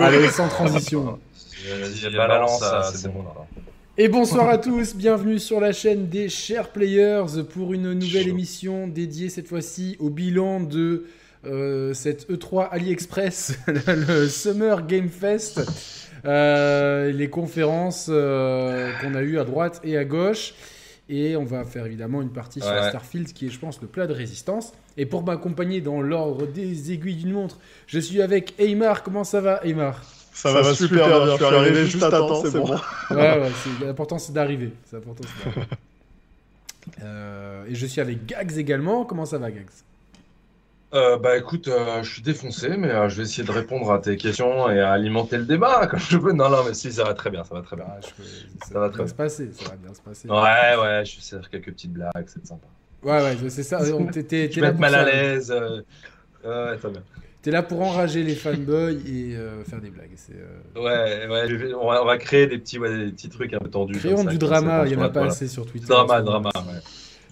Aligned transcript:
Allez, 0.00 0.28
sans 0.30 0.48
transition. 0.48 1.18
Vas-y, 1.68 2.14
balance 2.14 2.62
c'est 2.94 3.12
bon. 3.12 3.24
Et 3.96 4.08
bonsoir 4.08 4.48
à 4.48 4.58
tous, 4.58 4.94
bienvenue 4.94 5.38
sur 5.38 5.60
la 5.60 5.72
chaîne 5.72 6.08
des 6.08 6.28
Chers 6.28 6.70
Players 6.70 7.42
pour 7.52 7.74
une 7.74 7.92
nouvelle 7.92 8.28
émission 8.28 8.86
dédiée 8.86 9.28
cette 9.28 9.48
fois-ci 9.48 9.96
au 9.98 10.08
bilan 10.08 10.60
de 10.60 11.04
euh, 11.44 11.92
cette 11.94 12.30
E3 12.30 12.68
AliExpress, 12.70 13.58
le 13.66 14.28
Summer 14.28 14.86
Game 14.86 15.08
Fest, 15.08 15.60
euh, 16.24 17.12
les 17.12 17.28
conférences 17.28 18.06
euh, 18.08 18.90
qu'on 19.00 19.14
a 19.14 19.22
eues 19.22 19.38
à 19.38 19.44
droite 19.44 19.80
et 19.84 19.96
à 19.98 20.04
gauche. 20.04 20.54
Et 21.10 21.36
on 21.36 21.44
va 21.44 21.64
faire 21.64 21.86
évidemment 21.86 22.20
une 22.20 22.32
partie 22.32 22.60
sur 22.60 22.84
Starfield 22.84 23.32
qui 23.32 23.46
est, 23.46 23.50
je 23.50 23.58
pense, 23.58 23.80
le 23.80 23.88
plat 23.88 24.06
de 24.06 24.12
résistance. 24.12 24.72
Et 24.98 25.06
pour 25.06 25.24
m'accompagner 25.24 25.80
dans 25.80 26.02
l'ordre 26.02 26.46
des 26.46 26.92
aiguilles 26.92 27.16
d'une 27.16 27.32
montre, 27.32 27.58
je 27.86 27.98
suis 27.98 28.20
avec 28.20 28.54
Eymar. 28.60 29.02
Comment 29.02 29.24
ça 29.24 29.40
va, 29.40 29.64
Eymar? 29.64 30.04
Ça, 30.34 30.52
va 30.52 30.74
super, 30.74 31.08
bien. 31.08 31.32
Je 31.32 31.36
suis 31.36 31.44
arrivé 31.44 31.86
juste 31.86 32.02
à 32.02 32.10
temps, 32.10 32.42
c'est 32.44 32.52
bon. 32.52 32.76
Ouais, 33.10 33.40
ouais, 33.40 33.50
l'important 33.82 34.18
c'est 34.18 34.32
d'arriver. 34.32 34.72
euh, 37.02 37.64
et 37.66 37.74
je 37.74 37.86
suis 37.86 38.00
avec 38.00 38.26
Gags 38.26 38.56
également. 38.56 39.04
Comment 39.04 39.24
ça 39.24 39.38
va, 39.38 39.50
Gags? 39.50 39.66
Euh, 40.94 41.18
bah 41.18 41.36
écoute, 41.36 41.68
euh, 41.68 42.02
je 42.02 42.10
suis 42.10 42.22
défoncé, 42.22 42.70
mais 42.78 42.90
euh, 42.90 43.10
je 43.10 43.16
vais 43.16 43.24
essayer 43.24 43.44
de 43.44 43.52
répondre 43.52 43.92
à 43.92 43.98
tes 43.98 44.16
questions 44.16 44.70
et 44.70 44.80
à 44.80 44.92
alimenter 44.92 45.36
le 45.36 45.44
débat 45.44 45.86
comme 45.90 46.00
je 46.00 46.16
peux. 46.16 46.32
Non, 46.32 46.48
non, 46.48 46.64
mais 46.66 46.72
si, 46.72 46.90
ça 46.90 47.04
va 47.04 47.12
très 47.12 47.28
bien, 47.30 47.44
ça 47.44 47.54
va 47.54 47.60
très 47.60 47.76
bien. 47.76 47.86
ça, 48.66 48.78
va 48.78 48.88
très 48.88 48.98
bien 49.02 49.06
se 49.06 49.14
passer, 49.14 49.50
ça 49.52 49.68
va 49.68 49.76
bien 49.76 49.92
se 49.92 50.00
passer. 50.00 50.28
Ouais, 50.28 50.34
ouais, 50.80 51.04
je 51.04 51.16
vais 51.16 51.22
faire 51.22 51.50
quelques 51.50 51.72
petites 51.72 51.92
blagues, 51.92 52.26
c'est 52.26 52.46
sympa. 52.46 52.66
Ouais, 53.02 53.22
ouais, 53.22 53.50
c'est 53.50 53.62
ça. 53.62 53.80
T'es 54.12 54.48
là 54.56 54.72
mal 54.72 54.94
à 54.94 55.04
l'aise. 55.04 55.50
ouais, 55.52 56.76
très 56.78 56.90
bien. 56.90 57.02
T'es 57.42 57.50
là 57.50 57.62
pour 57.62 57.82
enrager 57.82 58.24
les 58.24 58.34
fanboys 58.34 58.98
et 59.06 59.36
faire 59.66 59.82
des 59.82 59.90
blagues. 59.90 60.16
Ouais, 60.74 61.26
ouais, 61.28 61.74
on 61.74 61.86
va, 61.86 62.02
on 62.02 62.06
va, 62.06 62.16
créer 62.16 62.46
des 62.46 62.58
petits, 62.58 62.78
ouais, 62.78 63.04
des 63.04 63.12
petits 63.12 63.28
trucs 63.28 63.52
un 63.52 63.58
peu 63.58 63.68
tendus. 63.68 63.98
Créons 63.98 64.24
du 64.24 64.38
drama, 64.38 64.84
il 64.86 64.96
n'y 64.96 65.02
en 65.02 65.04
a 65.04 65.10
pas 65.10 65.26
assez 65.26 65.48
sur 65.48 65.66
Twitter. 65.66 65.86
Drama, 65.86 66.22
drama, 66.22 66.50
ouais. 66.56 66.80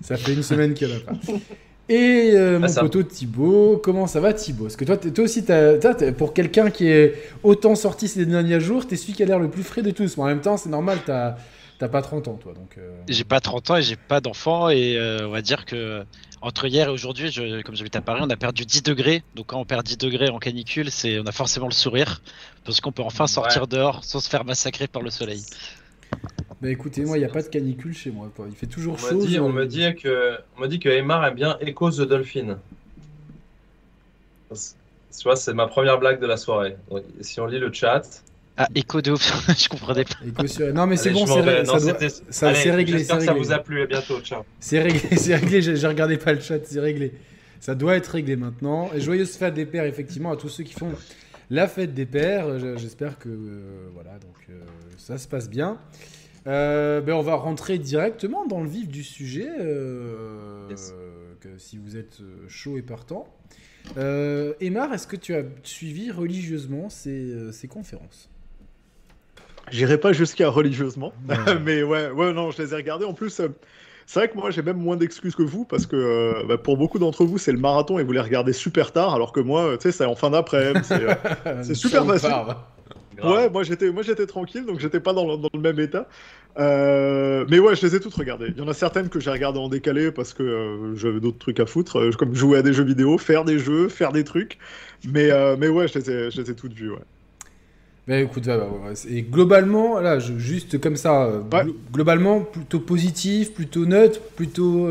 Ça 0.02 0.18
fait 0.18 0.34
une 0.34 0.42
semaine 0.42 0.74
qu'il 0.74 0.88
n'y 0.88 0.94
en 0.94 0.96
a 0.98 1.00
pas. 1.00 1.12
Et 1.88 2.32
euh, 2.34 2.58
mon 2.58 2.72
poteau 2.72 3.02
Thibaut, 3.04 3.80
comment 3.82 4.06
ça 4.06 4.20
va 4.20 4.32
Thibaut? 4.32 4.64
Parce 4.64 4.76
que 4.76 4.84
toi, 4.84 4.96
toi 4.96 5.24
aussi, 5.24 5.44
pour 6.18 6.34
quelqu'un 6.34 6.70
qui 6.70 6.88
est 6.88 7.14
autant 7.44 7.76
sorti 7.76 8.08
ces 8.08 8.26
derniers 8.26 8.60
jours, 8.60 8.86
t'es 8.86 8.96
celui 8.96 9.12
qui 9.12 9.22
a 9.22 9.26
l'air 9.26 9.38
le 9.38 9.48
plus 9.48 9.62
frais 9.62 9.82
de 9.82 9.92
tous. 9.92 10.16
Mais 10.16 10.22
en 10.24 10.26
même 10.26 10.40
temps, 10.40 10.56
c'est 10.56 10.68
normal, 10.68 10.98
t'as 11.06 11.36
pas 11.88 12.02
30 12.02 12.26
ans, 12.28 12.38
toi. 12.42 12.54
donc. 12.54 12.76
Euh. 12.78 12.90
J'ai 13.08 13.22
pas 13.22 13.40
30 13.40 13.70
ans 13.70 13.76
et 13.76 13.82
j'ai 13.82 13.96
pas 13.96 14.20
d'enfant. 14.20 14.68
Et 14.68 14.96
euh, 14.96 15.28
on 15.28 15.30
va 15.30 15.42
dire 15.42 15.64
que 15.64 16.04
entre 16.40 16.66
hier 16.66 16.88
et 16.88 16.90
aujourd'hui, 16.90 17.32
comme 17.64 17.76
j'habite 17.76 17.96
à 17.96 18.00
Paris, 18.00 18.20
on 18.24 18.30
a 18.30 18.36
perdu 18.36 18.64
10 18.64 18.82
degrés. 18.82 19.22
Donc 19.36 19.46
quand 19.46 19.60
on 19.60 19.64
perd 19.64 19.86
10 19.86 19.96
degrés 19.96 20.28
en 20.28 20.38
canicule, 20.38 20.90
c'est 20.90 21.20
on 21.20 21.24
a 21.24 21.32
forcément 21.32 21.66
le 21.66 21.72
sourire. 21.72 22.20
Parce 22.64 22.80
qu'on 22.80 22.92
peut 22.92 23.02
enfin 23.04 23.28
sortir 23.28 23.68
dehors 23.68 24.02
sans 24.02 24.18
se 24.18 24.28
faire 24.28 24.44
massacrer 24.44 24.88
par 24.88 25.02
le 25.02 25.10
soleil. 25.10 25.44
Bah 26.62 26.70
écoutez, 26.70 27.04
moi, 27.04 27.18
il 27.18 27.20
n'y 27.20 27.26
a 27.26 27.30
pas 27.30 27.42
de 27.42 27.48
canicule 27.48 27.94
chez 27.94 28.10
moi. 28.10 28.30
Il 28.48 28.54
fait 28.54 28.66
toujours 28.66 28.98
chaud. 28.98 29.22
on, 29.40 29.50
me 29.50 29.66
dit 29.66 29.94
que, 29.94 30.38
on 30.56 30.62
me 30.62 30.68
dit 30.68 30.78
que 30.78 30.88
Aymar 30.88 31.24
aime 31.26 31.34
bien 31.34 31.58
Echo 31.60 31.90
the 31.90 32.02
Dolphin. 32.02 32.58
Tu 34.50 35.22
vois, 35.24 35.36
c'est 35.36 35.52
ma 35.52 35.66
première 35.66 35.98
blague 35.98 36.20
de 36.20 36.26
la 36.26 36.36
soirée. 36.36 36.76
si 37.20 37.40
on 37.40 37.46
lit 37.46 37.58
le 37.58 37.72
chat. 37.72 38.22
Ah, 38.58 38.68
Echo 38.74 39.02
de 39.02 39.14
je 39.48 39.68
comprenais 39.68 40.04
pas. 40.04 40.72
Non, 40.72 40.86
mais 40.86 40.96
c'est 40.96 41.10
bon, 41.10 41.26
c'est 41.26 41.40
réglé. 41.40 41.64
Ça, 42.30 42.50
réglé. 42.50 42.98
J'espère 42.98 43.18
que 43.18 43.24
ça 43.24 43.34
vous 43.34 43.52
a 43.52 43.58
plu. 43.58 43.82
À 43.82 43.86
bientôt. 43.86 44.20
Ciao. 44.20 44.44
C'est 44.58 44.80
réglé, 44.80 45.00
c'est 45.16 45.36
réglé. 45.36 45.60
J'ai 45.60 45.86
regardé 45.86 46.16
pas 46.16 46.32
le 46.32 46.40
chat, 46.40 46.64
c'est 46.64 46.80
réglé. 46.80 47.12
Ça 47.60 47.74
doit 47.74 47.96
être 47.96 48.08
réglé 48.08 48.36
maintenant. 48.36 48.90
Et 48.94 49.00
joyeuse 49.00 49.36
fête 49.36 49.52
des 49.52 49.66
pères, 49.66 49.84
effectivement, 49.84 50.32
à 50.32 50.36
tous 50.36 50.48
ceux 50.48 50.64
qui 50.64 50.72
font 50.72 50.92
la 51.50 51.68
fête 51.68 51.92
des 51.92 52.06
pères. 52.06 52.58
J'espère 52.78 53.18
que 53.18 53.28
euh, 53.28 53.88
voilà, 53.92 54.12
donc 54.12 54.36
euh, 54.48 54.54
ça 54.96 55.18
se 55.18 55.28
passe 55.28 55.50
bien. 55.50 55.76
Euh, 56.46 57.00
ben 57.00 57.14
on 57.14 57.22
va 57.22 57.34
rentrer 57.34 57.78
directement 57.78 58.46
dans 58.46 58.60
le 58.60 58.68
vif 58.68 58.88
du 58.88 59.02
sujet, 59.02 59.48
euh, 59.58 60.68
que 61.40 61.48
si 61.58 61.76
vous 61.76 61.96
êtes 61.96 62.20
euh, 62.20 62.48
chaud 62.48 62.78
et 62.78 62.82
partant. 62.82 63.26
Euh, 63.96 64.52
Emar, 64.60 64.92
est-ce 64.92 65.06
que 65.06 65.16
tu 65.16 65.34
as 65.34 65.42
suivi 65.62 66.10
religieusement 66.10 66.88
ces, 66.88 67.52
ces 67.52 67.68
conférences? 67.68 68.30
J'irai 69.72 69.98
pas 69.98 70.12
jusqu'à 70.12 70.48
religieusement, 70.48 71.12
mais 71.64 71.82
ouais, 71.82 72.10
ouais, 72.10 72.32
non, 72.32 72.52
je 72.52 72.62
les 72.62 72.72
ai 72.72 72.76
regardées. 72.76 73.04
En 73.04 73.14
plus, 73.14 73.30
c'est 73.30 74.20
vrai 74.20 74.28
que 74.28 74.36
moi 74.36 74.50
j'ai 74.50 74.62
même 74.62 74.78
moins 74.78 74.96
d'excuses 74.96 75.34
que 75.34 75.42
vous 75.42 75.64
parce 75.64 75.86
que 75.86 76.46
bah, 76.46 76.58
pour 76.58 76.76
beaucoup 76.76 77.00
d'entre 77.00 77.24
vous 77.24 77.38
c'est 77.38 77.50
le 77.50 77.58
marathon 77.58 77.98
et 77.98 78.04
vous 78.04 78.12
les 78.12 78.20
regardez 78.20 78.52
super 78.52 78.92
tard, 78.92 79.14
alors 79.14 79.32
que 79.32 79.40
moi, 79.40 79.76
tu 79.78 79.82
sais, 79.82 79.92
c'est 79.92 80.04
en 80.04 80.14
fin 80.14 80.30
d'après-midi, 80.30 80.86
c'est 81.62 81.74
super 81.74 82.06
facile. 82.06 82.30
Ouais, 83.22 83.50
moi 83.50 83.62
j'étais, 83.62 83.90
moi 83.90 84.02
j'étais 84.02 84.26
tranquille, 84.26 84.64
donc 84.64 84.80
j'étais 84.80 85.00
pas 85.00 85.12
dans 85.12 85.26
le, 85.26 85.36
dans 85.36 85.48
le, 85.52 85.60
même 85.60 85.78
état. 85.80 86.06
Euh, 86.58 87.44
mais 87.50 87.58
ouais, 87.58 87.76
je 87.76 87.86
les 87.86 87.96
ai 87.96 88.00
toutes 88.00 88.14
regardées. 88.14 88.48
Il 88.48 88.58
y 88.58 88.62
en 88.62 88.68
a 88.68 88.74
certaines 88.74 89.08
que 89.08 89.20
j'ai 89.20 89.30
regardées 89.30 89.58
en 89.58 89.68
décalé 89.68 90.10
parce 90.10 90.32
que 90.32 90.42
euh, 90.42 90.96
j'avais 90.96 91.20
d'autres 91.20 91.38
trucs 91.38 91.60
à 91.60 91.66
foutre, 91.66 91.98
euh, 91.98 92.10
comme 92.12 92.34
jouer 92.34 92.58
à 92.58 92.62
des 92.62 92.72
jeux 92.72 92.84
vidéo, 92.84 93.18
faire 93.18 93.44
des 93.44 93.58
jeux, 93.58 93.88
faire 93.88 94.12
des 94.12 94.24
trucs. 94.24 94.58
Mais, 95.12 95.28
mais 95.58 95.68
ouais, 95.68 95.86
je 95.88 95.98
les, 95.98 96.10
ai, 96.10 96.30
je 96.30 96.40
les 96.40 96.50
ai 96.50 96.54
toutes 96.54 96.72
vues, 96.72 96.90
ouais. 96.90 97.04
Bah 98.08 98.20
écoute, 98.20 98.48
et 99.10 99.22
globalement, 99.22 99.98
là, 99.98 100.20
juste 100.20 100.80
comme 100.80 100.94
ça, 100.94 101.42
globalement, 101.92 102.40
plutôt 102.40 102.78
positif, 102.78 103.52
plutôt 103.52 103.84
neutre, 103.84 104.20
plutôt. 104.36 104.88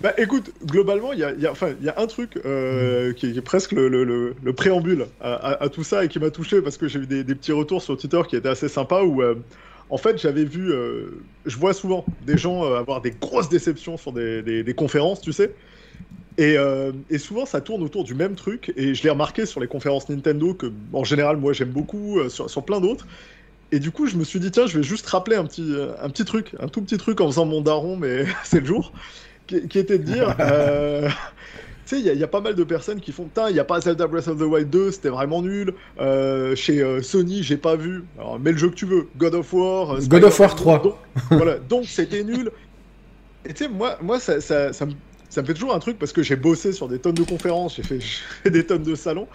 Bah 0.00 0.14
écoute, 0.16 0.50
globalement, 0.64 1.12
il 1.12 1.18
y 1.18 1.24
a, 1.24 1.32
y, 1.32 1.46
a, 1.46 1.52
y 1.82 1.88
a, 1.88 1.94
un 1.98 2.06
truc 2.06 2.38
euh, 2.44 3.12
qui, 3.12 3.26
est, 3.26 3.40
presque 3.42 3.72
le, 3.72 3.88
le, 3.88 4.34
le, 4.42 4.52
préambule 4.54 5.06
à, 5.20 5.62
à, 5.62 5.68
tout 5.68 5.84
ça 5.84 6.04
et 6.04 6.08
qui 6.08 6.18
m'a 6.18 6.30
touché 6.30 6.62
parce 6.62 6.78
que 6.78 6.88
j'ai 6.88 7.00
eu 7.00 7.06
des, 7.06 7.24
des, 7.24 7.34
petits 7.34 7.52
retours 7.52 7.82
sur 7.82 7.96
Twitter 7.98 8.22
qui 8.26 8.36
étaient 8.36 8.48
assez 8.48 8.68
sympas 8.68 9.02
où. 9.02 9.22
En 9.88 9.98
fait, 9.98 10.18
j'avais 10.18 10.44
vu, 10.44 10.72
je 11.44 11.56
vois 11.56 11.72
souvent 11.72 12.04
des 12.26 12.36
gens 12.36 12.64
avoir 12.74 13.00
des 13.00 13.12
grosses 13.12 13.48
déceptions 13.48 13.96
sur 13.96 14.12
des, 14.12 14.42
des, 14.42 14.64
des 14.64 14.74
conférences, 14.74 15.20
tu 15.20 15.32
sais. 15.32 15.54
Et, 16.38 16.58
euh, 16.58 16.92
et, 17.08 17.18
souvent, 17.18 17.46
ça 17.46 17.60
tourne 17.60 17.82
autour 17.82 18.04
du 18.04 18.14
même 18.14 18.34
truc. 18.34 18.72
Et 18.76 18.94
je 18.94 19.02
l'ai 19.02 19.10
remarqué 19.10 19.46
sur 19.46 19.60
les 19.60 19.66
conférences 19.66 20.08
Nintendo, 20.08 20.52
que 20.54 20.70
en 20.92 21.04
général, 21.04 21.38
moi, 21.38 21.52
j'aime 21.52 21.70
beaucoup, 21.70 22.18
euh, 22.18 22.28
sur, 22.28 22.50
sur, 22.50 22.64
plein 22.64 22.80
d'autres. 22.80 23.06
Et 23.72 23.78
du 23.78 23.90
coup, 23.90 24.06
je 24.06 24.16
me 24.16 24.24
suis 24.24 24.38
dit, 24.38 24.50
tiens, 24.50 24.66
je 24.66 24.78
vais 24.78 24.84
juste 24.84 25.06
rappeler 25.06 25.36
un 25.36 25.44
petit, 25.44 25.74
un 26.00 26.10
petit 26.10 26.24
truc, 26.24 26.54
un 26.60 26.68
tout 26.68 26.82
petit 26.82 26.98
truc 26.98 27.20
en 27.20 27.26
faisant 27.26 27.46
mon 27.46 27.62
daron, 27.62 27.96
mais 27.96 28.26
c'est 28.44 28.60
le 28.60 28.66
jour, 28.66 28.92
qui, 29.46 29.66
qui, 29.68 29.78
était 29.78 29.98
de 29.98 30.04
dire. 30.04 30.36
Euh, 31.86 31.88
tu 31.88 31.96
sais, 31.96 32.00
il 32.00 32.16
y, 32.16 32.18
y, 32.18 32.24
a 32.24 32.28
pas 32.28 32.40
mal 32.40 32.54
de 32.54 32.64
personnes 32.64 33.00
qui 33.00 33.12
font, 33.12 33.24
putain, 33.24 33.48
il 33.48 33.54
n'y 33.54 33.60
a 33.60 33.64
pas 33.64 33.80
Zelda 33.80 34.06
Breath 34.06 34.28
of 34.28 34.38
the 34.38 34.42
Wild 34.42 34.70
2, 34.70 34.90
c'était 34.90 35.08
vraiment 35.08 35.42
nul. 35.42 35.72
Euh, 36.00 36.54
chez 36.56 37.02
Sony, 37.02 37.42
j'ai 37.42 37.56
pas 37.56 37.76
vu. 37.76 38.04
Alors, 38.18 38.38
mets 38.38 38.52
le 38.52 38.58
jeu 38.58 38.70
que 38.70 38.74
tu 38.74 38.86
veux. 38.86 39.08
God 39.16 39.34
of 39.34 39.52
War. 39.52 39.98
God 40.08 40.24
of 40.24 40.38
War 40.40 40.54
3. 40.54 40.82
Donc, 40.82 40.94
voilà, 41.30 41.58
donc 41.58 41.86
c'était 41.86 42.24
nul. 42.24 42.50
Et 43.44 43.54
tu 43.54 43.64
sais, 43.64 43.70
moi, 43.70 43.98
moi 44.02 44.18
ça, 44.18 44.40
ça, 44.40 44.72
ça, 44.72 44.86
me 44.86 44.92
ça 45.36 45.42
me 45.42 45.46
fait 45.46 45.54
toujours 45.54 45.74
un 45.74 45.78
truc 45.78 45.98
parce 45.98 46.12
que 46.12 46.22
j'ai 46.22 46.34
bossé 46.34 46.72
sur 46.72 46.88
des 46.88 46.98
tonnes 46.98 47.14
de 47.14 47.22
conférences, 47.22 47.76
j'ai 47.76 47.82
fait, 47.82 47.98
des 48.50 48.64
tonnes 48.64 48.82
de 48.82 48.94
salons, 48.94 49.28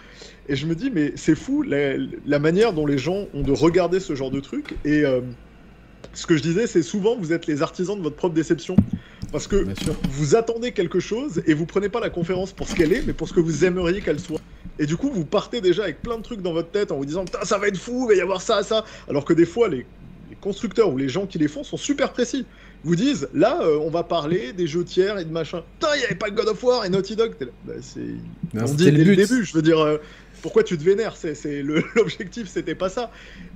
et 0.48 0.56
je 0.56 0.66
me 0.66 0.74
dis, 0.74 0.90
mais 0.90 1.12
c'est 1.14 1.36
fou 1.36 1.62
la, 1.62 2.38
manière 2.38 2.72
dont 2.72 2.86
les 2.86 2.98
gens 2.98 3.26
ont 3.34 3.42
de 3.42 3.52
regarder 3.52 4.00
ce 4.00 4.14
genre 4.14 4.30
de 4.30 4.40
truc. 4.40 4.74
Et 4.84 5.04
euh, 5.04 5.20
ce 6.12 6.26
que 6.26 6.36
je 6.36 6.42
disais, 6.42 6.66
c'est 6.66 6.82
souvent 6.82 7.16
vous 7.16 7.32
êtes 7.32 7.46
les 7.46 7.62
artisans 7.62 7.96
de 7.96 8.02
votre 8.02 8.16
propre 8.16 8.34
déception. 8.34 8.74
Parce 9.32 9.46
que 9.46 9.66
vous 10.10 10.36
attendez 10.36 10.72
quelque 10.72 11.00
chose 11.00 11.42
et 11.46 11.54
vous 11.54 11.66
prenez 11.66 11.88
pas 11.88 12.00
la 12.00 12.10
conférence 12.10 12.52
pour 12.52 12.68
ce 12.68 12.74
qu'elle 12.74 12.92
est, 12.92 13.02
mais 13.06 13.14
pour 13.14 13.28
ce 13.28 13.32
que 13.32 13.40
vous 13.40 13.64
aimeriez 13.64 14.02
qu'elle 14.02 14.20
soit. 14.20 14.40
Et 14.78 14.86
du 14.86 14.96
coup, 14.96 15.10
vous 15.10 15.24
partez 15.24 15.60
déjà 15.60 15.84
avec 15.84 16.02
plein 16.02 16.18
de 16.18 16.22
trucs 16.22 16.42
dans 16.42 16.52
votre 16.52 16.70
tête 16.70 16.92
en 16.92 16.96
vous 16.96 17.06
disant, 17.06 17.24
ça 17.42 17.58
va 17.58 17.68
être 17.68 17.78
fou, 17.78 18.06
il 18.08 18.14
va 18.14 18.14
y 18.14 18.20
avoir 18.20 18.42
ça, 18.42 18.62
ça. 18.62 18.84
Alors 19.08 19.24
que 19.24 19.32
des 19.32 19.46
fois, 19.46 19.68
les 19.68 19.86
constructeurs 20.40 20.92
ou 20.92 20.98
les 20.98 21.08
gens 21.08 21.26
qui 21.26 21.38
les 21.38 21.48
font 21.48 21.64
sont 21.64 21.76
super 21.76 22.12
précis 22.12 22.44
vous 22.84 22.96
disent 22.96 23.28
là, 23.32 23.60
euh, 23.62 23.78
on 23.80 23.90
va 23.90 24.02
parler 24.02 24.52
des 24.52 24.66
jeux 24.66 24.84
tiers 24.84 25.18
et 25.18 25.24
de 25.24 25.30
machin. 25.30 25.62
Putain, 25.78 25.94
il 25.94 25.98
n'y 26.00 26.04
avait 26.04 26.14
pas 26.16 26.30
God 26.30 26.48
of 26.48 26.62
War 26.62 26.84
et 26.84 26.88
Naughty 26.88 27.16
Dog. 27.16 27.34
Bah, 27.40 27.74
on 28.54 28.74
dit 28.74 28.84
dès 28.84 28.90
le, 28.90 29.16
début, 29.16 29.44
je 29.44 29.54
veux 29.54 29.62
dire, 29.62 29.78
euh, 29.78 29.98
pourquoi 30.42 30.64
tu 30.64 30.76
te 30.76 30.82
vénères 30.82 31.16
c'est, 31.16 31.62
L'objectif, 31.94 32.48
c'était 32.48 32.74
pas 32.74 32.88
ça. 32.88 33.10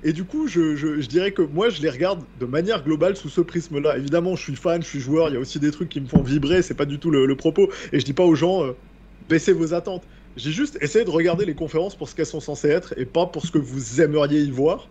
Et 0.04 0.12
du 0.12 0.24
coup, 0.24 0.48
je, 0.48 1.04
dirais 1.06 1.32
que 1.32 1.42
moi, 1.42 1.68
je 1.68 1.82
les 1.82 1.90
regarde 1.90 2.22
de 2.40 2.46
manière 2.46 2.82
globale 2.84 3.16
sous 3.16 3.28
ce 3.28 3.40
prisme-là. 3.40 3.98
Évidemment, 3.98 4.36
je 4.36 4.42
suis 4.42 4.56
fan, 4.56 4.82
je 4.82 4.88
suis 4.88 5.00
joueur, 5.00 5.28
il 5.28 5.34
y 5.34 5.36
a 5.36 5.40
aussi 5.40 5.58
des 5.58 5.72
trucs 5.72 5.88
qui 5.88 6.00
me 6.00 6.06
font 6.06 6.22
vibrer, 6.22 6.62
c'est 6.62 6.74
pas 6.74 6.86
du 6.86 6.98
tout 6.98 7.10
le, 7.10 7.36
propos. 7.36 7.70
Et 7.92 8.00
je 8.00 8.04
dis 8.04 8.14
pas 8.14 8.24
aux 8.24 8.36
gens, 8.36 8.64
euh, 8.64 8.72
baissez 9.28 9.52
vos 9.52 9.74
attentes. 9.74 10.04
J'ai 10.36 10.50
juste 10.50 10.78
essayé 10.82 11.04
de 11.04 11.10
regarder 11.10 11.46
les 11.46 11.54
conférences 11.54 11.94
pour 11.94 12.08
ce 12.08 12.14
qu'elles 12.14 12.26
sont 12.26 12.40
censées 12.40 12.68
être 12.68 12.94
et 12.98 13.06
pas 13.06 13.26
pour 13.26 13.46
ce 13.46 13.50
que 13.50 13.58
vous 13.58 14.00
aimeriez 14.02 14.42
y 14.42 14.50
voir. 14.50 14.88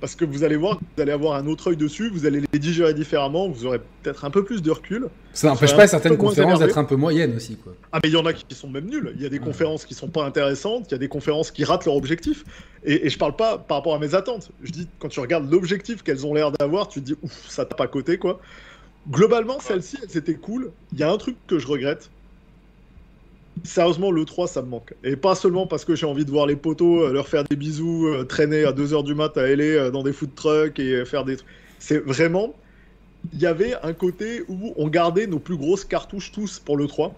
Parce 0.00 0.14
que 0.14 0.26
vous 0.26 0.44
allez 0.44 0.56
voir, 0.56 0.78
vous 0.96 1.02
allez 1.02 1.12
avoir 1.12 1.36
un 1.36 1.46
autre 1.46 1.70
œil 1.70 1.76
dessus, 1.76 2.10
vous 2.10 2.26
allez 2.26 2.42
les 2.52 2.58
digérer 2.58 2.92
différemment, 2.92 3.48
vous 3.48 3.64
aurez 3.64 3.80
peut-être 4.02 4.26
un 4.26 4.30
peu 4.30 4.44
plus 4.44 4.60
de 4.60 4.70
recul. 4.70 5.08
Ça 5.32 5.48
n'empêche 5.48 5.74
pas 5.74 5.86
certaines 5.86 6.18
conférences 6.18 6.60
d'être 6.60 6.76
un 6.76 6.84
peu 6.84 6.96
moyennes 6.96 7.34
aussi. 7.34 7.56
Quoi. 7.56 7.74
Ah, 7.92 8.00
mais 8.02 8.10
il 8.10 8.12
y 8.12 8.16
en 8.16 8.26
a 8.26 8.34
qui 8.34 8.54
sont 8.54 8.68
même 8.68 8.86
nuls. 8.86 9.12
Il 9.16 9.22
y 9.22 9.26
a 9.26 9.30
des 9.30 9.38
conférences 9.38 9.86
qui 9.86 9.94
sont 9.94 10.08
pas 10.08 10.24
intéressantes, 10.24 10.86
il 10.88 10.92
y 10.92 10.94
a 10.94 10.98
des 10.98 11.08
conférences 11.08 11.50
qui 11.50 11.64
ratent 11.64 11.86
leur 11.86 11.96
objectif. 11.96 12.44
Et, 12.84 13.06
et 13.06 13.10
je 13.10 13.18
parle 13.18 13.36
pas 13.36 13.56
par 13.56 13.78
rapport 13.78 13.94
à 13.94 13.98
mes 13.98 14.14
attentes. 14.14 14.50
Je 14.62 14.70
dis, 14.70 14.86
quand 14.98 15.08
tu 15.08 15.20
regardes 15.20 15.50
l'objectif 15.50 16.02
qu'elles 16.02 16.26
ont 16.26 16.34
l'air 16.34 16.52
d'avoir, 16.52 16.88
tu 16.88 17.00
te 17.00 17.06
dis, 17.06 17.16
ouf, 17.22 17.48
ça 17.48 17.64
tape 17.64 17.80
à 17.80 17.86
côté, 17.86 18.18
quoi. 18.18 18.38
Globalement, 19.10 19.60
celle-ci, 19.60 19.98
c'était 20.08 20.34
cool. 20.34 20.72
Il 20.92 20.98
y 20.98 21.04
a 21.04 21.10
un 21.10 21.16
truc 21.16 21.36
que 21.46 21.58
je 21.58 21.66
regrette. 21.66 22.10
Sérieusement, 23.64 24.10
le 24.10 24.24
3, 24.24 24.46
ça 24.48 24.62
me 24.62 24.68
manque. 24.68 24.94
Et 25.04 25.16
pas 25.16 25.34
seulement 25.34 25.66
parce 25.66 25.84
que 25.84 25.94
j'ai 25.94 26.06
envie 26.06 26.24
de 26.24 26.30
voir 26.30 26.46
les 26.46 26.56
potos, 26.56 27.04
euh, 27.08 27.12
leur 27.12 27.28
faire 27.28 27.44
des 27.44 27.56
bisous, 27.56 28.06
euh, 28.06 28.24
traîner 28.24 28.64
à 28.64 28.72
2h 28.72 29.02
du 29.04 29.14
mat 29.14 29.36
à 29.36 29.46
LA 29.46 29.64
euh, 29.64 29.90
dans 29.90 30.02
des 30.02 30.12
food 30.12 30.34
trucks 30.34 30.78
et 30.78 31.04
faire 31.04 31.24
des 31.24 31.36
trucs. 31.36 31.48
C'est 31.78 31.98
vraiment. 31.98 32.54
Il 33.32 33.40
y 33.40 33.46
avait 33.46 33.74
un 33.82 33.92
côté 33.92 34.42
où 34.48 34.72
on 34.76 34.88
gardait 34.88 35.26
nos 35.26 35.38
plus 35.40 35.56
grosses 35.56 35.84
cartouches 35.84 36.30
tous 36.32 36.58
pour 36.60 36.76
le 36.76 36.86
3. 36.86 37.14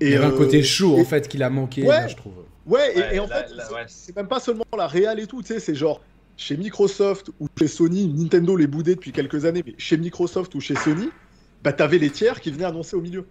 Et 0.00 0.06
Il 0.06 0.12
y 0.12 0.14
avait 0.16 0.24
un 0.26 0.30
côté 0.30 0.62
chaud, 0.62 0.96
et- 0.96 1.02
en 1.02 1.04
fait, 1.04 1.28
qu'il 1.28 1.42
a 1.42 1.50
manqué, 1.50 1.82
Ouais. 1.82 1.88
là, 1.88 2.08
je 2.08 2.16
trouve. 2.16 2.32
Ouais, 2.66 2.92
et, 2.94 2.98
Ouais, 2.98 3.16
et 3.16 3.18
en 3.20 3.26
là- 3.26 3.44
fait, 3.44 3.54
là, 3.54 3.64
c'est- 3.68 3.74
ouais. 3.74 3.84
c'est 3.86 4.16
même 4.16 4.28
pas 4.28 4.40
seulement 4.40 4.64
la 4.76 4.86
réal 4.86 5.20
et 5.20 5.26
tout, 5.26 5.42
tu 5.42 5.48
sais, 5.48 5.60
c'est 5.60 5.74
genre 5.74 6.00
chez 6.36 6.56
Microsoft 6.56 7.30
ou 7.38 7.46
chez 7.58 7.68
Sony, 7.68 8.08
Nintendo 8.08 8.56
les 8.56 8.66
boudait 8.66 8.94
depuis 8.94 9.12
quelques 9.12 9.44
années, 9.44 9.62
mais 9.64 9.74
chez 9.76 9.98
Microsoft 9.98 10.54
ou 10.54 10.60
chez 10.60 10.74
Sony, 10.74 11.08
bah 11.62 11.72
t'avais 11.74 11.98
les 11.98 12.08
tiers 12.10 12.40
qui 12.40 12.50
venaient 12.50 12.64
annoncer 12.64 12.96
au 12.96 13.00
milieu. 13.02 13.26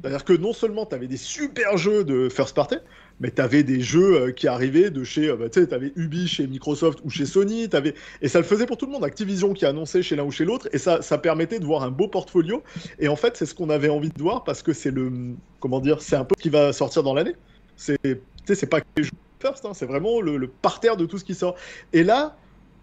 C'est-à-dire 0.00 0.24
que 0.24 0.32
non 0.32 0.52
seulement 0.52 0.86
t'avais 0.86 1.06
des 1.06 1.16
super 1.16 1.76
jeux 1.76 2.04
de 2.04 2.28
first 2.28 2.54
party, 2.54 2.76
mais 3.20 3.30
t'avais 3.30 3.62
des 3.62 3.80
jeux 3.80 4.14
euh, 4.14 4.32
qui 4.32 4.48
arrivaient 4.48 4.90
de 4.90 5.04
chez, 5.04 5.28
euh, 5.28 5.36
bah, 5.36 5.50
tu 5.50 5.60
sais, 5.60 5.66
t'avais 5.66 5.92
Ubi 5.96 6.26
chez 6.26 6.46
Microsoft 6.46 7.00
ou 7.04 7.10
chez 7.10 7.26
Sony, 7.26 7.68
t'avais 7.68 7.94
et 8.22 8.28
ça 8.28 8.38
le 8.38 8.44
faisait 8.44 8.66
pour 8.66 8.78
tout 8.78 8.86
le 8.86 8.92
monde. 8.92 9.04
Activision 9.04 9.52
qui 9.52 9.66
annonçait 9.66 10.02
chez 10.02 10.16
l'un 10.16 10.24
ou 10.24 10.30
chez 10.30 10.44
l'autre, 10.44 10.68
et 10.72 10.78
ça, 10.78 11.02
ça 11.02 11.18
permettait 11.18 11.58
de 11.58 11.66
voir 11.66 11.82
un 11.82 11.90
beau 11.90 12.08
portfolio. 12.08 12.62
Et 12.98 13.08
en 13.08 13.16
fait, 13.16 13.36
c'est 13.36 13.46
ce 13.46 13.54
qu'on 13.54 13.68
avait 13.68 13.90
envie 13.90 14.10
de 14.10 14.22
voir 14.22 14.44
parce 14.44 14.62
que 14.62 14.72
c'est 14.72 14.90
le, 14.90 15.12
comment 15.60 15.80
dire, 15.80 16.00
c'est 16.00 16.16
un 16.16 16.24
peu 16.24 16.34
ce 16.38 16.42
qui 16.42 16.50
va 16.50 16.72
sortir 16.72 17.02
dans 17.02 17.14
l'année. 17.14 17.36
C'est, 17.76 17.98
tu 18.02 18.54
c'est 18.54 18.66
pas 18.66 18.80
que 18.80 18.86
les 18.96 19.04
jeux 19.04 19.10
first, 19.40 19.64
hein, 19.64 19.72
c'est 19.74 19.86
vraiment 19.86 20.20
le 20.20 20.48
parterre 20.48 20.96
de 20.96 21.04
tout 21.06 21.18
ce 21.18 21.24
qui 21.24 21.34
sort. 21.34 21.56
Et 21.92 22.04
là, 22.04 22.36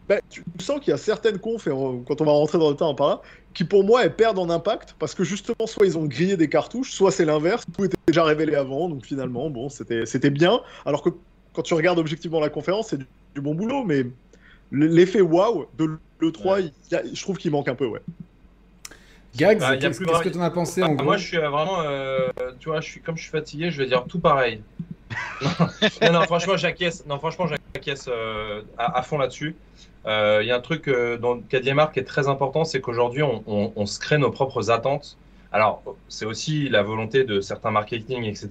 bah, 0.07 0.17
tu 0.29 0.43
sens 0.59 0.79
qu'il 0.79 0.91
y 0.91 0.93
a 0.93 0.97
certaines 0.97 1.37
confs, 1.39 1.67
et 1.67 1.71
on- 1.71 1.99
quand 2.03 2.21
on 2.21 2.25
va 2.25 2.31
rentrer 2.31 2.57
dans 2.57 2.69
le 2.69 2.75
temps 2.75 2.93
par 2.95 3.07
là, 3.07 3.21
qui 3.53 3.63
pour 3.63 3.83
moi 3.83 4.03
elles 4.03 4.15
perdent 4.15 4.39
en 4.39 4.49
impact 4.49 4.95
parce 4.99 5.15
que 5.15 5.23
justement, 5.23 5.65
soit 5.65 5.85
ils 5.85 5.97
ont 5.97 6.05
grillé 6.05 6.37
des 6.37 6.47
cartouches, 6.49 6.91
soit 6.91 7.11
c'est 7.11 7.25
l'inverse, 7.25 7.63
tout 7.75 7.85
était 7.85 7.97
déjà 8.07 8.23
révélé 8.23 8.55
avant, 8.55 8.87
donc 8.89 9.05
finalement, 9.05 9.49
bon, 9.49 9.67
c'était 9.69 10.05
c'était 10.05 10.29
bien. 10.29 10.61
Alors 10.85 11.01
que 11.01 11.09
quand 11.53 11.63
tu 11.63 11.73
regardes 11.73 11.97
objectivement 11.99 12.39
la 12.39 12.49
conférence, 12.49 12.89
c'est 12.89 12.97
du, 12.97 13.07
du 13.35 13.41
bon 13.41 13.55
boulot, 13.55 13.83
mais 13.83 14.05
l'effet 14.71 15.21
waouh 15.21 15.65
de 15.77 15.97
l'E3, 16.21 16.45
Ouais. 16.53 16.63
il 16.91 16.93
y 16.93 16.95
a- 16.95 17.03
je 17.11 17.21
trouve 17.21 17.37
qu'il 17.37 17.51
manque 17.51 17.67
un 17.67 17.75
peu, 17.75 17.85
ouais. 17.87 18.01
Gags, 19.35 19.59
Bah, 19.59 19.75
il 19.75 19.83
y 19.83 19.85
a 19.85 19.89
qu'est-ce 19.89 20.03
vrai- 20.03 20.23
que 20.23 20.29
t'en 20.29 20.41
as 20.41 20.49
pensé, 20.51 20.81
Ah, 20.83 20.87
en 20.87 20.93
gros 20.93 21.03
moi, 21.05 21.17
je 21.17 21.27
suis 21.27 21.37
euh, 21.37 21.49
vraiment, 21.49 21.81
euh, 21.81 22.29
tu 22.59 22.69
vois, 22.69 22.79
je 22.81 22.89
suis 22.89 23.01
comme 23.01 23.17
je 23.17 23.21
suis 23.23 23.31
fatigué, 23.31 23.69
je 23.71 23.77
vais 23.81 23.87
dire 23.87 24.03
tout 24.07 24.19
pareil. 24.19 24.61
non, 26.01 26.11
non, 26.13 26.21
franchement, 26.23 26.57
j'acquiesce. 26.57 27.05
Non, 27.05 27.17
franchement, 27.19 27.45
j'acquiesce 27.47 28.05
euh, 28.07 28.61
à, 28.77 28.99
à 28.99 29.01
fond 29.03 29.17
là-dessus. 29.17 29.55
Euh, 30.07 30.39
Il 30.41 30.47
y 30.47 30.51
a 30.51 30.55
un 30.55 30.61
truc 30.61 30.87
euh, 30.87 31.17
dans 31.17 31.39
qu'a 31.39 31.59
dit 31.59 31.69
Emar 31.69 31.91
qui 31.91 31.99
est 31.99 32.03
très 32.03 32.27
important, 32.27 32.63
c'est 32.63 32.81
qu'aujourd'hui, 32.81 33.23
on, 33.23 33.85
se 33.85 33.99
crée 33.99 34.17
nos 34.17 34.31
propres 34.31 34.71
attentes. 34.71 35.17
Alors, 35.51 35.83
c'est 36.07 36.25
aussi 36.25 36.69
la 36.69 36.83
volonté 36.83 37.23
de 37.23 37.41
certains 37.41 37.71
marketing, 37.71 38.23
etc. 38.23 38.49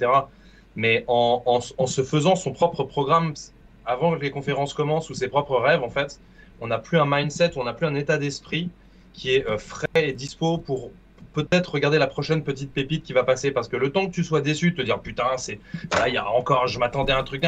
Mais 0.77 1.05
en, 1.09 1.61
se 1.61 2.03
faisant 2.03 2.37
son 2.37 2.53
propre 2.53 2.85
programme 2.85 3.35
avant 3.87 4.17
que 4.17 4.23
les 4.23 4.31
conférences 4.31 4.75
commencent 4.75 5.09
ou 5.11 5.15
ses 5.15 5.29
propres 5.29 5.59
rêves, 5.59 5.83
en 5.83 5.91
fait, 5.91 6.21
on 6.61 6.67
n'a 6.67 6.79
plus 6.79 6.99
un 6.99 7.07
mindset, 7.07 7.53
on 7.57 7.65
n'a 7.65 7.73
plus 7.73 7.87
un 7.87 7.95
état 7.95 8.19
d'esprit 8.19 8.71
qui 9.13 9.35
est 9.35 9.47
euh, 9.49 9.57
frais 9.57 9.87
et 9.95 10.13
dispo 10.13 10.59
pour 10.59 10.91
peut-être 11.33 11.73
regarder 11.73 11.99
la 11.99 12.07
prochaine 12.07 12.43
petite 12.43 12.73
pépite 12.73 13.05
qui 13.05 13.13
va 13.13 13.23
passer 13.23 13.51
parce 13.51 13.69
que 13.69 13.77
le 13.77 13.93
temps 13.93 14.07
que 14.07 14.13
tu 14.13 14.25
sois 14.25 14.41
déçu, 14.41 14.75
te 14.75 14.83
dire 14.83 15.01
putain, 15.01 15.37
c'est 15.37 15.61
là, 15.93 16.09
il 16.09 16.15
y 16.15 16.19
a 16.19 16.29
encore, 16.31 16.67
je 16.67 16.79
m'attendais 16.79 17.13
à 17.13 17.19
un 17.19 17.25
truc, 17.25 17.45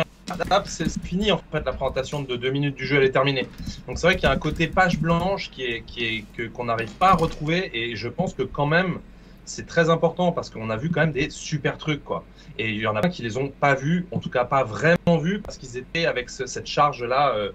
c'est 0.67 0.89
fini 1.03 1.33
en 1.33 1.39
fait, 1.53 1.65
la 1.65 1.73
présentation 1.73 2.23
de 2.23 2.37
deux 2.37 2.51
minutes 2.51 2.75
du 2.77 2.87
jeu, 2.87 2.97
elle 2.97 3.05
est 3.05 3.11
terminée. 3.13 3.49
Donc 3.87 3.99
c'est 3.99 4.07
vrai 4.07 4.17
qu'il 4.17 4.25
y 4.25 4.27
a 4.27 4.33
un 4.33 4.39
côté 4.39 4.69
page 4.69 5.01
blanche 5.01 5.51
qui 5.51 5.65
est, 5.65 5.85
qui 5.85 6.05
est, 6.05 6.23
que, 6.33 6.49
qu'on 6.49 6.65
n'arrive 6.65 6.95
pas 6.97 7.11
à 7.11 7.15
retrouver 7.15 7.71
et 7.73 7.97
je 7.97 8.09
pense 8.09 8.35
que 8.35 8.43
quand 8.43 8.67
même, 8.67 9.01
c'est 9.45 9.67
très 9.67 9.89
important 9.91 10.33
parce 10.33 10.51
qu'on 10.51 10.69
a 10.71 10.77
vu 10.77 10.91
quand 10.91 11.01
même 11.01 11.13
des 11.13 11.31
super 11.31 11.79
trucs 11.79 12.05
quoi. 12.05 12.27
Et 12.59 12.69
il 12.71 12.79
y 12.81 12.87
en 12.87 12.97
a 12.97 13.01
pas 13.01 13.09
qui 13.09 13.23
les 13.23 13.39
ont 13.39 13.49
pas 13.51 13.75
vus, 13.75 14.07
en 14.11 14.19
tout 14.21 14.31
cas 14.31 14.45
pas 14.45 14.65
vraiment 14.65 15.19
vus 15.19 15.41
parce 15.43 15.57
qu'ils 15.59 15.77
étaient 15.77 16.07
avec 16.07 16.29
ce- 16.31 16.47
cette 16.47 16.67
charge 16.67 17.03
là 17.05 17.35
euh, 17.35 17.53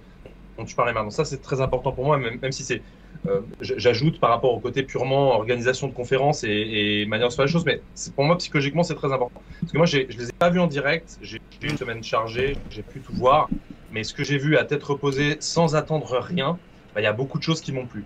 dont 0.57 0.65
tu 0.65 0.75
parlais 0.75 0.93
maintenant. 0.93 1.09
Ça 1.11 1.25
c'est 1.25 1.41
très 1.41 1.61
important 1.61 1.91
pour 1.93 2.05
moi, 2.05 2.17
même, 2.17 2.39
même 2.41 2.51
si 2.51 2.63
c'est 2.63 2.83
euh, 3.25 3.41
J'ajoute 3.61 4.19
par 4.19 4.29
rapport 4.29 4.53
au 4.53 4.59
côté 4.59 4.83
purement 4.83 5.31
organisation 5.31 5.87
de 5.87 5.93
conférences 5.93 6.43
et, 6.43 7.05
manière 7.07 7.29
de 7.29 7.33
faire 7.33 7.45
les 7.45 7.51
choses, 7.51 7.65
mais 7.65 7.81
pour 8.15 8.25
moi 8.25 8.37
psychologiquement 8.37 8.83
c'est 8.83 8.95
très 8.95 9.11
important. 9.11 9.41
Parce 9.61 9.71
que 9.71 9.77
moi 9.77 9.85
je 9.85 9.99
les 9.99 10.29
ai 10.29 10.33
pas 10.37 10.49
vus 10.49 10.59
en 10.59 10.67
direct, 10.67 11.17
j'ai 11.21 11.37
eu 11.61 11.67
une 11.69 11.77
semaine 11.77 12.03
chargée, 12.03 12.57
j'ai 12.69 12.83
pu 12.83 12.99
tout 12.99 13.13
voir, 13.13 13.49
mais 13.91 14.03
ce 14.03 14.13
que 14.13 14.23
j'ai 14.23 14.37
vu 14.37 14.57
à 14.57 14.65
tête 14.65 14.83
reposée 14.83 15.37
sans 15.39 15.75
attendre 15.75 16.17
rien, 16.19 16.57
bah, 16.93 17.01
il 17.01 17.03
y 17.03 17.07
a 17.07 17.13
beaucoup 17.13 17.37
de 17.37 17.43
choses 17.43 17.61
qui 17.61 17.71
m'ont 17.71 17.85
plu. 17.85 18.03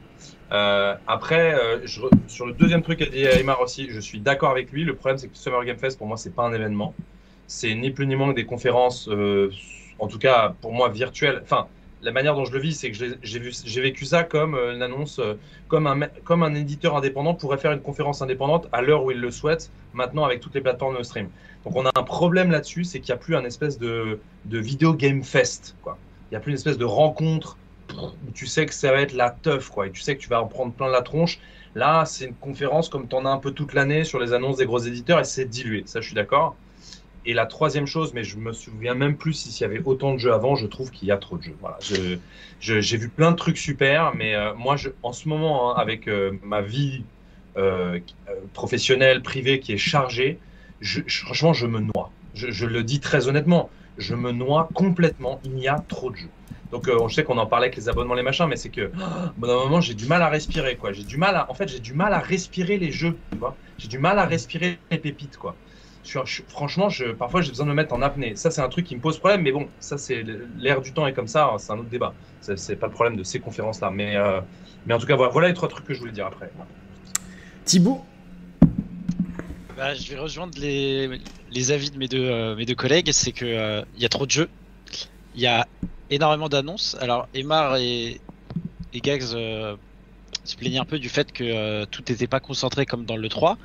Euh, 0.51 0.95
après, 1.07 1.53
euh, 1.55 1.85
sur 2.27 2.45
le 2.45 2.53
deuxième 2.53 2.81
truc 2.81 2.99
qu'a 2.99 3.05
dit 3.05 3.23
Aymar 3.23 3.59
aussi, 3.61 3.89
je 3.89 3.99
suis 3.99 4.19
d'accord 4.19 4.51
avec 4.51 4.71
lui. 4.71 4.83
Le 4.83 4.95
problème 4.95 5.17
c'est 5.17 5.27
que 5.27 5.37
Summer 5.37 5.63
Game 5.65 5.77
Fest 5.77 5.97
pour 5.97 6.07
moi 6.07 6.17
c'est 6.17 6.35
pas 6.35 6.43
un 6.43 6.53
événement, 6.53 6.93
c'est 7.47 7.73
ni 7.73 7.91
plus 7.91 8.07
ni 8.07 8.15
moins 8.15 8.29
que 8.29 8.35
des 8.35 8.45
conférences, 8.45 9.09
en 9.99 10.07
tout 10.07 10.19
cas 10.19 10.53
pour 10.61 10.73
moi 10.73 10.89
virtuelles. 10.89 11.39
Enfin, 11.43 11.67
la 12.01 12.11
manière 12.11 12.35
dont 12.35 12.45
je 12.45 12.53
le 12.53 12.59
vis, 12.59 12.73
c'est 12.75 12.91
que 12.91 12.97
j'ai 13.23 13.81
vécu 13.81 14.05
ça 14.05 14.23
comme 14.23 14.55
euh, 14.55 14.73
une 14.73 14.81
annonce, 14.81 15.19
euh, 15.19 15.35
comme 15.67 15.87
un, 15.87 16.55
éditeur 16.55 16.95
indépendant 16.95 17.33
pourrait 17.33 17.57
faire 17.57 17.71
une 17.71 17.81
conférence 17.81 18.21
indépendante 18.21 18.67
à 18.71 18.81
l'heure 18.81 19.03
où 19.03 19.11
il 19.11 19.19
le 19.19 19.31
souhaite, 19.31 19.71
maintenant 19.93 20.23
avec 20.23 20.39
toutes 20.39 20.55
les 20.55 20.61
plateformes 20.61 20.97
de 20.97 21.03
stream. 21.03 21.29
Donc 21.65 21.75
on 21.75 21.85
a 21.85 21.91
un 21.95 22.03
problème 22.03 22.51
là-dessus, 22.51 22.83
c'est 22.83 22.99
qu'il 22.99 23.13
n'y 23.13 23.19
a 23.19 23.21
plus 23.21 23.35
un 23.35 23.45
espèce 23.45 23.79
de, 23.79 24.19
de 24.45 24.59
vidéo 24.59 24.93
game 24.93 25.23
fest, 25.23 25.75
quoi. 25.81 25.97
Il 26.29 26.33
n'y 26.33 26.37
a 26.37 26.39
plus 26.39 26.51
une 26.51 26.57
espèce 26.57 26.77
de 26.77 26.85
rencontre 26.85 27.57
où 27.95 28.31
tu 28.33 28.47
sais 28.47 28.65
que 28.65 28.73
ça 28.73 28.91
va 28.91 29.01
être 29.01 29.13
la 29.13 29.29
teuf, 29.29 29.71
et 29.85 29.91
tu 29.91 30.01
sais 30.01 30.15
que 30.15 30.21
tu 30.21 30.29
vas 30.29 30.41
en 30.41 30.47
prendre 30.47 30.73
plein 30.73 30.89
la 30.89 31.01
tronche. 31.01 31.39
Là, 31.73 32.05
c'est 32.05 32.25
une 32.25 32.35
conférence 32.35 32.89
comme 32.89 33.07
tu 33.07 33.15
en 33.15 33.25
as 33.25 33.29
un 33.29 33.37
peu 33.37 33.51
toute 33.51 33.73
l'année 33.73 34.03
sur 34.03 34.19
les 34.19 34.33
annonces 34.33 34.57
des 34.57 34.65
gros 34.65 34.79
éditeurs 34.79 35.19
et 35.19 35.23
c'est 35.23 35.45
dilué. 35.45 35.83
Ça, 35.85 36.01
je 36.01 36.07
suis 36.07 36.15
d'accord. 36.15 36.55
Et 37.29 37.33
la 37.33 37.45
troisième 37.45 37.87
chose, 37.87 38.13
mais 38.13 38.23
je 38.23 38.37
me 38.37 38.53
souviens 38.53 38.95
même 38.95 39.17
plus 39.17 39.33
si 39.33 39.51
s'il 39.51 39.63
y 39.63 39.69
avait 39.69 39.81
autant 39.83 40.13
de 40.13 40.17
jeux 40.17 40.31
avant, 40.31 40.55
je 40.55 40.65
trouve 40.65 40.91
qu'il 40.91 41.09
y 41.09 41.11
a 41.11 41.17
trop 41.17 41.37
de 41.37 41.43
jeux. 41.43 41.57
Voilà. 41.59 41.77
J'ai 42.61 42.97
vu 42.97 43.09
plein 43.09 43.31
de 43.31 43.35
trucs 43.35 43.57
super, 43.57 44.15
mais 44.15 44.33
euh, 44.33 44.53
moi, 44.53 44.77
je, 44.77 44.89
en 45.03 45.11
ce 45.11 45.27
moment, 45.27 45.71
hein, 45.71 45.75
avec 45.77 46.07
euh, 46.07 46.31
ma 46.41 46.61
vie 46.61 47.03
euh, 47.57 47.99
professionnelle, 48.53 49.21
privée 49.21 49.59
qui 49.59 49.73
est 49.73 49.77
chargée, 49.77 50.39
franchement, 51.09 51.51
je 51.51 51.67
me 51.67 51.81
noie. 51.81 52.11
Je, 52.33 52.65
le 52.65 52.81
dis 52.81 53.01
très 53.01 53.27
honnêtement, 53.27 53.69
je 53.97 54.15
me 54.15 54.31
noie 54.31 54.69
complètement. 54.73 55.41
Il 55.43 55.59
y 55.59 55.67
a 55.67 55.83
trop 55.89 56.11
de 56.11 56.15
jeux. 56.15 56.29
Donc, 56.71 56.89
je 56.89 57.13
sais 57.13 57.25
qu'on 57.25 57.37
en 57.37 57.45
parlait 57.45 57.65
avec 57.65 57.75
les 57.75 57.89
abonnements, 57.89 58.13
les 58.13 58.23
machins, 58.23 58.47
mais 58.47 58.55
c'est 58.55 58.69
que, 58.69 58.89
oh, 58.95 59.03
bout 59.35 59.47
d'un 59.47 59.55
moment, 59.55 59.81
j'ai 59.81 59.95
du 59.95 60.05
mal 60.05 60.21
à 60.21 60.29
respirer, 60.29 60.77
quoi. 60.77 60.93
J'ai 60.93 61.03
du 61.03 61.17
mal 61.17 61.35
à, 61.35 61.51
en 61.51 61.53
fait, 61.53 61.67
j'ai 61.67 61.79
du 61.79 61.93
mal 61.93 62.13
à 62.13 62.19
respirer 62.19 62.77
les 62.77 62.93
jeux, 62.93 63.17
tu 63.33 63.37
vois. 63.37 63.57
J'ai 63.77 63.89
du 63.89 63.99
mal 63.99 64.17
à 64.17 64.25
respirer 64.25 64.77
les 64.91 64.97
pépites, 64.97 65.35
quoi. 65.35 65.55
Je 66.07 66.19
suis- 66.19 66.19
je- 66.25 66.41
franchement, 66.47 66.87
je, 66.87 67.05
parfois, 67.11 67.41
j'ai 67.41 67.49
besoin 67.49 67.65
de 67.65 67.71
me 67.71 67.75
mettre 67.75 67.93
en 67.93 68.01
apnée. 68.01 68.35
Ça, 68.37 68.49
c'est 68.49 68.61
un 68.61 68.69
truc 68.69 68.85
qui 68.85 68.95
me 68.95 69.01
pose 69.01 69.19
problème, 69.19 69.41
mais 69.41 69.51
bon, 69.51 69.67
ça, 69.81 69.97
c'est 69.97 70.23
l'air 70.57 70.79
du 70.81 70.93
temps 70.93 71.05
est 71.05 71.11
comme 71.13 71.27
ça, 71.27 71.47
hein, 71.53 71.57
c'est 71.57 71.71
un 71.73 71.79
autre 71.79 71.89
débat. 71.89 72.13
C'est 72.39 72.77
pas 72.77 72.87
le 72.87 72.93
problème 72.93 73.17
de 73.17 73.23
ces 73.23 73.39
conférences-là, 73.41 73.91
mais, 73.91 74.15
euh, 74.15 74.39
mais 74.85 74.93
en 74.93 74.99
tout 74.99 75.05
cas, 75.05 75.17
voilà, 75.17 75.31
voilà 75.33 75.47
les 75.49 75.53
trois 75.53 75.67
trucs 75.67 75.85
que 75.85 75.93
je 75.93 75.99
voulais 75.99 76.13
dire 76.13 76.25
après. 76.25 76.49
Thibaut? 77.65 78.05
Bah, 79.75 79.93
je 79.93 80.09
vais 80.09 80.17
rejoindre 80.17 80.57
les, 80.57 81.19
les 81.51 81.71
avis 81.71 81.91
de 81.91 81.97
mes 81.97 82.07
deux, 82.07 82.23
euh, 82.25 82.55
mes 82.55 82.65
deux 82.65 82.73
collègues. 82.75 83.09
C'est 83.11 83.33
que 83.33 83.45
euh, 83.45 83.83
il 83.95 84.01
y 84.01 84.05
a 84.05 84.09
trop 84.09 84.25
de 84.25 84.31
jeux, 84.31 84.49
il 85.35 85.41
y 85.41 85.47
a 85.47 85.67
énormément 86.09 86.47
d'annonces. 86.47 86.95
Alors 87.01 87.27
Emar 87.33 87.75
et, 87.75 88.21
et 88.93 89.01
Gags 89.01 89.21
euh, 89.33 89.75
se 90.45 90.55
plaignaient 90.55 90.79
un 90.79 90.85
peu 90.85 90.97
du 90.99 91.09
fait 91.09 91.31
que 91.33 91.43
euh, 91.43 91.85
tout 91.85 92.01
n'était 92.09 92.27
pas 92.27 92.39
concentré 92.39 92.85
comme 92.85 93.03
dans 93.05 93.17
le 93.17 93.27
3. 93.29 93.57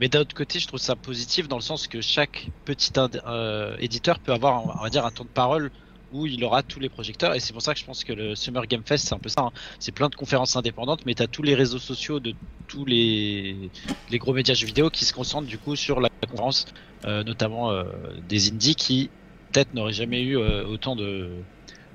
Mais 0.00 0.08
d'un 0.08 0.20
autre 0.20 0.34
côté, 0.34 0.58
je 0.58 0.66
trouve 0.66 0.80
ça 0.80 0.96
positif 0.96 1.46
dans 1.46 1.56
le 1.56 1.62
sens 1.62 1.86
que 1.86 2.00
chaque 2.00 2.48
petit 2.64 2.90
euh, 3.26 3.76
éditeur 3.80 4.18
peut 4.18 4.32
avoir, 4.32 4.64
on 4.64 4.82
va 4.82 4.88
dire, 4.88 5.04
un 5.04 5.10
temps 5.10 5.24
de 5.26 5.28
parole 5.30 5.70
où 6.10 6.26
il 6.26 6.42
aura 6.42 6.62
tous 6.62 6.80
les 6.80 6.88
projecteurs. 6.88 7.34
Et 7.34 7.40
c'est 7.40 7.52
pour 7.52 7.60
ça 7.60 7.74
que 7.74 7.80
je 7.80 7.84
pense 7.84 8.02
que 8.02 8.14
le 8.14 8.34
Summer 8.34 8.66
Game 8.66 8.82
Fest, 8.86 9.08
c'est 9.08 9.14
un 9.14 9.18
peu 9.18 9.28
ça. 9.28 9.42
hein. 9.42 9.52
C'est 9.78 9.92
plein 9.92 10.08
de 10.08 10.14
conférences 10.14 10.56
indépendantes, 10.56 11.04
mais 11.04 11.14
tu 11.14 11.22
as 11.22 11.28
tous 11.28 11.42
les 11.42 11.54
réseaux 11.54 11.78
sociaux 11.78 12.18
de 12.18 12.34
tous 12.66 12.86
les, 12.86 13.70
gros 14.12 14.32
médias 14.32 14.54
jeux 14.54 14.66
vidéo 14.66 14.88
qui 14.88 15.04
se 15.04 15.12
concentrent 15.12 15.46
du 15.46 15.58
coup 15.58 15.76
sur 15.76 16.00
la 16.00 16.08
conférence, 16.26 16.64
euh, 17.04 17.22
notamment 17.22 17.70
euh, 17.70 17.84
des 18.22 18.48
indies 18.48 18.76
qui 18.76 19.10
peut-être 19.52 19.74
n'auraient 19.74 19.92
jamais 19.92 20.22
eu 20.22 20.36
autant 20.36 20.96
de, 20.96 21.44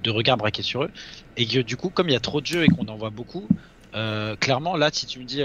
de 0.04 0.12
regards 0.12 0.38
braqués 0.38 0.62
sur 0.62 0.84
eux. 0.84 0.92
Et 1.38 1.48
que 1.48 1.60
du 1.60 1.76
coup, 1.76 1.90
comme 1.90 2.08
il 2.10 2.14
y 2.14 2.18
a 2.18 2.20
trop 2.20 2.40
de 2.40 2.46
jeux 2.46 2.64
et 2.66 2.68
qu'on 2.68 2.88
en 2.88 2.98
voit 2.98 3.10
beaucoup, 3.10 3.48
clairement 4.40 4.76
là, 4.78 4.92
si 4.94 5.08
tu 5.08 5.20
me 5.20 5.26
dis, 5.26 5.42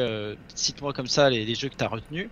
cite-moi 0.55 0.93
comme 0.93 1.07
ça 1.07 1.31
les, 1.31 1.47
les 1.47 1.55
jeux 1.55 1.69
que 1.71 1.77
tu 1.77 1.85
as 1.85 1.89
retenus, 1.89 2.29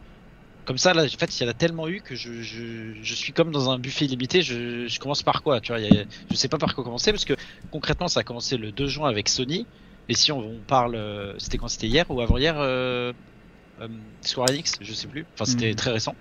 comme 0.69 0.79
ça, 0.79 0.95
là, 0.95 1.05
en 1.05 1.09
fait, 1.09 1.41
il 1.41 1.45
y 1.45 1.47
en 1.47 1.51
a 1.51 1.55
tellement 1.55 1.89
eu 1.89 2.03
que 2.03 2.15
je, 2.15 2.43
je, 2.43 2.95
je 3.03 3.15
suis 3.15 3.33
comme 3.33 3.51
dans 3.53 3.71
un 3.71 3.79
buffet 3.79 4.05
illimité. 4.05 4.43
Je, 4.43 4.87
je 4.87 4.99
commence 4.99 5.23
par 5.23 5.43
quoi 5.43 5.61
Tu 5.63 5.73
vois, 5.73 5.81
il 5.81 5.95
y 5.95 5.99
a- 6.01 6.07
je 6.31 6.37
sais 6.37 6.49
pas 6.49 6.59
par 6.59 6.75
quoi 6.75 6.85
commencer 6.85 7.13
parce 7.13 7.25
que 7.25 7.35
concrètement, 7.71 8.09
ça 8.09 8.21
a 8.21 8.25
commencé 8.25 8.59
le 8.59 8.73
2 8.73 8.87
juin 8.89 9.09
avec 9.09 9.29
Sony. 9.31 9.69
Et 10.09 10.15
si 10.15 10.33
on, 10.33 10.41
on 10.41 10.65
parle, 10.65 10.95
euh, 10.97 11.35
c'était 11.39 11.57
quand 11.59 11.69
C'était 11.69 11.89
hier 11.89 12.07
ou 12.11 12.21
avant-hier 12.21 12.59
euh, 12.59 13.13
euh, 13.81 13.89
Square 14.25 14.49
Enix, 14.51 14.77
je 14.81 14.95
sais 14.95 15.09
plus. 15.09 15.29
Enfin, 15.37 15.47
c'était 15.47 15.75
Mhm. 15.75 15.77
très 15.77 15.93
récent. 15.93 16.19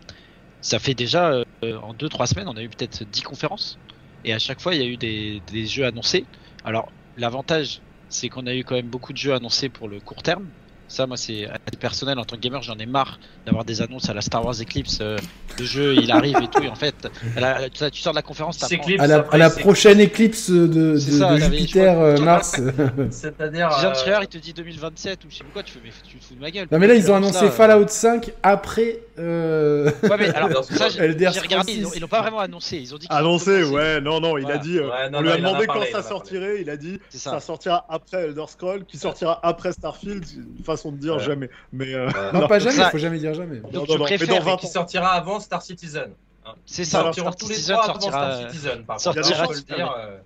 Ça 0.62 0.80
fait 0.80 0.96
déjà 0.96 1.32
euh, 1.66 1.78
en 1.80 1.94
2-3 1.96 2.28
semaines, 2.28 2.48
on 2.50 2.58
a 2.58 2.64
eu 2.64 2.70
peut-être 2.70 3.04
10 3.06 3.22
conférences. 3.24 3.82
Et 4.24 4.34
à 4.34 4.40
chaque 4.40 4.62
fois, 4.62 4.76
il 4.76 4.82
y 4.82 4.84
a 4.84 4.88
eu 4.88 4.98
des, 4.98 5.42
des 5.42 5.68
jeux 5.68 5.86
annoncés. 5.86 6.30
Alors, 6.64 6.94
l'avantage, 7.16 7.84
c'est 8.10 8.30
qu'on 8.30 8.48
a 8.48 8.56
eu 8.56 8.64
quand 8.64 8.76
même 8.76 8.90
beaucoup 8.90 9.14
de 9.14 9.18
jeux 9.18 9.34
annoncés 9.34 9.70
pour 9.70 9.88
le 9.90 10.02
court 10.02 10.24
terme. 10.24 10.52
Ça, 10.88 11.06
moi, 11.06 11.18
c'est 11.18 11.48
personnel 11.80 12.18
en 12.18 12.24
tant 12.24 12.36
que 12.38 12.42
gamer, 12.42 12.62
j'en 12.62 12.78
ai 12.78 12.86
marre 12.86 13.20
d'avoir 13.46 13.66
des 13.66 13.82
annonces 13.82 14.10
à 14.10 14.14
la 14.14 14.22
Star 14.22 14.46
Wars 14.46 14.56
Eclipse. 14.62 15.00
Euh, 15.02 15.18
le 15.60 15.66
jeu, 15.66 15.96
il 15.96 16.12
arrive 16.12 16.38
et 16.42 16.48
tout. 16.48 16.64
Et 16.64 16.70
en 16.70 16.76
fait, 16.76 16.96
tu 17.92 18.02
sors 18.02 18.14
de 18.14 18.18
la 18.18 18.22
conférence, 18.22 18.62
à 18.64 19.08
la, 19.08 19.20
à 19.32 19.38
la 19.38 19.50
prochaine 19.50 20.00
éclipse 20.00 20.50
de, 20.50 20.68
de, 20.68 20.98
Jupiter, 20.98 22.00
euh, 22.00 22.18
Mars. 22.18 22.60
C'est-à-dire. 23.12 23.70
Euh... 23.72 24.20
il 24.22 24.28
te 24.28 24.38
dit 24.38 24.54
2027 24.54 25.26
ou 25.26 25.28
je 25.30 25.38
sais 25.38 25.44
pas 25.44 25.50
quoi. 25.54 25.64
Tu, 25.64 25.74
fais, 25.74 25.80
mais, 25.84 25.92
tu 26.08 26.18
te 26.18 26.26
fous 26.26 26.36
de 26.36 26.40
ma 26.40 26.52
gueule. 26.52 26.68
Non, 26.72 26.80
mais 26.80 26.88
là, 26.88 26.96
ils 26.96 27.12
ont 27.12 27.16
annoncé 27.16 27.50
Fallout 27.50 27.88
5 27.88 28.32
après. 28.44 29.00
Euh... 29.20 29.92
Ouais, 30.04 30.18
mais 30.20 30.30
alors, 30.30 30.64
ça, 30.64 30.90
j'ai 30.90 31.02
regardé. 31.40 31.74
Ils 31.74 32.02
l'ont 32.02 32.08
pas 32.08 32.22
vraiment 32.22 32.40
annoncé. 32.40 32.78
Ils 32.78 32.94
ont 32.94 32.98
dit. 32.98 33.08
Annoncé, 33.10 33.64
ouais. 33.64 34.00
Non, 34.02 34.20
non, 34.20 34.38
il 34.38 34.50
a 34.52 34.58
dit. 34.58 34.78
Euh, 34.78 34.90
on 35.14 35.22
lui 35.22 35.32
a 35.32 35.38
demandé 35.38 35.68
quand 35.68 35.84
ça 35.92 36.04
sortirait. 36.04 36.62
Il 36.62 36.70
a 36.70 36.78
dit 36.78 37.00
ça 37.10 37.40
sortira 37.40 37.86
après 37.90 38.26
Elder 38.26 38.46
Scroll, 38.48 38.86
qui 38.86 38.98
sortira 38.98 39.40
après 39.44 39.72
Starfield 39.72 40.24
façon 40.78 40.92
de 40.92 40.98
dire 40.98 41.20
jamais. 41.20 41.50
Mais 41.74 41.94
euh, 41.94 42.10
non, 42.34 42.48
pas 42.48 42.60
jamais, 42.60 42.78
il 42.78 42.92
faut 42.92 42.98
jamais 42.98 43.20
dire 43.20 43.34
jamais. 43.34 43.60
Donc, 43.72 43.88
je 43.90 43.98
préfère 43.98 44.58
qui 44.58 44.68
sortira 44.68 45.10
avant 45.10 45.40
Star 45.40 45.62
Citizen. 45.62 46.12
Hein. 46.46 46.54
C'est 46.66 46.86
ça, 46.86 47.12
Star 47.12 47.36
tous 47.36 47.50
les 47.50 47.62
trois 47.62 47.86
sortira, 47.86 48.40
Star 48.40 48.52
Citizen. 48.52 48.84
Par 48.86 49.00
sortira, 49.00 49.48
dire, 49.48 49.96
euh... 49.98 50.18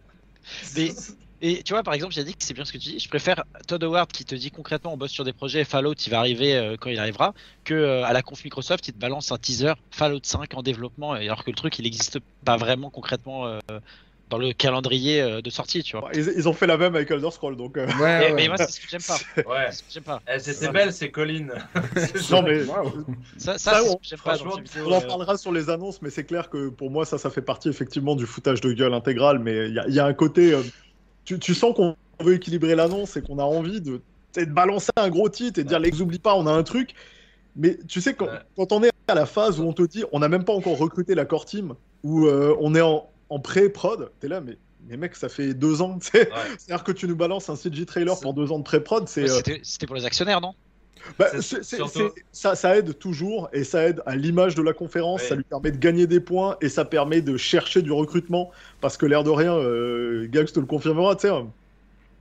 Mais, 0.75 0.91
et 1.41 1.63
tu 1.63 1.73
vois, 1.73 1.81
par 1.81 1.95
exemple, 1.95 2.13
j'ai 2.13 2.23
dit 2.23 2.35
que 2.35 2.43
c'est 2.43 2.53
bien 2.53 2.65
ce 2.65 2.71
que 2.71 2.77
tu 2.77 2.89
dis. 2.89 2.99
Je 2.99 3.09
préfère 3.09 3.43
Todd 3.67 3.83
Howard 3.83 4.11
qui 4.11 4.25
te 4.25 4.35
dit 4.35 4.51
concrètement 4.51 4.93
on 4.93 4.97
bosse 4.97 5.11
sur 5.11 5.23
des 5.23 5.33
projets 5.33 5.63
Fallout, 5.63 5.95
il 6.05 6.11
va 6.11 6.19
arriver 6.19 6.55
euh, 6.55 6.77
quand 6.79 6.89
il 6.89 6.99
arrivera, 6.99 7.33
que 7.63 7.73
euh, 7.73 8.05
à 8.05 8.13
la 8.13 8.21
conf 8.21 8.43
Microsoft, 8.43 8.87
il 8.87 8.93
te 8.93 8.99
balance 8.99 9.31
un 9.31 9.37
teaser 9.37 9.73
Fallout 9.89 10.19
5 10.21 10.53
en 10.53 10.61
développement, 10.61 11.13
alors 11.13 11.43
que 11.43 11.49
le 11.49 11.55
truc 11.55 11.79
il 11.79 11.83
n'existe 11.83 12.19
pas 12.45 12.57
vraiment 12.57 12.91
concrètement 12.91 13.47
euh, 13.47 13.59
dans 14.31 14.37
le 14.37 14.53
calendrier 14.53 15.21
euh, 15.21 15.41
de 15.41 15.49
sortie, 15.49 15.83
tu 15.83 15.97
vois. 15.97 16.09
Ils, 16.13 16.47
ont 16.47 16.53
fait 16.53 16.65
la 16.65 16.77
même 16.77 16.95
avec 16.95 17.11
Elder 17.11 17.29
Scroll, 17.31 17.57
donc. 17.57 17.77
Euh. 17.77 17.85
Ouais, 17.99 18.33
Mais 18.33 18.47
moi, 18.47 18.55
c'est 18.57 18.71
ce 18.71 18.79
que 18.79 18.87
j'aime 18.89 19.01
pas. 19.01 19.17
Ouais. 19.51 19.69
J'aime 19.89 20.03
pas. 20.03 20.21
Eh, 20.33 20.39
C'était 20.39 20.71
belle, 20.71 20.93
c'est 20.93 21.11
Colin. 21.11 21.47
non 22.31 22.41
mais 22.43 22.61
ça, 23.37 23.57
ça, 23.57 23.81
on, 23.83 23.99
pas 24.23 24.37
on 24.41 24.91
en 24.91 25.01
parlera 25.01 25.37
sur 25.37 25.51
les 25.51 25.69
annonces, 25.69 26.01
mais 26.01 26.09
c'est 26.09 26.23
clair 26.23 26.49
que 26.49 26.69
pour 26.69 26.89
moi, 26.89 27.05
ça, 27.05 27.17
ça 27.17 27.29
fait 27.29 27.41
partie 27.41 27.67
effectivement 27.67 28.15
du 28.15 28.25
foutage 28.25 28.61
de 28.61 28.71
gueule 28.71 28.93
intégral. 28.93 29.39
Mais 29.39 29.67
il 29.67 29.83
y, 29.87 29.95
y, 29.95 29.99
a 29.99 30.05
un 30.05 30.13
côté, 30.13 30.53
euh, 30.53 30.61
tu, 31.25 31.37
tu, 31.37 31.53
sens 31.53 31.75
qu'on 31.75 31.97
veut 32.21 32.35
équilibrer 32.35 32.75
l'annonce 32.75 33.17
et 33.17 33.21
qu'on 33.21 33.37
a 33.37 33.43
envie 33.43 33.81
de, 33.81 34.01
de, 34.35 34.45
balancer 34.45 34.91
un 34.95 35.09
gros 35.09 35.27
titre 35.27 35.59
et 35.59 35.63
de 35.63 35.67
dire, 35.67 35.79
les 35.79 36.01
oublie 36.01 36.19
pas, 36.19 36.35
on 36.35 36.47
a 36.47 36.51
un 36.51 36.63
truc. 36.63 36.93
Mais 37.57 37.77
tu 37.89 37.99
sais, 37.99 38.13
quand, 38.13 38.27
quand, 38.55 38.71
on 38.71 38.81
est 38.83 38.91
à 39.09 39.15
la 39.15 39.25
phase 39.25 39.59
où 39.59 39.63
on 39.63 39.73
te 39.73 39.83
dit, 39.83 40.05
on 40.13 40.19
n'a 40.19 40.29
même 40.29 40.45
pas 40.45 40.53
encore 40.53 40.77
recruté 40.77 41.15
la 41.15 41.25
core 41.25 41.43
team, 41.43 41.73
où 42.03 42.27
on 42.27 42.75
est 42.75 42.81
en, 42.81 43.10
en 43.31 43.39
pré-prod, 43.39 44.11
t'es 44.19 44.27
là, 44.27 44.41
mais, 44.41 44.57
mais 44.87 44.97
mec, 44.97 45.15
ça 45.15 45.29
fait 45.29 45.53
deux 45.53 45.81
ans. 45.81 45.97
C'est-à-dire 46.01 46.83
que 46.83 46.91
tu 46.91 47.07
nous 47.07 47.15
balances 47.15 47.49
un 47.49 47.55
CG 47.55 47.85
trailer 47.85 48.19
pour 48.19 48.33
deux 48.33 48.51
ans 48.51 48.59
de 48.59 48.63
pré-prod. 48.63 49.07
Euh, 49.17 49.41
c'était 49.63 49.87
pour 49.87 49.95
les 49.95 50.05
actionnaires, 50.05 50.41
non? 50.41 50.53
Bah, 51.17 51.29
ça, 51.41 52.55
ça, 52.55 52.77
aide 52.77 52.99
toujours 52.99 53.49
et 53.53 53.63
ça 53.63 53.87
aide 53.87 54.03
à 54.05 54.15
l'image 54.15 54.53
de 54.53 54.61
la 54.61 54.73
conférence, 54.73 55.23
ça 55.23 55.33
lui 55.33 55.43
permet 55.43 55.71
de 55.71 55.77
gagner 55.77 56.05
des 56.05 56.19
points 56.19 56.57
et 56.61 56.69
ça 56.69 56.85
permet 56.85 57.21
de 57.21 57.37
chercher 57.37 57.81
du 57.81 57.91
recrutement 57.91 58.51
parce 58.81 58.97
que 58.97 59.07
l'air 59.07 59.23
de 59.23 59.31
rien, 59.31 59.55
euh, 59.55 60.27
Gags 60.29 60.51
te 60.51 60.59
le 60.59 60.67
confirmera, 60.67 61.15
tu 61.15 61.27
sais, 61.27 61.33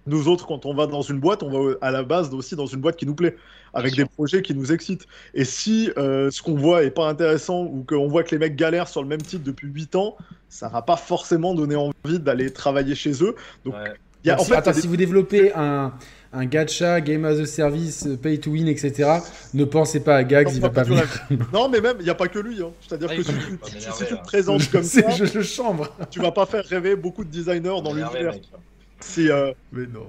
nous 0.07 0.29
autres, 0.29 0.47
quand 0.47 0.67
on 0.67 0.75
va 0.75 0.87
dans 0.87 1.03
une 1.03 1.21
boîte, 1.21 1.43
on 1.43 1.51
va 1.51 1.75
à 1.81 1.91
la 1.91 2.03
base 2.03 2.33
aussi 2.35 2.57
dans 2.57 2.67
une 2.67 2.81
boîte 2.81 2.97
qui 2.97 3.07
nous 3.07 3.15
plaît, 3.15 3.37
avec 3.75 3.95
des 3.95 4.05
projets 4.05 4.43
qui 4.43 4.55
nous 4.55 4.73
excitent. 4.73 5.07
Et 5.35 5.45
si 5.45 5.91
euh, 5.99 6.31
ce 6.31 6.43
qu'on 6.43 6.55
voit 6.55 6.85
est 6.85 6.91
pas 6.91 7.09
intéressant 7.09 7.65
ou 7.65 7.85
qu'on 7.87 8.09
voit 8.09 8.23
que 8.23 8.31
les 8.31 8.39
mecs 8.39 8.57
galèrent 8.57 8.89
sur 8.89 9.03
le 9.03 9.09
même 9.09 9.23
titre 9.23 9.45
depuis 9.45 9.69
8 9.69 9.97
ans, 9.97 10.17
ça 10.49 10.69
va 10.69 10.83
pas 10.83 10.97
forcément 10.97 11.55
donner 11.55 11.77
envie 11.77 12.19
d'aller 12.19 12.53
travailler 12.53 12.95
chez 12.95 13.23
eux. 13.23 13.35
Donc, 13.65 13.75
en 13.75 14.45
fait, 14.45 14.55
attends, 14.55 14.73
si 14.73 14.87
vous 14.87 14.97
développez 14.97 15.53
un, 15.55 15.93
un 16.33 16.47
gacha, 16.47 17.01
game 17.01 17.25
as 17.25 17.39
a 17.39 17.47
service, 17.47 18.09
pay 18.23 18.39
to 18.39 18.51
win, 18.51 18.69
etc., 18.69 19.21
ne 19.55 19.65
pensez 19.65 20.01
pas 20.01 20.17
à 20.17 20.25
Gags, 20.25 20.51
il 20.53 20.61
va 20.61 20.71
pas 20.71 20.83
venir. 20.83 21.05
non, 21.53 21.69
mais 21.69 21.81
même, 21.81 21.97
il 22.01 22.05
n'y 22.05 22.11
a 22.11 22.15
pas 22.15 22.29
que 22.29 22.39
lui. 22.39 22.63
Hein. 22.63 22.71
C'est-à-dire 22.87 23.17
que 23.17 23.23
si, 23.23 23.33
tu, 23.33 24.17
te 24.17 24.23
présentes 24.23 24.71
comme 24.71 24.83
ça, 24.83 25.11
je, 25.11 25.25
je 25.25 25.41
chambre. 25.41 25.89
tu 26.11 26.21
vas 26.21 26.33
pas 26.33 26.47
faire 26.47 26.65
rêver 26.65 26.97
beaucoup 26.97 27.25
de 27.25 27.31
designers 27.31 27.83
dans 27.83 27.93
l'univers. 27.93 28.35
C'est. 29.01 29.31
Euh, 29.31 29.53
mais 29.73 29.87
non. 29.87 30.07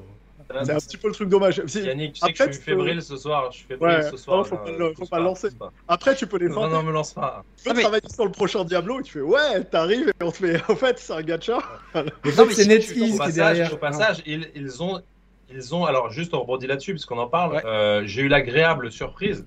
C'est 0.66 0.72
un 0.72 0.78
petit 0.78 0.98
peu 0.98 1.08
le 1.08 1.14
truc 1.14 1.30
dommage. 1.30 1.62
Yannick, 1.74 2.14
tu 2.14 2.20
sais 2.20 2.26
Après, 2.26 2.46
que 2.48 2.52
je 2.52 2.58
suis 2.58 2.64
fébrile 2.64 3.02
ce 3.02 3.16
soir. 3.16 3.52
Je 3.52 3.58
suis 3.58 3.68
fébrile 3.68 3.98
ouais, 3.98 4.12
ce 4.12 4.18
soir. 4.18 4.38
Non, 4.38 4.44
faut, 4.44 4.58
pas, 4.58 4.72
le, 4.72 4.94
faut 4.94 5.06
pas 5.06 5.20
le 5.20 5.24
lancer. 5.24 5.50
Après, 5.88 6.16
tu 6.16 6.28
peux 6.28 6.38
les. 6.38 6.50
Non, 6.50 6.68
non, 6.68 6.84
me 6.84 6.92
lance 6.92 7.14
pas. 7.14 7.44
Tu 7.58 7.64
peux 7.64 7.76
ah, 7.78 7.82
travailler 7.82 8.10
sur 8.14 8.26
le 8.26 8.32
prochain 8.32 8.64
Diablo 8.64 9.00
et 9.00 9.04
tu 9.04 9.14
fais 9.14 9.22
ouais, 9.22 9.64
t'arrives 9.64 10.10
et 10.10 10.24
on 10.24 10.32
te 10.32 10.38
fait 10.38 10.62
en 10.70 10.76
fait, 10.76 11.00
c'est 11.00 11.14
un 11.14 11.22
gacha. 11.22 11.60
non, 11.96 12.04
mais 12.26 12.54
c'est 12.54 12.66
NetEase 12.66 12.94
qui 12.94 13.30
est 13.30 13.36
derrière. 13.36 13.74
Au 13.74 13.78
passage, 13.78 14.22
ils, 14.26 14.50
ils, 14.56 14.84
ont, 14.84 15.02
ils 15.50 15.74
ont. 15.74 15.86
Alors, 15.86 16.12
juste 16.12 16.34
on 16.34 16.42
rebondit 16.42 16.68
là-dessus, 16.68 16.92
puisqu'on 16.92 17.18
en 17.18 17.28
parle. 17.28 17.62
Euh, 17.66 18.04
J'ai 18.06 18.24
eu 18.24 18.28
l'agréable 18.28 18.92
surprise 18.92 19.46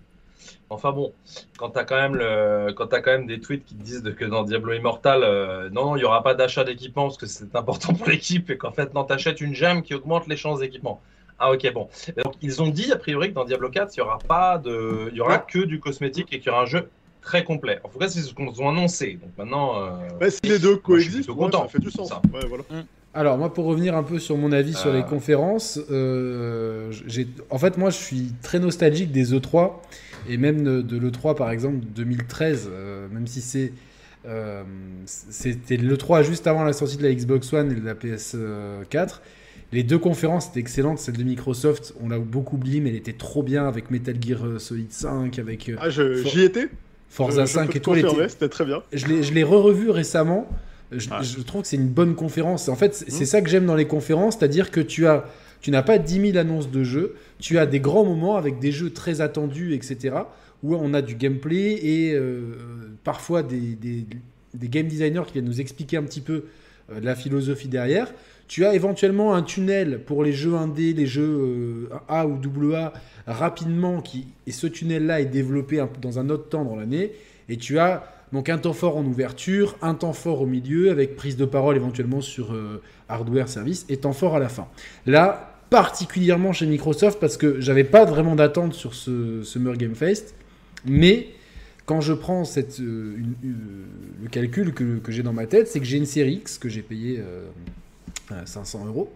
Enfin 0.70 0.92
bon, 0.92 1.12
quand 1.58 1.70
tu 1.70 1.78
as, 1.78 1.84
quand 1.84 1.96
même 1.96 2.16
le, 2.16 2.72
quand 2.72 2.92
as 2.92 3.00
quand 3.00 3.12
même 3.12 3.26
des 3.26 3.40
tweets 3.40 3.64
qui 3.64 3.74
te 3.74 3.82
disent 3.82 4.02
que 4.18 4.24
dans 4.24 4.44
Diablo 4.44 4.72
Immortal, 4.72 5.22
euh, 5.22 5.70
non, 5.70 5.96
il 5.96 6.00
n'y 6.00 6.04
aura 6.04 6.22
pas 6.22 6.34
d'achat 6.34 6.64
d'équipement 6.64 7.04
parce 7.04 7.18
que 7.18 7.26
c'est 7.26 7.54
important 7.54 7.94
pour 7.94 8.08
l'équipe 8.08 8.50
et 8.50 8.56
qu'en 8.56 8.72
fait, 8.72 8.94
non, 8.94 9.04
t'achètes 9.04 9.40
une 9.40 9.54
gemme 9.54 9.82
qui 9.82 9.94
augmente 9.94 10.26
les 10.26 10.36
chances 10.36 10.60
d'équipement. 10.60 11.00
Ah 11.38 11.52
ok, 11.52 11.72
bon. 11.72 11.88
Donc, 12.22 12.34
ils 12.42 12.62
ont 12.62 12.68
dit 12.68 12.92
a 12.92 12.96
priori 12.96 13.30
que 13.30 13.34
dans 13.34 13.44
Diablo 13.44 13.68
4, 13.68 13.92
il 13.96 14.00
n'y 14.00 14.06
aura, 14.06 14.18
pas 14.18 14.58
de... 14.58 15.08
il 15.10 15.16
y 15.16 15.20
aura 15.20 15.38
que 15.38 15.58
du 15.58 15.80
cosmétique 15.80 16.32
et 16.32 16.38
qu'il 16.38 16.46
y 16.46 16.50
aura 16.50 16.62
un 16.62 16.66
jeu 16.66 16.88
très 17.20 17.42
complet. 17.42 17.80
En 17.82 17.88
tout 17.88 17.98
cas, 17.98 18.08
c'est 18.08 18.20
ce 18.20 18.32
qu'on 18.34 18.46
ont 18.46 18.68
annoncé. 18.68 19.18
Donc 19.20 19.30
maintenant. 19.36 19.82
Euh... 19.82 20.30
si 20.30 20.40
les 20.44 20.58
deux 20.58 20.76
coexistent, 20.76 21.32
ça 21.52 21.68
fait 21.68 21.78
du 21.80 21.90
sens. 21.90 22.10
voilà. 22.30 22.64
Mm. 22.70 22.84
Alors 23.14 23.38
moi 23.38 23.54
pour 23.54 23.66
revenir 23.66 23.96
un 23.96 24.02
peu 24.02 24.18
sur 24.18 24.36
mon 24.36 24.50
avis 24.50 24.74
sur 24.74 24.92
les 24.92 24.98
euh. 24.98 25.02
conférences, 25.02 25.78
euh, 25.90 26.92
en 27.48 27.58
fait 27.58 27.78
moi 27.78 27.90
je 27.90 27.96
suis 27.96 28.32
très 28.42 28.58
nostalgique 28.58 29.12
des 29.12 29.32
E3 29.32 29.70
et 30.28 30.36
même 30.36 30.82
de, 30.82 30.98
l'E3 30.98 31.36
par 31.36 31.50
exemple 31.50 31.84
2013, 31.94 32.68
euh, 32.70 33.08
même 33.12 33.26
si 33.26 33.40
c'est 33.40 33.72
c'était 35.04 35.76
l'E3 35.76 36.24
juste 36.24 36.46
avant 36.46 36.64
la 36.64 36.72
sortie 36.72 36.96
de 36.96 37.02
la 37.02 37.12
Xbox 37.12 37.52
One 37.52 37.72
et 37.72 37.74
de 37.74 37.84
la 37.84 37.94
PS4. 37.94 39.20
Les 39.72 39.82
deux 39.82 39.98
conférences 39.98 40.48
étaient 40.48 40.60
excellentes, 40.60 40.98
celle 40.98 41.16
de 41.16 41.24
Microsoft, 41.24 41.94
on 42.00 42.08
l'a 42.08 42.18
beaucoup 42.18 42.56
oublié, 42.56 42.80
mais 42.80 42.90
elle 42.90 42.96
était 42.96 43.12
trop 43.12 43.42
bien 43.42 43.66
avec 43.66 43.90
Metal 43.90 44.14
Gear 44.18 44.60
Solid 44.60 44.92
5, 44.92 45.38
avec... 45.38 45.70
ah, 45.78 45.90
j'y 45.90 46.42
étais 46.42 46.68
Forza 47.14 47.46
5 47.46 47.76
et 47.76 47.80
tout. 47.80 47.94
C'était 48.28 48.48
très 48.48 48.64
bien. 48.64 48.82
Je 48.92 49.32
l'ai 49.32 49.44
re-revu 49.44 49.90
récemment. 49.90 50.48
Je, 50.90 51.40
trouve 51.42 51.62
que 51.62 51.68
c'est 51.68 51.76
une 51.76 51.88
bonne 51.88 52.14
conférence. 52.14 52.68
En 52.68 52.76
fait, 52.76 52.94
c'est 52.94 53.22
mmh. 53.22 53.26
ça 53.26 53.40
que 53.42 53.48
j'aime 53.48 53.66
dans 53.66 53.74
les 53.74 53.86
conférences, 53.86 54.36
c'est-à-dire 54.38 54.70
que 54.70 54.80
tu 54.80 55.06
as, 55.06 55.24
tu 55.64 55.70
n'as 55.70 55.82
pas 55.82 55.96
10 55.96 56.32
000 56.32 56.36
annonces 56.36 56.70
de 56.70 56.84
jeux, 56.84 57.14
tu 57.38 57.56
as 57.56 57.64
des 57.64 57.80
grands 57.80 58.04
moments 58.04 58.36
avec 58.36 58.58
des 58.58 58.70
jeux 58.70 58.90
très 58.90 59.22
attendus, 59.22 59.72
etc., 59.72 60.14
où 60.62 60.74
on 60.74 60.92
a 60.92 61.00
du 61.00 61.14
gameplay 61.14 61.72
et 61.82 62.12
euh, 62.12 62.52
parfois 63.02 63.42
des, 63.42 63.74
des, 63.74 64.68
game 64.68 64.86
designers 64.86 65.22
qui 65.26 65.32
viennent 65.32 65.46
nous 65.46 65.62
expliquer 65.62 65.96
un 65.96 66.02
petit 66.02 66.20
peu 66.20 66.44
euh, 66.92 67.00
la 67.02 67.14
philosophie 67.14 67.68
derrière. 67.68 68.12
Tu 68.46 68.66
as 68.66 68.74
éventuellement 68.74 69.34
un 69.34 69.42
tunnel 69.42 70.00
pour 70.04 70.22
les 70.22 70.34
jeux 70.34 70.54
indés, 70.54 70.92
les 70.92 71.06
jeux 71.06 71.88
euh, 71.90 71.96
A 72.08 72.26
ou 72.26 72.38
AA 72.74 72.92
rapidement, 73.26 74.02
qui, 74.02 74.26
et 74.46 74.52
ce 74.52 74.66
tunnel-là 74.66 75.22
est 75.22 75.24
développé 75.24 75.82
dans 76.02 76.18
un 76.18 76.28
autre 76.28 76.50
temps 76.50 76.66
dans 76.66 76.76
l'année, 76.76 77.12
et 77.48 77.56
tu 77.56 77.78
as 77.78 78.04
donc 78.34 78.50
un 78.50 78.58
temps 78.58 78.74
fort 78.74 78.98
en 78.98 79.04
ouverture, 79.06 79.78
un 79.80 79.94
temps 79.94 80.12
fort 80.12 80.42
au 80.42 80.46
milieu, 80.46 80.90
avec 80.90 81.16
prise 81.16 81.38
de 81.38 81.46
parole 81.46 81.76
éventuellement 81.76 82.20
sur 82.20 82.54
hardware, 83.08 83.48
service, 83.48 83.86
et 83.88 83.96
temps 83.96 84.12
fort 84.12 84.36
à 84.36 84.40
la 84.40 84.50
fin. 84.50 84.66
Là, 85.06 85.53
particulièrement 85.74 86.52
chez 86.52 86.66
Microsoft, 86.66 87.18
parce 87.18 87.36
que 87.36 87.60
j'avais 87.60 87.82
pas 87.82 88.04
vraiment 88.04 88.36
d'attente 88.36 88.74
sur 88.74 88.94
ce 88.94 89.42
Summer 89.42 89.76
Game 89.76 89.96
Fest, 89.96 90.36
mais 90.86 91.30
quand 91.84 92.00
je 92.00 92.12
prends 92.12 92.44
cette, 92.44 92.78
euh, 92.78 93.16
le 94.22 94.28
calcul 94.28 94.72
que, 94.72 95.00
j'ai 95.08 95.24
dans 95.24 95.32
ma 95.32 95.46
tête, 95.46 95.66
c'est 95.66 95.80
que 95.80 95.84
j'ai 95.84 95.96
une 95.96 96.06
série 96.06 96.34
X 96.34 96.58
que 96.58 96.68
j'ai 96.68 96.82
payé 96.82 97.20
500 98.46 98.82
euh, 98.84 98.86
euros 98.86 99.12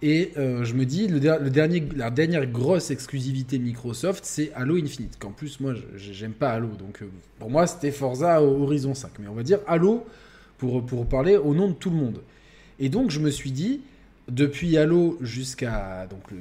et 0.00 0.32
euh, 0.38 0.64
je 0.64 0.72
me 0.72 0.86
dis, 0.86 1.06
le, 1.06 1.20
dernier, 1.20 1.86
la 1.94 2.10
dernière 2.10 2.46
grosse 2.46 2.90
exclusivité 2.90 3.58
Microsoft, 3.58 4.24
c'est 4.24 4.50
Halo 4.54 4.76
Infinite. 4.76 5.18
Qu'en 5.18 5.32
plus, 5.32 5.60
moi, 5.60 5.74
j'aime 5.96 6.32
pas 6.32 6.52
Halo. 6.52 6.68
Donc, 6.68 7.02
euh, 7.02 7.10
pour 7.38 7.50
moi, 7.50 7.66
c'était 7.66 7.90
Forza 7.90 8.42
Horizon 8.42 8.94
5. 8.94 9.10
Mais 9.18 9.28
on 9.28 9.34
va 9.34 9.42
dire 9.42 9.58
Halo 9.66 10.06
pour, 10.56 10.86
pour 10.86 11.06
parler 11.06 11.36
au 11.36 11.54
nom 11.54 11.68
de 11.68 11.74
tout 11.74 11.90
le 11.90 11.96
monde. 11.96 12.22
Et 12.78 12.88
donc, 12.88 13.10
je 13.10 13.20
me 13.20 13.30
suis 13.30 13.50
dit, 13.50 13.82
depuis 14.30 14.76
Halo 14.76 15.18
jusqu'à 15.20 16.06
donc 16.08 16.30
le, 16.30 16.38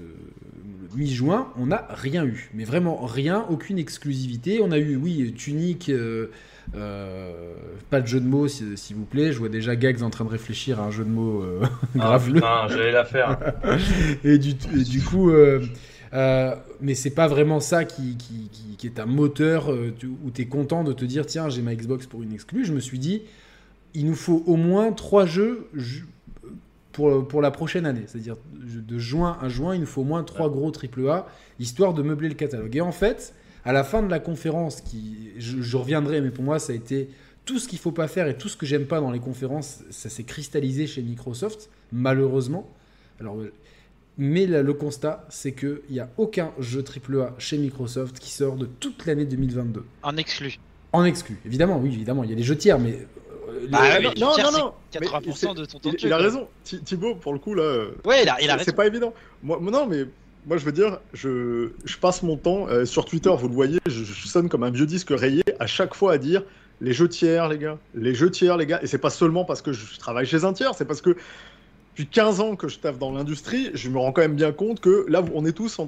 mi-juin, 0.95 1.51
on 1.57 1.67
n'a 1.67 1.87
rien 1.89 2.25
eu. 2.25 2.49
Mais 2.53 2.63
vraiment 2.63 3.05
rien, 3.05 3.45
aucune 3.49 3.77
exclusivité. 3.77 4.61
On 4.61 4.71
a 4.71 4.77
eu, 4.77 4.95
oui, 4.95 5.33
Tunic. 5.35 5.89
Euh, 5.89 6.31
euh, 6.75 7.53
pas 7.89 8.01
de 8.01 8.07
jeu 8.07 8.19
de 8.19 8.27
mots, 8.27 8.47
s'il 8.47 8.95
vous 8.95 9.05
plaît. 9.05 9.31
Je 9.31 9.39
vois 9.39 9.49
déjà 9.49 9.75
Gags 9.75 10.03
en 10.03 10.09
train 10.09 10.25
de 10.25 10.29
réfléchir 10.29 10.79
à 10.79 10.85
un 10.85 10.91
jeu 10.91 11.03
de 11.03 11.09
mots 11.09 11.41
euh, 11.41 11.61
ah, 11.99 12.19
grave. 12.19 12.31
j'allais 12.69 12.91
la 12.91 13.05
faire. 13.05 13.37
et, 14.23 14.37
du, 14.37 14.53
du, 14.53 15.01
coup, 15.01 15.31
euh, 15.31 15.65
mais 16.81 16.95
c'est 16.95 17.09
pas 17.09 17.27
vraiment 17.27 17.59
ça 17.59 17.85
qui, 17.85 18.17
qui, 18.17 18.87
est 18.87 18.99
un 18.99 19.05
moteur 19.05 19.69
où 19.69 20.31
tu 20.31 20.41
es 20.41 20.45
content 20.45 20.83
de 20.83 20.93
te 20.93 21.05
dire 21.05 21.25
tiens, 21.25 21.49
j'ai 21.49 21.61
ma 21.61 21.75
Xbox 21.75 22.05
pour 22.05 22.23
une 22.23 22.33
exclue. 22.33 22.65
Je 22.65 22.73
me 22.73 22.79
suis 22.79 22.99
dit, 22.99 23.23
il 23.93 24.05
nous 24.05 24.15
faut 24.15 24.43
au 24.45 24.55
moins 24.55 24.91
trois 24.91 25.25
jeux 25.25 25.67
pour, 26.91 27.27
pour 27.27 27.41
la 27.41 27.51
prochaine 27.51 27.85
année. 27.85 28.03
C'est-à-dire 28.07 28.37
de 28.53 28.99
juin 28.99 29.37
à 29.41 29.49
juin, 29.49 29.75
il 29.75 29.81
nous 29.81 29.87
faut 29.87 30.01
au 30.01 30.05
moins 30.05 30.23
trois 30.23 30.49
gros 30.49 30.71
AAA, 30.71 31.27
histoire 31.59 31.93
de 31.93 32.01
meubler 32.01 32.29
le 32.29 32.35
catalogue. 32.35 32.75
Et 32.75 32.81
en 32.81 32.91
fait, 32.91 33.33
à 33.65 33.73
la 33.73 33.83
fin 33.83 34.01
de 34.01 34.09
la 34.09 34.19
conférence, 34.19 34.81
qui, 34.81 35.31
je, 35.37 35.77
reviendrai, 35.77 36.21
mais 36.21 36.31
pour 36.31 36.43
moi, 36.43 36.59
ça 36.59 36.73
a 36.73 36.75
été 36.75 37.09
tout 37.45 37.59
ce 37.59 37.67
qu'il 37.67 37.79
faut 37.79 37.91
pas 37.91 38.07
faire 38.07 38.27
et 38.27 38.37
tout 38.37 38.49
ce 38.49 38.57
que 38.57 38.65
j'aime 38.65 38.85
pas 38.85 38.99
dans 38.99 39.11
les 39.11 39.19
conférences, 39.19 39.83
ça 39.89 40.09
s'est 40.09 40.23
cristallisé 40.23 40.87
chez 40.87 41.01
Microsoft, 41.01 41.69
malheureusement. 41.91 42.69
Alors, 43.19 43.37
mais 44.17 44.45
le 44.45 44.73
constat, 44.73 45.25
c'est 45.29 45.53
qu'il 45.53 45.81
n'y 45.89 45.99
a 45.99 46.09
aucun 46.17 46.51
jeu 46.59 46.83
AAA 46.83 47.35
chez 47.37 47.57
Microsoft 47.57 48.19
qui 48.19 48.31
sort 48.31 48.55
de 48.55 48.65
toute 48.65 49.05
l'année 49.05 49.25
2022. 49.25 49.85
En 50.03 50.17
exclu. 50.17 50.59
En 50.91 51.05
exclu, 51.05 51.37
évidemment, 51.45 51.79
oui, 51.79 51.93
évidemment. 51.93 52.23
Il 52.23 52.29
y 52.29 52.33
a 52.33 52.35
des 52.35 52.43
jeux 52.43 52.57
tiers, 52.57 52.79
mais. 52.79 53.07
Euh, 53.49 53.67
bah, 53.69 53.99
non, 54.17 54.33
non, 54.37 54.51
non, 54.51 54.73
80% 54.93 55.55
de 55.55 55.65
ton 55.65 55.79
temps. 55.79 55.91
Il, 55.93 56.05
il, 56.05 56.13
a 56.13 56.17
raison. 56.17 56.47
Thibaut, 56.63 57.15
pour 57.15 57.33
le 57.33 57.39
coup, 57.39 57.53
là. 57.53 57.85
Ouais, 58.05 58.23
il 58.23 58.29
a, 58.29 58.41
il 58.41 58.49
a 58.49 58.59
C'est 58.59 58.75
pas 58.75 58.87
évident. 58.87 59.13
Moi, 59.43 59.59
non, 59.61 59.85
mais 59.85 60.05
moi, 60.45 60.57
je 60.57 60.65
veux 60.65 60.71
dire, 60.71 60.99
je, 61.13 61.69
je 61.85 61.97
passe 61.97 62.23
mon 62.23 62.37
temps 62.37 62.67
euh, 62.67 62.85
sur 62.85 63.05
Twitter, 63.05 63.31
vous 63.37 63.47
le 63.47 63.53
voyez, 63.53 63.79
je, 63.85 64.03
sonne 64.03 64.49
comme 64.49 64.63
un 64.63 64.71
vieux 64.71 64.85
disque 64.85 65.09
rayé 65.11 65.43
à 65.59 65.67
chaque 65.67 65.93
fois 65.93 66.13
à 66.13 66.17
dire 66.17 66.43
les 66.81 66.93
jeux 66.93 67.09
tiers, 67.09 67.49
les 67.49 67.57
gars, 67.57 67.77
les 67.93 68.15
jeux 68.15 68.31
tiers, 68.31 68.57
les 68.57 68.65
gars. 68.65 68.79
Et 68.81 68.87
c'est 68.87 68.97
pas 68.97 69.09
seulement 69.09 69.43
parce 69.43 69.61
que 69.61 69.73
je 69.73 69.99
travaille 69.99 70.25
chez 70.25 70.45
un 70.45 70.53
tiers, 70.53 70.75
c'est 70.75 70.85
parce 70.85 71.01
que 71.01 71.17
depuis 71.91 72.07
15 72.07 72.39
ans 72.39 72.55
que 72.55 72.67
je 72.67 72.79
taffe 72.79 72.97
dans 72.97 73.11
l'industrie, 73.11 73.71
je 73.73 73.89
me 73.89 73.97
rends 73.97 74.13
quand 74.13 74.21
même 74.21 74.35
bien 74.35 74.53
compte 74.53 74.79
que 74.79 75.05
là, 75.09 75.23
on 75.33 75.45
est 75.45 75.51
tous 75.51 75.77
en 75.79 75.87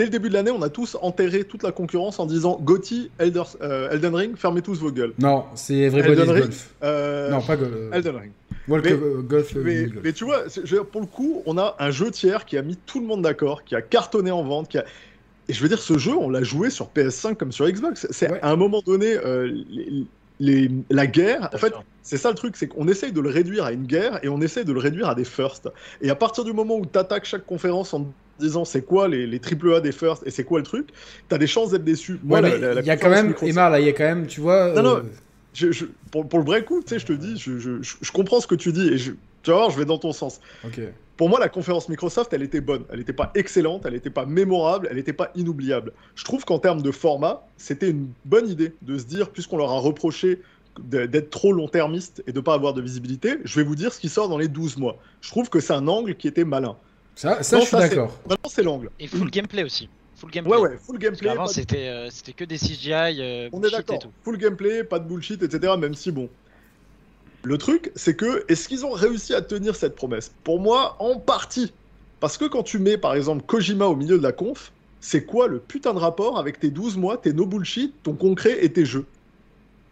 Dès 0.00 0.06
le 0.06 0.10
début 0.10 0.30
de 0.30 0.34
l'année, 0.34 0.50
on 0.50 0.62
a 0.62 0.70
tous 0.70 0.96
enterré 1.02 1.44
toute 1.44 1.62
la 1.62 1.72
concurrence 1.72 2.18
en 2.20 2.24
disant 2.24 2.58
Gotti, 2.58 3.10
euh, 3.20 3.90
Elden 3.90 4.14
Ring, 4.14 4.34
fermez 4.34 4.62
tous 4.62 4.80
vos 4.80 4.90
gueules. 4.90 5.12
Non, 5.18 5.44
c'est 5.54 5.74
Everybody's 5.74 6.24
Golf. 6.24 6.74
Euh, 6.82 7.28
non, 7.28 7.42
pas 7.42 7.58
Elden 7.92 8.16
Ring 8.16 8.32
mais, 8.66 8.80
Golf. 9.28 9.54
Euh, 9.56 9.88
mais, 10.02 10.12
tu 10.14 10.24
vois, 10.24 10.44
pour 10.90 11.02
le 11.02 11.06
coup, 11.06 11.42
on 11.44 11.58
a 11.58 11.76
un 11.78 11.90
jeu 11.90 12.10
tiers 12.10 12.46
qui 12.46 12.56
a 12.56 12.62
mis 12.62 12.76
tout 12.76 12.98
le 12.98 13.06
monde 13.06 13.20
d'accord, 13.20 13.62
qui 13.62 13.74
a 13.74 13.82
cartonné 13.82 14.30
en 14.30 14.42
vente, 14.42 14.70
qui 14.70 14.78
a... 14.78 14.86
Et 15.48 15.52
je 15.52 15.62
veux 15.62 15.68
dire, 15.68 15.80
ce 15.82 15.98
jeu, 15.98 16.14
on 16.16 16.30
l'a 16.30 16.44
joué 16.44 16.70
sur 16.70 16.88
PS5 16.96 17.34
comme 17.34 17.52
sur 17.52 17.68
Xbox. 17.68 18.06
C'est 18.08 18.40
à 18.40 18.50
un 18.50 18.56
moment 18.56 18.80
donné, 18.80 19.18
euh, 19.18 19.52
les, 20.38 20.70
la 20.88 21.06
guerre, 21.06 21.50
en 21.52 21.58
fait, 21.58 21.74
c'est 22.02 22.16
ça 22.16 22.30
le 22.30 22.36
truc, 22.36 22.56
c'est 22.56 22.68
qu'on 22.68 22.88
essaye 22.88 23.12
de 23.12 23.20
le 23.20 23.28
réduire 23.28 23.64
à 23.64 23.72
une 23.72 23.84
guerre 23.84 24.18
et 24.24 24.30
on 24.30 24.40
essaye 24.40 24.64
de 24.64 24.72
le 24.72 24.80
réduire 24.80 25.10
à 25.10 25.14
des 25.14 25.24
firsts. 25.24 25.68
Et 26.00 26.08
à 26.08 26.14
partir 26.14 26.44
du 26.44 26.54
moment 26.54 26.76
où 26.76 26.86
tu 26.86 26.98
attaques 26.98 27.26
chaque 27.26 27.44
conférence 27.44 27.92
en 27.92 28.06
disant 28.40 28.64
c'est 28.64 28.82
quoi 28.82 29.08
les, 29.08 29.26
les 29.26 29.40
AAA 29.40 29.80
des 29.80 29.92
firsts 29.92 30.22
et 30.26 30.30
c'est 30.30 30.44
quoi 30.44 30.58
le 30.58 30.64
truc, 30.64 30.88
tu 31.28 31.34
as 31.34 31.38
des 31.38 31.46
chances 31.46 31.70
d'être 31.70 31.84
déçu. 31.84 32.18
Moi, 32.22 32.40
il 32.40 32.86
y 32.86 32.90
a 32.90 32.96
quand 32.96 33.10
même, 33.10 33.34
Emma, 33.42 33.70
là, 33.70 33.80
il 33.80 33.86
y 33.86 33.88
a 33.88 33.92
quand 33.92 34.04
même, 34.04 34.26
tu 34.26 34.40
vois. 34.40 34.72
Non, 34.72 34.82
non, 34.82 34.96
euh, 34.96 35.02
je, 35.52 35.84
pour, 36.10 36.38
le 36.38 36.44
vrai 36.44 36.64
coup, 36.64 36.82
tu 36.82 36.88
sais, 36.88 36.98
je 36.98 37.06
te 37.06 37.12
dis, 37.12 37.36
je, 37.36 37.58
je, 37.58 38.12
comprends 38.12 38.40
ce 38.40 38.46
que 38.46 38.54
tu 38.54 38.72
dis 38.72 38.88
et 38.88 38.98
je, 38.98 39.12
tu 39.42 39.50
vas 39.50 39.56
voir, 39.56 39.70
je 39.70 39.78
vais 39.78 39.84
dans 39.84 39.98
ton 39.98 40.12
sens. 40.12 40.40
Pour 41.16 41.28
moi, 41.28 41.38
la 41.38 41.50
conférence 41.50 41.88
Microsoft, 41.88 42.32
elle 42.32 42.42
était 42.42 42.62
bonne. 42.62 42.84
Elle 42.90 42.98
n'était 42.98 43.12
pas 43.12 43.30
excellente, 43.34 43.82
elle 43.84 43.92
n'était 43.92 44.10
pas 44.10 44.24
mémorable, 44.24 44.88
elle 44.90 44.96
n'était 44.96 45.12
pas 45.12 45.30
inoubliable. 45.34 45.92
Je 46.14 46.24
trouve 46.24 46.44
qu'en 46.44 46.58
termes 46.58 46.82
de 46.82 46.90
format, 46.90 47.46
c'était 47.58 47.90
une 47.90 48.08
bonne 48.24 48.48
idée 48.48 48.72
de 48.80 48.96
se 48.96 49.04
dire, 49.04 49.30
puisqu'on 49.30 49.58
leur 49.58 49.70
a 49.70 49.78
reproché 49.78 50.40
d'être 50.78 51.30
trop 51.30 51.52
long-termiste 51.52 52.22
et 52.26 52.32
de 52.32 52.38
ne 52.38 52.44
pas 52.44 52.54
avoir 52.54 52.72
de 52.72 52.80
visibilité, 52.80 53.38
je 53.44 53.58
vais 53.58 53.64
vous 53.64 53.74
dire 53.74 53.92
ce 53.92 54.00
qui 54.00 54.08
sort 54.08 54.28
dans 54.28 54.38
les 54.38 54.48
12 54.48 54.78
mois. 54.78 54.96
Je 55.20 55.28
trouve 55.30 55.50
que 55.50 55.60
c'est 55.60 55.72
un 55.72 55.88
angle 55.88 56.14
qui 56.14 56.28
était 56.28 56.44
malin. 56.44 56.76
Ça, 57.20 57.42
ça 57.42 57.60
je 57.60 57.66
suis 57.66 57.76
d'accord. 57.76 58.18
Maintenant, 58.26 58.50
c'est 58.50 58.62
l'angle. 58.62 58.88
Et 58.98 59.06
full 59.06 59.30
gameplay 59.30 59.62
aussi. 59.62 59.90
Full 60.16 60.30
gameplay. 60.30 60.56
Ouais, 60.56 60.70
ouais, 60.70 60.78
full 60.78 60.98
gameplay. 60.98 61.28
Avant, 61.28 61.46
c'était 61.46 61.88
euh, 61.88 62.08
c'était 62.08 62.32
que 62.32 62.44
des 62.44 62.56
CGI. 62.56 63.20
Euh, 63.20 63.50
On 63.52 63.62
est 63.62 63.70
d'accord. 63.70 63.98
Full 64.24 64.38
gameplay, 64.38 64.84
pas 64.84 64.98
de 64.98 65.06
bullshit, 65.06 65.42
etc. 65.42 65.74
Même 65.78 65.92
si, 65.92 66.12
bon. 66.12 66.30
Le 67.42 67.58
truc, 67.58 67.92
c'est 67.94 68.16
que, 68.16 68.46
est-ce 68.48 68.68
qu'ils 68.68 68.86
ont 68.86 68.92
réussi 68.92 69.34
à 69.34 69.42
tenir 69.42 69.76
cette 69.76 69.96
promesse? 69.96 70.32
Pour 70.44 70.60
moi, 70.60 70.96
en 70.98 71.18
partie. 71.18 71.74
Parce 72.20 72.38
que 72.38 72.46
quand 72.46 72.62
tu 72.62 72.78
mets, 72.78 72.96
par 72.96 73.14
exemple, 73.14 73.44
Kojima 73.46 73.84
au 73.84 73.96
milieu 73.96 74.16
de 74.16 74.22
la 74.22 74.32
conf, 74.32 74.72
c'est 75.02 75.24
quoi 75.24 75.46
le 75.46 75.58
putain 75.58 75.92
de 75.92 75.98
rapport 75.98 76.38
avec 76.38 76.58
tes 76.58 76.70
12 76.70 76.96
mois, 76.96 77.18
tes 77.18 77.34
no 77.34 77.44
bullshit, 77.44 77.92
ton 78.02 78.14
concret 78.14 78.64
et 78.64 78.72
tes 78.72 78.86
jeux? 78.86 79.04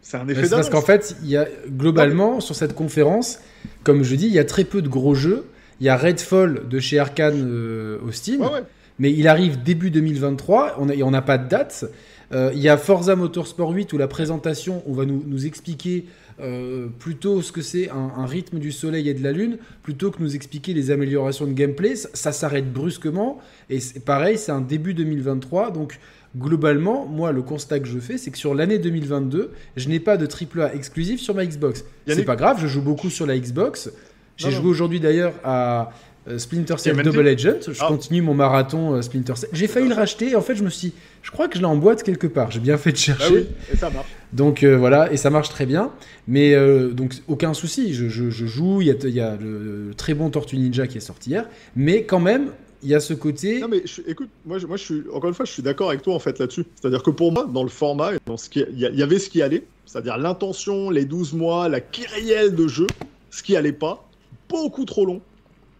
C'est 0.00 0.16
un 0.16 0.26
effet 0.28 0.48
Parce 0.48 0.70
qu'en 0.70 0.80
fait, 0.80 1.14
il 1.22 1.28
y 1.28 1.36
a, 1.36 1.46
globalement, 1.68 2.40
sur 2.40 2.54
cette 2.54 2.74
conférence, 2.74 3.40
comme 3.84 4.02
je 4.02 4.14
dis, 4.14 4.28
il 4.28 4.32
y 4.32 4.38
a 4.38 4.46
très 4.46 4.64
peu 4.64 4.80
de 4.80 4.88
gros 4.88 5.14
jeux. 5.14 5.44
Il 5.80 5.86
y 5.86 5.88
a 5.88 5.96
Redfall 5.96 6.68
de 6.68 6.78
chez 6.80 6.98
Arkane 6.98 7.48
euh, 7.48 7.98
au 8.06 8.12
Steam. 8.12 8.40
Ouais, 8.40 8.48
ouais 8.48 8.64
mais 8.98 9.12
il 9.12 9.28
arrive 9.28 9.62
début 9.62 9.90
2023, 9.90 10.76
on 10.78 11.10
n'a 11.10 11.22
pas 11.22 11.38
de 11.38 11.48
date. 11.48 11.84
Euh, 12.32 12.50
il 12.52 12.60
y 12.60 12.68
a 12.68 12.76
Forza 12.76 13.16
Motorsport 13.16 13.70
8 13.70 13.92
où 13.92 13.98
la 13.98 14.08
présentation, 14.08 14.82
on 14.86 14.92
va 14.92 15.06
nous, 15.06 15.22
nous 15.26 15.46
expliquer 15.46 16.06
euh, 16.40 16.88
plutôt 16.98 17.40
ce 17.40 17.52
que 17.52 17.62
c'est 17.62 17.88
un, 17.90 18.26
rythme 18.26 18.58
du 18.58 18.70
soleil 18.70 19.08
et 19.08 19.14
de 19.14 19.22
la 19.22 19.32
lune, 19.32 19.58
plutôt 19.82 20.10
que 20.10 20.20
nous 20.20 20.34
expliquer 20.34 20.74
les 20.74 20.90
améliorations 20.90 21.46
de 21.46 21.52
gameplay. 21.52 21.94
Ça, 21.96 22.32
s'arrête 22.32 22.72
brusquement, 22.72 23.38
et 23.70 23.80
c'est 23.80 24.04
pareil, 24.04 24.36
c'est 24.36 24.52
un 24.52 24.60
début 24.60 24.94
2023, 24.94 25.70
donc 25.70 25.98
globalement, 26.36 27.06
moi, 27.06 27.32
le 27.32 27.42
constat 27.42 27.80
que 27.80 27.88
je 27.88 27.98
fais, 27.98 28.18
c'est 28.18 28.30
que 28.30 28.38
sur 28.38 28.54
l'année 28.54 28.78
2022, 28.78 29.52
je 29.76 29.88
n'ai 29.88 29.98
pas 30.00 30.16
de 30.16 30.26
AAA 30.26 30.74
exclusif 30.74 31.20
sur 31.20 31.34
ma 31.34 31.46
Xbox. 31.46 31.84
C'est 32.06 32.24
pas 32.24 32.36
grave, 32.36 32.58
je 32.60 32.66
joue 32.66 32.82
beaucoup 32.82 33.10
sur 33.10 33.26
la 33.26 33.38
Xbox. 33.38 33.90
J'ai 34.38 34.50
joué 34.50 34.68
aujourd'hui 34.68 35.00
d'ailleurs 35.00 35.34
à 35.44 35.90
euh, 36.28 36.38
Splinter 36.38 36.78
Cell 36.78 36.96
Double 37.02 37.26
Agent. 37.26 37.60
Je 37.68 37.72
ah. 37.80 37.88
continue 37.88 38.22
mon 38.22 38.34
marathon 38.34 38.94
euh, 38.94 39.02
Splinter 39.02 39.34
Cell. 39.36 39.50
J'ai 39.52 39.66
failli 39.66 39.88
le 39.88 39.94
racheter. 39.94 40.36
En 40.36 40.40
fait, 40.40 40.54
je 40.54 40.62
me 40.62 40.70
suis 40.70 40.92
je 41.22 41.30
crois 41.30 41.48
que 41.48 41.56
je 41.56 41.60
l'ai 41.60 41.66
en 41.66 41.76
boîte 41.76 42.02
quelque 42.02 42.26
part. 42.26 42.50
J'ai 42.50 42.60
bien 42.60 42.78
fait 42.78 42.92
de 42.92 42.96
ah 42.96 43.00
chercher. 43.00 43.34
oui, 43.34 43.46
et 43.72 43.76
ça 43.76 43.90
marche. 43.90 44.06
Donc 44.32 44.62
euh, 44.62 44.76
voilà, 44.76 45.12
et 45.12 45.16
ça 45.16 45.30
marche 45.30 45.48
très 45.48 45.66
bien. 45.66 45.90
Mais 46.26 46.54
donc 46.92 47.14
aucun 47.26 47.52
souci. 47.52 47.94
Je, 47.94 48.08
joue. 48.30 48.80
Il 48.80 48.88
y, 48.88 48.90
a, 48.90 48.94
il 49.02 49.10
y 49.10 49.20
a 49.20 49.36
le, 49.36 49.92
très 49.96 50.14
bon 50.14 50.30
Tortue 50.30 50.56
Ninja 50.56 50.86
qui 50.86 50.98
est 50.98 51.02
sorti 51.02 51.30
hier. 51.30 51.48
Mais 51.74 52.04
quand 52.04 52.20
même, 52.20 52.50
il 52.82 52.88
y 52.88 52.94
a 52.94 53.00
ce 53.00 53.14
côté. 53.14 53.60
Non 53.60 53.68
mais 53.68 53.82
écoute, 54.06 54.28
moi, 54.46 54.58
moi 54.66 54.76
je 54.76 54.82
suis 54.82 55.02
encore 55.12 55.28
une 55.28 55.34
fois, 55.34 55.44
je 55.44 55.52
suis 55.52 55.62
d'accord 55.62 55.88
avec 55.88 56.02
toi 56.02 56.14
en 56.14 56.18
fait 56.18 56.38
là-dessus. 56.38 56.64
C'est-à-dire 56.80 57.02
que 57.02 57.10
pour 57.10 57.32
moi, 57.32 57.48
dans 57.52 57.62
le 57.62 57.68
format, 57.68 58.12
dans 58.26 58.36
ce 58.36 58.48
qui, 58.48 58.64
il 58.72 58.78
y, 58.78 59.02
avait 59.02 59.18
ce 59.18 59.28
qui 59.28 59.42
allait, 59.42 59.64
c'est-à-dire 59.86 60.16
l'intention, 60.16 60.90
les 60.90 61.04
12 61.04 61.32
mois, 61.34 61.68
la 61.68 61.80
réelle 62.14 62.54
de 62.54 62.68
jeu, 62.68 62.86
ce 63.30 63.42
qui 63.42 63.56
allait 63.56 63.72
pas, 63.72 64.07
beaucoup 64.48 64.84
trop 64.84 65.04
long. 65.06 65.20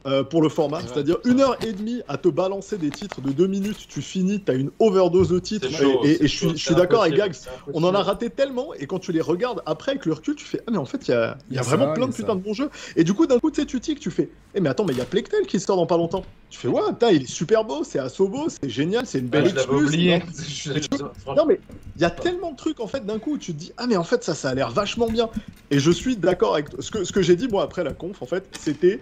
Euh, 0.08 0.24
pour 0.24 0.40
le 0.40 0.48
format, 0.48 0.80
c'est-à-dire 0.80 1.18
une 1.24 1.40
heure 1.40 1.58
et 1.66 1.72
demie 1.72 2.00
à 2.08 2.16
te 2.16 2.28
balancer 2.28 2.78
des 2.78 2.90
titres 2.90 3.20
de 3.20 3.30
deux 3.30 3.46
minutes, 3.46 3.86
tu 3.88 4.00
finis, 4.00 4.42
tu 4.42 4.50
as 4.50 4.54
une 4.54 4.70
overdose 4.78 5.28
de 5.28 5.38
titres. 5.38 5.68
et, 6.04 6.26
je 6.26 6.54
suis, 6.56 6.74
d'accord 6.74 7.02
avec 7.02 7.14
Gags, 7.14 7.34
on 7.74 7.84
en 7.84 7.94
a 7.94 8.02
raté 8.02 8.30
tellement, 8.30 8.72
et 8.74 8.86
quand 8.86 8.98
tu 8.98 9.12
les 9.12 9.20
regardes 9.20 9.62
après 9.66 9.92
avec 9.92 10.06
le 10.06 10.14
recul, 10.14 10.34
tu 10.34 10.46
fais 10.46 10.60
Ah, 10.66 10.70
mais 10.70 10.78
en 10.78 10.86
fait, 10.86 11.08
il 11.08 11.10
y 11.10 11.14
a, 11.14 11.36
y 11.50 11.58
a 11.58 11.62
vraiment 11.62 11.92
plein 11.92 12.06
de 12.06 12.12
putains 12.12 12.36
de 12.36 12.40
bons 12.40 12.54
jeux. 12.54 12.70
Et 12.96 13.04
du 13.04 13.12
coup, 13.12 13.26
d'un 13.26 13.38
coup, 13.38 13.50
tu 13.50 13.60
sais, 13.60 13.66
tu 13.66 13.80
tiques, 13.80 14.00
tu 14.00 14.10
fais 14.10 14.30
Eh, 14.54 14.60
mais 14.60 14.70
attends, 14.70 14.84
mais 14.84 14.94
il 14.94 14.98
y 14.98 15.02
a 15.02 15.04
Plectel 15.04 15.46
qui 15.46 15.60
sort 15.60 15.76
dans 15.76 15.86
pas 15.86 15.98
longtemps. 15.98 16.24
Tu 16.48 16.58
fais 16.58 16.68
Ouais, 16.68 16.80
putain, 16.88 17.10
il 17.10 17.22
est 17.22 17.26
super 17.26 17.64
beau, 17.64 17.84
c'est 17.84 18.00
beau, 18.18 18.48
c'est 18.48 18.70
génial, 18.70 19.04
c'est 19.04 19.18
une 19.18 19.28
belle 19.28 19.52
ah, 19.56 19.72
oublié. 19.72 20.22
Non, 21.36 21.44
mais 21.46 21.60
il 21.96 22.02
y 22.02 22.04
a 22.04 22.10
tellement 22.10 22.52
de 22.52 22.56
trucs 22.56 22.80
en 22.80 22.86
fait 22.86 23.04
d'un 23.04 23.18
coup 23.18 23.32
où 23.32 23.38
tu 23.38 23.52
te 23.52 23.58
dis 23.58 23.72
Ah, 23.76 23.86
mais 23.86 23.96
en 23.96 24.04
fait, 24.04 24.24
ça, 24.24 24.34
ça 24.34 24.50
a 24.50 24.54
l'air 24.54 24.70
vachement 24.70 25.08
bien. 25.08 25.28
Et 25.70 25.78
je 25.78 25.90
suis 25.90 26.16
d'accord 26.16 26.54
avec 26.54 26.68
ce 26.78 26.90
que, 26.90 27.04
ce 27.04 27.12
que 27.12 27.20
j'ai 27.20 27.36
dit 27.36 27.48
moi 27.48 27.62
après 27.62 27.84
la 27.84 27.92
conf, 27.92 28.22
en 28.22 28.26
fait, 28.26 28.48
c'était 28.58 29.00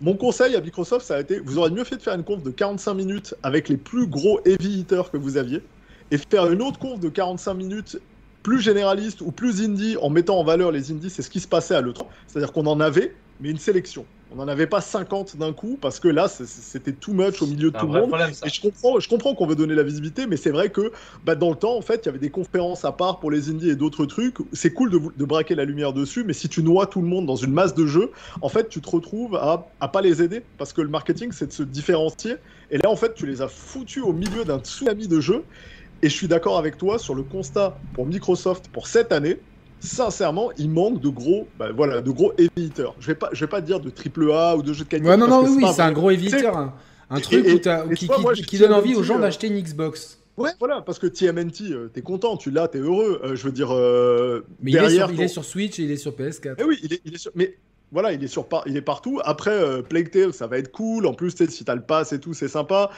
mon 0.00 0.16
conseil 0.16 0.56
à 0.56 0.60
Microsoft, 0.60 1.06
ça 1.06 1.16
a 1.16 1.20
été 1.20 1.40
vous 1.40 1.58
aurez 1.58 1.70
mieux 1.70 1.84
fait 1.84 1.96
de 1.96 2.02
faire 2.02 2.14
une 2.14 2.24
conf 2.24 2.42
de 2.42 2.50
45 2.50 2.94
minutes 2.94 3.34
avec 3.42 3.68
les 3.68 3.76
plus 3.76 4.06
gros 4.06 4.40
heavy 4.46 4.80
hitters 4.80 5.10
que 5.10 5.16
vous 5.16 5.36
aviez 5.36 5.62
et 6.10 6.18
faire 6.18 6.50
une 6.50 6.62
autre 6.62 6.78
conf 6.78 6.98
de 7.00 7.08
45 7.08 7.54
minutes 7.54 8.00
plus 8.42 8.60
généraliste 8.60 9.20
ou 9.20 9.30
plus 9.30 9.62
indie 9.62 9.96
en 10.00 10.08
mettant 10.08 10.38
en 10.38 10.44
valeur 10.44 10.72
les 10.72 10.90
indies. 10.90 11.10
C'est 11.10 11.22
ce 11.22 11.30
qui 11.30 11.40
se 11.40 11.48
passait 11.48 11.74
à 11.74 11.82
l'E3. 11.82 12.06
C'est-à-dire 12.26 12.52
qu'on 12.52 12.66
en 12.66 12.80
avait, 12.80 13.14
mais 13.40 13.50
une 13.50 13.58
sélection. 13.58 14.06
On 14.32 14.36
n'en 14.36 14.46
avait 14.46 14.68
pas 14.68 14.80
50 14.80 15.36
d'un 15.36 15.52
coup 15.52 15.76
parce 15.80 15.98
que 15.98 16.06
là, 16.06 16.28
c'était 16.28 16.92
too 16.92 17.12
much 17.12 17.42
au 17.42 17.46
milieu 17.46 17.72
de 17.72 17.78
tout 17.78 17.86
le 17.86 18.00
monde. 18.00 18.14
et 18.44 18.48
je 18.48 18.60
comprends, 18.60 19.00
je 19.00 19.08
comprends 19.08 19.34
qu'on 19.34 19.46
veut 19.46 19.56
donner 19.56 19.74
la 19.74 19.82
visibilité, 19.82 20.28
mais 20.28 20.36
c'est 20.36 20.50
vrai 20.50 20.70
que 20.70 20.92
bah, 21.24 21.34
dans 21.34 21.50
le 21.50 21.56
temps, 21.56 21.76
en 21.76 21.80
fait, 21.80 22.02
il 22.04 22.06
y 22.06 22.08
avait 22.10 22.20
des 22.20 22.30
conférences 22.30 22.84
à 22.84 22.92
part 22.92 23.18
pour 23.18 23.32
les 23.32 23.50
indies 23.50 23.70
et 23.70 23.76
d'autres 23.76 24.06
trucs. 24.06 24.36
C'est 24.52 24.72
cool 24.72 24.90
de, 24.90 25.00
de, 25.16 25.24
braquer 25.24 25.56
la 25.56 25.64
lumière 25.64 25.92
dessus, 25.92 26.22
mais 26.22 26.32
si 26.32 26.48
tu 26.48 26.62
noies 26.62 26.86
tout 26.86 27.00
le 27.00 27.08
monde 27.08 27.26
dans 27.26 27.34
une 27.34 27.52
masse 27.52 27.74
de 27.74 27.86
jeux, 27.86 28.12
en 28.40 28.48
fait, 28.48 28.68
tu 28.68 28.80
te 28.80 28.88
retrouves 28.88 29.34
à, 29.34 29.68
à 29.80 29.88
pas 29.88 30.00
les 30.00 30.22
aider 30.22 30.44
parce 30.58 30.72
que 30.72 30.80
le 30.80 30.88
marketing, 30.88 31.32
c'est 31.32 31.48
de 31.48 31.52
se 31.52 31.64
différencier. 31.64 32.36
Et 32.70 32.78
là, 32.78 32.88
en 32.88 32.96
fait, 32.96 33.14
tu 33.14 33.26
les 33.26 33.42
as 33.42 33.48
foutus 33.48 34.04
au 34.04 34.12
milieu 34.12 34.44
d'un 34.44 34.60
tsunami 34.60 35.08
de 35.08 35.20
jeux. 35.20 35.44
Et 36.02 36.08
je 36.08 36.14
suis 36.14 36.28
d'accord 36.28 36.56
avec 36.56 36.78
toi 36.78 36.98
sur 36.98 37.14
le 37.14 37.24
constat 37.24 37.76
pour 37.94 38.06
Microsoft 38.06 38.68
pour 38.68 38.86
cette 38.86 39.12
année 39.12 39.38
sincèrement, 39.80 40.50
il 40.58 40.70
manque 40.70 41.00
de 41.00 41.08
gros, 41.08 41.48
bah, 41.58 41.70
voilà, 41.74 42.00
de 42.00 42.10
gros 42.10 42.32
éditeurs. 42.38 42.94
Je 43.00 43.08
vais 43.08 43.14
pas, 43.14 43.30
je 43.32 43.40
vais 43.40 43.50
pas 43.50 43.60
dire 43.60 43.80
de 43.80 43.90
triple 43.90 44.30
A 44.32 44.56
ou 44.56 44.62
de 44.62 44.72
jeux 44.72 44.84
de 44.84 44.90
qualité. 44.90 45.08
Ouais, 45.08 45.16
non, 45.16 45.26
non, 45.26 45.44
oui, 45.44 45.64
c'est 45.74 45.82
un 45.82 45.92
gros 45.92 46.10
éditeur, 46.10 46.72
un, 47.10 47.20
truc 47.20 47.44
qui, 48.46 48.58
donne 48.58 48.72
envie 48.72 48.94
aux 48.94 49.02
gens 49.02 49.18
euh, 49.18 49.22
d'acheter 49.22 49.48
une 49.48 49.60
Xbox. 49.60 50.20
Ouais, 50.36 50.50
voilà, 50.58 50.80
parce 50.80 50.98
que 50.98 51.06
TMNT, 51.06 51.72
euh, 51.72 51.90
t'es 51.92 52.02
content, 52.02 52.36
tu 52.36 52.50
l'as, 52.50 52.68
t'es 52.68 52.78
heureux. 52.78 53.20
Euh, 53.24 53.36
je 53.36 53.44
veux 53.44 53.52
dire, 53.52 53.70
mais 54.62 54.70
derrière, 54.70 55.10
il, 55.12 55.20
est 55.20 55.28
sur, 55.28 55.44
Switch 55.44 55.78
et 55.78 55.82
il 55.82 55.90
est 55.90 55.96
sur 55.96 56.12
PS4. 56.12 56.54
Mais 56.58 56.64
oui, 56.64 56.78
il 56.82 56.94
est, 56.94 57.00
il 57.04 57.14
est 57.14 57.18
sur... 57.18 57.32
Mais 57.34 57.56
voilà, 57.92 58.12
il 58.12 58.22
est, 58.22 58.28
sur 58.28 58.46
par- 58.46 58.62
il 58.66 58.76
est 58.76 58.82
partout. 58.82 59.20
Après, 59.24 59.50
euh, 59.50 59.82
Plague 59.82 60.10
Tale, 60.10 60.32
ça 60.32 60.46
va 60.46 60.58
être 60.58 60.70
cool. 60.70 61.06
En 61.06 61.14
plus, 61.14 61.34
si 61.48 61.64
t'as 61.64 61.74
le 61.74 61.82
pass 61.82 62.12
et 62.12 62.20
tout, 62.20 62.34
c'est 62.34 62.48
sympa. 62.48 62.90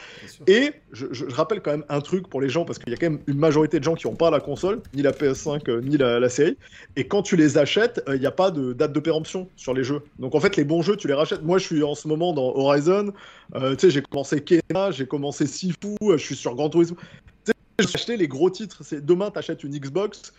Et 0.46 0.72
je, 0.92 1.07
je- 1.11 1.28
je 1.28 1.35
rappelle 1.35 1.61
quand 1.62 1.70
même 1.70 1.85
un 1.88 2.00
truc 2.00 2.28
pour 2.28 2.40
les 2.40 2.48
gens, 2.48 2.64
parce 2.64 2.78
qu'il 2.78 2.90
y 2.90 2.94
a 2.94 2.96
quand 2.98 3.09
même 3.11 3.20
une 3.26 3.38
majorité 3.38 3.78
de 3.78 3.85
gens 3.85 3.94
qui 3.94 4.07
n'ont 4.07 4.14
pas 4.16 4.31
la 4.31 4.40
console, 4.40 4.83
ni 4.94 5.02
la 5.02 5.12
PS5, 5.12 5.68
euh, 5.68 5.81
ni 5.81 5.96
la, 5.96 6.20
la 6.20 6.28
série. 6.28 6.57
Et 6.96 7.07
quand 7.07 7.22
tu 7.22 7.37
les 7.37 7.57
achètes, 7.59 8.02
euh, 8.09 8.16
il 8.16 8.20
n'y 8.20 8.26
a 8.26 8.31
pas 8.33 8.50
de 8.50 8.72
date 8.74 8.92
de 8.92 9.00
péremption 9.00 9.48
sur 9.57 9.72
les 9.74 9.85
jeux. 9.85 10.00
Donc 10.18 10.35
en 10.35 10.40
fait, 10.40 10.57
les 10.57 10.64
bons 10.64 10.83
jeux, 10.83 10.96
tu 10.96 11.09
les 11.09 11.14
rachètes. 11.14 11.42
Moi, 11.42 11.59
je 11.59 11.64
suis 11.64 11.83
en 11.83 11.94
ce 11.94 12.07
moment 12.09 12.33
dans 12.33 12.55
Horizon. 12.55 13.12
Euh, 13.55 13.74
tu 13.76 13.87
sais, 13.87 13.90
j'ai 13.90 14.02
commencé 14.02 14.42
Kena, 14.42 14.90
j'ai 14.90 15.07
commencé 15.07 15.46
Sifu, 15.46 15.96
je 16.00 16.16
suis 16.16 16.37
sur 16.37 16.55
Gran 16.55 16.68
Turismo. 16.68 16.96
Tu 17.44 17.52
sais, 17.52 17.55
j'ai 17.88 17.94
acheté 17.94 18.16
les 18.16 18.28
gros 18.28 18.50
titres. 18.50 18.83
C'est 18.85 19.05
demain, 19.05 19.31
t'achètes 19.31 19.64
une 19.64 19.76
Xbox. 19.78 20.33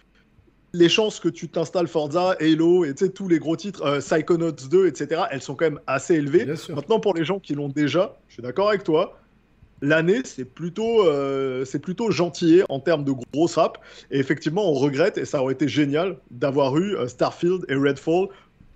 Les 0.75 0.89
chances 0.89 1.19
que 1.19 1.29
tu 1.29 1.49
t'installes 1.49 1.88
Forza, 1.88 2.36
Halo 2.39 2.83
et 2.83 2.95
tous 2.95 3.27
les 3.27 3.38
gros 3.38 3.55
titres, 3.55 3.86
euh, 3.86 3.99
Psychonauts 3.99 4.51
2, 4.51 4.88
etc., 4.88 5.21
elles 5.29 5.43
sont 5.43 5.53
quand 5.53 5.65
même 5.65 5.79
assez 5.86 6.15
élevées. 6.15 6.47
Maintenant, 6.69 6.99
pour 6.99 7.13
les 7.13 7.23
gens 7.23 7.39
qui 7.39 7.53
l'ont 7.53 7.69
déjà, 7.69 8.17
je 8.27 8.33
suis 8.33 8.41
d'accord 8.41 8.69
avec 8.69 8.83
toi. 8.83 9.19
L'année, 9.83 10.21
c'est 10.25 10.45
plutôt, 10.45 11.05
euh, 11.05 11.63
c'est 11.63 11.77
plutôt 11.77 12.09
gentillet 12.09 12.63
en 12.69 12.79
termes 12.79 13.03
de 13.03 13.12
gros 13.12 13.45
rap. 13.45 13.77
Et 14.09 14.17
effectivement, 14.17 14.67
on 14.67 14.73
regrette, 14.73 15.19
et 15.19 15.25
ça 15.25 15.43
aurait 15.43 15.53
été 15.53 15.67
génial, 15.67 16.17
d'avoir 16.31 16.75
eu 16.77 16.95
euh, 16.95 17.07
Starfield 17.07 17.65
et 17.69 17.75
Redfall 17.75 18.29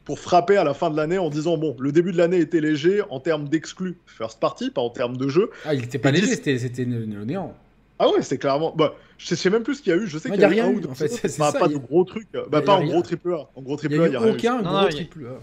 pour 0.05 0.19
frapper 0.19 0.57
à 0.57 0.63
la 0.63 0.75
fin 0.75 0.91
de 0.91 0.97
l'année 0.97 1.17
en 1.17 1.31
disant 1.31 1.57
bon, 1.57 1.75
le 1.79 1.91
début 1.91 2.11
de 2.11 2.17
l'année 2.17 2.37
était 2.37 2.61
léger 2.61 3.01
en 3.09 3.19
termes 3.19 3.49
d'exclus 3.49 3.97
first 4.05 4.39
party, 4.39 4.69
pas 4.69 4.81
en 4.81 4.91
termes 4.91 5.17
de 5.17 5.29
jeu. 5.29 5.49
Ah, 5.65 5.73
il 5.73 5.83
était 5.83 5.97
pas 5.97 6.09
Et 6.09 6.11
léger, 6.11 6.27
c'était 6.27 6.59
c'était 6.59 6.85
néant. 6.85 7.55
Ah 7.99 8.09
ouais, 8.09 8.21
c'est 8.21 8.37
clairement. 8.37 8.73
Bah, 8.75 8.95
je 9.17 9.33
sais, 9.35 9.49
même 9.49 9.63
plus 9.63 9.75
ce 9.75 9.81
qu'il 9.81 9.91
y 9.91 9.95
a 9.95 9.99
eu. 9.99 10.07
Je 10.07 10.17
sais 10.17 10.29
qu'il 10.29 10.39
y 10.39 10.43
a, 10.43 10.47
y 10.49 10.51
a 10.51 10.55
eu 10.55 10.59
rien 10.61 10.65
un 10.67 10.71
eu, 10.71 10.75
ou 10.75 10.79
deux 10.81 10.89
en 10.89 10.95
fait, 10.95 11.07
c'est- 11.07 11.27
c'est 11.27 11.39
bah, 11.39 11.51
ça, 11.51 11.59
pas 11.59 11.67
de 11.67 11.77
gros 11.77 12.03
trucs. 12.03 12.27
Bah, 12.31 12.43
y 12.51 12.55
a- 12.55 12.61
pas 12.61 12.75
en 12.75 12.85
gros 12.85 13.01
triple 13.01 13.33
A. 13.33 13.49
En 13.55 13.61
gros 13.61 13.75
Il 13.75 13.77
triple 13.79 13.95
A, 14.01 14.07
il 14.07 14.09
y 14.11 14.13
eu 14.13 14.17
a 14.17 14.21
aucun 14.21 14.61
gros 14.61 14.87
triple 14.89 15.25
A. 15.25 15.39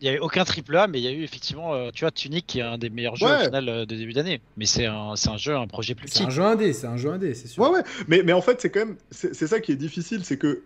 Il 0.00 0.06
y 0.06 0.08
a 0.08 0.14
eu 0.14 0.18
aucun 0.18 0.44
triple 0.44 0.76
A, 0.76 0.86
mais 0.88 0.98
il 1.00 1.04
y 1.04 1.08
a 1.08 1.12
eu 1.12 1.22
effectivement, 1.22 1.74
euh, 1.74 1.90
tu 1.94 2.04
vois, 2.04 2.10
Tunic 2.10 2.44
qui 2.46 2.58
est 2.58 2.62
un 2.62 2.76
des 2.78 2.90
meilleurs 2.90 3.14
jeux 3.16 3.26
Ouais. 3.26 3.36
au 3.42 3.44
final 3.44 3.68
euh, 3.68 3.86
de 3.86 3.94
début 3.96 4.12
d'année. 4.12 4.40
Mais 4.56 4.66
c'est 4.66 4.86
un, 4.86 5.14
c'est 5.16 5.28
un 5.28 5.36
jeu, 5.36 5.54
un 5.54 5.66
projet 5.68 5.94
plus 5.94 6.08
C'est 6.08 6.20
petit. 6.20 6.24
un 6.26 6.30
jeu 6.30 6.42
indé, 6.42 6.72
c'est 6.72 6.86
un 6.88 6.96
jeu 6.96 7.10
indé, 7.10 7.34
c'est 7.34 7.46
sûr. 7.48 7.62
Ouais, 7.62 7.70
ouais. 7.70 7.82
Mais, 8.08 8.22
mais 8.24 8.32
en 8.32 8.40
fait, 8.42 8.60
c'est 8.60 8.70
quand 8.70 8.80
même. 8.80 8.96
C'est 9.12 9.34
c'est 9.34 9.46
ça 9.46 9.60
qui 9.60 9.70
est 9.72 9.76
difficile, 9.76 10.24
c'est 10.24 10.36
que. 10.36 10.62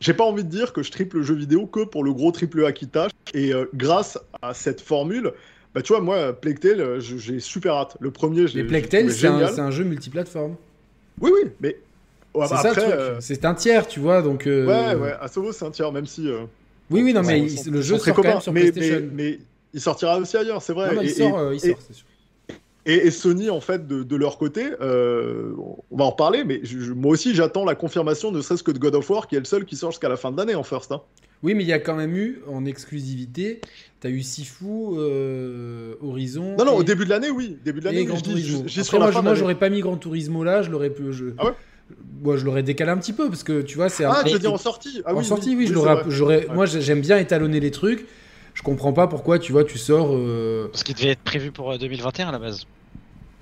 J'ai 0.00 0.12
pas 0.12 0.24
envie 0.24 0.44
de 0.44 0.48
dire 0.50 0.72
que 0.72 0.82
je 0.82 0.90
triple 0.90 1.18
le 1.18 1.22
jeu 1.22 1.34
vidéo 1.36 1.66
que 1.66 1.84
pour 1.84 2.04
le 2.04 2.12
gros 2.12 2.32
triple 2.32 2.64
A 2.66 2.72
qui 2.72 2.88
tâche. 2.88 3.12
Et 3.32 3.54
euh, 3.54 3.66
grâce 3.74 4.18
à 4.42 4.52
cette 4.52 4.80
formule, 4.80 5.32
bah 5.74 5.82
tu 5.82 5.92
vois, 5.92 6.00
moi, 6.00 6.32
Plague 6.32 6.60
Tale, 6.60 6.80
euh, 6.80 7.00
je- 7.00 7.16
j'ai 7.16 7.40
super 7.40 7.74
hâte. 7.74 7.96
Le 8.00 8.10
premier, 8.10 8.46
j'ai 8.46 8.62
Mais 8.62 8.68
Plague 8.68 8.88
Tale, 8.88 9.10
c'est 9.10 9.26
un, 9.26 9.58
un 9.58 9.70
jeu 9.70 9.84
multiplateforme. 9.84 10.54
Oui, 11.20 11.30
oui, 11.34 11.50
mais. 11.60 11.76
Ouais, 12.34 12.46
c'est 12.48 12.54
bah, 12.54 12.70
truc. 12.72 12.84
euh, 12.84 13.16
C'est 13.20 13.44
un 13.44 13.54
tiers, 13.54 13.86
tu 13.86 14.00
vois, 14.00 14.20
donc. 14.22 14.46
euh, 14.46 14.66
Ouais, 14.66 15.00
ouais, 15.00 15.14
Asobo, 15.20 15.52
c'est 15.52 15.64
un 15.64 15.70
tiers, 15.70 15.92
même 15.92 16.06
si. 16.06 16.28
euh, 16.28 16.44
Oui, 16.90 17.02
oui, 17.02 17.12
non, 17.14 17.22
mais 17.22 17.40
il- 17.42 17.70
le 17.70 17.80
jeu 17.80 17.98
sort 17.98 18.14
quand 18.14 18.22
même 18.22 18.40
sur 18.40 18.52
mais, 18.52 18.70
PlayStation. 18.72 19.08
Mais, 19.12 19.22
mais 19.32 19.38
il 19.72 19.80
sortira 19.80 20.18
aussi 20.18 20.36
ailleurs, 20.36 20.60
c'est 20.62 20.72
vrai. 20.72 20.88
Non, 20.88 20.94
non, 20.96 21.02
il 21.02 21.08
Et- 21.08 21.12
sort, 21.12 21.52
et- 21.52 21.56
il 21.56 21.64
et- 21.64 21.70
sort, 21.70 21.78
c'est 21.86 21.92
sûr. 21.94 22.06
Et, 22.86 23.06
et 23.06 23.10
Sony, 23.10 23.48
en 23.48 23.60
fait, 23.60 23.86
de, 23.86 24.02
de 24.02 24.16
leur 24.16 24.36
côté, 24.36 24.66
euh, 24.82 25.52
on 25.90 25.96
va 25.96 26.04
en 26.04 26.10
reparler, 26.10 26.44
mais 26.44 26.60
je- 26.64 26.78
je- 26.80 26.92
moi 26.92 27.12
aussi, 27.12 27.34
j'attends 27.34 27.64
la 27.64 27.74
confirmation, 27.74 28.30
ne 28.30 28.42
serait-ce 28.42 28.62
que 28.62 28.72
de 28.72 28.78
God 28.78 28.94
of 28.94 29.08
War, 29.08 29.26
qui 29.26 29.36
est 29.36 29.38
le 29.38 29.44
seul 29.46 29.64
qui 29.64 29.74
sort 29.76 29.90
jusqu'à 29.90 30.08
la 30.10 30.16
fin 30.18 30.30
de 30.32 30.36
l'année 30.36 30.54
en 30.54 30.62
first. 30.64 30.92
hein. 30.92 31.00
Oui, 31.42 31.54
mais 31.54 31.62
il 31.62 31.66
y 31.68 31.72
a 31.72 31.78
quand 31.78 31.94
même 31.94 32.14
eu, 32.16 32.40
en 32.46 32.64
exclusivité, 32.66 33.60
t'as 34.00 34.08
eu 34.10 34.22
Sifu, 34.22 34.64
euh, 34.68 35.94
Horizon. 36.02 36.56
Non, 36.58 36.64
non, 36.64 36.74
et- 36.76 36.80
au 36.80 36.82
début 36.82 37.04
de 37.04 37.10
l'année, 37.10 37.30
oui. 37.30 37.56
Début 37.64 37.80
de 37.80 37.84
l'année, 37.86 38.00
oui, 38.00 38.04
Gran 38.06 38.16
je 38.18 38.22
dis, 38.22 38.30
Turismo. 38.30 38.62
je- 38.66 38.80
Après, 38.80 38.98
moi, 38.98 39.10
je- 39.10 39.18
moi, 39.20 39.34
j'aurais 39.34 39.54
pas 39.54 39.68
mis 39.70 39.80
Gran 39.80 39.96
Turismo 39.96 40.44
là, 40.44 40.62
je 40.62 40.70
l'aurais 40.70 40.90
pu. 40.90 41.12
Je... 41.12 41.26
Ah 41.38 41.46
ouais 41.46 41.52
Moi, 42.22 42.36
je 42.38 42.44
l'aurais 42.46 42.62
décalé 42.62 42.90
un 42.92 42.96
petit 42.96 43.12
peu 43.12 43.28
parce 43.28 43.42
que 43.42 43.60
tu 43.60 43.76
vois, 43.76 43.90
c'est 43.90 44.04
un 44.06 44.10
Ah, 44.12 44.22
tu 44.24 44.32
veux 44.32 44.38
dire 44.38 44.52
en 44.52 44.56
sortie? 44.58 45.02
Ah, 45.04 45.14
en 45.14 45.18
oui, 45.18 45.24
sortie, 45.24 45.54
oui, 45.54 45.66
je 45.66 45.74
l'aurais. 45.74 45.94
vrai. 45.94 46.04
j'aurais- 46.08 46.48
Ouais. 46.48 46.54
Moi, 46.54 46.64
j'ai- 46.66 46.80
j'aime 46.80 47.00
bien 47.02 47.18
étalonner 47.18 47.60
les 47.60 47.70
trucs. 47.70 48.06
Je 48.54 48.62
comprends 48.62 48.92
pas 48.94 49.06
pourquoi, 49.06 49.38
tu 49.38 49.52
vois, 49.52 49.64
tu 49.64 49.76
sors. 49.78 50.08
euh, 50.14 50.68
Ce 50.72 50.82
qui 50.84 50.94
devait 50.94 51.08
être 51.10 51.20
prévu 51.24 51.50
pour 51.50 51.72
euh, 51.72 51.76
2021 51.76 52.28
à 52.28 52.32
la 52.32 52.38
base. 52.38 52.66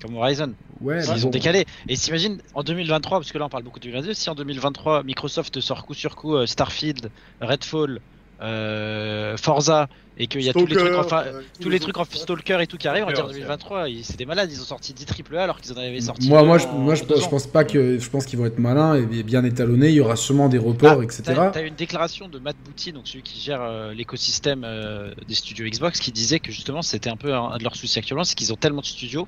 Comme 0.03 0.15
Horizon. 0.17 0.53
Ouais, 0.81 1.01
Ils 1.15 1.25
ont 1.25 1.29
décalé. 1.29 1.65
Et 1.87 1.95
s'imagine 1.95 2.39
en 2.53 2.61
2023, 2.63 3.19
parce 3.19 3.31
que 3.31 3.37
là 3.37 3.45
on 3.45 3.49
parle 3.49 3.63
beaucoup 3.63 3.79
de 3.79 3.85
2022, 3.85 4.13
si 4.13 4.29
en 4.29 4.35
2023 4.35 5.03
Microsoft 5.03 5.59
sort 5.61 5.85
coup 5.85 5.93
sur 5.93 6.15
coup 6.15 6.35
euh, 6.35 6.45
Starfield, 6.45 7.09
Redfall, 7.39 7.99
euh, 8.41 9.37
Forza, 9.37 9.87
et 10.17 10.27
qu'il 10.27 10.41
y 10.41 10.49
a 10.49 10.53
tous 10.53 10.65
les 10.65 10.75
trucs 10.75 10.93
enfin, 10.95 11.23
euh, 11.25 11.41
tous 11.61 11.69
les 11.69 11.79
trucs 11.79 11.97
en 11.97 12.03
Stalker 12.03 12.57
et 12.61 12.67
tout 12.67 12.77
qui 12.77 12.87
arrivent, 12.87 13.03
on 13.03 13.07
va 13.07 13.13
dire 13.13 13.23
Stalker, 13.23 13.39
2023, 13.39 13.89
ils- 13.89 14.03
c'est 14.03 14.17
des 14.17 14.25
malades, 14.25 14.51
ils 14.51 14.59
ont 14.61 14.65
sorti 14.65 14.93
10 14.93 15.05
triple 15.05 15.37
A 15.37 15.43
alors 15.43 15.61
qu'ils 15.61 15.71
en 15.73 15.77
avaient 15.77 16.01
sorti. 16.01 16.27
Moi, 16.27 16.43
moi, 16.43 16.57
je, 16.57 16.67
en- 16.67 16.73
moi, 16.73 16.95
je, 16.95 17.03
en 17.03 17.29
pense 17.29 17.47
pas 17.47 17.63
que. 17.63 17.97
Je 17.97 18.09
pense 18.09 18.25
qu'ils 18.25 18.37
vont 18.37 18.45
être 18.45 18.59
malins 18.59 18.95
et 18.95 19.23
bien 19.23 19.43
étalonnés. 19.45 19.87
Il 19.89 19.95
y 19.95 20.01
aura 20.01 20.15
sûrement 20.17 20.49
des 20.49 20.57
reports, 20.57 20.97
Ah, 20.99 21.03
etc. 21.03 21.23
T'as 21.53 21.61
eu 21.63 21.67
une 21.67 21.75
déclaration 21.75 22.27
de 22.27 22.37
Matt 22.39 22.57
Booty, 22.65 22.91
donc 22.91 23.07
celui 23.07 23.23
qui 23.23 23.39
gère 23.39 23.61
euh, 23.61 23.93
l'écosystème 23.93 24.63
euh, 24.65 25.13
des 25.27 25.35
studios 25.35 25.65
Xbox, 25.65 25.99
qui 25.99 26.11
disait 26.11 26.39
que 26.39 26.51
justement 26.51 26.81
c'était 26.81 27.09
un 27.09 27.17
peu 27.17 27.33
un, 27.33 27.45
un 27.51 27.57
de 27.57 27.63
leurs 27.63 27.75
soucis 27.77 27.97
actuellement, 27.99 28.25
c'est 28.25 28.35
qu'ils 28.35 28.51
ont 28.51 28.57
tellement 28.57 28.81
de 28.81 28.85
studios 28.85 29.27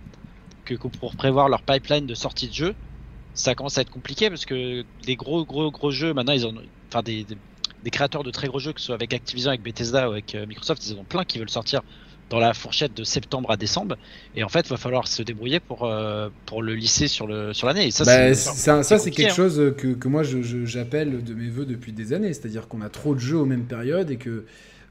que 0.66 0.88
pour 0.88 1.16
prévoir 1.16 1.48
leur 1.50 1.62
pipeline 1.62 2.06
de 2.08 2.16
sortie 2.16 2.48
de 2.50 2.54
jeux, 2.54 2.76
ça 3.34 3.56
commence 3.56 3.78
à 3.78 3.82
être 3.82 3.92
compliqué 3.92 4.30
parce 4.30 4.46
que 4.46 4.84
des 5.06 5.16
gros 5.16 5.46
gros 5.46 5.72
gros 5.72 5.92
jeux 5.92 6.14
maintenant 6.14 6.34
ils 6.34 6.46
ont, 6.48 6.54
enfin 6.90 7.02
des, 7.04 7.24
des, 7.24 7.38
des 7.84 7.90
créateurs 7.92 8.24
de 8.24 8.32
très 8.32 8.48
gros 8.48 8.60
jeux 8.60 8.74
que 8.74 8.80
ce 8.80 8.88
soit 8.88 8.96
avec 8.96 9.14
Activision, 9.14 9.50
avec 9.50 9.62
Bethesda 9.62 10.08
ou 10.10 10.12
avec 10.14 10.36
euh, 10.36 10.46
Microsoft, 10.46 10.86
ils 10.88 10.94
en 10.96 11.00
ont 11.00 11.04
plein 11.04 11.24
qui 11.26 11.40
veulent 11.40 11.50
sortir 11.50 11.82
dans 12.32 12.40
la 12.40 12.54
fourchette 12.56 12.96
de 12.98 13.04
septembre 13.04 13.52
à 13.52 13.58
décembre 13.58 13.98
et 14.36 14.44
en 14.44 14.50
fait 14.50 14.62
il 14.62 14.70
va 14.70 14.78
falloir 14.78 15.08
se 15.08 15.22
débrouiller 15.22 15.60
pour 15.60 15.84
euh, 15.84 16.30
pour 16.48 16.64
le 16.64 16.74
lisser 16.74 17.08
sur 17.08 17.28
le 17.28 17.54
sur 17.54 17.68
l'année 17.68 17.86
et 17.88 17.92
ça 17.92 18.04
Bah, 18.04 18.34
c'est 18.34 19.12
quelque 19.12 19.32
hein. 19.32 19.36
chose 19.36 19.74
que, 19.78 19.94
que 19.94 20.08
moi 20.08 20.24
j'appelle 20.24 21.24
de 21.24 21.34
mes 21.36 21.50
voeux 21.50 21.66
depuis 21.68 21.92
des 21.94 22.14
années. 22.14 22.34
C'est-à-dire 22.34 22.68
qu'on 22.68 22.82
a 22.82 22.90
trop 22.90 23.14
de 23.14 23.20
jeux 23.20 23.38
aux 23.38 23.46
mêmes 23.46 23.66
périodes 23.66 24.10
et 24.10 24.18
que, 24.18 24.46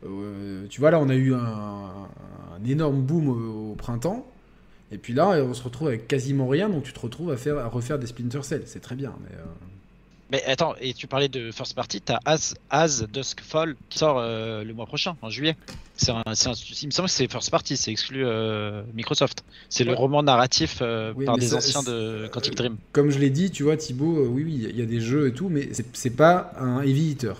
euh, 0.07 0.67
tu 0.69 0.81
vois, 0.81 0.91
là, 0.93 1.01
on 1.01 1.09
a 1.09 1.15
eu 1.17 1.35
un, 1.35 1.39
un 1.39 2.65
énorme 2.65 3.03
boom 3.03 3.29
au, 3.29 3.73
au 3.73 3.75
printemps. 3.75 4.27
Et 4.95 4.99
puis 4.99 5.13
là, 5.13 5.29
on 5.45 5.53
se 5.55 5.63
retrouve 5.63 5.89
avec 5.89 6.07
quasiment 6.07 6.47
rien. 6.47 6.69
Donc 6.69 6.85
tu 6.85 6.93
te 6.93 7.01
retrouves 7.01 7.33
à, 7.33 7.37
faire, 7.37 7.59
à 7.59 7.67
refaire 7.67 7.99
des 7.99 8.07
Splinter 8.07 8.43
Cell. 8.43 8.63
C'est 8.67 8.81
très 8.81 8.95
bien. 8.95 9.13
Mais, 9.23 9.37
euh, 9.37 9.43
Mais 10.31 10.43
attends, 10.45 10.75
et 10.81 10.95
tu 10.95 11.07
parlais 11.09 11.29
de 11.29 11.51
first 11.51 11.75
party, 11.75 12.01
t'as 12.01 12.21
As, 12.25 12.55
As 12.71 13.03
Dusk 13.13 13.41
Fall 13.43 13.75
qui 13.91 13.99
sort 13.99 14.19
euh, 14.19 14.63
le 14.63 14.73
mois 14.73 14.87
prochain, 14.87 15.17
en 15.21 15.31
juillet. 15.31 15.57
C'est 15.97 16.11
un, 16.13 16.23
un- 16.27 16.33
il 16.83 16.87
me 16.87 16.91
semble 16.93 17.09
que 17.09 17.15
c'est 17.15 17.31
first 17.31 17.51
party, 17.51 17.77
c'est 17.77 17.91
exclu 17.91 18.25
euh, 18.25 18.83
Microsoft. 18.95 19.45
C'est 19.69 19.85
le 19.85 19.95
roman 19.95 20.23
narratif 20.23 20.79
euh, 20.81 21.13
Oui, 21.17 21.25
par 21.25 21.39
des 21.39 21.49
ça- 21.49 21.57
anciens 21.57 21.83
de 21.83 22.29
Quantic 22.33 22.55
Dream. 22.57 22.77
comme 22.93 23.11
je 23.11 23.19
l'ai 23.19 23.31
dit, 23.31 23.51
tu 23.51 23.65
vois, 23.65 23.77
Thibaut, 23.77 24.27
oui, 24.29 24.45
oui, 24.45 24.67
il 24.71 24.77
y 24.79 24.83
a 24.83 24.87
des 24.87 25.01
jeux 25.01 25.27
et 25.29 25.33
tout, 25.33 25.49
mais 25.49 25.69
c'est- 25.73 25.87
c'est 25.97 26.17
pas 26.17 26.53
un 26.59 26.81
heavy 26.83 27.11
hitter. 27.11 27.35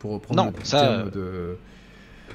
Pour 0.00 0.12
reprendre 0.12 0.44
Non, 0.44 0.52
le 0.56 0.64
ça, 0.64 0.80
terme 0.80 1.10
de. 1.12 1.56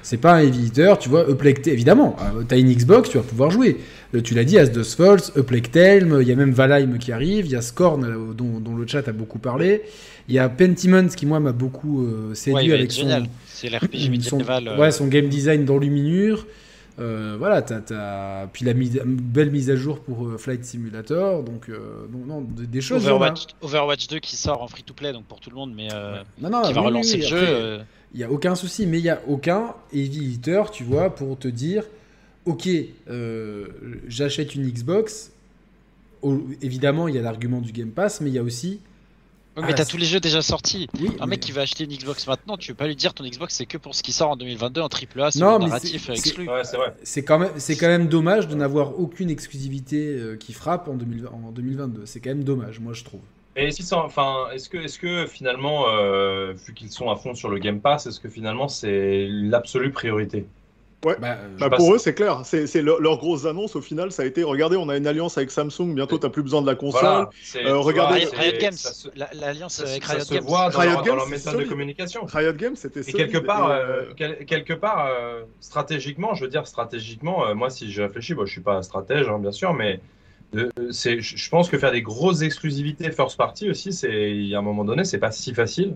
C'est 0.10 0.16
pas 0.16 0.36
un 0.36 0.40
heavy 0.40 0.68
hitter, 0.68 0.94
tu 1.02 1.10
vois, 1.10 1.30
Tale, 1.30 1.68
évidemment, 1.68 2.16
euh, 2.22 2.44
t'as 2.48 2.58
une 2.58 2.72
Xbox, 2.74 3.10
tu 3.10 3.18
vas 3.18 3.24
pouvoir 3.26 3.52
jouer. 3.52 3.76
Euh, 4.16 4.22
tu 4.22 4.36
l'as 4.36 4.46
dit, 4.46 4.58
As 4.58 4.68
Falls, 4.96 5.20
Uplague 5.36 5.70
Tale, 5.70 6.08
il 6.22 6.28
y 6.30 6.32
a 6.32 6.36
même 6.38 6.52
Valheim 6.54 6.98
qui 6.98 7.12
arrive, 7.12 7.46
il 7.46 7.52
y 7.52 7.56
a 7.58 7.62
Scorn 7.62 8.06
euh, 8.06 8.34
dont, 8.34 8.62
dont 8.62 8.74
le 8.78 8.88
chat 8.88 9.06
a 9.10 9.12
beaucoup 9.12 9.38
parlé, 9.38 9.82
il 10.30 10.36
y 10.36 10.40
a 10.40 10.48
Pentiment 10.48 11.10
qui, 11.10 11.26
moi, 11.26 11.42
m'a 11.42 11.52
beaucoup 11.52 12.06
euh, 12.06 12.34
séduit 12.36 12.70
Ouais, 12.70 12.74
avec 12.74 12.94
son. 12.94 13.26
C'est 13.48 13.68
l'RPG 13.70 14.08
médiéval. 14.10 14.68
euh, 14.70 14.78
ouais, 14.78 14.92
son 14.92 15.08
game 15.08 15.28
design 15.28 15.66
dans 15.66 15.78
Luminure. 15.78 16.48
Euh, 17.00 17.36
voilà, 17.38 17.62
t'as, 17.62 17.82
t'as- 17.82 18.48
puis 18.54 18.64
la 18.64 18.74
mise- 18.74 19.02
belle 19.06 19.52
mise 19.52 19.70
à 19.70 19.76
jour 19.76 20.00
pour 20.00 20.26
euh, 20.26 20.38
Flight 20.38 20.64
Simulator, 20.64 21.44
donc 21.44 21.68
euh, 21.70 22.08
non, 22.14 22.26
non, 22.36 22.42
des, 22.42 22.66
des 22.66 22.82
choses. 22.82 23.04
Overwatch, 23.06 23.42
Overwatch 23.62 24.08
2 24.08 24.20
qui 24.20 24.36
sort 24.38 24.64
en 24.64 24.68
free 24.70 24.84
to 24.84 24.94
play, 24.96 25.12
donc 25.14 25.26
pour 25.26 25.40
tout 25.42 25.50
le 25.52 25.58
monde, 25.58 25.74
mais 25.76 25.90
euh, 25.94 26.22
Non, 26.42 26.50
non, 26.50 26.62
qui 26.64 26.72
va 26.74 26.80
oui, 26.82 26.88
relancer 26.88 27.16
oui, 27.18 27.22
le 27.22 27.28
jeu. 27.28 27.38
après, 27.38 27.86
Il 28.14 28.20
y 28.20 28.24
a 28.24 28.32
aucun 28.32 28.56
souci, 28.56 28.86
mais 28.88 29.00
il 29.00 29.06
y 29.06 29.10
a 29.10 29.22
aucun 29.28 29.74
heavy 29.94 30.34
hitter, 30.34 30.64
tu 30.72 30.84
vois, 30.84 31.14
pour 31.14 31.38
te 31.38 31.48
dire, 31.48 31.84
ok, 32.46 32.68
euh, 33.10 33.68
j'achète 34.08 34.56
une 34.56 34.68
Xbox. 34.70 35.32
Évidemment, 36.62 37.08
il 37.08 37.16
y 37.16 37.18
a 37.20 37.22
l'argument 37.22 37.62
du 37.62 37.72
Game 37.72 37.92
Pass, 37.92 38.22
mais 38.22 38.30
il 38.30 38.34
y 38.34 38.40
a 38.40 38.44
aussi. 38.44 38.80
ouais, 39.56 39.64
mais 39.64 39.70
Ah, 39.70 39.74
t'as 39.74 39.86
tous 39.86 39.98
les 39.98 40.06
jeux 40.06 40.20
déjà 40.20 40.42
sortis. 40.42 40.88
Oui, 41.00 41.10
Un 41.20 41.26
mais- 41.26 41.32
mec 41.32 41.40
qui 41.42 41.52
va 41.52 41.62
acheter 41.62 41.84
une 41.84 41.92
Xbox 41.92 42.28
maintenant, 42.28 42.58
tu 42.58 42.72
veux 42.72 42.76
pas 42.76 42.88
lui 42.88 42.96
dire 42.96 43.14
ton 43.14 43.24
Xbox 43.24 43.54
c'est 43.56 43.66
que 43.66 43.78
pour 43.78 43.94
ce 43.96 44.04
qui 44.04 44.12
sort 44.12 44.32
en 44.32 44.36
2022 44.36 44.82
en 44.82 44.88
AAA, 44.90 45.32
c'est 45.32 45.40
narratif 45.40 46.06
c'est- 46.06 46.12
euh, 46.12 46.16
c'est- 46.16 46.20
exclu. 46.30 46.50
Ouais, 46.50 46.62
c'est 47.04 47.24
quand 47.24 47.40
même, 47.40 47.52
c'est 47.58 47.76
quand 47.76 47.88
même 47.88 48.08
dommage 48.08 48.48
de 48.48 48.56
n'avoir 48.56 49.00
aucune 49.00 49.30
exclusivité 49.30 50.08
euh, 50.18 50.36
qui 50.38 50.54
frappe 50.54 50.88
en, 50.88 50.96
2020 50.96 51.30
en 51.32 51.52
2022. 51.52 52.06
C'est 52.06 52.20
quand 52.20 52.30
même 52.30 52.44
dommage, 52.44 52.80
moi 52.80 52.94
je 52.94 53.04
trouve. 53.04 53.22
Et 53.58 53.72
si 53.72 53.82
ça, 53.84 53.98
enfin, 53.98 54.48
est-ce 54.54 54.70
que, 54.70 54.78
est-ce 54.78 55.00
que 55.00 55.26
finalement, 55.26 55.90
euh, 55.90 56.54
vu 56.54 56.74
qu'ils 56.74 56.92
sont 56.92 57.10
à 57.10 57.16
fond 57.16 57.34
sur 57.34 57.50
le 57.50 57.58
Game 57.58 57.82
Pass, 57.82 58.06
est-ce 58.06 58.20
que 58.20 58.30
finalement 58.30 58.68
c'est 58.68 59.28
l'absolue 59.30 59.92
priorité? 59.92 60.46
Bah, 61.04 61.16
euh, 61.22 61.58
Bah, 61.60 61.70
passe. 61.70 61.78
pour 61.80 61.94
eux, 61.96 61.98
c'est 61.98 62.14
clair. 62.14 62.42
C'est 62.44 62.68
c'est 62.68 62.82
leur, 62.82 63.00
leur 63.00 63.18
grosse 63.18 63.46
annonce 63.46 63.76
au 63.76 63.82
final. 63.82 64.12
Ça 64.12 64.24
a 64.24 64.26
été 64.26 64.44
regardez, 64.44 64.78
on 64.78 64.90
a 64.90 64.98
une 64.98 65.08
alliance 65.08 65.38
avec 65.38 65.52
Samsung. 65.52 65.94
Bientôt, 65.96 66.18
t'as 66.18 66.30
plus 66.30 66.44
besoin 66.44 66.62
de 66.62 66.68
la 66.68 66.76
console. 66.76 67.02
Voilà. 67.02 67.30
c'est- 67.42 67.66
Euh, 67.66 67.78
regardez- 67.78 68.26
vois, 68.26 68.40
Riot, 68.40 68.58
Games, 68.60 68.74
l'alliance 69.34 69.76
ça, 69.76 69.88
avec 69.88 70.04
ça 70.04 70.14
Riot 70.14 70.26
se 70.26 70.34
Games. 70.34 70.44
voit 70.44 70.70
dans, 70.70 70.80
Riot 70.80 70.92
leur, 70.92 71.00
dans 71.00 71.06
Games, 71.06 71.18
leur 71.18 71.28
méthode 71.30 71.58
de 71.60 71.64
communication. 71.66 72.26
Riot 72.26 72.54
Games, 72.54 72.76
c'était 72.76 73.02
Et 73.02 73.14
quelque 73.14 73.38
part, 73.38 73.70
Et, 73.70 73.74
euh, 73.74 74.02
euh, 74.02 74.14
quel- 74.16 74.46
quelque 74.46 74.74
part 74.74 75.08
euh, 75.08 75.44
stratégiquement, 75.60 76.34
je 76.34 76.44
veux 76.46 76.50
dire, 76.50 76.68
stratégiquement, 76.68 77.48
euh, 77.48 77.54
moi, 77.56 77.70
si 77.70 77.92
je 77.92 78.02
réfléchis, 78.02 78.34
bon, 78.34 78.46
je 78.46 78.52
suis 78.52 78.62
pas 78.62 78.82
stratège, 78.82 79.30
hein, 79.30 79.40
bien 79.40 79.52
sûr, 79.52 79.74
mais 79.74 80.02
je 80.54 81.50
pense 81.50 81.70
que 81.70 81.78
faire 81.78 81.92
des 81.92 82.02
grosses 82.02 82.42
exclusivités 82.42 83.12
first 83.12 83.38
party 83.38 83.70
aussi, 83.70 83.94
c'est, 83.94 84.32
il 84.32 84.46
y 84.48 84.56
a 84.56 84.60
un 84.60 84.64
moment 84.64 84.86
donné, 84.86 85.04
c'est 85.04 85.20
pas 85.20 85.32
si 85.32 85.54
facile. 85.54 85.96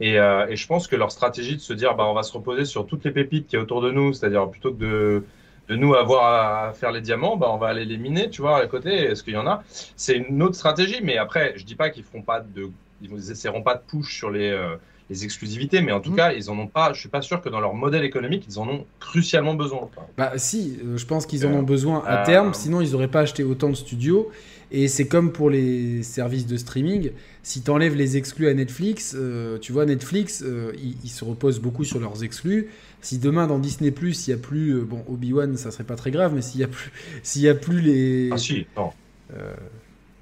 Et, 0.00 0.18
euh, 0.18 0.54
je 0.54 0.66
pense 0.66 0.88
que 0.88 0.96
leur 0.96 1.12
stratégie 1.12 1.56
de 1.56 1.60
se 1.60 1.72
dire, 1.72 1.94
bah, 1.94 2.06
on 2.06 2.14
va 2.14 2.22
se 2.22 2.32
reposer 2.32 2.64
sur 2.64 2.86
toutes 2.86 3.04
les 3.04 3.10
pépites 3.12 3.46
qui 3.46 3.56
est 3.56 3.58
autour 3.58 3.80
de 3.82 3.90
nous, 3.90 4.12
c'est-à-dire 4.12 4.48
plutôt 4.50 4.72
que 4.72 4.78
de, 4.78 5.24
de 5.68 5.76
nous 5.76 5.94
avoir 5.94 6.68
à 6.68 6.72
faire 6.72 6.92
les 6.92 7.00
diamants, 7.00 7.36
bah, 7.36 7.48
on 7.50 7.56
va 7.56 7.68
aller 7.68 7.84
les 7.84 7.96
miner, 7.96 8.30
tu 8.30 8.42
vois, 8.42 8.58
à 8.58 8.66
côté. 8.66 8.90
Est-ce 8.90 9.22
qu'il 9.22 9.34
y 9.34 9.38
en 9.38 9.46
a? 9.46 9.62
C'est 9.96 10.16
une 10.16 10.42
autre 10.42 10.56
stratégie, 10.56 11.00
mais 11.02 11.16
après, 11.16 11.54
je 11.56 11.64
dis 11.64 11.76
pas 11.76 11.90
qu'ils 11.90 12.04
feront 12.04 12.22
pas 12.22 12.40
de, 12.40 12.70
ils 13.02 13.30
essaieront 13.30 13.62
pas 13.62 13.74
de 13.76 13.82
push 13.86 14.16
sur 14.16 14.30
les, 14.30 14.50
euh, 14.50 14.76
les 15.10 15.24
exclusivités, 15.24 15.82
mais 15.82 15.92
en 15.92 16.00
tout 16.00 16.12
mm. 16.12 16.16
cas, 16.16 16.32
ils 16.32 16.50
en 16.50 16.58
ont 16.58 16.66
pas. 16.66 16.92
Je 16.92 17.00
suis 17.00 17.08
pas 17.08 17.20
sûr 17.20 17.42
que 17.42 17.48
dans 17.48 17.60
leur 17.60 17.74
modèle 17.74 18.04
économique, 18.04 18.44
ils 18.48 18.58
en 18.58 18.68
ont 18.68 18.86
crucialement 18.98 19.54
besoin. 19.54 19.90
Bah 20.16 20.32
si, 20.36 20.78
euh, 20.84 20.96
je 20.96 21.04
pense 21.04 21.26
qu'ils 21.26 21.46
en 21.46 21.50
ont 21.50 21.62
besoin 21.62 22.02
à 22.06 22.18
terme. 22.24 22.54
Sinon, 22.54 22.80
ils 22.80 22.92
n'auraient 22.92 23.08
pas 23.08 23.20
acheté 23.20 23.44
autant 23.44 23.68
de 23.68 23.74
studios. 23.74 24.30
Et 24.72 24.86
c'est 24.86 25.06
comme 25.06 25.32
pour 25.32 25.50
les 25.50 26.02
services 26.02 26.46
de 26.46 26.56
streaming. 26.56 27.10
Si 27.42 27.62
tu 27.62 27.70
enlèves 27.70 27.96
les 27.96 28.16
exclus 28.16 28.48
à 28.48 28.54
Netflix, 28.54 29.16
euh, 29.18 29.58
tu 29.58 29.72
vois, 29.72 29.84
Netflix, 29.84 30.44
euh, 30.46 30.72
ils, 31.02 31.08
se 31.08 31.24
reposent 31.24 31.58
beaucoup 31.58 31.84
sur 31.84 31.98
leurs 31.98 32.22
exclus. 32.22 32.68
Si 33.00 33.18
demain 33.18 33.46
dans 33.48 33.58
Disney 33.58 33.90
Plus, 33.90 34.28
il 34.28 34.30
n'y 34.30 34.34
a 34.34 34.42
plus. 34.42 34.76
Euh, 34.76 34.84
bon, 34.84 35.02
Obi-Wan, 35.08 35.56
ça 35.56 35.72
serait 35.72 35.84
pas 35.84 35.96
très 35.96 36.12
grave, 36.12 36.34
mais 36.34 36.42
s'il 36.42 36.58
n'y 36.58 36.64
a, 36.64 36.68
plus, 36.68 36.92
s'il 37.24 37.42
y 37.42 37.48
a 37.48 37.54
plus 37.54 37.80
les. 37.80 38.30
Ah 38.32 38.38
si, 38.38 38.66
non. 38.76 38.90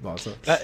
Bah, 0.01 0.15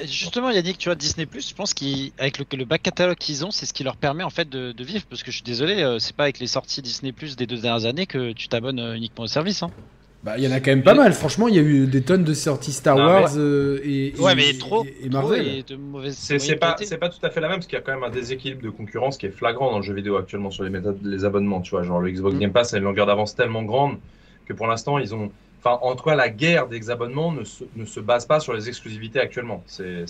justement, 0.03 0.49
Yannick, 0.49 0.77
tu 0.77 0.89
vois, 0.89 0.95
Disney 0.95 1.25
Plus, 1.25 1.49
je 1.49 1.55
pense 1.55 1.73
qu'avec 1.73 2.37
le, 2.37 2.45
le 2.57 2.65
back 2.65 2.83
catalogue 2.83 3.17
qu'ils 3.17 3.45
ont, 3.45 3.51
c'est 3.51 3.65
ce 3.65 3.73
qui 3.73 3.83
leur 3.83 3.97
permet 3.97 4.23
en 4.23 4.29
fait 4.29 4.47
de, 4.49 4.73
vivre. 4.83 5.05
Parce 5.09 5.23
que 5.23 5.31
je 5.31 5.37
suis 5.37 5.43
désolé, 5.43 5.97
c'est 5.99 6.15
pas 6.15 6.23
avec 6.23 6.39
les 6.39 6.47
sorties 6.47 6.81
Disney 6.81 7.11
Plus 7.11 7.35
des 7.35 7.45
deux 7.45 7.57
dernières 7.57 7.85
années 7.85 8.05
que 8.05 8.31
tu 8.31 8.47
t'abonnes 8.47 8.79
uniquement 8.95 9.25
au 9.25 9.27
service. 9.27 9.63
Hein. 9.63 9.71
Bah, 10.25 10.39
il 10.39 10.43
y 10.43 10.47
en 10.47 10.51
a 10.51 10.59
quand 10.59 10.71
même 10.71 10.81
pas 10.81 10.95
mal. 10.95 11.13
Franchement, 11.13 11.47
il 11.47 11.53
y 11.53 11.59
a 11.59 11.61
eu 11.61 11.85
des 11.85 12.01
tonnes 12.01 12.23
de 12.23 12.33
sorties 12.33 12.71
Star 12.71 12.97
Wars 12.97 13.33
euh, 13.37 13.79
et, 13.83 14.15
ouais, 14.17 14.33
mais 14.33 14.57
trop, 14.57 14.83
et 14.83 15.07
Marvel. 15.07 15.63
C'est 16.13 16.55
pas, 16.55 16.75
c'est 16.81 16.97
pas 16.97 17.09
tout 17.09 17.23
à 17.23 17.29
fait 17.29 17.41
la 17.41 17.47
même 17.47 17.57
parce 17.57 17.67
qu'il 17.67 17.77
y 17.77 17.79
a 17.79 17.83
quand 17.83 17.93
même 17.93 18.03
un 18.03 18.09
déséquilibre 18.09 18.63
de 18.63 18.71
concurrence 18.71 19.19
qui 19.19 19.27
est 19.27 19.31
flagrant 19.31 19.69
dans 19.69 19.77
le 19.77 19.83
jeu 19.83 19.93
vidéo 19.93 20.17
actuellement 20.17 20.49
sur 20.49 20.63
les 20.63 20.71
méthodes, 20.71 20.97
les 21.03 21.25
abonnements. 21.25 21.61
Tu 21.61 21.69
vois, 21.69 21.83
genre 21.83 21.99
le 21.99 22.09
Xbox 22.09 22.37
mm. 22.37 22.39
Game 22.39 22.51
Pass 22.51 22.73
a 22.73 22.77
une 22.77 22.85
longueur 22.85 23.05
d'avance 23.05 23.35
tellement 23.35 23.61
grande 23.61 23.99
que 24.47 24.53
pour 24.53 24.65
l'instant, 24.65 24.97
ils 24.97 25.13
ont. 25.13 25.31
Enfin, 25.65 25.79
en 25.81 25.95
tout 25.95 26.03
cas, 26.03 26.13
la 26.13 26.29
guerre 26.29 26.67
des 26.67 26.91
abonnements 26.91 27.31
ne 27.31 27.43
se, 27.43 27.63
ne 27.75 27.85
se 27.85 27.99
base 27.99 28.27
pas 28.27 28.39
sur 28.39 28.53
les 28.53 28.69
exclusivités 28.69 29.19
actuellement. 29.19 29.63
C'est, 29.65 30.05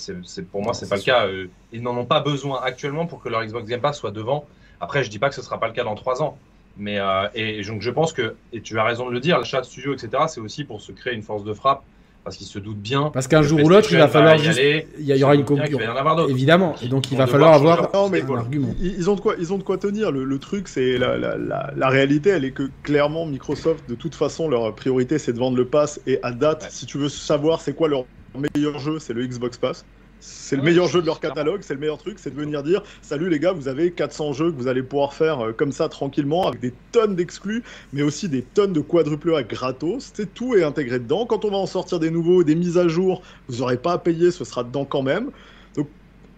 pour 0.51 0.61
moi, 0.61 0.73
c'est 0.73 0.89
pas 0.89 0.97
le 0.97 1.01
cas. 1.01 1.27
Euh, 1.27 1.47
ils 1.71 1.81
n'en 1.81 1.95
ont 1.95 2.05
pas 2.05 2.19
besoin 2.19 2.61
actuellement 2.61 3.05
pour 3.05 3.21
que 3.21 3.29
leur 3.29 3.41
Xbox 3.45 3.65
Game 3.65 3.79
Pass 3.79 3.97
soit 3.97 4.11
devant. 4.11 4.45
Après, 4.81 5.05
je 5.05 5.09
dis 5.09 5.17
pas 5.17 5.29
que 5.29 5.35
ce 5.35 5.41
sera 5.41 5.57
pas 5.57 5.67
le 5.67 5.73
cas 5.73 5.85
dans 5.85 5.95
trois 5.95 6.21
ans. 6.21 6.37
Mais 6.75 6.99
euh, 6.99 7.29
et 7.33 7.61
donc 7.61 7.81
je 7.81 7.89
pense 7.89 8.11
que, 8.11 8.35
et 8.51 8.61
tu 8.61 8.77
as 8.77 8.83
raison 8.83 9.07
de 9.07 9.13
le 9.13 9.21
dire, 9.21 9.37
l'achat 9.37 9.61
de 9.61 9.65
studio, 9.65 9.93
etc., 9.93 10.23
c'est 10.27 10.41
aussi 10.41 10.65
pour 10.65 10.81
se 10.81 10.91
créer 10.91 11.13
une 11.13 11.23
force 11.23 11.45
de 11.45 11.53
frappe 11.53 11.83
parce 12.25 12.37
qu'ils 12.37 12.47
se 12.47 12.57
doutent 12.57 12.81
bien. 12.81 13.11
Parce 13.13 13.27
qu'un 13.27 13.43
jour 13.43 13.63
ou 13.63 13.69
l'autre, 13.69 13.87
il 13.91 13.97
va 13.97 14.07
falloir 14.07 14.37
juste... 14.37 14.59
il, 14.99 15.05
y 15.05 15.23
aura 15.23 15.35
une 15.35 15.45
concurrence. 15.45 16.29
Évidemment, 16.29 16.75
et 16.81 16.87
donc 16.87 17.11
il 17.11 17.17
va 17.17 17.27
falloir 17.27 17.53
avoir 17.53 17.95
un 17.95 18.35
argument. 18.35 18.75
Ils 18.81 19.09
ont 19.09 19.15
de 19.15 19.21
quoi, 19.21 19.35
ils 19.39 19.53
ont 19.53 19.57
de 19.57 19.63
quoi 19.63 19.77
tenir. 19.77 20.11
Le, 20.11 20.39
truc, 20.39 20.67
c'est 20.67 20.97
la, 20.97 21.17
la, 21.17 21.37
la, 21.37 21.71
la, 21.75 21.89
réalité, 21.89 22.31
elle 22.31 22.43
est 22.43 22.51
que 22.51 22.69
clairement 22.83 23.25
Microsoft, 23.25 23.87
de 23.87 23.95
toute 23.95 24.15
façon, 24.15 24.49
leur 24.49 24.73
priorité, 24.75 25.19
c'est 25.19 25.33
de 25.33 25.39
vendre 25.39 25.55
le 25.55 25.65
pass. 25.65 26.01
Et 26.07 26.19
à 26.23 26.31
date, 26.31 26.67
si 26.69 26.85
tu 26.85 26.97
veux 26.97 27.09
savoir 27.09 27.61
c'est 27.61 27.73
quoi 27.73 27.87
leur 27.87 28.05
meilleur 28.35 28.79
jeu, 28.79 28.99
c'est 28.99 29.13
le 29.13 29.25
Xbox 29.25 29.57
Pass. 29.57 29.85
C'est 30.25 30.55
le 30.55 30.63
meilleur 30.63 30.87
jeu 30.87 31.01
de 31.01 31.05
leur 31.05 31.19
catalogue, 31.19 31.61
c'est 31.63 31.73
le 31.73 31.79
meilleur 31.79 31.97
truc, 31.97 32.17
c'est 32.19 32.29
de 32.29 32.35
venir 32.35 32.63
dire 32.63 32.81
Salut 33.01 33.29
les 33.29 33.39
gars, 33.39 33.51
vous 33.51 33.67
avez 33.67 33.91
400 33.91 34.33
jeux 34.33 34.51
que 34.51 34.57
vous 34.57 34.67
allez 34.67 34.81
pouvoir 34.81 35.13
faire 35.13 35.39
euh, 35.39 35.51
comme 35.53 35.71
ça 35.71 35.87
tranquillement, 35.87 36.47
avec 36.47 36.59
des 36.59 36.73
tonnes 36.91 37.15
d'exclus, 37.15 37.63
mais 37.93 38.01
aussi 38.01 38.27
des 38.27 38.41
tonnes 38.41 38.73
de 38.73 38.79
quadruple 38.79 39.35
A 39.35 39.43
gratos. 39.43 40.11
C'est 40.13 40.33
tout 40.33 40.55
est 40.55 40.63
intégré 40.63 40.99
dedans. 40.99 41.25
Quand 41.25 41.45
on 41.45 41.51
va 41.51 41.57
en 41.57 41.65
sortir 41.67 41.99
des 41.99 42.09
nouveaux, 42.09 42.43
des 42.43 42.55
mises 42.55 42.77
à 42.77 42.87
jour, 42.87 43.21
vous 43.47 43.57
n'aurez 43.57 43.77
pas 43.77 43.93
à 43.93 43.97
payer, 43.97 44.31
ce 44.31 44.45
sera 44.45 44.63
dedans 44.63 44.85
quand 44.85 45.03
même. 45.03 45.29
Donc 45.75 45.87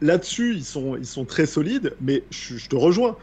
là-dessus, 0.02 0.54
ils 0.56 0.66
sont, 0.66 0.98
ils 0.98 1.06
sont 1.06 1.26
très 1.26 1.46
solides, 1.46 1.94
mais 2.02 2.24
je, 2.30 2.68
te 2.68 2.76
rejoins. 2.76 3.16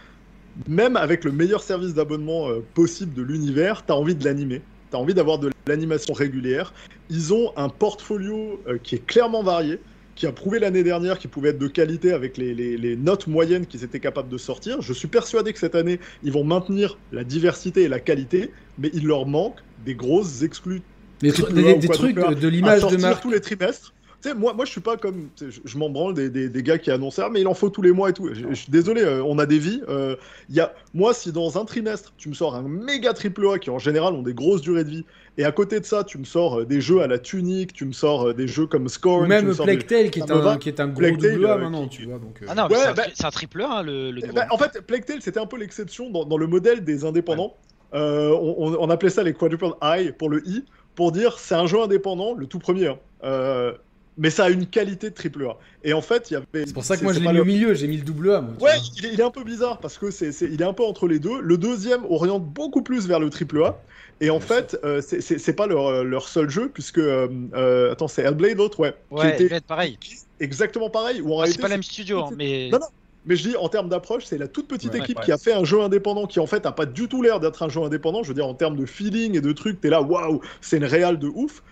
Même 0.69 0.97
avec 0.97 1.25
le 1.25 1.33
meilleur 1.33 1.63
service 1.63 1.95
d'abonnement 1.95 2.49
euh, 2.49 2.63
possible 2.75 3.13
de 3.13 3.23
l'univers, 3.23 3.85
tu 3.85 3.93
as 3.93 3.97
envie 3.97 4.15
de 4.15 4.25
l'animer. 4.25 4.63
Tu 4.91 4.97
as 4.97 5.01
envie 5.01 5.15
d'avoir 5.15 5.39
de 5.39 5.51
l'animation 5.67 6.15
régulière. 6.15 6.73
Ils 7.11 7.35
ont 7.35 7.53
un 7.57 7.69
portfolio 7.69 8.61
euh, 8.69 8.79
qui 8.83 8.95
est 8.97 9.07
clairement 9.07 9.43
varié 9.43 9.79
qui 10.15 10.27
a 10.27 10.33
prouvé 10.33 10.59
l'année 10.59 10.83
dernière 10.83 11.19
qu'il 11.19 11.31
pouvait 11.31 11.51
être 11.51 11.59
de 11.59 11.67
qualité 11.67 12.13
avec 12.13 12.37
les, 12.37 12.97
notes 12.97 13.27
moyennes 13.27 13.67
qu'ils 13.67 13.85
étaient 13.85 14.01
capables 14.01 14.29
de 14.29 14.39
sortir. 14.39 14.81
Je 14.81 14.93
suis 14.93 15.09
persuadé 15.09 15.53
que 15.53 15.59
cette 15.59 15.75
année, 15.75 16.01
ils 16.23 16.33
vont 16.33 16.45
maintenir 16.45 16.99
la 17.13 17.25
diversité 17.25 17.83
et 17.83 17.89
la 17.89 18.01
qualité, 18.01 18.51
mais 18.79 18.91
il 18.95 19.07
leur 19.07 19.27
manque 19.27 19.57
des 19.85 19.95
grosses 19.95 20.43
exclus. 20.43 20.83
Des, 21.21 21.31
des, 21.31 21.89
trucs 21.89 22.17
de 22.17 22.49
l'image 22.49 22.87
de 22.87 22.97
marque. 22.97 23.23
tous 23.23 23.31
les 23.31 23.41
trimestres 23.41 23.95
moi, 24.33 24.55
moi, 24.55 24.65
je 24.65 24.71
suis 24.71 24.81
pas 24.81 24.97
comme. 24.97 25.29
Je, 25.41 25.79
m'en 25.79 25.91
branle 25.91 26.15
des, 26.15 26.31
des, 26.31 26.63
gars 26.63 26.79
qui 26.79 26.91
annoncent 26.91 27.23
ça, 27.23 27.29
mais 27.29 27.41
il 27.41 27.47
en 27.47 27.55
faut 27.55 27.69
tous 27.69 27.83
les 27.83 27.93
mois 27.93 28.11
et 28.11 28.13
tout. 28.13 28.31
Je, 28.33 28.55
suis 28.55 28.71
désolé, 28.71 29.03
euh, 29.03 29.23
on 29.25 29.39
a 29.39 29.47
des 29.47 29.59
vies. 29.59 29.83
Euh, 29.89 30.17
y 30.49 30.61
a, 30.61 30.73
moi, 30.95 31.13
si 31.13 31.33
dans 31.33 31.59
un 31.59 31.65
trimestre, 31.65 32.15
tu 32.17 32.29
me 32.29 32.35
sors 32.35 32.55
un 32.55 32.63
méga 32.63 33.13
triple 33.13 33.47
A 33.49 33.59
qui 33.59 33.71
en 33.71 33.79
général 33.79 34.15
ont 34.15 34.23
des 34.23 34.33
grosses 34.33 34.63
durées 34.63 34.85
de 34.85 34.91
vie, 34.91 35.05
et 35.37 35.45
à 35.45 35.53
côté 35.53 35.81
de 35.81 35.85
ça, 35.85 36.05
tu 36.05 36.19
me 36.19 36.25
sors 36.25 36.61
euh, 36.61 36.65
des 36.65 36.81
jeux 36.81 37.03
à 37.03 37.07
la 37.07 37.19
tunique, 37.19 37.73
tu 37.73 37.85
me 37.85 37.93
sors 37.93 38.29
euh, 38.29 38.35
des 38.35 38.47
jeux 38.47 38.67
comme 38.67 38.89
Scorn. 38.89 39.25
Ou 39.25 39.27
même 39.27 39.55
Plague 39.55 39.87
Tale, 39.87 40.11
qui, 40.11 40.21
est 40.21 40.31
un, 40.31 40.57
qui 40.59 40.69
est 40.69 40.81
un 40.81 40.89
gros 40.89 41.11
double 41.11 41.47
A 41.47 41.59
maintenant, 41.59 41.89
tu 41.89 42.05
vois. 42.07 42.19
Donc, 42.19 42.41
Ah 42.49 42.55
non, 42.55 42.69
ouais, 42.69 42.95
bah, 42.95 43.05
c'est 43.13 43.27
un, 43.27 43.31
triple 43.31 43.63
A, 43.63 43.83
le, 43.83 44.11
le 44.11 44.21
bah, 44.33 44.47
En 44.51 44.59
fait, 44.59 44.81
Plague 44.81 45.05
Tale, 45.05 45.21
c'était 45.21 45.41
un 45.41 45.47
peu 45.47 45.59
l'exception 45.59 46.11
dans, 46.11 46.25
dans, 46.25 46.39
le 46.39 46.47
modèle 46.47 46.85
des 46.85 47.05
indépendants. 47.05 47.55
on, 47.93 48.77
on, 48.79 48.91
appelait 48.91 49.11
ça 49.11 49.23
les 49.23 49.35
quadruple 49.35 49.67
I 49.83 50.13
pour 50.17 50.31
le 50.31 50.47
I, 50.47 50.65
pour 50.95 51.13
dire 51.13 51.39
c'est 51.39 51.55
un 51.55 51.67
jeu 51.67 51.81
indépendant, 51.81 52.35
le 52.35 52.47
tout 52.47 52.59
premier. 52.59 52.89
Hein 52.89 53.75
mais 54.17 54.31
ça 54.31 54.45
a 54.45 54.51
une 54.51 54.67
qualité 54.67 55.11
de 55.11 55.15
triple 55.15 55.47
A. 55.47 55.57
Et 55.83 55.93
en 55.93 56.01
fait, 56.01 56.31
il 56.31 56.35
y 56.35 56.37
avait. 56.37 56.67
C'est 56.67 56.73
pour 56.73 56.85
ça 56.85 56.97
que 56.97 57.03
moi 57.03 57.13
je 57.13 57.21
l'ai 57.21 57.33
mis 57.33 57.41
au 57.41 57.45
milieu, 57.45 57.75
j'ai 57.75 57.87
mis 57.87 57.97
le 57.97 58.05
double 58.05 58.33
A. 58.33 58.41
ouais, 58.61 58.73
il 58.99 59.21
est, 59.21 59.23
un 59.23 59.31
peu 59.31 59.45
bizarre 59.45 59.79
parce 59.79 59.99
que 59.99 60.11
c'est, 60.11 60.31
il 60.43 60.61
est 60.61 60.65
un 60.65 60.73
peu 60.73 60.85
entre 60.85 61.09
les 61.09 61.19
deux. 61.19 61.41
Le 61.41 61.59
deuxième 61.59 62.05
oriente 62.05 62.45
beaucoup 62.45 62.83
plus 62.83 63.07
vers 63.07 63.21
le 63.21 63.31
triple 63.31 63.63
A. 63.65 63.81
Et 64.21 64.31
en 64.31 64.41
fait, 64.41 64.79
euh, 64.85 65.03
c'est 65.03 65.57
pas 65.57 65.67
leur, 65.67 66.05
leur, 66.05 66.29
seul 66.29 66.49
jeu, 66.49 66.71
puisque. 66.73 66.99
Euh, 66.99 67.29
euh, 67.55 67.93
attends, 67.93 68.09
c'est 68.09 68.23
Hellblade, 68.23 68.59
l'autre, 68.59 68.79
ouais. 68.81 68.95
Ouais, 69.11 69.37
qui 69.37 69.45
était... 69.45 69.61
pareil. 69.61 69.99
Exactement 70.41 70.91
pareil. 70.91 71.23
c'est 71.47 71.61
pas 71.61 71.69
le 71.69 71.75
même 71.75 71.83
studio, 71.83 72.21
hein, 72.21 72.31
mais. 72.37 72.69
Non, 72.71 72.79
non. 72.79 72.87
Mais 73.27 73.37
je 73.37 73.49
dis, 73.49 73.57
en 73.57 73.71
termes 73.71 73.89
d'approche, 73.89 74.25
c'est 74.27 74.37
la 74.37 74.49
toute 74.49 74.69
petite 74.69 74.95
équipe 74.95 75.19
qui 75.21 75.33
a 75.33 75.39
fait 75.39 75.55
un 75.55 75.65
jeu 75.65 75.81
indépendant 75.81 76.27
qui, 76.27 76.41
en 76.41 76.47
fait, 76.47 76.67
a 76.67 76.73
pas 76.73 76.85
du 76.85 77.09
tout 77.09 77.23
l'air 77.23 77.41
d'être 77.41 77.63
un 77.63 77.71
jeu 77.71 77.81
indépendant. 77.83 78.23
Je 78.23 78.29
veux 78.29 78.35
dire, 78.35 78.47
en 78.47 78.53
termes 78.53 78.77
de 78.77 78.85
feeling 78.85 79.35
et 79.35 79.41
de 79.41 79.53
trucs, 79.53 79.81
t'es 79.81 79.89
là, 79.89 80.03
waouh, 80.03 80.43
c'est 80.61 80.77
une 80.77 80.85
réale 80.85 81.19
de 81.19 81.29
ouf. 81.29 81.63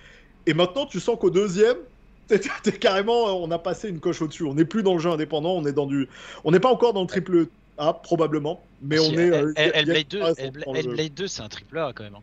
Et 0.46 0.54
maintenant, 0.54 0.86
tu 0.86 0.98
sens 0.98 1.18
qu'au 1.20 1.28
deuxième, 1.28 1.76
T'es 2.62 2.72
carrément, 2.72 3.42
on 3.42 3.50
a 3.50 3.58
passé 3.58 3.88
une 3.88 4.00
coche 4.00 4.22
au-dessus. 4.22 4.44
On 4.44 4.54
n'est 4.54 4.64
plus 4.64 4.82
dans 4.82 4.94
le 4.94 5.00
jeu 5.00 5.10
indépendant, 5.10 5.52
on 5.52 5.66
est 5.66 5.72
dans 5.72 5.86
du. 5.86 6.08
On 6.44 6.50
n'est 6.50 6.60
pas 6.60 6.70
encore 6.70 6.92
dans 6.92 7.02
le 7.02 7.06
triple 7.06 7.46
A, 7.78 7.92
probablement, 7.94 8.60
mais 8.82 8.98
on 8.98 9.12
est. 9.12 9.30
Hellblade 9.56 11.14
2, 11.14 11.26
c'est 11.26 11.42
un 11.42 11.48
triple 11.48 11.78
A 11.78 11.92
quand 11.94 12.04
même. 12.04 12.14
Hein. 12.14 12.22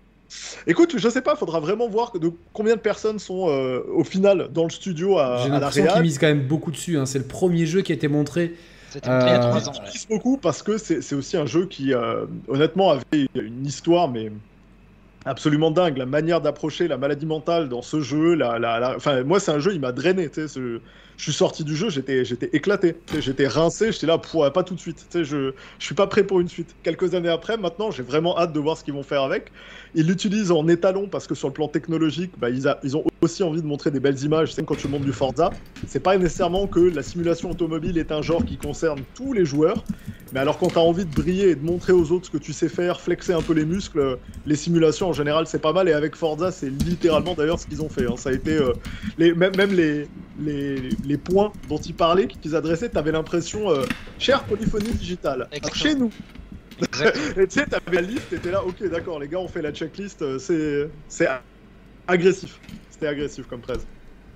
Écoute, 0.67 0.95
je 0.97 1.09
sais 1.09 1.21
pas, 1.21 1.35
faudra 1.35 1.59
vraiment 1.59 1.87
voir 1.87 2.11
de 2.17 2.31
combien 2.53 2.75
de 2.75 2.81
personnes 2.81 3.19
sont 3.19 3.49
euh, 3.49 3.81
au 3.91 4.03
final 4.03 4.49
dans 4.53 4.63
le 4.63 4.69
studio 4.69 5.17
à, 5.17 5.41
J'ai 5.43 5.49
l'impression 5.49 5.87
qu'ils 5.87 6.01
misent 6.01 6.19
quand 6.19 6.27
même 6.27 6.47
beaucoup 6.47 6.71
dessus. 6.71 6.97
Hein. 6.97 7.05
C'est 7.05 7.19
le 7.19 7.25
premier 7.25 7.65
jeu 7.65 7.81
qui 7.81 7.91
a 7.91 7.95
été 7.95 8.07
montré. 8.07 8.53
C'était 8.89 9.09
euh... 9.09 9.19
il 9.21 9.27
y 9.27 9.31
a 9.31 9.39
3 9.39 9.69
ans. 9.69 9.73
beaucoup 10.09 10.37
parce 10.37 10.63
que 10.63 10.77
c'est 10.77 11.13
aussi 11.13 11.37
un 11.37 11.45
jeu 11.45 11.65
qui, 11.65 11.93
euh, 11.93 12.25
honnêtement, 12.47 12.91
avait 12.91 13.27
une 13.35 13.65
histoire, 13.65 14.09
mais 14.09 14.31
absolument 15.25 15.71
dingue. 15.71 15.97
La 15.97 16.05
manière 16.05 16.41
d'approcher 16.41 16.87
la 16.87 16.97
maladie 16.97 17.25
mentale 17.25 17.69
dans 17.69 17.81
ce 17.81 18.01
jeu, 18.01 18.35
la, 18.35 18.59
la, 18.59 18.97
moi, 19.23 19.39
c'est 19.39 19.51
un 19.51 19.59
jeu, 19.59 19.73
il 19.73 19.79
m'a 19.81 19.91
drainé. 19.91 20.29
Ce... 20.33 20.81
Je 21.19 21.25
suis 21.25 21.33
sorti 21.33 21.65
du 21.65 21.75
jeu, 21.75 21.89
j'étais, 21.89 22.23
j'étais 22.23 22.49
éclaté. 22.53 22.95
J'étais 23.19 23.45
rincé, 23.45 23.91
j'étais 23.91 24.07
là, 24.07 24.17
pour, 24.17 24.49
pas 24.53 24.63
tout 24.63 24.73
de 24.73 24.79
suite. 24.79 25.05
Je, 25.13 25.21
je 25.23 25.85
suis 25.85 25.93
pas 25.93 26.07
prêt 26.07 26.23
pour 26.23 26.39
une 26.39 26.47
suite. 26.47 26.73
Quelques 26.81 27.13
années 27.13 27.27
après, 27.27 27.57
maintenant, 27.57 27.91
j'ai 27.91 28.03
vraiment 28.03 28.39
hâte 28.39 28.53
de 28.53 28.59
voir 28.61 28.77
ce 28.77 28.85
qu'ils 28.85 28.93
vont 28.93 29.03
faire 29.03 29.23
avec. 29.23 29.51
Ils 29.95 30.07
l'utilisent 30.07 30.49
en 30.49 30.65
étalon 30.69 31.09
parce 31.09 31.27
que 31.27 31.35
sur 31.35 31.49
le 31.49 31.53
plan 31.53 31.67
technologique, 31.67 32.31
bah, 32.37 32.49
ils, 32.49 32.73
ils, 32.83 32.95
ont 32.95 33.03
aussi 33.19 33.43
envie 33.43 33.61
de 33.61 33.67
montrer 33.67 33.91
des 33.91 33.99
belles 33.99 34.23
images. 34.23 34.53
C'est 34.53 34.65
quand 34.65 34.77
tu 34.77 34.87
montes 34.87 35.03
du 35.03 35.11
Forza, 35.11 35.49
c'est 35.87 35.99
pas 35.99 36.17
nécessairement 36.17 36.67
que 36.67 36.79
la 36.79 37.03
simulation 37.03 37.51
automobile 37.51 37.97
est 37.97 38.13
un 38.13 38.21
genre 38.21 38.45
qui 38.45 38.55
concerne 38.55 39.01
tous 39.13 39.33
les 39.33 39.43
joueurs. 39.43 39.83
Mais 40.31 40.39
alors 40.39 40.57
quand 40.57 40.67
tu 40.67 40.77
as 40.77 40.81
envie 40.81 41.03
de 41.03 41.13
briller 41.13 41.49
et 41.49 41.55
de 41.55 41.65
montrer 41.65 41.91
aux 41.91 42.13
autres 42.13 42.27
ce 42.27 42.31
que 42.31 42.37
tu 42.37 42.53
sais 42.53 42.69
faire, 42.69 43.01
flexer 43.01 43.33
un 43.33 43.41
peu 43.41 43.53
les 43.53 43.65
muscles, 43.65 44.19
les 44.45 44.55
simulations 44.55 45.09
en 45.09 45.13
général 45.13 45.47
c'est 45.47 45.59
pas 45.59 45.73
mal. 45.73 45.89
Et 45.89 45.93
avec 45.93 46.15
Forza 46.15 46.51
c'est 46.51 46.69
littéralement 46.69 47.33
d'ailleurs 47.33 47.59
ce 47.59 47.67
qu'ils 47.67 47.81
ont 47.81 47.89
fait. 47.89 48.05
Hein. 48.05 48.15
Ça 48.15 48.29
a 48.29 48.33
été 48.33 48.55
euh, 48.55 48.71
les, 49.17 49.33
même, 49.33 49.55
même 49.57 49.73
les, 49.73 50.07
les, 50.39 50.89
les, 51.05 51.17
points 51.17 51.51
dont 51.67 51.77
ils 51.77 51.93
parlaient, 51.93 52.27
qu'ils 52.27 52.55
adressaient, 52.55 52.89
tu 52.89 52.97
avais 52.97 53.11
l'impression, 53.11 53.69
euh, 53.69 53.83
chère 54.17 54.43
polyphonie 54.43 54.91
digitale, 54.91 55.49
chez 55.73 55.95
nous. 55.95 56.11
et 57.37 57.47
tu 57.47 57.59
sais, 57.59 57.65
t'avais 57.65 57.95
la 57.95 58.01
liste, 58.01 58.29
t'étais 58.29 58.51
là, 58.51 58.63
ok, 58.63 58.89
d'accord, 58.89 59.19
les 59.19 59.27
gars, 59.27 59.39
on 59.39 59.47
fait 59.47 59.61
la 59.61 59.71
checklist, 59.71 60.21
euh, 60.21 60.39
c'est, 60.39 60.89
c'est 61.07 61.27
agressif. 62.07 62.59
C'était 62.89 63.07
agressif 63.07 63.45
comme 63.47 63.61
presse. 63.61 63.85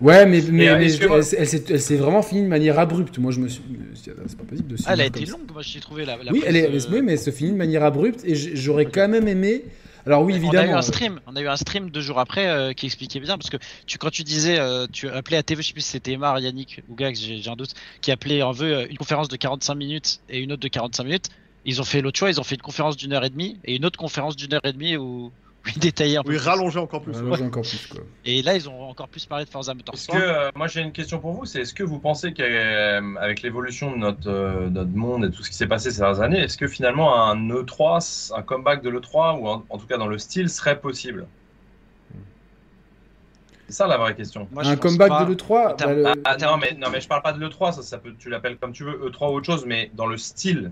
Ouais, 0.02 0.26
mais, 0.26 0.42
mais, 0.52 0.68
euh, 0.68 1.22
elle, 1.38 1.82
s'est 1.82 1.96
vraiment 1.96 2.22
finie 2.22 2.44
de 2.44 2.48
manière 2.48 2.78
abrupte. 2.78 3.18
Moi, 3.20 3.32
je 3.32 3.40
me 3.40 3.48
suis. 3.48 3.64
C'est 3.94 4.14
pas 4.14 4.44
possible 4.44 4.68
de 4.68 4.76
Ah, 4.86 4.94
elle 4.94 5.02
a 5.02 5.06
été 5.06 5.26
longue, 5.26 5.50
moi, 5.52 5.62
j'ai 5.62 5.80
trouvé 5.80 6.04
la. 6.04 6.18
oui, 6.32 6.44
elle 6.46 6.58
est, 6.58 6.90
oui, 6.90 7.02
mais 7.02 7.14
elle 7.14 7.20
se 7.20 7.30
finit 7.30 7.52
de 7.52 7.58
manière 7.58 7.84
abrupte 7.84 8.22
et 8.26 8.36
j'aurais 8.36 8.86
quand 8.86 9.08
même 9.08 9.28
aimé 9.28 9.64
Alors 10.06 10.24
oui, 10.24 10.34
On 10.46 10.58
a 10.58 10.66
eu 10.68 10.72
évidemment. 10.72 10.76
un 10.76 10.82
stream, 10.82 11.22
on 11.26 11.36
a 11.36 11.42
eu 11.42 11.48
un 11.48 11.56
stream 11.56 11.90
deux 11.90 12.02
jours 12.02 12.20
après 12.20 12.48
euh, 12.48 12.74
qui 12.74 12.86
expliquait 12.88 13.20
bien 13.22 13.38
parce 13.38 13.50
que 13.50 13.58
tu 13.88 13.98
quand 13.98 14.10
tu 14.10 14.24
disais 14.24 14.60
euh, 14.60 14.86
tu 14.92 15.08
appelais 15.10 15.38
à 15.38 15.44
TV, 15.44 15.62
je 15.62 15.68
sais 15.68 15.74
plus 15.74 15.82
si 15.82 15.92
c'était 15.92 16.12
Emar, 16.14 16.40
Yannick 16.40 16.82
ou 16.88 16.96
Gax, 16.96 17.20
j'ai 17.20 17.38
j'ai 17.42 17.50
un 17.50 17.56
doute, 17.56 17.74
qui 18.02 18.12
appelait 18.12 18.42
en 18.44 18.52
vœu 18.52 18.74
euh, 18.80 18.88
une 18.90 18.98
conférence 18.98 19.30
de 19.30 19.38
45 19.38 19.76
minutes 19.76 20.20
et 20.28 20.40
une 20.40 20.52
autre 20.52 20.62
de 20.62 20.68
45 20.68 21.04
minutes. 21.06 21.30
Ils 21.66 21.80
ont 21.82 21.86
fait 21.86 22.02
l'autre 22.02 22.20
choix, 22.20 22.30
ils 22.30 22.40
ont 22.42 22.44
fait 22.44 22.56
une 22.56 22.62
conférence 22.62 22.98
d'une 22.98 23.14
heure 23.14 23.24
et 23.24 23.30
demie 23.30 23.60
et 23.64 23.76
une 23.76 23.86
autre 23.86 23.98
conférence 23.98 24.36
d'une 24.36 24.54
heure 24.54 24.66
et 24.66 24.74
demie 24.74 24.98
où, 24.98 25.34
un 25.66 26.24
peu. 26.24 26.30
Oui, 26.30 26.38
plus. 26.38 26.38
rallonger 26.38 26.80
encore 26.80 27.02
plus. 27.02 27.16
encore 27.18 27.64
quoi. 27.92 28.02
Et 28.26 28.42
là 28.42 28.56
ils 28.56 28.68
ont 28.70 28.90
encore 28.90 29.08
plus 29.08 29.26
parlé 29.26 29.46
de 29.46 29.50
Forza 29.50 29.72
Est-ce 29.72 29.78
Motorsport. 29.78 30.16
que 30.16 30.22
euh, 30.22 30.50
moi 30.56 30.68
j'ai 30.68 30.82
une 30.82 30.92
question 30.92 31.20
pour 31.20 31.32
vous, 31.34 31.46
c'est 31.46 31.62
est-ce 31.62 31.74
que 31.74 31.84
vous 31.84 32.00
pensez 32.00 32.34
qu'avec 32.34 33.42
l'évolution 33.42 33.92
de 33.92 33.98
notre, 33.98 34.30
euh, 34.30 34.70
notre 34.70 34.92
monde 34.92 35.26
et 35.26 35.32
tout 35.32 35.44
ce 35.44 35.50
qui 35.50 35.56
s'est 35.56 35.68
passé 35.68 35.92
ces 35.92 36.00
dernières 36.00 36.22
années, 36.22 36.40
est-ce 36.40 36.58
que 36.58 36.68
finalement 36.68 37.24
un 37.26 37.36
E3, 37.50 38.34
un 38.36 38.42
comeback 38.42 38.82
de 38.82 38.90
l'E3 38.90 39.40
ou 39.40 39.48
en, 39.48 39.64
en 39.70 39.78
tout 39.78 39.88
cas 39.88 39.98
dans 39.98 40.08
le 40.08 40.18
style 40.18 40.50
serait 40.50 40.80
possible? 40.80 41.28
C'est 43.70 43.76
ça 43.78 43.88
la 43.88 43.98
vraie 43.98 44.14
question. 44.16 44.48
Moi, 44.52 44.68
un 44.68 44.76
comeback 44.76 45.08
pas. 45.10 45.24
de 45.26 45.34
l'E3 45.34 45.76
termes- 45.78 46.04
bah, 46.04 46.14
le- 46.16 46.22
Ah, 46.26 46.32
attends, 46.32 46.52
non, 46.52 46.58
mais, 46.58 46.76
non 46.78 46.90
mais 46.92 47.00
je 47.00 47.08
parle 47.08 47.22
pas 47.22 47.32
de 47.32 47.40
l'E3, 47.40 47.72
ça, 47.72 47.82
ça 47.82 47.98
peut, 47.98 48.14
tu 48.20 48.30
l'appelles 48.30 48.58
comme 48.58 48.74
tu 48.74 48.84
veux, 48.84 49.10
E3 49.10 49.32
ou 49.32 49.36
autre 49.36 49.46
chose, 49.46 49.66
mais 49.66 49.90
dans 49.94 50.06
le 50.06 50.18
style 50.18 50.72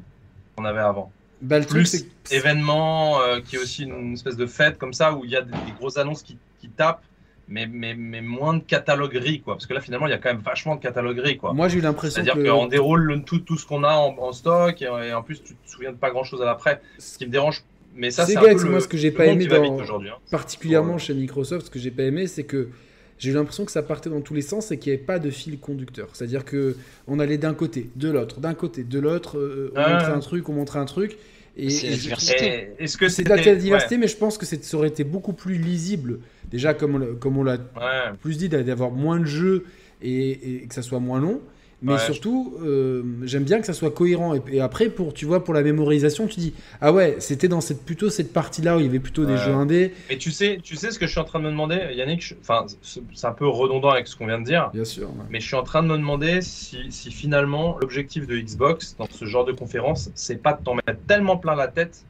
qu'on 0.56 0.66
avait 0.66 0.82
avant. 0.82 1.12
Bah, 1.42 1.60
le 1.60 1.66
truc, 1.66 1.82
Plus 1.88 2.06
événement 2.32 3.22
euh, 3.22 3.40
qui 3.42 3.56
est 3.56 3.60
aussi 3.60 3.84
une 3.84 4.14
espèce 4.14 4.38
de 4.38 4.46
fête 4.46 4.78
comme 4.78 4.94
ça 4.94 5.14
où 5.14 5.26
il 5.26 5.32
y 5.32 5.36
a 5.36 5.42
des, 5.42 5.52
des 5.52 5.72
grosses 5.78 5.98
annonces 5.98 6.24
qui, 6.24 6.38
qui 6.60 6.70
tapent, 6.70 7.04
mais, 7.48 7.68
mais, 7.68 7.96
mais 7.96 8.22
moins 8.22 8.54
de 8.54 8.64
cataloguerie 8.64 9.42
quoi. 9.42 9.56
Parce 9.56 9.66
que 9.66 9.74
là 9.74 9.82
finalement 9.82 10.08
il 10.08 10.12
y 10.12 10.14
a 10.14 10.18
quand 10.18 10.30
même 10.34 10.42
vachement 10.42 10.76
de 10.76 10.82
cataloguerie 10.82 11.38
quoi. 11.38 11.54
Moi, 11.54 11.68
j'ai 11.68 11.80
eu 11.80 11.82
l'impression 11.82 12.24
C'est-à-dire 12.24 12.42
que. 12.44 12.50
qu'on 12.50 12.68
déroule 12.68 13.02
le- 13.04 13.22
tout, 13.24 13.40
tout 13.40 13.58
ce 13.58 13.66
qu'on 13.66 13.84
a 13.84 13.94
en, 13.94 14.16
en 14.18 14.32
stock 14.32 14.82
et, 14.82 14.86
et 14.86 15.14
en 15.14 15.22
plus 15.24 15.42
tu 15.44 15.56
te 15.56 15.70
souviens 15.70 15.92
de 15.92 15.98
pas 15.98 16.12
grand 16.12 16.24
chose 16.24 16.42
à 16.42 16.46
l'après. 16.46 16.82
Ce 16.98 17.18
qui 17.18 17.26
me 17.26 17.32
dérange, 17.32 17.64
mais 17.96 18.12
ça 18.12 18.26
C'est 18.26 18.38
un 18.38 18.42
peu 18.42 18.54
moi, 18.66 18.76
le, 18.76 18.80
ce 18.80 18.88
que 18.88 18.98
j'ai 18.98 19.12
pas 19.12 19.26
aimé 19.26 19.48
dans- 19.48 19.80
hein. 19.80 20.18
particulièrement 20.30 20.94
Ouais. 20.94 21.00
chez 21.00 21.14
Microsoft, 21.14 21.66
ce 21.66 21.72
que 21.72 21.80
j'ai 21.80 21.92
pas 21.92 22.04
aimé, 22.04 22.28
c'est 22.28 22.44
que 22.46 22.70
j'ai 23.18 23.32
eu 23.32 23.34
l'impression 23.34 23.66
que 23.66 23.72
ça 23.72 23.84
partait 23.84 24.10
dans 24.10 24.22
tous 24.22 24.34
les 24.34 24.42
sens 24.42 24.72
et 24.72 24.80
qu'il 24.80 24.92
n'y 24.92 24.98
avait 24.98 25.06
pas 25.06 25.20
de 25.20 25.30
fil 25.30 25.60
conducteur. 25.60 26.08
C'est-à-dire 26.14 26.44
que 26.46 26.76
on 27.08 27.20
allait 27.20 27.38
d'un 27.38 27.54
côté, 27.54 27.90
de 27.96 28.10
l'autre, 28.10 28.40
d'un 28.40 28.54
côté, 28.56 28.84
de 28.84 28.98
l'autre, 29.00 29.38
euh, 29.38 29.72
on 29.76 29.80
Ouais. 29.80 29.94
montrait 29.94 30.14
un 30.14 30.20
truc, 30.20 30.48
on 30.50 30.54
montrait 30.54 30.80
un 30.80 30.86
truc. 30.86 31.18
Et, 31.58 31.70
C'est 31.70 31.90
la 31.90 31.98
diversité. 31.98 32.70
Est-ce 32.80 32.98
que 32.98 33.10
C'est 33.10 33.28
la 33.28 33.56
diversité, 33.56 33.98
mais 33.98 34.08
je 34.08 34.18
pense 34.18 34.38
que 34.38 34.46
ça 34.46 34.78
aurait 34.78 34.88
été 34.88 35.04
beaucoup 35.04 35.34
plus 35.34 35.56
lisible. 35.56 36.20
Déjà, 36.50 36.74
comme 36.74 36.96
on 36.96 36.98
l'a- 37.00 37.14
comme 37.20 37.38
on 37.38 37.44
l'a 37.44 37.58
ouais. 37.58 38.18
plus 38.22 38.38
dit, 38.38 38.50
d'avoir 38.50 38.92
moins 38.92 39.20
de 39.20 39.26
jeux 39.26 39.66
et, 40.02 40.64
et 40.64 40.68
que 40.68 40.74
ça 40.74 40.82
soit 40.82 41.00
moins 41.00 41.20
long. 41.20 41.42
Mais 41.84 41.94
Ouais. 41.94 42.00
surtout, 42.00 42.58
euh, 42.62 43.02
j'aime 43.24 43.44
bien 43.44 43.60
que 43.60 43.66
ça 43.66 43.74
soit 43.74 43.90
cohérent. 43.92 44.36
Et, 44.36 44.42
et 44.52 44.62
après, 44.62 44.90
pour, 44.90 45.14
tu 45.16 45.26
vois, 45.26 45.44
pour 45.44 45.54
la 45.56 45.64
mémorisation, 45.64 46.28
tu 46.28 46.40
dis 46.40 46.54
Ah 46.80 46.92
ouais, 46.94 47.16
c'était 47.20 47.48
dans 47.48 47.60
cette, 47.62 47.84
plutôt 47.86 48.10
cette 48.12 48.34
partie-là 48.34 48.78
où 48.78 48.80
il 48.80 48.86
y 48.86 48.90
avait 48.90 49.00
plutôt 49.00 49.26
des 49.26 49.36
jeux 49.38 49.54
indés. 49.54 49.94
Mais 50.10 50.18
tu 50.18 50.32
sais, 50.32 50.60
tu 50.62 50.76
sais 50.76 50.92
ce 50.92 51.00
que 51.00 51.08
je 51.08 51.12
suis 51.12 51.20
en 51.20 51.24
train 51.24 51.40
de 51.40 51.46
me 51.46 51.50
demander, 51.50 51.80
Yannick. 51.96 52.36
Enfin, 52.42 52.66
c'est 53.14 53.26
un 53.28 53.32
peu 53.32 53.48
redondant 53.48 53.90
avec 53.90 54.08
ce 54.08 54.16
qu'on 54.16 54.28
vient 54.28 54.40
de 54.40 54.46
dire. 54.46 54.70
Bien 54.74 54.86
sûr. 54.86 55.10
ouais. 55.10 55.26
Mais 55.32 55.40
je 55.40 55.48
suis 55.48 55.56
en 55.56 55.64
train 55.64 55.82
de 55.82 55.88
me 55.88 55.98
demander 55.98 56.42
si, 56.42 56.92
si 56.92 57.12
finalement 57.12 57.78
l'objectif 57.82 58.28
de 58.28 58.38
Xbox 58.38 58.96
dans 58.98 59.08
ce 59.10 59.26
genre 59.26 59.46
de 59.46 59.52
conférence, 59.52 60.12
c'est 60.14 60.36
pas 60.42 60.54
de 60.54 60.64
t'en 60.64 60.76
mettre 60.76 61.00
tellement 61.08 61.38
plein 61.38 61.56
la 61.56 61.68
tête. 61.68 62.06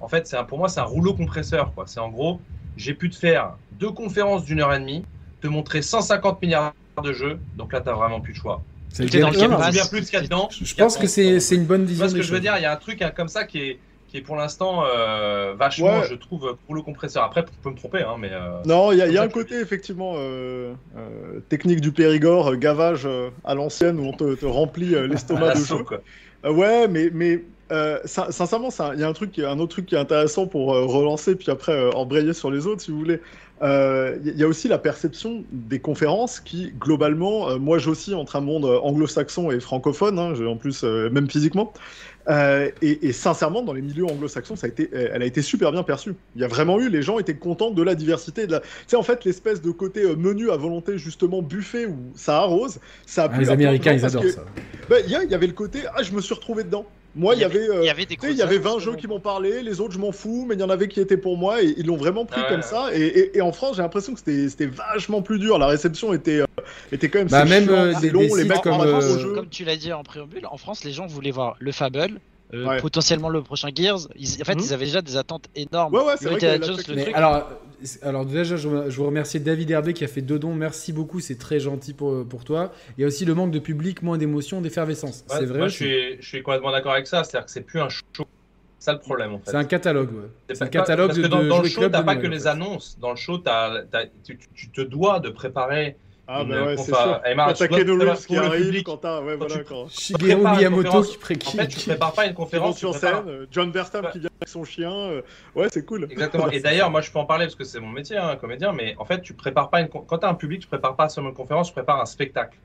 En 0.00 0.08
fait, 0.08 0.26
c'est 0.26 0.36
un- 0.36 0.44
pour 0.44 0.58
moi, 0.58 0.68
c'est 0.68 0.80
un 0.80 0.84
rouleau 0.84 1.14
compresseur. 1.14 1.72
quoi. 1.74 1.84
C'est 1.86 2.00
en 2.00 2.10
gros, 2.10 2.40
j'ai 2.76 2.94
pu 2.94 3.10
te 3.10 3.16
faire 3.16 3.56
deux 3.72 3.90
conférences 3.90 4.44
d'une 4.44 4.60
heure 4.60 4.72
et 4.74 4.78
demie, 4.80 5.04
te 5.40 5.48
montrer 5.48 5.82
150 5.82 6.40
milliards 6.42 6.74
de 7.02 7.12
jeux. 7.12 7.38
Donc 7.56 7.72
là, 7.72 7.80
tu 7.80 7.88
n'as 7.88 7.94
vraiment 7.94 8.20
plus 8.20 8.32
de 8.32 8.38
choix. 8.38 8.62
C'est 8.96 9.02
le 9.12 9.20
Pass. 9.20 9.66
souviens 9.66 9.86
plus 9.86 10.00
qu'il 10.08 10.14
y 10.14 10.16
a 10.16 10.20
dedans. 10.22 10.48
Je 10.50 10.74
pense 10.74 10.96
que 10.96 11.06
c'est 11.06 11.40
c'est 11.40 11.56
une 11.56 11.64
bonne 11.64 11.82
Tu 11.82 11.88
vision 11.88 12.04
vois 12.06 12.10
ce 12.12 12.16
que 12.16 12.22
je 12.22 12.32
veux 12.32 12.40
dire? 12.40 12.54
Il 12.56 12.62
y 12.62 12.66
a 12.66 12.72
un 12.72 12.76
truc 12.76 13.02
hein, 13.02 13.10
comme 13.14 13.28
ça 13.28 13.44
qui 13.44 13.58
est, 13.58 13.78
qui 14.08 14.18
est 14.18 14.20
pour 14.20 14.36
l'instant 14.36 14.84
euh, 14.86 15.54
vachement, 15.58 15.98
Ouais. 15.98 16.06
je 16.08 16.14
trouve, 16.14 16.56
rouleau 16.68 16.82
compresseur. 16.84 17.24
Après, 17.24 17.40
je 17.44 17.60
peux 17.62 17.70
me 17.70 17.76
tromper, 17.76 18.02
hein, 18.02 18.14
mais. 18.20 18.30
euh, 18.32 18.62
Non, 18.64 18.92
il 18.92 18.98
y 18.98 19.02
a, 19.02 19.08
il 19.08 19.12
y 19.12 19.18
a 19.18 19.22
un 19.22 19.28
côté 19.28 19.56
effectivement 19.60 20.14
euh, 20.16 20.72
euh, 20.96 21.40
technique 21.48 21.80
du 21.80 21.90
Périgord, 21.90 22.52
euh, 22.52 22.56
gavage 22.56 23.02
euh, 23.06 23.30
à 23.44 23.56
l'ancienne 23.56 23.98
où 23.98 24.04
on 24.04 24.12
te, 24.12 24.36
te 24.36 24.46
remplit 24.46 24.94
euh, 24.94 25.06
l'estomac 25.08 25.54
de 25.54 25.64
jeux. 25.64 25.82
quoi. 25.82 25.98
Euh, 26.44 26.52
ouais, 26.52 26.86
mais, 26.86 27.10
mais 27.12 27.42
euh, 27.72 27.98
sin- 28.04 28.30
sincèrement, 28.30 28.68
il 28.94 29.00
y 29.00 29.02
a 29.04 29.08
un 29.08 29.12
truc, 29.12 29.38
un 29.38 29.58
autre 29.58 29.72
truc 29.72 29.86
qui 29.86 29.94
est 29.94 29.98
intéressant 29.98 30.46
pour 30.46 30.74
euh, 30.74 30.84
relancer, 30.84 31.34
puis 31.36 31.50
après 31.50 31.72
euh, 31.72 31.90
embrayer 31.92 32.32
sur 32.32 32.50
les 32.50 32.66
autres, 32.66 32.82
si 32.82 32.90
vous 32.90 32.98
voulez. 32.98 33.20
Euh, 33.62 34.18
Il 34.24 34.36
y, 34.38 34.42
a 34.42 34.48
aussi 34.48 34.68
la 34.68 34.78
perception 34.78 35.44
des 35.50 35.80
conférences 35.80 36.40
qui, 36.40 36.72
globalement, 36.72 37.58
moi 37.58 37.78
j'oscille 37.78 38.14
entre 38.16 38.36
un 38.36 38.40
monde 38.40 38.64
anglo-saxon 38.64 39.50
et 39.50 39.60
francophone, 39.60 40.18
hein, 40.18 40.34
en 40.46 40.56
plus, 40.56 40.82
même 40.82 41.30
physiquement. 41.30 41.72
Et, 42.28 43.06
et 43.08 43.12
sincèrement, 43.12 43.62
dans 43.62 43.72
les 43.72 43.80
milieux 43.82 44.04
anglo-saxons, 44.06 44.56
ça 44.56 44.66
a 44.66 44.70
été, 44.70 44.90
elle 44.92 45.22
a 45.22 45.26
été 45.26 45.40
super 45.40 45.70
bien 45.72 45.82
perçue. 45.82 46.14
Il 46.34 46.42
y 46.42 46.44
a 46.44 46.48
vraiment 46.48 46.80
eu, 46.80 46.88
les 46.90 47.02
gens 47.02 47.18
étaient 47.18 47.38
contents 47.38 47.70
de 47.70 47.82
la 47.82 47.94
diversité. 47.94 48.46
De 48.46 48.52
la... 48.52 48.60
Tu 48.60 48.66
sais, 48.88 48.96
en 48.96 49.02
fait, 49.02 49.24
l'espèce 49.24 49.62
de 49.62 49.70
côté 49.70 50.04
menu 50.16 50.50
à 50.50 50.56
volonté, 50.56 50.98
justement, 50.98 51.40
buffet 51.42 51.86
où 51.86 52.12
ça 52.16 52.38
arrose, 52.38 52.80
ça 53.06 53.24
a 53.24 53.28
Ah, 53.32 53.38
les 53.38 53.50
Américains, 53.50 53.92
ils 53.92 54.04
adorent 54.04 54.22
que, 54.24 54.30
ça. 54.30 54.44
bah, 54.88 54.96
il 55.06 55.08
y, 55.08 55.30
y 55.30 55.34
avait 55.34 55.46
le 55.46 55.52
côté, 55.52 55.84
ah, 55.94 56.02
je 56.02 56.12
me 56.12 56.20
suis 56.20 56.34
retrouvé 56.34 56.64
dedans. 56.64 56.86
Moi, 57.16 57.34
il 57.36 57.40
y 57.40 57.44
avait. 57.44 57.68
euh, 57.68 57.82
il 57.82 57.86
y 57.86 57.90
avait 57.90 58.06
des 58.06 58.16
tu 58.16 58.26
sais, 58.26 58.32
il 58.32 58.38
y 58.38 58.42
avait 58.42 58.58
20 58.58 58.70
grosses 58.70 58.82
jeux 58.82 58.96
qui 58.96 59.06
m'ont 59.06 59.20
parlé, 59.20 59.62
les 59.62 59.80
autres 59.80 59.92
je 59.94 59.98
m'en 59.98 60.10
fous, 60.10 60.44
mais 60.48 60.54
il 60.56 60.60
y 60.60 60.64
en 60.64 60.70
avait 60.70 60.88
qui 60.88 61.00
étaient 61.00 61.16
pour 61.16 61.36
moi 61.36 61.62
et 61.62 61.74
ils 61.76 61.86
l'ont 61.86 61.96
vraiment 61.96 62.24
pris 62.26 62.40
Ah 62.42 62.48
ouais. 62.48 62.52
comme 62.54 62.62
ça. 62.62 62.88
Et, 62.92 63.02
et- 63.02 63.38
et 63.38 63.40
en 63.40 63.52
France, 63.52 63.76
j'ai 63.76 63.82
l'impression 63.82 64.12
que 64.14 64.18
c'était 64.18 64.48
c'était 64.48 64.66
vachement 64.66 65.22
plus 65.22 65.38
dur. 65.38 65.58
La 65.58 65.66
réception 65.68 66.12
était, 66.12 66.40
euh, 66.40 66.46
était 66.90 67.08
quand 67.08 67.20
même. 67.20 67.28
Bah, 67.28 67.44
c'est 67.44 67.50
même, 67.50 67.64
chiant, 67.64 67.72
euh, 67.74 68.00
des- 68.00 68.10
long, 68.10 68.20
des 68.20 68.42
les 68.42 68.44
mecs 68.48 68.66
euh. 68.66 69.34
Comme 69.34 69.48
tu 69.48 69.64
l'as 69.64 69.76
dit 69.76 69.92
en 69.92 70.02
préambule, 70.02 70.46
en 70.50 70.56
France, 70.56 70.82
les 70.84 70.90
gens 70.92 71.06
voulaient 71.06 71.30
voir 71.30 71.56
le 71.60 71.70
Fable, 71.72 72.20
euh, 72.52 72.66
Ouais. 72.66 72.80
potentiellement 72.80 73.28
le 73.30 73.42
prochain 73.42 73.70
Gears. 73.74 74.00
Ils- 74.16 74.40
en 74.42 74.44
fait, 74.44 74.54
Mhm. 74.54 74.60
ils 74.62 74.72
avaient 74.74 74.84
déjà 74.84 75.02
des 75.02 75.16
attentes 75.16 75.46
énormes. 75.56 75.94
Ouais, 75.94 76.04
ouais, 76.04 76.14
c'est 76.18 76.24
Le 76.26 76.30
vrai 76.32 76.38
qu'il 76.40 76.48
y 76.48 76.50
a 76.50 76.54
Indiana 76.54 76.72
la 76.76 76.82
Jones, 76.82 76.84
le 76.88 76.94
Mais 76.96 77.02
truc. 77.04 77.16
alors, 78.02 78.26
déjà, 78.26 78.56
je, 78.56 78.68
je 78.90 78.96
vous 78.96 79.06
remercie 79.06 79.40
David 79.40 79.70
Hervé 79.70 79.92
qui 79.94 80.04
a 80.04 80.08
fait 80.08 80.20
deux 80.22 80.38
dons. 80.38 80.54
Merci 80.54 80.92
beaucoup, 80.92 81.20
c'est 81.20 81.38
très 81.38 81.58
gentil 81.60 81.94
pour, 81.94 82.26
pour 82.26 82.44
toi. 82.44 82.72
Il 82.96 83.00
y 83.00 83.04
a 83.04 83.06
aussi 83.06 83.24
le 83.24 83.34
manque 83.34 83.50
de 83.50 83.58
public, 83.58 84.02
moins 84.02 84.18
d'émotion, 84.18 84.60
d'effervescence. 84.60 85.24
Ouais, 85.30 85.36
c'est 85.38 85.46
vrai. 85.46 85.58
Moi, 85.58 85.68
je 85.68 85.74
suis, 85.74 86.16
je 86.20 86.26
suis 86.28 86.42
complètement 86.42 86.70
d'accord 86.72 86.92
avec 86.92 87.06
ça. 87.06 87.24
C'est-à-dire 87.24 87.46
que 87.46 87.50
c'est 87.52 87.62
plus 87.62 87.80
un 87.80 87.88
show. 87.88 88.02
C'est 88.78 88.90
ça 88.90 88.92
le 88.92 88.98
problème, 89.00 89.32
en 89.32 89.38
fait. 89.38 89.50
C'est 89.50 89.56
un 89.56 89.64
catalogue, 89.64 90.12
ouais. 90.12 90.28
C'est 90.52 90.62
un 90.62 90.66
pas- 90.66 90.70
catalogue 90.70 91.06
parce 91.08 91.18
de, 91.18 91.22
que 91.24 91.28
dans, 91.28 91.42
de 91.42 91.48
dans 91.48 91.62
le 91.62 91.68
show, 91.68 91.88
t'as 91.88 92.02
pas 92.02 92.16
que 92.16 92.26
les 92.26 92.46
annonces. 92.46 92.98
Dans 93.00 93.10
le 93.10 93.16
show, 93.16 93.38
tu 94.22 94.70
te 94.70 94.80
dois 94.82 95.20
de 95.20 95.30
préparer. 95.30 95.96
Ah, 96.26 96.42
bah 96.42 96.64
ouais, 96.64 96.76
c'est 96.78 96.90
préparer 97.54 97.84
Reeves 97.92 98.26
qui 98.26 98.36
arrive, 98.36 98.82
t'as. 98.98 99.20
Ouais, 99.22 99.36
voilà, 99.36 99.58
quand- 99.62 99.88
Shigeru 99.90 100.36
Miyamoto 100.56 101.02
qui 101.02 101.18
pré- 101.18 101.36
En 101.46 101.50
fait, 101.50 101.68
tu 101.68 101.80
prépares 101.90 102.12
pas 102.14 102.26
une 102.26 102.34
conférence. 102.34 102.78
sur 102.78 102.94
scène, 102.94 103.28
euh, 103.28 103.46
John 103.50 103.70
Ouais. 104.04 104.10
qui 104.12 104.18
vient 104.20 104.30
avec 104.40 104.48
son 104.48 104.64
chien. 104.64 104.90
euh, 104.90 105.22
Ouais, 105.54 105.68
c'est 105.70 105.84
cool. 105.84 106.06
Exactement. 106.10 106.48
Et 106.50 106.60
d'ailleurs, 106.60 106.90
moi, 106.90 107.02
je 107.02 107.10
peux 107.10 107.18
en 107.18 107.26
parler 107.26 107.44
parce 107.44 107.56
que 107.56 107.64
c'est 107.64 107.78
mon 107.80 107.90
métier, 107.90 108.16
hein, 108.16 108.36
comédien. 108.36 108.72
Mais 108.72 108.94
en 108.98 109.04
fait, 109.04 109.20
tu 109.20 109.34
prépares 109.34 109.68
pas 109.68 109.80
une. 109.80 109.88
Quand 109.88 110.18
t'as 110.18 110.30
un 110.30 110.34
public, 110.34 110.62
tu 110.62 110.66
prépares 110.68 110.96
pas 110.96 111.08
seulement 111.10 111.30
une 111.30 111.36
conférence, 111.36 111.66
tu 111.68 111.74
prépares 111.74 112.00
un 112.00 112.06
spectacle. 112.06 112.56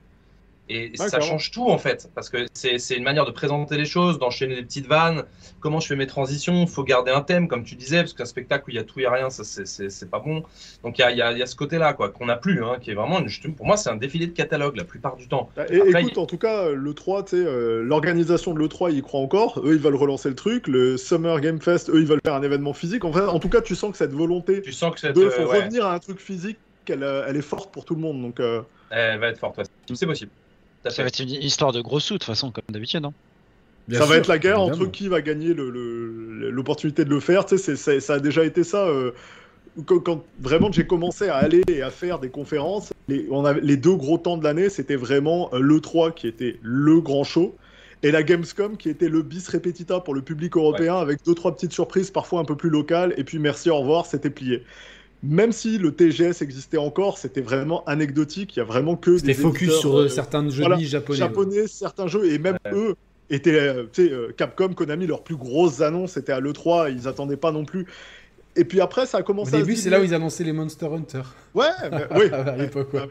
Et 0.72 0.92
ça 0.96 1.18
change 1.20 1.50
tout 1.50 1.68
en 1.68 1.78
fait, 1.78 2.08
parce 2.14 2.28
que 2.30 2.46
c'est 2.52 2.78
une 2.96 3.02
manière 3.02 3.24
de 3.26 3.32
présenter 3.32 3.76
les 3.76 3.84
choses, 3.84 4.18
d'enchaîner 4.20 4.54
des 4.54 4.62
petites 4.62 4.86
vannes. 4.86 5.24
Comment 5.58 5.80
je 5.80 5.88
fais 5.88 5.96
mes 5.96 6.06
transitions? 6.06 6.66
Faut 6.68 6.84
garder 6.84 7.10
un 7.10 7.22
thème, 7.22 7.48
comme 7.48 7.64
tu 7.64 7.74
disais, 7.74 7.98
parce 7.98 8.12
qu'un 8.14 8.24
spectacle 8.24 8.64
où 8.68 8.70
il 8.70 8.76
y 8.76 8.78
a 8.78 8.84
tout 8.84 9.00
et 9.00 9.08
rien, 9.08 9.30
ça 9.30 9.42
c'est- 9.44 10.08
pas 10.10 10.20
bon. 10.20 10.44
Donc 10.84 10.98
il 10.98 11.02
y 11.02 11.04
a, 11.04 11.10
il 11.10 11.16
y 11.18 11.22
a- 11.22 11.32
il 11.32 11.38
y 11.38 11.42
a 11.42 11.46
ce 11.46 11.56
côté-là, 11.56 11.92
quoi, 11.92 12.10
qu'on 12.10 12.26
n'a 12.26 12.36
plus, 12.36 12.62
hein, 12.64 12.76
qui 12.80 12.90
est 12.92 12.94
vraiment, 12.94 13.18
une- 13.20 13.54
pour 13.56 13.66
moi, 13.66 13.76
c'est 13.76 13.90
un 13.90 13.96
défilé 13.96 14.26
de 14.28 14.32
catalogue 14.32 14.76
la 14.76 14.84
plupart 14.84 15.16
du 15.16 15.26
temps. 15.26 15.50
Bah, 15.56 15.64
Et, 15.70 15.80
Après, 15.80 16.02
écoute, 16.02 16.18
en 16.18 16.26
tout 16.26 16.38
cas, 16.38 16.68
le 16.70 16.94
3, 16.94 17.24
tu 17.24 17.30
sais, 17.36 17.44
euh, 17.44 17.82
l'organisation 17.82 18.54
de 18.54 18.60
l'E3, 18.60 18.90
ils 18.92 18.98
y 18.98 19.02
croient 19.02 19.20
encore. 19.20 19.60
Eux, 19.64 19.74
ils 19.74 19.80
veulent 19.80 19.96
relancer 19.96 20.28
le 20.28 20.36
truc. 20.36 20.68
Le 20.68 20.96
Summer 20.96 21.40
Game 21.40 21.60
Fest, 21.60 21.90
eux, 21.90 21.98
ils 22.00 22.06
veulent 22.06 22.20
faire 22.24 22.34
un 22.34 22.42
événement 22.42 22.72
physique. 22.74 23.04
En, 23.04 23.12
fait, 23.12 23.20
en 23.22 23.38
tout 23.40 23.48
cas, 23.48 23.60
tu 23.60 23.74
sens 23.74 23.90
que 23.90 23.96
cette 23.98 24.12
volonté 24.12 24.62
Tu 24.62 24.72
sens 24.72 24.94
que 24.94 25.00
cette, 25.00 25.16
de 25.16 25.22
euh, 25.22 25.46
ouais, 25.46 25.58
revenir 25.58 25.84
à 25.86 25.94
un 25.94 25.98
truc 25.98 26.20
physique, 26.20 26.58
elle, 26.88 27.02
euh, 27.02 27.24
elle 27.28 27.36
est 27.36 27.42
forte 27.42 27.72
pour 27.72 27.84
tout 27.84 27.94
le 27.94 28.00
monde. 28.00 28.22
Donc, 28.22 28.40
euh, 28.40 28.62
elle 28.90 29.18
va 29.20 29.28
être 29.28 29.38
forte. 29.38 29.58
ouais. 29.58 29.64
C'est 29.94 30.06
possible. 30.06 30.30
Ça 30.84 30.90
fait. 30.90 31.02
va 31.02 31.08
être 31.08 31.20
une 31.20 31.30
histoire 31.30 31.72
de 31.72 31.80
gros 31.80 32.00
sous 32.00 32.14
de 32.14 32.18
toute 32.18 32.24
façon, 32.26 32.50
comme 32.50 32.64
d'habitude. 32.70 33.04
hein. 33.04 33.12
Bien 33.88 33.98
ça 33.98 34.06
va 34.06 34.16
être 34.16 34.28
la 34.28 34.38
guerre 34.38 34.58
évidemment. 34.60 34.82
entre 34.84 34.92
qui 34.92 35.08
va 35.08 35.20
gagner 35.20 35.52
le- 35.52 35.70
le- 35.70 36.50
l'opportunité 36.50 37.04
de 37.04 37.10
le 37.10 37.20
faire. 37.20 37.44
Tu 37.46 37.58
sais, 37.58 37.76
ça 38.00 38.14
a 38.14 38.18
déjà 38.20 38.44
été 38.44 38.62
ça. 38.64 38.86
euh, 38.86 39.12
quand, 39.86 40.00
quand 40.00 40.24
vraiment 40.40 40.70
j'ai 40.72 40.86
commencé 40.86 41.28
à 41.28 41.36
aller 41.36 41.62
et 41.68 41.82
à 41.82 41.90
faire 41.90 42.18
des 42.18 42.28
conférences, 42.30 42.90
les, 43.08 43.26
on 43.30 43.44
avait, 43.44 43.60
les 43.60 43.76
deux 43.76 43.94
gros 43.96 44.18
temps 44.18 44.36
de 44.36 44.44
l'année, 44.44 44.68
c'était 44.68 44.96
vraiment 44.96 45.50
euh, 45.54 45.60
l'E3 45.60 46.12
qui 46.14 46.26
était 46.28 46.58
le 46.62 47.00
grand 47.00 47.24
show. 47.24 47.56
Et 48.02 48.10
la 48.10 48.22
Gamescom 48.22 48.76
qui 48.78 48.88
était 48.88 49.08
le 49.10 49.22
bis 49.22 49.46
repetita 49.48 50.00
pour 50.00 50.14
le 50.14 50.22
public 50.22 50.56
européen 50.56 50.96
avec 50.96 51.18
deux 51.26 51.34
trois 51.34 51.54
petites 51.54 51.72
surprises 51.72 52.10
parfois 52.10 52.40
un 52.40 52.44
peu 52.46 52.56
plus 52.56 52.70
locales 52.70 53.12
et 53.18 53.24
puis 53.24 53.38
merci 53.38 53.68
au 53.68 53.76
revoir 53.78 54.06
c'était 54.06 54.30
plié. 54.30 54.64
Même 55.22 55.52
si 55.52 55.76
le 55.76 55.92
TGS 55.92 56.40
existait 56.42 56.78
encore, 56.78 57.18
c'était 57.18 57.42
vraiment 57.42 57.84
anecdotique. 57.84 58.56
Il 58.56 58.60
y 58.60 58.62
a 58.62 58.64
vraiment 58.64 58.96
que 58.96 59.20
des 59.20 59.34
focus 59.34 59.62
éditeurs, 59.62 59.80
sur 59.80 59.96
euh, 59.98 60.04
euh, 60.04 60.08
certains 60.08 60.48
jeux 60.48 60.60
voilà, 60.60 60.78
japonais. 60.78 61.10
ouais. 61.10 61.16
japonais, 61.18 61.66
certains 61.66 62.06
jeux, 62.06 62.32
et 62.32 62.38
même 62.38 62.56
Ouais. 62.64 62.72
eux 62.74 62.94
étaient, 63.28 63.52
euh, 63.60 63.84
tu 63.92 64.08
sais, 64.08 64.14
Capcom, 64.36 64.72
Konami, 64.72 65.06
leurs 65.06 65.22
plus 65.22 65.36
grosses 65.36 65.82
annonces 65.82 66.16
étaient 66.16 66.32
à 66.32 66.40
l'E3, 66.40 66.90
ils 66.90 67.06
attendaient 67.06 67.36
pas 67.36 67.52
non 67.52 67.64
plus. 67.64 67.86
Et 68.56 68.64
puis 68.64 68.80
après, 68.80 69.06
ça 69.06 69.18
a 69.18 69.20
Au 69.20 69.24
commencé 69.24 69.54
à 69.54 69.58
début, 69.58 69.76
c'est 69.76 69.90
là 69.90 70.00
où 70.00 70.04
ils 70.04 70.14
annonçaient 70.14 70.42
les 70.42 70.52
Monster 70.52 70.86
Hunter. 70.86 71.22
Ouais, 71.54 71.66
oui, 72.16 72.24
à 72.32 72.56
l'époque, 72.56 72.92
ouais. 72.94 73.02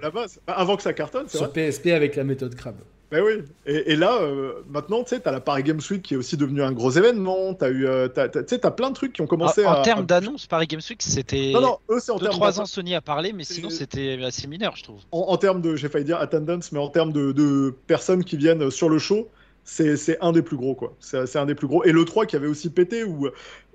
Avant 0.47 0.75
que 0.75 0.83
ça 0.83 0.93
cartonne, 0.93 1.25
c'est 1.27 1.37
Sur 1.37 1.49
vrai. 1.51 1.69
PSP 1.69 1.87
avec 1.87 2.15
la 2.15 2.23
méthode 2.23 2.55
crabe. 2.55 2.75
Ben 3.11 3.23
oui. 3.23 3.41
Et, 3.65 3.93
et 3.93 3.95
là, 3.95 4.19
euh, 4.21 4.53
maintenant, 4.69 5.03
tu 5.03 5.09
sais, 5.09 5.19
t'as 5.19 5.31
la 5.31 5.39
Paris 5.39 5.63
Games 5.63 5.81
Week 5.89 6.01
qui 6.03 6.13
est 6.13 6.17
aussi 6.17 6.37
devenu 6.37 6.61
un 6.61 6.71
gros 6.71 6.91
événement. 6.91 7.55
T'as 7.55 7.69
eu, 7.69 7.87
euh, 7.87 8.07
tu 8.07 8.21
sais, 8.47 8.59
t'as 8.59 8.69
plein 8.71 8.89
de 8.89 8.95
trucs 8.95 9.13
qui 9.13 9.21
ont 9.21 9.27
commencé 9.27 9.65
en, 9.65 9.71
à. 9.71 9.79
en 9.79 9.81
termes 9.81 10.01
à- 10.01 10.03
d'annonce, 10.03 10.45
Paris 10.45 10.67
Games 10.67 10.81
Week, 10.87 11.01
c'était. 11.01 11.51
Non, 11.53 11.61
non, 11.61 11.77
eux, 11.89 11.99
c'est 11.99 12.11
en 12.11 12.17
2-3 12.17 12.21
termes 12.39 12.43
ans 12.59 12.65
Sony 12.65 12.93
a 12.93 13.01
parlé, 13.01 13.33
mais 13.33 13.43
sinon 13.43 13.69
c'était 13.71 14.21
assez 14.23 14.47
mineur, 14.47 14.75
je 14.75 14.83
trouve. 14.83 14.99
en, 15.11 15.19
en 15.21 15.37
termes 15.37 15.61
de, 15.61 15.75
j'ai 15.75 15.89
failli 15.89 16.05
dire 16.05 16.19
attendance, 16.19 16.71
mais 16.71 16.79
en 16.79 16.89
termes 16.89 17.11
de, 17.11 17.31
de 17.31 17.73
personnes 17.87 18.23
qui 18.23 18.37
viennent 18.37 18.69
sur 18.69 18.89
le 18.89 18.99
show, 18.99 19.27
c'est 19.63 20.17
un 20.21 20.31
des 20.31 20.41
plus 20.41 20.57
gros, 20.57 20.75
quoi. 20.75 20.95
C'est 20.99 21.35
un 21.35 21.45
des 21.45 21.55
plus 21.55 21.67
gros. 21.67 21.83
Et 21.85 21.91
le 21.91 22.05
3 22.05 22.25
qui 22.27 22.35
avait 22.35 22.47
aussi 22.47 22.69
pété, 22.69 23.03
où 23.03 23.27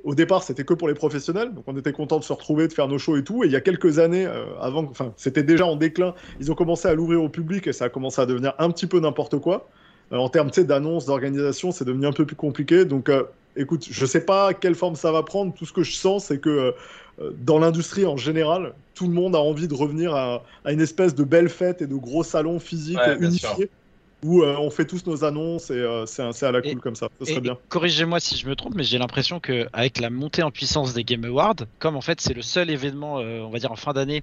au 0.05 0.15
départ 0.15 0.43
c'était 0.43 0.65
que 0.65 0.75
pour 0.75 0.89
les 0.89 0.95
professionnels, 0.95 1.53
donc 1.55 1.65
on 1.67 1.77
était 1.77 1.93
content 1.93 2.19
de 2.19 2.25
se 2.25 2.33
retrouver, 2.33 2.69
de 2.69 2.73
faire 2.73 2.89
nos 2.89 2.99
shows 2.99 3.17
et 3.17 3.25
tout. 3.25 3.43
Et 3.43 3.47
il 3.47 3.53
y 3.53 3.57
a 3.57 3.61
quelques 3.61 3.99
années, 3.99 4.27
euh, 4.27 4.45
avant, 4.61 4.85
enfin, 4.85 5.13
c'était 5.17 5.43
déjà 5.43 5.67
en 5.67 5.77
déclin, 5.77 6.15
ils 6.41 6.53
ont 6.53 6.55
commencé 6.55 6.87
à 6.87 6.95
l'ouvrir 6.95 7.23
au 7.23 7.29
public 7.29 7.67
et 7.67 7.73
ça 7.73 7.87
a 7.87 7.89
commencé 7.89 8.21
à 8.21 8.27
devenir 8.27 8.55
un 8.59 8.71
petit 8.71 8.87
peu 8.87 9.01
n'importe 9.01 9.39
quoi. 9.39 9.69
Euh, 10.13 10.17
en 10.17 10.29
termes 10.29 10.51
d'annonces, 10.51 11.07
d'organisation, 11.07 11.73
c'est 11.73 11.87
devenu 11.87 12.07
un 12.07 12.13
peu 12.13 12.27
plus 12.27 12.37
compliqué. 12.37 12.85
Donc, 12.85 13.09
euh, 13.09 13.25
écoute, 13.57 13.87
je 13.91 14.07
sais 14.07 14.21
pas 14.21 14.53
quelle 14.53 14.75
forme 14.75 14.95
ça 14.95 15.11
va 15.11 15.23
prendre. 15.23 15.55
Tout 15.55 15.65
ce 15.65 15.73
que 15.73 15.83
je 15.83 15.95
sens, 15.95 16.27
c'est 16.27 16.39
que 16.39 16.75
dans 17.39 17.61
l'industrie 17.61 18.05
en 18.05 18.17
général, 18.17 18.75
tout 18.95 19.07
le 19.07 19.13
monde 19.13 19.37
a 19.37 19.39
envie 19.39 19.69
de 19.69 19.75
revenir 19.75 20.15
à, 20.15 20.43
à 20.65 20.73
une 20.73 20.81
espèce 20.81 21.15
de 21.15 21.23
belle 21.23 21.49
fête 21.49 21.81
et 21.81 21.87
de 21.87 21.95
gros 21.95 22.25
salons 22.25 22.59
physiques 22.59 22.99
Ouais, 22.99 23.17
unifiés 23.21 23.71
où 24.25 24.43
euh, 24.43 24.57
on 24.59 24.71
fait 24.71 24.87
tous 24.87 25.07
nos 25.07 25.23
annonces 25.25 25.71
et 25.71 25.75
euh, 25.75 26.07
c'est 26.07 26.23
à 26.23 26.51
la 26.51 26.63
cool 26.63 26.71
Et- 26.73 26.77
comme 26.77 26.97
ça. 26.97 27.09
Ça 27.19 27.25
Et- 27.25 27.27
serait 27.27 27.39
et 27.39 27.41
bien. 27.43 27.59
Corrigez-moi 27.69 28.19
si 28.21 28.37
je 28.37 28.49
me 28.49 28.57
trompe, 28.57 28.75
mais 28.75 28.83
j'ai 28.83 28.99
l'impression 28.99 29.39
que 29.39 29.67
avec 29.73 30.01
la 30.01 30.09
montée 30.11 30.43
en 30.43 30.51
puissance 30.51 30.95
des 30.95 31.05
Game 31.05 31.25
Awards, 31.25 31.57
comme 31.79 31.95
en 31.95 32.01
fait 32.01 32.21
c'est 32.21 32.35
le 32.35 32.43
seul 32.43 32.71
événement, 32.71 33.19
euh, 33.21 33.41
on 33.41 33.51
va 33.51 33.59
dire 33.59 33.71
en 33.71 33.77
fin 33.77 33.93
d'année, 33.93 34.23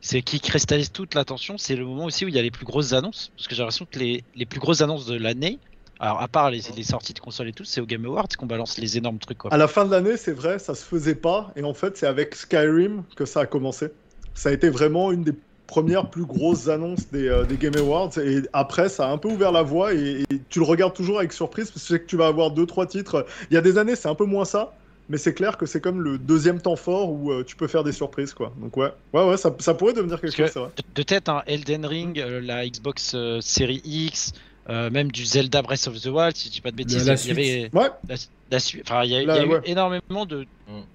c'est 0.00 0.22
qui 0.22 0.40
cristallise 0.40 0.90
toute 0.90 1.14
l'attention, 1.14 1.58
c'est 1.58 1.76
le 1.76 1.84
moment 1.84 2.06
aussi 2.06 2.24
où 2.24 2.28
il 2.28 2.34
y 2.34 2.38
a 2.38 2.42
les 2.42 2.50
plus 2.50 2.64
grosses 2.64 2.92
annonces, 2.92 3.30
parce 3.36 3.46
que 3.46 3.54
j'ai 3.54 3.60
l'impression 3.60 3.86
que 3.88 3.98
les, 3.98 4.24
les 4.34 4.46
plus 4.46 4.58
grosses 4.58 4.80
annonces 4.80 5.06
de 5.06 5.16
l'année, 5.16 5.58
alors 6.00 6.20
à 6.20 6.26
part 6.28 6.50
les, 6.50 6.62
les 6.74 6.82
sorties 6.82 7.12
de 7.12 7.20
consoles 7.20 7.48
et 7.48 7.52
tout, 7.52 7.64
c'est 7.64 7.80
au 7.80 7.86
Game 7.86 8.04
Awards 8.06 8.26
qu'on 8.36 8.46
balance 8.46 8.78
les 8.78 8.96
énormes 8.96 9.18
trucs 9.18 9.38
quoi. 9.38 9.52
À 9.54 9.58
la 9.58 9.68
fin 9.68 9.84
de 9.84 9.90
l'année, 9.92 10.16
c'est 10.16 10.32
vrai, 10.32 10.58
ça 10.58 10.74
se 10.74 10.84
faisait 10.84 11.14
pas. 11.14 11.52
Et 11.54 11.62
en 11.62 11.74
fait, 11.74 11.96
c'est 11.96 12.06
avec 12.08 12.34
Skyrim 12.34 13.04
que 13.14 13.24
ça 13.26 13.40
a 13.42 13.46
commencé. 13.46 13.88
Ça 14.34 14.48
a 14.48 14.52
été 14.52 14.70
vraiment 14.70 15.12
une 15.12 15.22
des 15.22 15.34
premières 15.72 16.10
plus 16.10 16.26
grosses 16.26 16.68
annonces 16.68 17.08
des, 17.10 17.28
euh, 17.28 17.44
des 17.44 17.56
Game 17.56 17.76
Awards. 17.78 18.18
Et 18.18 18.42
après, 18.52 18.88
ça 18.90 19.08
a 19.08 19.10
un 19.10 19.18
peu 19.18 19.28
ouvert 19.28 19.52
la 19.52 19.62
voie. 19.62 19.94
Et, 19.94 20.22
et 20.30 20.40
tu 20.50 20.58
le 20.58 20.66
regardes 20.66 20.92
toujours 20.94 21.18
avec 21.18 21.32
surprise 21.32 21.70
parce 21.70 21.82
que 21.82 21.86
tu 21.88 21.92
sais 21.94 22.00
que 22.00 22.06
tu 22.06 22.16
vas 22.16 22.26
avoir 22.26 22.50
deux, 22.50 22.66
trois 22.66 22.86
titres. 22.86 23.24
Il 23.50 23.54
y 23.54 23.56
a 23.56 23.62
des 23.62 23.78
années, 23.78 23.96
c'est 23.96 24.08
un 24.08 24.14
peu 24.14 24.26
moins 24.26 24.44
ça. 24.44 24.74
Mais 25.08 25.18
c'est 25.18 25.34
clair 25.34 25.56
que 25.58 25.66
c'est 25.66 25.80
comme 25.80 26.00
le 26.00 26.16
deuxième 26.18 26.60
temps 26.60 26.76
fort 26.76 27.10
où 27.10 27.32
euh, 27.32 27.42
tu 27.44 27.56
peux 27.56 27.66
faire 27.66 27.84
des 27.84 27.92
surprises, 27.92 28.34
quoi. 28.34 28.52
Donc 28.60 28.76
ouais, 28.76 28.92
ouais, 29.12 29.24
ouais, 29.28 29.36
ça, 29.36 29.54
ça 29.58 29.74
pourrait 29.74 29.94
devenir 29.94 30.20
quelque 30.20 30.36
Parce 30.36 30.52
chose. 30.52 30.68
De, 30.94 31.02
tête, 31.02 31.28
hein, 31.28 31.42
Elden 31.46 31.84
Ring, 31.86 32.18
euh, 32.20 32.40
la 32.40 32.66
Xbox 32.68 33.12
euh, 33.14 33.40
Series 33.40 33.82
X, 33.84 34.32
euh, 34.70 34.90
même 34.90 35.10
du 35.10 35.24
Zelda 35.24 35.60
Breath 35.60 35.88
of 35.88 36.00
the 36.00 36.06
Wild, 36.06 36.36
si 36.36 36.48
je 36.48 36.52
dis 36.52 36.60
pas 36.60 36.70
de 36.70 36.76
bêtises, 36.76 37.06
la 37.06 37.14
il 37.14 37.26
y 37.26 37.30
avait 37.32 37.70
Ouais, 37.74 37.88
la, 38.08 38.14
la 38.52 38.60
suite. 38.60 38.82
Enfin, 38.86 39.02
il 39.04 39.10
y 39.10 39.16
a, 39.16 39.20
il 39.20 39.24
y 39.24 39.26
Là, 39.26 39.34
a 39.34 39.44
eu 39.44 39.48
ouais. 39.48 39.60
énormément 39.64 40.24
de 40.24 40.46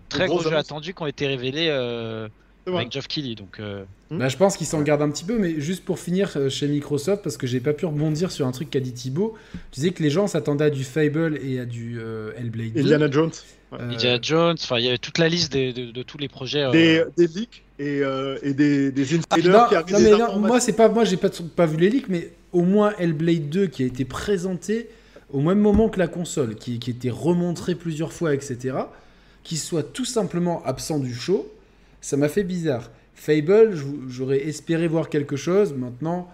très 0.09 0.28
gros 0.28 0.41
jeux 0.41 0.55
attendus 0.55 0.93
qui 0.93 1.03
ont 1.03 1.07
été 1.07 1.28
révélés 1.28 1.67
euh. 1.69 2.30
Avec 2.76 2.91
Geoff 2.91 3.07
Keighley. 3.07 3.36
Donc, 3.36 3.59
euh, 3.59 3.84
Bah, 4.11 4.28
je 4.30 4.38
pense 4.38 4.57
qu'ils 4.57 4.68
s'en 4.68 4.82
gardent 4.82 5.01
un 5.03 5.09
petit 5.09 5.24
peu, 5.24 5.38
mais 5.38 5.59
juste 5.59 5.86
pour 5.86 5.99
finir 5.99 6.32
euh, 6.36 6.49
chez 6.49 6.68
Microsoft, 6.68 7.24
parce 7.24 7.38
que 7.38 7.47
j'ai 7.47 7.59
pas 7.59 7.74
pu 7.74 7.86
rebondir 7.86 8.32
sur 8.32 8.45
un 8.47 8.51
truc 8.51 8.70
qu'a 8.70 8.80
dit 8.80 8.93
Thibaut, 8.93 9.36
tu 9.72 9.80
disais 9.80 9.91
que 9.91 10.01
les 10.03 10.09
gens 10.09 10.28
s'attendaient 10.28 10.65
à 10.65 10.70
du 10.70 10.84
Fable 10.84 11.39
et 11.43 11.59
à 11.59 11.65
du 11.65 11.97
euh, 11.99 12.32
Hellblade 12.38 12.74
2. 12.74 12.80
Indiana 12.82 13.09
Jones. 13.11 13.32
Ouais. 13.72 13.80
Euh, 13.82 13.89
Indiana 13.91 14.20
Jones, 14.22 14.55
enfin, 14.61 14.80
il 14.80 14.86
y 14.86 14.88
avait 14.89 14.97
toute 14.97 15.18
la 15.18 15.28
liste 15.30 15.51
des- 15.51 15.74
de, 15.74 15.91
de 15.91 16.03
tous 16.03 16.18
les 16.18 16.28
projets. 16.30 16.63
euh, 16.63 16.72
Des, 16.72 17.03
des 17.18 17.28
leaks 17.28 17.63
et, 17.80 18.01
euh, 18.01 18.38
et 18.41 18.53
des, 18.53 18.91
des 18.91 19.03
Ah, 19.30 19.36
insiders 19.36 19.53
non, 19.63 19.68
qui 19.70 19.76
arrivent 19.76 19.93
non, 19.93 19.97
des 19.99 20.03
mais 20.05 20.09
non, 20.11 20.15
informations. 20.24 20.47
moi 20.47 20.59
c'est 20.59 20.74
pas 20.74 20.89
moi 20.89 21.03
j'ai 21.05 21.18
pas, 21.18 21.30
pas 21.55 21.65
vu 21.65 21.78
les 21.78 21.89
leaks 21.89 22.07
mais 22.09 22.32
au 22.53 22.61
moins 22.63 22.93
Hellblade 22.97 23.49
2 23.49 23.68
qui 23.68 23.84
a 23.84 23.86
été 23.86 24.03
présenté 24.05 24.88
au 25.32 25.41
même 25.41 25.59
moment 25.59 25.89
que 25.89 25.99
la 25.99 26.07
console 26.07 26.55
qui, 26.55 26.80
qui 26.80 26.89
était 26.91 27.09
remontré 27.11 27.76
plusieurs 27.76 28.13
fois 28.13 28.34
etc 28.34 28.78
qui 29.43 29.57
soit 29.57 29.84
tout 29.84 30.05
simplement 30.05 30.63
absent 30.65 30.97
du 30.99 31.13
show 31.13 31.51
ça 32.02 32.18
m'a 32.18 32.30
fait 32.30 32.43
bizarre 32.43 32.91
Fable 33.14 33.76
j'aurais 34.08 34.45
espéré 34.48 34.88
voir 34.88 35.10
quelque 35.10 35.36
chose 35.36 35.74
maintenant 35.74 36.28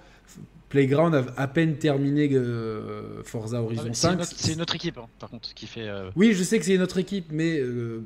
Playground 0.70 1.14
a 1.14 1.24
à 1.38 1.48
peine 1.48 1.76
terminé 1.76 2.28
euh, 2.34 3.22
Forza 3.24 3.58
ah, 3.58 3.62
Horizon 3.62 3.84
mais 3.86 3.94
C'est 3.94 4.02
5 4.08 4.14
une, 4.14 4.22
autre- 4.22 4.34
c'est 4.36 4.54
une 4.54 4.62
autre 4.64 4.76
équipe, 4.76 4.98
hein, 4.98 5.06
par 5.20 5.30
contre, 5.30 5.54
qui 5.54 5.68
fait. 5.68 5.88
euh, 5.88 6.10
oui, 6.16 6.34
je 6.34 6.42
sais 6.42 6.58
que 6.58 6.66
c'est 6.66 6.80
notre 6.80 6.98
équipe, 6.98 7.28
mais 7.32 7.60
euh, 7.60 8.02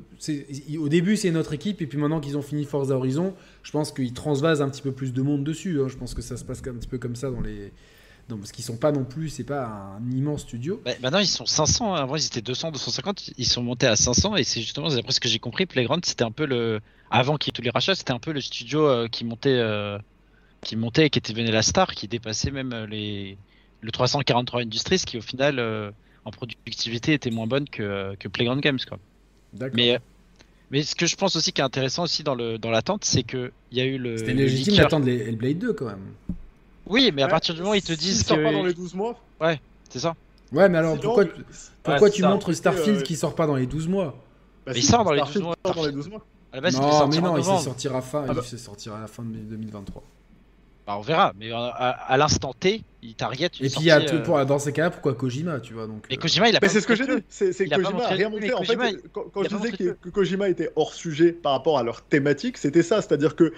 au 0.78 0.90
début 0.90 1.16
c'est 1.16 1.30
notre 1.30 1.54
équipe, 1.54 1.80
et 1.80 1.86
puis 1.86 1.96
maintenant 1.96 2.20
qu'ils 2.20 2.36
ont 2.36 2.42
fini 2.42 2.66
Forza 2.66 2.94
Horizon, 2.94 3.34
je 3.62 3.70
pense 3.70 3.90
qu'ils 3.90 4.12
transvasent 4.12 4.60
un 4.60 4.68
petit 4.68 4.82
peu 4.82 4.92
plus 4.92 5.14
de 5.14 5.22
monde 5.22 5.44
dessus. 5.44 5.80
hein. 5.80 5.88
Je 5.88 5.96
pense 5.96 6.12
que 6.12 6.20
ça 6.20 6.36
se 6.36 6.44
passe 6.44 6.58
un 6.66 6.74
petit 6.74 6.88
peu 6.88 6.98
comme 6.98 7.16
ça 7.16 7.30
dans 7.30 7.40
les. 7.40 7.72
Non, 8.28 8.36
parce 8.36 8.52
qu'ils 8.52 8.64
sont 8.64 8.76
pas 8.76 8.92
non 8.92 9.04
plus, 9.04 9.30
c'est 9.30 9.44
pas 9.44 9.64
un 9.98 10.10
immense 10.10 10.42
studio. 10.42 10.80
bah, 10.84 10.92
maintenant, 11.02 11.18
ils 11.20 11.26
sont 11.26 11.46
500. 11.46 11.94
hein. 11.94 12.00
Avant, 12.02 12.16
ils 12.16 12.26
étaient 12.26 12.42
200, 12.42 12.72
250. 12.72 13.30
Ils 13.38 13.46
sont 13.46 13.62
montés 13.62 13.86
à 13.86 13.96
500. 13.96 14.36
Et 14.36 14.44
c'est 14.44 14.60
justement, 14.60 14.88
d'après 14.88 15.12
ce 15.12 15.20
que 15.20 15.28
j'ai 15.28 15.38
compris, 15.38 15.64
Playground, 15.66 16.04
c'était 16.04 16.24
un 16.24 16.30
peu 16.30 16.44
le. 16.46 16.80
Avant 17.10 17.36
qu'il 17.38 17.50
y 17.50 17.52
ait 17.52 17.56
tous 17.56 17.62
les 17.62 17.70
rachats, 17.70 17.94
c'était 17.94 18.12
un 18.12 18.18
peu 18.18 18.32
le 18.32 18.40
studio 18.42 18.86
euh, 18.86 19.08
qui 19.08 19.24
montait. 19.24 19.56
euh, 19.58 19.98
qui 20.60 20.74
montait 20.76 21.06
et 21.06 21.10
qui 21.10 21.18
était 21.20 21.32
devenu 21.32 21.50
la 21.52 21.62
star, 21.62 21.94
qui 21.94 22.06
dépassait 22.08 22.50
même 22.50 22.72
euh, 22.72 22.86
les. 22.86 23.38
Le 23.80 23.92
343 23.92 24.62
Industries, 24.62 24.98
qui 25.06 25.16
au 25.18 25.20
final, 25.22 25.58
euh, 25.60 25.90
en 26.24 26.30
productivité, 26.32 27.12
était 27.14 27.30
moins 27.30 27.46
bonne 27.46 27.68
que, 27.68 28.14
que 28.16 28.26
Playground 28.28 28.60
Games. 28.60 28.80
Quoi. 28.88 28.98
Mais, 29.72 30.00
mais 30.72 30.82
ce 30.82 30.94
que 30.96 31.06
je 31.06 31.14
pense 31.16 31.36
aussi 31.36 31.52
qui 31.52 31.60
est 31.60 31.64
intéressant 31.64 32.02
aussi 32.02 32.24
dans 32.24 32.34
le 32.34 32.58
dans 32.58 32.70
l'attente, 32.70 33.04
c'est 33.04 33.22
que 33.22 33.52
il 33.70 33.78
y 33.78 33.80
a 33.80 33.84
eu 33.84 33.96
le. 33.96 34.18
C'était 34.18 34.34
légitime 34.34 34.74
d'attendre 34.76 35.06
les 35.06 35.18
Hellblade 35.28 35.58
2 35.58 35.72
quand 35.74 35.86
même. 35.86 36.12
Oui, 36.88 37.10
mais 37.14 37.22
à 37.22 37.26
Ouais, 37.26 37.30
partir 37.30 37.54
du 37.54 37.60
moment 37.60 37.72
où 37.72 37.74
ils 37.76 37.82
te 37.82 37.92
disent 37.92 38.24
sort 38.24 38.36
pas 38.42 38.52
dans 38.52 38.62
que 38.62 38.66
les 38.68 38.74
12 38.74 38.94
mois. 38.94 39.18
c'est 39.90 39.98
ça. 39.98 40.14
Ouais, 40.52 40.68
mais 40.68 40.78
alors 40.78 40.92
sinon, 40.96 41.02
pourquoi, 41.02 41.24
Ouais, 42.00 42.10
tu 42.10 42.22
ça. 42.22 42.28
montres 42.30 42.52
Starfield 42.54 42.98
Euh, 43.00 43.02
qui 43.02 43.16
sort 43.16 43.34
pas 43.34 43.46
dans 43.46 43.56
les 43.56 43.66
12 43.66 43.86
mois 43.88 44.16
bah, 44.66 44.72
Mais 44.72 44.78
il 44.78 44.82
sort 44.82 45.04
dans 45.04 45.12
les 45.12 45.18
Starfield 45.18 45.44
12 45.44 45.46
mois. 45.46 45.56
sort 45.66 45.74
dans 45.74 45.86
les 45.86 45.92
12 45.92 46.08
mois. 46.08 46.24
À 46.52 46.56
la 46.56 46.62
base, 46.62 46.74
il 46.74 46.80
Non, 46.80 46.86
mais 47.08 47.20
non, 47.20 47.36
il 47.36 47.42
s'est 47.44 47.48
novembre. 47.50 47.60
sortira 47.62 48.00
fin, 48.00 48.24
Ah 48.28 48.32
bah. 48.32 48.40
il 48.42 48.48
s'est 48.48 48.56
sortira 48.56 48.96
à 48.96 49.00
la 49.02 49.06
fin 49.06 49.22
de 49.22 49.28
2023. 49.36 50.02
Bah, 50.86 50.96
on 50.96 51.02
verra, 51.02 51.34
mais 51.38 51.52
euh, 51.52 51.56
à, 51.56 51.90
à 51.90 52.16
l'instant 52.16 52.54
T, 52.58 52.82
il 53.02 53.14
target 53.14 53.44
Et 53.60 53.68
puis 53.68 53.74
il 53.80 53.82
y 53.84 53.90
a 53.90 54.00
sortie, 54.00 54.16
euh, 54.16 54.22
pour- 54.22 54.46
dans 54.46 54.58
ces 54.58 54.72
cas-là, 54.72 54.88
pourquoi 54.88 55.12
Kojima, 55.12 55.60
tu 55.60 55.74
vois 55.74 55.86
donc. 55.86 56.06
Et 56.08 56.14
euh, 56.14 56.16
Kojima, 56.18 56.48
il 56.48 56.56
a 56.56 56.60
Mais 56.62 56.66
pas 56.68 56.72
c'est 56.72 56.80
ce 56.80 56.86
que 56.86 56.94
j'ai 56.94 57.04
dit. 57.06 57.22
C'est 57.28 57.50
que 57.52 57.74
Kojima 57.74 58.04
a 58.04 58.08
rien 58.08 58.30
montré. 58.30 58.54
En 58.54 58.60
mais 58.60 58.66
fait, 58.66 59.02
quand, 59.12 59.42
je 59.42 59.54
disais 59.54 59.72
que, 59.72 59.90
que 60.00 60.08
Kojima 60.08 60.48
était 60.48 60.70
hors 60.76 60.94
sujet 60.94 61.32
par 61.32 61.52
rapport 61.52 61.78
à 61.78 61.82
leur 61.82 62.00
thématique, 62.00 62.56
c'était 62.56 62.82
ça. 62.82 63.02
C'est-à-dire 63.02 63.36
que 63.36 63.52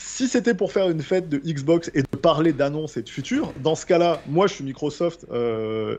si 0.00 0.28
c'était 0.28 0.54
pour 0.54 0.72
faire 0.72 0.88
une 0.90 1.02
fête 1.02 1.28
de 1.28 1.38
Xbox 1.38 1.90
et 1.94 2.02
de 2.02 2.16
parler 2.18 2.52
d'annonces 2.52 2.96
et 2.96 3.02
de 3.02 3.08
futur, 3.08 3.52
dans 3.56 3.74
ce 3.74 3.84
cas-là, 3.86 4.22
moi 4.26 4.46
je 4.46 4.54
suis 4.54 4.64
Microsoft. 4.64 5.26
euh, 5.30 5.98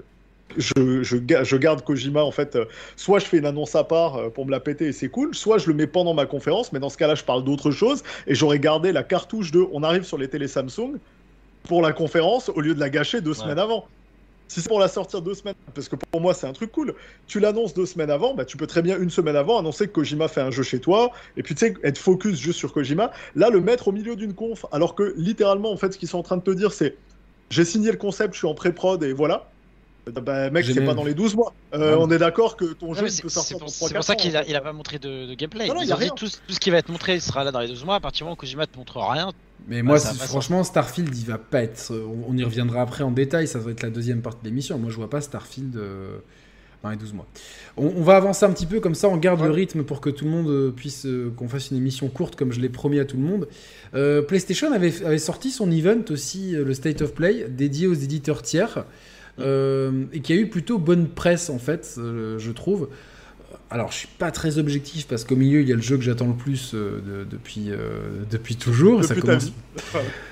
je, 0.58 1.04
je, 1.04 1.18
ga- 1.18 1.43
je 1.43 1.56
garde 1.58 1.84
Kojima 1.84 2.24
en 2.24 2.32
fait. 2.32 2.56
euh, 2.56 2.66
soit 2.95 3.20
je 3.20 3.26
fais 3.26 3.38
une 3.38 3.45
annonce 3.45 3.76
à 3.76 3.84
part 3.84 4.16
euh, 4.16 4.30
pour 4.30 4.45
me 4.45 4.52
la 4.52 4.60
péter 4.62 4.88
et 4.88 4.93
c'est 4.93 5.10
cool, 5.10 5.36
soit 5.36 5.58
je 5.60 5.68
le 5.68 5.74
mets 5.76 5.86
pendant 5.88 6.14
ma 6.14 6.26
conférence, 6.26 6.72
mais 6.72 6.80
dans 6.80 6.89
ce 6.89 6.97
cas-là, 6.97 7.16
je 7.16 7.24
parle 7.24 7.43
d'autre 7.43 7.72
chose 7.72 8.02
et 8.26 8.36
j'aurais 8.36 8.60
gardé 8.60 8.91
la 8.93 9.04
cartouche 9.04 9.52
de 9.52 9.60
on 9.72 9.84
arrive 9.84 10.04
sur 10.04 10.18
les 10.18 10.30
télé 10.30 10.47
Samsung 10.47 10.95
pour 11.64 11.82
la 11.82 11.93
conférence 11.93 12.50
au 12.50 12.62
lieu 12.62 12.74
de 12.76 12.80
la 12.80 12.89
gâcher 12.89 13.22
deux 13.22 13.34
semaines 13.34 13.60
avant. 13.60 13.91
Si 14.50 14.62
c'est 14.62 14.68
pour 14.68 14.80
la 14.80 14.88
sortir 14.88 15.22
deux 15.22 15.36
semaines, 15.36 15.54
parce 15.76 15.88
que 15.88 15.95
pour 15.95 16.22
moi 16.22 16.34
c'est 16.34 16.47
un 16.47 16.54
truc 16.54 16.72
cool, 16.72 16.95
tu 17.28 17.39
l'annonces 17.39 17.76
deux 17.76 17.86
semaines 17.86 18.10
avant, 18.10 18.34
bah, 18.34 18.45
tu 18.45 18.58
peux 18.58 18.66
très 18.66 18.82
bien 18.82 19.00
une 19.00 19.12
semaine 19.12 19.36
avant 19.36 19.60
annoncer 19.60 19.88
que 19.88 19.91
Kojima 19.91 20.28
fait 20.28 20.41
un 20.41 20.50
jeu 20.50 20.64
chez 20.64 20.82
toi, 20.82 21.12
et 21.38 21.43
puis 21.43 21.54
tu 21.54 21.68
sais, 21.68 21.76
être 21.84 22.00
focus 22.00 22.39
juste 22.39 22.58
sur 22.58 22.74
Kojima. 22.74 23.12
Là, 23.36 23.52
le 23.52 23.62
mettre 23.62 23.89
au 23.89 23.91
milieu 23.91 24.16
d'une 24.16 24.34
conf, 24.34 24.66
alors 24.72 24.95
que 24.95 25.14
littéralement, 25.18 25.72
en 25.72 25.78
fait, 25.78 25.93
ce 25.93 26.00
qu'ils 26.00 26.08
sont 26.08 26.18
en 26.18 26.24
train 26.24 26.38
de 26.38 26.41
te 26.41 26.52
dire, 26.52 26.72
c'est 26.72 26.97
j'ai 27.52 27.64
signé 27.64 27.91
le 27.91 27.97
concept, 27.97 28.34
je 28.34 28.39
suis 28.39 28.47
en 28.47 28.56
pré-prod, 28.56 29.04
et 29.04 29.14
voilà. 29.14 29.52
Bah, 30.12 30.49
mec, 30.49 30.66
c'est 30.66 30.84
pas 30.86 30.93
dans 30.93 31.03
les 31.03 31.14
12 31.14 31.36
mois. 31.36 31.53
Euh, 31.74 31.95
Ouais. 31.95 32.01
on 32.01 32.12
est 32.12 32.18
d'accord 32.18 32.55
que 32.57 32.66
ton 32.74 32.93
jeu 32.93 33.07
c'est 33.10 33.22
peut 33.22 33.30
c'est 33.30 33.34
sortir 33.36 33.57
pour, 33.57 33.68
dans 33.68 33.72
c'est 33.72 33.86
3 33.86 33.89
pour 33.93 34.03
ça 34.03 34.16
qu'il 34.16 34.36
a, 34.36 34.45
il 34.47 34.55
a 34.55 34.62
pas 34.62 34.74
montré 34.74 34.97
de, 34.99 35.28
de 35.28 35.34
gameplay. 35.36 35.68
Non, 35.68 35.76
non, 35.76 35.91
a 35.91 35.95
rien. 35.95 36.10
tout, 36.16 36.28
ce- 36.28 36.38
tout 36.47 36.53
ce 36.53 36.60
qui 36.60 36.70
va 36.70 36.78
être 36.78 36.89
montré 36.89 37.20
sera 37.20 37.43
là 37.43 37.51
dans 37.51 37.60
les 37.60 37.68
12 37.68 37.86
mois. 37.86 37.95
À 37.95 37.99
partir 37.99 38.20
du 38.20 38.24
moment 38.26 38.34
où 38.34 38.38
Kojima 38.38 38.66
te 38.68 38.78
montre 38.78 38.97
rien, 38.99 39.32
Mais 39.68 39.82
moi, 39.82 39.99
c'est- 39.99 40.14
va 40.14 40.20
pas 40.20 40.26
franchement, 40.28 40.64
Starfield, 40.64 41.16
il 41.16 41.26
va 41.26 41.38
pas 41.38 41.62
être. 41.64 41.91
On, 41.91 42.32
on 42.34 42.38
y 42.38 42.43
reviendra 42.43 42.82
après 42.82 43.03
en 43.03 43.12
détail, 43.12 43.47
ça 43.47 43.60
va 43.60 43.72
être 43.72 43.84
la 43.84 43.89
deuxième 43.89 44.22
partie 44.22 44.39
de 44.43 44.47
l'émission. 44.49 44.78
Moi, 44.80 44.89
je 44.89 44.95
vois 44.95 45.10
pas 45.10 45.22
Starfield 45.22 45.76
euh, 45.78 46.18
dans 46.82 46.89
les 46.89 46.95
12 46.95 47.14
mois. 47.14 47.28
On, 47.78 47.88
on 47.97 48.01
va 48.03 48.16
avancer 48.16 48.45
un 48.45 48.51
petit 48.51 48.66
peu, 48.66 48.80
comme 48.80 48.95
ça, 48.95 49.10
on 49.10 49.18
garde 49.18 49.41
le 49.43 49.51
rythme 49.51 49.84
pour 49.84 49.99
que 50.01 50.10
tout 50.10 50.24
le 50.26 50.32
monde 50.32 50.47
euh, 50.49 50.72
puisse. 50.72 51.05
euh, 51.05 51.32
qu'on 51.36 51.47
fasse 51.49 51.72
une 51.72 51.78
émission 51.78 52.07
courte, 52.07 52.36
comme 52.36 52.51
je 52.53 52.60
l'ai 52.62 52.70
promis 52.70 52.99
à 52.99 53.05
tout 53.05 53.18
le 53.18 53.24
monde. 53.24 53.47
Euh, 53.95 54.22
PlayStation 54.22 54.72
avait, 54.72 55.03
avait 55.05 55.18
sorti 55.20 55.51
son 55.51 55.70
event 55.72 56.03
aussi, 56.10 56.55
euh, 56.55 56.64
le 56.64 56.74
State 56.74 57.01
of 57.01 57.14
Play, 57.14 57.47
dédié 57.49 57.88
aux 57.88 57.93
éditeurs 57.93 58.41
tiers, 58.43 58.86
euh, 59.40 60.04
et 60.14 60.20
qui 60.22 60.34
a 60.34 60.36
eu 60.36 60.48
plutôt 60.48 60.78
bonne 60.78 61.08
presse, 61.08 61.50
en 61.50 61.60
fait, 61.60 61.96
euh, 61.98 62.38
je 62.40 62.52
trouve. 62.52 62.90
Alors, 63.72 63.92
je 63.92 63.98
suis 63.98 64.08
pas 64.18 64.32
très 64.32 64.58
objectif 64.58 65.08
parce 65.08 65.24
qu'au 65.24 65.36
milieu, 65.36 65.62
il 65.62 65.70
y 65.70 65.74
a 65.74 65.76
le 65.76 65.82
jeu 65.82 65.96
que 65.98 66.04
j'attends 66.04 66.28
le 66.28 66.34
plus 66.34 66.72
euh, 66.74 67.00
de- 67.24 67.24
depuis, 67.30 67.66
euh, 67.70 68.24
depuis 68.32 68.56
toujours. 68.56 69.04
ça 69.04 69.10
Depuis 69.14 69.22
ta 69.22 69.28
commence, 69.38 69.46
vie. 69.46 69.54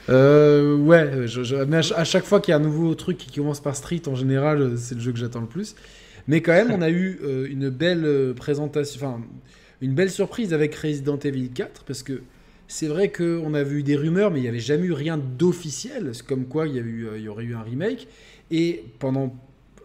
euh, 0.10 0.76
ouais, 0.78 1.28
je, 1.28 1.44
je- 1.44 1.56
mais 1.56 1.78
à, 1.78 1.84
ch- 1.84 1.98
à 2.00 2.04
chaque 2.04 2.26
fois 2.26 2.40
qu'il 2.42 2.52
y 2.52 2.56
a 2.56 2.58
un 2.58 2.62
nouveau 2.64 2.96
truc 2.96 3.18
qui 3.18 3.32
commence 3.32 3.60
par 3.60 3.76
Street, 3.76 4.02
en 4.08 4.16
général, 4.16 4.74
c'est 4.78 4.96
le 4.96 5.02
jeu 5.02 5.12
que 5.12 5.20
j'attends 5.20 5.42
le 5.42 5.48
plus. 5.48 5.76
Mais 6.28 6.42
quand 6.42 6.54
même, 6.54 6.72
on 6.72 6.82
a 6.82 6.90
eu 6.90 7.20
une 7.50 7.70
belle 7.70 8.34
présentation, 8.36 9.00
enfin, 9.08 9.22
une 9.82 9.94
belle 9.94 10.10
surprise 10.12 10.54
avec 10.54 10.76
Resident 10.76 11.18
Evil 11.20 11.50
4, 11.50 11.84
parce 11.86 12.04
que 12.04 12.22
c'est 12.68 12.88
vrai 12.88 13.10
qu'on 13.12 13.54
avait 13.54 13.76
eu 13.76 13.84
des 13.84 13.96
rumeurs, 13.96 14.30
mais 14.32 14.40
il 14.40 14.44
n'y 14.44 14.50
avait 14.50 14.60
jamais 14.60 14.88
eu 14.88 14.92
rien 14.94 15.18
d'officiel, 15.18 16.12
comme 16.28 16.46
quoi 16.46 16.68
il 16.68 16.76
y, 16.76 16.80
a 16.80 16.82
eu, 16.82 17.08
il 17.16 17.22
y 17.22 17.30
aurait 17.30 17.46
eu 17.46 17.56
un 17.56 17.62
remake. 17.62 18.08
Et 18.52 18.86
pendant, 19.00 19.36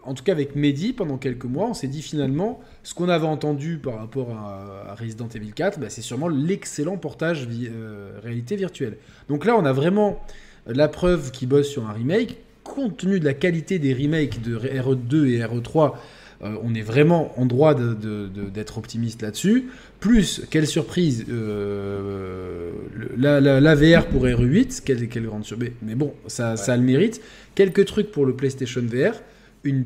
en 0.03 0.13
tout 0.13 0.23
cas 0.23 0.31
avec 0.31 0.55
Mehdi, 0.55 0.93
pendant 0.93 1.17
quelques 1.17 1.45
mois, 1.45 1.67
on 1.67 1.73
s'est 1.73 1.87
dit 1.87 2.01
finalement, 2.01 2.59
ce 2.83 2.93
qu'on 2.93 3.09
avait 3.09 3.27
entendu 3.27 3.77
par 3.77 3.97
rapport 3.97 4.31
à, 4.31 4.95
Resident 4.95 5.27
Evil 5.27 5.53
4, 5.53 5.79
bah, 5.79 5.89
c'est 5.89 6.01
sûrement 6.01 6.27
l'excellent 6.27 6.97
portage 6.97 7.47
euh, 7.51 8.19
réalité 8.21 8.55
virtuelle. 8.55 8.97
Donc 9.27 9.45
là, 9.45 9.55
on 9.57 9.65
a 9.65 9.73
vraiment 9.73 10.19
la 10.67 10.87
preuve 10.87 11.31
qu'ils 11.31 11.49
bossent 11.49 11.69
sur 11.69 11.87
un 11.87 11.93
remake. 11.93 12.37
Compte 12.63 12.97
tenu 12.97 13.19
de 13.19 13.25
la 13.25 13.33
qualité 13.33 13.79
des 13.79 13.93
remakes 13.93 14.41
de 14.41 14.57
RE2 14.57 15.25
et 15.25 15.39
RE3, 15.39 15.93
euh, 16.43 16.57
on 16.61 16.75
est 16.75 16.81
vraiment 16.81 17.31
en 17.39 17.45
droit 17.45 17.73
d'être 17.73 18.77
optimiste 18.77 19.21
là-dessus. 19.21 19.69
Plus, 19.99 20.45
quelle 20.49 20.67
surprise, 20.67 21.25
euh, 21.29 22.71
la, 23.17 23.75
VR 23.75 24.07
pour 24.07 24.25
RE8, 24.25 24.81
quelle, 24.83 25.07
quelle 25.07 25.25
grande 25.25 25.45
surprise. 25.45 25.71
Mais 25.81 25.95
bon, 25.95 26.13
ça, 26.27 26.57
ça 26.57 26.73
a 26.73 26.77
le 26.77 26.83
mérite. 26.83 27.21
Quelques 27.55 27.85
trucs 27.85 28.11
pour 28.11 28.25
le 28.25 28.35
PlayStation 28.35 28.81
VR, 28.81 29.21
une 29.63 29.85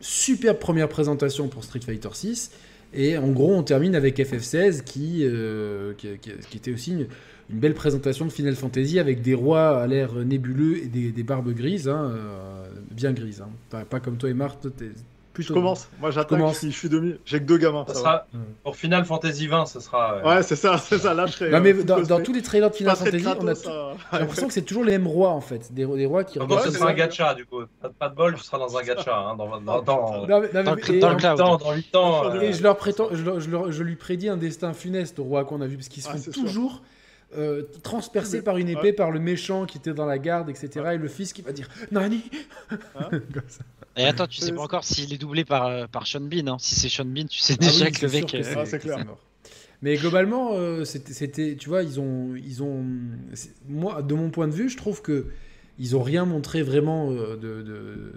superbe 0.00 0.58
première 0.58 0.88
présentation 0.88 1.46
pour 1.46 1.62
Street 1.62 1.80
Fighter 1.80 2.08
6. 2.12 2.50
Et 2.92 3.16
en 3.16 3.28
gros, 3.28 3.54
on 3.54 3.62
termine 3.62 3.94
avec 3.94 4.18
FF16 4.18 4.82
qui, 4.82 5.20
euh, 5.22 5.92
qui, 5.94 6.56
était 6.56 6.72
aussi 6.72 6.92
une, 6.92 7.06
belle 7.48 7.74
présentation 7.74 8.26
de 8.26 8.32
Final 8.32 8.56
Fantasy 8.56 8.98
avec 8.98 9.22
des 9.22 9.34
rois 9.34 9.80
à 9.80 9.86
l'air 9.86 10.14
nébuleux 10.14 10.78
et 10.78 10.86
des, 10.86 11.22
barbes 11.22 11.52
grises, 11.52 11.88
hein, 11.88 12.12
bien 12.90 13.12
grises. 13.12 13.42
Hein. 13.42 13.84
Pas, 13.88 14.00
comme 14.00 14.16
toi 14.16 14.30
et 14.30 14.34
Marthe, 14.34 14.68
je 15.38 15.52
commence. 15.52 15.88
Moi, 16.00 16.10
j'attends. 16.10 16.52
Je, 16.52 16.68
suis 16.68 16.88
demi. 16.88 17.14
J'ai 17.24 17.38
que 17.38 17.44
deux 17.44 17.58
gamins. 17.58 17.84
Ça, 17.88 17.94
sera 17.94 18.26
pour 18.62 18.76
Final 18.76 19.04
Fantasy 19.04 19.46
20, 19.46 19.66
ce 19.66 19.80
sera. 19.80 20.16
Euh, 20.16 20.28
ouais, 20.28 20.42
c'est 20.42 20.56
ça, 20.56 20.78
c'est 20.78 20.98
ça. 20.98 21.14
Là, 21.14 21.26
je 21.26 21.44
mais 21.44 21.72
dans, 21.84 22.22
tous 22.22 22.32
les 22.32 22.42
trailers 22.42 22.70
de 22.70 22.74
Final 22.74 22.96
Fantasy, 22.96 23.26
on 23.26 23.46
a 23.46 23.54
j'ai 24.12 24.18
l'impression 24.18 24.48
que 24.48 24.52
c'est 24.52 24.62
toujours 24.62 24.84
les 24.84 24.92
mêmes 24.92 25.06
rois 25.06 25.30
en 25.30 25.40
fait, 25.40 25.72
des, 25.72 25.86
des 25.86 26.06
rois 26.06 26.24
qui. 26.24 26.38
Donc, 26.38 26.60
ce 26.60 26.70
sera 26.70 26.90
un 26.90 26.94
gacha 26.94 27.34
du 27.34 27.46
coup. 27.46 27.60
Pas 27.98 28.08
de 28.08 28.14
bol, 28.14 28.34
tu 28.34 28.42
seras 28.42 28.58
dans 28.58 28.76
un 28.76 28.82
gacha 28.82 29.16
hein, 29.16 29.36
dans, 29.36 29.60
dans, 29.60 29.82
dans, 29.82 30.26
dans, 30.26 30.26
dans 30.26 31.72
8 31.72 31.96
ans. 31.96 32.34
Et 32.40 32.52
je 32.52 32.62
leur 32.62 32.76
prétends, 32.76 33.08
je 33.12 33.82
lui 33.82 33.96
prédis 33.96 34.28
un 34.28 34.36
destin 34.36 34.72
funeste 34.72 35.18
aux 35.18 35.24
rois 35.24 35.44
qu'on 35.44 35.60
a 35.60 35.66
vu 35.66 35.76
parce 35.76 35.88
qu'ils 35.88 36.02
se 36.02 36.08
font 36.10 36.30
toujours. 36.32 36.82
Euh, 37.38 37.62
transpercé 37.84 38.42
par 38.42 38.56
une 38.56 38.68
épée 38.68 38.92
par 38.92 39.12
le 39.12 39.20
méchant 39.20 39.64
qui 39.64 39.78
était 39.78 39.94
dans 39.94 40.06
la 40.06 40.18
garde, 40.18 40.50
etc. 40.50 40.68
Et 40.94 40.96
le 40.96 41.06
fils 41.06 41.32
qui 41.32 41.42
va 41.42 41.52
dire 41.52 41.68
Nani 41.92 42.24
hein 42.96 43.08
Et 43.96 44.04
attends, 44.04 44.26
tu 44.26 44.40
sais 44.40 44.50
pas 44.50 44.62
encore 44.62 44.82
s'il 44.82 45.12
est 45.14 45.18
doublé 45.18 45.44
par, 45.44 45.66
euh, 45.66 45.86
par 45.86 46.08
Sean 46.08 46.22
Bean. 46.22 46.48
Hein. 46.48 46.56
Si 46.58 46.74
c'est 46.74 46.88
Sean 46.88 47.04
Bean, 47.04 47.26
tu 47.26 47.38
sais 47.38 47.54
ah 47.60 47.64
déjà 47.64 47.90
que 47.92 48.04
le 48.04 48.10
mec. 48.10 48.34
Euh, 48.34 48.42
ah, 48.56 48.66
c'est 48.66 48.80
clair. 48.80 49.06
Mais 49.80 49.96
globalement, 49.96 50.54
euh, 50.54 50.84
c'était, 50.84 51.54
tu 51.54 51.68
vois, 51.68 51.84
ils 51.84 52.00
ont, 52.00 52.34
ils 52.34 52.64
ont, 52.64 52.84
moi, 53.68 54.02
de 54.02 54.14
mon 54.14 54.30
point 54.30 54.48
de 54.48 54.52
vue, 54.52 54.68
je 54.68 54.76
trouve 54.76 55.00
que 55.00 55.26
ils 55.78 55.94
ont 55.94 56.02
rien 56.02 56.24
montré 56.24 56.62
vraiment 56.62 57.12
de, 57.12 57.36
de 57.36 58.12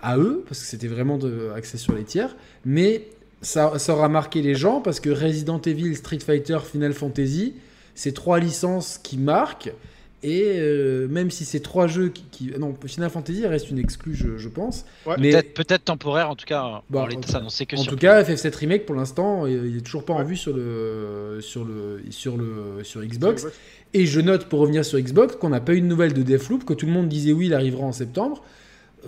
à 0.00 0.16
eux 0.16 0.44
parce 0.48 0.60
que 0.60 0.66
c'était 0.66 0.88
vraiment 0.88 1.18
de, 1.18 1.50
axé 1.54 1.76
sur 1.76 1.94
les 1.94 2.04
tiers, 2.04 2.34
mais 2.64 3.06
ça, 3.42 3.78
ça 3.78 3.92
aura 3.92 4.08
marqué 4.08 4.40
les 4.40 4.54
gens 4.54 4.80
parce 4.80 4.98
que 4.98 5.10
Resident 5.10 5.60
Evil, 5.60 5.94
Street 5.94 6.18
Fighter, 6.20 6.58
Final 6.64 6.94
Fantasy, 6.94 7.54
c'est 8.00 8.12
trois 8.12 8.38
licences 8.38 8.96
qui 8.96 9.18
marquent 9.18 9.74
et 10.22 10.54
euh, 10.56 11.06
même 11.08 11.30
si 11.30 11.44
c'est 11.44 11.60
trois 11.60 11.86
jeux 11.86 12.08
qui, 12.08 12.50
Non, 12.58 12.74
Final 12.86 13.10
Fantasy 13.10 13.46
reste 13.46 13.70
une 13.70 13.78
exclue, 13.78 14.14
je, 14.14 14.48
pense. 14.48 14.86
mais... 15.18 15.42
Peut-être 15.42 15.84
temporaire, 15.84 16.30
en 16.30 16.36
tout 16.36 16.46
cas. 16.46 16.82
Bon, 16.88 17.06
que 17.06 17.76
en 17.76 17.84
tout 17.84 17.96
cas, 17.96 18.22
FF7 18.22 18.56
Remake, 18.56 18.86
pour 18.86 18.94
l'instant, 18.94 19.46
il 19.46 19.76
est 19.76 19.80
toujours 19.80 20.04
pas 20.06 20.14
en 20.14 20.24
vue 20.24 20.36
sur 20.36 20.54
le, 20.54 21.40
sur 21.42 21.64
le, 21.64 22.02
sur 22.10 22.38
le, 22.38 22.84
sur 22.84 23.02
Xbox. 23.02 23.46
Et 23.92 24.06
je 24.06 24.20
note, 24.20 24.46
pour 24.46 24.60
revenir 24.60 24.82
sur 24.84 24.98
Xbox, 24.98 25.36
qu'on 25.36 25.50
n'a 25.50 25.60
pas 25.60 25.74
eu 25.74 25.82
de 25.82 25.86
nouvelles 25.86 26.14
de 26.14 26.22
Deathloop, 26.22 26.64
que 26.64 26.72
tout 26.72 26.86
le 26.86 26.92
monde 26.92 27.08
disait 27.08 27.32
oui, 27.32 27.46
il 27.46 27.54
arrivera 27.54 27.84
en 27.84 27.92
septembre. 27.92 28.42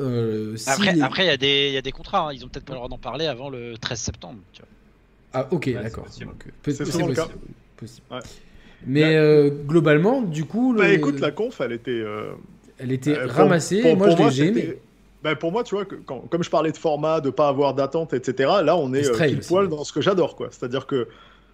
Euh, 0.01 0.57
après, 0.67 0.95
il 0.97 1.03
après, 1.03 1.27
y, 1.27 1.31
a 1.31 1.37
des, 1.39 1.71
y 1.71 1.77
a 1.79 1.83
des 1.83 1.93
contrats. 1.93 2.29
Hein. 2.29 2.33
Ils 2.35 2.45
ont 2.45 2.49
peut-être 2.49 2.65
pas 2.65 2.73
le 2.73 2.79
droit 2.79 2.89
d'en 2.89 2.99
parler 2.99 3.27
avant 3.27 3.49
le 3.49 3.77
13 3.79 3.99
septembre. 3.99 4.39
Ah, 5.33 5.49
ok, 5.51 5.73
d'accord. 5.73 6.07
C'est 6.11 6.27
possible. 6.63 7.15
Mais 8.87 9.17
euh, 9.17 9.51
globalement, 9.51 10.23
du 10.23 10.45
coup. 10.45 10.75
Bah 10.77 10.89
écoute, 10.91 11.21
la 11.21 11.31
conf, 11.31 11.61
elle 11.61 11.73
était. 11.73 11.91
Euh, 11.91 12.33
elle 12.79 12.93
était 12.93 13.17
euh, 13.17 13.27
ramassée. 13.27 13.95
moi, 13.95 14.11
je 14.11 14.43
l'ai 14.43 14.49
aimé. 14.49 14.79
Bah, 15.23 15.37
pour 15.37 15.53
moi, 15.53 15.63
tu 15.63 15.77
vois, 15.77 15.85
comme 15.85 16.43
je 16.43 16.51
parlais 16.51 16.73
de 16.73 16.77
format, 16.77 17.21
de 17.21 17.31
pas 17.31 17.47
avoir 17.47 17.75
d'attente, 17.75 18.13
etc., 18.13 18.51
là, 18.65 18.77
on 18.77 18.93
est 18.93 19.09
pile 19.17 19.39
poil 19.39 19.69
dans 19.69 19.85
ce 19.85 19.93
que 19.93 20.01
j'adore, 20.01 20.35
quoi. 20.35 20.49
C'est-à-dire 20.51 20.87
que 20.87 21.07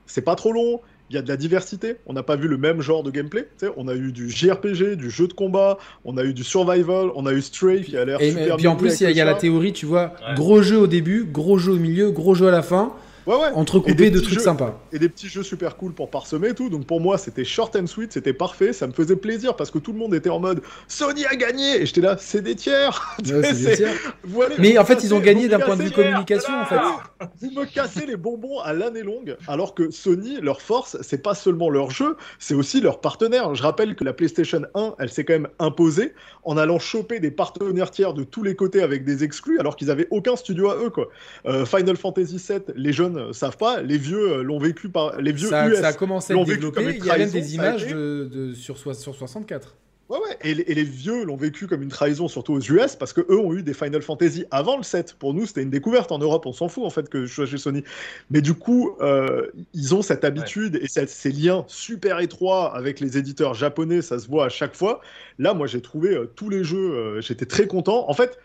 c'est 0.07 0.23
pas 0.23 0.37
trop 0.37 0.53
long, 0.53 0.81
il 1.11 1.17
y 1.17 1.19
a 1.19 1.23
de 1.23 1.29
la 1.29 1.37
diversité. 1.37 1.97
On 2.07 2.15
n'a 2.15 2.23
pas 2.23 2.37
vu 2.37 2.49
le 2.49 2.57
même 2.57 2.81
genre 2.81 3.03
de 3.03 3.11
gameplay. 3.11 3.47
On 3.77 3.89
a 3.89 3.95
eu 3.95 4.11
du 4.11 4.31
JRPG, 4.31 4.97
du 4.97 5.11
jeu 5.11 5.29
de 5.29 5.35
combat, 5.35 5.77
on 6.07 6.17
a 6.17 6.25
eu 6.25 6.33
du 6.33 6.45
survival, 6.45 7.11
on 7.15 7.27
a 7.27 7.33
eu 7.33 7.43
Stray 7.43 7.83
qui 7.83 7.97
a 7.99 8.07
l'air 8.07 8.21
super. 8.21 8.55
Et 8.55 8.57
puis 8.57 8.69
en 8.69 8.77
plus, 8.77 9.01
il 9.03 9.11
y, 9.11 9.21
a 9.21 9.25
la 9.27 9.35
théorie, 9.35 9.75
tu 9.75 9.85
vois, 9.85 10.15
gros 10.35 10.63
jeu 10.63 10.79
au 10.79 10.87
début, 10.87 11.25
gros 11.25 11.59
jeu 11.59 11.73
au 11.73 11.79
milieu, 11.79 12.11
gros 12.11 12.35
jeu 12.35 12.49
à 12.49 12.53
la 12.53 12.63
fin. 12.63 12.95
Ouais, 13.29 13.37
ouais. 13.37 13.51
Entrecoupé 13.53 14.11
de 14.11 14.21
trucs 14.21 14.41
sympas. 14.41 14.81
Et 14.91 14.99
des 14.99 15.11
petits 15.11 15.29
jeux 15.29 15.43
super 15.43 15.77
cool 15.77 15.93
pour 15.93 16.09
parsemer 16.09 16.49
et 16.49 16.55
tout. 16.55 16.71
Donc 16.71 16.87
pour 16.87 16.99
moi, 16.99 17.19
c'était 17.19 17.45
short 17.45 17.77
and 17.77 17.87
sweet, 17.87 18.11
c'était 18.11 18.33
parfait. 18.33 18.73
Ça 18.73 18.87
me 18.87 18.93
faisait 18.95 19.17
plaisir 19.17 19.55
parce 19.55 19.71
que 19.71 19.79
tout 19.79 19.93
le 19.93 19.99
monde 19.99 20.15
était 20.15 20.31
en 20.31 20.41
mode 20.41 20.63
Sony 20.87 21.27
a 21.27 21.37
gagné 21.37 21.83
Et 21.83 21.85
j'étais 21.85 22.01
là, 22.01 22.17
c'est 22.19 22.41
des 22.41 22.55
tiers, 22.55 23.19
Mais 24.59 24.79
en 24.79 24.85
fait, 24.87 25.05
ils 25.05 25.13
ont 25.13 25.21
gagné 25.21 25.47
d'un 25.47 25.59
point 25.59 25.77
de 25.77 25.83
vue 25.83 25.91
communication. 25.91 26.55
En 26.59 26.65
fait. 26.65 26.77
Vous 27.43 27.51
me 27.51 27.67
cassez 27.67 28.07
les 28.07 28.17
bonbons 28.17 28.61
à 28.61 28.73
l'année 28.73 29.03
longue. 29.03 29.37
Alors 29.47 29.75
que 29.75 29.91
Sony, 29.91 30.41
leur 30.41 30.63
force, 30.63 30.97
c'est 31.03 31.23
pas 31.23 31.35
seulement 31.35 31.69
leur 31.69 31.91
jeu, 31.91 32.17
c'est 32.39 32.55
aussi 32.55 32.81
leur 32.81 33.03
partenaire. 33.03 33.55
Je 33.55 33.63
rappelle 33.63 33.95
que 33.95 34.05
la 34.05 34.15
PlayStation 34.15 34.63
1, 34.75 34.95
elle 35.01 35.11
s'est 35.11 35.27
quand 35.27 35.35
même 35.35 35.49
imposée 35.59 36.15
en 36.45 36.57
allant 36.57 36.79
choper 36.79 37.21
des 37.21 37.31
partenaires 37.31 37.91
tiers 37.91 38.15
de 38.15 38.25
tous 38.25 38.43
les 38.43 38.57
côtés 38.57 38.81
avec 38.81 39.05
des 39.05 39.23
exclus 39.23 39.61
alors 39.61 39.77
qu'ils 39.77 39.91
avaient 39.91 40.09
aucun 40.11 40.35
studio 40.35 40.71
à 40.71 40.77
eux. 40.77 40.89
Quoi. 40.89 41.09
Euh, 41.45 41.67
Final 41.67 41.99
Fantasy 41.99 42.43
VII, 42.49 42.61
les 42.75 42.95
jeunes 42.95 43.18
savent 43.33 43.57
pas, 43.57 43.83
les 43.83 43.99
vieux 43.99 44.39
euh, 44.39 44.43
l'ont 44.43 44.59
vécu 44.59 44.89
par 44.89 45.21
les 45.21 45.33
vieux 45.33 45.49
ça, 45.49 45.69
US. 45.69 45.79
Ça 45.79 45.89
a 45.89 45.93
commencé 45.93 46.33
à 46.33 46.45
développer. 46.45 46.97
Il 46.99 47.05
y 47.05 47.11
a 47.11 47.19
même 47.19 47.31
des 47.31 47.55
images 47.55 47.87
de, 47.87 48.53
sur, 48.55 48.79
sur 48.79 48.95
64. 49.15 49.77
Ouais, 50.09 50.17
ouais. 50.19 50.39
Et, 50.43 50.55
les 50.55 50.85
vieux 50.85 51.25
l'ont 51.25 51.37
vécu 51.37 51.67
comme 51.67 51.83
une 51.83 51.91
trahison, 51.91 52.29
surtout 52.29 52.55
aux 52.55 52.61
US, 52.61 52.97
parce 52.97 53.13
que 53.13 53.21
eux 53.29 53.39
ont 53.39 53.53
eu 53.53 53.63
des 53.63 53.75
Final 53.75 54.01
Fantasy 54.01 54.47
avant 54.51 54.79
le 54.79 54.83
7. 54.83 55.17
Pour 55.19 55.35
nous, 55.35 55.45
c'était 55.45 55.63
une 55.63 55.69
découverte 55.69 56.11
en 56.13 56.19
Europe. 56.19 56.47
On 56.47 56.53
s'en 56.55 56.69
fout 56.69 56.85
en 56.85 56.91
fait 56.91 57.11
que 57.11 57.27
je 57.27 57.35
sois 57.35 57.45
chez 57.45 57.59
Sony. 57.59 57.85
Mais 58.31 58.41
du 58.41 58.55
coup, 58.55 58.97
euh, 59.03 59.49
ils 59.75 59.95
ont 59.95 60.01
cette 60.01 60.25
habitude 60.25 60.81
et 60.81 60.89
ces 60.89 61.31
liens 61.31 61.65
super 61.69 62.21
étroits 62.21 62.75
avec 62.75 63.01
les 63.01 63.19
éditeurs 63.19 63.53
japonais. 63.53 64.01
Ça 64.01 64.19
se 64.19 64.29
voit 64.29 64.47
à 64.47 64.49
chaque 64.49 64.75
fois. 64.75 65.03
Là, 65.39 65.53
moi, 65.53 65.67
j'ai 65.67 65.83
trouvé 65.83 66.15
euh, 66.15 66.25
tous 66.25 66.49
les 66.49 66.65
jeux. 66.65 67.21
J'étais 67.21 67.47
très 67.47 67.67
content. 67.67 68.09
En 68.09 68.15
fait 68.15 68.39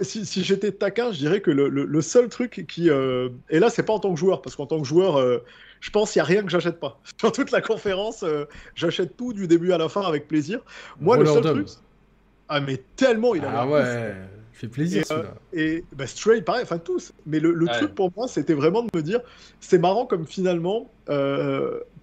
si, 0.00 0.44
j'étais 0.44 0.72
taquin, 0.72 1.12
je 1.12 1.18
dirais 1.18 1.40
que 1.40 1.50
le, 1.50 2.00
seul 2.00 2.28
truc 2.28 2.64
qui. 2.68 2.90
Euh, 2.90 3.28
et 3.48 3.58
là, 3.58 3.70
c'est 3.70 3.82
pas 3.82 3.92
en 3.92 4.00
tant 4.00 4.12
que 4.12 4.18
joueur, 4.18 4.42
parce 4.42 4.56
qu'en 4.56 4.66
tant 4.66 4.80
que 4.80 4.86
joueur, 4.86 5.16
euh, 5.16 5.38
je 5.80 5.90
pense 5.90 6.12
qu'il 6.12 6.20
n'y 6.20 6.24
a 6.24 6.26
rien 6.26 6.42
que 6.42 6.50
j'achète 6.50 6.80
pas. 6.80 7.00
Sur 7.20 7.32
toute 7.32 7.50
la 7.50 7.60
conférence, 7.60 8.22
euh, 8.22 8.46
j'achète 8.74 9.16
tout 9.16 9.32
du 9.32 9.46
début 9.46 9.72
à 9.72 9.78
la 9.78 9.88
fin 9.88 10.02
avec 10.02 10.28
plaisir. 10.28 10.60
Moi, 11.00 11.16
le 11.16 11.26
seul 11.26 11.42
truc. 11.42 11.68
Ah, 12.48 12.60
mais 12.60 12.82
tellement 12.96 13.36
il 13.36 13.44
a 13.44 13.60
Ah 13.60 13.66
ouais, 13.66 14.14
fait 14.60 14.68
plaisir 14.68 15.04
Et, 15.52 15.62
et 15.62 15.84
bah, 15.96 16.06
Stray, 16.06 16.42
pareil, 16.42 16.62
enfin 16.62 16.78
tous. 16.78 17.12
Mais 17.26 17.40
le, 17.40 17.66
truc 17.66 17.94
pour 17.94 18.12
moi, 18.16 18.28
c'était 18.28 18.54
vraiment 18.54 18.82
de 18.82 18.88
me 18.94 19.02
dire 19.02 19.20
c'est 19.60 19.78
marrant 19.78 20.06
comme 20.06 20.26
finalement, 20.26 20.90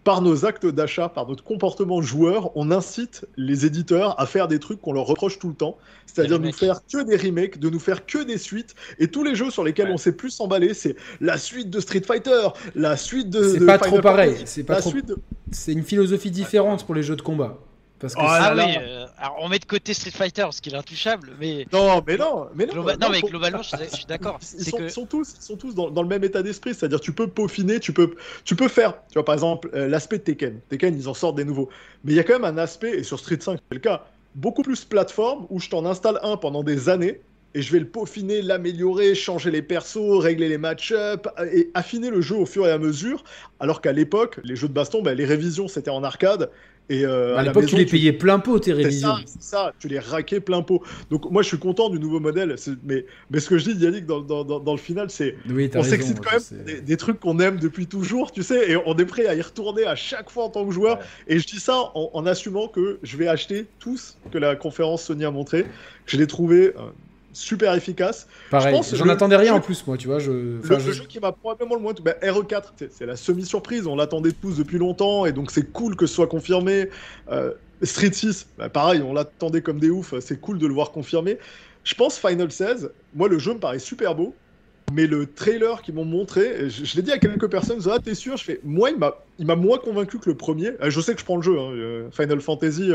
par 0.08 0.22
nos 0.22 0.46
actes 0.46 0.66
d'achat, 0.66 1.10
par 1.10 1.28
notre 1.28 1.44
comportement 1.44 2.02
joueur, 2.02 2.56
on 2.56 2.72
incite 2.72 3.26
les 3.36 3.66
éditeurs 3.66 4.18
à 4.22 4.26
faire 4.26 4.48
des 4.48 4.58
trucs 4.58 4.80
qu'on 4.80 4.94
leur 4.94 5.06
reproche 5.06 5.38
tout 5.38 5.50
le 5.50 5.54
temps, 5.54 5.78
c'est-à-dire 6.06 6.40
de 6.40 6.46
nous 6.46 6.54
faire 6.54 6.80
que 6.90 7.04
des 7.04 7.18
remakes, 7.18 7.60
de 7.60 7.70
nous 7.70 7.80
faire 7.80 8.06
que 8.06 8.24
des 8.24 8.38
suites, 8.38 8.74
et 9.00 9.10
tous 9.10 9.26
les 9.26 9.36
jeux 9.36 9.52
sur 9.52 9.66
lesquels 9.66 9.90
on 9.92 9.98
s'est 9.98 10.14
plus 10.14 10.30
s'emballer, 10.30 10.74
c'est 10.74 10.96
la 11.20 11.38
suite 11.38 11.70
de 11.70 11.82
Street 11.82 12.04
Fighter, 12.08 12.48
la 12.74 12.96
suite 12.96 13.30
de. 13.30 13.44
C'est 13.50 13.66
pas 13.66 13.78
trop 13.78 14.00
pareil, 14.00 14.38
c'est 14.46 14.64
pas 14.64 14.78
trop. 14.78 14.94
C'est 15.52 15.74
une 15.74 15.84
philosophie 15.84 16.32
différente 16.32 16.86
pour 16.86 16.96
les 16.96 17.04
jeux 17.04 17.18
de 17.18 17.22
combat. 17.22 17.60
Parce 18.00 18.14
que 18.14 18.22
oh 18.22 18.26
ah 18.28 18.54
oui, 18.56 18.76
euh, 18.80 19.06
alors 19.18 19.38
on 19.42 19.50
met 19.50 19.58
de 19.58 19.66
côté 19.66 19.94
Street 19.94 20.12
Fighter 20.12 20.44
parce 20.44 20.62
qu'il 20.62 20.74
est 20.74 20.78
intouchable, 20.78 21.32
mais 21.40 21.66
non, 21.74 22.04
mais 22.06 22.18
non, 22.18 22.48
mais 22.54 22.68
non, 22.68 22.84
non, 22.84 23.10
mais 23.10 23.22
globalement, 23.22 23.64
je, 23.64 23.76
suis 23.96 24.06
d'accord. 24.06 24.40
Ils, 24.58 24.66
sont, 24.66 24.90
sont, 24.90 25.06
tous, 25.06 25.36
ils 25.40 25.44
sont 25.44 25.56
tous 25.56 25.74
dans, 25.74 25.90
dans 25.90 26.04
le 26.04 26.08
même 26.08 26.24
état 26.24 26.44
d'esprit, 26.44 26.76
c'est-à-dire 26.76 27.00
tu 27.00 27.12
peux 27.12 27.28
peaufiner, 27.28 27.80
tu 27.80 27.94
peux, 27.94 28.16
tu 28.46 28.56
peux 28.56 28.68
faire, 28.68 28.94
tu 29.08 29.16
vois 29.16 29.26
par 29.26 29.34
exemple 29.34 29.70
euh, 29.74 29.88
l'aspect 29.88 30.20
de 30.20 30.24
Tekken. 30.24 30.60
Tekken, 30.70 30.96
ils 30.96 31.10
en 31.10 31.16
sortent 31.16 31.38
des 31.38 31.46
nouveaux, 31.46 31.70
mais 32.04 32.14
il 32.14 32.16
y 32.16 32.20
a 32.20 32.24
quand 32.24 32.40
même 32.40 32.46
un 32.46 32.60
aspect 32.60 33.00
et 33.00 33.04
sur 33.04 33.20
Street 33.20 33.40
5 33.42 33.60
c'est 33.68 33.76
le 33.76 33.80
cas, 33.80 34.06
beaucoup 34.36 34.62
plus 34.62 34.86
plateforme 34.86 35.48
où 35.50 35.60
je 35.60 35.70
t'en 35.70 35.84
installe 35.86 36.20
un 36.22 36.38
pendant 36.38 36.62
des 36.62 36.90
années 36.90 37.22
et 37.56 37.62
je 37.64 37.72
vais 37.72 37.80
le 37.80 37.88
peaufiner, 37.88 38.44
l'améliorer, 38.44 39.16
changer 39.16 39.50
les 39.50 39.64
persos, 39.64 40.20
régler 40.20 40.50
les 40.50 40.60
match-up 40.60 41.28
et 41.52 41.72
affiner 41.74 42.12
le 42.12 42.22
jeu 42.22 42.36
au 42.36 42.46
fur 42.46 42.68
et 42.68 42.72
à 42.72 42.78
mesure. 42.78 43.24
Alors 43.60 43.82
qu'à 43.82 43.94
l'époque, 43.94 44.40
les 44.44 44.56
jeux 44.56 44.68
de 44.68 44.74
baston, 44.74 45.02
ben, 45.02 45.18
les 45.18 45.26
révisions 45.26 45.68
c'était 45.68 45.90
en 45.90 46.04
arcade 46.04 46.52
Et 46.90 47.06
euh, 47.06 47.34
à 47.34 47.38
la 47.38 47.44
l'époque, 47.50 47.66
tu 47.66 47.76
les 47.76 47.86
payais 47.86 48.14
plein 48.14 48.40
pot 48.40 48.60
tes 48.60 48.72
C'est 48.72 48.74
révisions. 48.78 49.08
ça, 49.10 49.22
c'est 49.26 49.42
ça, 49.44 49.74
tu 49.78 49.90
les 49.90 50.00
raquais 50.00 50.40
plein 50.40 50.62
pot. 50.62 50.82
Donc 51.12 51.30
moi 51.30 51.42
je 51.42 51.50
suis 51.50 51.58
content 51.58 51.90
du 51.90 52.00
nouveau 52.00 52.22
modèle, 52.22 52.56
mais, 52.86 53.06
mais 53.30 53.40
ce 53.42 53.50
que 53.50 53.58
je 53.58 53.70
dis 53.70 53.84
Yannick 53.84 54.06
dans, 54.06 54.22
dans, 54.22 54.46
dans, 54.46 54.60
dans 54.62 54.72
le 54.72 54.78
final 54.78 55.10
c'est 55.10 55.36
Oui, 55.50 55.70
on 55.76 55.84
s'excite 55.84 56.20
quand 56.22 56.32
même 56.32 56.64
des, 56.64 56.80
des 56.80 56.98
trucs 56.98 57.20
qu'on 57.20 57.40
aime 57.40 57.58
depuis 57.60 57.88
toujours, 57.88 58.32
tu 58.32 58.42
sais, 58.42 58.72
et 58.72 58.78
on 58.86 58.96
est 58.96 59.06
prêt 59.06 59.26
à 59.28 59.36
y 59.36 59.42
retourner 59.42 59.86
à 59.86 59.96
chaque 59.96 60.30
fois 60.30 60.46
en 60.46 60.50
tant 60.50 60.66
que 60.66 60.72
joueur. 60.72 61.00
Ouais. 61.00 61.04
Et 61.28 61.40
je 61.40 61.46
dis 61.48 61.60
ça 61.60 61.76
en, 61.94 62.10
en 62.14 62.26
assumant 62.26 62.70
que 62.70 63.00
je 63.04 63.18
vais 63.18 63.28
acheter 63.28 63.66
tous 63.80 64.18
que 64.32 64.38
la 64.38 64.56
conférence 64.56 65.04
Sony 65.04 65.26
a 65.26 65.32
montré. 65.32 65.66
Je 66.06 66.16
l'ai 66.18 66.28
trouvé 66.28 66.68
euh, 66.68 66.84
super 67.38 67.74
efficace. 67.76 68.28
Pareil, 68.50 68.80
j'en 68.94 69.08
attendais 69.10 69.36
rien 69.36 69.54
en 69.54 69.62
plus, 69.62 69.86
moi, 69.88 69.98
tu 69.98 70.08
vois. 70.08 70.20
Je... 70.20 70.32
Le, 70.32 70.80
jeu 70.80 71.04
qui 71.08 71.20
m'a 71.20 71.32
probablement 71.32 71.76
le 71.76 71.82
moins. 71.82 71.94
Bah, 72.04 72.16
RE4, 72.22 72.64
c'est- 72.90 73.06
la 73.06 73.16
semi-surprise, 73.16 73.88
on 73.88 73.96
l'attendait 73.96 74.32
tous 74.32 74.58
depuis 74.58 74.78
longtemps, 74.78 75.26
et 75.26 75.32
donc 75.32 75.52
c'est 75.52 75.72
cool 75.72 75.96
que 75.96 76.06
ce 76.06 76.14
soit 76.16 76.28
confirmé. 76.28 76.90
Euh, 77.32 77.54
Street 77.84 78.12
6, 78.12 78.48
bah, 78.58 78.70
pareil, 78.70 79.02
on 79.04 79.14
l'attendait 79.14 79.62
comme 79.62 79.80
des 79.80 79.90
oufs, 79.90 80.14
c'est 80.20 80.42
cool 80.42 80.58
de 80.58 80.66
le 80.68 80.74
voir 80.74 80.92
confirmé. 80.92 81.38
Je 81.84 81.94
pense 81.94 82.18
Final 82.18 82.52
16, 82.52 82.92
moi 83.16 83.30
le 83.30 83.40
jeu 83.40 83.54
me 83.54 83.60
paraît 83.60 83.80
super 83.80 84.16
beau, 84.16 84.34
mais 84.92 85.06
le 85.08 85.26
trailer 85.28 85.82
qu'ils 85.84 85.94
m'ont 85.94 86.04
montré, 86.06 86.70
je, 86.70 86.84
je 86.86 86.96
l'ai 86.96 87.02
dit 87.02 87.12
à 87.12 87.18
quelques 87.20 87.50
personnes, 87.50 87.80
ah 87.90 88.00
t'es 88.04 88.16
sûr? 88.16 88.36
Je 88.36 88.44
fais, 88.44 88.60
moi 88.64 88.90
il 89.40 89.46
m'a 89.46 89.56
moins 89.56 89.78
convaincu 89.78 90.18
que 90.20 90.30
le 90.30 90.36
premier. 90.36 90.70
Euh, 90.82 90.90
Je 90.90 91.00
sais 91.00 91.14
que 91.14 91.20
je 91.20 91.26
prends 91.26 91.38
le 91.38 91.44
jeu, 91.44 91.58
hein, 91.58 91.72
euh, 91.74 92.10
Final 92.12 92.42
Fantasy, 92.42 92.92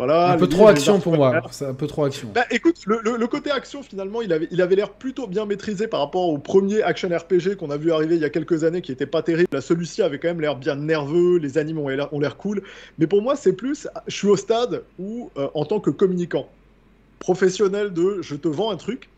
voilà. 0.00 0.32
un 0.32 0.36
peu 0.36 0.48
trop 0.48 0.66
action 0.68 0.98
pour 1.00 1.14
moi. 1.14 1.40
C'est 1.50 1.66
un 1.66 1.74
peu 1.74 1.86
trop 1.86 2.04
action. 2.04 2.28
Bah 2.34 2.44
écoute, 2.50 2.76
le, 2.86 3.00
le- 3.04 3.16
le 3.16 3.26
côté 3.26 3.50
action 3.50 3.82
finalement, 3.82 4.22
il 4.22 4.32
avait 4.32 4.48
il 4.50 4.60
avait 4.60 4.74
l'air 4.76 4.90
plutôt 4.90 5.26
bien 5.26 5.46
maîtrisé 5.46 5.86
par 5.86 6.00
rapport 6.00 6.28
au 6.28 6.38
premier 6.38 6.82
action 6.82 7.08
RPG 7.08 7.56
qu'on 7.58 7.70
a 7.70 7.76
vu 7.76 7.92
arriver 7.92 8.16
il 8.16 8.22
y 8.22 8.24
a 8.24 8.30
quelques 8.30 8.64
années 8.64 8.82
qui 8.82 8.92
était 8.92 9.06
pas 9.06 9.22
terrible. 9.22 9.48
Là, 9.52 9.60
celui-ci 9.60 10.02
avait 10.02 10.18
quand 10.18 10.28
même 10.28 10.40
l'air 10.40 10.56
bien 10.56 10.74
nerveux, 10.74 11.38
les 11.38 11.58
l'air 11.96 12.12
ont 12.12 12.20
l'air 12.20 12.36
cool. 12.36 12.62
Mais 12.98 13.06
pour 13.06 13.22
moi, 13.22 13.36
c'est 13.36 13.52
plus, 13.52 13.86
je 14.06 14.14
suis 14.14 14.28
au 14.28 14.36
stade 14.36 14.82
où, 14.98 15.30
euh, 15.36 15.48
en 15.54 15.64
tant 15.64 15.80
que 15.80 15.90
communicant 15.90 16.48
professionnel 17.18 17.92
de 17.92 18.18
je 18.22 18.34
te 18.34 18.48
vends 18.48 18.70
un 18.70 18.76
truc, 18.76 19.08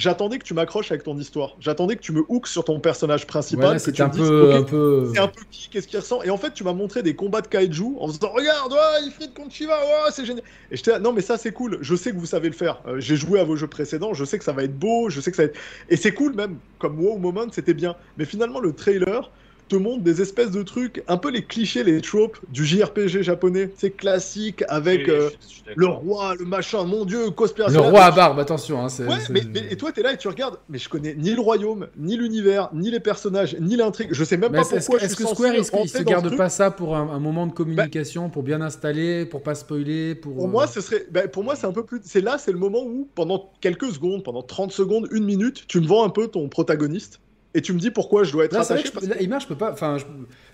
j'attendais 0.00 0.38
que 0.38 0.44
tu 0.44 0.54
m'accroches 0.54 0.90
avec 0.90 1.04
ton 1.04 1.16
histoire. 1.18 1.56
J'attendais 1.60 1.94
que 1.94 2.00
tu 2.00 2.12
me 2.12 2.22
hooks 2.28 2.48
sur 2.48 2.64
ton 2.64 2.80
personnage 2.80 3.26
principal. 3.26 3.78
Tu 3.80 4.02
un 4.02 4.08
dises, 4.08 4.26
peu, 4.26 4.54
un 4.54 4.62
peu. 4.62 5.10
c'est 5.12 5.20
un 5.20 5.28
peu 5.28 5.42
qui, 5.50 5.68
qu'est-ce 5.68 5.86
qu'il 5.86 5.98
ressent? 5.98 6.22
Et 6.22 6.30
en 6.30 6.38
fait, 6.38 6.54
tu 6.54 6.64
m'as 6.64 6.72
montré 6.72 7.02
des 7.02 7.14
combats 7.14 7.42
de 7.42 7.48
kaiju 7.48 7.96
en 7.98 8.08
se 8.08 8.14
disant 8.14 8.32
Regarde, 8.32 8.72
ouais, 8.72 9.06
Ifrit 9.06 9.30
contre 9.32 9.52
Shiva, 9.52 9.78
ouais, 9.78 10.10
c'est 10.10 10.24
génial. 10.24 10.44
Et 10.70 10.76
j'étais 10.76 10.98
non, 10.98 11.12
mais 11.12 11.20
ça, 11.20 11.36
c'est 11.36 11.52
cool. 11.52 11.78
Je 11.82 11.94
sais 11.94 12.12
que 12.12 12.16
vous 12.16 12.26
savez 12.26 12.48
le 12.48 12.54
faire. 12.54 12.82
Euh, 12.86 12.98
J'ai 12.98 13.16
joué 13.16 13.40
à 13.40 13.44
vos 13.44 13.56
jeux 13.56 13.66
précédents, 13.66 14.14
je 14.14 14.24
sais 14.24 14.38
que 14.38 14.44
ça 14.44 14.52
va 14.52 14.64
être 14.64 14.78
beau, 14.78 15.10
je 15.10 15.20
sais 15.20 15.30
que 15.30 15.36
ça 15.36 15.42
va 15.42 15.48
être. 15.48 15.58
Et 15.90 15.96
c'est 15.96 16.12
cool, 16.12 16.34
même. 16.34 16.58
Comme 16.78 16.98
Wow 16.98 17.18
Moment, 17.18 17.46
c'était 17.52 17.74
bien. 17.74 17.94
Mais 18.16 18.24
finalement, 18.24 18.60
le 18.60 18.72
trailer 18.72 19.30
te 19.70 19.76
montre 19.76 20.02
des 20.02 20.20
espèces 20.20 20.50
de 20.50 20.62
trucs, 20.62 21.02
un 21.08 21.16
peu 21.16 21.30
les 21.30 21.44
clichés, 21.44 21.84
les 21.84 22.00
tropes 22.00 22.36
du 22.48 22.66
JRPG 22.66 23.22
japonais. 23.22 23.70
C'est 23.76 23.90
classique 23.92 24.64
avec 24.68 25.02
Oui, 25.06 25.10
euh, 25.12 25.30
le 25.76 25.86
roi, 25.86 26.34
le 26.34 26.44
machin, 26.44 26.84
mon 26.84 27.04
dieu, 27.04 27.30
cosplay. 27.30 27.64
Le 27.70 27.78
roi 27.78 28.02
à 28.02 28.10
barbe, 28.10 28.38
attention. 28.40 28.82
Hein, 28.84 28.88
c'est- 28.88 29.06
Ouais, 29.06 29.14
mais, 29.30 29.42
mais- 29.48 29.68
et 29.70 29.76
toi, 29.76 29.92
t'es 29.92 30.02
là 30.02 30.12
et 30.12 30.16
tu 30.16 30.26
regardes, 30.28 30.58
mais 30.68 30.78
je 30.78 30.88
connais 30.88 31.14
ni 31.14 31.30
le 31.34 31.40
royaume, 31.40 31.86
ni 31.96 32.16
l'univers, 32.16 32.68
ni 32.74 32.90
les 32.90 32.98
personnages, 33.00 33.56
ni 33.60 33.76
l'intrigue. 33.76 34.08
Je 34.10 34.24
sais 34.24 34.36
même 34.36 34.50
Mais 34.52 34.58
pas 34.58 34.64
pourquoi 34.64 34.98
est-ce 35.00 35.14
que 35.16 35.24
Square, 35.26 35.52
est-ce 35.54 35.70
se 35.70 35.72
dans 35.72 35.86
ce 35.86 36.02
garde 36.02 36.26
truc. 36.26 36.36
pas 36.38 36.48
ça 36.48 36.72
pour 36.72 36.96
un, 36.96 37.08
un 37.08 37.20
moment 37.20 37.46
de 37.46 37.52
communication, 37.52 38.28
pour 38.28 38.42
bien 38.42 38.60
installer, 38.60 39.24
pour 39.24 39.42
pas 39.42 39.54
spoiler, 39.54 40.16
pour. 40.16 40.34
Pour 40.34 40.44
euh, 40.46 40.48
moi, 40.48 40.66
ce 40.66 40.80
serait, 40.80 41.06
bah, 41.10 41.28
pour 41.28 41.44
moi, 41.44 41.54
c'est 41.54 41.66
un 41.66 41.72
peu 41.72 41.84
plus. 41.84 42.00
C'est 42.02 42.20
là, 42.20 42.38
c'est 42.38 42.52
le 42.52 42.58
moment 42.58 42.82
où, 42.82 43.08
pendant 43.14 43.52
quelques 43.60 43.90
secondes, 43.92 44.24
pendant 44.24 44.42
30 44.42 44.72
secondes, 44.72 45.06
une 45.12 45.24
minute, 45.24 45.64
tu 45.68 45.80
me 45.80 45.86
vends 45.86 46.04
un 46.04 46.10
peu 46.10 46.26
ton 46.28 46.48
protagoniste 46.48 47.20
et 47.54 47.62
tu 47.62 47.72
me 47.72 47.78
dis 47.80 47.90
pourquoi 47.90 48.22
je 48.22 48.30
dois 48.32 48.44
être 48.44 48.52
Là, 48.52 48.62
c'est 48.62 48.74
vrai 48.74 48.80
attaché. 48.82 48.94
que 48.94 49.00
je, 49.00 49.06
parce 49.08 49.18
là, 49.18 49.22
Imar, 49.24 49.40
je 49.40 49.48
peux 49.48 49.56
pas, 49.56 49.72
enfin, 49.72 49.98
je, 49.98 50.04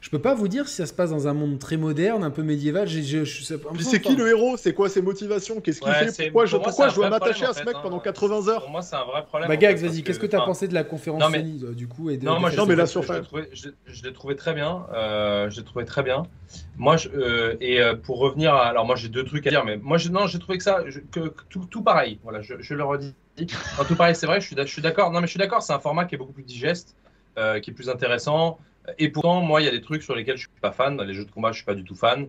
je 0.01 0.09
peux 0.09 0.19
pas 0.19 0.35
vous 0.35 0.49
dire 0.49 0.67
si 0.67 0.77
ça 0.77 0.87
se 0.87 0.95
passe 0.95 1.11
dans 1.11 1.29
un 1.29 1.35
monde 1.35 1.59
très 1.59 1.77
moderne, 1.77 2.25
un 2.25 2.31
peu 2.31 2.43
médiéval. 2.43 2.89
Je, 2.89 3.01
Puis 3.23 3.85
c'est 3.85 4.01
qui 4.01 4.17
le 4.17 4.29
héros? 4.29 4.57
C'est 4.57 4.73
quoi 4.73 4.89
ses 4.89 5.03
motivations? 5.03 5.61
Qu'est-ce 5.61 5.81
qu'il 5.81 5.91
Ouais, 5.91 6.07
fait? 6.11 6.25
Pourquoi 6.25 6.47
je, 6.47 6.53
pour 6.53 6.61
moi, 6.61 6.69
pourquoi 6.69 6.85
c'est 6.87 6.91
un 6.91 6.95
je 6.95 6.95
dois 6.97 7.11
m'attacher 7.11 7.45
à 7.45 7.53
ce 7.53 7.65
mec 7.65 7.77
pendant 7.83 7.99
hein. 7.99 8.03
80 8.03 8.49
heures? 8.49 8.63
Pour 8.63 8.71
moi, 8.71 8.81
c'est 8.83 8.97
un 8.97 9.05
vrai 9.05 9.25
problème. 9.25 9.49
Bah, 9.49 9.57
Gags, 9.57 9.77
vas-y, 9.79 10.03
qu'est-ce 10.03 10.19
que 10.19 10.27
que- 10.27 10.31
t'as 10.31 10.45
pensé 10.45 10.69
de 10.69 10.75
la 10.75 10.85
conférence 10.85 11.21
non, 11.23 11.29
mais- 11.29 11.39
Sony, 11.41 11.65
du 11.75 11.87
coup 11.87 12.09
et 12.09 12.17
de, 12.17 12.25
Non, 12.25 12.41
moi, 12.41 12.51
mais 12.51 12.57
la 12.77 12.87
trouvé- 12.87 12.87
surface. 12.87 13.17
je 13.93 14.03
l'ai 14.05 14.13
trouvé- 14.13 14.37
très 14.37 14.55
bien. 14.55 14.87
Euh, 14.95 15.51
je 15.51 15.59
l'ai 15.59 15.65
trouvé 15.65 15.85
très 15.85 16.03
bien. 16.03 16.23
Moi, 16.79 16.97
euh, 17.15 17.55
et 17.61 17.81
euh, 17.83 17.95
pour 17.95 18.19
revenir, 18.19 18.55
à, 18.55 18.67
alors 18.67 18.87
moi 18.87 18.97
j'ai 18.97 19.09
deux 19.09 19.25
trucs 19.25 19.47
à 19.47 19.51
dire, 19.51 19.65
mais 19.65 19.77
moi, 19.77 19.99
non, 20.11 20.27
j'ai 20.27 20.39
trouvé 20.39 20.57
que 20.59 20.65
ça, 20.65 20.83
tout, 21.51 21.83
pareil. 21.83 22.19
Voilà, 22.23 22.41
je 22.41 22.75
le 22.75 22.85
redis. 22.85 23.15
Non, 23.79 23.85
tout 23.85 23.97
pareil, 23.97 24.15
c'est 24.15 24.27
vrai. 24.27 24.41
Je 24.41 24.47
suis, 24.47 24.57
d'ac- 24.57 24.67
je 24.67 24.73
suis 24.73 24.83
d'accord. 24.83 25.11
Non, 25.11 25.21
mais 25.21 25.27
je 25.27 25.33
suis 25.33 25.39
d'accord. 25.39 25.63
C'est 25.63 25.73
un 25.73 25.81
format 25.81 26.05
qui 26.07 26.15
est 26.15 26.19
beaucoup 26.19 26.33
plus 26.33 26.43
digeste, 26.45 26.97
euh, 27.39 27.61
qui 27.61 27.71
est 27.71 27.75
plus 27.75 27.89
intéressant. 27.91 28.59
Et 28.99 29.09
pourtant, 29.11 29.41
moi, 29.43 29.61
il 29.61 29.65
y 29.65 29.69
a 29.69 29.73
des 29.73 29.81
trucs 29.81 30.03
sur 30.03 30.15
lesquels 30.15 30.37
je 30.37 30.43
suis 30.43 30.61
pas 30.61 30.73
fan. 30.73 31.01
Les 31.03 31.15
jeux 31.15 31.25
de 31.25 31.31
combat, 31.31 31.51
je 31.53 31.57
suis 31.57 31.65
pas 31.65 31.75
du 31.75 31.85
tout 31.85 31.95
fan. 31.97 32.29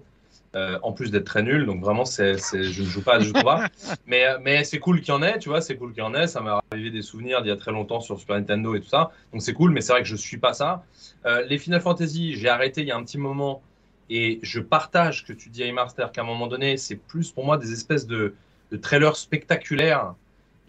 Euh, 0.56 0.80
en 0.82 0.94
plus 0.94 1.12
d'être 1.12 1.26
très 1.26 1.44
nul, 1.44 1.66
donc 1.66 1.82
vraiment, 1.82 2.06
c'est, 2.06 2.38
c'est, 2.38 2.64
je 2.64 2.82
ne 2.82 2.88
joue 2.88 3.04
pas 3.04 3.16
à 3.16 3.20
des 3.20 3.26
jeux 3.26 3.34
de 3.34 3.38
combat. 3.40 3.68
mais, 4.08 4.26
mais 4.42 4.64
c'est 4.64 4.80
cool 4.80 5.02
qu'il 5.02 5.10
y 5.10 5.12
en 5.12 5.22
ait, 5.22 5.38
tu 5.40 5.50
vois, 5.50 5.62
c'est 5.62 5.76
cool 5.78 5.92
qu'il 5.94 6.02
y 6.02 6.06
en 6.06 6.14
ait. 6.16 6.28
Ça 6.28 6.42
m'a 6.42 6.62
ravivé 6.72 6.90
des 6.90 7.02
souvenirs 7.02 7.42
d'il 7.42 7.50
y 7.50 7.52
a 7.52 7.58
très 7.58 7.72
longtemps 7.72 8.00
sur 8.00 8.18
Super 8.20 8.38
Nintendo 8.38 8.74
et 8.76 8.82
tout 8.82 8.88
ça. 8.88 9.12
Donc 9.34 9.42
c'est 9.42 9.54
cool, 9.54 9.72
mais 9.72 9.82
c'est 9.82 9.92
vrai 9.92 10.02
que 10.02 10.08
je 10.08 10.16
suis 10.16 10.38
pas 10.38 10.54
ça. 10.54 10.84
Euh, 11.26 11.44
les 11.46 11.58
Final 11.60 11.82
Fantasy, 11.82 12.36
j'ai 12.36 12.50
arrêté 12.50 12.82
il 12.82 12.88
y 12.88 12.92
a 12.92 12.98
un 12.98 13.04
petit 13.04 13.18
moment 13.18 13.62
et 14.10 14.40
je 14.42 14.60
partage 14.62 15.20
ce 15.20 15.24
que 15.26 15.34
tu 15.34 15.50
dis, 15.50 15.64
Aymar, 15.64 15.92
c'est-à-dire 15.92 16.12
qu'à 16.14 16.22
un 16.22 16.26
moment 16.26 16.48
donné, 16.48 16.78
c'est 16.78 16.96
plus 16.96 17.32
pour 17.32 17.46
moi 17.46 17.58
des 17.58 17.74
espèces 17.74 18.08
de, 18.08 18.34
de 18.72 18.78
trailers 18.78 19.18
spectaculaires. 19.18 20.16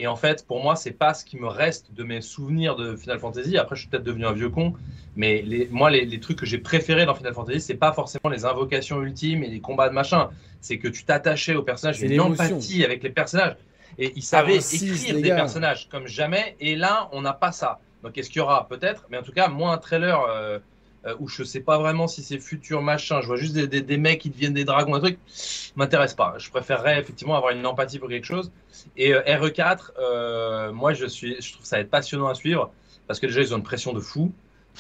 Et 0.01 0.07
en 0.07 0.15
fait, 0.17 0.47
pour 0.47 0.63
moi, 0.63 0.77
c'est 0.77 0.93
pas 0.93 1.13
ce 1.13 1.25
qui 1.25 1.37
me 1.39 1.49
reste 1.49 1.93
de 1.93 2.05
mes 2.05 2.21
souvenirs 2.21 2.77
de 2.77 2.95
Final 2.97 3.19
Fantasy. 3.19 3.59
Après, 3.59 3.75
je 3.75 3.81
suis 3.81 3.89
peut-être 3.91 4.05
devenu 4.05 4.27
un 4.27 4.33
vieux 4.33 4.49
con, 4.49 4.75
mais 5.17 5.43
les, 5.43 5.69
moi, 5.73 5.91
les, 5.91 6.05
les 6.05 6.21
trucs 6.21 6.39
que 6.39 6.47
j'ai 6.47 6.59
préférés 6.59 7.05
dans 7.05 7.15
Final 7.15 7.35
Fantasy, 7.35 7.61
c'est 7.61 7.75
pas 7.75 7.93
forcément 7.93 8.31
les 8.31 8.45
invocations 8.45 9.03
ultimes 9.03 9.43
et 9.43 9.49
les 9.49 9.61
combats 9.61 9.89
de 9.89 9.95
machin. 9.95 10.31
C'est 10.61 10.79
que 10.79 10.89
tu 10.89 11.05
t'attachais 11.05 11.55
aux 11.57 11.63
personnages, 11.63 12.01
une 12.03 12.21
empathie 12.21 12.85
avec 12.85 13.03
les 13.03 13.11
personnages. 13.11 13.57
Et 13.99 14.13
ils 14.15 14.23
savaient 14.23 14.59
Ah, 14.61 14.75
écrire 14.75 15.17
des 15.21 15.31
personnages 15.31 15.89
comme 15.89 16.07
jamais. 16.07 16.57
Et 16.61 16.77
là, 16.77 17.09
on 17.13 17.21
n'a 17.23 17.33
pas 17.33 17.51
ça. 17.51 17.81
Donc, 18.05 18.17
est-ce 18.17 18.29
qu'il 18.31 18.39
y 18.39 18.43
aura? 18.43 18.69
Peut-être. 18.69 19.07
Mais 19.11 19.19
en 19.19 19.23
tout 19.23 19.33
cas, 19.33 19.49
moi, 19.49 19.73
un 19.73 19.79
trailer 19.79 20.21
euh, 20.31 20.61
euh, 21.07 21.15
où 21.21 21.29
je 21.29 21.43
sais 21.45 21.61
pas 21.61 21.79
vraiment 21.79 22.09
si 22.09 22.23
c'est 22.23 22.39
futur 22.39 22.83
machin, 22.83 23.21
je 23.21 23.27
vois 23.27 23.37
juste 23.37 23.55
des, 23.55 23.97
mecs 23.97 24.21
qui 24.21 24.31
deviennent 24.31 24.55
des 24.55 24.65
dragons, 24.65 24.95
un 24.95 25.01
truc, 25.01 25.19
m'intéresse 25.77 26.15
pas. 26.15 26.35
Je 26.39 26.51
préférerais 26.51 26.99
effectivement 26.99 27.37
avoir 27.37 27.53
une 27.53 27.65
empathie 27.67 27.99
pour 27.99 28.09
quelque 28.09 28.27
chose. 28.27 28.51
Et 28.97 29.15
euh, 29.15 29.23
RE4, 29.23 29.93
euh, 29.99 30.73
moi, 30.73 30.95
je, 30.95 31.07
suis, 31.07 31.41
je 31.41 31.53
trouve 31.53 31.65
ça 31.65 31.79
être 31.81 31.91
passionnant 31.91 32.29
à 32.29 32.35
suivre 32.35 32.73
parce 33.07 33.21
que 33.21 33.27
déjà, 33.27 33.41
ils 33.41 33.55
ont 33.55 33.59
une 33.59 33.63
pression 33.63 33.93
de 33.93 34.01
fou 34.01 34.33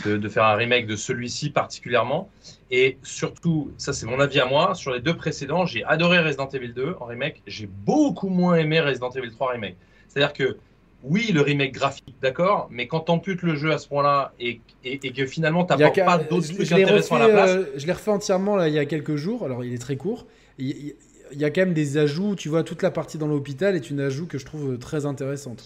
de, 0.04 0.28
faire 0.28 0.44
un 0.44 0.54
remake 0.54 0.86
de 0.86 0.96
celui-ci 0.96 1.50
particulièrement. 1.50 2.30
Et 2.70 2.98
surtout, 3.02 3.72
ça 3.76 3.92
c'est 3.92 4.06
mon 4.06 4.20
avis 4.20 4.40
à 4.40 4.46
moi, 4.46 4.74
sur 4.74 4.92
les 4.92 5.00
deux 5.00 5.16
précédents, 5.16 5.66
j'ai 5.66 5.84
adoré 5.84 6.18
Resident 6.20 6.48
Evil 6.48 6.72
2 6.72 6.96
en 7.00 7.06
remake, 7.06 7.42
j'ai 7.46 7.66
beaucoup 7.66 8.28
moins 8.28 8.56
aimé 8.56 8.80
Resident 8.80 9.10
Evil 9.10 9.30
3 9.30 9.52
remake. 9.52 9.76
C'est-à-dire 10.08 10.32
que 10.32 10.58
oui, 11.04 11.30
le 11.32 11.40
remake 11.40 11.72
graphique, 11.72 12.16
d'accord, 12.20 12.68
mais 12.70 12.88
quand 12.88 13.00
t'amputes 13.00 13.42
le 13.42 13.54
jeu 13.56 13.72
à 13.72 13.78
ce 13.78 13.86
point-là 13.88 14.32
et, 14.40 14.60
et, 14.84 14.98
et 15.06 15.12
que 15.12 15.26
finalement 15.26 15.64
t'apportes 15.64 15.94
pas 16.06 16.18
d'autres 16.18 16.46
trucs 16.54 16.66
intéressants 16.84 17.16
à 17.16 17.18
la 17.20 17.26
place, 17.34 17.50
euh, 17.50 17.64
je 17.76 17.86
l'ai 17.86 17.92
refait 17.92 18.10
entièrement 18.10 18.56
là, 18.56 18.68
il 18.68 18.74
y 18.74 18.78
a 18.78 18.84
quelques 18.84 19.16
jours. 19.16 19.44
Alors, 19.44 19.64
il 19.64 19.72
est 19.72 19.78
très 19.78 19.96
court. 19.96 20.26
Il 20.58 20.68
il- 20.70 20.94
il 21.30 21.38
y 21.38 21.44
a 21.44 21.50
quand 21.50 21.60
même 21.60 21.74
des 21.74 21.98
ajouts. 21.98 22.34
Tu 22.36 22.48
vois, 22.48 22.62
toute 22.62 22.80
la 22.82 22.90
partie 22.90 23.18
dans 23.18 23.26
l'hôpital 23.26 23.76
est 23.76 23.90
une 23.90 24.00
ajout 24.00 24.26
que 24.26 24.38
je 24.38 24.46
trouve 24.46 24.78
très 24.78 25.04
intéressante. 25.04 25.62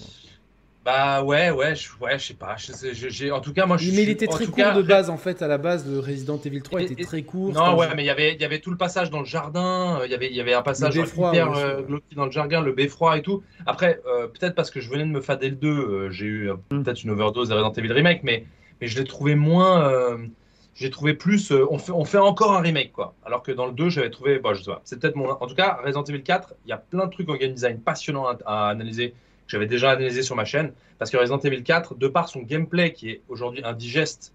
Bah 0.85 1.22
ouais, 1.22 1.51
ouais, 1.51 1.76
je, 1.76 1.89
ouais, 2.01 2.18
je 2.18 2.26
sais 2.28 2.35
pas. 2.35 2.57
Je 2.57 2.72
je- 2.93 3.30
en 3.30 3.41
tout 3.41 3.53
cas, 3.53 3.66
moi 3.66 3.76
je 3.76 3.91
Mais 3.93 4.03
il 4.03 4.09
était 4.09 4.26
très 4.26 4.47
court 4.47 4.57
cas, 4.57 4.74
de 4.74 4.83
base 4.83 5.11
en 5.11 5.16
fait. 5.16 5.41
À 5.41 5.47
la 5.47 5.57
base, 5.59 5.89
le 5.89 6.01
Resident 6.01 6.41
Evil 6.45 6.61
3 6.62 6.80
Et- 6.80 6.85
était 6.87 7.03
et- 7.03 7.05
très 7.05 7.22
court. 7.22 7.53
Non, 7.53 7.76
ouais, 7.76 7.87
mais 7.95 8.03
il 8.03 8.07
y 8.07 8.11
avait, 8.11 8.35
il 8.35 8.41
y 8.41 8.45
avait 8.45 8.59
tout 8.59 8.70
le 8.72 8.76
passage 8.76 9.09
dans 9.11 9.20
le 9.20 9.24
jardin, 9.24 10.01
euh, 10.01 10.07
il 10.07 10.11
y 10.11 10.14
avait, 10.14 10.26
il 10.28 10.35
y 10.35 10.41
avait 10.41 10.55
un 10.55 10.62
passage 10.62 10.95
beffroi, 10.97 11.30
hyper 11.30 11.51
ouais, 11.53 11.62
euh, 11.62 11.83
dans 12.16 12.24
le 12.26 12.33
jardin, 12.33 12.61
le 12.61 12.72
beffroi 12.72 13.16
et 13.18 13.22
tout. 13.22 13.43
Après, 13.64 14.01
euh, 14.09 14.26
peut-être 14.26 14.57
parce 14.57 14.70
que 14.72 14.80
je 14.80 14.91
venais 14.91 15.05
de 15.05 15.09
me 15.11 15.20
fader 15.20 15.51
le 15.51 15.57
2, 15.57 15.68
euh, 15.68 16.11
j'ai 16.11 16.26
eu 16.26 16.51
Mm. 16.51 16.83
peut-être 16.83 17.05
une 17.05 17.11
overdose 17.11 17.49
de 17.51 17.55
Resident 17.55 17.72
Evil 17.74 17.93
Remake, 17.93 18.22
mais, 18.24 18.45
mais 18.80 18.89
je 18.89 18.99
l'ai 18.99 19.05
trouvé 19.05 19.35
moins. 19.37 20.18
j'ai 20.74 20.89
trouvé 20.91 21.12
plus. 21.14 21.53
on, 21.53 21.76
fait, 21.78 21.93
on 21.93 22.05
fait 22.07 22.16
encore 22.18 22.55
un 22.57 22.61
remake, 22.61 22.93
quoi. 22.93 23.14
Alors 23.26 23.43
que 23.43 23.53
dans 23.53 23.66
le 23.66 23.72
2, 23.72 23.91
j'avais 23.91 24.09
trouvé. 24.11 24.39
Bon, 24.39 24.55
je 24.55 24.62
sais 24.62 24.70
pas. 24.70 24.80
C'est 24.85 24.99
peut-être 24.99 25.16
mon. 25.16 25.28
En 25.30 25.47
tout 25.47 25.55
cas, 25.55 25.78
Resident 25.85 26.03
Evil 26.05 26.22
4, 26.22 26.55
il 26.64 26.70
y 26.70 26.72
a 26.72 26.78
plein 26.78 27.07
de 27.07 27.11
trucs 27.12 27.28
en 27.28 27.37
game 27.37 27.53
design 27.53 27.78
passionnants 27.78 28.26
à, 28.26 28.39
à 28.47 28.68
analyser, 28.70 29.12
j'avais 29.53 29.67
déjà 29.67 29.91
analysé 29.93 30.23
sur 30.23 30.35
ma 30.37 30.45
chaîne. 30.45 30.73
Parce 30.99 31.11
que 31.11 31.17
Resident 31.17 31.39
Evil 31.39 31.63
4, 31.63 31.95
de 31.95 32.09
par 32.09 32.29
son 32.29 32.41
gameplay 32.43 32.93
qui 32.93 33.11
est 33.11 33.21
aujourd'hui 33.29 33.63
indigeste, 33.65 34.33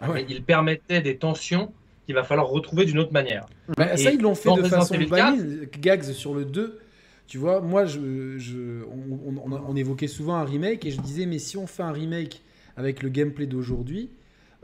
Ah 0.00 0.10
ouais. 0.10 0.24
il 0.28 0.42
permettait 0.42 1.00
des 1.00 1.16
tensions 1.16 1.72
qu'il 2.06 2.14
va 2.14 2.24
falloir 2.24 2.48
retrouver 2.48 2.84
d'une 2.84 2.98
autre 2.98 3.12
manière. 3.12 3.46
Bah, 3.76 3.96
ça, 3.96 4.10
ils 4.10 4.20
l'ont 4.20 4.34
fait 4.34 4.48
de 4.50 4.62
Resident 4.62 4.78
façon 4.80 4.96
vanille. 5.06 5.68
Gags 5.80 6.02
sur 6.12 6.34
le 6.34 6.44
2. 6.44 6.80
Tu 7.28 7.38
vois, 7.38 7.60
moi, 7.60 7.84
je, 7.86 8.36
je- 8.38 8.82
on, 8.84 9.36
on- 9.36 9.52
on- 9.52 9.64
on 9.68 9.76
évoquait 9.76 10.08
souvent 10.08 10.34
un 10.34 10.44
remake 10.44 10.84
et 10.84 10.90
je 10.90 11.00
disais, 11.00 11.26
mais 11.26 11.38
si 11.38 11.56
on 11.56 11.66
fait 11.66 11.82
un 11.82 11.92
remake 11.92 12.42
avec 12.76 13.02
le 13.02 13.08
gameplay 13.08 13.46
d'aujourd'hui, 13.46 14.10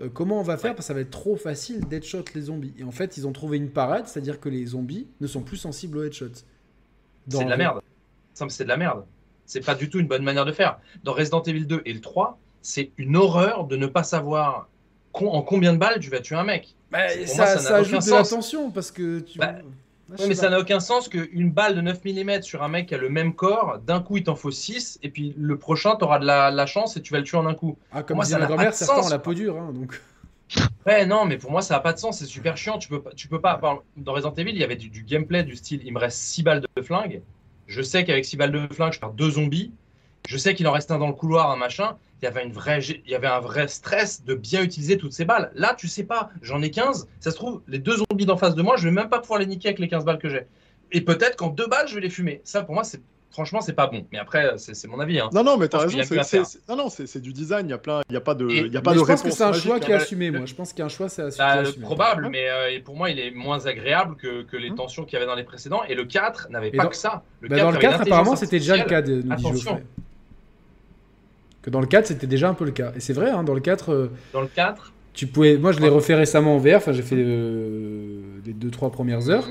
euh, 0.00 0.08
comment 0.12 0.38
on 0.40 0.42
va 0.42 0.56
faire? 0.58 0.74
Parce 0.74 0.86
que 0.86 0.88
ça 0.88 0.94
va 0.94 1.00
être 1.00 1.10
trop 1.10 1.36
facile 1.36 1.80
d'headshot 1.88 2.24
les 2.34 2.42
zombies. 2.42 2.74
Et 2.78 2.84
en 2.84 2.90
fait, 2.90 3.16
ils 3.16 3.26
ont 3.26 3.32
trouvé 3.32 3.56
une 3.56 3.70
parade, 3.70 4.06
c'est-à-dire 4.06 4.38
que 4.40 4.48
les 4.48 4.66
zombies 4.66 5.06
ne 5.20 5.26
sont 5.26 5.40
plus 5.42 5.56
sensibles 5.56 5.98
aux 5.98 6.04
headshots. 6.04 6.44
C'est 7.30 7.44
de 7.44 7.50
la 7.50 7.56
merde. 7.56 7.80
C'est 8.34 8.64
de 8.64 8.68
la 8.68 8.76
merde. 8.76 9.04
C'est 9.48 9.64
pas 9.64 9.74
du 9.74 9.88
tout 9.90 9.98
une 9.98 10.06
bonne 10.06 10.22
manière 10.22 10.44
de 10.44 10.52
faire. 10.52 10.78
Dans 11.02 11.12
Resident 11.14 11.42
Evil 11.42 11.64
2 11.66 11.82
et 11.86 11.92
le 11.92 12.00
3, 12.00 12.38
c'est 12.62 12.92
une 12.98 13.16
horreur 13.16 13.64
de 13.64 13.76
ne 13.76 13.86
pas 13.86 14.04
savoir 14.04 14.68
en 15.14 15.42
combien 15.42 15.72
de 15.72 15.78
balles 15.78 15.98
tu 15.98 16.10
vas 16.10 16.20
tuer 16.20 16.36
un 16.36 16.44
mec. 16.44 16.76
Bah, 16.92 16.98
Pour 17.16 17.26
ça, 17.26 17.36
moi, 17.36 17.46
ça 17.46 17.58
ça 17.58 17.70
n'a 17.70 17.76
ajoute 17.78 17.94
aucun 17.96 18.06
de 18.06 18.10
la 18.10 18.18
sens. 18.18 18.30
tension 18.30 18.70
parce 18.70 18.90
que 18.92 19.18
tu 19.20 19.38
Bah, 19.38 19.54
Ah, 20.12 20.22
mais 20.28 20.34
ça 20.34 20.48
n'a 20.48 20.60
aucun 20.60 20.80
sens 20.80 21.08
qu'une 21.08 21.50
balle 21.50 21.74
de 21.74 21.80
9 21.80 22.04
mm 22.04 22.42
sur 22.42 22.62
un 22.62 22.68
mec 22.68 22.86
qui 22.88 22.94
a 22.94 22.98
le 22.98 23.08
même 23.08 23.34
corps, 23.34 23.78
d'un 23.84 24.00
coup 24.00 24.18
il 24.18 24.22
t'en 24.24 24.36
faut 24.36 24.50
6, 24.50 24.98
et 25.02 25.10
puis 25.10 25.34
le 25.36 25.58
prochain 25.58 25.96
t'auras 25.96 26.18
de 26.18 26.24
la, 26.26 26.50
la 26.50 26.66
chance 26.66 26.96
et 26.96 27.02
tu 27.02 27.12
vas 27.12 27.18
le 27.18 27.24
tuer 27.24 27.36
en 27.38 27.46
un 27.46 27.54
coup. 27.54 27.76
Ah, 27.90 28.02
comme 28.02 28.16
moi, 28.16 28.24
disait 28.24 28.34
ça 28.36 28.40
ma 28.40 28.46
grand-mère, 28.46 28.72
certains 28.74 29.02
ont 29.02 29.08
la 29.08 29.18
peau 29.18 29.34
dure, 29.34 29.56
hein, 29.58 29.72
donc. 29.72 30.00
Ouais, 30.86 31.04
non, 31.04 31.26
mais 31.26 31.36
pour 31.36 31.50
moi 31.50 31.60
ça 31.60 31.74
n'a 31.74 31.80
pas 31.80 31.92
de 31.92 31.98
sens, 31.98 32.18
c'est 32.20 32.24
super 32.26 32.56
chiant. 32.56 32.78
Tu 32.78 32.88
peux 32.88 33.02
pas, 33.02 33.10
tu 33.14 33.28
peux 33.28 33.40
pas. 33.40 33.60
Dans 33.98 34.12
Resident 34.12 34.32
Evil, 34.34 34.52
il 34.52 34.58
y 34.58 34.64
avait 34.64 34.76
du, 34.76 34.88
du 34.88 35.02
gameplay 35.02 35.42
du 35.42 35.56
style 35.56 35.82
il 35.84 35.92
me 35.92 35.98
reste 35.98 36.16
6 36.18 36.42
balles 36.42 36.62
de 36.74 36.82
flingue. 36.82 37.20
Je 37.68 37.82
sais 37.82 38.04
qu'avec 38.04 38.24
6 38.24 38.36
balles 38.36 38.52
de 38.52 38.74
flingue, 38.74 38.92
je 38.92 38.98
perds 38.98 39.12
deux 39.12 39.30
zombies. 39.30 39.72
Je 40.26 40.36
sais 40.36 40.54
qu'il 40.54 40.66
en 40.66 40.72
reste 40.72 40.90
un 40.90 40.98
dans 40.98 41.06
le 41.06 41.12
couloir, 41.12 41.50
un 41.50 41.56
machin. 41.56 41.96
Il 42.20 42.24
y 42.24 42.28
avait, 42.28 42.44
une 42.44 42.52
vraie, 42.52 42.80
il 42.80 43.10
y 43.10 43.14
avait 43.14 43.28
un 43.28 43.40
vrai 43.40 43.68
stress 43.68 44.24
de 44.24 44.34
bien 44.34 44.62
utiliser 44.62 44.98
toutes 44.98 45.12
ces 45.12 45.24
balles. 45.24 45.52
Là, 45.54 45.74
tu 45.78 45.86
sais 45.86 46.02
pas, 46.02 46.30
j'en 46.42 46.60
ai 46.62 46.70
15. 46.70 47.06
Ça 47.20 47.30
se 47.30 47.36
trouve, 47.36 47.62
les 47.68 47.78
deux 47.78 47.98
zombies 47.98 48.26
d'en 48.26 48.36
face 48.36 48.54
de 48.54 48.62
moi, 48.62 48.76
je 48.76 48.84
vais 48.84 48.94
même 48.94 49.08
pas 49.08 49.20
pouvoir 49.20 49.38
les 49.38 49.46
niquer 49.46 49.68
avec 49.68 49.78
les 49.78 49.88
15 49.88 50.04
balles 50.04 50.18
que 50.18 50.28
j'ai. 50.28 50.46
Et 50.92 51.02
peut-être 51.02 51.36
qu'en 51.36 51.48
deux 51.48 51.66
balles, 51.66 51.86
je 51.86 51.94
vais 51.94 52.00
les 52.00 52.10
fumer. 52.10 52.40
Ça, 52.44 52.62
pour 52.62 52.74
moi, 52.74 52.84
c'est 52.84 53.00
franchement, 53.30 53.60
c'est 53.60 53.72
pas 53.74 53.86
bon. 53.86 54.06
Mais 54.12 54.18
après, 54.18 54.54
c'est 54.56 54.86
mon 54.88 55.00
avis. 55.00 55.20
Hein. 55.20 55.28
Non, 55.32 55.42
non, 55.44 55.56
mais 55.56 55.68
t'as 55.68 55.78
raison. 55.78 55.98
Non, 56.68 56.76
non, 56.76 56.88
c'est 56.88 57.20
du 57.20 57.32
design. 57.32 57.66
Il 57.66 57.70
y 57.70 57.74
a 57.74 57.78
plein. 57.78 58.00
Il 58.08 58.14
y 58.14 58.16
a 58.16 58.20
pas 58.20 58.34
de. 58.34 58.48
Il 58.48 58.72
y 58.72 58.76
a 58.76 58.80
pas 58.80 58.94
de 58.94 58.98
je 58.98 59.04
pense 59.04 59.22
que 59.22 59.30
c'est 59.30 59.42
un 59.42 59.48
magique, 59.48 59.64
choix 59.64 59.76
hein. 59.76 59.80
qui 59.80 59.90
est 59.90 59.94
hein. 59.94 59.98
assumé, 59.98 60.30
Le- 60.30 60.38
moi. 60.38 60.46
Je 60.46 60.54
pense 60.54 60.70
qu'il 60.72 60.80
y 60.80 60.82
a 60.82 60.86
un 60.86 60.88
choix, 60.88 61.08
c'est 61.08 61.22
assumé. 61.22 61.44
Bah, 61.46 61.52
qui 61.54 61.58
est 61.58 61.62
le 61.62 61.68
assumé. 61.68 61.84
probable, 61.84 62.28
mais 62.30 62.48
euh, 62.48 62.70
et 62.72 62.80
pour 62.80 62.96
moi, 62.96 63.10
il 63.10 63.18
est 63.18 63.30
moins 63.30 63.64
agréable 63.66 64.16
que, 64.16 64.42
que 64.42 64.56
les 64.56 64.70
Hum. 64.70 64.76
tensions 64.76 65.04
qu'il 65.04 65.14
y 65.14 65.16
avait 65.16 65.26
dans 65.26 65.34
les 65.36 65.44
précédents. 65.44 65.82
Et 65.88 65.94
le 65.94 66.04
4 66.04 66.48
n'avait 66.50 66.70
pas 66.70 66.84
dans- 66.84 66.88
que 66.90 66.96
ça. 66.96 67.22
Le 67.40 67.48
Bah, 67.48 67.56
dans 67.58 67.70
le 67.70 67.76
avait 67.76 67.84
une 67.86 67.90
4, 67.92 68.00
apparemment, 68.02 68.36
c'était 68.36 68.58
déjà 68.58 68.76
le 68.76 68.84
cas, 68.84 69.02
de, 69.02 69.22
Attention. 69.30 69.80
Que 71.62 71.70
dans 71.70 71.80
le 71.80 71.86
4, 71.86 72.06
c'était 72.06 72.26
déjà 72.26 72.48
un 72.48 72.54
peu 72.54 72.64
le 72.64 72.70
cas. 72.70 72.92
Et 72.96 73.00
c'est 73.00 73.12
vrai, 73.12 73.30
hein, 73.30 73.42
dans 73.42 73.54
le 73.54 73.60
4, 73.60 73.92
euh, 73.92 74.10
Dans 74.32 74.40
le 74.40 74.46
4, 74.46 74.92
tu 75.12 75.26
pouvais. 75.26 75.56
Moi, 75.58 75.72
je 75.72 75.80
l'ai 75.80 75.88
refait 75.88 76.14
récemment 76.14 76.54
en 76.54 76.58
VR, 76.58 76.76
enfin, 76.76 76.92
j'ai 76.92 77.02
fait 77.02 77.16
euh, 77.18 78.20
les 78.46 78.52
2-3 78.54 78.90
premières 78.90 79.28
heures. 79.28 79.48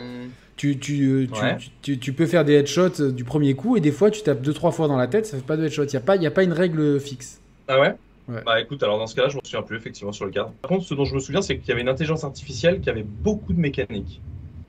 Tu, 0.58 0.80
tu, 0.80 1.06
euh, 1.08 1.28
tu, 1.28 1.42
Ouais. 1.42 1.58
tu, 1.84 2.00
tu- 2.00 2.14
peux 2.14 2.26
faire 2.26 2.44
des 2.44 2.54
headshots 2.54 3.00
euh, 3.00 3.12
du 3.12 3.24
premier 3.24 3.54
coup, 3.54 3.78
et 3.78 3.80
des 3.80 3.92
fois, 3.92 4.10
tu 4.10 4.24
tapes 4.24 4.42
2-3 4.42 4.72
fois 4.72 4.88
dans 4.88 4.98
la 4.98 5.08
tête, 5.08 5.28
ça 5.28 5.38
fait 5.38 5.46
pas 5.46 5.56
de 5.56 5.64
headshot. 5.66 5.84
Il 5.86 5.90
n'y 5.92 5.96
a, 5.98 6.00
pas- 6.02 6.16
y 6.16 6.26
a 6.26 6.32
pas 6.32 6.44
une 6.44 6.52
règle 6.54 7.00
fixe. 7.00 7.40
Ah 7.68 7.80
ouais? 7.80 7.94
Ouais. 8.28 8.42
Bah 8.46 8.60
écoute, 8.60 8.82
alors 8.84 8.98
dans 8.98 9.08
ce 9.08 9.16
cas-là, 9.16 9.30
je 9.30 9.36
me 9.38 9.42
souviens 9.46 9.62
plus 9.62 9.78
effectivement 9.78 10.12
sur 10.12 10.26
le 10.26 10.32
4. 10.32 10.52
Par 10.54 10.70
contre, 10.70 10.84
ce 10.84 10.94
dont 10.96 11.06
je 11.06 11.14
me 11.16 11.20
souviens, 11.20 11.42
c'est 11.42 11.58
qu'il 11.60 11.70
y 11.70 11.72
avait 11.72 11.82
une 11.82 11.88
intelligence 11.90 12.24
artificielle 12.24 12.82
qui 12.82 12.90
avait 12.90 13.06
beaucoup 13.06 13.54
de 13.54 13.60
mécanique. 13.60 14.20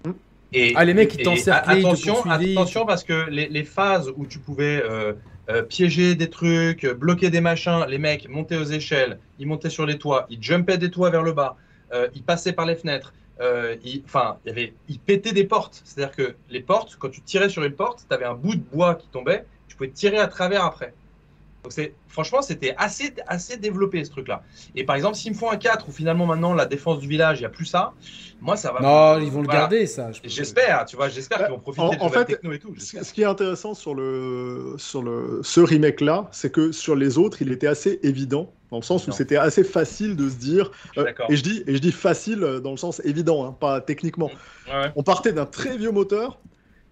Hum. 0.04 0.14
Et, 0.52 0.74
Ah, 0.76 0.84
les 0.84 0.94
mecs, 0.94 1.14
ils 1.14 1.24
t'encerclaient, 1.24 1.78
ils 1.78 1.82
te 1.82 1.86
attention, 1.88 2.22
attention 2.30 2.86
parce 2.86 3.02
que 3.02 3.28
les, 3.30 3.48
les 3.48 3.64
phases 3.64 4.12
où 4.16 4.26
tu 4.26 4.38
pouvais 4.38 4.80
euh, 4.84 5.14
euh, 5.48 5.62
piéger 5.62 6.14
des 6.14 6.28
trucs, 6.30 6.86
bloquer 6.86 7.30
des 7.30 7.40
machins, 7.40 7.84
les 7.88 7.98
mecs 7.98 8.28
montaient 8.28 8.58
aux 8.58 8.64
échelles, 8.64 9.18
ils 9.38 9.46
montaient 9.46 9.70
sur 9.70 9.86
les 9.86 9.98
toits, 9.98 10.26
ils 10.30 10.42
jumpaient 10.42 10.78
des 10.78 10.90
toits 10.90 11.10
vers 11.10 11.22
le 11.22 11.32
bas, 11.32 11.56
euh, 11.92 12.06
ils 12.14 12.22
passaient 12.22 12.52
par 12.52 12.66
les 12.66 12.76
fenêtres. 12.76 13.12
Euh, 13.40 13.76
ils- 13.84 14.02
Enfin, 14.04 14.38
il 14.44 14.48
y 14.48 14.52
avait, 14.52 14.74
ils 14.88 14.98
pétaient 14.98 15.32
des 15.32 15.44
portes. 15.44 15.82
C'est-à-dire 15.84 16.14
que 16.14 16.34
les 16.50 16.60
portes, 16.60 16.96
quand 16.98 17.08
tu 17.10 17.20
tirais 17.22 17.48
sur 17.48 17.62
une 17.64 17.74
porte, 17.74 18.04
tu 18.08 18.14
avais 18.14 18.24
un 18.24 18.34
bout 18.34 18.54
de 18.54 18.60
bois 18.60 18.94
qui 18.96 19.08
tombait, 19.08 19.44
tu 19.68 19.76
pouvais 19.76 19.90
tirer 19.90 20.18
à 20.18 20.28
travers 20.28 20.64
après. 20.64 20.94
Donc 21.64 21.72
c'est 21.72 21.92
franchement 22.06 22.40
c'était 22.40 22.74
assez 22.78 23.12
assez 23.26 23.56
développé 23.56 24.04
ce 24.04 24.10
truc 24.10 24.28
là. 24.28 24.42
Et 24.76 24.84
par 24.84 24.94
exemple 24.94 25.16
s'ils 25.16 25.32
me 25.32 25.36
font 25.36 25.50
un 25.50 25.56
4 25.56 25.88
où 25.88 25.92
finalement 25.92 26.24
maintenant 26.24 26.54
la 26.54 26.66
défense 26.66 27.00
du 27.00 27.08
village 27.08 27.40
il 27.40 27.42
y 27.42 27.46
a 27.46 27.48
plus 27.48 27.64
ça, 27.66 27.92
moi 28.40 28.56
ça 28.56 28.72
va. 28.72 28.80
Non, 28.80 29.20
ils 29.20 29.30
vont 29.30 29.42
le 29.42 29.48
garder, 29.48 29.86
ça. 29.86 30.10
J'espère, 30.24 30.84
tu 30.86 30.94
vois, 30.94 31.08
j'espère 31.08 31.38
qu'ils 31.38 31.48
vont 31.48 31.58
profiter 31.58 31.84
En- 31.84 31.90
de 31.90 31.98
en 32.00 32.08
fait, 32.10 32.26
techno 32.26 32.52
et 32.52 32.60
tout. 32.60 32.74
Ce 32.78 33.12
qui 33.12 33.22
est 33.22 33.26
intéressant 33.26 33.74
sur 33.74 33.94
le 33.96 34.74
sur 34.78 35.02
le 35.02 35.40
ce 35.42 35.60
remake 35.60 36.00
là, 36.00 36.28
c'est 36.30 36.52
que 36.52 36.70
sur 36.70 36.94
les 36.94 37.18
autres, 37.18 37.42
il 37.42 37.50
était 37.50 37.66
assez 37.66 37.98
évident 38.04 38.52
dans 38.70 38.78
le 38.78 38.82
sens 38.82 39.06
où 39.08 39.12
c'était 39.12 39.36
assez 39.36 39.64
facile 39.64 40.16
de 40.16 40.28
se 40.28 40.36
dire. 40.36 40.70
Je 40.96 41.00
euh, 41.00 41.12
et 41.28 41.36
je 41.36 41.42
dis 41.42 41.62
et 41.66 41.74
je 41.74 41.80
dis 41.80 41.92
facile 41.92 42.42
euh, 42.44 42.60
dans 42.60 42.70
le 42.72 42.76
sens 42.76 43.00
évident, 43.04 43.44
hein, 43.46 43.52
pas 43.52 43.80
techniquement. 43.80 44.32
Ouais, 44.66 44.72
ouais. 44.72 44.92
On 44.96 45.02
partait 45.02 45.32
d'un 45.32 45.46
très 45.46 45.76
vieux 45.76 45.90
moteur 45.92 46.42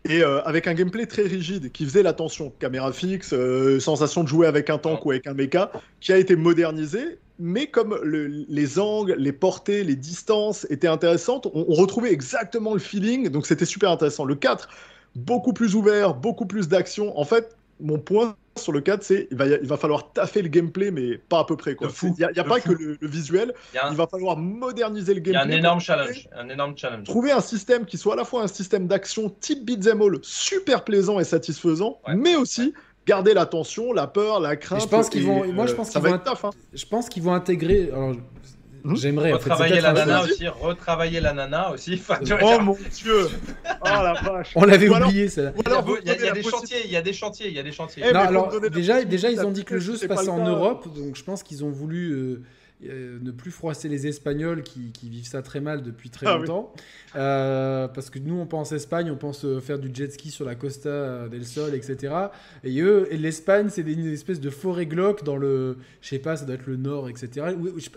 et 0.08 0.22
euh, 0.22 0.42
avec 0.44 0.66
un 0.68 0.74
gameplay 0.74 1.06
très 1.06 1.22
rigide 1.22 1.72
qui 1.72 1.84
faisait 1.84 2.02
l'attention, 2.02 2.50
caméra 2.50 2.92
fixe, 2.92 3.32
euh, 3.32 3.80
sensation 3.80 4.22
de 4.22 4.28
jouer 4.28 4.46
avec 4.46 4.70
un 4.70 4.78
tank 4.78 5.04
ou 5.04 5.10
avec 5.10 5.26
un 5.26 5.34
mecha, 5.34 5.72
qui 6.00 6.12
a 6.12 6.18
été 6.18 6.36
modernisé. 6.36 7.20
Mais 7.38 7.66
comme 7.70 7.98
le- 8.02 8.26
les 8.28 8.78
angles, 8.78 9.14
les 9.18 9.32
portées, 9.32 9.84
les 9.84 9.96
distances 9.96 10.66
étaient 10.70 10.88
intéressantes, 10.88 11.46
on, 11.52 11.66
on 11.68 11.74
retrouvait 11.74 12.12
exactement 12.12 12.72
le 12.72 12.78
feeling, 12.80 13.28
donc 13.28 13.46
c'était 13.46 13.66
super 13.66 13.90
intéressant. 13.90 14.24
Le 14.24 14.36
4, 14.36 14.68
beaucoup 15.14 15.52
plus 15.52 15.74
ouvert, 15.74 16.14
beaucoup 16.14 16.46
plus 16.46 16.68
d'action. 16.68 17.18
En 17.18 17.24
fait, 17.24 17.56
mon 17.80 17.98
point 17.98 18.36
sur 18.59 18.72
le 18.72 18.80
4, 18.80 19.02
c'est 19.02 19.28
il 19.30 19.36
va, 19.36 19.46
il 19.46 19.66
va 19.66 19.76
falloir 19.76 20.12
taffer 20.12 20.42
le 20.42 20.48
gameplay, 20.48 20.90
mais 20.90 21.18
pas 21.18 21.40
à 21.40 21.44
peu 21.44 21.57
près. 21.57 21.74
quoi. 21.74 21.88
De 21.88 21.92
fou, 21.92 22.14
Il 22.16 22.20
n'y 22.20 22.24
a, 22.24 22.30
il 22.30 22.36
y 22.36 22.40
a 22.40 22.44
pas 22.44 22.61
fou. 22.61 22.74
que 22.74 22.82
le, 22.82 22.96
le 23.00 23.09
visuel, 23.09 23.52
Il 23.74 23.78
un, 23.82 23.92
va 23.92 24.07
falloir 24.07 24.36
moderniser 24.36 25.14
le 25.14 25.20
il 25.20 25.26
y 25.26 25.30
a 25.30 25.32
gameplay. 25.40 25.54
un 25.54 25.59
énorme 25.59 25.80
challenge, 25.80 26.28
un 26.36 26.48
énorme 26.48 26.76
challenge. 26.76 27.04
Trouver 27.04 27.32
un 27.32 27.40
système 27.40 27.84
qui 27.84 27.98
soit 27.98 28.14
à 28.14 28.16
la 28.16 28.24
fois 28.24 28.42
un 28.42 28.48
système 28.48 28.86
d'action 28.86 29.28
type 29.40 29.64
beat'em 29.64 30.00
all 30.02 30.18
super 30.22 30.84
plaisant 30.84 31.20
et 31.20 31.24
satisfaisant, 31.24 32.00
Ouais. 32.09 32.14
mais 32.14 32.36
aussi 32.36 32.72
garder 33.07 33.34
la 33.34 33.46
tension, 33.46 33.92
la 33.92 34.07
peur, 34.09 34.40
la 34.40 34.57
crainte. 34.57 34.80
je 34.82 34.88
pense 34.88 35.09
qu'ils 35.09 35.24
vont- 35.24 35.46
moi, 35.52 35.66
je 35.66 35.72
euh, 35.72 35.76
pense 35.76 35.90
qu'ils 35.90 36.00
vont 36.00 36.12
hein. 36.12 36.50
Je 36.74 36.86
pense 36.86 37.09
qu'ils 37.09 37.22
vont 37.22 37.34
intégrer. 37.34 37.90
Alors, 37.92 38.14
Hmm 38.87 38.95
j'aimerais. 38.95 39.32
en 39.32 39.39
fait, 39.39 39.45
c'est 39.45 39.51
Retravailler 39.51 39.80
la 39.80 39.93
nana 39.93 40.22
aussi, 40.22 40.49
retravailler 40.49 41.20
la 41.20 41.32
nana 41.32 41.72
aussi. 41.72 41.95
Enfin, 41.95 42.20
Oh 42.41 42.61
mon 42.61 42.76
dieu 42.93 43.28
Oh 43.80 43.84
la 43.84 44.12
vache 44.12 44.53
On 44.55 44.64
l'avait 44.64 44.89
oublié, 44.89 45.28
ça. 45.28 45.53
il 45.57 46.09
y 46.09 46.28
a, 46.28 46.30
des 46.32 46.43
chantiers, 46.43 46.82
il 46.84 46.91
y 46.93 46.97
a 46.97 47.03
des 47.03 47.12
chantiers, 47.12 47.49
il 47.49 47.55
y 47.55 47.59
a 47.59 47.62
des 47.64 47.72
chantiers. 47.72 48.05
Eh, 48.07 48.12
non, 48.12 48.20
alors 48.20 48.61
déjà, 48.70 49.03
déjà, 49.05 49.30
ils 49.30 49.45
ont 49.45 49.51
dit 49.51 49.64
que 49.64 49.74
le 49.74 49.80
jeu 49.80 49.97
se 49.97 50.07
passait 50.07 50.28
en 50.28 50.39
cas. 50.39 50.51
Europe, 50.51 50.87
donc 50.95 51.16
je 51.16 51.24
pense 51.24 51.43
qu'ils 51.43 51.64
ont 51.64 51.70
voulu 51.70 52.43
euh, 52.84 53.18
ne 53.22 53.30
plus 53.30 53.50
froisser 53.50 53.88
les 53.88 54.06
Espagnols 54.06 54.62
qui, 54.62 54.92
qui 54.92 55.08
vivent 55.08 55.26
ça 55.26 55.40
très 55.42 55.60
mal 55.60 55.82
depuis 55.82 56.10
très 56.10 56.26
Ah 56.26 56.34
oui. 56.34 56.40
longtemps. 56.46 56.74
Euh, 57.16 57.88
parce 57.88 58.10
que 58.10 58.18
nous, 58.18 58.38
on 58.38 58.46
pense 58.46 58.72
Espagne, 58.72 59.10
on 59.10 59.16
pense 59.16 59.44
euh, 59.44 59.60
faire 59.60 59.78
du 59.78 59.90
jet 59.94 60.12
ski 60.12 60.30
sur 60.30 60.44
la 60.44 60.54
Costa 60.54 61.28
del 61.28 61.46
Sol, 61.46 61.74
etc. 61.74 62.14
Et 62.64 62.80
eux, 62.82 63.08
et 63.10 63.16
l'Espagne, 63.16 63.68
c'est 63.70 63.80
une 63.82 64.12
espèce 64.12 64.40
de 64.40 64.50
forêt 64.50 64.84
glauque 64.86 65.24
dans 65.24 65.36
le, 65.38 65.78
je 66.02 66.08
sais 66.08 66.18
pas, 66.18 66.36
ça 66.36 66.44
doit 66.44 66.56
être 66.56 66.66
le 66.66 66.76
nord, 66.76 67.08
etc. 67.08 67.46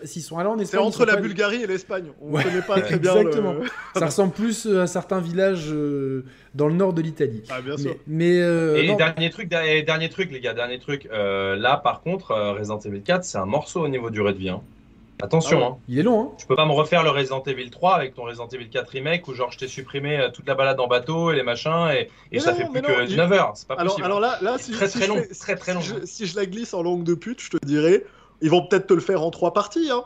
S'ils 0.04 0.22
sont 0.22 0.38
allés 0.38 0.48
en 0.48 0.56
C'est 0.56 0.62
Espagne. 0.64 0.80
ils 0.82 0.86
entre 0.86 1.04
la 1.04 1.14
pas- 1.16 1.20
Bulgarie 1.20 1.62
et 1.62 1.66
l'Espagne. 1.66 2.06
On 2.22 2.32
Ouais, 2.32 2.42
connaît 2.42 2.62
pas 2.62 2.80
très 2.80 2.98
bien 2.98 3.16
exactement. 3.16 3.52
le... 3.54 3.64
Ça 3.98 4.06
ressemble 4.06 4.32
plus 4.32 4.66
à 4.66 4.86
certains 4.86 5.20
villages 5.20 5.68
euh, 5.70 6.24
dans 6.54 6.66
le 6.68 6.74
nord 6.74 6.92
de 6.92 7.02
l'Italie. 7.02 7.42
Ah, 7.48 7.60
bien 7.60 7.76
sûr. 7.76 7.94
Mais, 8.06 8.26
mais, 8.30 8.40
euh, 8.40 8.82
Et 8.82 8.86
non, 8.88 8.96
dernier 8.96 9.30
truc, 9.30 9.48
dernier, 9.48 9.82
dernier 9.82 10.08
truc, 10.08 10.30
les 10.32 10.40
gars, 10.40 10.52
dernier 10.54 10.78
truc. 10.78 11.08
euh, 11.12 11.56
là, 11.56 11.76
par 11.76 12.00
contre, 12.02 12.32
euh, 12.32 12.52
Resident 12.52 12.78
Evil 12.80 13.02
4, 13.02 13.24
c'est 13.24 13.38
un 13.38 13.46
morceau 13.46 13.80
au 13.82 13.88
niveau 13.88 14.10
durée 14.10 14.32
de 14.32 14.38
vie. 14.38 14.48
hein. 14.50 14.60
Attention, 15.22 15.58
Ah 15.58 15.60
ouais. 15.60 15.66
hein. 15.74 15.76
il 15.88 15.98
est 15.98 16.02
long, 16.02 16.22
hein. 16.22 16.28
Tu 16.38 16.46
peux 16.46 16.56
pas 16.56 16.64
me 16.64 16.72
refaire 16.72 17.02
le 17.02 17.10
Resident 17.10 17.42
Evil 17.42 17.68
3 17.70 17.94
avec 17.94 18.14
ton 18.14 18.22
Resident 18.22 18.48
Evil 18.48 18.70
4 18.70 18.88
remake 18.88 19.28
où 19.28 19.34
genre 19.34 19.50
je 19.52 19.58
t'ai 19.58 19.68
supprimé 19.68 20.28
toute 20.32 20.48
la 20.48 20.54
balade 20.54 20.80
en 20.80 20.86
bateau 20.88 21.30
et 21.30 21.36
les 21.36 21.42
machins 21.42 21.88
et, 22.32 22.40
ça 22.40 22.52
non, 22.52 22.56
fait 22.56 22.64
plus 22.64 22.80
non, 22.80 22.88
que 22.88 23.04
il- 23.06 23.16
9 23.16 23.30
heures. 23.32 23.52
C'est 23.54 23.68
pas 23.68 23.74
Alors, 23.74 23.92
possible. 23.92 24.06
alors 24.06 24.18
là, 24.20 24.38
là 24.40 24.56
si, 24.58 24.72
très 24.72 24.88
si 24.88 24.96
très 24.96 25.06
je 25.06 25.12
long, 25.12 25.22
fais- 25.22 25.34
très 25.34 25.56
très 25.56 25.74
long. 25.74 25.80
si 25.82 25.88
je, 26.00 26.06
si 26.06 26.26
je 26.26 26.36
la 26.36 26.46
glisse 26.46 26.72
en 26.72 26.82
langue 26.82 27.04
de 27.04 27.12
pute, 27.14 27.42
je 27.42 27.50
te 27.50 27.58
dirais, 27.66 28.04
ils 28.40 28.48
vont 28.48 28.66
peut-être 28.66 28.86
te 28.86 28.94
le 28.94 29.00
faire 29.02 29.22
en 29.22 29.30
trois 29.30 29.52
parties. 29.52 29.90
Hein. 29.92 30.04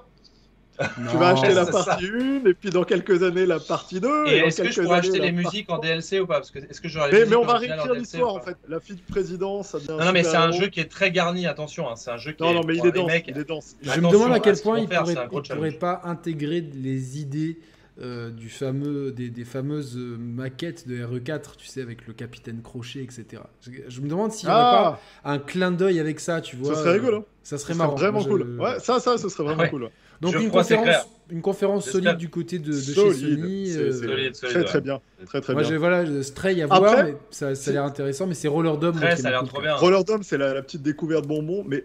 Tu 1.11 1.17
vas 1.17 1.29
acheter 1.29 1.55
la 1.55 1.67
partie 1.67 2.07
1 2.07 2.47
et 2.47 2.55
puis 2.55 2.71
dans 2.71 2.85
quelques 2.85 3.23
années 3.23 3.47
la 3.47 3.61
partie 3.61 4.01
2. 4.01 4.09
Et 4.29 4.39
est-ce 4.39 4.63
que 4.63 4.71
je 4.71 4.83
pourrais 4.83 4.99
acheter 4.99 5.21
les 5.21 5.33
musiques 5.33 5.71
en 5.71 5.79
DLC 5.79 6.21
ou 6.21 6.27
pas? 6.27 6.35
Parce 6.35 6.51
que 6.51 6.59
est-ce 6.59 6.81
que 6.81 6.89
j'aurai 6.89 7.13
Mais, 7.13 7.27
mais 7.27 7.37
on 7.37 7.45
va 7.45 7.55
réécrire 7.59 7.95
l'histoire 7.95 8.35
en 8.35 8.41
fait. 8.41 8.57
La 8.69 8.81
fille 8.81 8.97
du 8.97 9.03
président, 9.03 9.63
ça 9.63 9.79
devient. 9.79 9.91
Non, 9.93 10.05
non, 10.07 10.13
mais 10.13 10.25
c'est 10.25 10.37
un 10.37 10.51
jeu 10.53 10.67
qui 10.69 10.81
est 10.81 10.91
très 10.91 11.11
garni, 11.13 11.47
attention. 11.47 11.89
hein, 11.89 11.95
C'est 11.97 12.11
un 12.11 12.17
jeu 12.17 12.33
qui 12.33 12.43
Non, 12.43 12.51
est. 12.51 12.55
non, 12.55 12.63
mais 12.67 12.77
il 12.77 12.87
est 12.87 12.91
dense. 12.93 13.07
remake. 13.07 13.25
Il 13.29 13.39
est 13.39 13.45
dense. 13.49 13.77
Je 13.83 14.01
me 14.01 14.11
demande 14.11 14.33
à 14.33 14.41
quel 14.41 14.57
point 14.59 14.79
il 14.81 14.89
pourrait, 14.89 15.15
il 15.33 15.43
pourrait 15.55 15.71
pas 15.73 16.01
intégrer 16.05 16.61
les 16.61 17.21
idées 17.21 17.59
euh, 18.03 18.31
du 18.31 18.49
fameux, 18.49 19.13
des, 19.13 19.31
des 19.31 19.45
fameuses 19.45 19.97
euh, 19.97 20.17
maquettes 20.19 20.89
de 20.89 20.97
RE4, 21.07 21.57
tu 21.57 21.69
sais, 21.69 21.81
avec 21.81 22.09
le 22.09 22.13
capitaine 22.13 22.61
Crochet, 22.61 23.01
etc. 23.05 23.41
Je, 23.61 23.71
je 23.87 24.01
me 24.01 24.09
demande 24.09 24.33
s'il 24.33 24.49
n'y 24.49 24.53
aurait 24.55 24.65
Ah, 24.65 24.99
pas 25.23 25.31
un 25.31 25.39
clin 25.39 25.71
d'œil 25.71 26.01
avec 26.01 26.19
ça, 26.19 26.41
tu 26.41 26.57
vois. 26.57 26.75
ça 26.75 26.81
serait 26.81 26.95
rigolo. 26.95 27.19
euh, 27.19 27.27
Ça 27.45 27.57
serait 27.57 27.75
Ce 27.75 27.79
marrant. 27.79 27.95
vraiment 27.95 28.19
je- 28.19 28.29
cool. 28.29 28.61
Ouais, 28.61 28.81
ça, 28.81 28.99
ça, 28.99 29.17
ce 29.17 29.29
serait 29.29 29.45
vraiment 29.45 29.63
Ouais. 29.63 29.71
cool. 29.71 29.85
ouais. 29.85 29.91
Donc 30.21 30.35
une 30.37 30.51
conférence, 30.51 31.09
une 31.31 31.43
conférence 31.43 31.89
solide 31.91 32.17
du 32.17 32.29
côté 32.29 32.59
de, 32.59 32.71
de 32.73 32.81
chez 32.81 32.93
Solide. 32.93 33.41
Sony. 33.41 33.67
C'est- 33.69 33.79
euh, 33.79 33.93
c'est 33.93 34.07
Solide, 34.07 34.35
solide, 34.37 34.53
Très, 34.53 34.59
ouais. 34.59 34.65
très 34.65 34.81
bien. 34.81 35.01
Très, 35.27 35.41
très 35.41 35.53
moi, 35.55 35.63
bien. 35.63 35.71
j'ai 35.71 35.77
voilà, 35.77 36.23
Stray 36.23 36.63
à 36.63 36.65
Après, 36.67 36.79
voir, 36.79 37.05
mais 37.05 37.15
ça, 37.31 37.55
ça 37.55 37.71
a 37.71 37.75
l'air 37.75 37.85
intéressant. 37.85 38.27
Mais 38.27 38.35
c'est 38.35 38.49
Roller 38.49 38.77
Dome. 38.77 38.99
ça 38.99 39.07
a 39.29 39.31
l'air 39.31 39.45
trop 39.45 39.61
bien. 39.61 39.75
Roller 39.75 40.05
Dome, 40.05 40.23
c'est 40.23 40.39
la, 40.39 40.55
la 40.55 40.63
petite 40.63 40.83
découverte 40.83 41.27
bonbon, 41.27 41.65
mais 41.67 41.85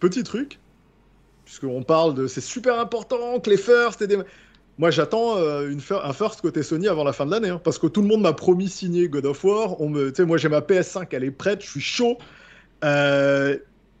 petit 0.00 0.22
truc, 0.22 0.58
puisqu'on 1.44 1.82
parle 1.82 2.14
de 2.14 2.26
c'est 2.26 2.40
super 2.40 2.78
important 2.78 3.40
que 3.40 3.50
les 3.50 3.56
first 3.56 4.02
et 4.02 4.06
des. 4.06 4.18
Moi, 4.80 4.92
j'attends 4.92 5.36
euh, 5.38 5.72
un 6.04 6.12
first 6.12 6.40
côté 6.40 6.62
Sony 6.62 6.86
avant 6.86 7.02
la 7.02 7.12
fin 7.12 7.26
de 7.26 7.32
l'année, 7.32 7.48
hein, 7.48 7.60
parce 7.64 7.78
que 7.80 7.88
tout 7.88 8.00
le 8.00 8.06
monde 8.06 8.20
m'a 8.20 8.32
promis 8.32 8.68
signer 8.68 9.08
God 9.08 9.26
of 9.26 9.42
War. 9.42 9.80
On 9.80 9.88
me, 9.88 10.12
moi, 10.24 10.36
j'ai 10.36 10.48
ma 10.48 10.60
PS5, 10.60 11.08
elle 11.10 11.24
est 11.24 11.32
prête, 11.32 11.62
je 11.64 11.68
suis 11.68 11.80
chaud. 11.80 12.16
Euh, 12.84 13.56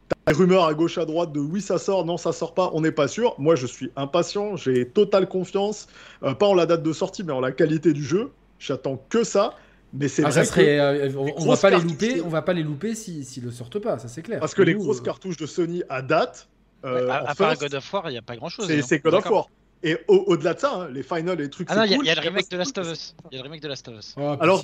T'as 0.08 0.32
des 0.32 0.38
rumeurs 0.38 0.64
à 0.64 0.74
gauche 0.74 0.96
à 0.98 1.04
droite 1.04 1.32
de 1.32 1.40
oui 1.40 1.60
ça 1.60 1.78
sort, 1.78 2.04
non 2.04 2.16
ça 2.16 2.32
sort 2.32 2.54
pas, 2.54 2.70
on 2.72 2.80
n'est 2.80 2.92
pas 2.92 3.08
sûr. 3.08 3.34
Moi 3.38 3.56
je 3.56 3.66
suis 3.66 3.90
impatient, 3.96 4.56
j'ai 4.56 4.88
totale 4.88 5.28
confiance, 5.28 5.86
euh, 6.22 6.34
pas 6.34 6.46
en 6.46 6.54
la 6.54 6.66
date 6.66 6.82
de 6.82 6.92
sortie 6.92 7.24
mais 7.24 7.32
en 7.32 7.40
la 7.40 7.52
qualité 7.52 7.92
du 7.92 8.02
jeu. 8.04 8.30
J'attends 8.58 9.04
que 9.08 9.22
ça. 9.24 9.54
Mais 9.94 10.08
c'est 10.08 10.22
Ah, 10.22 10.28
vrai 10.28 10.44
ça 10.44 10.50
serait, 10.50 10.78
euh, 10.78 11.10
on, 11.16 11.46
va 11.48 11.56
pas 11.56 11.70
les 11.70 11.80
louper. 11.80 12.20
On 12.22 12.28
va 12.28 12.42
pas 12.42 12.52
les 12.52 12.62
louper 12.62 12.94
s'ils 12.94 13.24
si, 13.24 13.40
le 13.40 13.50
sortent 13.50 13.78
pas, 13.78 13.98
ça 13.98 14.06
c'est 14.08 14.20
clair. 14.20 14.38
parce 14.38 14.52
que 14.54 14.60
les 14.62 14.74
grosses 14.74 15.00
euh, 15.00 15.02
cartouches 15.02 15.38
de 15.38 15.46
Sony 15.46 15.82
à 15.88 16.02
date, 16.02 16.46
euh, 16.84 17.08
à, 17.08 17.34
part 17.34 17.36
first, 17.56 17.60
God 17.62 17.74
of 17.74 17.92
War, 17.94 18.10
il 18.10 18.12
n'y 18.12 18.18
a 18.18 18.22
pas 18.22 18.36
grand 18.36 18.50
chose. 18.50 18.66
c'est 18.66 18.82
c'est 18.82 18.98
God 18.98 19.14
of. 19.14 19.30
War. 19.30 19.48
Et 19.82 19.96
au- 20.08 20.24
au-delà 20.26 20.52
de 20.54 20.58
ça, 20.60 20.74
hein, 20.74 20.88
les 20.92 21.02
finals 21.02 21.40
et 21.40 21.44
les 21.44 21.50
trucs. 21.50 21.68
Ah 21.70 21.76
non, 21.76 21.84
il 21.84 21.90
y, 21.90 21.94
a- 21.94 21.96
cool, 21.96 22.04
il 22.04 22.08
y 22.08 22.10
a 22.10 22.14
le 22.16 22.20
remake 22.20 22.50
de 22.50 22.56
Last 22.58 22.76
of 22.76 22.92
Us. 22.92 23.14
Il 23.30 23.36
y 23.36 23.38
a 23.38 23.42
le 23.42 23.44
remake 23.48 23.62
de 23.62 23.68
Last 23.68 23.88
of 23.88 23.98
Us. 23.98 24.14
Oh, 24.18 24.36
Alors, 24.40 24.62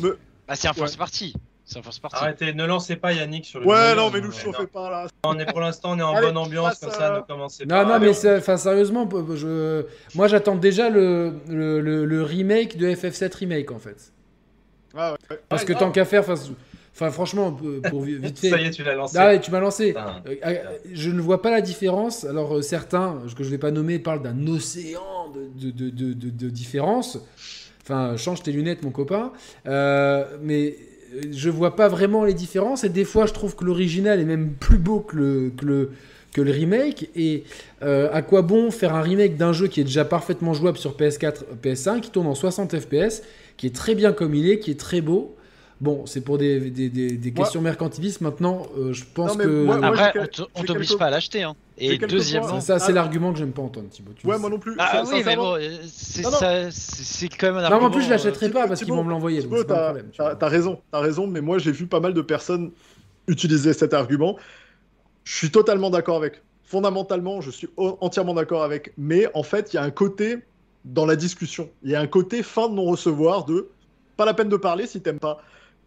me- 0.00 0.16
Ah, 0.48 0.56
c'est 0.56 0.68
un 0.68 0.72
Ouais. 0.72 0.88
party. 0.96 1.34
Party. 1.80 2.16
Arrêtez, 2.18 2.52
ne 2.54 2.64
lancez 2.66 2.96
pas 2.96 3.12
Yannick 3.12 3.44
sur 3.46 3.60
le. 3.60 3.66
Ouais, 3.66 3.94
non, 3.94 4.10
mais 4.10 4.20
nous 4.20 4.32
chauffez 4.32 4.66
pas 4.66 4.90
là. 4.90 5.06
On 5.24 5.38
est 5.38 5.46
pour 5.46 5.60
l'instant, 5.60 5.92
on 5.92 5.98
est 5.98 6.02
en 6.02 6.14
Allez, 6.14 6.26
bonne 6.26 6.36
ambiance, 6.36 6.78
comme 6.78 6.90
ça, 6.90 7.16
ne 7.16 7.20
commencez 7.20 7.64
Non, 7.64 7.76
pas. 7.76 7.84
non, 7.84 7.98
mais 8.00 8.10
enfin, 8.38 8.56
sérieusement, 8.56 9.08
je... 9.34 9.84
moi 10.14 10.28
j'attends 10.28 10.56
déjà 10.56 10.90
le, 10.90 11.34
le, 11.48 11.80
le- 11.80 12.04
le 12.04 12.22
remake 12.22 12.76
de 12.76 12.88
FF7 12.88 13.36
Remake 13.36 13.70
en 13.70 13.78
fait. 13.78 14.12
Ah, 14.94 15.12
ouais. 15.30 15.38
Parce 15.48 15.64
que 15.64 15.72
grave. 15.72 15.84
tant 15.84 15.90
qu'à 15.92 16.04
faire, 16.04 16.24
enfin, 16.28 17.10
franchement, 17.10 17.52
pour 17.52 17.68
pour 17.90 18.02
vi- 18.04 18.16
vite 18.18 18.38
fait. 18.38 18.50
Ça 18.50 18.60
y 18.60 18.66
est, 18.66 18.70
tu 18.70 18.82
l'as 18.84 18.94
lancé. 18.94 19.16
Ah 19.18 19.26
ouais, 19.28 19.40
tu 19.40 19.50
m'as 19.50 19.60
lancé. 19.60 19.88
Putain. 19.88 20.22
Euh, 20.26 20.34
euh, 20.44 20.54
je 20.92 21.10
ne 21.10 21.20
vois 21.20 21.40
pas 21.40 21.50
la 21.50 21.60
différence. 21.62 22.24
Alors 22.24 22.56
euh, 22.56 22.62
certains, 22.62 23.18
que 23.36 23.42
je 23.44 23.48
vais 23.50 23.58
pas 23.58 23.70
nommer, 23.70 23.98
parlent 23.98 24.22
d'un 24.22 24.46
océan 24.48 25.30
de, 25.34 25.70
de, 25.70 25.88
de, 25.90 26.12
de, 26.12 26.30
de 26.30 26.50
différence. 26.50 27.18
Enfin, 27.84 28.16
change 28.16 28.42
tes 28.42 28.52
lunettes, 28.52 28.82
mon 28.82 28.90
copain. 28.90 29.32
Euh, 29.66 30.24
mais 30.42 30.76
je 31.30 31.50
vois 31.50 31.76
pas 31.76 31.88
vraiment 31.88 32.24
les 32.24 32.34
différences. 32.34 32.84
Et 32.84 32.88
des 32.88 33.04
fois, 33.04 33.26
je 33.26 33.32
trouve 33.32 33.54
que 33.54 33.64
l'original 33.64 34.20
est 34.20 34.24
même 34.24 34.52
plus 34.52 34.78
beau 34.78 35.00
que 35.00 35.16
le, 35.16 35.90
remake. 36.36 37.10
Et 37.14 37.44
euh, 37.82 38.08
à 38.12 38.22
quoi 38.22 38.42
bon 38.42 38.70
faire 38.70 38.94
un 38.94 39.02
remake 39.02 39.36
d'un 39.36 39.52
jeu 39.52 39.66
qui 39.66 39.80
est 39.80 39.84
déjà 39.84 40.04
parfaitement 40.04 40.54
jouable 40.54 40.78
sur 40.78 40.96
PS4, 40.96 41.44
PS5, 41.62 42.00
qui 42.00 42.10
tourne 42.10 42.26
en 42.26 42.34
60 42.34 42.78
FPS, 42.78 43.22
qui 43.56 43.66
est 43.66 43.74
très 43.74 43.94
bien 43.94 44.12
comme 44.12 44.34
il 44.34 44.48
est, 44.48 44.58
qui 44.58 44.70
est 44.70 44.80
très 44.80 45.00
beau. 45.00 45.36
Bon, 45.82 46.06
c'est 46.06 46.20
pour 46.20 46.38
des, 46.38 46.60
des, 46.70 46.88
des, 46.88 47.16
des 47.16 47.30
Moi- 47.32 47.42
questions 47.44 47.60
mercantilistes. 47.60 48.20
Maintenant, 48.20 48.62
euh, 48.78 48.92
je 48.92 49.02
pense 49.02 49.32
Non, 49.32 49.34
mais 49.36 49.44
que. 49.44 49.64
moi- 49.64 49.78
moi, 49.78 49.88
Après, 49.88 50.12
on 50.54 50.62
t'oblige 50.62 50.86
quelques- 50.90 50.98
pas 51.00 51.06
à 51.06 51.10
l'acheter. 51.10 51.42
Hein. 51.42 51.56
Et 51.76 51.98
deuxièmement. 51.98 52.46
points. 52.48 52.60
Ça, 52.60 52.78
c'est 52.78 52.92
Ah. 52.92 52.94
l'argument 52.94 53.32
que 53.32 53.40
j'aime 53.40 53.50
pas 53.50 53.62
entendre, 53.62 53.88
Thibaut. 53.88 54.12
tu 54.16 54.24
Ouais, 54.24 54.38
moi 54.38 54.48
non 54.48 54.60
plus. 54.60 54.76
Ah 54.78 55.02
oui, 55.10 55.22
mais 55.26 55.34
bon, 55.34 55.56
euh, 55.56 55.78
c'est 55.92 56.22
Non, 56.22 56.30
non. 56.30 56.36
quand 56.38 56.46
même 56.46 56.62
un 56.62 56.70
Non, 56.70 57.30
mais 57.40 57.58
en 57.58 57.62
argument. 57.72 57.90
plus, 57.90 58.02
je 58.04 58.10
l'achèterai 58.10 58.46
euh, 58.46 58.50
pas 58.50 58.68
parce 58.68 58.80
qu'ils 58.84 58.92
vont 58.92 59.02
me 59.02 59.10
l'envoyer. 59.10 59.42
T'as 59.66 60.48
raison, 60.48 60.78
t'as 60.92 61.00
raison, 61.00 61.26
mais 61.26 61.40
moi 61.40 61.58
j'ai 61.58 61.72
vu 61.72 61.86
pas 61.86 61.98
mal 61.98 62.14
de 62.14 62.22
personnes 62.22 62.70
utiliser 63.26 63.72
cet 63.72 63.92
argument. 63.92 64.36
Je 65.24 65.34
suis 65.34 65.50
totalement 65.50 65.90
d'accord 65.90 66.16
avec. 66.16 66.42
Fondamentalement, 66.64 67.40
je 67.40 67.50
suis 67.50 67.68
entièrement 67.76 68.34
d'accord 68.34 68.62
avec. 68.62 68.92
Mais 68.96 69.26
en 69.34 69.42
fait, 69.42 69.72
il 69.72 69.76
y 69.76 69.78
a 69.80 69.82
un 69.82 69.90
côté 69.90 70.38
dans 70.84 71.06
la 71.06 71.16
discussion. 71.16 71.68
Il 71.82 71.90
y 71.90 71.96
a 71.96 72.00
un 72.00 72.06
côté 72.06 72.44
fin 72.44 72.68
de 72.68 72.74
non-recevoir 72.74 73.44
de 73.46 73.68
pas 74.16 74.24
la 74.24 74.34
peine 74.34 74.48
de 74.48 74.56
parler 74.56 74.86
si 74.86 75.00
t'aimes 75.00 75.18
pas. 75.18 75.42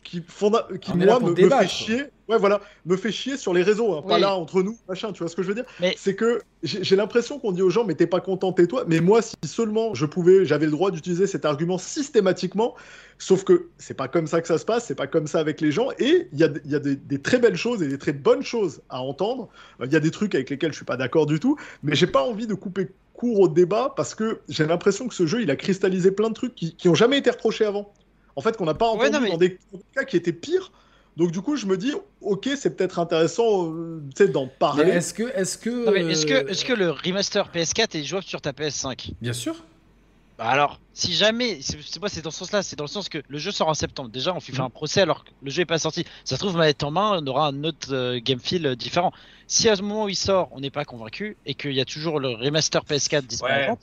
Qui, 0.06 0.22
fonda- 0.22 0.68
moi, 0.93 1.20
me, 1.20 1.36
fait 1.36 1.68
chier. 1.68 2.03
Ouais, 2.28 2.38
voilà, 2.38 2.62
me 2.86 2.95
fait 2.95 3.12
chier 3.12 3.38
sur 3.38 3.53
les 3.56 3.64
réseaux, 3.64 3.93
hein, 3.95 4.03
pas 4.08 4.20
là 4.20 4.36
entre 4.36 4.62
nous, 4.62 4.78
machin. 4.88 5.12
Tu 5.12 5.20
vois 5.20 5.28
ce 5.30 5.36
que 5.36 5.41
je 5.41 5.47
veux 5.47 5.56
dire? 5.56 5.66
Mais- 5.80 5.95
C'est 5.97 6.16
que 6.16 6.41
j'ai 6.64 6.95
l'impression 6.95 7.39
qu'on 7.39 7.51
dit 7.51 7.64
aux 7.64 7.72
gens, 7.72 7.84
mais 7.86 7.95
t'es 7.95 8.06
pas 8.06 8.20
content, 8.22 8.53
tais-toi. 8.53 8.86
Mais 8.88 8.99
moi, 8.99 9.24
si 9.24 9.36
seulement 9.45 9.95
je 9.95 10.06
pouvais, 10.06 10.45
j'avais 10.45 10.66
le 10.66 10.72
droit 10.72 10.91
d'utiliser 10.91 11.26
cet 11.28 11.43
argument 11.43 11.78
systématiquement, 11.80 12.76
Sauf 13.18 13.45
que 13.45 13.70
c'est 13.78 13.93
pas 13.93 14.08
comme 14.10 14.28
ça 14.28 14.41
que 14.41 14.47
ça 14.47 14.58
se 14.58 14.66
passe, 14.66 14.86
c'est 14.88 14.95
pas 14.95 15.08
comme 15.08 15.26
ça 15.26 15.39
avec 15.39 15.62
les 15.62 15.72
gens. 15.72 15.88
Et 15.99 16.28
il 16.34 16.39
y 16.39 16.43
a, 16.43 16.49
il 16.66 16.72
y 16.72 16.76
a 16.76 16.80
des, 16.80 16.95
des 16.97 17.22
très 17.22 17.39
belles 17.39 17.56
choses 17.56 17.82
et 17.82 17.88
des 17.88 17.97
très 17.97 18.12
bonnes 18.14 18.43
choses 18.43 18.82
à 18.89 19.01
entendre. 19.01 19.47
Il 19.84 19.91
y 19.91 19.95
a 19.95 20.01
des 20.01 20.12
trucs 20.12 20.36
avec 20.36 20.49
lesquels 20.49 20.72
je 20.72 20.76
suis 20.76 20.86
pas 20.86 20.97
d'accord 20.97 21.26
du 21.26 21.39
tout, 21.39 21.56
mais 21.82 21.95
j'ai 21.95 22.08
pas 22.08 22.22
envie 22.24 22.45
de 22.45 22.53
couper 22.53 22.89
court 23.14 23.39
au 23.39 23.47
débat 23.47 23.93
parce 23.95 24.14
que 24.16 24.41
j'ai 24.49 24.66
l'impression 24.66 25.08
que 25.08 25.14
ce 25.16 25.26
jeu 25.26 25.41
il 25.41 25.49
a 25.49 25.56
cristallisé 25.56 26.12
plein 26.12 26.28
de 26.30 26.34
trucs 26.34 26.53
qui, 26.56 26.76
qui 26.76 26.89
ont 26.89 26.93
jamais 26.95 27.18
été 27.18 27.30
reprochés 27.30 27.64
avant. 27.64 27.93
En 28.36 28.42
fait, 28.42 28.58
qu'on 28.58 28.66
n'a 28.66 28.74
pas 28.74 28.88
entendu 28.88 29.12
non, 29.12 29.20
mais- 29.22 29.30
dans, 29.30 29.38
des, 29.38 29.58
cas 29.96 30.04
qui 30.04 30.18
étaient 30.18 30.34
pires. 30.34 30.72
Donc 31.18 31.32
du 31.32 31.40
coup, 31.42 31.56
je 31.56 31.66
me 31.66 31.78
dis, 31.78 31.94
ok, 32.22 32.50
c'est 32.58 32.76
peut-être 32.76 33.00
intéressant, 33.00 33.72
euh, 33.72 34.02
d'en 34.28 34.48
parler. 34.48 34.90
est-ce 34.90 35.14
que, 35.14 35.24
est-ce 35.34 35.58
que, 35.58 36.10
est-ce 36.10 36.26
euh, 36.28 36.44
que, 36.44 36.52
est-ce 36.52 36.66
que 36.66 36.74
le 36.74 36.92
remaster 36.92 37.50
PS4 37.54 37.98
est 37.98 38.04
jouable 38.04 38.26
sur 38.26 38.42
ta 38.42 38.52
PS5 38.52 39.12
bien 39.22 39.32
sûr. 39.34 39.56
Bah 40.38 40.48
alors, 40.48 40.82
si 40.94 41.14
jamais, 41.14 41.60
c'est 41.62 41.78
moi 42.02 42.10
c'est 42.10 42.22
dans 42.22 42.30
ce 42.32 42.40
sens-là, 42.40 42.62
c'est 42.62 42.76
dans 42.76 42.84
le 42.84 42.90
sens 42.90 43.08
que 43.08 43.24
le 43.30 43.38
jeu 43.38 43.52
sort 43.52 43.70
en 43.70 43.74
septembre. 43.74 44.10
Déjà, 44.10 44.36
on 44.36 44.42
fait 44.42 44.52
Mhm. 44.52 44.66
un 44.66 44.70
procès 44.70 45.00
alors 45.00 45.24
que 45.24 45.30
le 45.42 45.50
jeu 45.50 45.62
est 45.62 45.66
pas 45.66 45.78
sorti. 45.80 46.04
Ça 46.26 46.36
se 46.36 46.42
trouve, 46.42 46.58
manette 46.58 46.84
en 46.84 46.92
main, 46.92 47.18
on 47.24 47.28
aura 47.28 47.48
un 47.48 47.64
autre 47.64 47.94
euh, 47.94 48.20
game 48.22 48.40
feel 48.42 48.66
euh, 48.68 48.76
différent. 48.76 49.14
Si 49.48 49.70
à 49.70 49.78
ce 49.78 49.82
moment 49.82 50.04
où 50.04 50.10
il 50.10 50.18
sort, 50.18 50.50
on 50.52 50.60
n'est 50.60 50.70
pas 50.72 50.84
convaincu 50.84 51.38
et 51.46 51.54
qu'il 51.56 51.72
y 51.72 51.80
a 51.80 51.86
toujours 51.86 52.20
le 52.20 52.32
remaster 52.32 52.84
PS4 52.84 53.22
disponible, 53.26 53.60
Ouais. 53.70 53.78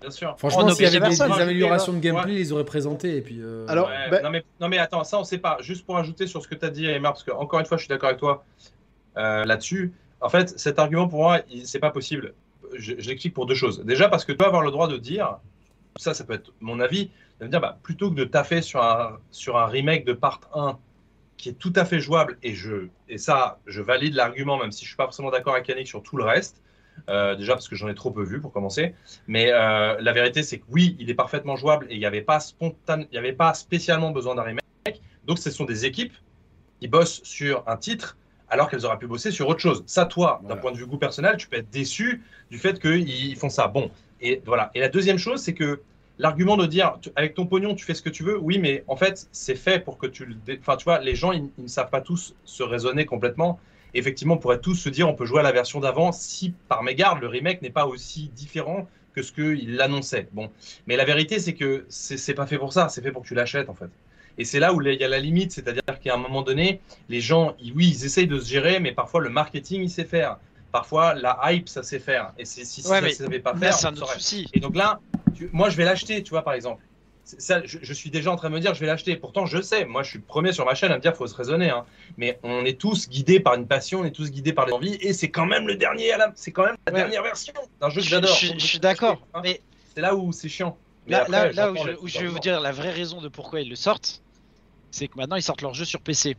Bien 0.00 0.10
sûr. 0.10 0.34
Franchement, 0.38 0.68
s'il 0.70 0.84
y 0.84 0.96
avait 0.96 1.08
des, 1.08 1.22
améliorations 1.22 1.92
de 1.92 1.98
Ouais. 1.98 2.02
gameplay, 2.02 2.34
ils 2.34 2.38
les 2.38 2.52
auraient 2.52 2.64
présentées. 2.64 3.16
Et 3.16 3.20
puis, 3.20 3.40
euh, 3.40 3.66
Alors, 3.68 3.88
Ouais, 3.88 4.10
bah- 4.10 4.22
non, 4.22 4.30
mais, 4.30 4.44
non 4.60 4.68
mais 4.68 4.78
attends, 4.78 5.02
ça 5.04 5.18
on 5.18 5.24
sait 5.24 5.38
pas. 5.38 5.58
Juste 5.60 5.84
pour 5.84 5.98
ajouter 5.98 6.26
sur 6.26 6.42
ce 6.42 6.48
que 6.48 6.54
tu 6.54 6.64
as 6.64 6.70
dit, 6.70 6.86
Aymar, 6.86 7.12
parce 7.14 7.24
que 7.24 7.32
encore 7.32 7.58
une 7.60 7.66
fois, 7.66 7.76
je 7.76 7.82
suis 7.82 7.88
d'accord 7.88 8.08
avec 8.08 8.20
toi 8.20 8.44
euh, 9.16 9.44
là-dessus. 9.44 9.92
En 10.20 10.28
fait, 10.28 10.58
cet 10.58 10.78
argument 10.78 11.08
pour 11.08 11.20
moi, 11.20 11.40
c'est 11.64 11.80
pas 11.80 11.90
possible. 11.90 12.34
Je, 12.74 12.94
je 12.98 13.08
l'explique 13.08 13.34
pour 13.34 13.46
deux 13.46 13.54
choses. 13.54 13.82
Déjà 13.84 14.08
parce 14.08 14.24
que 14.24 14.32
tu 14.32 14.38
dois 14.38 14.48
avoir 14.48 14.62
le 14.62 14.70
droit 14.70 14.88
de 14.88 14.96
dire, 14.98 15.38
ça, 15.96 16.14
ça 16.14 16.24
peut 16.24 16.34
être 16.34 16.52
mon 16.60 16.80
avis, 16.80 17.10
de 17.40 17.46
me 17.46 17.50
dire, 17.50 17.60
bah, 17.60 17.78
plutôt 17.82 18.10
que 18.10 18.16
de 18.16 18.24
taffer 18.24 18.62
sur 18.62 18.82
un, 18.82 19.18
sur 19.30 19.56
un 19.58 19.66
remake 19.66 20.04
de 20.04 20.12
Part 20.12 20.40
1 20.54 20.78
qui 21.36 21.50
est 21.50 21.58
tout 21.58 21.72
à 21.76 21.84
fait 21.84 22.00
jouable, 22.00 22.36
et, 22.42 22.54
je, 22.54 22.88
et 23.08 23.16
ça, 23.16 23.60
je 23.66 23.80
valide 23.80 24.14
l'argument, 24.14 24.58
même 24.58 24.72
si 24.72 24.84
je 24.84 24.88
suis 24.88 24.96
pas 24.96 25.04
forcément 25.04 25.30
d'accord 25.30 25.54
avec 25.54 25.68
Yannick 25.68 25.86
sur 25.86 26.02
tout 26.02 26.16
le 26.16 26.24
reste. 26.24 26.60
Euh, 27.08 27.34
déjà 27.34 27.54
parce 27.54 27.68
que 27.68 27.76
j'en 27.76 27.88
ai 27.88 27.94
trop 27.94 28.10
peu 28.10 28.22
vu 28.22 28.40
pour 28.40 28.52
commencer. 28.52 28.94
Mais 29.26 29.50
euh, 29.52 29.96
la 30.00 30.12
vérité, 30.12 30.42
c'est 30.42 30.58
que 30.58 30.64
oui, 30.68 30.96
il 30.98 31.10
est 31.10 31.14
parfaitement 31.14 31.56
jouable 31.56 31.86
et 31.90 31.94
il 31.94 31.98
n'y 31.98 32.06
avait 32.06 32.22
pas 32.22 32.40
spontane, 32.40 33.06
il 33.10 33.14
y 33.14 33.18
avait 33.18 33.32
pas 33.32 33.54
spécialement 33.54 34.10
besoin 34.10 34.34
d'un 34.34 34.42
remake. 34.42 34.62
Donc, 35.24 35.38
ce 35.38 35.50
sont 35.50 35.64
des 35.64 35.84
équipes 35.84 36.14
qui 36.80 36.88
bossent 36.88 37.22
sur 37.24 37.64
un 37.66 37.76
titre 37.76 38.16
alors 38.48 38.70
qu'elles 38.70 38.86
auraient 38.86 38.98
pu 38.98 39.06
bosser 39.06 39.30
sur 39.30 39.48
autre 39.48 39.60
chose. 39.60 39.84
Ça, 39.86 40.06
toi, 40.06 40.40
d'un 40.48 40.56
point 40.56 40.72
de 40.72 40.76
vue 40.76 40.86
goût 40.86 40.96
personnel, 40.98 41.36
tu 41.36 41.48
peux 41.48 41.56
être 41.56 41.70
déçu 41.70 42.22
du 42.50 42.58
fait 42.58 42.80
qu'ils 42.80 43.36
font 43.36 43.50
ça. 43.50 43.68
Bon, 43.68 43.90
et 44.20 44.42
voilà. 44.46 44.70
Et 44.74 44.80
la 44.80 44.88
deuxième 44.88 45.18
chose, 45.18 45.42
c'est 45.42 45.54
que 45.54 45.82
l'argument 46.18 46.56
de 46.56 46.66
dire 46.66 46.96
tu- 47.02 47.10
avec 47.14 47.34
ton 47.34 47.46
pognon, 47.46 47.74
tu 47.74 47.84
fais 47.84 47.94
ce 47.94 48.02
que 48.02 48.08
tu 48.08 48.22
veux, 48.22 48.38
oui, 48.38 48.58
mais 48.58 48.84
en 48.86 48.96
fait, 48.96 49.28
c'est 49.32 49.54
fait 49.54 49.80
pour 49.80 49.98
que 49.98 50.06
tu 50.06 50.24
le. 50.24 50.36
Enfin, 50.60 50.76
tu 50.76 50.84
vois, 50.84 50.98
les 51.00 51.14
gens, 51.14 51.32
ils, 51.32 51.50
ils 51.58 51.64
ne 51.64 51.68
savent 51.68 51.90
pas 51.90 52.00
tous 52.00 52.34
se 52.44 52.62
raisonner 52.62 53.04
complètement. 53.04 53.60
Effectivement, 53.94 54.34
on 54.34 54.38
pourrait 54.38 54.60
tous 54.60 54.74
se 54.74 54.88
dire, 54.88 55.08
on 55.08 55.14
peut 55.14 55.26
jouer 55.26 55.40
à 55.40 55.42
la 55.42 55.52
version 55.52 55.80
d'avant 55.80 56.12
si, 56.12 56.54
par 56.68 56.82
mégarde, 56.82 57.20
le 57.20 57.28
remake 57.28 57.62
n'est 57.62 57.70
pas 57.70 57.86
aussi 57.86 58.30
différent 58.34 58.88
que 59.14 59.22
ce 59.22 59.32
qu'il 59.32 59.76
l'annonçait. 59.76 60.28
Bon, 60.32 60.50
mais 60.86 60.96
la 60.96 61.04
vérité, 61.04 61.38
c'est 61.38 61.54
que 61.54 61.86
c'est 61.88 62.34
pas 62.34 62.46
fait 62.46 62.58
pour 62.58 62.72
ça, 62.72 62.88
c'est 62.88 63.02
fait 63.02 63.12
pour 63.12 63.22
que 63.22 63.28
tu 63.28 63.34
l'achètes 63.34 63.68
en 63.68 63.74
fait. 63.74 63.90
Et 64.36 64.44
c'est 64.44 64.60
là 64.60 64.72
où 64.72 64.80
il 64.80 64.94
y 65.00 65.02
a 65.04 65.08
la 65.08 65.18
limite, 65.18 65.50
c'est-à-dire 65.52 65.82
qu'à 66.00 66.14
un 66.14 66.18
moment 66.18 66.42
donné, 66.42 66.80
les 67.08 67.20
gens, 67.20 67.56
ils- 67.60 67.72
oui, 67.72 67.88
ils 67.88 68.04
essayent 68.04 68.28
de 68.28 68.38
se 68.38 68.48
gérer, 68.48 68.78
mais 68.78 68.92
parfois 68.92 69.20
le 69.20 69.30
marketing, 69.30 69.82
il 69.82 69.90
sait 69.90 70.04
faire. 70.04 70.38
Parfois, 70.70 71.14
la 71.14 71.40
hype, 71.46 71.68
ça 71.68 71.82
sait 71.82 71.98
faire. 71.98 72.32
Et 72.38 72.44
si, 72.44 72.64
si 72.64 72.82
Ouais, 72.82 73.00
ça 73.00 73.06
ne 73.06 73.10
savait 73.10 73.40
pas 73.40 73.54
là 73.54 73.58
faire, 73.58 73.74
c'est 73.74 73.86
on 73.86 73.88
un 73.88 73.92
autre 73.94 74.06
saurait. 74.06 74.14
souci. 74.14 74.48
Et 74.52 74.60
donc 74.60 74.76
là, 74.76 75.00
tu- 75.34 75.48
moi, 75.52 75.70
je 75.70 75.76
vais 75.76 75.84
l'acheter, 75.84 76.22
tu 76.22 76.30
vois, 76.30 76.42
par 76.42 76.54
exemple. 76.54 76.84
Ça, 77.36 77.60
je, 77.64 77.78
je 77.82 77.92
suis 77.92 78.10
déjà 78.10 78.32
en 78.32 78.36
train 78.36 78.48
de 78.48 78.54
me 78.54 78.60
dire, 78.60 78.72
je 78.74 78.80
vais 78.80 78.86
l'acheter. 78.86 79.14
Pourtant, 79.16 79.44
je 79.44 79.60
sais, 79.60 79.84
moi, 79.84 80.02
je 80.02 80.10
suis 80.10 80.18
le 80.18 80.24
premier 80.24 80.52
sur 80.52 80.64
ma 80.64 80.74
chaîne 80.74 80.90
à 80.92 80.96
me 80.96 81.00
dire, 81.02 81.14
faut 81.14 81.26
se 81.26 81.34
raisonner. 81.34 81.68
hein. 81.68 81.84
Mais 82.16 82.38
on 82.42 82.64
est 82.64 82.80
tous 82.80 83.08
guidés 83.08 83.38
par 83.38 83.54
une 83.54 83.66
passion, 83.66 84.00
on 84.00 84.04
est 84.04 84.10
tous 84.12 84.30
guidés 84.30 84.52
par 84.54 84.64
les 84.66 84.72
envies, 84.72 84.96
et 85.00 85.12
c'est 85.12 85.30
quand 85.30 85.44
même 85.46 85.66
le 85.66 85.76
dernier, 85.76 86.10
c'est 86.36 86.52
quand 86.52 86.64
même 86.64 86.76
la 86.86 86.92
Ouais. 86.92 86.98
dernière 87.00 87.22
version 87.22 87.52
d'un 87.80 87.90
jeu 87.90 88.00
que 88.00 88.06
j'adore. 88.06 88.34
je- 88.34 88.58
suis 88.58 88.78
d'accord, 88.78 89.18
hein. 89.34 89.40
mais 89.44 89.60
C'est 89.94 90.00
là 90.00 90.14
où 90.16 90.32
c'est 90.32 90.48
chiant. 90.48 90.78
Mais 91.06 91.12
là, 91.12 91.22
après, 91.22 91.32
là, 91.32 91.52
là 91.52 91.72
où, 91.72 91.76
je, 91.76 91.88
les 91.88 91.96
où 91.96 92.06
je 92.08 92.18
vais 92.20 92.26
vous 92.26 92.38
dire 92.38 92.60
la 92.60 92.72
vraie 92.72 92.92
raison 92.92 93.20
de 93.20 93.28
pourquoi 93.28 93.60
ils 93.60 93.68
le 93.68 93.76
sortent, 93.76 94.22
c'est 94.90 95.08
que 95.08 95.16
maintenant 95.16 95.36
ils 95.36 95.42
sortent 95.42 95.62
leur 95.62 95.74
jeu 95.74 95.84
sur 95.84 96.00
PC. 96.00 96.36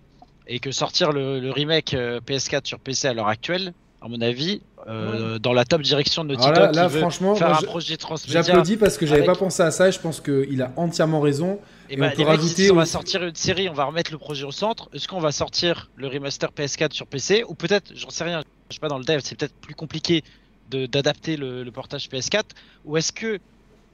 Et 0.51 0.59
que 0.59 0.71
sortir 0.71 1.11
le, 1.11 1.39
le 1.39 1.51
remake 1.51 1.93
euh, 1.93 2.19
PS4 2.21 2.65
sur 2.65 2.79
PC 2.79 3.07
à 3.07 3.13
l'heure 3.13 3.27
actuelle, 3.27 3.73
à 4.01 4.07
mon 4.07 4.21
avis, 4.21 4.61
euh, 4.87 5.39
dans 5.39 5.51
la 5.53 5.65
top 5.65 5.81
direction 5.81 6.23
de 6.23 6.29
Naughty 6.29 6.47
Alors 6.47 6.59
là, 6.67 6.71
là, 6.71 6.87
qui 6.87 6.93
veut 6.93 6.99
franchement, 7.01 7.35
faire 7.35 7.49
moi, 7.49 7.57
un 7.57 7.59
je- 7.61 7.65
projet 7.65 7.97
transmédia, 7.97 8.41
j'applaudis 8.41 8.77
parce 8.77 8.97
que 8.97 9.05
j'avais 9.05 9.21
avec- 9.23 9.33
pas 9.33 9.37
pensé 9.37 9.61
à 9.61 9.71
ça 9.71 9.89
et 9.89 9.91
je 9.91 9.99
pense 9.99 10.21
qu'il 10.21 10.61
a 10.61 10.71
entièrement 10.77 11.19
raison. 11.19 11.59
et 11.89 11.93
et 11.93 11.97
bah, 11.97 12.05
on 12.07 12.09
peut 12.11 12.17
les 12.19 12.23
mecs, 12.23 12.33
ils 12.35 12.37
rajouter 12.39 12.55
disent, 12.61 12.71
on 12.71 12.75
va 12.75 12.85
sortir 12.85 13.23
une 13.25 13.35
série, 13.35 13.67
on 13.67 13.73
va 13.73 13.83
remettre 13.85 14.11
le 14.11 14.17
projet 14.17 14.45
au 14.45 14.51
centre. 14.51 14.89
Est-ce 14.93 15.07
qu'on 15.07 15.19
va 15.19 15.31
sortir 15.33 15.89
le 15.97 16.07
remaster 16.07 16.49
PS4 16.51 16.93
sur 16.93 17.07
PC 17.07 17.43
Ou 17.47 17.55
peut-être, 17.55 17.91
j'en 17.95 18.09
sais 18.09 18.23
rien, 18.23 18.41
je 18.69 18.73
suis 18.75 18.79
pas 18.79 18.87
dans 18.89 18.99
le 18.99 19.03
dev, 19.05 19.19
c'est 19.23 19.35
peut-être 19.37 19.55
plus 19.55 19.75
compliqué 19.75 20.23
de- 20.69 20.85
d'adapter 20.85 21.35
le, 21.35 21.63
le 21.63 21.71
portage 21.71 22.07
PS4 22.09 22.43
Ou 22.85 22.95
est-ce 22.97 23.11
que, 23.11 23.39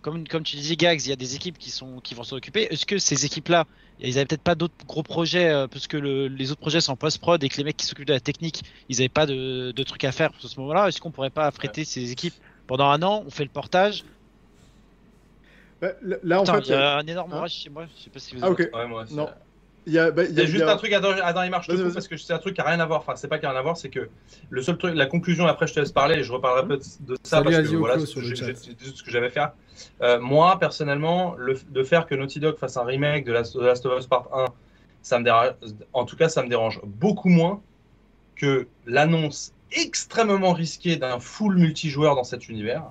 comme, 0.06 0.28
comme 0.28 0.44
tu 0.44 0.56
disais 0.56 0.76
Gags, 0.76 1.02
il 1.04 1.10
y 1.10 1.14
a 1.14 1.16
des 1.16 1.34
équipes 1.36 1.58
qui, 1.58 1.72
sont, 1.72 2.00
qui 2.00 2.14
vont 2.14 2.22
s'en 2.24 2.36
occuper, 2.36 2.68
est-ce 2.72 2.86
que 2.86 3.00
ces 3.00 3.26
équipes-là, 3.26 3.66
ils 3.98 4.18
avaient 4.20 4.28
peut-être 4.28 4.44
pas 4.44 4.54
d'autres 4.54 4.76
gros 4.86 5.02
projets 5.02 5.50
euh, 5.50 5.68
parce 5.68 5.88
que 5.88 5.98
le- 5.98 6.28
les 6.28 6.52
autres 6.52 6.62
projets 6.62 6.80
sont 6.80 6.92
en 6.92 6.96
post-prod 6.96 7.44
et 7.44 7.50
que 7.50 7.58
les 7.58 7.64
mecs 7.64 7.76
qui 7.76 7.88
s'occupent 7.88 8.06
de 8.06 8.14
la 8.14 8.20
technique, 8.20 8.62
ils 8.88 8.98
avaient 9.00 9.10
pas 9.10 9.26
de, 9.26 9.72
de 9.76 9.84
trucs 9.84 10.04
à 10.04 10.12
faire 10.12 10.30
à 10.30 10.48
ce 10.48 10.60
moment-là 10.60 10.90
Est-ce 10.90 11.02
qu'on 11.02 11.10
pourrait 11.10 11.32
pas 11.32 11.48
affréter 11.48 11.86
ces 11.86 12.12
équipes 12.12 12.36
pendant 12.68 12.88
un 12.92 13.02
an 13.02 13.24
On 13.26 13.32
fait 13.32 13.46
le 13.46 13.50
portage 13.50 14.04
Bah, 15.82 15.94
là- 16.04 16.40
en 16.40 16.46
Putain, 16.46 16.62
fait, 16.62 16.68
il 16.68 16.70
y 16.70 16.74
a 16.76 16.98
un 16.98 17.08
énorme 17.08 17.34
Hein 17.34 17.38
orage 17.38 17.54
chez 17.54 17.72
moi, 17.72 17.88
je 17.98 18.04
sais 18.04 18.10
pas 18.12 18.20
si 18.20 18.36
vous 18.36 18.42
Ah, 18.44 18.52
ok. 18.52 18.60
Ouais, 18.74 18.88
moi. 18.88 19.06
Non. 19.10 19.28
Il 19.88 19.94
y 19.94 20.00
a, 20.00 20.10
bah, 20.10 20.24
il 20.24 20.34
y 20.34 20.40
a- 20.40 20.46
juste 20.46 20.56
il 20.56 20.60
y 20.60 20.64
a- 20.64 20.72
un 20.74 20.78
truc 20.78 20.92
à 20.94 21.00
dans, 21.00 21.12
à 21.12 21.32
dans 21.34 21.42
les 21.44 21.50
marches, 21.50 21.70
vas-y. 21.70 21.94
parce 21.94 22.08
que 22.08 22.18
c'est 22.18 22.34
un 22.34 22.40
truc 22.40 22.56
qui 22.56 22.62
a 22.62 22.64
rien 22.64 22.80
à 22.80 22.86
voir. 22.86 23.00
Enfin, 23.02 23.16
c'est 23.16 23.28
pas 23.28 23.38
qui 23.38 23.46
a 23.46 23.52
rien 23.52 23.60
à 23.60 23.62
voir, 23.62 23.78
c'est 23.78 23.90
que 23.90 24.10
le 24.50 24.62
seul 24.62 24.78
truc, 24.78 24.96
la 24.96 25.06
conclusion, 25.06 25.46
après 25.46 25.68
je 25.68 25.74
te 25.76 25.80
laisse 25.80 25.92
parler 25.92 26.16
et 26.16 26.24
je 26.24 26.32
reparlerai 26.32 26.68
peu 26.68 26.78
de, 26.78 26.84
de 27.02 27.16
ça 27.24 27.38
Salut 27.38 27.44
parce 27.46 27.56
que 27.58 27.62
Dioclo 27.62 27.80
voilà, 27.80 28.00
ce 28.00 28.14
que 29.04 29.12
j'avais 29.12 29.30
fait. 29.30 29.42
Euh, 30.02 30.20
moi, 30.20 30.58
personnellement, 30.60 31.36
le, 31.38 31.56
de 31.70 31.84
faire 31.84 32.06
que 32.08 32.16
Naughty 32.16 32.40
Dog 32.40 32.58
fasse 32.58 32.78
un 32.78 32.84
remake 32.84 33.26
de 33.26 33.32
Last, 33.34 33.56
de 33.56 33.66
Last 33.66 33.86
of 33.86 34.00
Us 34.00 34.08
Part 34.08 34.28
1, 34.34 34.46
ça 35.04 35.20
me 35.20 35.24
dérange, 35.24 35.52
en 35.94 36.06
tout 36.06 36.16
cas, 36.16 36.30
ça 36.30 36.42
me 36.42 36.50
dérange 36.50 36.82
beaucoup 36.84 37.30
moins 37.30 37.62
que 38.36 38.68
l'annonce 38.86 39.54
extrêmement 39.72 40.54
risquée 40.54 40.96
d'un 40.96 41.20
full 41.20 41.58
multijoueur 41.58 42.16
dans 42.16 42.24
cet 42.24 42.50
univers. 42.50 42.84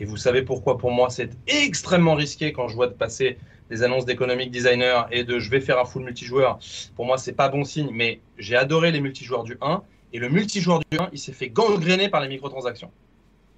Et 0.00 0.04
vous 0.04 0.16
savez 0.16 0.42
pourquoi 0.42 0.76
pour 0.76 0.90
moi 0.90 1.08
c'est 1.08 1.30
extrêmement 1.46 2.14
risqué 2.14 2.52
quand 2.52 2.68
je 2.68 2.74
vois 2.74 2.88
de 2.88 2.92
passer 2.94 3.38
des 3.74 3.82
annonces 3.82 4.04
d'économique 4.04 4.52
designer 4.52 5.08
et 5.10 5.24
de 5.24 5.40
je 5.40 5.50
vais 5.50 5.60
faire 5.60 5.80
un 5.80 5.84
full 5.84 6.04
multijoueur. 6.04 6.60
Pour 6.94 7.06
moi, 7.06 7.18
c'est 7.18 7.32
pas 7.32 7.48
bon 7.48 7.64
signe, 7.64 7.90
mais 7.92 8.20
j'ai 8.38 8.56
adoré 8.56 8.92
les 8.92 9.00
multijoueurs 9.00 9.42
du 9.42 9.56
1 9.60 9.82
et 10.12 10.18
le 10.20 10.28
multijoueur 10.28 10.78
du 10.78 10.98
1, 10.98 11.08
il 11.12 11.18
s'est 11.18 11.32
fait 11.32 11.48
gangréner 11.48 12.08
par 12.08 12.20
les 12.20 12.28
microtransactions. 12.28 12.92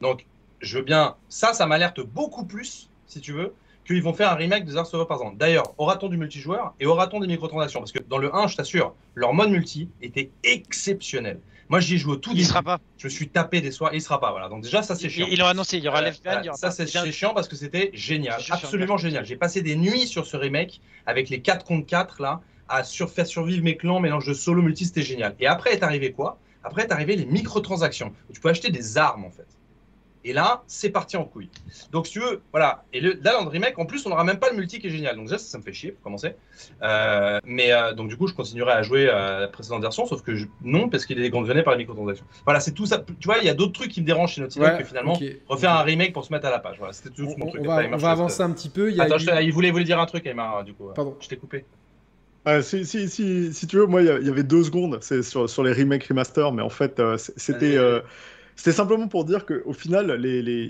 Donc, 0.00 0.24
je 0.60 0.78
veux 0.78 0.84
bien, 0.84 1.16
ça, 1.28 1.52
ça 1.52 1.66
m'alerte 1.66 2.00
beaucoup 2.00 2.46
plus, 2.46 2.88
si 3.06 3.20
tu 3.20 3.32
veux, 3.32 3.52
qu'ils 3.86 4.02
vont 4.02 4.14
faire 4.14 4.32
un 4.32 4.36
remake 4.36 4.64
de 4.64 4.72
Dark 4.72 4.86
Souls 4.86 5.06
par 5.06 5.18
exemple. 5.18 5.36
D'ailleurs, 5.36 5.74
aura-t-on 5.76 6.08
du 6.08 6.16
multijoueur 6.16 6.74
et 6.80 6.86
aura-t-on 6.86 7.20
des 7.20 7.26
microtransactions? 7.26 7.80
Parce 7.80 7.92
que 7.92 8.02
dans 8.08 8.18
le 8.18 8.34
1, 8.34 8.46
je 8.46 8.56
t'assure, 8.56 8.94
leur 9.14 9.34
mode 9.34 9.50
multi 9.50 9.90
était 10.00 10.30
exceptionnel. 10.44 11.40
Moi, 11.68 11.80
j'y 11.80 11.94
ai 11.94 11.98
joué 11.98 12.12
au 12.12 12.16
tout 12.16 12.30
Il 12.34 12.46
sera 12.46 12.62
pas. 12.62 12.78
Je 12.98 13.06
me 13.06 13.10
suis 13.10 13.28
tapé 13.28 13.60
des 13.60 13.70
soirs. 13.72 13.92
Il 13.94 14.00
sera 14.00 14.20
pas. 14.20 14.30
Voilà. 14.30 14.48
Donc 14.48 14.62
déjà, 14.62 14.82
ça 14.82 14.94
c'est 14.94 15.08
chiant. 15.08 15.26
Ils 15.30 15.38
l'ont 15.38 15.46
annoncé. 15.46 15.78
Il 15.78 15.84
y 15.84 15.88
aura 15.88 15.96
Voilà, 15.98 16.08
Left 16.10 16.22
voilà. 16.24 16.40
aura 16.48 16.56
Ça 16.56 16.70
c'est 16.70 17.12
chiant 17.12 17.34
parce 17.34 17.48
que 17.48 17.56
c'était 17.56 17.90
génial, 17.92 18.40
absolument 18.50 18.96
génial. 18.96 19.24
J'ai 19.26 19.36
passé 19.36 19.62
des 19.62 19.76
nuits 19.76 20.06
sur 20.06 20.26
ce 20.26 20.36
remake 20.36 20.80
avec 21.06 21.28
les 21.28 21.40
4 21.40 21.64
contre 21.64 21.86
4 21.86 22.22
là 22.22 22.40
à 22.68 22.82
sur- 22.84 23.10
faire 23.10 23.26
survivre 23.26 23.62
mes 23.62 23.76
clans, 23.76 24.00
mélange 24.00 24.26
de 24.26 24.34
solo 24.34 24.62
multi, 24.62 24.86
c'était 24.86 25.02
génial. 25.02 25.34
Et 25.40 25.46
après 25.46 25.72
est 25.72 25.82
arrivé 25.82 26.12
quoi? 26.12 26.38
Après 26.64 26.82
est 26.82 26.92
arrivé 26.92 27.14
les 27.16 27.24
microtransactions. 27.26 28.12
Tu 28.32 28.40
peux 28.40 28.48
acheter 28.48 28.70
des 28.70 28.98
armes 28.98 29.24
en 29.24 29.30
fait. 29.30 29.46
Et 30.28 30.32
là, 30.32 30.64
c'est 30.66 30.90
parti 30.90 31.16
en 31.16 31.24
couille. 31.24 31.50
Donc, 31.92 32.08
si 32.08 32.14
tu 32.14 32.18
veux, 32.20 32.42
voilà. 32.50 32.84
Et 32.92 33.00
le, 33.00 33.12
là, 33.22 33.34
dans 33.34 33.44
le 33.44 33.48
remake, 33.48 33.78
en 33.78 33.86
plus, 33.86 34.04
on 34.06 34.10
n'aura 34.10 34.24
même 34.24 34.40
pas 34.40 34.50
le 34.50 34.56
multi 34.56 34.80
qui 34.80 34.88
est 34.88 34.90
génial. 34.90 35.14
Donc, 35.14 35.26
déjà, 35.26 35.38
ça, 35.38 35.46
ça 35.46 35.58
me 35.58 35.62
fait 35.62 35.72
chier 35.72 35.92
pour 35.92 36.02
commencer. 36.02 36.34
Euh, 36.82 37.38
mais 37.44 37.72
euh, 37.72 37.92
donc, 37.94 38.08
du 38.08 38.16
coup, 38.16 38.26
je 38.26 38.34
continuerai 38.34 38.72
à 38.72 38.82
jouer 38.82 39.08
à 39.08 39.38
la 39.40 39.48
précédente 39.48 39.82
version, 39.82 40.04
sauf 40.04 40.22
que 40.22 40.34
je- 40.34 40.46
non, 40.62 40.88
parce 40.88 41.06
qu'il 41.06 41.22
est 41.22 41.30
gangrené 41.30 41.62
par 41.62 41.74
les 41.74 41.78
microtransactions. 41.78 42.26
Voilà, 42.44 42.58
c'est 42.58 42.72
tout 42.72 42.86
ça. 42.86 42.98
Tu 43.20 43.26
vois, 43.26 43.38
il 43.38 43.44
y 43.44 43.48
a 43.48 43.54
d'autres 43.54 43.72
trucs 43.74 43.92
qui 43.92 44.00
me 44.00 44.06
dérangent 44.06 44.32
chez 44.34 44.40
Naughty 44.40 44.58
Dog 44.58 44.68
Ouais, 44.68 44.78
que 44.78 44.84
finalement, 44.84 45.16
refaire 45.48 45.70
un 45.72 45.82
remake 45.82 46.12
pour 46.12 46.24
se 46.24 46.32
mettre 46.32 46.46
à 46.46 46.50
la 46.50 46.58
page. 46.58 46.76
Voilà, 46.78 46.92
c'était 46.92 47.10
tout 47.10 47.22
On, 47.28 47.38
mon 47.38 47.46
on 47.46 47.50
truc. 47.50 47.64
va, 47.64 47.82
Timer, 47.84 47.94
on 47.94 47.98
va 47.98 48.10
avancer 48.10 48.42
un 48.42 48.50
petit 48.50 48.68
peu. 48.68 48.90
Il 48.90 48.96
y 48.96 49.00
a 49.00 49.04
Attends, 49.04 49.18
eu- 49.18 49.20
je 49.20 49.26
te- 49.26 49.42
il 49.42 49.52
voulait, 49.52 49.70
voulait 49.70 49.84
dire 49.84 50.00
un 50.00 50.06
truc, 50.06 50.26
Aymar, 50.26 50.64
du 50.64 50.74
coup. 50.74 50.88
Pardon. 50.92 51.16
Je 51.20 51.28
t'ai 51.28 51.36
coupé. 51.36 51.64
Si, 52.62 52.84
si, 52.86 53.08
si, 53.08 53.52
si 53.52 53.66
tu 53.66 53.76
veux, 53.76 53.86
moi, 53.86 54.02
il 54.02 54.06
y 54.06 54.28
avait 54.30 54.44
deux 54.44 54.62
secondes 54.62 54.98
c'est 55.02 55.22
sur, 55.24 55.50
sur 55.50 55.64
les 55.64 55.72
remakes 55.72 56.04
remaster, 56.06 56.52
mais 56.52 56.62
en 56.62 56.68
fait, 56.68 57.00
euh, 57.00 57.16
c'était 57.18 57.76
euh, 57.76 58.00
c'était 58.56 58.72
simplement 58.72 59.08
pour 59.08 59.24
dire 59.24 59.44
qu'au 59.46 59.72
final, 59.72 60.08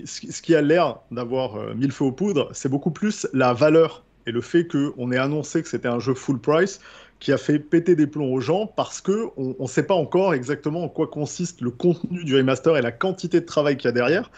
ce 0.05 0.41
qui- 0.41 0.55
a 0.55 0.61
l'air 0.61 0.99
d'avoir 1.11 1.55
euh, 1.55 1.73
mis 1.73 1.85
le 1.87 1.91
feu 1.93 2.05
aux 2.05 2.11
poudres, 2.11 2.49
c'est 2.53 2.69
beaucoup 2.69 2.91
plus 2.91 3.27
la 3.33 3.53
valeur 3.53 4.05
et 4.25 4.31
le 4.31 4.41
fait 4.41 4.67
qu'on 4.67 5.11
ait 5.11 5.17
annoncé 5.17 5.61
que 5.63 5.69
c'était 5.69 5.87
un 5.87 5.99
jeu 5.99 6.13
full 6.13 6.39
price 6.39 6.79
qui 7.19 7.31
a 7.31 7.37
fait 7.37 7.59
péter 7.59 7.95
des 7.95 8.05
plombs 8.05 8.31
aux 8.31 8.41
gens 8.41 8.67
parce 8.67 9.01
que 9.01 9.29
on 9.37 9.55
ne 9.59 9.67
sait 9.67 9.83
pas 9.83 9.95
encore 9.95 10.33
exactement 10.33 10.83
en 10.83 10.89
quoi 10.89 11.07
consiste 11.07 11.61
le 11.61 11.71
contenu 11.71 12.23
du 12.23 12.35
remaster 12.35 12.77
et 12.77 12.81
la 12.81 12.91
quantité 12.91 13.39
de 13.39 13.45
travail 13.45 13.77
qu'il 13.77 13.87
y 13.87 13.89
a 13.89 13.91
derrière. 13.93 14.29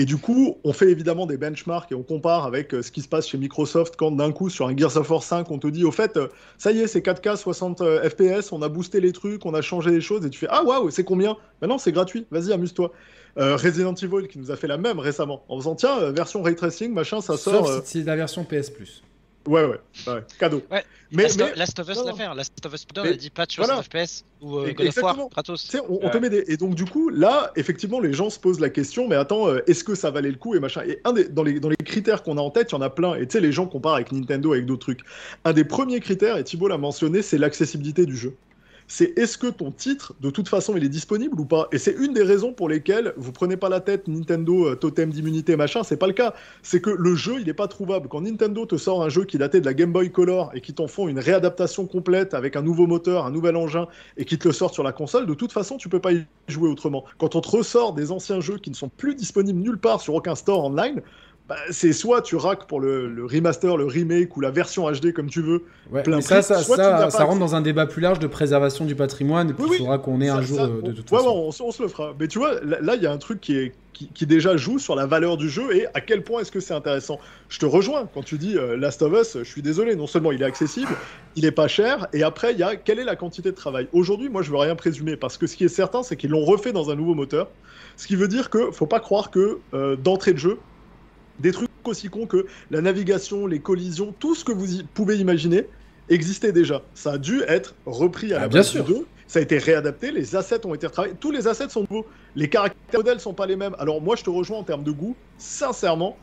Et 0.00 0.04
du 0.04 0.16
coup, 0.16 0.58
on 0.62 0.72
fait 0.72 0.88
évidemment 0.92 1.26
des 1.26 1.36
benchmarks 1.36 1.90
et 1.90 1.94
on 1.96 2.04
compare 2.04 2.46
avec 2.46 2.72
euh, 2.72 2.82
ce 2.82 2.92
qui 2.92 3.02
se 3.02 3.08
passe 3.08 3.26
chez 3.26 3.36
Microsoft 3.36 3.96
quand 3.96 4.12
d'un 4.12 4.30
coup, 4.30 4.48
sur 4.48 4.68
un 4.68 4.76
Gears 4.76 4.96
of 4.96 5.10
War 5.10 5.24
5, 5.24 5.50
on 5.50 5.58
te 5.58 5.66
dit 5.66 5.84
au 5.84 5.90
fait, 5.90 6.16
euh, 6.16 6.28
ça 6.56 6.70
y 6.70 6.78
est, 6.78 6.86
c'est 6.86 7.00
4K 7.04 7.34
60 7.34 7.80
euh, 7.80 8.08
FPS, 8.08 8.52
on 8.52 8.62
a 8.62 8.68
boosté 8.68 9.00
les 9.00 9.10
trucs, 9.10 9.44
on 9.44 9.54
a 9.54 9.60
changé 9.60 9.90
les 9.90 10.00
choses, 10.00 10.24
et 10.24 10.30
tu 10.30 10.38
fais 10.38 10.46
Ah 10.50 10.62
waouh, 10.62 10.90
c'est 10.90 11.02
combien? 11.02 11.36
Maintenant, 11.60 11.78
c'est 11.78 11.90
gratuit, 11.90 12.26
vas-y, 12.30 12.52
amuse-toi. 12.52 12.92
Euh, 13.38 13.56
Resident 13.56 13.94
Evil 13.94 14.28
qui 14.28 14.38
nous 14.38 14.52
a 14.52 14.56
fait 14.56 14.68
la 14.68 14.78
même 14.78 15.00
récemment, 15.00 15.42
en 15.48 15.58
faisant 15.58 15.74
Tiens, 15.74 16.12
version 16.12 16.42
ray 16.42 16.54
tracing, 16.54 16.92
machin, 16.94 17.20
ça 17.20 17.36
Sauf 17.36 17.54
sort. 17.54 17.68
euh, 17.68 17.80
c'est 17.84 18.04
la 18.04 18.14
version 18.14 18.44
PS 18.44 18.70
Plus. 18.70 19.02
Ouais, 19.46 19.64
ouais, 19.64 19.80
ouais, 20.06 20.24
cadeau. 20.38 20.62
Ouais. 20.70 20.84
Mais, 21.10 21.22
Last, 21.22 21.38
mais 21.38 21.54
Last 21.54 21.78
of 21.78 21.88
Us 21.88 22.04
l'a 22.04 22.12
fait. 22.12 22.24
hein. 22.24 22.34
Last 22.34 22.66
of 22.66 22.74
Us 22.74 22.86
2, 22.94 23.00
on 23.00 23.04
Mais 23.04 23.10
a 23.10 23.14
dit 23.14 23.30
patch 23.30 23.56
voilà. 23.56 23.76
60 23.76 23.84
FPS 23.86 24.24
ou 24.42 24.58
euh, 24.58 24.60
God 24.60 24.68
of 24.68 24.78
War, 24.78 24.86
exactement. 24.86 25.28
Kratos. 25.28 25.76
On, 25.88 26.10
te 26.10 26.18
met 26.18 26.28
des... 26.28 26.44
Et 26.48 26.56
donc, 26.58 26.74
du 26.74 26.84
coup, 26.84 27.08
là, 27.08 27.50
effectivement, 27.56 27.98
les 27.98 28.12
gens 28.12 28.28
se 28.28 28.38
posent 28.38 28.60
la 28.60 28.68
question, 28.68 29.08
mais 29.08 29.16
attends, 29.16 29.48
euh, 29.48 29.60
est-ce 29.66 29.84
que 29.84 29.94
ça 29.94 30.10
valait 30.10 30.30
le 30.30 30.36
coup 30.36 30.54
et 30.54 30.60
machin 30.60 30.82
Et 30.86 31.00
un 31.04 31.14
des, 31.14 31.28
dans, 31.28 31.44
les, 31.44 31.60
dans 31.60 31.70
les 31.70 31.76
critères 31.76 32.22
qu'on 32.22 32.36
a 32.36 32.42
en 32.42 32.50
tête, 32.50 32.72
il 32.72 32.74
y 32.74 32.78
en 32.78 32.82
a 32.82 32.90
plein. 32.90 33.14
Et 33.14 33.26
tu 33.26 33.32
sais, 33.32 33.40
les 33.40 33.52
gens 33.52 33.66
comparent 33.66 33.94
avec 33.94 34.12
Nintendo, 34.12 34.52
avec 34.52 34.66
d'autres 34.66 34.80
trucs. 34.82 35.00
Un 35.44 35.54
des 35.54 35.64
premiers 35.64 36.00
critères, 36.00 36.36
et 36.36 36.44
Thibault 36.44 36.68
l'a 36.68 36.76
mentionné, 36.78 37.22
c'est 37.22 37.38
l'accessibilité 37.38 38.04
du 38.04 38.16
jeu. 38.16 38.34
C'est 38.90 39.16
est-ce 39.18 39.36
que 39.36 39.48
ton 39.48 39.70
titre, 39.70 40.14
de 40.20 40.30
toute 40.30 40.48
façon, 40.48 40.74
il 40.74 40.82
est 40.82 40.88
disponible 40.88 41.38
ou 41.38 41.44
pas? 41.44 41.68
Et 41.72 41.78
c'est 41.78 41.92
une 41.92 42.14
des 42.14 42.22
raisons 42.22 42.54
pour 42.54 42.70
lesquelles 42.70 43.12
vous 43.18 43.32
prenez 43.32 43.58
pas 43.58 43.68
la 43.68 43.80
tête 43.80 44.08
Nintendo, 44.08 44.68
euh, 44.68 44.76
totem 44.76 45.10
d'immunité, 45.10 45.56
machin, 45.56 45.84
c'est 45.84 45.98
pas 45.98 46.06
le 46.06 46.14
cas. 46.14 46.32
C'est 46.62 46.80
que 46.80 46.88
le 46.88 47.14
jeu, 47.14 47.34
il 47.38 47.48
est 47.50 47.54
pas 47.54 47.68
trouvable. 47.68 48.08
Quand 48.08 48.22
Nintendo 48.22 48.64
te 48.64 48.78
sort 48.78 49.02
un 49.02 49.10
jeu 49.10 49.24
qui 49.26 49.36
datait 49.36 49.60
de 49.60 49.66
la 49.66 49.74
Game 49.74 49.92
Boy 49.92 50.10
Color 50.10 50.52
et 50.54 50.62
qui 50.62 50.72
t'en 50.72 50.86
font 50.86 51.06
une 51.06 51.18
réadaptation 51.18 51.86
complète 51.86 52.32
avec 52.32 52.56
un 52.56 52.62
nouveau 52.62 52.86
moteur, 52.86 53.26
un 53.26 53.30
nouvel 53.30 53.56
engin, 53.56 53.88
et 54.16 54.24
qui 54.24 54.38
te 54.38 54.48
le 54.48 54.54
sort 54.54 54.72
sur 54.72 54.82
la 54.82 54.92
console, 54.92 55.26
de 55.26 55.34
toute 55.34 55.52
façon, 55.52 55.76
tu 55.76 55.90
peux 55.90 56.00
pas 56.00 56.12
y 56.12 56.26
jouer 56.48 56.70
autrement. 56.70 57.04
Quand 57.18 57.36
on 57.36 57.42
te 57.42 57.48
ressort 57.48 57.92
des 57.92 58.10
anciens 58.10 58.40
jeux 58.40 58.56
qui 58.56 58.70
ne 58.70 58.74
sont 58.74 58.88
plus 58.88 59.14
disponibles 59.14 59.60
nulle 59.60 59.78
part 59.78 60.00
sur 60.00 60.14
aucun 60.14 60.34
store 60.34 60.64
online, 60.64 61.02
bah, 61.48 61.56
c'est 61.70 61.92
soit 61.94 62.20
tu 62.20 62.36
raques 62.36 62.66
pour 62.66 62.78
le, 62.78 63.08
le 63.08 63.24
remaster, 63.24 63.76
le 63.76 63.86
remake 63.86 64.36
ou 64.36 64.40
la 64.40 64.50
version 64.50 64.90
HD 64.90 65.12
comme 65.14 65.30
tu 65.30 65.40
veux. 65.40 65.64
Ouais, 65.90 66.02
plein 66.02 66.16
mais 66.16 66.22
ça, 66.22 66.42
prix, 66.42 67.22
rentre 67.24 67.38
dans 67.38 67.54
un 67.54 67.62
débat 67.62 67.86
plus 67.86 68.02
large 68.02 68.18
de 68.18 68.26
préservation 68.26 68.84
du 68.84 68.94
patrimoine. 68.94 69.50
Et 69.50 69.54
puis 69.54 69.62
Oui, 69.62 69.68
il 69.68 69.72
oui. 69.72 69.78
faudra 69.78 69.98
qu'on 69.98 70.20
ait 70.20 70.28
un 70.28 70.42
jour 70.42 70.60
euh, 70.60 70.82
de 70.82 70.92
toute 70.92 71.10
ouais, 71.10 71.18
façon. 71.18 71.30
ouais, 71.30 71.34
on, 71.46 71.50
se- 71.50 71.62
on 71.62 71.70
se 71.70 71.82
le 71.82 71.88
fera. 71.88 72.14
Mais 72.20 72.28
tu 72.28 72.38
vois, 72.38 72.60
là, 72.62 72.78
là, 72.82 72.96
il 72.96 73.02
y 73.02 73.06
a 73.06 73.12
un 73.12 73.16
truc 73.16 73.40
qui, 73.40 73.56
est, 73.56 73.72
qui, 73.94 74.08
qui 74.12 74.26
déjà 74.26 74.58
joue 74.58 74.78
sur 74.78 74.94
la 74.94 75.06
valeur 75.06 75.38
du 75.38 75.48
jeu 75.48 75.74
et 75.74 75.86
à 75.94 76.02
quel 76.02 76.22
point 76.22 76.42
est-ce 76.42 76.52
que 76.52 76.60
c'est 76.60 76.74
intéressant. 76.74 77.18
Je 77.48 77.58
te 77.58 77.64
rejoins 77.64 78.06
quand 78.12 78.22
tu 78.22 78.36
dis 78.36 78.58
euh, 78.58 78.76
Last 78.76 79.00
of 79.00 79.12
Us, 79.18 79.38
je 79.38 79.48
suis 79.50 79.62
désolé, 79.62 79.96
non 79.96 80.06
seulement 80.06 80.32
il 80.32 80.42
est 80.42 80.46
accessible, 80.46 80.92
il 81.34 81.46
est 81.46 81.50
pas 81.50 81.66
cher, 81.68 82.08
et 82.12 82.22
après, 82.24 82.52
il 82.52 82.58
y 82.58 82.62
a 82.62 82.76
quelle 82.76 82.98
est 82.98 83.04
la 83.04 83.16
quantité 83.16 83.50
de 83.50 83.56
travail. 83.56 83.88
Aujourd'hui, 83.92 84.28
moi, 84.28 84.42
je 84.42 84.50
veux 84.50 84.58
rien 84.58 84.76
présumer, 84.76 85.16
parce 85.16 85.38
que 85.38 85.46
ce 85.46 85.56
qui 85.56 85.64
est 85.64 85.68
certain, 85.68 86.02
c'est 86.02 86.16
qu'ils 86.16 86.30
l'ont 86.30 86.44
refait 86.44 86.72
dans 86.72 86.90
un 86.90 86.94
nouveau 86.94 87.14
moteur. 87.14 87.48
Ce 87.96 88.06
qui 88.06 88.16
veut 88.16 88.28
dire 88.28 88.50
que 88.50 88.70
faut 88.70 88.86
pas 88.86 89.00
croire 89.00 89.30
que 89.30 89.62
euh, 89.74 89.96
d'entrée 89.96 90.32
de 90.34 90.38
jeu, 90.38 90.58
des 91.40 91.52
trucs 91.52 91.68
aussi 91.84 92.08
cons 92.08 92.26
que 92.26 92.46
la 92.70 92.80
navigation, 92.80 93.46
les 93.46 93.60
collisions, 93.60 94.14
tout 94.18 94.34
ce 94.34 94.44
que 94.44 94.52
vous 94.52 94.80
y- 94.80 94.82
pouvez 94.82 95.16
imaginer 95.16 95.66
existait 96.08 96.52
déjà. 96.52 96.82
Ça 96.94 97.12
a 97.12 97.18
dû 97.18 97.42
être 97.48 97.74
repris 97.86 98.32
à 98.32 98.38
Ah, 98.38 98.40
la 98.42 98.48
bien 98.48 98.60
base 98.60 98.68
sûr. 98.68 98.84
du 98.84 98.92
2. 98.94 99.06
Ça 99.26 99.38
a 99.40 99.42
été 99.42 99.58
réadapté, 99.58 100.10
les 100.10 100.36
assets 100.36 100.64
ont 100.66 100.74
été 100.74 100.86
retravaillés, 100.86 101.14
tous 101.20 101.30
les 101.30 101.46
assets 101.46 101.68
sont 101.68 101.84
nouveaux, 101.90 102.06
les 102.34 102.48
caractères 102.48 102.98
modèles 103.00 103.20
sont 103.20 103.34
pas 103.34 103.46
les 103.46 103.56
mêmes. 103.56 103.76
Alors 103.78 104.00
moi 104.00 104.16
je 104.16 104.24
te 104.24 104.30
rejoins 104.30 104.58
en 104.58 104.62
termes 104.64 104.82
de 104.84 104.90
goût, 104.90 105.14
sincèrement, 105.36 106.16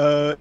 euh, 0.00 0.34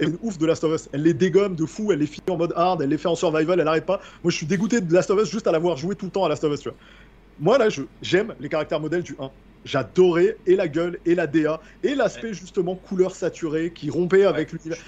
elle 0.00 0.10
est 0.10 0.18
ouf 0.22 0.38
de 0.38 0.46
Last 0.46 0.62
of 0.62 0.72
Us. 0.80 0.88
Elle 0.92 1.02
les 1.02 1.14
dégomme 1.14 1.56
de 1.56 1.66
fou, 1.66 1.90
elle 1.90 1.98
les 1.98 2.06
fait 2.06 2.20
en 2.30 2.36
mode 2.36 2.52
hard, 2.54 2.82
elle 2.82 2.88
les 2.90 2.98
fait 2.98 3.08
en 3.08 3.16
survival, 3.16 3.58
elle 3.58 3.66
arrête 3.66 3.84
pas. 3.86 4.00
Moi 4.22 4.30
je 4.30 4.36
suis 4.36 4.46
dégoûté 4.46 4.80
de 4.80 4.92
Last 4.94 5.10
of 5.10 5.20
Us 5.20 5.28
juste 5.30 5.48
à 5.48 5.52
l'avoir 5.52 5.76
joué 5.76 5.96
tout 5.96 6.04
le 6.06 6.12
temps 6.12 6.24
à 6.24 6.28
Last 6.28 6.44
of 6.44 6.52
Us. 6.54 6.60
Tu 6.60 6.68
vois. 6.68 6.78
Moi 7.40 7.58
là 7.58 7.68
je- 7.68 7.82
j'aime 8.00 8.34
les 8.38 8.48
caractères 8.48 8.78
modèles 8.80 9.02
du 9.02 9.16
1. 9.18 9.28
J'adorais 9.64 10.36
et 10.46 10.56
la 10.56 10.68
gueule 10.68 10.98
et 11.04 11.14
la 11.14 11.26
DA 11.26 11.60
et 11.82 11.94
l'aspect 11.94 12.32
justement 12.32 12.74
couleur 12.74 13.14
saturée 13.14 13.72
qui 13.74 13.90
rompait 13.90 14.24
avec 14.24 14.52
l'univers. 14.52 14.78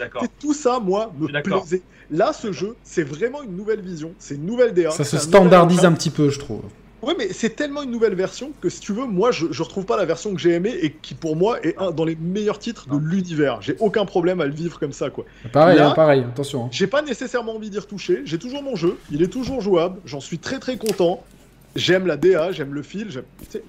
tout 0.40 0.54
ça, 0.54 0.78
moi, 0.80 1.12
me 1.18 1.26
plaisait. 1.60 1.82
Là, 2.10 2.32
ce 2.32 2.50
jeu, 2.52 2.76
c'est 2.82 3.02
vraiment 3.04 3.42
une 3.42 3.56
nouvelle 3.56 3.80
vision, 3.80 4.12
c'est 4.18 4.34
une 4.34 4.46
nouvelle 4.46 4.72
DA. 4.74 4.90
Ça 4.90 5.04
se 5.04 5.16
standardise 5.18 5.84
un 5.84 5.92
petit 5.92 6.10
peu, 6.10 6.28
je 6.30 6.38
trouve. 6.38 6.62
Ouais, 7.02 7.14
mais 7.16 7.32
c'est 7.32 7.56
tellement 7.56 7.82
une 7.82 7.90
nouvelle 7.90 8.14
version 8.14 8.52
que 8.60 8.68
si 8.68 8.78
tu 8.80 8.92
veux, 8.92 9.06
moi, 9.06 9.30
je, 9.30 9.46
je 9.50 9.62
retrouve 9.62 9.86
pas 9.86 9.96
la 9.96 10.04
version 10.04 10.34
que 10.34 10.38
j'ai 10.40 10.50
aimée 10.52 10.74
et 10.82 10.92
qui, 10.92 11.14
pour 11.14 11.34
moi, 11.34 11.58
est 11.64 11.74
un 11.78 11.92
dans 11.92 12.04
les 12.04 12.14
meilleurs 12.14 12.58
titres 12.58 12.88
de 12.90 12.98
l'univers. 12.98 13.62
J'ai 13.62 13.74
aucun 13.80 14.04
problème 14.04 14.42
à 14.42 14.46
le 14.46 14.52
vivre 14.52 14.78
comme 14.78 14.92
ça, 14.92 15.08
quoi. 15.08 15.24
Pareil, 15.50 15.78
Là- 15.78 15.90
hein, 15.90 15.94
pareil, 15.94 16.20
attention. 16.24 16.64
hein. 16.64 16.68
J'ai 16.72 16.86
pas 16.86 17.00
nécessairement 17.00 17.54
envie 17.56 17.70
d'y 17.70 17.78
retoucher. 17.78 18.20
J'ai 18.26 18.38
toujours 18.38 18.62
mon 18.62 18.76
jeu. 18.76 18.98
Il 19.10 19.22
est 19.22 19.28
toujours 19.28 19.62
jouable. 19.62 19.98
J'en 20.04 20.20
suis 20.20 20.38
très 20.38 20.58
très 20.58 20.76
content. 20.76 21.24
J'aime 21.76 22.06
la 22.06 22.16
DA, 22.16 22.52
j'aime 22.52 22.74
le 22.74 22.82
fil. 22.82 23.08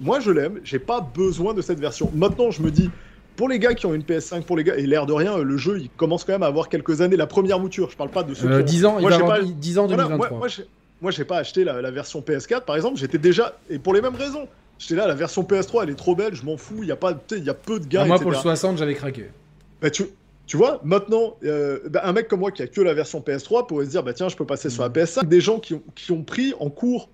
Moi, 0.00 0.20
je 0.20 0.30
l'aime. 0.30 0.60
J'ai 0.64 0.78
pas 0.78 1.00
besoin 1.00 1.54
de 1.54 1.62
cette 1.62 1.78
version. 1.78 2.10
Maintenant, 2.14 2.50
je 2.50 2.60
me 2.62 2.70
dis, 2.70 2.90
pour 3.36 3.48
les 3.48 3.58
gars 3.58 3.74
qui 3.74 3.86
ont 3.86 3.94
une 3.94 4.02
PS5, 4.02 4.42
pour 4.42 4.56
les 4.56 4.64
gars, 4.64 4.76
et 4.76 4.86
l'air 4.86 5.06
de 5.06 5.12
rien, 5.12 5.38
le 5.38 5.56
jeu, 5.56 5.78
il 5.80 5.88
commence 5.90 6.24
quand 6.24 6.32
même 6.32 6.42
à 6.42 6.46
avoir 6.46 6.68
quelques 6.68 7.00
années. 7.00 7.16
La 7.16 7.26
première 7.28 7.60
mouture, 7.60 7.90
je 7.90 7.96
parle 7.96 8.10
pas 8.10 8.22
de 8.24 8.34
ceux 8.34 8.46
Euh, 8.48 8.56
qui 8.56 8.62
ont- 8.62 8.64
10 8.64 8.84
ans, 8.86 8.94
il 8.98 9.02
Moi, 9.02 9.10
va 9.10 9.16
j'ai 9.16 9.22
avoir 9.22 9.38
pas- 9.38 9.44
10 9.44 9.78
ans 9.78 9.86
Voilà, 9.86 10.02
2023. 10.04 10.28
moi, 10.30 10.38
moi, 10.38 10.48
moi, 11.00 11.10
j'ai 11.12 11.24
pas 11.24 11.38
acheté 11.38 11.64
la, 11.64 11.80
la 11.80 11.90
version 11.92 12.20
PS4, 12.22 12.64
par 12.64 12.76
exemple. 12.76 12.98
J'étais 12.98 13.18
déjà. 13.18 13.56
Et 13.70 13.78
pour 13.78 13.94
les 13.94 14.00
mêmes 14.00 14.16
raisons. 14.16 14.48
J'étais 14.78 14.96
là, 14.96 15.06
la 15.06 15.14
version 15.14 15.44
PS3, 15.44 15.84
elle 15.84 15.90
est 15.90 15.94
trop 15.94 16.16
belle, 16.16 16.34
je 16.34 16.44
m'en 16.44 16.56
fous. 16.56 16.78
Il 16.82 16.88
y, 16.88 16.92
a 16.92 16.96
pas- 16.96 17.16
il 17.30 17.44
y 17.44 17.50
a 17.50 17.54
peu 17.54 17.78
de 17.78 17.86
gars. 17.86 18.00
Ah, 18.02 18.06
moi, 18.06 18.16
etc. 18.16 18.22
pour 18.24 18.32
le 18.32 18.36
60, 18.38 18.78
j'avais 18.78 18.94
craqué. 18.94 19.26
Bah, 19.80 19.90
tu, 19.90 20.06
tu 20.48 20.56
vois, 20.56 20.80
maintenant, 20.82 21.36
euh, 21.44 21.78
bah, 21.88 22.00
un 22.04 22.12
mec 22.12 22.26
comme 22.26 22.40
moi 22.40 22.50
qui 22.50 22.62
a 22.62 22.66
que 22.66 22.80
la 22.80 22.92
version 22.92 23.20
PS3 23.20 23.68
pourrait 23.68 23.84
se 23.84 23.90
dire, 23.90 24.02
bah 24.02 24.12
tiens, 24.12 24.28
je 24.28 24.34
peux 24.34 24.44
passer 24.44 24.70
sur 24.70 24.82
la 24.82 24.88
Mm. 24.88 24.92
PS5. 24.92 25.28
Des 25.28 25.40
gens 25.40 25.60
qui 25.60 25.74
ont, 25.74 25.82
qui 25.94 26.10
ont 26.10 26.24
pris 26.24 26.52
en 26.58 26.68
cours 26.68 27.08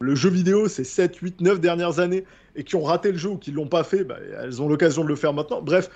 le 0.00 0.14
jeu 0.14 0.30
vidéo 0.30 0.68
ces 0.68 0.84
7, 0.84 1.16
8, 1.16 1.40
9 1.40 1.60
dernières 1.60 1.98
années 1.98 2.24
et 2.56 2.64
qui 2.64 2.76
ont 2.76 2.82
raté 2.82 3.12
le 3.12 3.18
jeu 3.18 3.30
ou 3.30 3.36
qui 3.36 3.52
l'ont 3.52 3.68
pas 3.68 3.84
fait, 3.84 4.04
bah, 4.04 4.16
elles 4.42 4.62
ont 4.62 4.68
l'occasion 4.68 5.02
de 5.02 5.08
le 5.08 5.16
faire 5.16 5.32
maintenant. 5.32 5.62
Bref, 5.62 5.90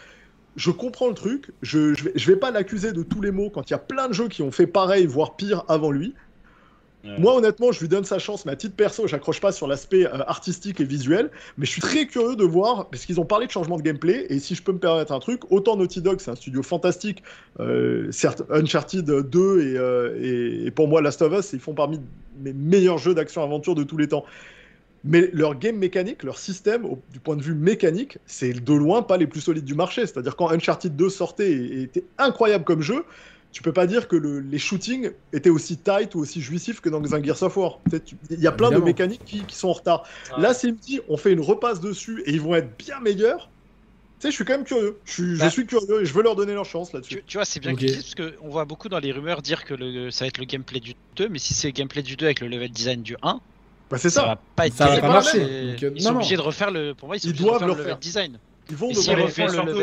je 0.57 0.70
comprends 0.70 1.09
le 1.09 1.14
truc. 1.14 1.50
Je, 1.62 1.94
je, 1.94 2.05
vais, 2.05 2.12
vais 2.14 2.36
pas 2.36 2.50
l'accuser 2.50 2.92
de 2.92 3.03
tous 3.03 3.20
les 3.20 3.30
maux 3.30 3.50
quand 3.50 3.68
il 3.68 3.72
y 3.72 3.74
a 3.74 3.78
plein 3.78 4.09
de 4.09 4.12
jeux 4.12 4.28
qui 4.28 4.42
ont 4.42 4.50
fait 4.50 4.66
pareil, 4.66 5.07
voire 5.07 5.36
pire 5.36 5.64
avant 5.68 5.90
lui. 5.90 6.14
Moi, 7.05 7.34
honnêtement, 7.34 7.72
je 7.72 7.80
lui 7.80 7.88
donne 7.88 8.05
sa 8.05 8.18
chance, 8.18 8.46
mais 8.46 8.53
à 8.53 8.57
titre 8.57 8.76
perso, 8.76 9.07
j'accroche 9.07 9.40
pas 9.40 9.50
sur 9.50 9.66
l'aspect 9.66 10.07
euh, 10.07 10.22
artistique 10.26 10.80
et 10.80 10.84
visuel. 10.84 11.30
Mais 11.59 11.66
je 11.66 11.70
suis 11.72 11.80
très 11.80 12.07
curieux 12.07 12.36
de 12.36 12.44
voir, 12.44 12.88
parce 12.90 13.07
qu'ils 13.07 13.20
ont 13.20 13.24
parlé 13.24 13.46
de 13.46 13.50
changement 13.50 13.76
de 13.76 13.82
gameplay, 13.82 14.26
et 14.28 14.38
si 14.38 14.55
je 14.55 14.62
peux 14.62 14.72
me 14.72 14.78
permettre 14.78 15.12
un 15.12 15.18
truc, 15.18 15.50
autant 15.50 15.76
Naughty 15.76 16.00
Dog, 16.00 16.20
c'est 16.20 16.30
un 16.30 16.36
studio 16.36 16.62
fantastique, 16.62 17.22
euh, 17.61 18.11
certes, 18.12 18.42
Uncharted 18.50 19.05
2 19.05 19.61
et, 19.61 19.76
euh, 19.76 20.16
et, 20.20 20.66
et 20.66 20.70
pour 20.70 20.86
moi 20.86 21.03
Last 21.03 21.22
of 21.22 21.32
Us, 21.32 21.53
ils 21.53 21.61
font 21.61 21.74
parmi 21.74 22.00
mes 22.40 22.53
meilleurs 22.53 22.98
jeux 22.98 23.14
d'action-aventure 23.14 23.74
de 23.74 23.82
tous 23.82 23.96
les 23.96 24.09
temps. 24.09 24.24
Mais 25.05 25.30
leur 25.32 25.59
game 25.59 25.76
mécanique, 25.76 26.22
leur 26.22 26.38
système, 26.38 26.86
du 27.12 27.18
point 27.18 27.34
de 27.34 27.42
vue 27.42 27.55
mécanique, 27.55 28.18
c'est 28.24 28.53
de 28.53 28.72
loin 28.72 29.03
pas 29.03 29.16
les 29.16 29.26
plus 29.26 29.40
solides 29.40 29.64
du 29.64 29.74
marché. 29.74 30.07
C'est-à-dire 30.07 30.36
quand 30.36 30.50
Uncharted 30.50 30.94
2 30.94 31.09
sortait 31.11 31.50
et 31.50 31.82
était 31.82 32.05
incroyable 32.18 32.62
comme 32.62 32.82
jeu, 32.82 33.05
tu 33.53 33.62
peux 33.62 33.72
pas 33.72 33.86
dire 33.86 34.09
que 34.09 34.16
le- 34.16 34.40
les 34.40 34.59
shootings 34.59 35.11
étaient 35.32 35.50
aussi 35.50 35.76
tight 35.76 36.14
ou 36.14 36.20
aussi 36.20 36.40
jouissifs 36.40 36.80
que 36.80 36.88
dans 36.88 37.14
un 37.14 37.22
Gears 37.22 37.42
of 37.42 37.57
War. 37.57 37.78
Tu 37.90 38.00
tu- 38.00 38.16
Il 38.30 38.40
y 38.40 38.46
a 38.46 38.53
plein 38.53 38.68
Évidemment. 38.68 38.80
de 38.86 38.90
mécaniques 38.90 39.24
qui, 39.24 39.44
qui 39.44 39.55
sont 39.57 39.68
en 39.68 39.72
retard. 39.74 40.05
Là, 40.38 40.50
me 40.64 40.70
dit, 40.70 41.00
on 41.09 41.16
fait 41.16 41.32
une 41.32 41.40
repasse 41.40 41.80
dessus 41.80 42.22
et 42.26 42.32
ils 42.32 42.40
vont 42.40 42.55
être 42.55 42.76
bien 42.78 42.98
meilleurs, 43.00 43.50
tu 44.20 44.28
sais, 44.28 44.30
je 44.30 44.36
suis 44.36 44.44
quand 44.44 44.55
même 44.55 44.64
curieux. 44.64 44.98
Je 45.05 45.12
suis, 45.12 45.34
je 45.34 45.40
Bah. 45.40 45.50
suis 45.50 45.66
curieux 45.66 46.00
et 46.03 46.05
je 46.07 46.14
veux 46.14 46.22
leur 46.22 46.34
donner 46.36 46.55
leur 46.55 46.64
chance 46.64 46.92
là-dessus. 46.92 47.16
Tu, 47.16 47.22
tu 47.26 47.36
vois, 47.36 47.44
c'est 47.44 47.61
bien 47.61 47.74
qu'ils 47.74 47.88
disent 47.88 48.14
parce 48.14 48.30
qu'on 48.30 48.48
voit 48.48 48.64
beaucoup 48.64 48.88
dans 48.88 49.00
les 49.00 49.12
rumeurs 49.12 49.42
dire 49.42 49.64
que 49.64 49.74
le, 49.74 50.11
ça 50.11 50.24
va 50.24 50.28
être 50.28 50.38
le 50.38 50.44
gameplay 50.44 50.80
du 50.80 50.94
2, 51.16 51.28
mais 51.28 51.38
si 51.38 51.53
c'est 51.55 51.68
le 51.68 51.72
gameplay 51.72 52.03
du 52.03 52.16
2 52.16 52.24
avec 52.26 52.40
le 52.40 52.48
level 52.48 52.70
design 52.70 53.03
du 53.03 53.16
1, 53.22 53.40
Bah, 53.90 53.98
c'est 53.98 54.09
ça, 54.11 54.20
ça. 54.22 54.26
va 54.28 54.36
pas 54.57 54.66
être 54.68 54.74
Ça 54.74 54.84
va 54.86 54.90
pas 54.92 54.96
terrible. 55.00 55.12
marcher. 55.12 55.30
C'est- 55.44 55.72
Donc, 55.72 55.82
euh, 55.82 55.90
Ils 55.96 56.03
non, 56.03 56.09
sont 56.09 56.11
non. 56.12 56.16
obligés 56.20 56.36
de 56.36 56.40
refaire 56.40 56.70
le. 56.70 56.94
Pour 56.94 57.09
moi, 57.09 57.16
ils 57.16 57.20
sont 57.20 57.26
Ils 57.26 57.30
obligés 57.30 57.44
de 57.44 57.48
doivent 57.48 57.62
refaire 57.62 57.68
le 57.76 57.82
le 57.82 57.88
level 57.88 57.98
design. 58.00 58.38
Ils 58.70 58.76
vont 58.76 58.92
si 58.94 59.14
le 59.14 59.28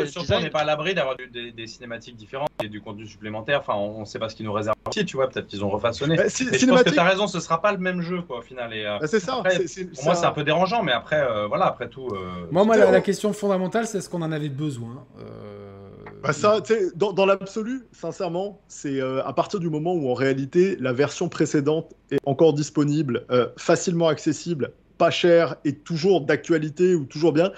surtout, 0.06 0.32
on 0.32 0.40
n'est 0.40 0.50
pas 0.50 0.60
à 0.60 0.64
l'abri 0.64 0.94
d'avoir 0.94 1.16
des, 1.16 1.52
des 1.52 1.66
cinématiques 1.66 2.16
différentes 2.16 2.48
et 2.62 2.68
du 2.68 2.80
contenu 2.80 3.06
supplémentaire. 3.06 3.60
Enfin, 3.60 3.74
on 3.74 4.00
ne 4.00 4.04
sait 4.04 4.18
pas 4.18 4.28
ce 4.28 4.34
qu'ils 4.34 4.46
nous 4.46 4.52
réservent 4.52 4.74
aussi, 4.88 5.04
tu 5.04 5.16
vois. 5.16 5.28
Peut-être 5.28 5.46
qu'ils 5.46 5.64
ont 5.64 5.68
refaçonné. 5.68 6.16
Bah, 6.16 6.22
Mais 6.24 6.30
ci- 6.30 6.44
je 6.44 6.48
pense 6.48 6.52
que 6.54 6.58
cinématique, 6.60 6.92
tu 6.94 6.98
as 6.98 7.04
raison, 7.04 7.26
ce 7.26 7.40
sera 7.40 7.60
pas 7.60 7.72
le 7.72 7.78
même 7.78 8.00
jeu, 8.00 8.22
quoi, 8.22 8.38
au 8.38 8.42
final. 8.42 8.70
Euh, 8.72 8.98
bah, 8.98 9.06
c'est 9.06 9.20
ça. 9.20 9.36
Après, 9.36 9.58
pour 9.94 10.04
moi, 10.04 10.14
c'est 10.14 10.26
un 10.26 10.32
peu 10.32 10.44
dérangeant, 10.44 10.82
mais 10.82 10.92
après, 10.92 11.20
euh, 11.20 11.46
voilà, 11.46 11.66
après 11.66 11.88
tout. 11.88 12.08
euh, 12.08 12.46
Moi, 12.50 12.64
moi 12.64 12.76
la, 12.76 13.00
question 13.00 13.32
fondamentale, 13.32 13.86
c'est 13.86 13.98
est-ce 13.98 14.08
qu'on 14.08 14.22
en 14.22 14.32
avait 14.32 14.48
besoin 14.48 15.04
Euh, 15.20 15.88
Bah 16.22 16.32
ça, 16.32 16.60
tu 16.60 16.74
sais, 16.74 16.88
dans, 16.96 17.12
dans 17.12 17.26
l'absolu, 17.26 17.86
sincèrement, 17.92 18.60
c'est 18.68 19.00
euh, 19.00 19.22
à 19.24 19.32
partir 19.32 19.60
du 19.60 19.70
moment 19.70 19.94
où 19.94 20.10
en 20.10 20.14
réalité 20.14 20.76
la 20.80 20.92
version 20.92 21.28
précédente 21.28 21.94
est 22.10 22.18
encore 22.26 22.52
disponible, 22.54 23.24
euh, 23.30 23.48
facilement 23.56 24.08
accessible, 24.08 24.72
pas 24.98 25.10
cher 25.10 25.56
et 25.64 25.74
toujours 25.74 26.20
d'actualité 26.22 26.94
ou 26.94 27.04
toujours 27.06 27.32
bien, 27.32 27.52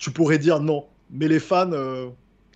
tu 0.00 0.10
pourrais 0.10 0.38
dire 0.38 0.58
non. 0.58 0.86
Mais 1.10 1.28
les 1.28 1.38
fans, 1.38 1.70
euh, 1.72 2.08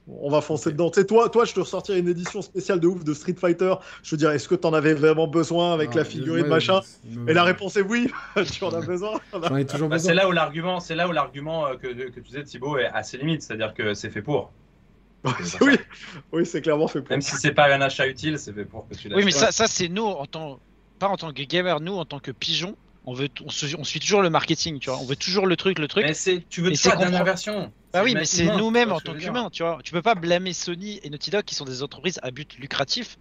on 0.09 0.31
va 0.31 0.41
foncer 0.41 0.73
dedans. 0.73 0.91
Tu 0.91 1.01
sais, 1.01 1.07
toi, 1.07 1.29
toi, 1.29 1.45
je 1.45 1.53
te 1.53 1.61
ressortirais 1.61 1.99
une 1.99 2.09
édition 2.09 2.41
spéciale 2.41 2.81
de 2.81 2.87
ouf 2.87 3.05
de 3.05 3.15
Street 3.15 3.37
Fighter. 3.39 3.75
Je 4.03 4.11
te 4.11 4.17
dirais, 4.17 4.37
est-ce 4.37 4.49
que 4.49 4.55
t'en 4.55 4.73
avais 4.73 4.95
vraiment 4.95 5.27
besoin 5.29 5.75
avec 5.75 5.91
non, 5.91 5.97
la 5.97 6.05
figurine 6.05 6.45
ouais, 6.45 6.49
machin 6.49 6.81
je- 7.09 7.31
Et 7.31 7.35
la 7.35 7.45
réponse 7.45 7.77
est 7.77 7.83
oui. 7.83 8.11
tu 8.53 8.65
en 8.65 8.71
as 8.71 8.81
besoin. 8.81 9.21
J'en 9.33 9.57
ai 9.57 9.67
toujours 9.67 9.89
bah, 9.89 9.97
besoin. 9.97 10.11
c'est 10.11 10.15
là 10.15 10.29
où 10.29 10.33
l'argument, 10.33 10.81
c'est 10.81 10.95
là 10.95 11.07
où 11.07 11.13
l'argument 11.13 11.67
euh, 11.67 11.75
que, 11.75 11.89
que 11.89 12.21
tu 12.21 12.21
disais, 12.23 12.45
Thibaut, 12.45 12.79
est 12.79 12.87
assez 12.87 13.19
limite. 13.19 13.43
C'est-à-dire 13.43 13.75
que 13.75 13.95
c'est 13.95 14.11
fait 14.11 14.23
pour. 14.23 14.51
oui, 15.63 15.77
oui, 16.33 16.47
c'est 16.47 16.61
clairement 16.61 16.87
fait 16.87 17.01
pour. 17.01 17.11
Même 17.11 17.23
si 17.23 17.37
c'est 17.37 17.53
pas 17.53 17.75
un 17.75 17.81
achat 17.81 18.07
utile, 18.07 18.39
c'est 18.39 18.53
fait 18.53 18.65
pour 18.65 18.87
que 18.89 18.95
tu 18.95 19.09
l'achètes. 19.09 19.19
Oui, 19.19 19.25
mais 19.25 19.39
ça, 19.39 19.53
ça 19.53 19.67
c'est 19.67 19.89
nous 19.89 20.05
en 20.05 20.27
tant. 20.27 20.59
Pas 20.99 21.09
en 21.09 21.17
tant 21.17 21.33
que 21.33 21.43
gamer, 21.43 21.81
nous 21.81 21.95
en 21.95 22.05
tant 22.05 22.21
que 22.21 22.31
pigeon, 22.31 22.77
on, 23.07 23.13
veut, 23.15 23.29
on, 23.45 23.51
se- 23.51 23.77
on 23.79 23.85
suit 23.85 24.01
toujours 24.01 24.23
le 24.23 24.31
marketing, 24.31 24.79
tu 24.79 24.91
vois. 24.91 24.99
On 24.99 25.05
veut 25.05 25.17
toujours 25.17 25.47
le 25.47 25.57
truc, 25.57 25.79
le 25.79 25.89
truc. 25.89 26.05
Mais 26.07 26.15
c'est, 26.15 26.43
tu 26.49 26.61
veux 26.63 26.71
toujours 26.73 26.93
la 26.95 26.99
dernière 27.01 27.25
version. 27.25 27.73
Bah 27.93 28.03
oui, 28.05 28.15
mais 28.15 28.25
c'est 28.25 28.47
nous-mêmes 28.57 28.93
en 28.93 29.01
tant 29.01 29.15
qu'humains, 29.15 29.49
tu 29.53 29.63
vois. 29.63 29.79
Tu 29.85 29.93
peux 29.93 30.03
pas 30.03 30.15
blâmer 30.15 30.53
Sony 30.53 31.01
et 31.03 31.11
Naughty 31.11 31.31
Dog 31.31 31.45
qui 31.45 31.55
sont 31.55 31.65
des 31.65 31.83
entreprises 31.83 32.19
à 32.23 32.31
but 32.31 32.57
lucratif 32.59 33.19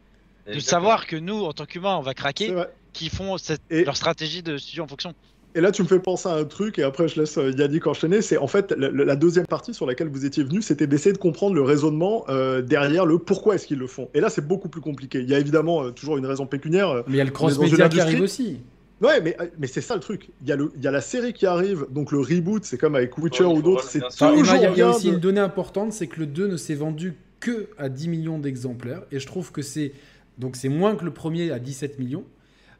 de 0.48 0.54
Exactement. 0.54 0.70
savoir 0.82 1.08
que 1.08 1.16
nous, 1.16 1.44
en 1.44 1.54
tant 1.54 1.66
qu'humains, 1.66 1.96
on 1.96 2.02
va 2.02 2.14
craquer, 2.14 2.54
qui 2.92 3.10
font 3.10 3.38
cette- 3.38 3.62
Et- 3.70 3.84
leur 3.86 3.96
stratégie 3.98 4.44
de 4.44 4.58
studio 4.58 4.84
en 4.84 4.88
fonction. 4.88 5.14
Et 5.56 5.62
là, 5.62 5.72
tu 5.72 5.84
me 5.84 5.88
fais 5.88 6.00
penser 6.00 6.28
à 6.28 6.34
un 6.34 6.46
truc, 6.46 6.80
et 6.80 6.84
après, 6.84 7.08
je 7.08 7.22
laisse 7.22 7.38
euh, 7.38 7.52
Yannick 7.52 7.86
enchaîner. 7.86 8.24
C'est 8.24 8.38
en 8.38 8.48
fait 8.48 8.72
la, 8.72 8.90
la 8.90 9.16
deuxième 9.16 9.46
partie 9.46 9.76
sur 9.76 9.86
laquelle 9.86 10.08
vous 10.10 10.26
étiez 10.26 10.44
venu, 10.44 10.64
c'était 10.64 10.88
d'essayer 10.88 11.14
de 11.14 11.20
comprendre 11.20 11.54
le 11.54 11.62
raisonnement 11.62 12.26
euh, 12.30 12.64
derrière 12.64 13.06
le 13.06 13.20
pourquoi 13.20 13.54
est-ce 13.54 13.68
qu'ils 13.68 13.78
le 13.78 13.86
font. 13.86 14.10
Et 14.16 14.20
là, 14.20 14.32
c'est 14.32 14.46
beaucoup 14.48 14.68
plus 14.68 14.82
compliqué. 14.82 15.20
Il 15.20 15.30
y 15.30 15.36
a 15.36 15.40
évidemment 15.40 15.84
euh, 15.84 15.92
toujours 15.92 16.18
une 16.18 16.26
raison 16.26 16.48
pécuniaire. 16.48 17.04
Mais 17.06 17.14
il 17.14 17.16
y 17.18 17.22
a 17.22 17.24
le 17.24 17.30
cross-média 17.30 17.86
une 17.86 17.92
qui 17.92 18.02
arrive 18.02 18.22
aussi. 18.22 18.62
Ouais, 19.02 19.20
mais, 19.22 19.36
euh, 19.41 19.48
mais 19.58 19.68
c'est 19.68 19.82
ça 19.82 19.96
le 19.96 20.00
truc. 20.02 20.30
Il 20.41 20.48
y, 20.48 20.52
a 20.52 20.56
le, 20.56 20.72
il 20.76 20.84
y 20.84 20.88
a 20.88 20.91
la 20.91 21.02
série 21.02 21.34
qui 21.34 21.46
arrive, 21.46 21.86
donc 21.89 22.12
le 22.12 22.20
reboot, 22.20 22.64
c'est 22.64 22.78
comme 22.78 22.96
avec 22.96 23.18
Witcher 23.18 23.44
Ouais, 23.46 23.54
ou 23.58 23.62
d'autres, 23.62 23.84
c'est 23.89 24.00
toujours 24.00 24.34
il 24.39 24.46
y 24.46 24.50
a, 24.50 24.58
y 24.62 24.66
a 24.66 24.72
bien 24.72 24.89
aussi 24.91 25.08
de- 25.10 25.14
une 25.14 25.20
donnée 25.20 25.41
importante, 25.41 25.91
c'est 25.94 26.08
que 26.08 26.20
le 26.20 26.26
2 26.28 26.48
ne 26.48 26.56
s'est 26.58 26.76
vendu 26.76 27.18
que 27.39 27.70
à 27.78 27.89
10 27.89 28.08
millions 28.08 28.39
d'exemplaires. 28.39 29.02
Et 29.12 29.20
je 29.20 29.28
trouve 29.28 29.52
que 29.52 29.62
c'est 29.62 29.94
donc 30.38 30.56
c'est 30.56 30.70
moins 30.70 30.96
que 30.96 31.04
le 31.06 31.12
premier 31.12 31.52
à 31.52 31.60
17 31.60 32.00
millions. 32.00 32.24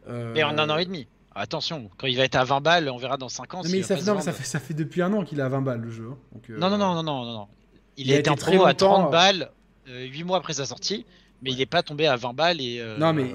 Euh, 0.08 0.34
Et 0.36 0.44
en 0.44 0.58
un 0.58 0.70
an 0.70 0.78
et 0.78 0.86
demi. 0.86 1.08
Attention, 1.36 1.90
quand 1.98 2.08
il 2.08 2.16
va 2.16 2.24
être 2.26 2.36
à 2.36 2.44
20 2.44 2.62
balles, 2.62 2.90
on 2.90 2.98
verra 2.98 3.18
dans 3.18 3.28
5 3.30 3.54
ans. 3.56 3.64
non, 3.64 3.70
mais 3.72 3.82
ça, 3.82 3.96
fait, 3.96 4.02
se 4.02 4.06
non, 4.08 4.14
mais 4.16 4.22
ça, 4.22 4.32
vendre. 4.32 4.38
fait, 4.38 4.48
ça 4.48 4.60
fait 4.60 4.74
depuis 4.76 5.02
un 5.02 5.12
an 5.14 5.24
qu'il 5.24 5.40
est 5.40 5.44
à 5.44 5.50
20 5.50 5.62
balles 5.62 5.82
le 5.82 5.90
jeu. 5.90 6.08
hein. 6.12 6.18
Donc, 6.32 6.50
euh, 6.50 6.58
Non, 6.60 6.70
non, 6.70 6.78
non, 6.78 7.02
non, 7.04 7.26
non. 7.26 7.48
Il, 7.98 8.06
Il 8.08 8.12
a 8.12 8.16
a 8.16 8.20
été 8.20 8.22
été 8.22 8.30
en 8.30 8.36
très 8.36 8.52
promo 8.52 8.66
à 8.66 8.70
longtemps, 8.70 8.94
30 9.02 9.08
euh, 9.08 9.12
balles, 9.12 9.52
8 9.88 10.24
mois 10.24 10.38
après 10.38 10.54
sa 10.54 10.66
sortie, 10.66 11.06
mais 11.44 11.52
il 11.52 11.62
est 11.62 11.66
pas 11.66 11.84
tombé 11.84 12.08
à 12.08 12.16
20 12.16 12.34
balles 12.34 12.62
et 12.62 12.80
euh, 12.80 12.98
Non, 12.98 13.14
mais 13.14 13.26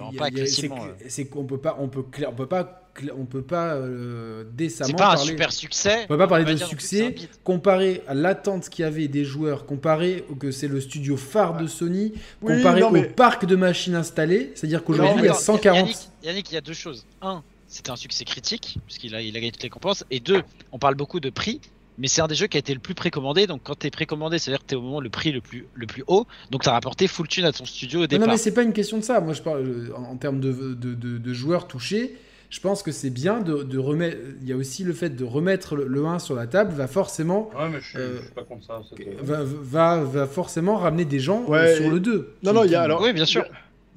c'est 0.46 0.70
euh. 0.70 0.74
c'est 1.08 1.26
qu'on 1.26 1.44
peut 1.44 1.58
pas, 1.58 1.76
on 1.78 1.88
peut 1.88 2.02
clair, 2.02 2.30
on 2.30 2.34
peut 2.34 2.46
pas, 2.46 2.90
on 3.16 3.26
peut 3.26 3.42
pas 3.42 3.74
euh, 3.74 4.44
décemment 4.52 4.88
C'est 4.88 4.96
pas 4.96 5.10
un 5.12 5.14
parler. 5.14 5.30
super 5.30 5.52
succès. 5.52 6.04
On 6.04 6.08
peut 6.08 6.18
pas 6.18 6.26
parler 6.26 6.44
de 6.44 6.52
un 6.62 6.66
succès 6.66 7.14
comparé 7.44 8.02
à 8.08 8.14
l'attente 8.14 8.68
qu'il 8.68 8.82
y 8.84 8.86
avait 8.88 9.08
des 9.08 9.24
joueurs, 9.24 9.66
comparé 9.66 10.24
au 10.30 10.34
que 10.34 10.50
c'est 10.50 10.68
le 10.68 10.80
studio 10.80 11.16
phare 11.16 11.56
de 11.56 11.66
Sony, 11.66 12.12
Oui, 12.42 12.56
comparé 12.56 12.80
non, 12.80 12.90
mais- 12.90 13.08
au 13.08 13.12
parc 13.12 13.44
de 13.46 13.56
machines 13.56 13.94
installées. 13.94 14.52
C'est-à-dire 14.54 14.82
qu'aujourd'hui 14.84 15.22
il 15.22 15.24
y 15.26 15.28
a 15.28 15.32
Attends, 15.32 15.40
140. 15.40 15.78
Yannick, 15.80 15.98
Yannick, 16.22 16.50
il 16.50 16.54
y 16.54 16.58
a 16.58 16.62
deux 16.62 16.72
choses. 16.72 17.04
Un, 17.22 17.42
c'était 17.66 17.90
un 17.90 17.96
succès 17.96 18.24
critique, 18.24 18.78
puisqu'il 18.86 19.14
a, 19.14 19.20
il 19.20 19.36
a 19.36 19.40
gagné 19.40 19.52
toutes 19.52 19.62
les 19.62 19.66
récompenses. 19.68 20.04
Et 20.10 20.20
deux, 20.20 20.42
on 20.72 20.78
parle 20.78 20.94
beaucoup 20.94 21.20
de 21.20 21.30
prix, 21.30 21.60
mais 21.98 22.08
c'est 22.08 22.20
un 22.20 22.26
des 22.28 22.34
jeux 22.34 22.46
qui 22.46 22.56
a 22.56 22.60
été 22.60 22.72
le 22.74 22.80
plus 22.80 22.94
précommandé. 22.94 23.46
Donc 23.46 23.60
quand 23.64 23.74
t'es 23.78 23.90
précommandé, 23.90 24.38
c'est-à-dire 24.38 24.60
que 24.60 24.66
t'es 24.68 24.76
au 24.76 24.82
moment 24.82 25.00
le 25.00 25.10
prix 25.10 25.32
le 25.32 25.40
plus, 25.40 25.66
le 25.74 25.86
plus 25.86 26.04
haut. 26.06 26.26
Donc 26.50 26.62
t'as 26.62 26.72
rapporté 26.72 27.06
full 27.08 27.28
thune 27.28 27.44
à 27.44 27.52
ton 27.52 27.64
studio 27.64 27.98
au 28.00 28.02
Non, 28.02 28.06
départ. 28.08 28.26
non, 28.28 28.32
mais 28.34 28.38
c'est 28.38 28.54
pas 28.54 28.62
une 28.62 28.72
question 28.72 28.98
de 28.98 29.02
ça. 29.04 29.20
Moi, 29.20 29.34
je 29.34 29.42
parle 29.42 29.66
euh, 29.66 29.90
en, 29.96 30.04
en 30.12 30.16
termes 30.16 30.40
de, 30.40 30.52
de, 30.52 30.94
de- 30.94 31.18
de 31.18 31.32
joueurs 31.34 31.66
touchés. 31.68 32.16
Je 32.50 32.60
pense 32.60 32.82
que 32.82 32.92
c'est 32.92 33.10
bien 33.10 33.40
de, 33.40 33.62
de 33.62 33.78
remettre. 33.78 34.16
Il 34.40 34.48
y 34.48 34.54
a 34.54 34.56
aussi 34.56 34.82
le 34.82 34.94
fait 34.94 35.10
de 35.10 35.22
remettre 35.24 35.76
le, 35.76 35.86
le 35.86 36.06
1 36.06 36.18
sur 36.18 36.34
la 36.34 36.46
table 36.46 36.72
va 36.72 36.86
forcément, 36.86 37.50
Ouais, 37.54 37.68
mais 37.70 37.78
je 37.80 37.88
suis, 37.88 37.98
Euh, 37.98 38.16
je 38.20 38.24
suis 38.24 38.32
pas 38.34 38.42
contre 38.44 38.64
ça. 38.64 38.80
va, 39.20 39.40
va, 39.44 40.02
va 40.04 40.26
forcément 40.26 40.76
ramener 40.76 41.04
des 41.04 41.18
gens 41.20 41.44
euh, 41.48 41.50
Ouais, 41.50 41.76
sur 41.76 41.84
et- 41.84 41.90
le 41.90 42.00
2. 42.00 42.36
Non, 42.42 42.54
non, 42.54 42.64
il 42.64 42.70
y 42.70 42.74
a 42.74 42.80
alors. 42.80 43.02
Oui, 43.02 43.12
bien 43.12 43.26
sûr. 43.26 43.44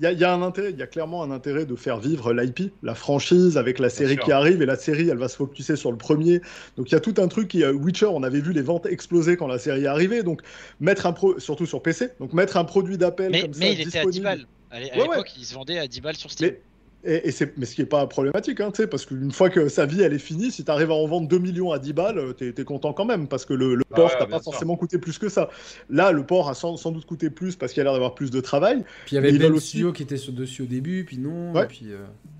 Y, 0.04 0.08
a, 0.08 0.12
y 0.12 0.24
a 0.24 0.34
un 0.34 0.41
intérêt, 0.41 0.72
il 0.72 0.78
y 0.78 0.82
a 0.82 0.88
clairement 0.88 1.24
un 1.24 1.32
intérêt 1.32 1.66
de 1.66 1.76
faire 1.76 1.99
vivre 1.99 2.34
l'IP, 2.34 2.74
la 2.82 2.95
franchise, 2.95 3.58
avec 3.58 3.80
la 3.80 3.89
série 3.89 4.18
qui 4.18 4.32
arrive, 4.32 4.62
et 4.62 4.66
la 4.66 4.76
série, 4.78 5.10
elle 5.10 5.18
va 5.18 5.28
se 5.28 5.36
focuser 5.36 5.76
sur 5.76 5.91
le 5.91 5.97
premier. 5.97 6.41
Donc 6.78 6.89
il 6.89 6.93
y 6.93 6.95
a 6.95 6.99
tout 6.99 7.16
un 7.18 7.28
truc 7.28 7.47
qui, 7.49 7.64
euh, 7.64 7.74
Witcher, 7.74 8.08
on 8.08 8.24
avait 8.24 8.41
vu 8.41 8.54
les 8.54 8.62
ventes 8.62 8.86
exploser 8.86 9.38
quand 9.38 9.47
la 9.47 9.60
série 9.60 9.84
est 9.84 9.88
arrivée, 9.88 10.24
donc 10.24 10.41
mettre 10.80 11.06
un 11.06 11.14
pro, 11.14 11.39
surtout 11.39 11.66
sur 11.66 11.82
PC, 11.82 12.10
donc 12.20 12.34
mettre 12.34 12.58
un 12.58 12.64
produit 12.66 12.97
d'appel 12.97 13.32
Mais, 13.32 13.41
comme 13.41 13.54
ça 13.54 13.60
mais 13.60 13.74
il 13.74 13.82
était 13.82 13.99
à 13.99 14.06
10 14.06 14.20
disponible. 14.20 14.24
balles. 14.24 14.47
À 14.72 14.80
Ouais, 14.97 15.10
l'époque, 15.10 15.34
il 15.38 15.45
se 15.45 15.54
vendait 15.54 15.78
à 15.80 15.88
10 15.88 16.02
balles 16.02 16.16
sur 16.16 16.32
Steam. 16.32 16.49
Mais, 16.52 16.62
et, 17.04 17.28
et 17.28 17.32
c'est, 17.32 17.58
mais 17.58 17.66
ce 17.66 17.76
qui 17.76 17.82
est 17.82 17.86
pas 17.86 18.06
problématique, 18.08 18.60
hein, 18.60 18.72
tu 18.72 18.82
sais, 18.84 18.88
parce 18.88 19.06
qu'une 19.06 19.32
fois 19.32 19.49
que 19.49 19.70
sa 19.70 19.86
vie 19.86 20.02
elle 20.02 20.14
est 20.14 20.20
finie, 20.20 20.52
si 20.52 20.64
tu 20.64 20.72
arrives 20.72 20.91
à 20.91 20.93
en 20.93 21.06
vendre 21.08 21.28
2 21.28 21.38
millions 21.39 21.72
à 21.72 21.80
10 21.80 21.93
balles, 21.93 22.18
euh, 22.20 22.34
t'es, 22.34 22.52
t'es 22.54 22.64
content 22.64 22.93
quand 22.93 23.06
même, 23.06 23.28
parce 23.28 23.45
que 23.45 23.54
le, 23.54 23.76
le 23.76 23.84
Ah 23.91 23.95
port 23.95 24.06
ouais, 24.06 24.12
t'a 24.20 24.26
bien 24.26 24.38
pas 24.38 24.43
sûr. 24.43 24.52
forcément 24.52 24.76
coûté 24.76 24.97
plus 24.97 25.18
que 25.18 25.30
ça. 25.30 25.49
Là, 25.89 26.12
le 26.12 26.24
port 26.26 26.49
a 26.49 26.54
sans, 26.54 26.78
sans 26.78 26.91
doute 26.91 27.06
coûté 27.06 27.30
plus 27.30 27.56
parce 27.56 27.74
qu'il 27.74 27.82
a 27.82 27.84
l'air 27.86 27.93
d'avoir 27.93 28.14
plus 28.16 28.32
de 28.32 28.39
travail. 28.41 28.84
Puis 29.06 29.14
il 29.14 29.16
y 29.16 29.18
avait 29.18 29.32
Ben 29.38 29.52
aussi- 29.54 29.68
Studio 29.70 29.91
qui 29.93 30.04
était 30.04 30.18
sur, 30.18 30.34
dessus 30.34 30.62
au 30.64 30.66
début, 30.68 31.04
puis 31.06 31.18
non. 31.18 31.54
Ouais. 31.54 31.64
et 31.64 31.68
puis, 31.68 31.86
euh, 31.91 31.97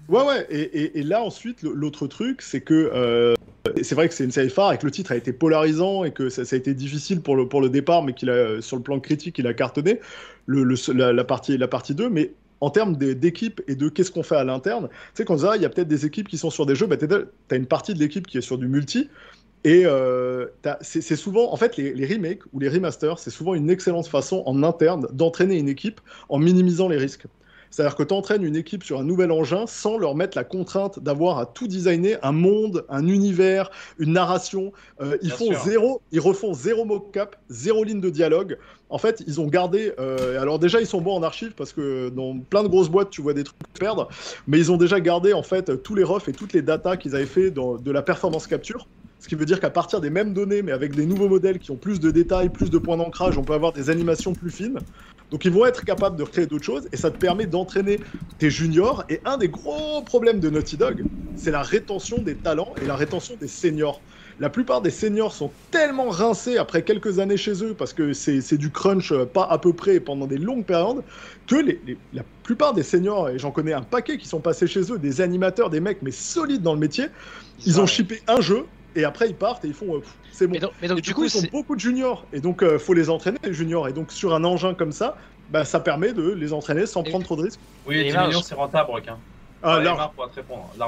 Ouais, 0.10 0.24
ouais, 0.26 0.46
et, 0.50 0.60
et- 0.62 1.00
et 1.00 1.04
là 1.04 1.24
ensuite, 1.24 1.62
l'autre 1.64 2.06
truc, 2.08 2.42
c'est 2.42 2.60
que 2.60 2.92
euh, 2.94 3.34
c'est 3.82 3.96
vrai 3.96 4.10
que 4.10 4.14
c'est 4.14 4.26
une 4.26 4.32
série 4.32 4.50
phare 4.50 4.74
et 4.74 4.78
que 4.78 4.86
le 4.86 4.92
titre 4.92 5.12
a 5.14 5.16
été 5.16 5.32
polarisant 5.32 6.04
et 6.04 6.12
que 6.12 6.28
ça, 6.30 6.44
ça 6.44 6.56
a 6.56 6.60
été 6.60 6.74
difficile 6.74 7.22
pour 7.22 7.36
le, 7.38 7.48
pour 7.48 7.62
le 7.62 7.70
départ, 7.70 8.04
mais 8.04 8.14
qu'il 8.14 8.30
a, 8.30 8.62
sur 8.62 8.76
le 8.76 8.84
plan 8.84 9.00
critique, 9.00 9.38
il 9.40 9.48
a 9.48 9.54
cartonné, 9.54 10.00
le, 10.48 10.64
le- 10.64 10.76
la, 10.94 11.14
la 11.14 11.24
partie, 11.24 11.58
la 11.58 11.68
partie 11.70 11.96
2, 11.96 12.10
mais 12.10 12.32
en 12.62 12.70
termes 12.70 12.96
d'équipe 12.96 13.62
et 13.68 13.76
de 13.76 13.90
qu'est-ce 13.90 14.12
qu'on 14.12 14.24
fait 14.24 14.36
à 14.36 14.44
l'interne, 14.44 14.88
tu 14.90 14.96
sais, 15.16 15.26
quand 15.26 15.40
ça, 15.40 15.56
il 15.56 15.62
y 15.62 15.66
a 15.66 15.70
peut-être 15.70 15.88
des 15.88 16.06
équipes 16.06 16.28
qui 16.28 16.38
sont 16.38 16.52
sur 16.52 16.66
des 16.66 16.76
jeux, 16.76 16.88
bah, 16.88 16.98
tu 16.98 17.06
as 17.06 17.56
une 17.56 17.66
partie 17.66 17.94
de 17.94 18.00
l'équipe 18.00 18.28
qui 18.28 18.38
est 18.38 18.42
sur 18.42 18.58
du 18.58 18.68
multi, 18.68 19.10
et 19.64 19.84
euh, 19.86 20.48
c'est 20.82 21.16
souvent, 21.16 21.54
en 21.54 21.56
fait, 21.56 21.78
les 21.78 22.06
remakes 22.08 22.42
ou 22.52 22.60
les 22.60 22.70
remasters, 22.70 23.20
c'est 23.20 23.30
souvent 23.30 23.54
une 23.54 23.70
excellente 23.70 24.08
façon 24.08 24.42
en 24.46 24.64
interne 24.64 25.08
d'entraîner 25.12 25.58
une 25.58 25.70
équipe 25.70 26.02
en 26.30 26.40
minimisant 26.40 26.88
les 26.88 26.98
risques. 26.98 27.28
C'est-à-dire 27.72 27.96
que 27.96 28.04
tu 28.04 28.14
entraînes 28.14 28.44
une 28.44 28.56
équipe 28.56 28.84
sur 28.84 29.00
un 29.00 29.04
nouvel 29.04 29.32
engin 29.32 29.66
sans 29.66 29.98
leur 29.98 30.14
mettre 30.16 30.38
la 30.38 30.44
contrainte 30.44 31.00
d'avoir 31.00 31.40
à 31.40 31.46
tout 31.46 31.68
designer, 31.68 32.20
un 32.22 32.34
monde, 32.34 32.86
un 32.90 33.08
univers, 33.08 33.72
une 33.98 34.14
narration. 34.14 34.74
Euh, 35.02 35.18
ils 35.22 35.30
Bien 35.30 35.38
font 35.38 35.46
sûr. 35.46 35.64
zéro, 35.64 36.02
ils 36.12 36.20
refont 36.20 36.54
zéro 36.54 36.86
mocap, 36.86 37.38
zéro 37.50 37.84
ligne 37.84 38.02
de 38.02 38.10
dialogue. 38.10 38.58
En 38.90 38.98
fait, 38.98 39.24
ils 39.26 39.40
ont 39.40 39.48
gardé. 39.48 39.94
euh, 40.00 40.40
alors 40.42 40.60
déjà, 40.60 40.82
ils 40.82 40.88
sont 40.88 41.02
bons 41.02 41.16
en 41.16 41.24
archives 41.24 41.54
parce 41.56 41.72
que 41.72 42.10
dans 42.10 42.38
plein 42.40 42.64
de 42.64 42.68
grosses 42.68 42.90
boîtes, 42.90 43.10
tu 43.10 43.22
vois 43.22 43.34
des 43.34 43.46
trucs 43.46 43.58
perdre, 43.80 44.10
mais 44.48 44.60
ils 44.60 44.72
ont 44.72 44.78
déjà 44.78 45.00
gardé 45.00 45.34
en 45.34 45.44
fait 45.44 45.82
tous 45.82 45.96
les 45.96 46.04
refs 46.04 46.28
et 46.28 46.34
toutes 46.34 46.54
les 46.54 46.62
datas 46.62 46.98
qu'ils 46.98 47.16
avaient 47.16 47.26
fait 47.26 47.52
dans, 47.52 47.78
de 47.78 47.92
la 47.92 48.02
performance 48.02 48.48
capture. 48.48 48.90
Ce 49.20 49.28
qui 49.28 49.36
veut 49.36 49.46
dire 49.46 49.60
qu'à 49.60 49.70
partir 49.70 50.02
des 50.02 50.10
mêmes 50.10 50.34
données, 50.34 50.62
mais 50.62 50.72
avec 50.72 50.94
des 50.96 51.06
nouveaux 51.06 51.30
modèles 51.30 51.60
qui 51.60 51.72
ont 51.72 51.78
plus 51.78 52.00
de 52.00 52.12
détails, 52.12 52.50
plus 52.50 52.70
de 52.70 52.78
points 52.80 52.98
d'ancrage, 52.98 53.38
on 53.38 53.44
peut 53.44 53.54
avoir 53.54 53.72
des 53.72 53.90
animations 53.90 54.34
plus 54.34 54.50
fines. 54.52 54.82
Donc 55.32 55.46
ils 55.46 55.52
vont 55.52 55.66
être 55.66 55.84
capables 55.86 56.18
de 56.18 56.24
recréer 56.24 56.46
d'autres 56.46 56.66
choses 56.66 56.88
et 56.92 56.98
ça 56.98 57.10
te 57.10 57.18
permet 57.18 57.48
d'entraîner 57.48 58.02
tes 58.38 58.50
juniors. 58.50 59.04
Et 59.10 59.22
un 59.26 59.38
des 59.38 59.50
gros 59.50 60.04
problèmes 60.04 60.40
de 60.40 60.50
Naughty 60.50 60.78
Dog, 60.78 61.06
c'est 61.34 61.52
la 61.52 61.64
rétention 61.64 62.22
des 62.22 62.38
talents 62.38 62.76
et 62.82 62.86
la 62.86 62.96
rétention 62.96 63.36
des 63.38 63.48
seniors. 63.48 64.04
la 64.40 64.50
plupart 64.50 64.82
des 64.82 64.92
seniors 64.92 65.34
sont 65.34 65.56
tellement 65.72 66.10
rincés 66.10 66.58
après 66.58 66.84
quelques 66.84 67.20
années 67.20 67.38
chez 67.38 67.64
eux, 67.64 67.76
parce 67.76 67.94
que 67.94 68.14
c'est 68.14 68.58
du 68.58 68.72
crunch 68.72 69.12
euh, 69.12 69.26
pas 69.26 69.44
à 69.46 69.58
peu 69.58 69.74
près 69.76 70.00
pendant 70.00 70.28
des 70.28 70.38
longues 70.38 70.66
périodes, 70.66 71.04
que 71.48 71.56
les, 71.56 72.02
la 72.12 72.24
plupart 72.44 72.74
des 72.74 72.84
seniors, 72.84 73.30
et 73.30 73.40
j'en 73.40 73.52
connais 73.52 73.74
un 73.74 73.84
paquet 73.84 74.18
qui 74.18 74.28
sont 74.28 74.42
passés 74.42 74.68
chez 74.68 74.92
eux, 74.92 75.00
des 75.00 75.22
animateurs, 75.22 75.70
des 75.70 75.80
mecs, 75.80 76.02
mais 76.02 76.12
solides 76.12 76.62
dans 76.62 76.74
le 76.74 76.80
métier, 76.80 77.06
ils 77.66 77.80
ont 77.80 77.86
shippé 77.86 78.22
un 78.28 78.42
jeu, 78.42 78.72
et 78.96 79.04
après 79.04 79.28
ils 79.28 79.36
partent 79.36 79.66
et 79.66 79.70
ils 79.70 79.74
font 79.74 79.96
euh, 79.96 80.02
c'est 80.32 80.48
bon. 80.48 80.58
Mais 80.82 80.88
donc, 80.88 81.02
du, 81.02 81.14
coup, 81.14 81.26
ils 81.26 81.38
ont 81.38 81.42
beaucoup 81.52 81.76
de 81.76 81.80
juniors. 81.80 82.26
Et 82.34 82.40
donc 82.40 82.64
euh, 82.64 82.80
faut 82.80 82.94
les 82.94 83.10
entraîner 83.10 83.38
les 83.44 83.54
juniors. 83.54 83.88
Et 83.88 83.94
donc 83.94 84.12
sur 84.12 84.34
un 84.34 84.44
engin 84.44 84.74
comme 84.74 84.92
ça, 84.92 85.18
bah, 85.50 85.66
ça 85.66 85.80
permet 85.80 86.14
de 86.14 86.32
les 86.32 86.54
entraîner 86.54 86.86
sans 86.86 87.04
prendre 87.04 87.26
trop 87.26 87.36
de 87.36 87.44
risques. 87.44 87.60
Oui, 87.86 88.04
10 88.04 88.18
millions 88.18 88.42
c'est 88.42 88.56
rentable, 88.56 88.92
requin. 88.92 89.18
Ah, 89.64 89.80
là... 89.80 90.12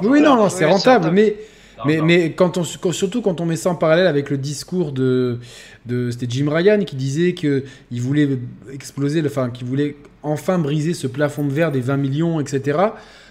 Oui, 0.01 0.19
non, 0.19 0.35
non, 0.35 0.49
c'est 0.49 0.65
rentable, 0.65 1.11
mais 1.11 1.37
mais, 1.85 2.01
mais 2.01 2.31
quand 2.33 2.57
on, 2.57 2.63
surtout 2.63 3.21
quand 3.21 3.41
on 3.41 3.45
met 3.45 3.55
ça 3.55 3.69
en 3.69 3.75
parallèle 3.75 4.07
avec 4.07 4.29
le 4.29 4.37
discours 4.37 4.91
de, 4.91 5.39
de 5.85 6.11
c'était 6.11 6.27
Jim 6.29 6.47
Ryan 6.49 6.83
qui 6.83 6.95
disait 6.95 7.33
que 7.33 7.63
il 7.91 8.01
voulait 8.01 8.29
exploser, 8.71 9.23
enfin, 9.25 9.49
qu'il 9.49 9.67
voulait 9.67 9.95
enfin 10.21 10.59
briser 10.59 10.93
ce 10.93 11.07
plafond 11.07 11.43
de 11.43 11.51
verre 11.51 11.71
des 11.71 11.81
20 11.81 11.97
millions, 11.97 12.39
etc 12.39 12.77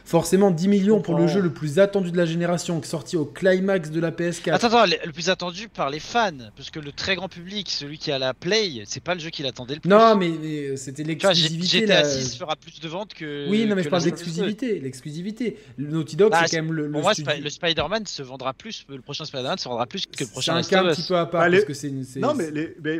forcément 0.04 0.50
10 0.50 0.68
millions 0.68 1.00
pour 1.00 1.16
le 1.16 1.26
jeu 1.26 1.40
le 1.40 1.52
plus 1.52 1.78
attendu 1.78 2.10
de 2.10 2.16
la 2.16 2.26
génération, 2.26 2.82
sorti 2.82 3.16
au 3.16 3.24
climax 3.24 3.90
de 3.90 4.00
la 4.00 4.10
PS4. 4.10 4.52
Attends, 4.52 4.66
attends, 4.68 4.86
le, 4.86 5.12
plus 5.12 5.30
attendu 5.30 5.68
par 5.68 5.90
les 5.90 6.00
fans, 6.00 6.30
parce 6.56 6.70
que 6.70 6.80
le 6.80 6.92
très 6.92 7.16
grand 7.16 7.28
public, 7.28 7.70
celui 7.70 7.98
qui 7.98 8.12
a 8.12 8.18
la 8.18 8.34
Play, 8.34 8.82
c'est 8.86 9.02
pas 9.02 9.14
le 9.14 9.20
jeu 9.20 9.30
qui 9.30 9.42
l'attendait 9.42 9.74
le 9.74 9.80
plus. 9.80 9.88
Non, 9.88 10.16
mais, 10.16 10.76
c'était 10.76 11.04
l'exclusivité. 11.04 11.80
GTA 11.80 12.04
6 12.04 12.36
fera 12.36 12.56
plus 12.56 12.80
de 12.80 12.88
ventes 12.88 13.14
que. 13.14 13.48
Oui, 13.48 13.66
non, 13.66 13.76
mais 13.76 13.82
je 13.82 13.88
parle 13.88 14.02
d'exclusivité. 14.02 14.80
L'exclusivité. 14.80 15.58
Le 15.76 15.88
Naughty 15.88 16.16
Dog, 16.16 16.32
bah, 16.32 16.42
c'est 16.46 16.56
quand 16.56 16.62
même 16.62 16.72
le. 16.72 16.90
Pour 16.90 17.02
moi, 17.02 17.12
le 17.16 17.50
Spider-Man 17.50 18.06
se 18.06 18.22
vendra 18.22 18.52
plus, 18.52 18.84
le 18.88 19.00
prochain 19.00 19.24
Spider-Man 19.24 19.58
se 19.58 19.68
vendra 19.68 19.86
plus 19.86 20.06
que 20.06 20.24
le 20.24 20.30
prochain. 20.30 20.62
C'est 20.62 20.74
un 20.74 20.82
cas 20.82 20.88
un 20.88 20.92
petit 20.92 21.06
peu 21.06 21.16
à 21.16 21.26
part, 21.26 21.48
parce 21.50 21.64
que 21.64 21.74
c'est 21.74 21.90
Non, 22.16 22.34
mais, 22.34 22.50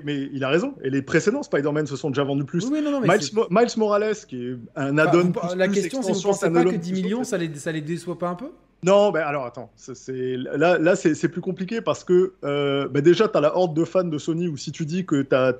mais, 0.05 0.29
il 0.33 0.45
a 0.45 0.49
raison. 0.49 0.75
Et 0.83 0.91
les 0.91 1.03
précédents 1.03 1.43
Spider-Man 1.43 1.87
se 1.87 1.97
sont 1.97 2.11
déjà 2.11 2.25
vendus 2.25 2.45
plus. 2.45 2.65
Oui, 2.67 2.81
non, 2.83 2.91
non, 2.91 3.01
Miles, 3.01 3.31
Miles, 3.51 3.69
Morales, 3.77 4.17
qui 4.29 4.37
est 4.37 4.57
un 4.77 4.99
add-on. 4.99 5.33
la 5.57 5.69
question, 5.69 6.03
c'est 6.03 6.13
vous 6.13 6.23
pensez 6.23 6.51
pas 6.51 6.65
que 6.65 6.77
10 6.93 7.03
millions, 7.03 7.25
ça 7.25 7.39
les 7.39 7.49
les 7.49 7.81
déçoit 7.81 8.19
pas 8.19 8.29
un 8.29 8.35
peu? 8.35 8.51
Non, 8.85 9.13
ben 9.13 9.21
alors 9.21 9.47
attends, 9.47 9.71
c'est 9.77 10.37
là, 10.37 10.77
là 10.77 10.97
c'est 10.97 11.29
plus 11.29 11.41
compliqué 11.41 11.81
parce 11.81 12.03
que 12.03 12.33
euh, 12.43 12.89
ben 12.89 13.01
déjà 13.01 13.29
tu 13.29 13.39
as 13.39 13.41
la 13.41 13.57
horde 13.57 13.77
de 13.77 13.85
fans 13.85 14.03
de 14.03 14.19
Sony 14.19 14.49
où 14.49 14.57
si 14.57 14.73
tu 14.73 14.85
dis 14.85 15.07
que 15.07 15.23
tu 15.23 15.35
as, 15.37 15.55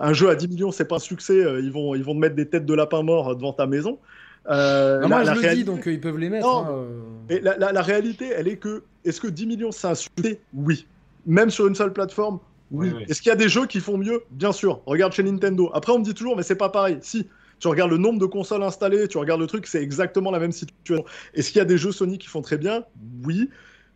un 0.00 0.12
jeu 0.12 0.28
à 0.28 0.34
10 0.34 0.48
millions, 0.48 0.72
c'est 0.72 0.86
pas 0.86 0.96
un 0.96 1.00
succès, 1.00 1.44
euh, 1.44 1.60
ils 1.60 1.70
vont 1.70 1.94
ils 1.94 2.02
vont 2.02 2.14
te 2.14 2.18
mettre 2.18 2.34
des 2.34 2.46
têtes 2.48 2.66
de 2.66 2.74
lapin 2.74 3.04
mort 3.04 3.36
devant 3.36 3.52
ta 3.52 3.68
maison. 3.68 3.98
Euh, 4.50 5.06
moi 5.06 5.22
je 5.22 5.40
le 5.40 5.54
dis 5.54 5.62
donc 5.62 5.84
ils 5.86 6.00
peuvent 6.00 6.18
les 6.18 6.30
mettre. 6.30 6.48
Hein, 6.48 6.84
Et 7.30 7.38
la, 7.38 7.56
la, 7.58 7.82
réalité, 7.82 8.30
elle 8.34 8.48
est 8.48 8.56
que 8.56 8.82
est-ce 9.04 9.20
que 9.20 9.28
10 9.28 9.46
millions 9.46 9.70
c'est 9.70 9.86
un 9.86 9.94
succès? 9.94 10.40
Oui. 10.52 10.84
Même 11.26 11.50
sur 11.50 11.68
une 11.68 11.76
seule 11.76 11.92
plateforme? 11.92 12.40
Oui. 12.72 12.90
Est-ce 13.08 13.22
qu'il 13.22 13.30
y 13.30 13.32
a 13.32 13.36
des 13.36 13.48
jeux 13.48 13.66
qui 13.66 13.78
font 13.78 13.98
mieux? 13.98 14.24
Bien 14.32 14.50
sûr. 14.50 14.80
Regarde 14.84 15.12
chez 15.12 15.22
Nintendo. 15.22 15.70
Après 15.74 15.92
on 15.92 16.00
me 16.00 16.04
dit 16.04 16.14
toujours 16.14 16.36
mais 16.36 16.42
c'est 16.42 16.56
pas 16.56 16.70
pareil. 16.70 16.98
Si 17.02 17.28
tu 17.58 17.68
regardes 17.68 17.90
le 17.90 17.98
nombre 17.98 18.18
de 18.18 18.26
consoles 18.26 18.62
installées, 18.62 19.08
tu 19.08 19.18
regardes 19.18 19.40
le 19.40 19.46
truc, 19.46 19.66
c'est 19.66 19.82
exactement 19.82 20.30
la 20.30 20.38
même 20.38 20.52
situation. 20.52 21.04
Est-ce 21.34 21.50
qu'il 21.50 21.58
y 21.58 21.62
a 21.62 21.64
des 21.64 21.78
jeux 21.78 21.92
Sony 21.92 22.18
qui 22.18 22.28
font 22.28 22.42
très 22.42 22.58
bien? 22.58 22.84
Oui. 23.24 23.48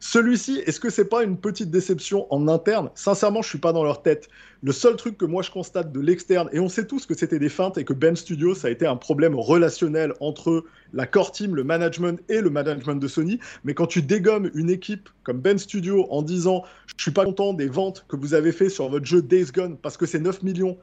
Celui-ci, 0.05 0.61
est-ce 0.67 0.81
que 0.81 0.91
c'est 0.91 1.05
pas 1.05 1.23
une 1.23 1.37
petite 1.37 1.71
déception 1.71 2.27
en 2.35 2.49
interne? 2.49 2.91
Sincèrement, 2.97 3.41
je 3.41 3.49
suis 3.49 3.61
pas 3.61 3.73
dans 3.73 3.85
leur 3.85 4.03
tête. 4.03 4.29
Le 4.61 4.73
seul 4.73 4.97
truc 4.97 5.17
que 5.17 5.25
moi 5.25 5.45
je 5.45 5.53
constate 5.53 5.93
de 5.93 6.01
l'externe, 6.01 6.49
et 6.53 6.59
on 6.59 6.69
sait 6.69 6.89
tous 6.89 7.07
que 7.07 7.15
c'était 7.15 7.39
des 7.39 7.49
feintes 7.49 7.79
et 7.79 7.85
que 7.85 7.93
Ben 7.93 8.17
Studio, 8.17 8.53
ça 8.57 8.67
a 8.67 8.73
été 8.73 8.85
un 8.85 8.97
problème 8.97 9.37
relationnel 9.37 10.13
entre 10.19 10.65
la 10.93 11.07
core 11.07 11.31
team, 11.31 11.55
le 11.55 11.63
management 11.63 12.21
et 12.29 12.41
le 12.41 12.51
management 12.51 12.97
de 12.97 13.07
Sony. 13.07 13.39
Mais 13.63 13.75
quand 13.75 13.87
tu 13.87 14.03
dégommes 14.03 14.51
une 14.55 14.71
équipe 14.71 15.09
comme 15.23 15.41
Ben 15.41 15.57
Studio 15.57 16.09
en 16.11 16.23
disant 16.23 16.65
je 16.97 17.05
suis 17.05 17.13
pas 17.13 17.25
content 17.25 17.55
des 17.55 17.69
ventes 17.69 18.05
que 18.09 18.17
vous 18.17 18.35
avez 18.35 18.51
fait 18.51 18.71
sur 18.71 18.89
votre 18.89 19.07
jeu 19.07 19.23
Days 19.23 19.53
Gone 19.55 19.77
parce 19.79 19.97
que 19.97 20.07
c'est 20.07 20.19
9 20.19 20.43
millions 20.43 20.79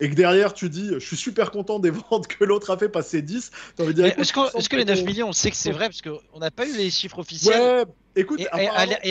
et 0.00 0.10
que 0.10 0.14
derrière 0.14 0.54
tu 0.54 0.68
dis 0.68 0.90
je 0.94 0.98
suis 0.98 1.16
super 1.16 1.50
content 1.50 1.78
des 1.78 1.90
ventes 2.10 2.26
que 2.26 2.44
l'autre 2.44 2.70
a 2.70 2.78
fait 2.78 2.88
passer 2.88 3.22
10 3.22 3.50
est-ce 3.78 4.68
que, 4.68 4.76
les 4.76 4.84
9 4.84 5.04
millions 5.04 5.28
on 5.28 5.32
sait 5.32 5.50
que 5.50 5.56
c'est 5.56 5.72
vrai 5.72 5.88
parce 5.88 6.02
qu'on 6.02 6.38
n'a 6.38 6.50
pas 6.50 6.66
eu 6.66 6.76
les 6.76 6.90
chiffres 6.90 7.18
officiels. 7.18 7.60
Ouais, 7.60 7.84
écoute 8.16 8.40
et, 8.40 8.48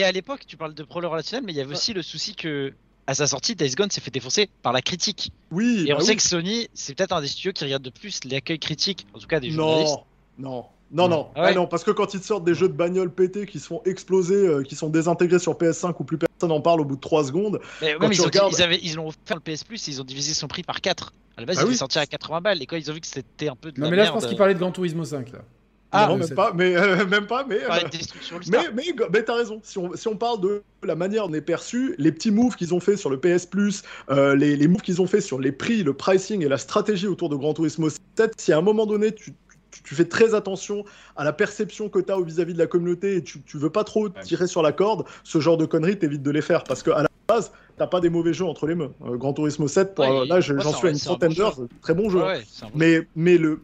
à, 0.04 0.12
l'époque 0.12 0.44
tu 0.46 0.56
parles 0.56 0.74
de 0.74 0.82
problème 0.82 1.10
relationnel 1.10 1.44
mais 1.44 1.52
il 1.52 1.56
y 1.56 1.60
avait 1.60 1.72
aussi 1.72 1.92
le 1.92 2.02
souci 2.02 2.34
que 2.34 2.72
à 3.06 3.14
sa 3.14 3.26
sortie 3.26 3.54
Days 3.54 3.74
Gone 3.74 3.90
s'est 3.90 4.00
fait 4.00 4.10
défoncer 4.10 4.48
par 4.62 4.72
la 4.72 4.80
critique. 4.80 5.30
Oui 5.50 5.84
et 5.86 5.92
on 5.92 5.98
bah 5.98 6.04
sait 6.04 6.16
que 6.16 6.22
Sony 6.22 6.68
c'est 6.74 6.94
peut-être 6.94 7.12
un 7.12 7.20
des 7.20 7.28
studios 7.28 7.52
qui 7.52 7.64
regarde 7.64 7.82
de 7.82 7.90
plus 7.90 8.20
l'accueil 8.24 8.58
critique 8.58 9.06
en 9.14 9.18
tout 9.18 9.26
cas 9.26 9.40
des 9.40 9.50
journalistes. 9.50 9.98
non 10.38 10.50
non 10.50 10.64
non, 10.92 11.08
non, 11.08 11.28
ah 11.34 11.52
non, 11.52 11.66
parce 11.66 11.82
que 11.82 11.90
quand 11.90 12.14
ils 12.14 12.20
te 12.20 12.26
sortent 12.26 12.44
des 12.44 12.54
jeux 12.54 12.68
de 12.68 12.74
bagnole 12.74 13.10
pétés 13.10 13.46
qui 13.46 13.58
se 13.58 13.66
font 13.66 13.82
exploser, 13.84 14.34
euh, 14.34 14.62
qui 14.62 14.76
sont 14.76 14.90
désintégrés 14.90 15.38
sur 15.38 15.54
PS5 15.54 15.94
où 15.98 16.04
plus 16.04 16.18
personne 16.18 16.50
n'en 16.50 16.60
parle 16.60 16.80
au 16.80 16.84
bout 16.84 16.96
de 16.96 17.00
3 17.00 17.24
secondes. 17.24 17.60
Mais, 17.82 17.96
ils, 18.10 18.22
ont, 18.22 18.26
avaient, 18.60 18.78
ils 18.80 18.94
l'ont 18.94 19.10
fait 19.10 19.34
le 19.34 19.40
PS 19.40 19.64
Plus, 19.64 19.88
ils 19.88 20.00
ont 20.00 20.04
divisé 20.04 20.34
son 20.34 20.46
prix 20.46 20.62
par 20.62 20.80
4. 20.80 21.12
À 21.36 21.40
la 21.40 21.46
base, 21.46 21.58
ah 21.58 21.62
ils 21.64 21.68
oui. 21.68 21.76
sorti 21.76 21.98
à 21.98 22.06
80 22.06 22.40
balles 22.42 22.62
et 22.62 22.66
quand 22.66 22.76
ils 22.76 22.90
ont 22.90 22.94
vu 22.94 23.00
que 23.00 23.06
c'était 23.06 23.48
un 23.48 23.56
peu 23.56 23.72
de. 23.72 23.80
Non, 23.80 23.90
mais 23.90 23.96
là, 23.96 24.04
je 24.04 24.12
pense 24.12 24.26
qu'ils 24.26 24.36
parlaient 24.36 24.54
de 24.54 24.60
Gran 24.60 24.70
Turismo 24.70 25.04
5 25.04 25.32
là. 25.32 25.40
Ah, 25.96 26.08
non, 26.08 26.16
même 26.18 26.28
pas, 26.30 26.52
mais 26.52 26.76
euh, 26.76 27.06
même 27.06 27.26
pas, 27.26 27.44
mais. 27.44 27.58
Euh, 27.62 27.68
mais, 28.48 28.58
mais, 28.74 28.84
mais 29.12 29.22
t'as 29.22 29.34
raison. 29.34 29.60
Si 29.62 29.78
on, 29.78 29.94
si 29.94 30.08
on, 30.08 30.16
parle 30.16 30.40
de 30.40 30.62
la 30.82 30.96
manière 30.96 31.26
dont 31.26 31.30
on 31.30 31.34
est 31.34 31.40
perçu, 31.40 31.94
les 31.98 32.10
petits 32.12 32.32
moves 32.32 32.56
qu'ils 32.56 32.74
ont 32.74 32.80
fait 32.80 32.96
sur 32.96 33.10
le 33.10 33.18
PS 33.18 33.46
Plus, 33.46 33.82
les, 34.10 34.56
les 34.56 34.68
moves 34.68 34.82
qu'ils 34.82 35.00
ont 35.00 35.06
fait 35.06 35.20
sur 35.20 35.40
les 35.40 35.52
prix, 35.52 35.82
le 35.82 35.94
pricing 35.94 36.44
et 36.44 36.48
la 36.48 36.58
stratégie 36.58 37.06
autour 37.06 37.28
de 37.28 37.36
Gran 37.36 37.54
Turismo 37.54 37.88
7, 38.16 38.32
si 38.36 38.52
à 38.52 38.58
un 38.58 38.62
moment 38.62 38.86
donné 38.86 39.12
tu, 39.12 39.34
tu 39.82 39.94
fais 39.94 40.04
très 40.04 40.34
attention 40.34 40.84
à 41.16 41.24
la 41.24 41.32
perception 41.32 41.88
que 41.88 41.98
tu 41.98 42.12
as 42.12 42.20
vis-à-vis 42.20 42.54
de 42.54 42.58
la 42.58 42.66
communauté 42.66 43.16
et 43.16 43.22
tu, 43.22 43.42
tu 43.42 43.58
veux 43.58 43.70
pas 43.70 43.84
trop 43.84 44.08
tirer 44.08 44.46
sur 44.46 44.62
la 44.62 44.72
corde, 44.72 45.04
ce 45.22 45.40
genre 45.40 45.56
de 45.56 45.66
conneries, 45.66 45.98
t'évites 45.98 46.22
de 46.22 46.30
les 46.30 46.42
faire 46.42 46.64
parce 46.64 46.82
qu'à 46.82 47.02
la 47.02 47.08
base, 47.28 47.52
t'as 47.76 47.86
pas 47.86 48.00
des 48.00 48.10
mauvais 48.10 48.32
jeux 48.32 48.44
entre 48.44 48.66
les 48.66 48.74
mains. 48.74 48.92
Euh, 49.04 49.16
Gran 49.16 49.32
Turismo 49.32 49.68
7, 49.68 49.98
là, 49.98 50.40
j'en 50.40 50.72
suis 50.72 50.88
à 50.88 50.90
une 50.90 50.96
centaine 50.96 51.32
d'heures, 51.32 51.58
très 51.80 51.94
bon 51.94 52.10
jeu. 52.10 52.22
mais, 52.74 53.06
mais 53.16 53.38
le. 53.38 53.60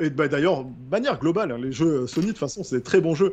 Et 0.00 0.10
bah, 0.10 0.28
d'ailleurs, 0.28 0.64
manière 0.92 1.18
globale, 1.18 1.50
hein, 1.50 1.58
les 1.58 1.72
jeux 1.72 2.06
Sony, 2.06 2.26
de 2.26 2.32
toute 2.32 2.38
façon, 2.38 2.62
c'est 2.62 2.76
des 2.76 2.82
très 2.82 3.00
bons 3.00 3.16
jeux. 3.16 3.32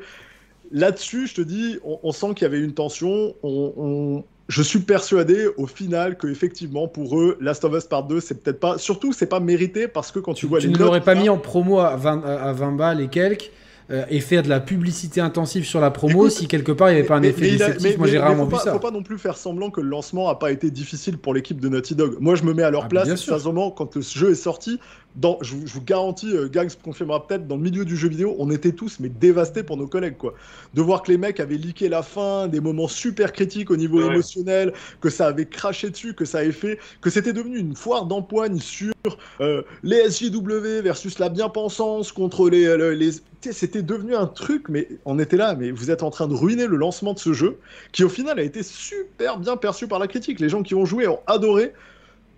Là-dessus, 0.72 1.28
je 1.28 1.36
te 1.36 1.42
dis, 1.42 1.78
on, 1.84 2.12
sent 2.12 2.34
qu'il 2.34 2.42
y 2.42 2.46
avait 2.46 2.60
une 2.60 2.74
tension. 2.74 3.36
on, 3.44 4.24
je 4.48 4.62
suis 4.62 4.80
persuadé 4.80 5.48
au 5.58 5.68
final 5.68 6.18
que 6.18 6.28
effectivement 6.28 6.88
pour 6.88 7.20
eux 7.20 7.38
Last 7.42 7.64
of 7.66 7.74
Us 7.74 7.86
Part 7.86 8.04
2 8.04 8.20
c'est 8.20 8.44
peut-être 8.44 8.60
pas 8.60 8.78
surtout 8.78 9.12
c'est 9.12 9.26
pas 9.26 9.40
mérité 9.40 9.88
parce 9.88 10.12
que 10.12 10.20
quand 10.20 10.34
tu, 10.34 10.46
vois 10.46 10.60
tu 10.60 10.70
ne 10.70 10.78
l'aurais 10.78 11.02
pas 11.02 11.16
mis 11.16 11.30
en 11.30 11.38
promo 11.38 11.80
à 11.80 11.96
20, 11.96 12.24
à 12.26 12.54
20 12.54 12.72
balles 12.74 13.02
et 13.02 13.08
quelques 13.08 13.52
euh, 13.92 14.04
et 14.10 14.20
faire 14.20 14.42
de 14.42 14.50
la 14.50 14.60
publicité 14.60 15.22
intensive 15.22 15.64
sur 15.64 15.80
la 15.80 15.92
promo 15.92 16.28
si 16.30 16.48
quelque 16.48 16.72
part 16.72 16.90
il 16.90 16.94
n'y 16.94 17.00
avait 17.00 17.08
pas 17.08 17.18
un 17.18 17.22
effet 17.22 17.52
déceptif. 17.52 18.00
Moi 18.00 18.08
j'ai 18.08 18.18
rarement 18.18 18.46
vu 18.46 18.56
ça. 18.58 18.72
Faut 18.72 18.80
pas 18.80 18.90
non 18.90 19.04
plus 19.04 19.20
faire 19.20 19.38
semblant 19.38 19.70
que 19.70 19.80
le 19.80 19.90
lancement 19.90 20.28
a 20.28 20.40
pas 20.40 20.52
été 20.52 20.72
difficile 20.72 21.20
pour 21.20 21.36
l'équipe 21.36 21.62
de 21.62 21.70
Naughty 21.70 21.94
Dog. 21.94 22.18
Moi 22.20 22.34
je 22.34 22.44
me 22.44 22.54
mets 22.56 22.64
à 22.64 22.72
leur 22.72 22.86
ah, 22.86 22.90
place. 22.90 23.16
Sincèrement, 23.16 23.70
quand 23.70 23.96
le 23.96 24.02
jeu 24.02 24.32
est 24.32 24.36
sorti, 24.36 24.80
dans, 25.16 25.38
je, 25.42 25.56
vous 25.56 25.82
garantis, 25.82 26.36
euh, 26.36 26.50
Gags 26.50 26.72
confirmera 26.84 27.26
peut-être, 27.26 27.48
dans 27.48 27.56
le 27.56 27.62
milieu 27.62 27.86
du 27.86 27.96
jeu 27.96 28.10
vidéo, 28.10 28.36
on 28.38 28.52
était 28.52 28.72
tous 28.72 29.00
mais 29.00 29.10
dévastés 29.10 29.64
pour 29.64 29.78
nos 29.78 29.88
collègues 29.88 30.18
quoi. 30.18 30.34
De 30.74 30.82
voir 30.82 31.04
que 31.04 31.12
les 31.12 31.18
mecs 31.18 31.40
avaient 31.40 31.58
leaké 31.58 31.90
la 31.90 32.04
fin, 32.04 32.48
des 32.48 32.60
moments 32.60 32.88
super 32.88 33.32
critiques 33.32 33.72
au 33.72 33.78
niveau 33.78 34.02
émotionnel, 34.02 34.74
que 35.02 35.10
ça 35.10 35.28
avait 35.28 35.46
craché 35.46 35.90
dessus, 35.90 36.14
que 36.14 36.26
ça 36.26 36.40
avait 36.40 36.52
fait, 36.52 36.80
que 37.02 37.10
c'était 37.10 37.34
devenu 37.34 37.58
une 37.58 37.76
foire 37.76 38.06
d'empoigne 38.06 38.60
sur 38.60 38.94
euh, 39.40 39.62
les 39.84 40.10
SJW 40.10 40.82
versus 40.84 41.20
la 41.20 41.30
bien-pensance 41.30 42.12
contre 42.12 42.50
les, 42.50 42.96
les 42.96 43.12
c'était 43.52 43.84
devenu 43.84 44.16
un 44.16 44.28
truc, 44.28 44.70
mais 44.70 44.88
on 45.06 45.20
était 45.20 45.38
là, 45.38 45.56
mais 45.56 45.72
vous 45.72 45.92
êtes 45.92 46.04
en 46.04 46.10
train 46.10 46.28
de 46.28 46.34
ruiner 46.34 46.68
le 46.68 46.78
lancement 46.78 47.14
de 47.14 47.20
ce 47.20 47.34
jeu, 47.34 47.60
qui 47.92 48.04
au 48.04 48.10
final 48.10 48.40
a 48.40 48.44
été 48.44 48.64
super 48.64 49.38
bien 49.38 49.58
perçu 49.58 49.88
par 49.88 50.00
la 50.00 50.08
critique. 50.08 50.40
Les 50.40 50.50
gens 50.50 50.64
qui 50.64 50.76
ont 50.76 50.86
joué 50.86 51.08
ont 51.08 51.20
adoré. 51.28 51.74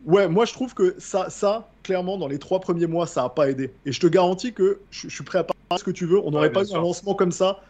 Ouais, 0.05 0.27
moi 0.27 0.45
je 0.45 0.53
trouve 0.53 0.73
que 0.73 0.95
ça, 0.97 1.29
ça 1.29 1.69
clairement, 1.88 2.18
dans 2.18 2.27
les 2.27 2.38
trois 2.38 2.59
premiers 2.59 2.85
mois, 2.85 3.07
ça 3.07 3.23
n'a 3.23 3.30
pas 3.30 3.49
aidé. 3.49 3.72
Et 3.85 3.93
je 3.93 3.99
te 4.01 4.07
garantis 4.07 4.51
que 4.51 4.81
je, 4.91 5.07
suis 5.07 5.23
prêt 5.23 5.39
à 5.39 5.43
parler 5.43 5.80
ce 5.80 5.85
que 5.85 5.91
tu 5.91 6.05
veux. 6.05 6.19
On 6.19 6.31
n'aurait 6.31 6.51
pas 6.51 6.64
eu 6.64 6.76
un 6.76 6.81
lancement 6.81 7.15
comme 7.15 7.31
ça. 7.31 7.61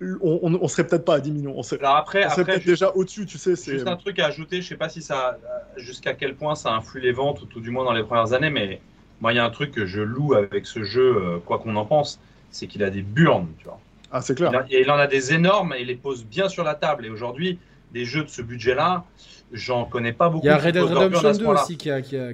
On, 0.00 0.54
on, 0.62 0.68
serait 0.68 0.86
peut-être 0.86 1.04
pas 1.04 1.16
à 1.16 1.20
10 1.20 1.32
millions. 1.32 1.54
On 1.54 1.62
serait, 1.62 1.84
Alors 1.84 1.96
après, 1.96 2.24
on 2.24 2.30
serait 2.30 2.44
peut-être 2.44 2.64
déjà 2.64 2.90
au-dessus, 2.94 3.26
tu 3.26 3.36
sais. 3.36 3.56
Juste 3.56 3.86
un 3.86 3.96
truc 3.96 4.18
à 4.20 4.26
ajouter, 4.26 4.62
je 4.62 4.68
sais 4.68 4.76
pas 4.76 4.88
si 4.88 5.02
ça, 5.02 5.38
jusqu'à 5.76 6.14
quel 6.14 6.34
point 6.34 6.54
ça 6.54 6.72
influe 6.72 7.00
les 7.00 7.12
ventes, 7.12 7.42
ou 7.42 7.46
tout 7.46 7.60
du 7.60 7.70
moins 7.70 7.84
dans 7.84 7.92
les 7.92 8.04
premières 8.04 8.32
années, 8.32 8.50
mais 8.50 8.80
moi, 9.20 9.32
il 9.32 9.36
y 9.36 9.38
a 9.38 9.44
un 9.44 9.50
truc 9.50 9.72
que 9.72 9.84
je 9.84 10.00
loue 10.00 10.34
avec 10.34 10.64
ce 10.64 10.84
jeu, 10.84 11.16
euh, 11.16 11.38
quoi 11.44 11.58
qu'on 11.58 11.76
en 11.76 11.84
pense, 11.84 12.20
c'est 12.50 12.68
qu'il 12.68 12.82
a 12.84 12.90
des 12.90 13.02
burnes, 13.02 13.48
tu 13.58 13.64
vois. 13.64 13.80
Ah, 14.10 14.22
c'est 14.22 14.34
clair. 14.34 14.64
et 14.70 14.80
il 14.80 14.90
en 14.90 14.96
a 14.96 15.06
des 15.06 15.34
énormes 15.34 15.74
et 15.74 15.82
il 15.82 15.88
les 15.88 15.96
pose 15.96 16.24
bien 16.24 16.48
sur 16.48 16.64
la 16.64 16.74
table. 16.74 17.04
Et 17.04 17.10
aujourd'hui, 17.10 17.58
des 17.92 18.06
jeux 18.06 18.22
de 18.22 18.30
ce 18.30 18.40
budget-là, 18.40 19.04
j'en 19.52 19.84
connais 19.84 20.12
pas 20.12 20.28
beaucoup. 20.28 20.46
Il 20.46 20.48
y 20.48 20.50
a 20.50 20.58
Red 20.58 20.74
Dead 20.74 20.82
Redemption 20.82 21.32
2 21.32 21.46
aussi 21.46 21.76
qui 21.76 21.90
a, 21.90 22.02
qui 22.02 22.16
a, 22.16 22.28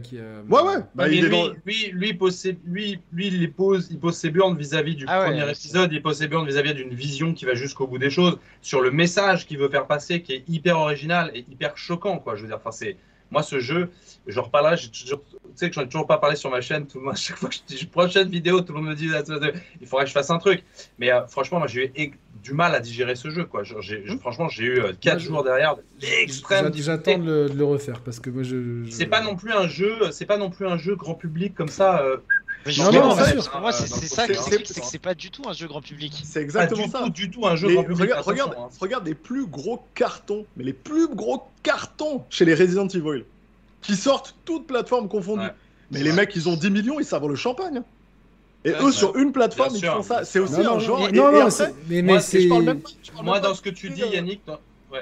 Ouais, 0.49 0.63
ouais. 0.63 0.83
Bah, 0.95 1.09
lui, 1.09 1.21
lui, 1.21 1.91
lui, 1.93 2.15
pose 2.15 2.35
ses, 2.35 2.59
lui, 2.65 3.01
lui, 3.13 3.29
il 3.29 3.53
pose, 3.53 3.89
il 3.91 3.99
pose 3.99 4.17
ses 4.17 4.31
burnes 4.31 4.57
vis-à-vis 4.57 4.97
du 4.97 5.05
ah 5.09 5.25
premier 5.25 5.49
épisode, 5.49 5.93
il 5.93 6.03
pose 6.03 6.19
ses 6.19 6.29
burnes 6.29 6.47
vis-à-vis 6.47 6.75
d'une 6.75 6.95
vision 6.95 7.35
qui 7.35 7.45
va 7.45 7.55
jusqu'au 7.55 7.87
bout 7.87 7.99
des 7.99 8.11
choses, 8.11 8.39
sur 8.63 8.81
le 8.81 8.91
message 8.91 9.47
qu'il 9.47 9.59
veut 9.59 9.69
faire 9.69 9.87
passer, 9.87 10.23
qui 10.23 10.33
est 10.33 10.45
hyper 10.49 10.79
original 10.79 11.31
et 11.35 11.45
hyper 11.51 11.77
choquant, 11.77 12.19
quoi. 12.19 12.37
Je 12.37 12.43
veux 12.43 12.49
dire, 12.49 12.57
enfin, 12.57 12.73
c'est 12.73 12.97
moi, 13.31 13.43
ce 13.43 13.59
jeu, 13.59 13.91
je 14.27 14.39
reparlerai, 14.39 14.77
tu 14.77 15.07
sais 15.55 15.69
que 15.69 15.75
j'en 15.75 15.83
ai 15.83 15.89
toujours 15.89 16.07
pas 16.07 16.19
parlé 16.19 16.37
sur 16.37 16.51
ma 16.51 16.61
chaîne. 16.61 16.87
Tout 16.87 17.01
le 17.01 17.15
chaque 17.17 17.37
fois 17.37 17.49
que 17.49 17.57
je 17.57 17.63
dis 17.77 17.87
prochaine 17.87 18.29
vidéo, 18.29 18.61
tout 18.61 18.73
le 18.73 18.81
monde 18.81 18.91
me 18.91 18.95
dit 18.95 19.09
il 19.81 19.87
faudrait 19.87 20.05
que 20.05 20.09
je 20.09 20.15
fasse 20.15 20.31
un 20.31 20.39
truc. 20.39 20.65
Mais 20.99 21.11
euh, 21.11 21.27
franchement, 21.27 21.59
moi, 21.59 21.67
j'ai 21.67 21.87
eu 21.87 21.93
du 22.45 22.53
mal 22.53 22.75
à 22.75 22.81
digérer 22.81 23.17
ce 23.17 23.31
jeu. 23.31 23.45
Quoi. 23.45 23.63
franchement, 24.21 24.49
j'ai 24.49 24.65
eu 24.65 24.83
4 25.01 25.19
jours 25.19 25.43
derrière 25.43 25.77
l'extrême. 26.01 26.71
J'attends 26.75 27.19
de, 27.19 27.51
le 27.53 27.65
refaire 27.65 28.01
parce 28.01 28.21
que 28.21 28.31
moi 28.31 28.43
je. 28.43 28.87
C'est 28.91 29.07
pas 29.07 29.23
non 29.23 29.35
plus 29.35 29.53
un 29.53 29.67
jeu, 29.67 30.11
c'est 30.13 30.27
pas 30.27 30.37
non 30.37 30.51
plus 30.51 30.67
un 30.67 30.77
jeu 30.77 30.95
grand 30.95 31.15
public 31.15 31.55
comme 31.55 31.69
ça. 31.69 32.05
non, 32.79 32.93
non, 32.93 33.05
en 33.05 33.17
fait, 33.17 33.49
pour 33.49 33.61
moi, 33.61 33.73
c'est 33.73 33.89
ça 33.89 34.27
c'est 34.27 34.63
que 34.63 34.69
c'est 34.69 34.99
pas 34.99 35.15
du 35.15 35.31
tout 35.31 35.43
un 35.49 35.55
jeu 35.55 35.67
grand 35.67 35.81
public. 35.81 36.23
C'est 36.25 36.43
exactement 36.43 36.87
ça. 36.89 37.01
Tout, 37.05 37.11
du 37.11 37.31
tout 37.31 37.47
un 37.47 37.57
jeu 37.57 37.73
grand 37.73 37.85
public. 37.85 38.03
Regarde, 38.03 38.27
regarde, 38.27 38.57
hein. 38.59 38.69
regarde 38.81 39.07
les 39.07 39.15
plus 39.15 39.47
gros 39.47 39.83
cartons, 39.95 40.45
mais 40.57 40.65
les 40.65 40.75
plus 40.75 41.09
gros 41.09 41.49
cartons 41.63 42.25
chez 42.29 42.45
les 42.45 42.55
Resident 42.55 42.89
Evil, 42.89 43.25
qui 43.81 43.97
sortent 43.97 44.37
toutes 44.45 44.67
plateformes 44.67 45.09
confondues. 45.09 45.51
Mais 45.91 46.03
les 46.03 46.13
mecs, 46.13 46.35
ils 46.35 46.49
ont 46.49 46.57
10 46.57 46.71
millions, 46.71 47.01
ils 47.01 47.07
savent 47.07 47.27
le 47.27 47.37
champagne. 47.37 47.83
Et 48.65 48.73
eux, 48.81 48.93
sur 48.93 49.17
une 49.17 49.33
plateforme, 49.33 49.75
ils 49.75 49.85
font 49.85 50.03
ça. 50.03 50.25
C'est 50.25 50.39
aussi 50.39 50.61
un 50.61 50.79
genre. 50.79 51.01
Non, 51.13 51.31
non, 51.33 51.49
mais, 51.89 52.03
parle 52.49 52.63
même, 52.63 52.81
moi, 53.23 53.41
dans 53.41 53.55
ce 53.55 53.63
que 53.63 53.71
tu 53.71 53.91
dis, 53.91 54.01
Yannick, 54.01 54.43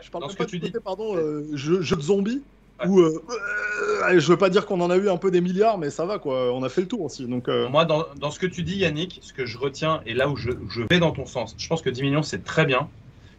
je 0.02 0.10
parle 0.10 0.24
dans 0.24 0.30
ce 0.30 0.36
que 0.36 0.44
tu 0.44 0.58
dis. 0.58 0.72
Pardon, 0.84 1.16
euh, 1.16 1.46
jeu, 1.54 1.78
de 1.78 2.00
zombies. 2.00 2.42
Ou 2.84 2.98
euh, 2.98 3.22
euh, 4.10 4.18
je 4.18 4.26
veux 4.26 4.36
pas 4.36 4.50
dire 4.50 4.66
qu'on 4.66 4.80
en 4.80 4.90
a 4.90 4.96
eu 4.96 5.08
un 5.08 5.16
peu 5.16 5.30
des 5.30 5.40
milliards, 5.40 5.78
mais 5.78 5.90
ça 5.90 6.04
va 6.04 6.18
quoi. 6.18 6.52
On 6.52 6.64
a 6.64 6.68
fait 6.68 6.80
le 6.80 6.88
tour 6.88 7.02
aussi. 7.02 7.26
Donc 7.26 7.48
moi, 7.70 7.84
dans, 7.84 8.04
dans, 8.16 8.32
ce 8.32 8.40
que 8.40 8.46
tu 8.46 8.62
dis, 8.64 8.78
Yannick, 8.78 9.20
ce 9.22 9.32
que 9.32 9.46
je 9.46 9.56
retiens 9.56 10.00
et 10.04 10.14
là 10.14 10.28
où 10.28 10.36
je, 10.36 10.50
je 10.68 10.82
vais 10.90 10.98
dans 10.98 11.12
ton 11.12 11.26
sens, 11.26 11.54
je 11.56 11.68
pense 11.68 11.82
que 11.82 11.90
10 11.90 12.02
millions 12.02 12.22
c'est 12.24 12.42
très 12.42 12.64
bien. 12.64 12.88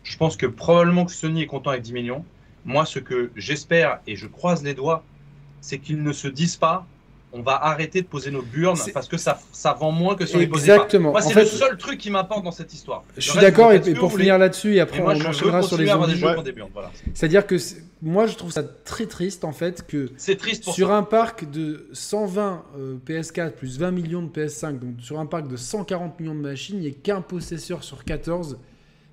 Je 0.04 0.18
pense 0.18 0.38
que 0.38 0.46
probablement 0.46 1.06
que 1.06 1.12
Sony 1.12 1.42
est 1.42 1.48
content 1.48 1.72
avec 1.72 1.82
10 1.82 1.94
millions. 1.94 2.26
Moi, 2.66 2.86
ce 2.86 3.00
que 3.00 3.32
j'espère 3.36 4.00
et 4.08 4.16
je 4.16 4.28
croise 4.28 4.64
les 4.64 4.74
doigts, 4.74 5.04
c'est 5.60 5.80
qu'ils 5.80 6.04
ne 6.04 6.14
se 6.14 6.28
disent 6.28 6.58
pas 6.58 6.86
on 7.34 7.42
va 7.42 7.64
arrêter 7.66 8.02
de 8.02 8.08
poser 8.08 8.30
nos 8.30 8.44
burnes 8.44 8.78
parce 8.94 9.08
que 9.08 9.18
ça, 9.18 9.40
ça 9.52 9.74
vend 9.74 9.92
moins 9.92 10.16
que 10.16 10.26
si 10.26 10.36
on 10.36 10.40
les 10.40 10.48
posait 10.48 10.74
Exactement. 10.74 11.12
Moi, 11.12 11.22
c'est 11.22 11.34
le 11.34 11.46
seul 11.46 11.78
truc 11.78 12.00
qui 12.00 12.12
m'importe 12.12 12.44
dans 12.44 12.52
cette 12.52 12.74
histoire. 12.74 13.04
Je 13.18 13.32
suis 13.32 13.40
d'accord, 13.40 13.72
et, 13.72 13.80
pour 13.96 14.12
finir 14.12 14.38
là-dessus, 14.38 14.76
et 14.76 14.80
après 14.80 15.02
on 15.02 15.10
enchaînera 15.10 15.62
sur 15.64 15.78
les 15.78 15.88
zombies. 15.88 16.24
C'est-à-dire 17.14 17.48
que 17.48 17.56
moi, 18.02 18.28
je 18.28 18.36
trouve 18.36 18.52
ça 18.52 18.64
très 18.64 19.08
triste, 19.08 19.44
en 19.46 19.52
fait, 19.52 19.88
que 19.88 20.12
triste 20.36 20.70
sur 20.70 20.92
un 20.92 21.04
parc 21.04 21.50
de 21.50 21.88
120 21.94 22.64
euh, 22.78 22.98
PS4 23.06 23.52
plus 23.52 23.80
20 23.80 23.92
millions 23.92 24.22
de 24.22 24.30
PS5, 24.30 24.80
donc 24.80 24.96
sur 25.00 25.20
un 25.20 25.26
parc 25.26 25.48
de 25.48 25.56
140 25.56 26.20
millions 26.20 26.36
de 26.36 26.42
machines, 26.42 26.78
il 26.78 26.82
n'y 26.82 26.90
a 26.90 26.92
qu'un 26.92 27.22
possesseur 27.22 27.84
sur 27.84 28.04
14 28.04 28.60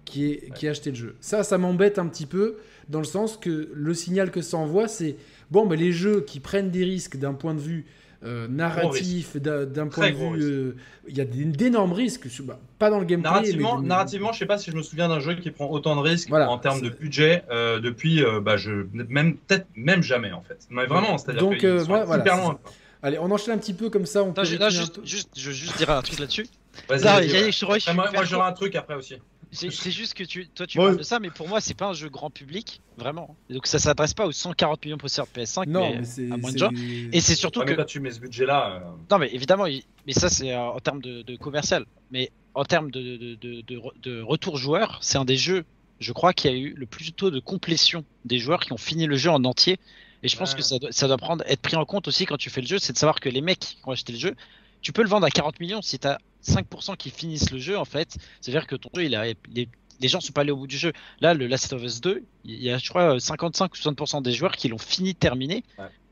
qui, 0.05 0.33
est, 0.33 0.53
qui 0.55 0.67
a 0.67 0.73
acheté 0.73 0.91
le 0.91 0.97
jeu. 0.97 1.17
Ça, 1.21 1.43
ça 1.43 1.57
m'embête 1.57 1.99
un 1.99 2.07
petit 2.07 2.27
peu, 2.27 2.57
dans 2.89 2.99
le 2.99 3.05
sens 3.05 3.37
que 3.37 3.71
le 3.73 3.95
signal 3.95 4.31
que 4.31 4.43
ça 4.43 4.57
envoie, 4.57 4.89
c'est 4.89 5.17
bon, 5.51 5.67
mais 5.67 5.77
les 5.77 5.93
jeux 5.93 6.23
qui 6.23 6.41
prennent 6.41 6.71
des 6.71 6.85
risques 6.85 7.17
d'un 7.17 7.35
point 7.35 7.55
de 7.55 7.61
vue 7.61 7.87
euh, 8.23 8.49
narratif, 8.49 9.37
d'un 9.37 9.89
point 9.89 10.11
de 10.11 10.15
vue. 10.15 10.43
Euh, 10.43 10.77
il 11.09 11.17
y 11.17 11.21
a 11.21 11.25
d'énormes 11.25 11.93
risques, 11.93 12.29
bah, 12.43 12.59
pas 12.79 12.91
dans 12.91 12.99
le 12.99 13.07
gameplay. 13.07 13.31
Narrativement, 13.31 13.79
mais... 13.79 13.89
narrativement, 13.89 14.33
je 14.33 14.39
sais 14.39 14.47
pas 14.47 14.59
si 14.59 14.71
je 14.71 14.77
me 14.77 14.83
souviens 14.83 15.09
d'un 15.09 15.21
jeu 15.21 15.35
qui 15.35 15.51
prend 15.51 15.69
autant 15.71 15.97
de 15.97 16.01
risques 16.01 16.33
en 16.33 16.59
termes 16.59 16.83
de 16.83 16.91
budget 16.91 17.45
euh, 17.51 17.81
depuis, 17.81 18.23
bah, 18.43 18.57
je, 18.57 18.87
même 18.93 19.37
peut-être 19.37 19.67
même 19.75 20.03
jamais 20.03 20.33
en 20.33 20.43
fait. 20.43 20.59
Mais 20.71 20.87
vraiment, 20.87 21.19
c'est-à-dire 21.19 21.43
Donc, 21.43 21.65
voilà, 21.65 22.05
loin. 22.37 22.59
Allez, 23.03 23.19
on 23.19 23.31
enchaîne 23.31 23.55
un 23.55 23.59
petit 23.59 23.73
peu 23.73 23.89
comme 23.89 24.05
ça. 24.05 24.23
On 24.23 24.33
peut 24.33 24.45
je, 24.45 24.57
juste, 24.69 25.01
juste, 25.05 25.31
je 25.35 25.49
veux 25.49 25.55
juste 25.55 25.79
dire 25.79 25.89
un 25.89 26.03
truc 26.03 26.19
là-dessus. 26.19 26.47
Vas-y, 26.89 27.95
moi, 27.95 28.11
moi 28.13 28.25
j'aurai 28.25 28.49
un 28.49 28.53
truc 28.53 28.77
après 28.77 28.95
aussi. 28.95 29.17
C'est 29.53 29.91
juste 29.91 30.15
que 30.15 30.25
tu, 30.25 30.49
toi 30.49 30.67
tu 30.67 30.79
parles 30.79 30.97
de 30.97 31.03
ça, 31.03 31.19
mais 31.19 31.31
pour 31.31 31.49
moi 31.49 31.61
c'est 31.61 31.75
pas 31.75 31.87
un 31.87 31.93
jeu 31.93 32.09
grand 32.09 32.31
public, 32.31 32.81
vraiment. 32.97 33.37
donc 33.49 33.67
ça 33.67 33.79
s'adresse 33.79 34.15
pas 34.15 34.27
aux 34.27 34.33
140 34.33 34.85
millions 34.85 34.97
de 34.97 35.03
possesseurs 35.03 35.27
de 35.33 35.41
PS5, 35.41 35.69
non, 35.69 35.91
mais, 35.91 36.33
à 36.33 36.37
moins 36.37 36.53
de 36.53 36.59
gens. 36.59 36.71
Et 37.13 37.21
c'est 37.21 37.35
surtout 37.35 37.63
que. 37.63 37.83
tu 37.85 38.01
mets 38.01 38.13
ce 38.13 38.21
budget-là. 38.21 38.77
Euh. 38.77 38.91
Non, 39.11 39.19
mais 39.19 39.33
évidemment, 39.35 39.67
mais 40.07 40.13
ça 40.13 40.29
c'est 40.29 40.53
euh, 40.53 40.61
en 40.61 40.79
termes 40.79 41.01
de, 41.01 41.37
commercial. 41.37 41.85
Mais 42.11 42.31
en 42.55 42.65
termes 42.65 42.91
de, 42.91 43.37
de, 43.37 44.21
retour 44.23 44.57
joueur, 44.57 44.99
c'est 45.03 45.19
un 45.19 45.25
des 45.25 45.37
jeux, 45.37 45.65
je 45.99 46.13
crois, 46.13 46.33
qui 46.33 46.49
a 46.49 46.53
eu 46.53 46.75
le 46.77 46.87
plus 46.87 47.13
tôt 47.13 47.31
de 47.31 47.41
complétion 47.41 48.05
des 48.25 48.39
joueurs 48.39 48.61
qui 48.61 48.73
ont 48.73 48.79
fini 48.79 49.07
le 49.07 49.17
jeu 49.17 49.31
en 49.31 49.45
entier. 49.45 49.79
Et 50.23 50.29
je 50.29 50.37
pense 50.37 50.55
que 50.55 50.63
ça 50.63 50.79
doit, 50.79 50.93
ça 50.93 51.09
doit 51.09 51.17
prendre, 51.17 51.43
être 51.47 51.63
pris 51.63 51.77
en 51.77 51.87
compte 51.87 52.07
aussi 52.07 52.27
quand 52.27 52.37
tu 52.37 52.51
fais 52.51 52.61
le 52.61 52.67
jeu, 52.67 52.79
c'est 52.79 52.93
de 52.93 52.99
savoir 52.99 53.21
que 53.21 53.31
les 53.31 53.41
mecs 53.41 53.61
qui 53.61 53.79
ont 53.85 53.93
acheté 53.93 54.13
le 54.13 54.19
jeu, 54.19 54.35
tu 54.83 54.93
peux 54.93 55.03
le 55.03 55.09
vendre 55.09 55.27
à 55.27 55.31
40 55.31 55.61
millions 55.61 55.83
si 55.83 55.99
tu 55.99 56.07
as 56.07 56.21
5% 56.45 56.97
qui 56.97 57.11
finissent 57.11 57.51
le 57.51 57.59
jeu, 57.59 57.79
en 57.79 57.85
fait, 57.85 58.17
c'est-à-dire 58.41 58.67
que 58.67 58.77
ton 58.77 58.91
jeu, 58.95 59.05
il 59.05 59.15
a, 59.15 59.25
les, 59.25 59.69
les, 60.01 60.09
gens 60.09 60.21
sont 60.21 60.33
pas 60.33 60.43
allés 60.43 60.53
au 60.53 60.57
bout 60.57 60.67
du 60.67 60.79
jeu. 60.79 60.93
Là, 61.21 61.35
le 61.35 61.47
Last 61.47 61.73
of 61.73 61.83
Us 61.83 62.01
2, 62.01 62.25
il 62.45 62.63
y 62.63 62.71
a, 62.71 62.79
je 62.79 62.89
crois, 62.89 63.19
55 63.19 63.73
ou 63.73 63.77
60% 63.77 64.23
des 64.23 64.33
joueurs 64.33 64.57
qui 64.57 64.69
l'ont 64.69 64.79
fini 64.79 65.15
terminé. 65.15 65.65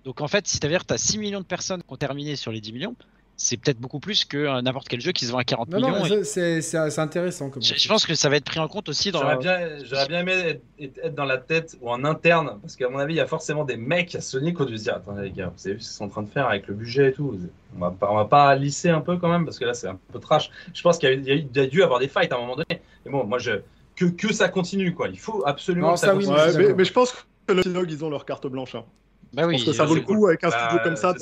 Donc, 0.05 0.21
en 0.21 0.29
fait, 0.29 0.47
si 0.47 0.61
tu 0.61 0.67
as 0.67 0.99
6 0.99 1.19
millions 1.19 1.41
de 1.41 1.47
personnes 1.47 1.83
qui 1.83 1.93
ont 1.93 1.97
terminé 1.97 2.37
sur 2.37 2.53
les 2.53 2.61
10 2.61 2.73
millions, 2.73 2.97
c'est 3.41 3.57
peut-être 3.57 3.79
beaucoup 3.79 4.01
plus 4.01 4.25
que 4.25 4.61
n'importe 4.61 4.89
quel 4.89 5.01
jeu 5.01 5.13
qui 5.13 5.25
se 5.25 5.31
vend 5.31 5.39
à 5.39 5.45
40 5.45 5.69
millions. 5.69 5.91
Non, 5.91 6.23
c'est 6.25 6.99
intéressant. 6.99 7.51
Comme 7.51 7.63
je, 7.63 7.89
pense 7.89 8.05
que 8.05 8.17
ça 8.17 8.29
va 8.29 8.37
être 8.37 8.45
pris 8.45 8.59
en 8.59 8.67
compte 8.67 8.89
aussi 8.89 9.13
dans. 9.13 9.21
J'aurais 9.21 9.39
bien, 9.39 10.07
bien, 10.09 10.21
aimé 10.21 10.61
être, 10.81 11.15
dans 11.15 11.25
la 11.25 11.39
tête 11.39 11.77
ou 11.81 11.89
en 11.89 12.05
interne, 12.05 12.59
parce 12.61 12.75
qu'à 12.75 12.89
mon 12.89 12.99
avis, 12.99 13.15
il 13.15 13.19
y 13.19 13.21
a 13.21 13.27
forcément 13.27 13.65
des 13.65 13.77
mecs 13.77 14.17
à 14.17 14.21
Sony 14.21 14.53
qui 14.53 14.61
ont 14.61 14.65
dû 14.65 14.77
se 14.77 14.83
dire 14.83 14.97
Attendez, 14.97 15.23
les 15.23 15.31
gars, 15.31 15.53
vous 15.57 15.67
avez 15.67 15.77
vu 15.77 15.81
ce 15.81 15.89
qu'ils 15.89 15.97
sont 15.97 16.05
en 16.05 16.09
train 16.09 16.23
de 16.23 16.29
faire 16.29 16.49
avec 16.49 16.67
le 16.67 16.75
budget 16.75 17.11
et 17.11 17.13
tout 17.13 17.39
On 17.77 17.79
va 17.79 17.93
pas, 17.93 18.11
on 18.11 18.17
va 18.17 18.25
pas 18.25 18.57
lisser 18.57 18.91
un 18.91 19.01
peu 19.01 19.17
quand 19.19 19.29
même, 19.29 19.45
parce 19.45 19.61
que 19.61 19.65
là, 19.65 19.73
c'est 19.73 19.89
un 19.89 19.99
peu 20.13 20.19
trash. 20.19 20.51
Je 20.75 20.83
pense 20.83 20.99
qu'il 20.99 21.25
y, 21.25 21.61
a 21.61 21.67
dû 21.67 21.83
avoir 21.85 22.01
des 22.01 22.09
fights 22.09 22.33
à 22.33 22.37
un 22.37 22.41
moment 22.41 22.57
donné. 22.57 22.83
Mais 23.05 23.13
bon, 23.13 23.25
moi, 23.25 23.39
je, 23.39 23.53
que, 23.95 24.07
que 24.07 24.33
ça 24.33 24.49
continue, 24.49 24.95
quoi. 24.95 25.07
Il 25.09 25.19
faut 25.19 25.45
absolument 25.47 25.95
que 25.95 26.01
ça, 26.01 26.13
continue. 26.13 26.35
mais, 26.57 26.75
mais, 26.75 26.85
je 26.85 26.93
pense 26.93 27.13
que 27.47 27.53
le 27.53 27.63
Tinog, 27.63 27.89
ils 27.89 28.05
ont 28.05 28.11
leur 28.11 28.25
carte 28.25 28.49
blanche. 28.49 28.75
Hein. 28.75 28.85
Bah 29.33 29.47
oui, 29.47 29.55
parce 29.55 29.65
que 29.65 29.73
ça 29.73 29.85
vaut 29.85 29.95
le 29.95 30.01
coup 30.01 30.27
avec 30.27 30.43
un 30.43 30.51
studio 30.51 30.77
bah, 30.77 30.83
comme 30.85 30.97
ça. 30.97 31.15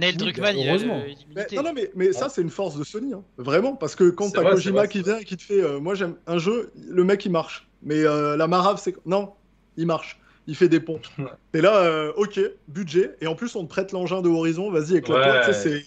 Neil 0.00 0.16
Druckmann, 0.16 0.56
heureusement. 0.56 1.02
non, 1.52 1.62
non, 1.62 1.72
mais, 1.74 1.90
mais 1.94 2.12
ça, 2.12 2.28
c'est 2.28 2.42
une 2.42 2.50
force 2.50 2.76
de 2.76 2.84
Sony. 2.84 3.14
Hein. 3.14 3.22
Vraiment, 3.38 3.74
parce 3.74 3.94
que 3.94 4.10
quand 4.10 4.30
t'as 4.30 4.50
Kojima 4.50 4.86
qui 4.86 5.02
vient 5.02 5.18
et 5.18 5.24
qui 5.24 5.36
te 5.36 5.42
fait 5.42 5.62
euh, 5.62 5.80
Moi, 5.80 5.94
j'aime 5.94 6.16
un 6.26 6.38
jeu, 6.38 6.72
le 6.88 7.04
mec, 7.04 7.24
il 7.24 7.32
marche. 7.32 7.68
Mais 7.82 8.04
euh, 8.04 8.36
la 8.36 8.46
Marave, 8.48 8.80
c'est. 8.82 8.94
Non, 9.06 9.32
il 9.76 9.86
marche. 9.86 10.20
Il 10.46 10.56
fait 10.56 10.68
des 10.68 10.80
ponts. 10.80 11.00
et 11.54 11.60
là, 11.60 11.76
euh, 11.76 12.12
ok, 12.16 12.40
budget. 12.68 13.16
Et 13.20 13.26
en 13.26 13.34
plus, 13.34 13.54
on 13.54 13.64
te 13.64 13.68
prête 13.68 13.92
l'engin 13.92 14.22
de 14.22 14.28
Horizon. 14.28 14.70
Vas-y, 14.70 14.96
éclate-toi. 14.96 15.52
c'est. 15.52 15.84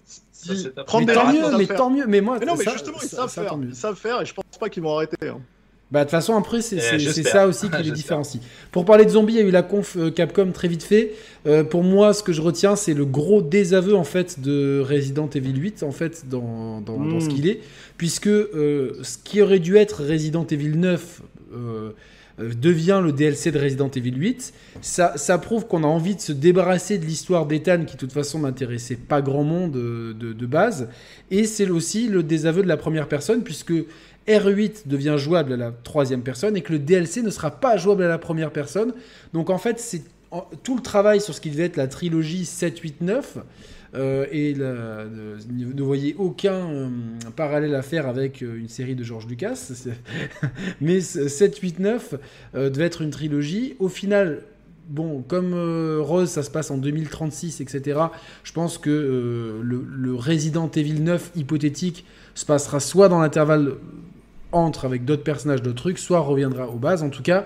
Prendre 0.85 1.05
des 1.05 1.13
tant 1.13 1.31
mieux, 1.31 1.57
mais 1.57 1.67
tant 1.67 1.89
mieux. 1.89 2.05
Mais 2.07 2.21
moi, 2.21 2.37
mais 2.39 2.45
non, 2.45 2.55
mais 2.55 2.65
justement, 2.71 2.97
ils 3.01 3.09
savent 3.09 3.31
faire. 3.31 3.57
Ils 3.61 3.75
savent 3.75 3.95
faire 3.95 4.21
et 4.21 4.25
je 4.25 4.33
pense 4.33 4.57
pas 4.59 4.69
qu'ils 4.69 4.83
vont 4.83 4.95
arrêter. 4.95 5.17
Bah, 5.91 5.99
de 5.99 6.03
toute 6.05 6.11
façon, 6.11 6.35
après, 6.37 6.61
c'est 6.61 6.79
ça 7.23 7.47
aussi 7.47 7.69
qui 7.77 7.83
les 7.83 7.91
différencie. 7.91 8.41
Pour 8.71 8.85
parler 8.85 9.03
de 9.03 9.09
zombies, 9.09 9.33
il 9.33 9.39
y 9.39 9.43
a 9.43 9.45
eu 9.45 9.51
la 9.51 9.61
conf 9.61 9.97
euh, 9.97 10.09
Capcom 10.09 10.51
très 10.53 10.69
vite 10.69 10.83
fait. 10.83 11.11
Euh, 11.45 11.63
pour 11.65 11.83
moi, 11.83 12.13
ce 12.13 12.23
que 12.23 12.31
je 12.31 12.41
retiens, 12.41 12.77
c'est 12.77 12.93
le 12.93 13.05
gros 13.05 13.41
désaveu 13.41 13.93
en 13.95 14.05
fait 14.05 14.39
de 14.39 14.79
Resident 14.79 15.29
Evil 15.29 15.57
8 15.57 15.83
en 15.83 15.91
fait 15.91 16.29
dans, 16.29 16.79
dans, 16.79 17.19
ce 17.19 17.25
hmm. 17.25 17.29
qu'il 17.29 17.47
est, 17.47 17.59
puisque 17.97 18.27
euh, 18.27 18.93
ce 19.03 19.17
qui 19.21 19.41
aurait 19.41 19.59
dû 19.59 19.75
être 19.75 20.03
Resident 20.03 20.45
Evil 20.49 20.77
9 20.77 21.21
devient 22.39 23.01
le 23.03 23.11
DLC 23.11 23.51
de 23.51 23.59
Resident 23.59 23.89
Evil 23.89 24.15
8. 24.15 24.53
Ça, 24.81 25.13
ça 25.17 25.37
prouve 25.37 25.67
qu'on 25.67 25.83
a 25.83 25.87
envie 25.87 26.15
de 26.15 26.21
se 26.21 26.31
débarrasser 26.31 26.97
de 26.97 27.05
l'histoire 27.05 27.45
d'Ethan 27.45 27.83
qui 27.85 27.95
de 27.95 27.99
toute 27.99 28.13
façon 28.13 28.39
n'intéressait 28.39 28.95
pas 28.95 29.21
grand 29.21 29.43
monde 29.43 29.73
de, 29.73 30.13
de 30.13 30.45
base. 30.45 30.87
Et 31.29 31.43
c'est 31.43 31.69
aussi 31.69 32.07
le 32.07 32.23
désaveu 32.23 32.63
de 32.63 32.67
la 32.67 32.77
première 32.77 33.07
personne 33.07 33.43
puisque 33.43 33.73
R8 34.27 34.87
devient 34.87 35.15
jouable 35.17 35.53
à 35.53 35.57
la 35.57 35.71
troisième 35.71 36.21
personne 36.21 36.55
et 36.55 36.61
que 36.61 36.73
le 36.73 36.79
DLC 36.79 37.21
ne 37.21 37.29
sera 37.29 37.51
pas 37.51 37.77
jouable 37.77 38.03
à 38.03 38.07
la 38.07 38.17
première 38.17 38.51
personne. 38.51 38.93
Donc 39.33 39.49
en 39.49 39.57
fait, 39.57 39.79
c'est 39.79 40.03
tout 40.63 40.75
le 40.75 40.81
travail 40.81 41.21
sur 41.21 41.33
ce 41.33 41.41
qui 41.41 41.49
devait 41.49 41.65
être 41.65 41.77
la 41.77 41.87
trilogie 41.87 42.45
7, 42.45 42.79
8, 42.79 43.01
9. 43.01 43.37
et 44.31 44.53
ne 44.55 45.81
voyez 45.81 46.15
aucun 46.17 46.69
euh, 46.69 46.89
parallèle 47.35 47.75
à 47.75 47.81
faire 47.81 48.07
avec 48.07 48.41
euh, 48.41 48.57
une 48.57 48.69
série 48.69 48.95
de 48.95 49.03
George 49.03 49.27
Lucas. 49.27 49.71
Mais 50.81 51.01
7, 51.01 51.57
8, 51.57 51.79
9 51.79 52.15
devait 52.53 52.85
être 52.85 53.01
une 53.01 53.09
trilogie. 53.09 53.75
Au 53.79 53.89
final, 53.89 54.43
bon, 54.87 55.21
comme 55.21 55.53
euh, 55.53 55.99
Rose, 56.01 56.29
ça 56.29 56.43
se 56.43 56.49
passe 56.51 56.71
en 56.71 56.77
2036, 56.77 57.59
etc., 57.61 57.99
je 58.43 58.53
pense 58.53 58.77
que 58.77 58.89
le, 59.61 59.85
le, 59.85 60.15
Resident 60.15 60.69
Evil 60.69 61.01
9 61.01 61.31
hypothétique 61.35 62.05
se 62.35 62.45
passera 62.45 62.79
soit 62.79 63.09
dans 63.09 63.19
l'intervalle 63.19 63.75
entre 64.51 64.85
avec 64.85 65.05
d'autres 65.05 65.23
personnages, 65.23 65.61
d'autres 65.61 65.81
trucs, 65.81 65.99
soit 65.99 66.19
reviendra 66.19 66.67
aux 66.67 66.77
bases. 66.77 67.03
En 67.03 67.09
tout 67.09 67.23
cas, 67.23 67.45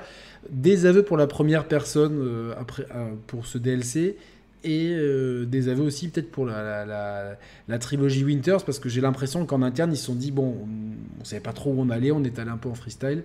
des 0.49 0.85
aveux 0.85 1.03
pour 1.03 1.17
la 1.17 1.27
première 1.27 1.67
personne 1.67 2.17
euh, 2.19 2.53
après, 2.57 2.85
euh, 2.95 3.13
pour 3.27 3.45
ce 3.45 3.57
DLC 3.57 4.17
et 4.63 4.89
euh, 4.91 5.45
des 5.45 5.69
aveux 5.69 5.83
aussi 5.83 6.09
peut-être 6.09 6.31
pour 6.31 6.45
la, 6.45 7.37
la, 7.67 7.79
trilogie 7.79 8.23
Winters 8.23 8.63
parce 8.63 8.79
que 8.79 8.89
j'ai 8.89 9.01
l'impression 9.01 9.45
qu'en 9.45 9.61
interne 9.61 9.93
ils 9.93 9.97
se 9.97 10.05
sont 10.05 10.15
dit 10.15 10.31
bon 10.31 10.55
on, 10.63 11.19
ne 11.19 11.25
savait 11.25 11.41
pas 11.41 11.53
trop 11.53 11.71
où 11.71 11.81
on 11.81 11.89
allait 11.89 12.11
on 12.11 12.23
est 12.23 12.39
allé 12.39 12.49
un 12.49 12.57
peu 12.57 12.69
en 12.69 12.73
freestyle 12.73 13.23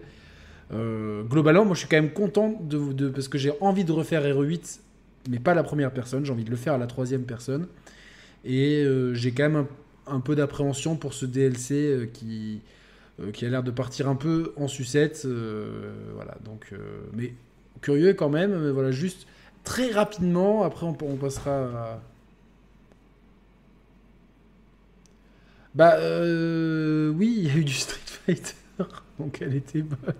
globalement 0.70 1.64
moi 1.64 1.74
je 1.74 1.80
suis 1.80 1.88
quand 1.88 1.96
même 1.96 2.12
content 2.12 2.60
de, 2.60 3.08
parce 3.08 3.26
que 3.26 3.38
j'ai 3.38 3.52
envie 3.60 3.84
de 3.84 3.92
refaire 3.92 4.22
RE8 4.22 4.80
mais 5.30 5.38
pas 5.38 5.54
la 5.54 5.62
première 5.62 5.92
personne 5.92 6.24
j'ai 6.24 6.32
envie 6.32 6.44
de 6.44 6.50
le 6.50 6.56
faire 6.56 6.74
à 6.74 6.78
la 6.78 6.86
troisième 6.86 7.22
personne 7.22 7.66
et 8.44 8.86
j'ai 9.14 9.32
quand 9.32 9.48
même 9.48 9.66
un 10.06 10.20
peu 10.20 10.36
d'appréhension 10.36 10.94
pour 10.96 11.14
ce 11.14 11.24
DLC 11.24 12.10
qui 12.12 12.60
euh, 13.20 13.32
qui 13.32 13.44
a 13.44 13.48
l'air 13.48 13.62
de 13.62 13.70
partir 13.70 14.08
un 14.08 14.14
peu 14.14 14.52
en 14.56 14.68
sucette. 14.68 15.22
Euh, 15.24 15.92
voilà, 16.14 16.36
donc, 16.44 16.68
euh, 16.72 16.78
mais 17.12 17.34
curieux 17.80 18.14
quand 18.14 18.28
même. 18.28 18.70
Voilà, 18.70 18.90
juste 18.90 19.26
très 19.64 19.90
rapidement. 19.90 20.62
Après, 20.62 20.86
on, 20.86 20.94
passera. 20.94 21.50
À... 21.50 22.00
Bah 25.74 25.96
oui, 25.98 27.34
il 27.38 27.46
y 27.46 27.50
a 27.50 27.56
eu 27.56 27.64
du 27.64 27.74
Street 27.74 28.00
Fighter. 28.06 28.54
Donc 29.18 29.38
elle 29.42 29.54
était 29.54 29.82
bonne. 29.82 30.14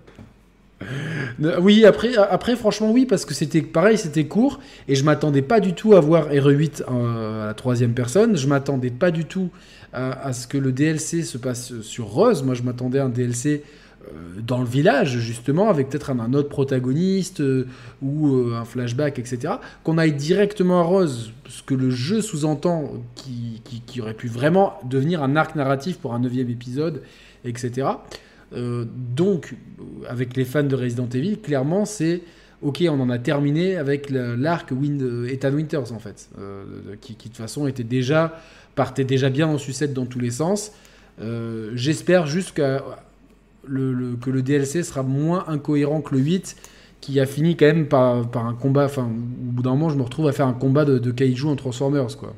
Oui, 1.61 1.85
après, 1.85 2.17
après, 2.17 2.57
franchement, 2.57 2.91
oui, 2.91 3.05
parce 3.05 3.27
que 3.27 3.35
c'était 3.35 3.61
pareil, 3.61 3.99
c'était 3.99 4.27
court, 4.27 4.61
et 4.89 4.95
je 4.95 5.05
m'attendais 5.05 5.43
pas 5.43 5.61
du 5.61 5.75
tout 5.75 5.95
à 5.95 6.01
voir 6.01 6.31
RE8 6.31 6.85
à 6.85 7.47
la 7.47 7.55
troisième 7.55 7.93
personne. 7.93 8.37
Je 8.37 8.47
m'attendais 8.47 8.91
pas 8.91 9.11
du 9.11 9.27
tout 9.27 9.51
à, 9.93 10.33
ce 10.33 10.47
que 10.47 10.59
le 10.59 10.73
DLC 10.73 11.23
se 11.23 11.39
passe 11.39 11.81
sur 11.81 12.07
Rose. 12.07 12.43
Moi, 12.43 12.55
je 12.55 12.63
m'attendais 12.63 12.99
à 12.99 13.05
un 13.05 13.09
DLC 13.09 13.65
euh, 14.03 14.41
dans 14.41 14.61
le 14.61 14.67
village, 14.67 15.19
justement, 15.19 15.69
avec 15.69 15.91
peut-être 15.91 16.11
un, 16.11 16.33
autre 16.33 16.49
protagoniste 16.49 17.41
euh, 17.41 17.67
ou 18.01 18.29
euh, 18.29 18.57
un 18.57 18.65
flashback, 18.65 19.19
etc. 19.19 19.55
Qu'on 19.85 19.99
aille 19.99 20.15
directement 20.15 20.81
à 20.81 20.85
Rose, 20.85 21.33
ce 21.49 21.63
que 21.63 21.75
le 21.75 21.91
jeu 21.91 22.23
sous-entend, 22.23 22.93
qui, 23.15 23.61
qui, 23.87 24.01
aurait 24.01 24.15
pu 24.15 24.29
vraiment 24.29 24.79
devenir 24.85 25.23
un 25.23 25.37
arc 25.37 25.55
narratif 25.55 25.99
pour 25.99 26.15
un 26.15 26.21
neuvième 26.21 26.49
épisode, 26.49 27.03
etc. 27.45 27.89
donc, 28.53 29.55
avec 30.09 30.37
les 30.37 30.45
fans 30.45 30.65
de 30.65 30.75
Resident 30.75 31.09
Evil, 31.09 31.39
clairement, 31.39 31.85
c'est 31.85 32.23
ok, 32.63 32.85
on 32.89 33.01
en 33.01 33.11
a 33.11 33.19
terminé 33.19 33.77
avec 33.77 34.11
l'arc 34.11 34.73
Ethan 35.29 35.53
Winters, 35.53 35.93
en 35.93 35.99
fait, 35.99 36.29
qui, 37.01 37.15
qui, 37.15 37.29
de 37.29 37.35
toute 37.35 37.41
façon 37.41 37.67
était 37.67 37.85
déjà, 37.85 38.41
partait 38.75 39.05
déjà 39.05 39.31
bien 39.31 39.49
en 39.49 39.59
sucette 39.59 39.93
dans 39.93 40.07
tous 40.07 40.21
les 40.21 40.31
sens. 40.31 40.73
J'espère 41.75 42.27
juste 42.27 42.53
que 42.55 42.81
le 43.67 44.43
DLC 44.43 44.83
sera 44.83 45.03
moins 45.03 45.45
incohérent 45.49 46.01
que 46.01 46.15
le 46.15 46.21
8, 46.21 46.57
qui 47.01 47.19
a 47.21 47.27
fini 47.27 47.57
quand 47.57 47.67
même 47.67 47.87
par, 47.89 48.47
un 48.47 48.55
combat. 48.55 48.85
Enfin, 48.85 49.05
au 49.05 49.53
bout 49.53 49.63
d'un 49.63 49.71
moment, 49.71 49.91
je 49.91 49.97
me 49.97 50.03
retrouve 50.03 50.29
à 50.29 50.33
faire 50.33 50.47
un 50.47 50.53
combat 50.53 50.85
de, 50.85 50.99
de 50.99 51.11
kaiju 51.11 51.47
en 51.47 51.57
Transformers, 51.57 52.17
quoi. 52.19 52.35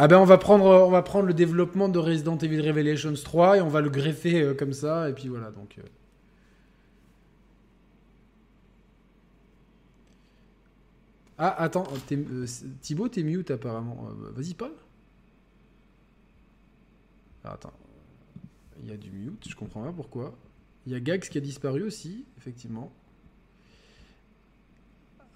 Ah 0.00 0.06
ben 0.06 0.16
on 0.20 0.24
va 0.24 0.38
prendre 0.38 0.64
on 0.86 0.90
va 0.90 1.02
prendre 1.02 1.26
le 1.26 1.34
développement 1.34 1.88
de 1.88 1.98
Resident 1.98 2.38
Evil 2.38 2.60
Revelations 2.60 3.14
3 3.14 3.56
et 3.56 3.60
on 3.60 3.68
va 3.68 3.80
le 3.80 3.90
greffer 3.90 4.42
euh, 4.42 4.54
comme 4.54 4.72
ça 4.72 5.08
et 5.08 5.12
puis 5.12 5.26
voilà 5.26 5.50
donc. 5.50 5.74
Ah 11.38 11.54
attends, 11.62 11.86
euh, 12.12 12.46
Thibaut 12.80 13.08
t'es 13.08 13.22
mute 13.22 13.50
apparemment. 13.50 14.08
Vas-y 14.34 14.54
pas 14.54 14.70
attends. 17.52 17.72
Il 18.82 18.88
y 18.88 18.92
a 18.92 18.96
du 18.96 19.10
mute, 19.10 19.48
je 19.48 19.56
comprends 19.56 19.82
pas 19.82 19.92
pourquoi. 19.92 20.34
Il 20.86 20.92
y 20.92 20.94
a 20.94 21.00
Gags 21.00 21.20
qui 21.20 21.38
a 21.38 21.40
disparu 21.40 21.82
aussi, 21.82 22.24
effectivement. 22.38 22.92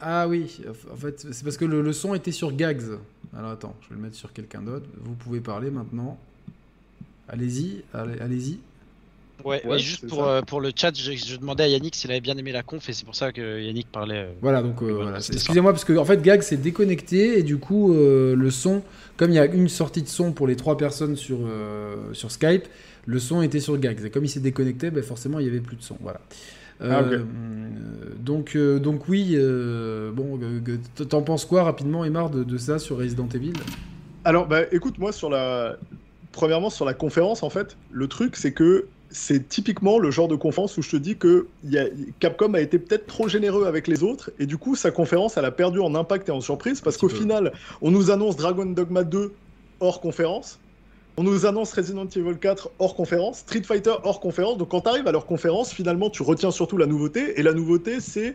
Ah 0.00 0.26
oui, 0.26 0.60
en 0.90 0.96
fait, 0.96 1.20
c'est 1.32 1.44
parce 1.44 1.56
que 1.56 1.64
le, 1.64 1.92
son 1.92 2.14
était 2.14 2.32
sur 2.32 2.52
Gags. 2.52 2.98
Alors 3.34 3.50
attends, 3.50 3.76
je 3.82 3.90
vais 3.90 3.96
le 3.96 4.00
mettre 4.00 4.16
sur 4.16 4.32
quelqu'un 4.32 4.62
d'autre. 4.62 4.86
Vous 4.96 5.14
pouvez 5.14 5.40
parler 5.40 5.70
maintenant. 5.70 6.18
Allez-y, 7.28 7.84
allez-y. 7.92 8.58
Ouais, 9.44 9.62
juste 9.78 10.06
pour, 10.08 10.24
euh, 10.24 10.42
pour 10.42 10.60
le 10.60 10.70
chat, 10.74 10.96
je, 10.96 11.36
demandais 11.36 11.64
à 11.64 11.68
Yannick 11.68 11.94
s'il 11.94 12.10
avait 12.10 12.20
bien 12.20 12.36
aimé 12.36 12.52
la 12.52 12.62
conf 12.62 12.88
et 12.88 12.92
c'est 12.92 13.04
pour 13.04 13.14
ça 13.14 13.32
que 13.32 13.60
Yannick 13.60 13.90
parlait. 13.90 14.18
Euh, 14.18 14.32
voilà, 14.40 14.62
donc 14.62 14.82
euh, 14.82 14.92
voilà. 14.92 15.18
excusez-moi 15.18 15.72
parce 15.72 15.84
que 15.84 15.96
en 15.96 16.04
fait 16.04 16.22
Gag 16.22 16.42
s'est 16.42 16.56
déconnecté 16.56 17.38
et 17.38 17.42
du 17.42 17.58
coup 17.58 17.94
le 17.94 18.50
son, 18.50 18.82
comme 19.16 19.30
il 19.30 19.34
y 19.34 19.38
a 19.38 19.46
une 19.46 19.68
sortie 19.68 20.02
de 20.02 20.08
son 20.08 20.32
pour 20.32 20.46
les 20.46 20.56
trois 20.56 20.76
personnes 20.76 21.16
sur, 21.16 21.38
sur 22.12 22.30
Skype, 22.30 22.64
le 23.06 23.18
son 23.18 23.42
était 23.42 23.60
sur 23.60 23.78
Gags 23.78 24.04
et 24.04 24.10
comme 24.10 24.24
il 24.24 24.28
s'est 24.28 24.40
déconnecté, 24.40 24.90
ben, 24.90 25.02
forcément 25.02 25.38
il 25.38 25.46
y 25.46 25.48
avait 25.48 25.60
plus 25.60 25.76
de 25.76 25.82
son. 25.82 25.96
Voilà. 26.00 26.20
Ah, 26.80 27.02
donc, 28.18 28.56
donc 28.56 29.08
oui, 29.08 29.36
bon, 30.14 30.40
t'en 31.08 31.22
penses 31.22 31.44
quoi 31.44 31.62
rapidement, 31.64 32.04
Emar, 32.04 32.30
de, 32.30 32.42
de 32.42 32.58
ça 32.58 32.78
sur 32.78 32.98
Resident 32.98 33.28
Evil? 33.34 33.52
Alors, 34.24 34.46
bah, 34.46 34.62
écoute, 34.70 34.98
moi 34.98 35.12
sur 35.12 35.30
la, 35.30 35.76
premièrement 36.32 36.70
sur 36.70 36.84
la 36.84 36.94
conférence, 36.94 37.42
en 37.42 37.50
fait, 37.50 37.76
le 37.92 38.08
truc 38.08 38.36
c'est 38.36 38.52
que 38.52 38.86
c'est 39.12 39.48
typiquement 39.48 39.98
le 39.98 40.10
genre 40.10 40.28
de 40.28 40.36
conférence 40.36 40.76
où 40.78 40.82
je 40.82 40.90
te 40.90 40.96
dis 40.96 41.16
que 41.16 41.46
Capcom 42.18 42.54
a 42.54 42.60
été 42.60 42.78
peut-être 42.78 43.06
trop 43.06 43.28
généreux 43.28 43.66
avec 43.66 43.86
les 43.86 44.02
autres 44.02 44.30
et 44.38 44.46
du 44.46 44.56
coup 44.56 44.74
sa 44.74 44.90
conférence 44.90 45.36
elle 45.36 45.44
a 45.44 45.50
perdu 45.50 45.80
en 45.80 45.94
impact 45.94 46.28
et 46.28 46.32
en 46.32 46.40
surprise 46.40 46.80
parce 46.80 46.96
qu'au 46.96 47.08
final 47.08 47.52
on 47.80 47.90
nous 47.90 48.10
annonce 48.10 48.36
Dragon 48.36 48.66
Dogma 48.66 49.04
2 49.04 49.32
hors 49.80 50.00
conférence, 50.00 50.58
on 51.16 51.24
nous 51.24 51.44
annonce 51.44 51.72
Resident 51.72 52.06
Evil 52.06 52.38
4 52.38 52.70
hors 52.78 52.94
conférence, 52.94 53.38
Street 53.40 53.62
Fighter 53.62 53.94
hors 54.04 54.20
conférence. 54.20 54.56
Donc 54.56 54.70
quand 54.70 54.82
tu 54.82 54.88
arrives 54.88 55.06
à 55.06 55.12
leur 55.12 55.26
conférence, 55.26 55.72
finalement 55.72 56.08
tu 56.08 56.22
retiens 56.22 56.50
surtout 56.50 56.78
la 56.78 56.86
nouveauté 56.86 57.38
et 57.38 57.42
la 57.42 57.52
nouveauté 57.52 58.00
c'est 58.00 58.34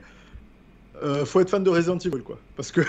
euh, 1.04 1.26
faut 1.26 1.40
être 1.40 1.49
fan 1.49 1.64
de 1.64 1.70
Resident 1.70 1.98
Evil 1.98 2.22
quoi 2.24 2.38
parce 2.56 2.72
que 2.72 2.82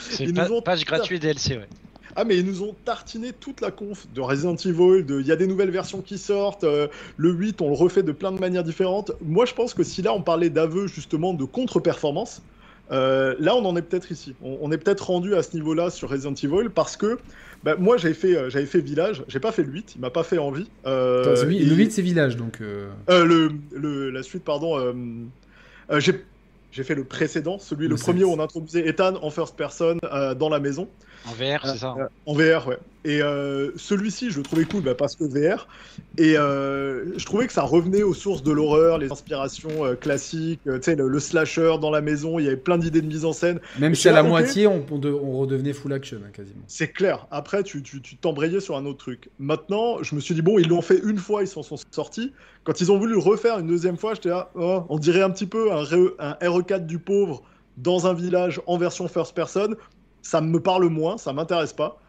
c'est 0.00 0.32
pas, 0.34 0.48
page 0.62 0.84
gratuite 0.84 1.22
DLC 1.22 1.56
ouais. 1.56 1.68
Ah 2.16 2.24
mais 2.24 2.36
ils 2.38 2.44
nous 2.44 2.62
ont 2.62 2.74
tartiné 2.84 3.32
toute 3.32 3.60
la 3.60 3.70
conf 3.70 4.06
de 4.14 4.20
Resident 4.20 4.56
Evil, 4.56 5.04
il 5.08 5.26
y 5.26 5.32
a 5.32 5.36
des 5.36 5.46
nouvelles 5.46 5.70
versions 5.70 6.00
qui 6.00 6.18
sortent, 6.18 6.64
euh, 6.64 6.88
le 7.16 7.30
8 7.30 7.60
on 7.60 7.68
le 7.68 7.76
refait 7.76 8.02
de 8.02 8.12
plein 8.12 8.32
de 8.32 8.40
manières 8.40 8.64
différentes. 8.64 9.12
Moi 9.22 9.46
je 9.46 9.54
pense 9.54 9.74
que 9.74 9.84
si 9.84 10.02
là 10.02 10.12
on 10.12 10.22
parlait 10.22 10.50
d'aveu 10.50 10.86
justement 10.86 11.34
de 11.34 11.44
contre-performance, 11.44 12.42
euh, 12.90 13.36
là 13.38 13.54
on 13.54 13.64
en 13.64 13.76
est 13.76 13.82
peut-être 13.82 14.10
ici. 14.10 14.34
On, 14.42 14.72
est 14.72 14.78
peut-être 14.78 15.06
rendu 15.10 15.34
à 15.34 15.42
ce 15.42 15.54
niveau-là 15.54 15.90
sur 15.90 16.10
Resident 16.10 16.34
Evil 16.34 16.68
parce 16.74 16.96
que 16.96 17.18
bah, 17.62 17.76
moi 17.78 17.96
j'avais 17.96 18.14
fait, 18.14 18.36
euh, 18.36 18.50
j'avais 18.50 18.66
fait 18.66 18.80
Village, 18.80 19.22
j'ai 19.28 19.40
pas 19.40 19.52
fait 19.52 19.62
le 19.62 19.70
8, 19.70 19.94
il 19.96 20.00
m'a 20.00 20.10
pas 20.10 20.24
fait 20.24 20.38
envie. 20.38 20.66
le 21.64 21.74
8 21.74 21.92
c'est 21.92 22.02
Village 22.02 22.36
donc... 22.36 22.58
Le, 22.60 23.52
le, 23.72 24.10
la 24.10 24.22
suite 24.22 24.44
pardon... 24.44 24.94
j'ai 25.98 26.24
j'ai 26.72 26.84
fait 26.84 26.94
le 26.94 27.02
précédent, 27.02 27.58
celui 27.58 27.88
le, 27.88 27.96
premier 27.96 28.22
où 28.22 28.30
on 28.30 28.38
introduisait 28.38 28.86
Ethan 28.86 29.14
en 29.22 29.30
first 29.30 29.56
person 29.56 29.96
dans 30.38 30.48
la 30.48 30.60
maison. 30.60 30.88
En 31.26 31.32
VR, 31.32 31.66
c'est 31.66 31.78
ça 31.78 31.94
euh, 31.98 32.06
En 32.26 32.34
VR, 32.34 32.66
ouais. 32.66 32.78
Et 33.04 33.22
euh, 33.22 33.70
celui-ci, 33.76 34.30
je 34.30 34.38
le 34.38 34.42
trouvais 34.42 34.64
cool 34.64 34.82
bah, 34.82 34.94
parce 34.94 35.16
que 35.16 35.24
VR. 35.24 35.66
Et 36.18 36.36
euh, 36.36 37.18
je 37.18 37.24
trouvais 37.24 37.46
que 37.46 37.52
ça 37.52 37.62
revenait 37.62 38.02
aux 38.02 38.12
sources 38.12 38.42
de 38.42 38.52
l'horreur, 38.52 38.98
les 38.98 39.10
inspirations 39.10 39.96
classiques, 40.00 40.60
tu 40.64 40.70
sais, 40.82 40.96
le, 40.96 41.18
slasher 41.18 41.76
dans 41.80 41.90
la 41.90 42.02
maison, 42.02 42.38
il 42.38 42.44
y 42.44 42.48
avait 42.48 42.56
plein 42.56 42.76
d'idées 42.78 43.00
de 43.00 43.06
mise 43.06 43.24
en 43.24 43.32
scène. 43.32 43.60
Même 43.78 43.94
si 43.94 44.08
à 44.08 44.12
la 44.12 44.22
moitié, 44.22 44.66
on, 44.66 44.84
on, 44.90 45.38
redevenait 45.38 45.72
full 45.72 45.92
action, 45.92 46.18
hein, 46.24 46.30
quasiment. 46.32 46.62
C'est 46.66 46.88
clair. 46.88 47.26
Après, 47.30 47.62
tu 47.62 47.82
t'embrayais 48.20 48.58
tu, 48.58 48.64
sur 48.64 48.76
un 48.76 48.84
autre 48.84 48.98
truc. 48.98 49.30
Maintenant, 49.38 50.02
je 50.02 50.14
me 50.14 50.20
suis 50.20 50.34
dit, 50.34 50.42
bon, 50.42 50.58
ils 50.58 50.68
l'ont 50.68 50.82
fait 50.82 51.00
une 51.02 51.18
fois, 51.18 51.42
ils 51.42 51.48
s'en 51.48 51.62
sont 51.62 51.76
sortis. 51.90 52.32
Quand 52.64 52.80
ils 52.80 52.92
ont 52.92 52.98
voulu 52.98 53.14
le 53.14 53.20
refaire 53.20 53.58
une 53.58 53.66
deuxième 53.66 53.96
fois, 53.96 54.14
j'étais 54.14 54.28
là, 54.28 54.50
oh, 54.54 54.84
on 54.90 54.98
dirait 54.98 55.22
un 55.22 55.30
petit 55.30 55.46
peu 55.46 55.72
un, 55.72 55.84
un 56.18 56.32
RE4 56.42 56.84
du 56.84 56.98
pauvre 56.98 57.42
dans 57.78 58.06
un 58.06 58.12
village 58.12 58.60
en 58.66 58.76
version 58.76 59.08
first 59.08 59.34
person 59.34 59.74
ça 60.22 60.40
me 60.40 60.60
parle 60.60 60.88
moins, 60.88 61.18
ça 61.18 61.32
m'intéresse 61.32 61.72
pas. 61.72 62.00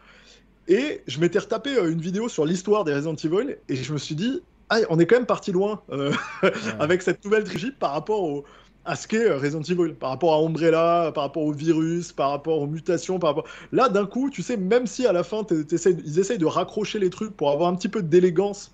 Et 0.68 1.02
je 1.06 1.20
m'étais 1.20 1.38
retapé 1.38 1.70
euh, 1.76 1.90
une 1.90 2.00
vidéo 2.00 2.28
sur 2.28 2.44
l'histoire 2.44 2.84
des 2.84 2.94
Resident 2.94 3.16
Evil 3.16 3.56
et 3.68 3.76
je 3.76 3.92
me 3.92 3.98
suis 3.98 4.14
dit, 4.14 4.42
ah, 4.70 4.78
on 4.90 4.98
est 4.98 5.06
quand 5.06 5.16
même 5.16 5.26
parti 5.26 5.52
loin 5.52 5.82
euh, 5.90 6.12
avec 6.78 7.02
cette 7.02 7.24
nouvelle 7.24 7.44
trilogie 7.44 7.72
par 7.72 7.92
rapport 7.92 8.44
à 8.84 8.96
ce 8.96 9.06
qu'est 9.06 9.28
euh, 9.28 9.38
Resident 9.38 9.62
Evil, 9.62 9.94
par 9.94 10.10
rapport 10.10 10.34
à 10.34 10.38
Umbrella, 10.38 11.12
par 11.14 11.24
rapport 11.24 11.42
au 11.42 11.52
virus, 11.52 12.12
par 12.12 12.30
rapport 12.30 12.60
aux 12.60 12.66
mutations, 12.66 13.18
par 13.18 13.30
rapport... 13.30 13.46
Là, 13.70 13.88
d'un 13.88 14.06
coup, 14.06 14.30
tu 14.30 14.42
sais, 14.42 14.56
même 14.56 14.86
si 14.86 15.06
à 15.06 15.12
la 15.12 15.24
fin, 15.24 15.44
ils 15.50 16.18
essayent 16.18 16.38
de 16.38 16.46
raccrocher 16.46 16.98
les 16.98 17.10
trucs 17.10 17.36
pour 17.36 17.50
avoir 17.50 17.68
un 17.68 17.76
petit 17.76 17.88
peu 17.88 18.02
d'élégance 18.02 18.72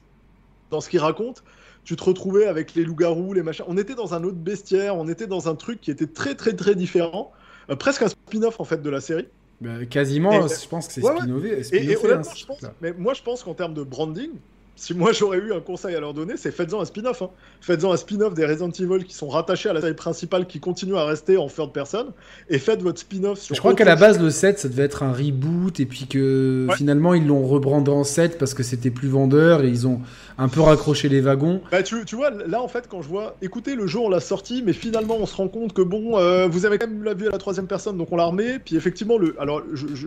dans 0.70 0.80
ce 0.80 0.88
qu'ils 0.88 1.00
racontent, 1.00 1.42
tu 1.84 1.96
te 1.96 2.04
retrouvais 2.04 2.46
avec 2.46 2.74
les 2.74 2.84
loups-garous, 2.84 3.32
les 3.32 3.42
machins. 3.42 3.64
On 3.66 3.78
était 3.78 3.94
dans 3.94 4.14
un 4.14 4.22
autre 4.24 4.36
bestiaire, 4.36 4.96
on 4.96 5.08
était 5.08 5.26
dans 5.26 5.48
un 5.48 5.54
truc 5.54 5.80
qui 5.80 5.90
était 5.90 6.06
très, 6.06 6.34
très, 6.34 6.52
très 6.52 6.74
différent. 6.74 7.32
Presque 7.76 8.02
un 8.02 8.08
spin-off, 8.08 8.60
en 8.60 8.64
fait, 8.64 8.82
de 8.82 8.90
la 8.90 9.00
série. 9.00 9.28
Bah, 9.60 9.84
quasiment, 9.86 10.46
je 10.46 10.68
pense 10.68 10.86
que 10.86 10.92
c'est 10.94 11.00
spin-offé. 11.00 11.64
Hein, 12.12 12.70
mais 12.80 12.92
moi, 12.92 13.14
je 13.14 13.22
pense 13.22 13.42
qu'en 13.42 13.54
termes 13.54 13.74
de 13.74 13.82
branding, 13.82 14.30
si 14.78 14.94
moi 14.94 15.12
j'aurais 15.12 15.38
eu 15.38 15.52
un 15.52 15.60
conseil 15.60 15.96
à 15.96 16.00
leur 16.00 16.14
donner, 16.14 16.34
c'est 16.36 16.52
faites-en 16.52 16.80
un 16.80 16.84
spin-off. 16.84 17.22
Hein. 17.22 17.30
Faites-en 17.60 17.92
un 17.92 17.96
spin-off 17.96 18.32
des 18.34 18.46
Resident 18.46 18.70
Evil 18.70 19.04
qui 19.04 19.14
sont 19.14 19.28
rattachés 19.28 19.68
à 19.68 19.72
la 19.72 19.80
série 19.80 19.94
principale, 19.94 20.46
qui 20.46 20.60
continuent 20.60 20.96
à 20.96 21.04
rester 21.04 21.36
en 21.36 21.48
third 21.48 21.72
person, 21.72 22.14
et 22.48 22.58
faites 22.58 22.80
votre 22.80 23.00
spin-off 23.00 23.40
sur. 23.40 23.56
Je 23.56 23.60
crois 23.60 23.74
qu'à 23.74 23.84
la 23.84 23.96
base, 23.96 24.20
le 24.20 24.30
7, 24.30 24.60
ça 24.60 24.68
devait 24.68 24.84
être 24.84 25.02
un 25.02 25.12
reboot, 25.12 25.80
et 25.80 25.86
puis 25.86 26.06
que 26.06 26.68
finalement, 26.76 27.12
ils 27.14 27.26
l'ont 27.26 27.44
rebrandé 27.46 27.90
en 27.90 28.04
7 28.04 28.38
parce 28.38 28.54
que 28.54 28.62
c'était 28.62 28.90
plus 28.90 29.08
vendeur, 29.08 29.64
et 29.64 29.68
ils 29.68 29.88
ont 29.88 30.00
un 30.38 30.48
peu 30.48 30.60
raccroché 30.60 31.08
les 31.08 31.20
wagons. 31.20 31.60
Bah, 31.72 31.82
tu, 31.82 32.04
tu, 32.04 32.14
vois, 32.14 32.30
là, 32.30 32.62
en 32.62 32.68
fait, 32.68 32.86
quand 32.88 33.02
je 33.02 33.08
vois, 33.08 33.36
écoutez, 33.42 33.74
le 33.74 33.88
jour 33.88 34.04
on 34.04 34.10
l'a 34.10 34.20
sorti, 34.20 34.62
mais 34.64 34.72
finalement, 34.72 35.16
on 35.18 35.26
se 35.26 35.34
rend 35.34 35.48
compte 35.48 35.72
que 35.72 35.82
bon, 35.82 36.16
euh, 36.18 36.46
vous 36.46 36.66
avez 36.66 36.78
quand 36.78 36.86
même 36.86 37.02
la 37.02 37.14
vue 37.14 37.26
à 37.26 37.30
la 37.30 37.38
troisième 37.38 37.66
personne, 37.66 37.98
donc 37.98 38.12
on 38.12 38.16
l'a 38.16 38.26
remet, 38.26 38.60
puis 38.60 38.76
effectivement, 38.76 39.18
le. 39.18 39.34
Alors, 39.40 39.62
je, 39.74 39.86
je 39.94 40.06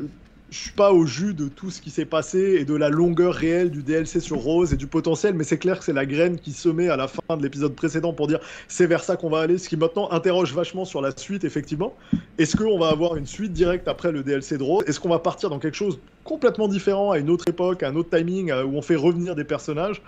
je 0.51 0.57
suis 0.57 0.71
pas 0.71 0.91
au 0.91 1.05
jus 1.05 1.33
de 1.33 1.47
tout 1.47 1.71
ce 1.71 1.81
qui 1.81 1.89
s'est 1.89 2.05
passé 2.05 2.57
et 2.59 2.65
de 2.65 2.75
la 2.75 2.89
longueur 2.89 3.33
réelle 3.33 3.71
du 3.71 3.83
DLC 3.83 4.19
sur 4.19 4.37
Rose 4.37 4.73
et 4.73 4.75
du 4.75 4.85
potentiel, 4.85 5.33
mais 5.33 5.45
c'est 5.45 5.57
clair 5.57 5.79
que 5.79 5.85
c'est 5.85 5.93
la 5.93 6.05
graine 6.05 6.37
qui 6.37 6.51
se 6.51 6.67
met 6.67 6.89
à 6.89 6.97
la 6.97 7.07
fin 7.07 7.37
de 7.37 7.41
l'épisode 7.41 7.73
précédent 7.73 8.11
pour 8.11 8.27
dire 8.27 8.39
c'est 8.67 8.85
vers 8.85 9.01
ça 9.01 9.15
qu'on 9.15 9.29
va 9.29 9.39
aller, 9.39 9.57
ce 9.57 9.69
qui 9.69 9.77
maintenant 9.77 10.11
interroge 10.11 10.53
vachement 10.53 10.83
sur 10.83 11.01
la 11.01 11.15
suite, 11.15 11.45
effectivement. 11.45 11.95
Est-ce 12.37 12.57
qu'on 12.57 12.77
va 12.77 12.89
avoir 12.89 13.15
une 13.15 13.25
suite 13.25 13.53
directe 13.53 13.87
après 13.87 14.11
le 14.11 14.23
DLC 14.23 14.57
de 14.57 14.63
Rose? 14.63 14.83
Est-ce 14.87 14.99
qu'on 14.99 15.07
va 15.07 15.19
partir 15.19 15.49
dans 15.49 15.59
quelque 15.59 15.77
chose 15.77 15.99
complètement 16.25 16.67
différent, 16.67 17.11
à 17.11 17.17
une 17.17 17.29
autre 17.29 17.47
époque, 17.47 17.81
à 17.81 17.87
un 17.87 17.95
autre 17.95 18.09
timing, 18.15 18.51
où 18.51 18.75
on 18.75 18.81
fait 18.81 18.97
revenir 18.97 19.35
des 19.35 19.45
personnages? 19.45 20.01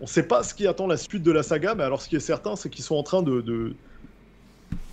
On 0.00 0.08
sait 0.08 0.24
pas 0.24 0.42
ce 0.42 0.54
qui 0.54 0.66
attend 0.66 0.88
la 0.88 0.96
suite 0.96 1.22
de 1.22 1.30
la 1.30 1.44
saga, 1.44 1.76
mais 1.76 1.84
alors 1.84 2.02
ce 2.02 2.08
qui 2.08 2.16
est 2.16 2.20
certain, 2.20 2.56
c'est 2.56 2.68
qu'ils 2.68 2.84
sont 2.84 2.96
en 2.96 3.04
train 3.04 3.22
de 3.22 3.76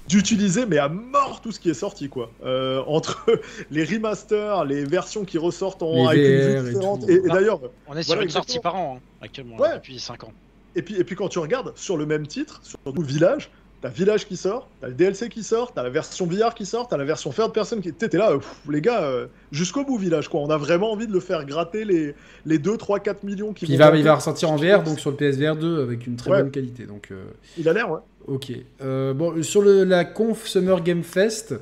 d'utiliser 0.08 0.66
mais 0.66 0.78
à 0.78 0.90
mort 0.90 1.42
tout 1.42 1.52
ce 1.52 1.60
qui 1.60 1.70
est 1.70 1.74
sorti 1.76 2.10
quoi. 2.10 2.32
Euh, 2.44 2.82
entre 2.88 3.24
les 3.72 3.84
remasters, 3.84 4.66
les 4.66 4.84
versions 4.86 5.26
qui 5.26 5.38
ressortent 5.38 5.84
en 5.84 6.08
avec 6.08 6.20
une 6.20 6.64
vue 6.64 6.74
et. 6.74 7.08
Et, 7.08 7.14
et 7.16 7.20
d'ailleurs, 7.22 7.60
On 7.88 7.96
est 7.96 8.04
sur 8.04 8.14
Voilà, 8.14 8.24
une 8.24 8.30
sortie 8.30 8.60
par 8.60 8.76
an 8.76 8.98
hein, 8.98 9.02
actuellement, 9.22 9.58
Ouais. 9.58 9.70
là, 9.70 9.76
depuis 9.76 10.00
5 10.00 10.24
ans. 10.26 10.34
et 10.76 10.82
puis 10.82 10.96
et 10.98 11.04
puis 11.04 11.16
quand 11.16 11.30
tu 11.30 11.40
regardes 11.40 11.74
sur 11.78 11.98
le 11.98 12.06
même 12.06 12.28
titre, 12.28 12.60
sur 12.64 12.78
tout 12.94 13.06
village, 13.06 13.52
t'as 13.82 13.90
village 13.90 14.28
qui 14.28 14.38
sort, 14.38 14.70
t'as 14.80 14.88
le 14.88 14.94
DLC 14.94 15.28
qui 15.30 15.44
sort, 15.44 15.74
t'as 15.74 15.82
la 15.84 15.90
version 15.90 16.26
VR 16.28 16.54
qui 16.54 16.66
sort, 16.66 16.88
t'as 16.88 16.98
la 16.98 17.04
version 17.04 17.32
third 17.32 17.52
person 17.54 17.82
qui 17.82 17.92
t'es 17.92 18.16
là, 18.18 18.32
pff, 18.38 18.56
les 18.70 18.82
gars, 18.82 19.02
euh, 19.04 19.26
jusqu'au 19.52 19.84
bout 19.84 19.98
village 19.98 20.28
quoi. 20.30 20.40
On 20.42 20.50
a 20.50 20.58
vraiment 20.58 20.92
envie 20.92 21.08
de 21.08 21.14
le 21.14 21.20
faire 21.20 21.46
gratter 21.46 21.84
les 21.86 22.14
les 22.46 22.60
2 22.60 22.78
3 22.78 23.00
4 23.00 23.24
millions 23.24 23.54
qui 23.54 23.66
il 23.66 23.78
vont 23.80 23.90
va, 23.90 23.98
il 23.98 24.04
va 24.04 24.16
ressortir 24.16 24.52
en 24.52 24.56
VR, 24.56 24.84
donc 24.84 25.00
sur 25.00 25.10
le 25.12 25.16
PSVR 25.18 25.56
2 25.56 25.82
avec 25.82 26.06
une 26.08 26.16
très 26.16 26.32
Ouais. 26.32 26.42
bonne 26.44 26.52
qualité. 26.52 26.86
Donc, 26.86 27.10
euh, 27.12 27.24
Il 27.58 27.68
a 27.68 27.74
l'air 27.74 27.90
ouais. 27.92 28.00
ok. 28.28 28.52
Euh, 28.82 29.14
bon, 29.14 29.42
sur 29.44 29.62
le, 29.62 29.84
la 29.84 30.06
conf 30.06 30.46
Summer 30.48 30.82
Game 30.84 31.04
Fest, 31.04 31.56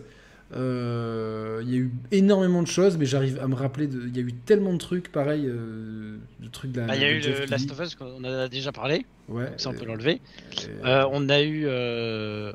euh, 0.56 1.62
il 1.64 1.70
y 1.72 1.76
a 1.76 1.80
eu 1.80 1.92
énormément 2.12 2.62
de 2.62 2.68
choses, 2.68 2.98
mais 2.98 3.06
j'arrive 3.06 3.40
à 3.42 3.48
me 3.48 3.56
rappeler. 3.56 3.88
de- 3.88 4.02
Il 4.08 4.16
y 4.16 4.20
a 4.20 4.24
eu 4.24 4.34
tellement 4.34 4.74
de 4.74 4.78
trucs, 4.78 5.12
pareil, 5.12 5.46
euh, 5.48 6.18
de 6.40 6.48
trucs 6.50 6.72
de 6.72 6.80
la. 6.82 6.88
Bah, 6.88 6.96
Il 6.96 7.02
y 7.02 7.06
a 7.06 7.10
de 7.10 7.14
eu 7.14 7.20
le 7.20 7.46
Last 7.46 7.72
of 7.72 7.80
Us, 7.80 7.96
qu'on 7.96 8.18
en 8.18 8.24
a 8.24 8.48
déjà 8.48 8.72
parlé, 8.72 9.06
Ouais. 9.28 9.46
donc 9.46 9.54
ça 9.60 9.70
on 9.70 9.74
peut 9.74 9.84
euh, 9.84 9.86
l'enlever. 9.86 10.22
euh, 10.84 11.04
Euh, 11.04 11.06
on 11.12 11.30
a 11.30 11.42
eu. 11.42 11.64
euh, 11.66 12.52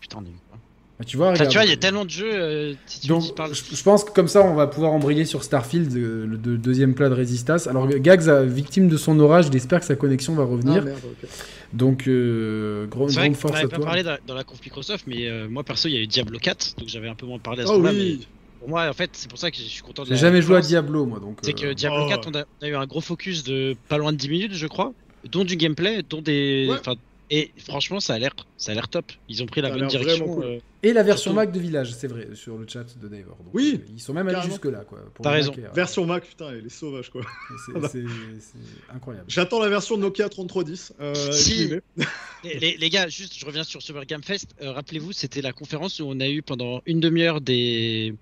Putain, 0.00 0.18
on 0.18 0.22
a 0.22 0.28
eu 0.28 0.32
quoi 0.48 0.58
bah, 0.98 1.04
tu 1.06 1.16
vois, 1.16 1.26
Enfin, 1.28 1.34
regarde, 1.34 1.50
tu 1.50 1.56
vois, 1.58 1.64
il 1.64 1.70
y 1.70 1.72
a 1.72 1.76
tellement 1.76 2.04
de 2.04 2.10
jeux. 2.10 2.30
euh, 2.32 2.74
si 2.86 3.00
tu 3.00 3.06
Donc, 3.08 3.34
parles- 3.34 3.54
je, 3.54 3.74
je 3.74 3.82
pense 3.82 4.04
que 4.04 4.10
comme 4.10 4.28
ça, 4.28 4.42
on 4.44 4.54
va 4.54 4.66
pouvoir 4.66 4.92
embrayer 4.92 5.24
sur 5.24 5.42
Starfield, 5.42 5.96
euh, 5.96 6.26
le 6.26 6.36
deux- 6.36 6.58
deuxième 6.58 6.94
plat 6.94 7.08
de 7.08 7.14
Resistas. 7.14 7.66
Alors, 7.68 7.88
Gags, 7.88 8.28
victime 8.46 8.88
de 8.88 8.96
son 8.96 9.18
orage, 9.20 9.46
il 9.48 9.56
espère 9.56 9.80
que 9.80 9.86
sa 9.86 9.96
connexion 9.96 10.34
va 10.34 10.44
revenir. 10.44 10.82
Ah, 10.82 10.84
merde, 10.84 10.98
ok. 11.04 11.28
Donc, 11.72 12.06
euh, 12.06 12.86
C'est 12.90 12.96
vrai 12.96 13.28
grande 13.28 13.36
force 13.36 13.54
à 13.54 13.62
n'avait 13.62 13.68
pas 13.68 13.78
parlé 13.78 14.02
dans, 14.02 14.18
dans 14.26 14.34
la 14.34 14.44
conf 14.44 14.60
Microsoft, 14.64 15.06
mais 15.06 15.26
euh, 15.26 15.48
moi 15.48 15.64
perso, 15.64 15.88
il 15.88 15.94
y 15.94 15.96
a 15.96 16.00
eu 16.00 16.06
Diablo 16.06 16.38
4, 16.38 16.76
donc 16.78 16.88
j'avais 16.88 17.08
un 17.08 17.14
peu 17.14 17.26
moins 17.26 17.38
parlé 17.38 17.62
à 17.62 17.66
ce 17.66 17.70
Oh 17.70 17.76
moment-là. 17.78 17.94
oui. 17.98 18.26
Pour 18.58 18.68
moi, 18.68 18.88
en 18.88 18.92
fait, 18.92 19.10
c'est 19.14 19.28
pour 19.28 19.38
ça 19.38 19.50
que 19.50 19.56
je 19.56 19.62
suis 19.62 19.82
content 19.82 20.04
de 20.04 20.08
J'ai 20.08 20.16
jamais 20.16 20.40
joué 20.42 20.56
à. 20.58 20.60
Diablo, 20.60 21.04
moi. 21.04 21.18
Donc, 21.18 21.38
C'est 21.42 21.52
que 21.52 21.66
euh, 21.66 21.74
Diablo 21.74 22.04
Oh. 22.04 22.08
4, 22.08 22.28
on 22.30 22.34
a, 22.38 22.44
on 22.60 22.64
a 22.64 22.68
eu 22.68 22.74
un 22.76 22.86
gros 22.86 23.00
focus 23.00 23.42
de 23.42 23.74
pas 23.88 23.98
loin 23.98 24.12
de 24.12 24.18
10 24.18 24.28
minutes, 24.28 24.54
je 24.54 24.66
crois, 24.68 24.92
dont 25.28 25.44
du 25.44 25.56
gameplay, 25.56 26.02
dont 26.08 26.22
des. 26.22 26.68
Ouais. 26.70 26.94
Et 27.34 27.50
franchement, 27.56 27.98
ça 27.98 28.12
a 28.12 28.18
l'air, 28.18 28.32
ça 28.58 28.72
a 28.72 28.74
l'air 28.74 28.88
top. 28.88 29.10
Ils 29.26 29.42
ont 29.42 29.46
pris 29.46 29.62
la 29.62 29.70
Ça 29.70 29.74
bonne 29.78 29.88
direction. 29.88 30.26
cool. 30.34 30.44
euh, 30.44 30.58
Et 30.82 30.92
la 30.92 31.02
version 31.02 31.30
Surtout- 31.30 31.36
Mac 31.36 31.50
de 31.52 31.58
Village, 31.60 31.94
c'est 31.94 32.06
vrai, 32.06 32.28
sur 32.34 32.58
le 32.58 32.66
chat 32.68 32.84
de 33.00 33.08
Davor. 33.08 33.36
Donc, 33.38 33.54
Oui, 33.54 33.80
euh, 33.80 33.86
ils 33.94 34.00
sont 34.00 34.12
même 34.12 34.26
allés 34.26 34.34
carrément. 34.34 34.52
jusque-là, 34.52 34.84
quoi. 34.84 34.98
pour 35.14 35.22
T'as 35.24 35.30
raison. 35.30 35.52
Mac 35.52 35.60
Air. 35.64 35.72
Version 35.72 36.04
Mac, 36.04 36.26
putain, 36.26 36.50
elle 36.50 36.66
est 36.66 36.68
sauvage 36.68 37.08
quoi. 37.08 37.22
C'est- 37.64 37.72
C'est 37.92 38.04
c'est 38.40 38.94
incroyable. 38.94 39.24
J'attends 39.28 39.60
la 39.60 39.70
version 39.70 39.96
Nokia 39.96 40.28
3310. 40.28 40.92
Euh, 41.00 41.14
Si. 41.32 41.70
Les, 42.44 42.58
les- 42.58 42.76
les 42.76 42.90
gars, 42.90 43.08
juste, 43.08 43.38
je 43.38 43.46
reviens 43.46 43.64
sur 43.64 43.80
Summer 43.80 44.04
Game 44.04 44.22
Fest. 44.22 44.54
Euh, 44.60 44.72
Rappelez-vous, 44.72 45.12
c'était 45.12 45.40
la 45.42 45.52
conférence 45.52 46.00
où 46.00 46.04
on 46.06 46.20
a 46.20 46.28
eu 46.28 46.42
pendant 46.42 46.82
une 46.86 47.00
demi-heure 47.00 47.40
des, 47.40 48.14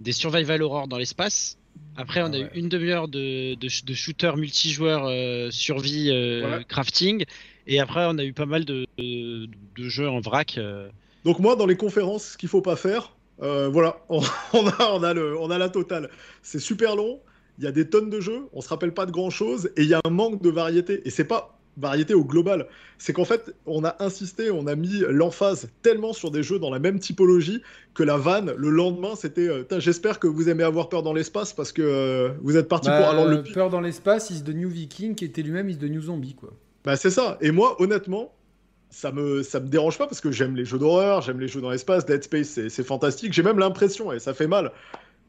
des 0.00 0.12
Survival 0.12 0.62
Horror 0.62 0.88
dans 0.88 0.98
l'espace. 0.98 1.56
Après, 1.96 2.20
on 2.22 2.32
Ah 2.32 2.36
a 2.36 2.38
ouais. 2.40 2.50
eu 2.54 2.58
une 2.58 2.68
demi-heure 2.68 3.06
de, 3.06 3.54
de, 3.54 3.68
sh- 3.68 3.84
de 3.84 3.94
shooter 3.94 4.32
multijoueur 4.36 5.04
euh, 5.06 5.50
survie 5.52 6.08
euh, 6.10 6.62
crafting. 6.64 7.24
Et 7.72 7.78
après, 7.78 8.04
on 8.08 8.18
a 8.18 8.24
eu 8.24 8.32
pas 8.32 8.46
mal 8.46 8.64
de, 8.64 8.84
de, 8.98 9.46
de 9.46 9.88
jeux 9.88 10.08
en 10.08 10.20
vrac. 10.20 10.58
euh. 10.58 10.88
Donc 11.24 11.38
moi, 11.38 11.54
dans 11.54 11.66
les 11.66 11.76
conférences, 11.76 12.32
ce 12.32 12.36
qu'il 12.36 12.48
faut 12.48 12.62
pas 12.62 12.74
faire, 12.76 13.12
euh, 13.42 13.68
voilà, 13.68 14.00
on, 14.08 14.20
on 14.52 14.66
a, 14.66 14.90
on, 14.92 15.02
a 15.04 15.14
le, 15.14 15.38
on 15.38 15.50
a 15.50 15.56
la 15.56 15.68
totale. 15.68 16.10
C'est 16.42 16.58
super 16.58 16.96
long, 16.96 17.20
il 17.58 17.64
y 17.64 17.68
a 17.68 17.72
des 17.72 17.88
tonnes 17.88 18.10
de 18.10 18.20
jeux, 18.20 18.42
on 18.52 18.60
se 18.60 18.68
rappelle 18.68 18.92
pas 18.92 19.06
de 19.06 19.12
grand 19.12 19.30
chose, 19.30 19.70
et 19.76 19.82
il 19.82 19.88
y 19.88 19.94
a 19.94 20.00
un 20.04 20.10
manque 20.10 20.42
de 20.42 20.50
variété. 20.50 21.00
Et 21.04 21.10
c'est 21.10 21.24
pas 21.24 21.56
variété 21.76 22.12
au 22.12 22.24
global, 22.24 22.66
c'est 22.98 23.12
qu'en 23.12 23.24
fait, 23.24 23.54
on 23.64 23.84
a 23.84 23.94
insisté, 24.00 24.50
on 24.50 24.66
a 24.66 24.74
mis 24.74 25.04
l'emphase 25.08 25.68
tellement 25.82 26.12
sur 26.12 26.32
des 26.32 26.42
jeux 26.42 26.58
dans 26.58 26.70
la 26.70 26.80
même 26.80 26.98
typologie 26.98 27.62
que 27.94 28.02
la 28.02 28.16
vanne, 28.16 28.52
le 28.56 28.68
lendemain, 28.70 29.14
c'était 29.14 29.48
euh, 29.48 29.62
j'espère 29.78 30.18
que 30.18 30.26
vous 30.26 30.48
aimez 30.48 30.64
avoir 30.64 30.88
peur 30.88 31.04
dans 31.04 31.12
l'espace 31.14 31.52
parce 31.52 31.70
que 31.70 31.80
euh, 31.82 32.30
vous 32.42 32.56
êtes 32.56 32.68
parti 32.68 32.88
Bah, 32.88 32.98
pour... 32.98 33.08
Alors, 33.10 33.26
le 33.28 33.36
euh, 33.38 33.52
Peur 33.54 33.70
dans 33.70 33.80
l'espace, 33.80 34.30
is 34.30 34.42
the 34.42 34.48
new 34.50 34.68
Viking, 34.68 35.14
qui 35.14 35.24
était 35.24 35.42
lui-même 35.42 35.70
is 35.70 35.76
the 35.76 35.84
new 35.84 36.02
zombie, 36.02 36.34
quoi. 36.34 36.50
Bah 36.84 36.96
c'est 36.96 37.10
ça. 37.10 37.36
Et 37.40 37.50
moi, 37.50 37.80
honnêtement, 37.80 38.32
ça 38.90 39.12
me 39.12 39.42
ça 39.42 39.60
me 39.60 39.68
dérange 39.68 39.98
pas 39.98 40.06
parce 40.06 40.20
que 40.20 40.30
j'aime 40.32 40.56
les 40.56 40.64
jeux 40.64 40.78
d'horreur, 40.78 41.20
j'aime 41.22 41.40
les 41.40 41.48
jeux 41.48 41.60
dans 41.60 41.70
l'espace. 41.70 42.06
Dead 42.06 42.22
Space, 42.24 42.58
c'est 42.68 42.84
fantastique. 42.84 43.32
J'ai 43.32 43.42
même 43.42 43.58
l'impression, 43.58 44.12
et 44.12 44.18
ça 44.18 44.34
fait 44.34 44.46
mal, 44.48 44.72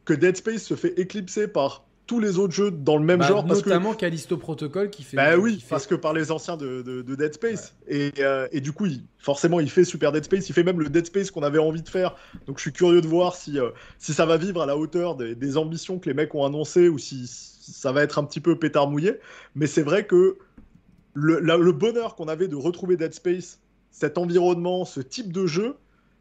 que 0.04 0.14
Dead 0.14 0.36
Space 0.36 0.62
se 0.62 0.74
fait 0.74 0.98
éclipser 0.98 1.46
par 1.48 1.84
tous 2.04 2.18
les 2.18 2.36
autres 2.38 2.52
jeux 2.52 2.72
dans 2.72 2.96
le 2.96 3.04
même 3.04 3.20
Bah, 3.20 3.28
genre. 3.28 3.46
Parce 3.46 3.62
que, 3.62 3.68
notamment 3.68 3.94
Callisto 3.94 4.36
Protocol 4.36 4.90
qui 4.90 5.04
fait. 5.04 5.16
bah 5.16 5.36
oui, 5.36 5.60
fait- 5.60 5.66
parce 5.70 5.86
que 5.86 5.94
par 5.94 6.12
les 6.12 6.32
anciens 6.32 6.56
de, 6.56 6.82
de- 6.82 7.02
de 7.02 7.14
Dead 7.14 7.32
Space. 7.34 7.74
Et, 7.86 8.10
euh, 8.18 8.48
et 8.50 8.60
du 8.60 8.72
coup, 8.72 8.86
il- 8.86 9.04
forcément, 9.18 9.60
il 9.60 9.70
fait 9.70 9.84
Super 9.84 10.10
Dead 10.10 10.24
Space. 10.24 10.48
Il 10.48 10.52
fait 10.52 10.64
même 10.64 10.80
le 10.80 10.88
Dead 10.88 11.06
Space 11.06 11.30
qu'on 11.30 11.44
avait 11.44 11.60
envie 11.60 11.82
de 11.82 11.88
faire. 11.88 12.16
Donc 12.46 12.56
je 12.58 12.62
suis 12.62 12.72
curieux 12.72 13.00
de 13.02 13.06
voir 13.06 13.36
si, 13.36 13.60
euh, 13.60 13.70
si 13.98 14.12
ça 14.14 14.26
va 14.26 14.36
vivre 14.36 14.60
à 14.62 14.66
la 14.66 14.76
hauteur 14.76 15.14
des, 15.14 15.36
des 15.36 15.56
ambitions 15.56 16.00
que 16.00 16.08
les 16.08 16.14
mecs 16.14 16.34
ont 16.34 16.44
annoncées 16.44 16.88
ou 16.88 16.98
si, 16.98 17.28
si 17.28 17.72
ça 17.72 17.92
va 17.92 18.02
être 18.02 18.18
un 18.18 18.24
petit 18.24 18.40
peu 18.40 18.58
pétard 18.58 18.90
mouillé. 18.90 19.20
Mais 19.54 19.68
c'est 19.68 19.82
vrai 19.82 20.04
que 20.04 20.38
le, 21.14 21.40
la- 21.40 21.56
le 21.56 21.72
bonheur 21.72 22.14
qu'on 22.14 22.28
avait 22.28 22.48
de 22.48 22.56
retrouver 22.56 22.96
Dead 22.96 23.12
Space, 23.14 23.60
cet 23.90 24.16
environnement, 24.18 24.84
ce 24.84 25.00
type 25.00 25.32
de 25.32 25.46
jeu, 25.46 25.76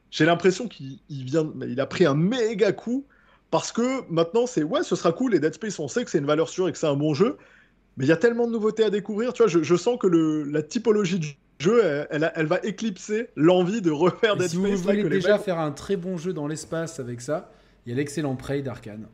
j'ai 0.10 0.26
l'impression 0.26 0.68
qu'il 0.68 1.00
il 1.10 1.24
vient, 1.24 1.50
il 1.68 1.80
a 1.80 1.86
pris 1.86 2.06
un 2.06 2.16
méga 2.16 2.74
coup 2.74 3.06
parce 3.50 3.72
que 3.72 4.02
maintenant 4.12 4.46
c'est 4.48 4.64
ouais, 4.64 4.84
ce 4.84 4.96
sera 4.96 5.12
cool. 5.14 5.34
Et 5.36 5.40
Dead 5.40 5.54
Space, 5.54 5.80
on 5.80 5.88
sait 5.88 6.04
que 6.04 6.12
c'est 6.12 6.18
une 6.20 6.26
valeur 6.26 6.50
sûre 6.50 6.68
et 6.68 6.72
que 6.72 6.78
c'est 6.78 6.88
un 6.88 6.96
bon 6.96 7.14
jeu, 7.14 7.38
mais 7.98 8.06
il 8.06 8.10
y 8.10 8.12
a 8.12 8.18
tellement 8.18 8.48
de 8.48 8.52
nouveautés 8.52 8.84
à 8.84 8.90
découvrir. 8.90 9.32
Tu 9.34 9.44
vois, 9.44 9.50
je, 9.50 9.64
je 9.64 9.76
sens 9.76 9.98
que 10.00 10.08
le, 10.08 10.44
la 10.44 10.62
typologie 10.64 11.20
du 11.20 11.38
jeu, 11.60 11.82
elle, 11.84 12.08
elle, 12.12 12.24
a- 12.26 12.34
elle 12.38 12.48
va 12.48 12.60
éclipser 12.64 13.30
l'envie 13.38 13.82
de 13.82 13.92
refaire 13.92 14.36
Et 14.36 14.40
Dead 14.40 14.50
si 14.50 14.58
vous 14.58 14.66
Space. 14.68 14.80
là, 14.80 14.92
voulez 14.92 15.04
que 15.04 15.08
les 15.08 15.16
déjà 15.18 15.34
mecs- 15.34 15.42
faire 15.44 15.60
un 15.60 15.72
très 15.72 15.96
bon 15.96 16.18
jeu 16.18 16.34
dans 16.34 16.48
l'espace 16.48 17.00
avec 17.00 17.22
ça, 17.22 17.52
il 17.86 17.92
y 17.92 17.94
a 17.94 17.96
l'excellent 17.96 18.36
Prey 18.36 18.62
d'Arkane. 18.62 19.08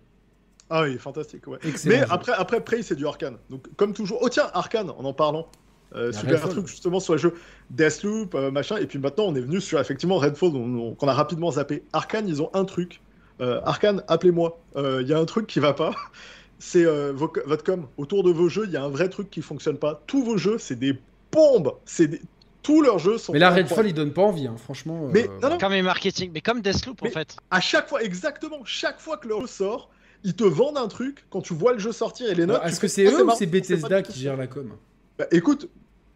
Ah 0.69 0.81
oui, 0.83 0.97
fantastique. 0.97 1.47
Ouais. 1.47 1.59
Mais 1.85 1.99
jeu. 1.99 2.05
après, 2.09 2.33
après 2.33 2.59
Prey, 2.61 2.81
c'est 2.81 2.95
du 2.95 3.05
Arkane. 3.05 3.37
Donc, 3.49 3.67
comme 3.77 3.93
toujours. 3.93 4.19
Oh, 4.21 4.27
tiens, 4.29 4.49
Arkane, 4.53 4.89
en 4.89 5.05
en 5.05 5.13
parlant. 5.13 5.47
Euh, 5.95 6.11
Il 6.11 6.15
y 6.15 6.17
a 6.17 6.19
super 6.19 6.33
Redfall. 6.35 6.51
truc 6.51 6.67
justement 6.67 6.99
sur 6.99 7.13
les 7.13 7.19
jeux 7.19 7.33
Deathloop, 7.71 8.35
euh, 8.35 8.51
machin. 8.51 8.77
Et 8.77 8.85
puis 8.87 8.99
maintenant, 8.99 9.25
on 9.27 9.35
est 9.35 9.41
venu 9.41 9.61
sur 9.61 9.79
effectivement 9.79 10.17
Redfall, 10.17 10.49
on- 10.55 10.77
on- 10.89 10.95
qu'on 10.95 11.07
a 11.07 11.13
rapidement 11.13 11.51
zappé. 11.51 11.83
Arkane, 11.93 12.27
ils 12.27 12.41
ont 12.41 12.49
un 12.53 12.65
truc. 12.65 13.01
Euh, 13.39 13.61
Arkane, 13.63 14.03
appelez-moi. 14.07 14.59
Euh, 14.75 15.01
Il 15.01 15.07
y 15.07 15.13
a 15.13 15.19
un 15.19 15.25
truc 15.25 15.47
qui 15.47 15.59
va 15.59 15.73
pas. 15.73 15.91
C'est 16.59 16.85
euh, 16.85 17.13
votre 17.13 17.63
com. 17.63 17.85
Autour 17.97 18.23
de 18.23 18.31
vos 18.31 18.49
jeux, 18.49 18.63
il 18.65 18.71
y 18.71 18.77
a 18.77 18.83
un 18.83 18.89
vrai 18.89 19.09
truc 19.09 19.29
qui 19.29 19.41
fonctionne 19.43 19.77
pas. 19.77 20.01
Tous 20.07 20.23
vos 20.23 20.37
jeux, 20.37 20.57
c'est 20.57 20.75
des 20.77 20.97
bombes. 21.31 21.73
C'est 21.85 22.07
des- 22.07 22.21
Tous 22.63 22.81
leurs 22.81 22.97
jeux 22.99 23.17
sont. 23.19 23.31
Mais 23.31 23.39
là. 23.39 23.51
Redfall, 23.51 23.87
il 23.87 23.93
donne 23.93 24.11
pas 24.11 24.23
envie, 24.23 24.47
hein, 24.47 24.55
franchement. 24.57 25.07
Mais 25.13 25.29
non, 25.41 25.51
non, 25.51 25.57
Comme 25.59 25.71
les 25.73 25.83
marketing, 25.83 26.31
mais 26.33 26.41
comme 26.41 26.61
Deathloop 26.61 27.01
Mais- 27.03 27.09
en 27.09 27.11
fait. 27.13 27.37
à 27.51 27.61
chaque 27.61 27.87
fois, 27.87 28.01
exactement, 28.03 28.57
chaque 28.65 28.99
fois 28.99 29.17
que 29.17 29.27
le 29.27 29.39
jeu 29.41 29.47
sort, 29.47 29.89
ils 30.23 30.33
te 30.33 30.43
vendent 30.43 30.77
un 30.79 30.87
truc. 30.87 31.25
Quand 31.29 31.41
tu 31.41 31.53
vois 31.53 31.71
le 31.73 31.79
jeu 31.79 31.91
sortir 31.93 32.29
et 32.29 32.33
les 32.35 32.45
notes. 32.47 32.55
alors, 32.57 32.63
tu 32.63 32.71
Est-ce 32.71 32.79
que 32.81 32.87
c'est 32.87 33.07
Ah, 33.07 33.11
eux 33.11 33.23
ou 33.25 33.31
c'est 33.37 33.45
Bethesda 33.45 34.01
qui 34.01 34.19
gère 34.19 34.35
la 34.35 34.47
com? 34.47 34.71
Bah, 35.17 35.25
écoute, 35.31 35.69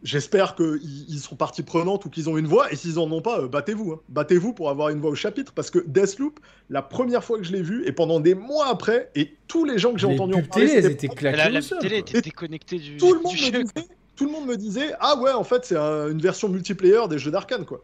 j'espère 0.04 0.56
qu'ils 0.56 0.80
ils 1.10 1.20
sont 1.20 1.36
partie 1.36 1.64
prenante 1.64 2.06
ou 2.06 2.10
qu'ils 2.10 2.30
ont 2.30 2.38
une 2.38 2.48
voix, 2.48 2.72
et 2.72 2.76
s'ils 2.76 2.98
en 3.00 3.12
ont 3.12 3.22
pas, 3.22 3.42
euh, 3.42 3.48
battez-vous. 3.48 3.94
hein. 3.94 4.00
Battez-vous 4.10 4.54
pour 4.54 4.70
avoir 4.70 4.90
une 4.90 5.00
voix 5.00 5.12
au 5.12 5.16
chapitre, 5.16 5.54
parce 5.54 5.70
que 5.70 5.80
Deathloop, 5.88 6.40
la 6.70 6.82
première 6.82 7.24
fois 7.24 7.38
que 7.38 7.44
je 7.44 7.52
l'ai 7.52 7.62
vu, 7.62 7.86
et 7.88 7.92
pendant 7.92 8.20
des 8.20 8.36
mois 8.36 8.68
après, 8.68 9.10
et 9.16 9.36
tous 9.48 9.66
les 9.66 9.78
gens 9.78 9.94
que 9.94 10.00
j'ai 10.00 10.08
entendus 10.08 10.36
en 10.36 10.42
parler, 10.44 10.68
télé, 10.68 10.88
étaient 10.92 11.08
La, 11.08 11.14
claquées 11.14 11.50
la 11.52 11.62
sol, 11.62 11.80
télé 11.80 11.98
était 12.00 12.22
déconnectée 12.22 12.80
du, 12.80 12.98
tout 12.98 13.14
le 13.14 13.20
du 13.20 13.24
monde 13.26 13.34
me 13.34 13.38
jeu. 13.38 13.52
disait, 13.64 13.88
tout 14.16 14.26
le 14.26 14.32
monde 14.32 14.48
me 14.48 14.58
disait, 14.58 14.92
ah 15.00 15.18
ouais, 15.20 15.32
en 15.32 15.44
fait, 15.44 15.66
c'est 15.66 15.78
un- 15.78 16.10
une 16.10 16.22
version 16.22 16.50
multiplayer 16.50 17.08
des 17.10 17.18
jeux 17.20 17.32
d'Arkane, 17.32 17.66
quoi. 17.66 17.82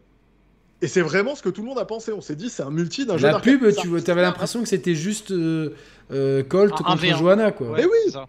Et 0.80 0.86
c'est 0.86 1.00
vraiment 1.00 1.34
ce 1.34 1.42
que 1.42 1.48
tout 1.48 1.62
le 1.62 1.66
monde 1.68 1.80
a 1.80 1.84
pensé. 1.84 2.12
On 2.12 2.20
s'est 2.20 2.36
dit, 2.36 2.50
c'est 2.50 2.62
un 2.62 2.70
multi 2.70 3.04
d'un 3.04 3.16
jeu 3.16 3.26
La 3.26 3.32
d'Arkane. 3.32 3.58
pub, 3.58 3.74
tu 4.04 4.10
avais 4.12 4.22
l'impression 4.22 4.62
que 4.62 4.68
c'était 4.68 4.94
juste 4.94 5.32
euh, 5.32 5.70
euh, 6.12 6.44
Colt 6.44 6.70
Un- 6.72 6.76
un 6.76 6.92
contre 6.92 7.02
V1. 7.02 7.18
Johanna, 7.18 7.50
quoi. 7.50 7.70
Ouais, 7.70 7.78
Mais 7.82 7.86
oui. 7.86 8.12
ça. 8.12 8.26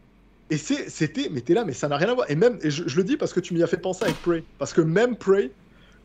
Et 0.51 0.57
c'était, 0.57 1.29
mais 1.31 1.41
t'es 1.41 1.53
là, 1.53 1.63
mais 1.65 1.73
ça 1.73 1.87
n'a 1.87 1.97
rien 1.97 2.09
à 2.09 2.13
voir. 2.15 2.29
Et 2.31 2.35
même, 2.35 2.57
et 2.63 2.71
je, 2.71 2.83
je 2.87 2.97
le 2.97 3.03
dis 3.03 3.17
parce 3.17 3.33
que 3.33 3.39
tu 3.39 3.53
m'y 3.53 3.61
as 3.61 3.67
fait 3.67 3.77
penser 3.77 4.03
avec 4.05 4.19
Prey. 4.21 4.43
Parce 4.57 4.73
que 4.73 4.81
même 4.81 5.15
Prey, 5.15 5.51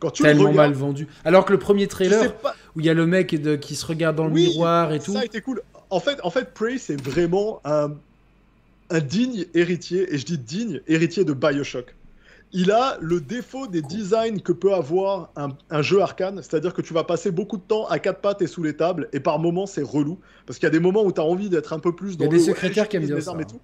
quand 0.00 0.10
tu 0.10 0.22
le 0.22 0.28
Tellement 0.28 0.50
regardes, 0.50 0.56
mal 0.70 0.72
vendu. 0.72 1.06
Alors 1.24 1.44
que 1.46 1.52
le 1.52 1.58
premier 1.58 1.86
trailer, 1.88 2.34
pas, 2.36 2.54
où 2.76 2.80
il 2.80 2.86
y 2.86 2.90
a 2.90 2.94
le 2.94 3.06
mec 3.06 3.40
de- 3.40 3.56
qui 3.56 3.74
se 3.74 3.86
regarde 3.86 4.16
dans 4.16 4.26
le 4.26 4.32
Oui, 4.32 4.48
miroir 4.48 4.92
et 4.92 4.98
tout. 5.00 5.12
Ça 5.14 5.20
a 5.20 5.24
été 5.24 5.40
cool. 5.40 5.62
En 5.88 6.00
fait, 6.00 6.18
en 6.22 6.30
fait 6.30 6.52
Prey, 6.52 6.76
c'est 6.78 7.00
vraiment 7.00 7.60
un, 7.64 7.92
un 8.90 9.00
digne 9.00 9.46
héritier, 9.54 10.12
et 10.14 10.18
je 10.18 10.26
dis 10.26 10.36
digne 10.38 10.80
héritier 10.88 11.24
de 11.24 11.32
Bioshock. 11.32 11.94
Il 12.52 12.70
a 12.70 12.98
le 13.00 13.20
défaut 13.20 13.66
des 13.66 13.82
designs 13.82 14.38
que 14.40 14.52
peut 14.52 14.74
avoir 14.74 15.30
un, 15.36 15.48
un 15.70 15.82
jeu 15.82 16.00
arcane, 16.02 16.36
c'est-à-dire 16.42 16.72
que 16.74 16.82
tu 16.82 16.92
vas 16.94 17.02
passer 17.02 17.30
beaucoup 17.32 17.56
de 17.56 17.62
temps 17.62 17.86
à 17.86 17.98
quatre 17.98 18.20
pattes 18.20 18.42
et 18.42 18.46
sous 18.46 18.62
les 18.62 18.76
tables, 18.76 19.08
et 19.12 19.20
par 19.20 19.38
moments 19.40 19.66
c'est 19.66 19.82
relou, 19.82 20.18
parce 20.46 20.58
qu'il 20.58 20.66
y 20.66 20.68
a 20.68 20.70
des 20.70 20.78
moments 20.80 21.02
où 21.04 21.10
tu 21.12 21.20
as 21.20 21.24
envie 21.24 21.48
d'être 21.48 21.72
un 21.72 21.78
peu 21.80 21.92
plus 21.96 22.10
Il 22.10 22.14
y 22.14 22.16
dans 22.18 22.26
a 22.26 22.28
le 22.28 22.38
des 22.38 22.44
secrétaires 22.44 22.88
qui 22.88 22.96
aiment 22.96 23.06
bien 23.06 23.20
ça. 23.20 23.34
et 23.40 23.44
tout. 23.44 23.58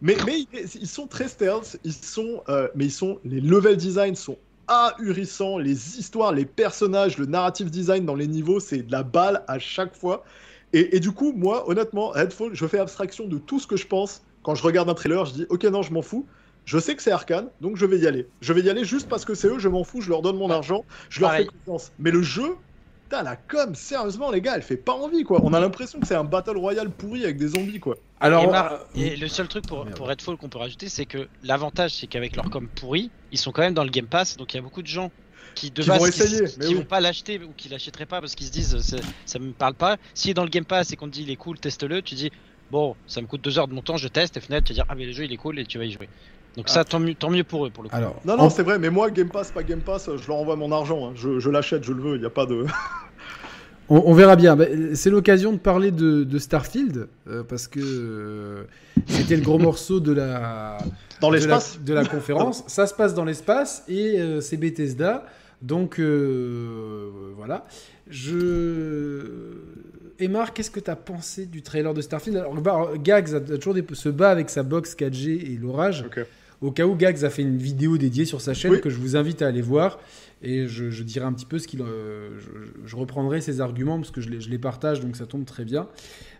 Mais, 0.00 0.16
mais 0.26 0.46
ils, 0.74 0.88
sont 0.88 1.06
très 1.06 1.28
stealth, 1.28 1.78
ils 1.84 1.92
sont, 1.92 2.42
euh, 2.48 2.68
mais 2.74 2.86
ils 2.86 2.92
sont, 2.92 3.20
les 3.24 3.40
level 3.40 3.76
design 3.76 4.14
sont 4.14 4.38
ahurissants, 4.66 5.58
les 5.58 5.98
histoires, 5.98 6.32
les 6.32 6.46
personnages, 6.46 7.18
le 7.18 7.26
narrative 7.26 7.70
design 7.70 8.04
dans 8.04 8.14
les 8.14 8.26
niveaux, 8.26 8.60
c'est 8.60 8.82
de 8.82 8.92
la 8.92 9.02
balle 9.02 9.44
à 9.48 9.58
chaque 9.58 9.94
fois. 9.94 10.24
Et, 10.72 10.96
et 10.96 11.00
du 11.00 11.12
coup, 11.12 11.32
moi, 11.32 11.68
honnêtement, 11.68 12.08
Redfall, 12.08 12.54
je 12.54 12.66
fais 12.66 12.78
abstraction 12.78 13.26
de 13.26 13.38
tout 13.38 13.60
ce 13.60 13.66
que 13.66 13.76
je 13.76 13.86
pense. 13.86 14.22
Quand 14.42 14.54
je 14.54 14.62
regarde 14.62 14.88
un 14.88 14.94
trailer, 14.94 15.24
je 15.26 15.32
dis, 15.32 15.46
ok, 15.48 15.64
non, 15.64 15.82
je 15.82 15.92
m'en 15.92 16.02
fous. 16.02 16.26
Je 16.64 16.78
sais 16.78 16.96
que 16.96 17.02
c'est 17.02 17.10
Arkane, 17.10 17.50
donc 17.60 17.76
je 17.76 17.84
vais 17.84 17.98
y 17.98 18.06
aller. 18.06 18.26
Je 18.40 18.52
vais 18.52 18.62
y 18.62 18.70
aller 18.70 18.84
juste 18.84 19.08
parce 19.08 19.24
que 19.24 19.34
c'est 19.34 19.48
eux, 19.48 19.58
je 19.58 19.68
m'en 19.68 19.84
fous, 19.84 20.00
je 20.00 20.08
leur 20.08 20.22
donne 20.22 20.36
mon 20.36 20.50
argent, 20.50 20.84
je 21.10 21.20
leur 21.20 21.30
Pareil. 21.30 21.46
fais 21.46 21.58
confiance. 21.58 21.92
Mais 21.98 22.10
le 22.10 22.22
jeu, 22.22 22.56
putain, 23.14 23.30
la 23.30 23.36
com, 23.36 23.74
sérieusement, 23.74 24.30
les 24.30 24.40
gars, 24.40 24.54
elle 24.56 24.62
fait 24.62 24.76
pas 24.76 24.92
envie, 24.92 25.24
quoi. 25.24 25.40
On 25.42 25.52
a 25.52 25.60
l'impression 25.60 26.00
que 26.00 26.06
c'est 26.06 26.14
un 26.14 26.24
Battle 26.24 26.56
Royale 26.56 26.90
pourri 26.90 27.24
avec 27.24 27.36
des 27.36 27.48
zombies, 27.48 27.80
quoi. 27.80 27.96
Alors, 28.20 28.86
et, 28.94 29.16
le 29.16 29.28
seul 29.28 29.48
truc 29.48 29.66
pour, 29.66 29.84
pour 29.86 30.08
Redfall 30.08 30.36
qu'on 30.36 30.48
peut 30.48 30.58
rajouter, 30.58 30.88
c'est 30.88 31.06
que 31.06 31.28
l'avantage, 31.42 31.92
c'est 31.92 32.06
qu'avec 32.06 32.36
leur 32.36 32.50
com 32.50 32.68
pourri, 32.74 33.10
ils 33.32 33.38
sont 33.38 33.52
quand 33.52 33.62
même 33.62 33.74
dans 33.74 33.84
le 33.84 33.90
Game 33.90 34.06
Pass, 34.06 34.36
donc 34.36 34.54
il 34.54 34.56
y 34.56 34.60
a 34.60 34.62
beaucoup 34.62 34.82
de 34.82 34.86
gens 34.86 35.10
qui 35.54 35.70
de 35.70 35.82
vont 35.82 36.04
essayer, 36.06 36.48
qui, 36.60 36.74
vont 36.74 36.84
pas 36.84 37.00
l'acheter 37.00 37.40
ou 37.40 37.52
qui 37.56 37.68
l'achèteraient 37.68 38.06
pas 38.06 38.20
parce 38.20 38.34
qu'ils 38.34 38.46
se 38.46 38.52
disent 38.52 38.96
ça 39.24 39.38
me 39.38 39.52
parle 39.52 39.74
pas. 39.74 39.98
S'il 40.14 40.32
est 40.32 40.34
dans 40.34 40.42
le 40.42 40.50
Game 40.50 40.64
Pass 40.64 40.92
et 40.92 40.96
qu'on 40.96 41.06
te 41.06 41.12
dit 41.12 41.22
il 41.22 41.30
est 41.30 41.36
cool, 41.36 41.60
teste-le, 41.60 42.02
tu 42.02 42.14
dis 42.14 42.32
bon, 42.70 42.96
ça 43.06 43.20
me 43.20 43.26
coûte 43.26 43.42
deux 43.42 43.58
heures 43.58 43.68
de 43.68 43.74
mon 43.74 43.82
temps, 43.82 43.96
je 43.96 44.08
teste, 44.08 44.36
et 44.36 44.40
finalement 44.40 44.64
tu 44.64 44.72
vas 44.72 44.74
dire 44.74 44.86
ah 44.88 44.94
mais 44.94 45.06
le 45.06 45.12
jeu 45.12 45.24
il 45.24 45.32
est 45.32 45.36
cool 45.36 45.58
et 45.58 45.66
tu 45.66 45.78
vas 45.78 45.84
y 45.84 45.92
jouer. 45.92 46.08
Donc 46.56 46.68
ça, 46.68 46.84
tant 46.84 47.00
mieux, 47.00 47.14
tant 47.14 47.30
mieux 47.30 47.42
pour 47.42 47.66
eux, 47.66 47.70
pour 47.70 47.82
le 47.82 47.88
coup. 47.88 47.96
Alors, 47.96 48.20
non, 48.24 48.36
non, 48.36 48.48
c'est 48.48 48.62
vrai, 48.62 48.78
mais 48.78 48.90
moi, 48.90 49.10
Game 49.10 49.28
Pass, 49.28 49.50
pas 49.50 49.62
Game 49.62 49.80
Pass, 49.80 50.08
je 50.16 50.28
leur 50.28 50.36
envoie 50.36 50.56
mon 50.56 50.70
argent. 50.70 51.08
Hein. 51.08 51.12
Je, 51.16 51.50
l'achète, 51.50 51.82
je 51.84 51.92
le 51.92 52.00
veux, 52.00 52.14
il 52.14 52.20
n'y 52.20 52.26
a 52.26 52.30
pas 52.30 52.46
de... 52.46 52.64
on, 53.88 54.14
verra 54.14 54.36
bien. 54.36 54.54
Bah, 54.54 54.66
c'est 54.94 55.10
l'occasion 55.10 55.52
de 55.52 55.58
parler 55.58 55.90
de, 55.90 56.38
Starfield, 56.38 57.08
euh, 57.28 57.42
parce 57.42 57.66
que 57.66 57.80
euh, 57.82 58.64
c'était 59.06 59.36
le 59.36 59.42
gros 59.42 59.58
morceau 59.58 59.98
de 59.98 60.12
la... 60.12 60.78
Dans 61.20 61.30
l'espace 61.30 61.80
de, 61.80 61.94
la 61.94 62.04
conférence. 62.04 62.64
ça 62.66 62.86
se 62.86 62.94
passe 62.94 63.14
dans 63.14 63.24
l'espace, 63.24 63.84
et 63.88 64.20
euh, 64.20 64.40
c'est 64.40 64.56
Bethesda. 64.56 65.26
Donc, 65.60 65.98
voilà. 67.36 67.66
Je... 68.08 69.22
Emar, 70.20 70.52
qu'est-ce 70.52 70.70
que 70.70 70.78
tu 70.78 70.90
as 70.90 70.96
pensé 70.96 71.46
du 71.46 71.62
trailer 71.62 71.92
de 71.92 72.00
Starfield? 72.00 72.36
Alors, 72.36 72.54
bah, 72.54 72.90
Gags 73.02 73.34
a, 73.34 73.40
toujours 73.40 73.74
des, 73.74 73.84
se 73.94 74.08
bat 74.08 74.30
avec 74.30 74.50
sa 74.50 74.62
box 74.62 74.94
4G 74.94 75.52
et 75.52 75.58
l'orage. 75.60 76.04
Au 76.64 76.70
cas 76.70 76.86
où 76.86 76.96
Gags 76.96 77.24
a 77.24 77.30
fait 77.30 77.42
une 77.42 77.58
vidéo 77.58 77.98
dédiée 77.98 78.24
sur 78.24 78.40
sa 78.40 78.54
chaîne 78.54 78.80
que 78.80 78.88
je 78.88 78.96
vous 78.96 79.16
invite 79.16 79.42
à 79.42 79.48
aller 79.48 79.60
voir. 79.60 79.98
Et 80.42 80.66
je, 80.66 81.02
dirai 81.02 81.26
un 81.26 81.32
petit 81.34 81.44
peu 81.44 81.58
ce 81.58 81.68
qu'il. 81.68 81.82
Euh, 81.82 82.30
je, 82.86 82.96
reprendrai 82.96 83.42
ses 83.42 83.60
arguments 83.60 83.98
parce 83.98 84.10
que 84.10 84.22
je 84.22 84.30
les, 84.30 84.58
partage, 84.58 85.00
donc 85.00 85.16
ça 85.16 85.26
tombe 85.26 85.44
très 85.44 85.66
bien. 85.66 85.88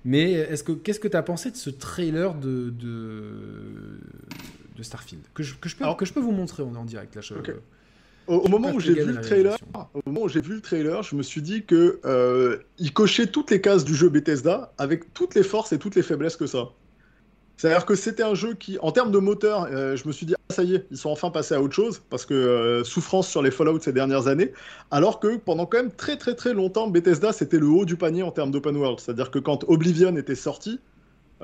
Mais 0.07 0.33
est-ce 0.33 0.65
que 0.65 0.73
qu'est-ce 0.73 1.01
que 1.01 1.09
tu 1.09 1.17
as 1.17 1.23
pensé 1.23 1.51
de 1.51 1.57
ce 1.57 1.69
trailer 1.69 2.35
de, 2.35 2.71
de, 2.71 4.83
Starfield 4.83 5.23
que 5.35 5.43
je, 5.43 5.55
que, 5.57 5.69
je 5.69 5.77
peux, 5.77 5.85
que 5.97 6.07
je 6.07 6.13
peux 6.15 6.21
vous 6.21 6.33
montrer 6.33 6.63
On 6.63 6.75
est 6.75 6.79
en 6.79 6.87
direct 6.87 7.17
là. 7.17 7.21
Au, 8.27 8.49
moment 8.49 8.73
où 8.73 8.81
j'ai 8.81 8.95
vu 8.95 9.13
le 9.13 9.21
trailer, 9.21 9.59
au 9.93 10.01
moment 10.07 10.23
où 10.23 10.29
j'ai 10.31 10.41
vu 10.41 10.55
le 10.55 10.63
trailer, 10.63 11.03
je 11.03 11.17
me 11.17 11.23
suis 11.23 11.43
dit 11.43 11.65
que 11.65 12.01
euh, 12.07 12.57
il 12.79 12.95
cochait 12.95 13.27
toutes 13.27 13.51
les 13.51 13.61
cases 13.61 13.85
du 13.85 13.95
jeu 13.95 14.09
Bethesda 14.09 14.73
avec 14.79 15.13
toutes 15.13 15.35
les 15.35 15.43
forces 15.43 15.75
et 15.75 15.79
toutes 15.79 15.95
les 15.95 16.03
faiblesses 16.03 16.37
que 16.37 16.47
ça. 16.47 16.71
C'est-à-dire 17.57 17.87
que 17.87 17.95
c'était 17.95 18.23
un 18.23 18.35
jeu 18.35 18.55
qui, 18.55 18.79
en 18.81 18.91
termes 18.91 19.13
de 19.13 19.19
moteur, 19.19 19.69
euh, 19.71 19.97
je 19.97 20.07
me 20.09 20.13
suis 20.13 20.27
dit, 20.27 20.35
ah, 20.37 20.53
ça 20.53 20.65
y 20.65 20.75
est, 20.75 20.87
ils 20.91 20.97
sont 20.97 21.11
enfin 21.11 21.31
passés 21.31 21.55
à 21.55 21.63
autre 21.63 21.75
chose, 21.75 22.03
parce 22.11 22.27
que 22.27 22.35
euh, 22.35 22.85
souffrance 22.85 23.29
sur 23.29 23.43
les 23.43 23.51
Fallout 23.51 23.81
ces 23.81 23.93
dernières 23.93 24.27
années, 24.27 24.53
alors 24.91 25.21
que 25.21 25.37
pendant 25.37 25.65
quand 25.67 25.79
même 25.79 25.93
très 25.93 26.17
très 26.17 26.35
très 26.35 26.53
longtemps, 26.53 26.89
Bethesda, 26.89 27.33
c'était 27.33 27.59
le 27.59 27.67
haut 27.67 27.85
du 27.85 27.97
panier 27.97 28.23
en 28.23 28.33
termes 28.33 28.51
d'open 28.51 28.77
world. 28.77 28.99
C'est-à-dire 29.01 29.31
que 29.31 29.39
quand 29.39 29.65
Oblivion 29.69 30.17
était 30.17 30.35
sorti, 30.35 30.81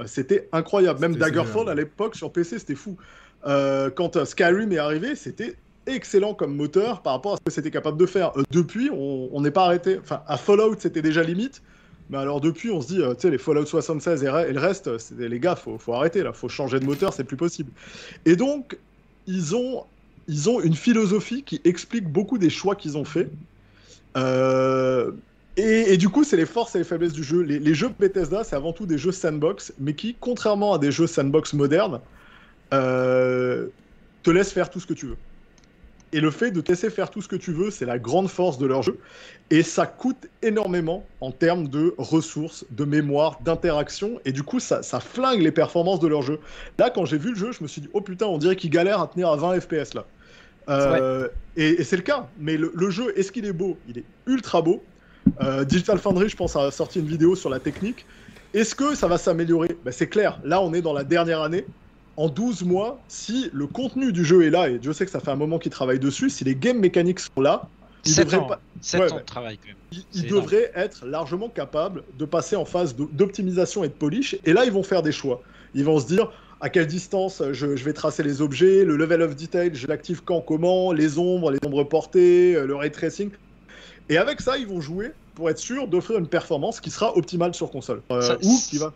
c'était 0.06 0.48
incroyable. 0.52 1.00
Même 1.00 1.16
Daggerfall 1.16 1.68
à 1.68 1.74
l'époque 1.74 2.16
sur 2.16 2.32
PC, 2.32 2.58
c'était 2.58 2.74
fou. 2.74 2.96
quand 3.44 4.24
Skyrim 4.24 4.72
est 4.72 4.78
arrivé, 4.78 5.14
c'était 5.14 5.56
excellent 5.86 6.34
comme 6.34 6.54
moteur 6.54 7.02
par 7.02 7.14
rapport 7.14 7.34
à 7.34 7.36
ce 7.36 7.42
que 7.42 7.50
c'était 7.50 7.70
capable 7.70 7.98
de 7.98 8.06
faire. 8.06 8.32
Euh, 8.36 8.42
depuis, 8.50 8.90
on 8.90 9.40
n'est 9.40 9.50
pas 9.50 9.64
arrêté. 9.64 9.98
Enfin, 10.00 10.22
à 10.26 10.36
Fallout, 10.36 10.76
c'était 10.78 11.02
déjà 11.02 11.22
limite. 11.22 11.62
Mais 12.10 12.18
alors 12.18 12.40
depuis, 12.40 12.70
on 12.70 12.80
se 12.80 12.88
dit, 12.88 13.00
euh, 13.00 13.14
tu 13.14 13.22
sais, 13.22 13.30
les 13.30 13.38
Fallout 13.38 13.66
76 13.66 14.24
et, 14.24 14.26
le 14.26 14.58
reste, 14.58 14.90
les 15.16 15.38
gars, 15.38 15.54
faut, 15.54 15.78
faut 15.78 15.94
arrêter 15.94 16.22
là, 16.22 16.32
faut 16.32 16.48
changer 16.48 16.80
de 16.80 16.84
moteur, 16.84 17.12
c'est 17.12 17.24
plus 17.24 17.36
possible. 17.36 17.70
Et 18.26 18.34
donc, 18.34 18.76
ils 19.28 19.54
ont, 19.54 19.84
ils 20.26 20.50
ont 20.50 20.60
une 20.60 20.74
philosophie 20.74 21.44
qui 21.44 21.60
explique 21.64 22.08
beaucoup 22.08 22.36
des 22.36 22.50
choix 22.50 22.74
qu'ils 22.74 22.98
ont 22.98 23.04
fait. 23.04 23.30
Euh, 24.16 25.12
et, 25.56 25.96
du 25.98 26.08
coup, 26.08 26.24
c'est 26.24 26.36
les 26.36 26.46
forces 26.46 26.74
et 26.74 26.78
les 26.78 26.84
faiblesses 26.84 27.12
du 27.12 27.22
jeu. 27.22 27.42
Les, 27.42 27.58
les 27.58 27.74
jeux 27.74 27.90
Bethesda, 27.96 28.42
c'est 28.44 28.56
avant 28.56 28.72
tout 28.72 28.86
des 28.86 28.98
jeux 28.98 29.12
sandbox, 29.12 29.72
mais 29.78 29.94
qui, 29.94 30.16
contrairement 30.18 30.74
à 30.74 30.78
des 30.78 30.90
jeux 30.90 31.06
sandbox 31.06 31.52
modernes, 31.52 32.00
te 32.70 34.30
laissent 34.30 34.52
faire 34.52 34.70
tout 34.70 34.80
ce 34.80 34.86
que 34.86 34.94
tu 34.94 35.06
veux. 35.06 35.16
Et 36.12 36.20
le 36.20 36.30
fait 36.30 36.50
de 36.50 36.60
te 36.60 36.72
laisser 36.72 36.90
faire 36.90 37.10
tout 37.10 37.22
ce 37.22 37.28
que 37.28 37.36
tu 37.36 37.52
veux, 37.52 37.70
c'est 37.70 37.86
la 37.86 37.98
grande 37.98 38.28
force 38.28 38.58
de 38.58 38.66
leur 38.66 38.82
jeu. 38.82 38.98
Et 39.50 39.62
ça 39.62 39.86
coûte 39.86 40.28
énormément 40.42 41.06
en 41.20 41.30
termes 41.30 41.68
de 41.68 41.94
ressources, 41.98 42.64
de 42.70 42.84
mémoire, 42.84 43.38
d'interaction. 43.42 44.20
Et 44.24 44.32
du 44.32 44.42
coup, 44.42 44.58
ça, 44.58 44.82
ça, 44.82 44.98
flingue 44.98 45.40
les 45.40 45.52
performances 45.52 46.00
de 46.00 46.08
leur 46.08 46.22
jeu. 46.22 46.40
Là, 46.78 46.90
quand 46.90 47.04
j'ai 47.04 47.18
vu 47.18 47.30
le 47.30 47.36
jeu, 47.36 47.52
je 47.52 47.62
me 47.62 47.68
suis 47.68 47.80
dit, 47.80 47.88
oh 47.92 48.00
putain, 48.00 48.26
on 48.26 48.38
dirait 48.38 48.56
qu'ils 48.56 48.70
galèrent 48.70 49.00
à 49.00 49.06
tenir 49.06 49.28
à 49.28 49.36
20 49.36 49.60
FPS 49.60 49.94
là. 49.94 50.04
Euh, 50.68 51.28
et, 51.56 51.82
c'est 51.84 51.96
le 51.96 52.02
cas. 52.02 52.28
Mais 52.38 52.56
le, 52.56 52.90
jeu, 52.90 53.12
est-ce 53.16 53.32
qu'il 53.32 53.44
est 53.44 53.52
beau? 53.52 53.76
Il 53.88 53.98
est 53.98 54.04
ultra 54.26 54.62
beau. 54.62 54.82
Euh, 55.42 55.64
Digital 55.64 55.98
Foundry, 55.98 56.28
je 56.28 56.36
pense, 56.36 56.56
a 56.56 56.70
sorti 56.70 57.00
une 57.00 57.06
vidéo 57.06 57.36
sur 57.36 57.50
la 57.50 57.60
technique. 57.60 58.06
Est-ce 58.52 58.74
que 58.74 58.94
ça 58.94 59.06
va 59.06 59.18
s'améliorer? 59.18 59.76
Ben, 59.84 59.92
C'est 59.92 60.08
clair. 60.08 60.40
Là, 60.44 60.60
on 60.60 60.72
est 60.72 60.82
dans 60.82 60.92
la 60.92 61.04
dernière 61.04 61.42
année 61.42 61.64
en 62.16 62.28
12 62.28 62.64
mois, 62.64 63.00
si 63.08 63.50
le 63.52 63.66
contenu 63.66 64.12
du 64.12 64.24
jeu 64.24 64.44
est 64.44 64.50
là, 64.50 64.68
et 64.68 64.78
Dieu 64.78 64.92
sait 64.92 65.04
que 65.04 65.10
ça 65.10 65.20
fait 65.20 65.30
un 65.30 65.36
moment 65.36 65.58
qu'ils 65.58 65.72
travaillent 65.72 66.00
dessus, 66.00 66.30
si 66.30 66.44
les 66.44 66.54
game 66.54 66.78
mécaniques 66.78 67.20
sont 67.20 67.40
là, 67.40 67.68
ils 68.04 68.16
devraient, 68.16 68.38
pas... 68.46 68.58
de 69.18 69.24
travail, 69.24 69.58
Ils, 70.14 70.26
devraient 70.26 70.70
être 70.74 71.04
largement 71.04 71.48
capables 71.48 72.02
de 72.18 72.24
passer 72.24 72.56
en 72.56 72.64
phase 72.64 72.96
d'optimisation 72.96 73.84
et 73.84 73.88
de 73.88 73.92
polish. 73.92 74.36
Et 74.44 74.52
là, 74.52 74.64
ils 74.64 74.72
vont 74.72 74.82
faire 74.82 75.02
des 75.02 75.12
choix. 75.12 75.42
Ils 75.74 75.84
vont 75.84 76.00
se 76.00 76.06
dire 76.06 76.32
à 76.62 76.70
quelle 76.70 76.86
distance 76.86 77.42
je, 77.52 77.66
vais 77.66 77.92
tracer 77.92 78.22
les 78.22 78.40
objets, 78.40 78.84
le 78.84 78.96
level 78.96 79.22
of 79.22 79.36
detail, 79.36 79.70
je 79.74 79.86
l'active 79.86 80.22
quand, 80.24 80.40
comment, 80.40 80.92
les 80.92 81.18
ombres, 81.18 81.50
les 81.50 81.58
ombres 81.64 81.84
portées, 81.84 82.54
euh, 82.54 82.66
le 82.66 82.74
ray 82.74 82.90
tracing. 82.90 83.30
Et 84.08 84.18
avec 84.18 84.40
ça, 84.40 84.58
ils 84.58 84.66
vont 84.66 84.80
jouer 84.80 85.12
pour 85.34 85.48
être 85.48 85.58
sûr 85.58 85.86
d'offrir 85.86 86.18
une 86.18 86.26
performance 86.26 86.80
qui 86.80 86.90
sera 86.90 87.16
optimale 87.16 87.54
sur 87.54 87.70
console. 87.70 88.02
Euh, 88.10 88.36
ou 88.42 88.58
qui 88.68 88.78
va 88.78 88.92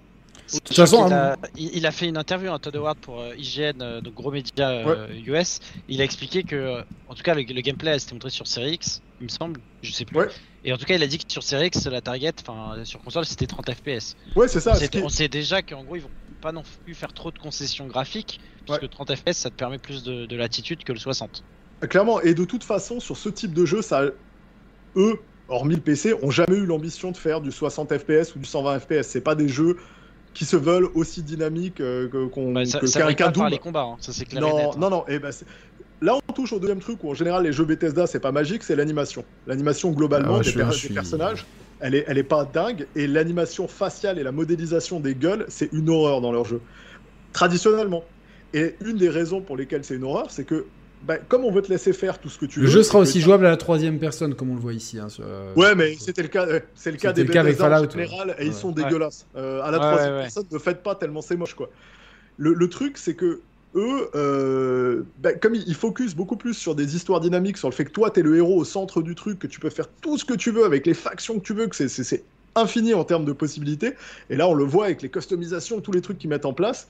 de 0.53 0.59
toute 0.59 0.77
façon, 0.77 1.11
hein. 1.11 1.37
il, 1.57 1.87
a, 1.87 1.91
fait 1.91 2.07
une 2.07 2.19
interview 2.19 2.53
à 2.53 2.59
Todd 2.59 2.77
Howard 2.77 2.99
pour 2.99 3.21
euh, 3.21 3.35
IGN, 3.37 3.81
euh, 3.81 4.01
donc 4.01 4.15
gros 4.15 4.31
média 4.31 4.83
US. 5.27 5.61
Euh, 5.63 5.81
il 5.89 6.01
a 6.01 6.05
expliqué 6.05 6.43
que, 6.43 6.81
en 7.09 7.15
tout 7.15 7.23
cas, 7.23 7.35
le, 7.35 7.43
gameplay 7.43 7.97
été 7.97 8.13
montré 8.13 8.31
sur 8.31 8.47
Series 8.47 8.75
X, 8.75 9.01
il 9.21 9.25
me 9.25 9.29
semble, 9.29 9.61
je 9.83 9.91
sais 9.91 10.05
plus. 10.05 10.19
Et 10.65 10.73
en 10.73 10.77
tout 10.77 10.85
cas, 10.85 10.95
il 10.95 11.03
a 11.03 11.07
dit 11.07 11.19
que 11.19 11.25
sur 11.31 11.43
Series 11.43 11.69
X, 11.69 11.87
la 11.87 12.01
target, 12.01 12.35
enfin, 12.41 12.85
sur 12.85 13.01
console, 13.01 13.25
c'était 13.25 13.47
30 13.47 13.71
FPS. 13.73 14.17
Ouais, 14.37 14.49
c'est 14.49 14.61
ça. 14.61 14.75
On 15.03 15.09
sait 15.09 15.29
déjà 15.29 15.63
qu'en 15.63 15.83
gros, 15.83 15.97
ils 15.97 16.03
vont 16.03 16.11
pas 16.43 16.53
non 16.53 16.63
plus 16.85 16.95
faire 16.95 17.13
trop 17.13 17.31
de 17.31 17.39
concessions 17.39 17.87
graphiques, 17.87 18.41
puisque 18.67 18.89
30 18.91 19.17
FPS, 19.17 19.33
ça 19.33 19.51
te 19.51 19.55
permet 19.55 19.79
plus 19.79 20.03
de, 20.03 20.27
de 20.27 20.37
latitude 20.37 20.85
que 20.85 20.93
le 20.93 20.99
60. 20.99 21.43
Clairement, 21.89 22.21
et 22.21 22.35
de 22.35 22.45
toute 22.45 22.65
façon, 22.65 23.01
sur 23.01 23.17
ce 23.17 23.29
type 23.29 23.53
de 23.53 23.65
jeu, 23.65 23.83
ça, 23.83 24.05
eux, 24.97 25.21
hormis 25.49 25.75
le 25.75 25.81
PC, 25.81 26.15
ont 26.23 26.31
jamais 26.31 26.57
eu 26.57 26.67
l'ambition 26.67 27.11
de 27.13 27.17
faire 27.17 27.41
du 27.41 27.51
60 27.51 27.97
FPS 27.99 28.35
ou 28.35 28.39
du 28.39 28.45
120 28.45 28.81
FPS. 28.81 29.03
C'est 29.03 29.21
pas 29.21 29.35
des 29.35 29.49
jeux 29.49 29.79
qui 30.35 30.45
se 30.45 30.57
veulent 30.57 30.89
aussi 30.95 31.23
dynamiques 31.23 31.81
euh, 31.81 32.09
qu'on 32.29 32.53
bah, 32.53 32.65
ça, 32.67 32.81
qu'un 33.15 33.49
les 33.49 33.59
combats, 33.59 33.83
hein. 33.83 33.97
ça 34.01 34.13
c'est 34.13 34.25
clair. 34.25 34.43
Non, 34.43 34.77
non, 34.77 34.91
non, 34.91 35.05
et 35.09 35.15
eh 35.15 35.19
ben, 35.19 35.31
Là, 36.03 36.19
on 36.29 36.33
touche 36.33 36.53
au 36.53 36.59
deuxième 36.59 36.81
truc 36.81 37.03
où 37.03 37.11
en 37.11 37.15
général 37.15 37.45
les 37.45 37.53
jeux 37.53 37.65
Bethesda 37.65 38.07
c'est 38.07 38.21
pas 38.21 38.33
magique, 38.33 38.63
c'est 38.63 38.77
l'animation. 38.77 39.25
L'animation 39.47 39.91
globalement 39.91 40.41
ah, 40.41 40.43
des, 40.43 40.93
personnages, 40.93 41.47
elle 41.81 41.95
est, 41.95 42.05
elle 42.09 42.19
est 42.19 42.25
pas 42.25 42.45
dingue, 42.45 42.87
et 42.95 43.07
l'animation 43.07 43.69
faciale 43.69 44.19
et 44.19 44.23
la 44.23 44.33
modélisation 44.33 45.01
des 45.01 45.15
gueules, 45.15 45.47
c'est 45.49 45.73
une 45.73 45.89
horreur 45.89 46.21
dans 46.21 46.33
leur 46.33 46.45
jeu. 46.45 46.61
Traditionnellement. 47.33 48.05
Et 48.53 48.75
une 48.85 48.97
des 48.97 49.09
raisons 49.09 49.41
pour 49.41 49.57
lesquelles 49.57 49.85
c'est 49.85 49.95
une 49.95 50.05
horreur, 50.05 50.31
c'est 50.31 50.45
que 50.45 50.67
bah, 51.07 51.19
comme 51.19 51.45
on 51.45 51.51
veut 51.51 51.61
te 51.61 51.69
laisser 51.69 51.93
faire 51.93 52.19
tout 52.19 52.31
ce 52.31 52.39
que 52.39 52.47
tu 52.47 52.61
veux. 52.61 52.67
Le 52.67 52.71
jeu 52.71 52.83
sera 52.83 52.99
aussi 52.99 53.21
jouable 53.21 53.45
à 53.45 53.51
la 53.51 53.57
troisième 53.59 53.99
personne, 53.99 54.35
comme 54.35 54.51
on 54.51 54.55
le 54.55 54.61
voit 54.61 54.73
ici. 54.73 54.99
Hein, 54.99 55.09
euh, 55.21 55.53
ouais, 55.55 55.75
mais 55.75 55.97
c'était 55.99 56.23
le 56.23 56.29
cas, 56.29 56.47
c'est 56.75 56.91
le 56.91 56.97
cas 56.97 57.13
des 57.13 57.27
cas 57.27 57.41
avec 57.41 57.57
Fallout, 57.57 57.87
en 57.87 57.91
général, 57.91 58.35
et 58.39 58.47
ils 58.47 58.55
sont 58.55 58.71
dégueulasses. 58.71 59.27
Euh, 59.37 59.61
à 59.63 59.71
la 59.71 59.79
troisième 59.79 60.21
personne, 60.21 60.47
ne 60.51 60.59
faites 60.59 60.83
pas 60.83 60.95
tellement 60.95 61.21
c'est 61.21 61.37
moche, 61.37 61.55
quoi. 61.55 61.69
Le, 62.39 62.69
truc, 62.69 62.97
c'est 62.97 63.15
que 63.15 63.41
eux, 63.75 64.09
euh, 64.15 65.03
bah, 65.19 65.35
comme 65.35 65.55
ils, 65.55 65.75
focus 65.75 66.15
beaucoup 66.15 66.37
plus 66.37 66.55
sur 66.55 66.75
des 66.75 66.97
histoires 66.97 67.21
dynamiques, 67.21 67.59
sur 67.59 67.69
le 67.69 67.75
fait 67.75 67.85
que 67.85 67.93
toi, 67.93 68.11
t'es 68.11 68.23
le 68.23 68.37
héros 68.37 68.57
au 68.57 68.65
centre 68.65 69.03
du 69.03 69.15
truc, 69.15 69.39
que 69.39 69.47
tu 69.47 69.61
peux 69.61 69.71
faire 69.71 69.89
tout 70.01 70.17
ce 70.17 70.25
que 70.25 70.35
tu 70.35 70.51
veux 70.51 70.65
avec 70.65 70.87
les 70.87 70.95
factions 70.95 71.39
que 71.39 71.45
tu 71.45 71.53
veux, 71.53 71.67
que 71.67 71.77
c'est 71.77 72.25
infini 72.57 72.95
en 72.95 73.05
termes 73.05 73.25
de 73.25 73.33
possibilités. 73.33 73.95
Et 74.31 74.37
là, 74.37 74.49
on 74.49 74.55
le 74.55 74.65
voit 74.65 74.87
avec 74.87 75.03
les 75.03 75.11
customisations, 75.11 75.81
tous 75.81 75.93
les 75.93 76.01
trucs 76.01 76.19
qu'ils 76.19 76.31
mettent 76.31 76.47
en 76.47 76.55
place 76.55 76.89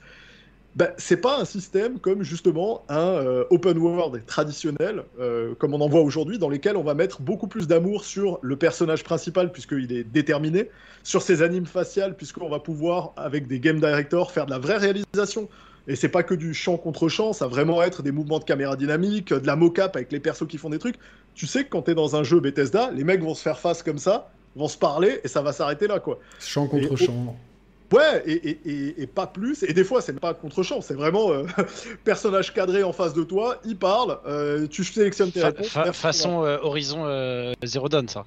bah, 0.75 0.89
c'est 0.97 1.17
pas 1.17 1.39
un 1.39 1.45
système 1.45 1.99
comme 1.99 2.21
justement 2.23 2.83
un 2.89 2.97
euh, 2.97 3.45
open 3.49 3.77
world 3.77 4.25
traditionnel, 4.25 5.03
euh, 5.19 5.55
comme 5.55 5.73
on 5.73 5.79
en 5.79 5.87
voit 5.87 6.01
aujourd'hui, 6.01 6.37
dans 6.37 6.49
lesquels 6.49 6.75
on 6.75 6.83
va 6.83 6.93
mettre 6.93 7.21
beaucoup 7.21 7.47
plus 7.47 7.65
d'amour 7.65 8.03
sur 8.03 8.39
le 8.41 8.57
personnage 8.57 9.03
principal, 9.05 9.53
puisqu'il 9.53 9.93
est 9.93 10.03
déterminé, 10.03 10.69
sur 11.03 11.21
ses 11.21 11.41
animes 11.41 11.65
faciales, 11.65 12.17
puisqu'on 12.17 12.49
va 12.49 12.59
pouvoir, 12.59 13.13
avec 13.15 13.47
des 13.47 13.61
game 13.61 13.79
directors, 13.79 14.31
faire 14.31 14.45
de 14.45 14.51
la 14.51 14.59
vraie 14.59 14.77
réalisation. 14.77 15.47
Et 15.87 15.95
c'est 15.95 16.09
pas 16.09 16.23
que 16.23 16.33
du 16.33 16.53
champ 16.53 16.77
contre 16.77 17.07
champ, 17.07 17.31
ça 17.31 17.45
va 17.45 17.51
vraiment 17.51 17.81
être 17.81 18.01
des 18.03 18.11
mouvements 18.11 18.39
de 18.39 18.43
caméra 18.43 18.75
dynamique, 18.75 19.29
de 19.29 19.47
la 19.47 19.55
mocap 19.55 19.95
avec 19.95 20.11
les 20.11 20.19
persos 20.19 20.47
qui 20.47 20.57
font 20.57 20.69
des 20.69 20.79
trucs. 20.79 20.95
Tu 21.35 21.47
sais 21.47 21.63
que 21.63 21.69
quand 21.69 21.83
t'es 21.83 21.95
dans 21.95 22.17
un 22.17 22.23
jeu 22.23 22.41
Bethesda, 22.41 22.91
les 22.91 23.03
mecs 23.03 23.21
vont 23.21 23.35
se 23.35 23.41
faire 23.41 23.59
face 23.59 23.81
comme 23.81 23.99
ça, 23.99 24.31
vont 24.55 24.67
se 24.67 24.77
parler 24.77 25.21
et 25.23 25.27
ça 25.27 25.41
va 25.41 25.53
s'arrêter 25.53 25.87
là, 25.87 25.99
quoi. 25.99 26.19
Champ 26.39 26.67
contre 26.67 26.95
champ. 26.95 27.37
Ouais, 27.91 28.23
et, 28.25 28.49
et, 28.49 28.59
et, 28.65 29.01
et, 29.03 29.07
pas 29.07 29.27
plus. 29.27 29.63
Et 29.63 29.73
des 29.73 29.83
fois, 29.83 30.01
c'est 30.01 30.19
pas 30.19 30.33
contre-champ, 30.33 30.81
c'est 30.81 30.95
vraiment 30.95 31.31
euh, 31.31 31.43
personnage 32.03 32.53
cadré 32.53 32.83
en 32.83 32.93
face 32.93 33.13
de 33.13 33.23
toi, 33.23 33.57
il 33.63 33.77
parle, 33.77 34.17
euh, 34.25 34.67
tu 34.67 34.83
sélectionnes 34.83 35.31
tes 35.31 35.41
Fa 35.41 35.47
réponses. 35.47 35.67
fa 35.67 35.93
façon 35.93 36.43
euh, 36.43 36.57
Horizon 36.61 37.53
Zero 37.63 37.87
Dawn, 37.87 38.07
ça. 38.07 38.25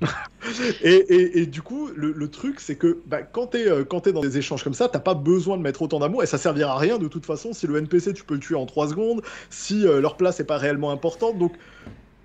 et, 0.82 1.40
et, 1.40 1.46
du 1.46 1.62
coup, 1.62 1.88
le, 1.94 2.12
le 2.12 2.28
truc, 2.28 2.60
c'est 2.60 2.76
que 2.76 2.98
bah, 3.06 3.22
quand 3.22 3.48
t'es 3.48 3.66
es 3.66 4.12
dans 4.12 4.20
des 4.20 4.38
échanges 4.38 4.64
comme 4.64 4.74
ça, 4.74 4.88
t'as 4.88 5.00
pas 5.00 5.14
besoin 5.14 5.56
de 5.56 5.62
mettre 5.62 5.82
autant 5.82 6.00
d'amour 6.00 6.22
et 6.22 6.26
ça 6.26 6.38
servira 6.38 6.72
à 6.72 6.78
rien 6.78 6.98
de 6.98 7.08
toute 7.08 7.26
façon 7.26 7.52
si 7.52 7.66
le 7.66 7.76
NPC 7.78 8.12
tu 8.12 8.24
peux 8.24 8.34
le 8.34 8.40
tuer 8.40 8.56
en 8.56 8.66
3 8.66 8.88
secondes, 8.88 9.22
si 9.50 9.82
leur 9.82 10.16
place 10.16 10.40
est 10.40 10.44
pas 10.44 10.58
réellement 10.58 10.90
importante. 10.90 11.38
Donc, 11.38 11.52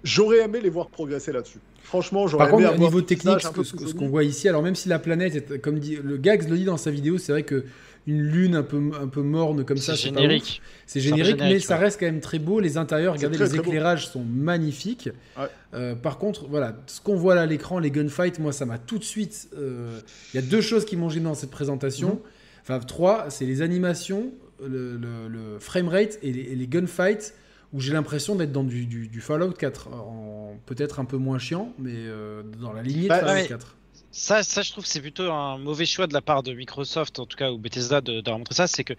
j'aurais 0.03 0.39
aimé 0.39 0.59
les 0.61 0.69
voir 0.69 0.87
progresser 0.89 1.31
là-dessus. 1.31 1.59
Franchement, 1.83 2.27
j'aurais 2.27 2.45
Par 2.49 2.53
aimé 2.59 2.67
contre, 2.69 2.79
au 2.79 2.83
niveau 2.85 3.01
technique, 3.01 3.41
ce 3.41 3.49
que- 3.49 3.91
qu'on 3.93 4.07
voit 4.09 4.23
ici, 4.23 4.47
alors 4.47 4.61
même 4.63 4.75
si 4.75 4.87
la 4.87 4.99
planète, 4.99 5.35
est, 5.35 5.59
comme 5.59 5.79
dit 5.79 5.97
le 6.01 6.17
Gags 6.17 6.47
le 6.49 6.57
dit 6.57 6.63
dans 6.65 6.77
sa 6.77 6.91
vidéo, 6.91 7.17
c'est 7.17 7.31
vrai 7.31 7.43
que 7.43 7.65
une 8.07 8.21
lune 8.23 8.55
un 8.55 8.63
peu 8.63 8.81
un 8.99 9.07
peu 9.07 9.21
morne 9.21 9.63
comme 9.63 9.77
ça, 9.77 9.95
C'est 9.95 10.03
générique. 10.09 10.61
C'est 10.87 10.99
générique, 11.01 11.37
mais 11.39 11.59
ça 11.59 11.77
reste 11.77 11.99
quand 11.99 12.07
même 12.07 12.19
très 12.21 12.39
beau. 12.39 12.59
Les 12.59 12.77
intérieurs, 12.77 13.13
regardez, 13.13 13.35
très, 13.37 13.45
les 13.45 13.49
très 13.51 13.57
beau. 13.59 13.65
éclairages 13.65 14.07
sont 14.07 14.23
magnifiques. 14.23 15.09
Ouais. 15.37 15.45
Euh, 15.75 15.93
par 15.95 16.17
contre, 16.17 16.47
voilà, 16.47 16.75
ce 16.87 16.99
qu'on 16.99 17.15
voit 17.15 17.35
là 17.35 17.41
à 17.41 17.45
l'écran, 17.45 17.77
les 17.77 17.91
gunfights, 17.91 18.39
moi, 18.39 18.53
ça 18.53 18.65
m'a 18.65 18.79
tout 18.79 18.97
de 18.97 19.03
suite. 19.03 19.49
euh, 19.57 19.99
Il 20.33 20.37
y 20.37 20.43
a 20.43 20.47
deux 20.47 20.61
choses 20.61 20.83
qui 20.85 20.97
m'ont 20.97 21.09
gêné 21.09 21.25
dans 21.25 21.35
cette 21.35 21.51
présentation. 21.51 22.09
Mhm. 22.09 22.19
Enfin, 22.63 22.79
trois, 22.79 23.25
c'est 23.29 23.45
les 23.45 23.61
animations, 23.61 24.31
le, 24.65 24.97
le, 24.97 25.27
le 25.27 25.59
framerate 25.59 26.17
et 26.23 26.31
les, 26.31 26.41
et 26.41 26.55
les 26.55 26.67
gunfights, 26.67 27.33
où 27.73 27.79
j'ai 27.79 27.93
l'impression 27.93 28.35
d'être 28.35 28.51
dans 28.51 28.63
du, 28.63 28.85
du, 28.85 29.07
du 29.07 29.21
Fallout 29.21 29.51
4. 29.53 29.87
En 29.93 30.57
peut-être 30.65 30.99
un 30.99 31.05
peu 31.05 31.17
moins 31.17 31.39
chiant, 31.39 31.73
mais 31.79 31.93
euh, 31.95 32.43
dans 32.61 32.73
la 32.73 32.83
lignée 32.83 33.07
Bah, 33.07 33.21
de 33.21 33.25
Fallout 33.25 33.41
ouais. 33.41 33.47
4. 33.47 33.75
Ça, 34.11 34.43
ça, 34.43 34.61
je 34.61 34.71
trouve 34.71 34.83
que 34.83 34.89
c'est 34.89 34.99
plutôt 35.01 35.31
un 35.31 35.57
mauvais 35.57 35.85
choix 35.85 36.05
de 36.07 36.13
la 36.13 36.21
part 36.21 36.43
de 36.43 36.53
Microsoft, 36.53 37.19
en 37.19 37.25
tout 37.25 37.37
cas, 37.37 37.49
ou 37.51 37.57
Bethesda, 37.57 38.01
de- 38.01 38.19
d'avoir 38.19 38.39
montré 38.39 38.55
ça. 38.55 38.67
C'est 38.67 38.83
que 38.83 38.93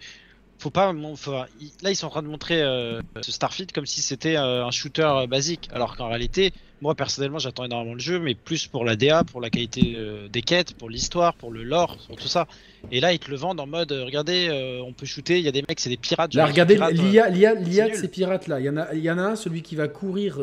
faut 0.57 0.71
pas. 0.71 0.93
faut- 1.17 1.31
là, 1.33 1.47
ils 1.91 1.95
sont 1.95 2.07
en 2.07 2.09
train 2.09 2.23
de 2.23 2.27
montrer 2.27 2.61
euh, 2.63 3.01
ce 3.21 3.31
Starfield 3.31 3.71
comme 3.73 3.85
si 3.85 4.01
c'était 4.01 4.37
euh, 4.37 4.65
un 4.65 4.71
shooter 4.71 5.25
basique. 5.29 5.69
Alors 5.71 5.95
qu'en 5.95 6.07
réalité, 6.09 6.51
moi 6.83 6.95
personnellement, 6.95 7.39
j'attends 7.39 7.63
énormément 7.63 7.93
le 7.93 7.99
jeu, 7.99 8.19
mais 8.19 8.35
plus 8.35 8.67
pour 8.67 8.83
la 8.83 8.97
DA, 8.97 9.23
pour 9.23 9.39
la 9.39 9.49
qualité 9.49 9.93
euh, 9.95 10.27
des 10.27 10.41
quêtes, 10.41 10.73
pour 10.73 10.89
l'histoire, 10.89 11.33
pour 11.33 11.49
le 11.49 11.63
lore, 11.63 11.97
pour 12.07 12.17
tout 12.17 12.27
ça. 12.27 12.45
Et 12.91 12.99
là, 12.99 13.13
ils 13.13 13.19
te 13.19 13.31
le 13.31 13.37
vendent 13.37 13.61
en 13.61 13.67
mode 13.67 13.93
euh, 13.93 14.03
regardez, 14.03 14.49
euh, 14.49 14.81
on 14.85 14.91
peut 14.91 15.05
shooter, 15.05 15.39
il 15.39 15.45
y 15.45 15.47
a 15.47 15.53
des 15.53 15.63
mecs, 15.67 15.79
c'est 15.79 15.89
des 15.89 15.97
pirates. 15.97 16.33
Là, 16.33 16.45
regardez 16.45 16.75
pirates, 16.75 16.93
l'IA, 16.93 17.89
de 17.89 17.95
ces 17.95 18.09
pirates-là. 18.09 18.59
Il 18.59 18.65
y, 18.65 18.69
en 18.69 18.75
a, 18.75 18.93
il 18.93 18.99
y 18.99 19.09
en 19.09 19.17
a 19.17 19.21
un, 19.21 19.35
celui 19.37 19.61
qui 19.61 19.77
va 19.77 19.87
courir 19.87 20.41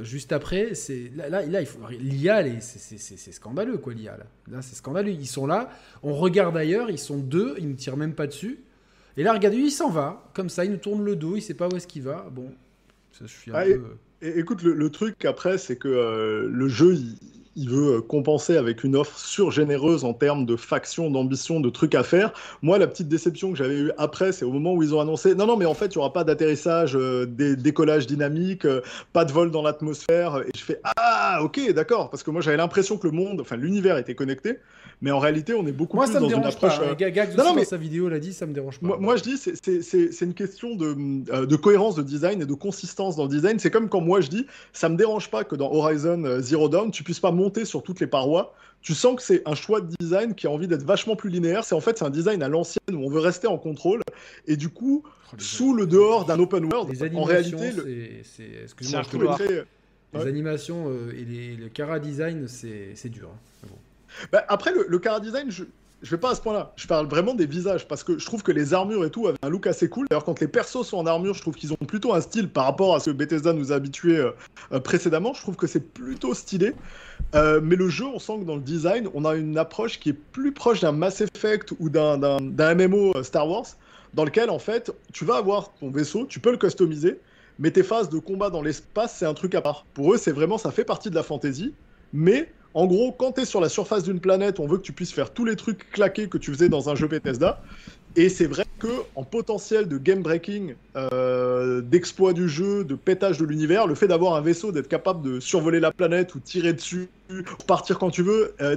juste 0.00 0.32
après. 0.32 0.74
C'est, 0.74 1.12
là, 1.14 1.28
là, 1.28 1.44
là, 1.44 1.60
il 1.60 1.66
faut, 1.66 1.78
l'IA, 1.90 2.42
c'est, 2.60 3.32
scandaleux, 3.32 3.76
quoi, 3.76 3.92
l'IA. 3.92 4.16
Là. 4.16 4.24
là, 4.50 4.62
c'est 4.62 4.74
scandaleux. 4.74 5.12
Ils 5.12 5.26
sont 5.26 5.46
là, 5.46 5.68
on 6.02 6.14
regarde 6.14 6.56
ailleurs, 6.56 6.90
ils 6.90 6.98
sont 6.98 7.18
deux, 7.18 7.56
ils 7.58 7.68
ne 7.68 7.74
tirent 7.74 7.98
même 7.98 8.14
pas 8.14 8.26
dessus. 8.26 8.58
Et 9.18 9.22
là, 9.22 9.34
regardez, 9.34 9.58
il 9.58 9.70
s'en 9.70 9.90
va, 9.90 10.30
comme 10.32 10.48
ça, 10.48 10.64
il 10.64 10.70
nous 10.70 10.78
tourne 10.78 11.04
le 11.04 11.14
dos, 11.14 11.36
il 11.36 11.42
sait 11.42 11.52
pas 11.52 11.68
où 11.68 11.76
est-ce 11.76 11.86
qu'il 11.86 12.02
va. 12.02 12.26
Bon, 12.32 12.50
ça, 13.12 13.26
je 13.26 13.32
suis 13.32 13.50
un 13.50 13.54
Ah, 13.54 13.64
peu... 13.64 13.98
Et 14.22 14.38
écoute, 14.38 14.62
le, 14.62 14.90
truc 14.90 15.24
après, 15.24 15.58
c'est 15.58 15.76
que 15.76 15.88
euh, 15.88 16.48
le 16.48 16.68
jeu, 16.68 16.94
il, 16.94 17.16
il 17.56 17.68
veut 17.68 17.96
euh, 17.96 18.00
compenser 18.00 18.56
avec 18.56 18.84
une 18.84 18.96
offre 18.96 19.18
surgénéreuse 19.18 20.04
en 20.04 20.14
termes 20.14 20.46
de 20.46 20.56
factions, 20.56 21.10
d'ambition, 21.10 21.60
de 21.60 21.70
trucs 21.70 21.94
à 21.94 22.02
faire. 22.02 22.32
Moi, 22.62 22.78
la 22.78 22.86
petite 22.86 23.08
déception 23.08 23.52
que 23.52 23.58
j'avais 23.58 23.76
eue 23.76 23.92
après, 23.98 24.32
c'est 24.32 24.44
au 24.44 24.52
moment 24.52 24.74
où 24.74 24.82
ils 24.82 24.94
ont 24.94 25.00
annoncé 25.00 25.34
non, 25.34 25.46
non, 25.46 25.56
mais 25.56 25.66
en 25.66 25.74
fait, 25.74 25.86
il 25.86 25.98
n'y 25.98 26.00
aura 26.00 26.12
pas 26.12 26.24
d'atterrissage, 26.24 26.96
euh, 26.96 27.26
des 27.26 27.56
décollage 27.56 28.06
dynamique, 28.06 28.64
euh, 28.64 28.80
pas 29.12 29.24
de 29.24 29.32
vol 29.32 29.50
dans 29.50 29.62
l'atmosphère. 29.62 30.38
Et 30.46 30.50
je 30.56 30.62
fais 30.62 30.80
ah, 30.96 31.40
ok, 31.42 31.72
d'accord, 31.72 32.10
parce 32.10 32.22
que 32.22 32.30
moi, 32.30 32.40
j'avais 32.40 32.56
l'impression 32.56 32.96
que 32.96 33.06
le 33.06 33.12
monde, 33.12 33.40
enfin, 33.40 33.56
l'univers 33.56 33.98
était 33.98 34.14
connecté, 34.14 34.58
mais 35.02 35.10
en 35.10 35.18
réalité, 35.18 35.52
on 35.52 35.66
est 35.66 35.72
beaucoup 35.72 35.96
Moi, 35.96 36.06
plus 36.06 36.14
ça 36.14 36.20
me 36.20 36.24
dans 36.24 36.30
une 36.30 36.38
dérange 36.38 36.54
approche. 36.54 36.78
pas. 36.78 36.84
euh, 36.86 36.92
hein. 36.92 37.10
Gags 37.10 37.36
non, 37.36 37.54
mais- 37.54 37.62
dans 37.64 37.68
sa 37.68 37.76
vidéo 37.76 38.08
l'a 38.08 38.18
dit, 38.20 38.32
ça 38.32 38.46
me 38.46 38.54
dérange 38.54 38.78
pas. 38.80 38.86
moi, 38.86 38.96
moi, 38.98 39.16
je 39.16 39.22
dis, 39.22 39.36
c'est- 39.36 40.20
une 40.22 40.32
question 40.34 40.74
de, 40.76 40.94
euh, 41.32 41.44
de 41.44 41.56
cohérence 41.56 41.96
de 41.96 42.02
design 42.02 42.40
et 42.40 42.46
de 42.46 42.54
consistance 42.54 43.16
dans 43.16 43.24
le 43.24 43.28
design. 43.28 43.58
C'est 43.58 43.70
comme 43.70 43.88
quand 43.90 44.00
moi 44.00 44.20
je 44.22 44.28
dis, 44.30 44.46
ça 44.72 44.88
me 44.88 44.96
dérange 44.96 45.28
pas 45.30 45.44
que 45.44 45.56
dans 45.56 45.70
Horizon 45.70 46.24
euh, 46.24 46.40
Zero 46.40 46.68
Dawn, 46.68 46.90
tu 46.90 47.02
puisses 47.02 47.20
pas 47.20 47.32
monter 47.32 47.64
sur 47.66 47.82
toutes 47.82 48.00
les 48.00 48.06
parois. 48.06 48.54
Tu 48.80 48.94
sens 48.94 49.14
que 49.16 49.22
c'est 49.22 49.42
un 49.46 49.54
choix 49.54 49.80
de 49.80 49.94
design 50.00 50.34
qui 50.34 50.46
a 50.46 50.50
envie 50.50 50.66
d'être 50.66 50.82
vachement 50.84 51.14
plus 51.14 51.30
linéaire. 51.30 51.64
C'est 51.64 51.74
en 51.74 51.80
fait 51.80 51.98
c'est 51.98 52.04
un 52.04 52.10
design 52.10 52.42
à 52.42 52.48
l'ancienne 52.48 52.94
où 52.94 53.04
on 53.04 53.08
veut 53.10 53.20
rester 53.20 53.46
en 53.46 53.58
contrôle. 53.58 54.00
Et 54.46 54.56
du 54.56 54.68
coup, 54.70 55.02
Oh, 55.04 55.36
sous 55.38 55.72
le 55.74 55.86
dehors 55.86 56.24
d'un 56.26 56.38
open 56.40 56.64
world, 56.66 56.90
Les 56.92 57.02
en 57.02 57.06
animations, 57.06 57.58
réalité, 57.58 58.22
c'est, 58.24 58.42
excuse-moi, 58.64 59.02
les 60.14 60.18
Ouais. 60.20 60.26
animations 60.28 60.88
euh, 60.90 61.10
et 61.18 61.24
les, 61.24 61.56
le 61.56 61.68
cara 61.70 61.98
design, 62.00 62.46
c'est, 62.46 63.08
dur. 63.08 63.30
hein. 63.32 63.38
Bon. 63.66 63.76
Bah, 64.32 64.44
après, 64.48 64.72
le, 64.72 64.86
le 64.88 65.20
design, 65.20 65.50
je, 65.50 65.64
je 66.02 66.10
vais 66.10 66.18
pas 66.18 66.30
à 66.30 66.34
ce 66.34 66.40
point-là. 66.40 66.72
Je 66.76 66.86
parle 66.86 67.06
vraiment 67.06 67.34
des 67.34 67.46
visages 67.46 67.86
parce 67.86 68.02
que 68.02 68.18
je 68.18 68.26
trouve 68.26 68.42
que 68.42 68.52
les 68.52 68.74
armures 68.74 69.04
et 69.04 69.10
tout 69.10 69.28
avaient 69.28 69.38
un 69.42 69.48
look 69.48 69.66
assez 69.66 69.88
cool. 69.88 70.06
D'ailleurs, 70.10 70.24
quand 70.24 70.40
les 70.40 70.48
persos 70.48 70.82
sont 70.86 70.96
en 70.98 71.06
armure, 71.06 71.34
je 71.34 71.40
trouve 71.42 71.54
qu'ils 71.54 71.72
ont 71.72 71.76
plutôt 71.86 72.12
un 72.12 72.20
style 72.20 72.48
par 72.48 72.64
rapport 72.64 72.94
à 72.94 73.00
ce 73.00 73.10
que 73.10 73.16
Bethesda 73.16 73.52
nous 73.52 73.72
a 73.72 73.76
habitués 73.76 74.18
euh, 74.18 74.30
euh, 74.72 74.80
précédemment. 74.80 75.32
Je 75.32 75.42
trouve 75.42 75.56
que 75.56 75.66
c'est 75.66 75.92
plutôt 75.92 76.34
stylé. 76.34 76.74
Euh, 77.34 77.60
mais 77.62 77.76
le 77.76 77.88
jeu, 77.88 78.04
on 78.06 78.18
sent 78.18 78.40
que 78.40 78.44
dans 78.44 78.56
le 78.56 78.62
design, 78.62 79.08
on 79.14 79.24
a 79.24 79.34
une 79.36 79.56
approche 79.58 80.00
qui 80.00 80.10
est 80.10 80.12
plus 80.32 80.52
proche 80.52 80.80
d'un 80.80 80.92
Mass 80.92 81.20
Effect 81.20 81.72
ou 81.78 81.88
d'un- 81.88 82.18
MMO 82.40 83.22
Star 83.22 83.48
Wars, 83.48 83.66
dans 84.14 84.24
lequel, 84.24 84.50
en 84.50 84.58
fait, 84.58 84.92
tu 85.12 85.24
vas 85.24 85.36
avoir 85.36 85.72
ton 85.74 85.90
vaisseau, 85.90 86.26
tu 86.26 86.40
peux 86.40 86.50
le 86.50 86.58
customiser, 86.58 87.18
mais 87.58 87.70
tes 87.70 87.82
phases 87.82 88.08
de 88.10 88.18
combat 88.18 88.50
dans 88.50 88.60
l'espace, 88.60 89.16
c'est 89.16 89.24
un 89.24 89.34
truc 89.34 89.54
à 89.54 89.60
part. 89.62 89.86
Pour 89.94 90.12
eux, 90.12 90.18
c'est 90.18 90.32
vraiment, 90.32 90.58
ça 90.58 90.70
fait 90.70 90.84
partie 90.84 91.10
de 91.10 91.14
la 91.14 91.22
fantasy, 91.22 91.72
mais 92.12 92.52
en 92.74 92.86
gros, 92.86 93.12
quand 93.12 93.32
tu 93.32 93.42
es 93.42 93.44
sur 93.44 93.60
la 93.60 93.68
surface 93.68 94.02
d'une 94.04 94.20
planète, 94.20 94.60
on 94.60 94.66
veut 94.66 94.78
que 94.78 94.82
tu 94.82 94.92
puisses 94.94 95.12
faire 95.12 95.32
tous 95.32 95.44
les 95.44 95.56
trucs 95.56 95.90
claqués 95.90 96.28
que 96.28 96.38
tu 96.38 96.50
faisais 96.52 96.68
dans 96.68 96.88
un 96.88 96.94
jeu 96.94 97.06
Bethesda. 97.08 97.62
Et 98.14 98.28
c'est 98.28 98.46
vrai 98.46 98.64
que 98.78 98.88
en 99.14 99.24
potentiel 99.24 99.88
de 99.88 99.96
game 99.98 100.22
breaking, 100.22 100.74
euh, 100.96 101.80
d'exploit 101.80 102.34
du 102.34 102.48
jeu, 102.48 102.84
de 102.84 102.94
pétage 102.94 103.38
de 103.38 103.44
l'univers, 103.46 103.86
le 103.86 103.94
fait 103.94 104.08
d'avoir 104.08 104.34
un 104.34 104.42
vaisseau, 104.42 104.70
d'être 104.72 104.88
capable 104.88 105.22
de 105.22 105.40
survoler 105.40 105.80
la 105.80 105.92
planète 105.92 106.34
ou 106.34 106.40
tirer 106.40 106.74
dessus, 106.74 107.08
partir 107.66 107.98
quand 107.98 108.10
tu 108.10 108.22
veux, 108.22 108.54
euh, 108.60 108.74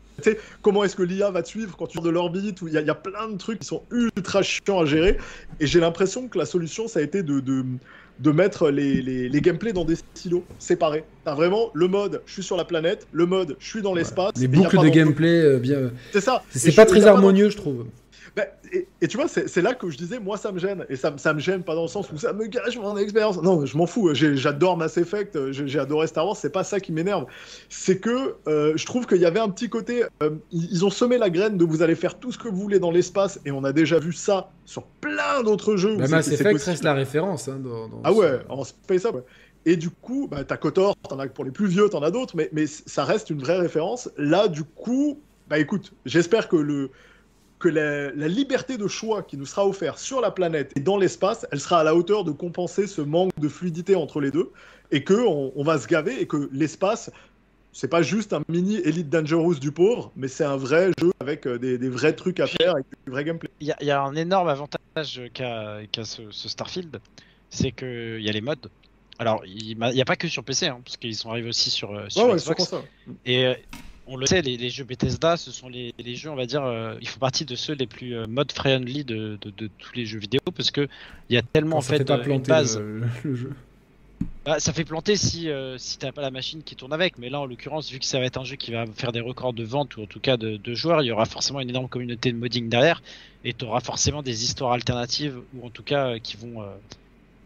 comment 0.62 0.84
est-ce 0.84 0.96
que 0.96 1.04
l'IA 1.04 1.32
va 1.32 1.44
te 1.44 1.50
suivre 1.50 1.76
quand 1.76 1.88
tu 1.88 1.96
sors 1.96 2.04
de 2.04 2.10
l'orbite, 2.10 2.60
il 2.66 2.74
y, 2.74 2.78
a- 2.78 2.96
plein 2.96 3.28
de 3.30 3.38
trucs 3.38 3.60
qui 3.60 3.68
sont 3.68 3.86
ultra 3.92 4.42
chiants 4.42 4.80
à 4.80 4.86
gérer. 4.86 5.18
Et 5.60 5.68
j'ai 5.68 5.80
l'impression 5.82 6.30
que 6.30 6.38
la 6.38 6.46
solution, 6.46 6.88
ça 6.88 7.00
a 7.00 7.02
été 7.04 7.24
de, 7.24 7.42
de 8.20 8.32
mettre 8.32 8.70
les, 8.70 9.02
les, 9.02 9.30
les 9.30 9.42
gameplays 9.42 9.74
dans 9.74 9.86
des 9.86 9.96
silos 10.14 10.44
séparés. 10.60 11.04
T'as 11.24 11.36
vraiment 11.36 11.70
le 11.74 11.88
mode, 11.88 12.22
je 12.26 12.34
suis 12.34 12.44
sur 12.44 12.58
la 12.58 12.66
planète, 12.66 13.08
le 13.12 13.26
mode, 13.26 13.56
je 13.60 13.68
suis 13.68 13.82
dans 13.82 13.94
l'espace. 13.94 14.32
Les 14.38 14.44
y 14.44 14.46
a 14.46 14.48
boucles 14.48 14.80
de 14.80 14.90
gameplay, 14.90 15.42
euh, 15.42 15.60
bien. 15.60 15.92
C'est 16.14 16.22
ça. 16.22 16.44
C'est 16.50 16.76
pas 16.76 16.86
très 16.86 17.02
pas 17.02 17.10
harmonieux, 17.10 17.50
je 17.50 17.58
trouve. 17.58 17.86
Bah, 18.36 18.44
et, 18.74 18.88
et 19.02 19.08
tu 19.08 19.16
vois, 19.18 19.28
c'est 19.28 19.62
là 19.62 19.74
que 19.74 19.90
je 19.90 19.98
disais, 19.98 20.20
moi 20.20 20.36
ça 20.38 20.52
me 20.52 20.60
gêne. 20.60 20.86
Et 20.90 20.96
ça, 20.98 21.10
me- 21.12 21.18
ça 21.18 21.34
me 21.34 21.40
gêne 21.40 21.64
pas 21.64 21.74
dans 21.76 21.84
le 21.84 21.88
sens 21.88 22.12
où 22.12 22.18
ça 22.18 22.34
me 22.34 22.46
gâche 22.48 22.78
mon 22.78 22.98
expérience. 22.98 23.42
Non, 23.42 23.66
je 23.66 23.78
m'en 23.78 23.86
fous. 23.86 24.10
J'adore 24.14 24.76
Mass 24.78 24.98
Effect, 24.98 25.52
j'ai 25.52 25.80
adoré 25.80 26.08
Star 26.08 26.26
Wars, 26.26 26.36
c'est 26.36 26.50
pas 26.52 26.64
ça 26.64 26.80
qui 26.80 26.92
m'énerve. 26.92 27.26
C'est 27.70 28.00
que 28.00 28.36
euh, 28.48 28.74
je 28.76 28.86
trouve 28.86 29.06
qu'il 29.08 29.20
y 29.22 29.26
avait 29.26 29.40
un 29.40 29.50
petit 29.50 29.70
côté. 29.70 30.04
euh, 30.22 30.32
ils, 30.52 30.84
ont 30.84 30.90
semé 30.90 31.18
la 31.18 31.30
graine 31.30 31.58
de 31.58 31.64
vous 31.66 31.82
allez 31.82 31.96
faire 31.96 32.20
tout 32.20 32.32
ce 32.32 32.38
que 32.38 32.50
vous 32.50 32.58
voulez 32.58 32.80
dans 32.80 32.92
l'espace. 32.92 33.40
Et 33.46 33.52
on 33.52 33.64
a 33.64 33.72
déjà 33.72 34.00
vu 34.00 34.12
ça 34.14 34.52
sur 34.66 34.84
plein 34.84 35.42
d'autres 35.44 35.78
jeux. 35.78 35.96
Bah, 35.96 36.08
Mass 36.10 36.28
Effect 36.28 36.62
reste 36.64 36.84
la 36.84 36.94
référence. 36.94 37.48
hein, 37.48 37.60
dans, 37.64 37.88
dans 37.88 38.02
Ah 38.04 38.12
ce- 38.12 38.16
ouais, 38.18 38.40
en 38.50 38.64
space 38.64 39.06
up. 39.06 39.16
ouais. 39.16 39.24
Et 39.68 39.78
du 39.78 39.90
coup, 39.90 40.28
bah, 40.30 40.44
t'as 40.44 40.58
Kotor, 40.58 40.96
t'en 41.10 41.18
as 41.20 41.28
pour 41.28 41.44
les 41.46 41.52
plus 41.52 41.68
vieux, 41.68 41.90
t'en 41.90 42.04
as 42.04 42.12
d'autres, 42.12 42.36
mais, 42.36 42.50
mais 42.54 42.68
ça 42.68 43.04
reste 43.04 43.30
une 43.32 43.40
vraie 43.40 43.58
référence. 43.58 44.10
Là, 44.18 44.48
du 44.48 44.64
coup, 44.64 45.22
bah 45.48 45.58
écoute, 45.58 45.94
j'espère 46.06 46.50
que 46.50 46.56
le 46.56 46.92
que 47.60 47.70
la, 47.70 48.12
la 48.12 48.28
liberté 48.28 48.78
de 48.78 48.88
choix 48.88 49.24
qui 49.24 49.38
nous 49.38 49.46
sera 49.46 49.66
offerte 49.66 49.98
sur 50.00 50.22
la 50.22 50.32
planète 50.32 50.72
et 50.76 50.80
dans 50.80 50.98
l'espace, 50.98 51.48
elle 51.52 51.60
sera 51.60 51.80
à 51.80 51.84
la 51.84 51.96
hauteur 51.96 52.24
de 52.24 52.32
compenser 52.32 52.86
ce 52.88 53.02
manque 53.02 53.32
de 53.40 53.48
fluidité 53.48 53.96
entre 53.96 54.20
les 54.22 54.32
deux, 54.32 54.52
et 54.92 55.04
que 55.04 55.14
on, 55.14 55.52
on 55.56 55.64
va 55.64 55.80
se 55.80 55.88
gaver 55.88 56.20
et 56.22 56.28
que 56.28 56.50
l'espace, 56.52 57.12
c'est 57.72 57.88
pas 57.88 58.02
juste 58.02 58.34
un 58.34 58.42
mini 58.50 58.76
Elite 58.84 59.10
Dangerous 59.10 59.56
du 59.56 59.72
pauvre, 59.72 60.12
mais 60.16 60.28
c'est 60.28 60.44
un 60.46 60.58
vrai 60.58 60.92
jeu 61.00 61.12
avec 61.20 61.48
euh, 61.48 61.58
des, 61.58 61.78
des 61.78 61.90
vrais 61.90 62.14
trucs 62.14 62.40
à 62.40 62.48
faire, 62.48 62.72
avec 62.74 62.86
du 63.06 63.12
vrai 63.12 63.24
gameplay. 63.24 63.50
Il 63.62 63.68
y, 63.68 63.72
a- 63.72 63.78
il 63.82 63.88
y 63.88 63.92
a 63.92 64.02
un 64.02 64.16
énorme 64.16 64.48
avantage 64.50 65.22
qu'a 65.34 65.80
ce, 66.04 66.22
ce 66.32 66.50
Starfield, 66.50 67.00
c'est 67.50 67.72
qu'il 67.72 68.22
y 68.22 68.30
a 68.30 68.32
les 68.32 68.42
mods. 68.42 68.54
Alors, 69.18 69.44
il 69.46 69.78
n'y 69.78 70.02
a 70.02 70.06
pas 70.06 70.18
que 70.18 70.28
sur 70.28 70.44
PC, 70.44 70.68
hein, 70.68 70.82
parce 70.84 70.98
qu'ils 70.98 71.16
sont 71.16 71.30
arrivés 71.32 71.48
aussi 71.50 71.70
sur, 71.70 71.94
euh, 71.94 72.06
sur 72.10 72.26
Ouais, 72.26 72.34
ouais, 72.34 72.40
sur 72.40 72.52
Xbox. 72.54 72.70
console. 72.70 72.86
Et 73.26 73.46
euh, 73.46 73.54
on 74.08 74.18
le 74.18 74.26
sait, 74.26 74.42
les, 74.42 74.58
les 74.58 74.70
jeux 74.70 74.84
Bethesda, 74.84 75.38
ce 75.38 75.52
sont 75.52 75.70
les, 75.70 75.94
les 75.98 76.16
jeux, 76.16 76.30
on 76.30 76.36
va 76.36 76.46
dire, 76.46 76.64
euh, 76.64 76.96
ils 77.02 77.08
font 77.08 77.20
partie 77.20 77.46
de 77.46 77.56
ceux 77.56 77.74
les 77.74 77.88
plus 77.88 78.16
euh, 78.16 78.28
mod 78.28 78.52
friendly 78.52 79.04
de, 79.04 79.38
de, 79.42 79.50
de 79.50 79.70
tous 79.80 79.96
les 79.96 80.06
jeux 80.06 80.20
vidéo, 80.20 80.42
parce 80.56 80.72
que 80.72 80.88
il 81.30 81.36
y 81.36 81.38
a 81.38 81.42
tellement 81.42 81.78
en 81.78 81.82
ça 81.82 81.94
fait, 81.94 81.98
fait 82.00 82.06
pas 82.06 82.18
une 82.18 82.24
planter 82.24 82.50
base. 82.50 82.78
le, 82.80 83.04
le 83.24 83.36
jeu. 83.36 83.52
Bah, 84.46 84.60
ça 84.60 84.74
fait 84.74 84.86
planter 84.86 85.16
si, 85.16 85.50
euh, 85.50 85.78
si 85.80 85.98
t'as 85.98 86.12
pas 86.12 86.22
la 86.22 86.30
machine 86.30 86.62
qui 86.62 86.76
tourne 86.76 86.94
avec, 86.94 87.18
mais 87.18 87.30
là 87.30 87.40
en 87.42 87.46
l'occurrence, 87.48 87.92
vu 87.92 87.98
que 88.00 88.06
ça 88.06 88.20
va 88.20 88.26
être 88.26 88.38
un 88.38 88.44
jeu 88.44 88.56
qui 88.56 88.72
va 88.72 88.86
faire 88.86 89.12
des 89.12 89.20
records 89.20 89.54
de 89.54 89.64
vente 89.64 89.98
ou 89.98 90.04
en 90.04 90.06
tout 90.06 90.20
cas 90.20 90.38
de, 90.38 90.58
de 90.58 90.74
joueurs, 90.76 91.02
il 91.02 91.08
y 91.08 91.12
aura 91.12 91.26
forcément 91.26 91.60
une 91.60 91.70
énorme 91.70 91.90
communauté 91.90 92.32
de 92.32 92.38
modding 92.38 92.70
derrière 92.70 93.02
et 93.44 93.54
tu 93.54 93.66
auras 93.66 93.80
forcément 93.80 94.22
des 94.22 94.44
histoires 94.44 94.74
alternatives 94.74 95.40
ou 95.56 95.66
en 95.66 95.70
tout 95.72 95.84
cas 95.84 96.10
euh, 96.10 96.20
qui 96.20 96.38
vont 96.38 96.62
euh, 96.62 96.68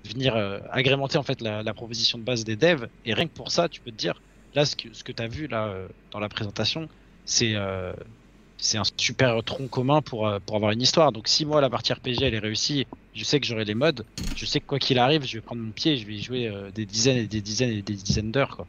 venir 0.06 0.36
agrémenter 0.72 1.18
en 1.18 1.24
fait 1.24 1.42
la, 1.42 1.62
la 1.64 1.74
proposition 1.74 2.18
de 2.18 2.24
base 2.24 2.44
des 2.44 2.56
devs. 2.56 2.88
Et 3.06 3.14
rien 3.14 3.28
que 3.28 3.34
pour 3.34 3.52
ça, 3.52 3.70
tu 3.70 3.80
peux 3.80 3.92
te 3.92 3.98
dire, 3.98 4.22
là 4.56 4.66
ce 4.66 4.76
que, 4.76 4.94
ce 4.94 5.04
que 5.04 5.12
tu 5.12 5.22
as 5.22 5.28
vu 5.28 5.48
là 5.48 5.68
euh, 5.68 5.88
dans 6.12 6.20
la 6.20 6.30
présentation, 6.30 6.90
c'est 7.26 7.56
euh, 7.56 7.94
c'est 8.58 8.78
un 8.78 8.84
super 8.98 9.42
tronc 9.44 9.68
commun 9.68 10.02
pour, 10.02 10.28
euh, 10.28 10.40
pour 10.46 10.58
avoir 10.58 10.72
une 10.72 10.82
histoire. 10.82 11.12
Donc 11.12 11.28
si 11.28 11.46
moi 11.46 11.62
la 11.62 11.70
partie 11.70 11.94
RPG 11.94 12.24
elle 12.24 12.34
est 12.34 12.40
réussie, 12.40 12.88
je 13.16 13.24
sais 13.24 13.40
que 13.40 13.46
j'aurai 13.46 13.66
les 13.66 13.76
modes, 13.76 14.06
je 14.36 14.46
sais 14.46 14.60
que 14.60 14.66
quoi 14.66 14.80
qu'il 14.80 15.00
arrive, 15.00 15.26
je 15.26 15.38
vais 15.38 15.42
prendre 15.42 15.62
mon 15.62 15.72
pied, 15.72 15.94
et 15.94 15.98
je 15.98 16.06
vais 16.06 16.16
y 16.16 16.22
jouer 16.22 16.52
des 16.74 16.86
dizaines 16.86 17.18
et 17.18 17.28
des 17.28 17.42
dizaines 17.42 17.72
et 17.72 17.82
des 17.82 17.96
dizaines 17.96 18.32
d'heures. 18.32 18.66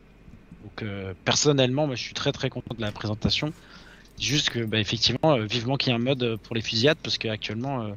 Donc 0.63 0.89
personnellement, 1.25 1.87
moi 1.87 1.97
je 1.97 2.03
suis 2.03 2.15
très 2.15 2.33
très 2.33 2.51
content 2.51 2.75
de 2.75 2.81
la 2.81 2.93
présentation. 2.93 3.53
Juste 4.19 4.51
que 4.51 4.65
bah, 4.65 4.79
effectivement, 4.79 5.39
vivement 5.39 5.77
qu'il 5.77 5.93
y 5.93 5.93
ait 5.93 5.99
un 5.99 6.03
mode 6.03 6.37
pour 6.37 6.55
les 6.55 6.63
fusillades, 6.63 6.99
parce 7.03 7.19
qu'actuellement, 7.19 7.91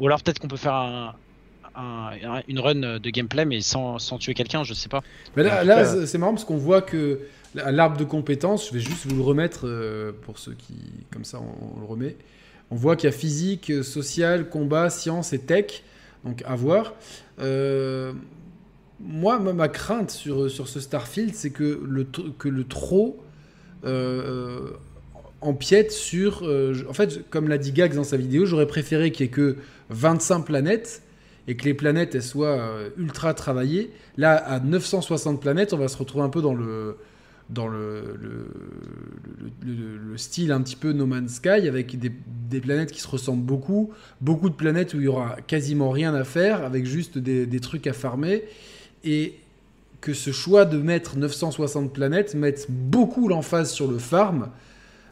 ou 0.00 0.06
alors 0.06 0.22
peut-être 0.22 0.40
qu'on 0.40 0.48
peut 0.48 0.56
faire 0.56 0.74
un, 0.74 1.14
un- 1.76 2.36
un- 2.38 2.42
une 2.48 2.58
run 2.60 2.98
de 2.98 3.10
gameplay 3.10 3.44
mais 3.44 3.60
sans, 3.60 3.98
sans 3.98 4.18
tuer 4.18 4.34
quelqu'un, 4.34 4.64
je 4.64 4.74
sais 4.74 4.88
pas. 4.88 5.02
Mais 5.36 5.42
là, 5.42 5.84
c'est- 6.06 6.18
marrant 6.18 6.32
parce 6.32 6.44
qu'on 6.44 6.56
voit 6.56 6.82
que 6.82 7.20
l'arbre 7.54 7.96
de 7.96 8.04
compétences, 8.04 8.68
je 8.68 8.72
vais 8.74 8.80
juste 8.80 9.06
vous 9.06 9.16
le 9.16 9.22
remettre 9.22 9.66
euh, 9.66 10.12
pour 10.22 10.38
ceux 10.38 10.52
qui, 10.54 10.74
comme 11.12 11.24
ça, 11.24 11.38
on, 11.40 11.76
on 11.76 11.80
le 11.80 11.86
remet. 11.86 12.16
On 12.70 12.76
voit 12.76 12.96
qu'il 12.96 13.08
y 13.08 13.12
a 13.12 13.16
physique, 13.16 13.72
social, 13.84 14.48
combat, 14.48 14.90
science 14.90 15.32
et 15.32 15.38
tech. 15.38 15.82
Donc 16.24 16.42
à 16.46 16.56
voir. 16.56 16.94
Euh, 17.40 18.12
moi, 18.98 19.38
ma, 19.38 19.68
crainte 19.68 20.10
sur, 20.10 20.50
sur 20.50 20.68
ce 20.68 20.80
Starfield, 20.80 21.34
c'est 21.34 21.50
que 21.50 21.80
le, 21.86 22.04
que 22.38 22.48
le 22.48 22.64
trop 22.64 23.22
euh, 23.84 23.88
euh, 24.68 24.70
empiète 25.42 25.92
sur. 25.92 26.40
euh, 26.42 26.74
en 26.88 26.94
fait, 26.94 27.28
comme 27.30 27.48
l'a 27.48 27.58
dit 27.58 27.72
Gags 27.72 27.94
dans 27.94 28.04
sa 28.04 28.16
vidéo, 28.16 28.46
j'aurais 28.46 28.66
préféré 28.66 29.12
qu'il 29.12 29.24
n'y 29.26 29.28
ait 29.28 29.34
que 29.34 29.56
25 29.90 30.40
planètes 30.40 31.02
et 31.48 31.56
que 31.56 31.64
les 31.64 31.74
planètes 31.74 32.20
soient 32.20 32.58
euh, 32.58 32.90
ultra 32.98 33.34
travaillées. 33.34 33.90
Là, 34.16 34.34
à 34.36 34.60
960 34.60 35.40
planètes, 35.40 35.72
on 35.72 35.78
va 35.78 35.88
se 35.88 35.96
retrouver 35.96 36.24
un 36.24 36.28
peu 36.30 36.42
dans 36.42 36.54
le 36.54 36.96
dans 37.48 37.68
le, 37.68 38.16
le, 38.20 38.48
le- 39.64 39.72
le- 39.72 39.96
le 39.98 40.18
style 40.18 40.50
un 40.50 40.60
petit 40.62 40.74
peu 40.74 40.92
No 40.92 41.06
Man's 41.06 41.34
Sky 41.34 41.68
avec 41.68 41.96
des, 41.96 42.10
des 42.50 42.60
planètes 42.60 42.90
qui 42.90 43.00
se 43.00 43.06
ressemblent 43.06 43.44
beaucoup, 43.44 43.92
beaucoup 44.20 44.48
de 44.50 44.54
planètes 44.56 44.94
où 44.94 44.96
il 44.96 45.04
y 45.04 45.08
aura 45.08 45.36
quasiment 45.46 45.90
rien 45.90 46.12
à 46.12 46.24
faire 46.24 46.64
avec 46.64 46.86
juste 46.86 47.18
des, 47.18 47.46
des 47.46 47.60
trucs 47.60 47.86
à 47.86 47.92
farmer 47.92 48.42
et 49.04 49.34
que 50.00 50.12
ce 50.12 50.32
choix 50.32 50.64
de 50.64 50.78
mettre 50.78 51.16
960 51.16 51.92
planètes 51.92 52.34
mette 52.34 52.66
beaucoup 52.68 53.28
l'emphase 53.28 53.70
sur 53.72 53.88
le 53.88 53.98
farm 53.98 54.48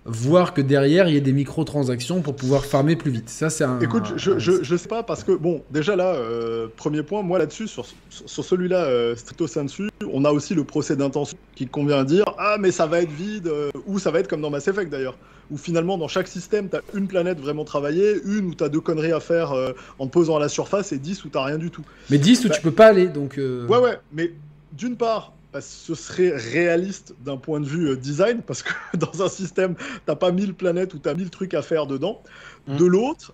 voire 0.06 0.52
que 0.52 0.60
derrière 0.60 1.08
il 1.08 1.14
y 1.14 1.16
ait 1.16 1.20
des 1.22 1.32
microtransactions 1.32 2.20
pour 2.20 2.36
pouvoir 2.36 2.64
farmer 2.64 2.96
plus 2.96 3.10
vite. 3.10 3.28
Ça 3.30 3.48
c'est 3.50 3.64
un 3.64 3.80
Écoute, 3.80 4.12
je, 4.16 4.32
un- 4.32 4.38
je, 4.38 4.62
je 4.62 4.76
sais 4.76 4.88
pas 4.88 5.02
parce 5.02 5.24
que 5.24 5.32
bon, 5.32 5.62
déjà 5.70 5.96
là, 5.96 6.14
euh, 6.14 6.68
premier 6.76 7.02
point, 7.02 7.22
moi 7.22 7.38
là-dessus, 7.38 7.68
sur, 7.68 7.86
sur, 7.86 8.28
sur 8.28 8.44
celui-là, 8.44 8.84
euh, 8.84 9.16
stricto 9.16 9.46
sensu, 9.46 9.88
on 10.12 10.24
a 10.24 10.30
aussi 10.32 10.54
le 10.54 10.64
procès 10.64 10.96
d'intention 10.96 11.36
qui 11.54 11.66
convient 11.66 11.98
à 11.98 12.04
dire 12.04 12.24
ah 12.38 12.56
mais 12.60 12.70
ça 12.70 12.86
va 12.86 13.00
être 13.00 13.10
vide 13.10 13.46
euh, 13.48 13.70
ou 13.86 13.98
ça 13.98 14.10
va 14.10 14.20
être 14.20 14.28
comme 14.28 14.40
dans 14.42 14.50
Mass 14.50 14.68
Effect 14.68 14.90
d'ailleurs, 14.90 15.16
où 15.50 15.56
finalement 15.56 15.96
dans 15.98 16.08
chaque 16.08 16.28
système 16.28 16.68
t'as 16.68 16.80
une 16.94 17.06
planète 17.06 17.40
vraiment 17.40 17.64
travaillée, 17.64 18.16
une 18.26 18.46
où 18.46 18.54
t'as 18.54 18.68
deux 18.68 18.80
conneries 18.80 19.12
à 19.12 19.20
faire 19.20 19.52
euh, 19.52 19.72
en 19.98 20.06
te 20.06 20.12
posant 20.12 20.36
à 20.36 20.40
la 20.40 20.48
surface 20.48 20.92
et 20.92 20.98
10 20.98 21.24
où 21.24 21.28
t'as 21.28 21.44
rien 21.44 21.58
du 21.58 21.70
tout. 21.70 21.82
Mais 22.10 22.18
10 22.18 22.44
où 22.44 22.48
Bah- 22.48 22.54
tu 22.54 22.60
peux 22.62 22.70
pas 22.72 22.86
aller 22.86 23.06
donc 23.08 23.36
Ouais 23.38 23.78
ouais, 23.78 23.98
mais 24.12 24.32
d'une 24.72 24.96
part. 24.96 25.32
Bah, 25.54 25.60
ce 25.60 25.94
serait 25.94 26.32
réaliste 26.36 27.14
d'un 27.20 27.36
point 27.36 27.60
de 27.60 27.66
vue 27.66 27.90
euh, 27.90 27.96
design, 27.96 28.42
parce 28.42 28.62
que 28.64 28.72
dans 28.98 29.22
un 29.22 29.28
système, 29.28 29.76
t'as 30.04 30.16
pas 30.16 30.32
1000 30.32 30.52
planètes 30.54 30.92
ou 30.94 30.98
t'as 30.98 31.14
1000 31.14 31.30
trucs 31.30 31.54
à 31.54 31.62
faire 31.62 31.86
dedans. 31.86 32.20
Mm. 32.66 32.76
De 32.76 32.84
l'autre, 32.84 33.32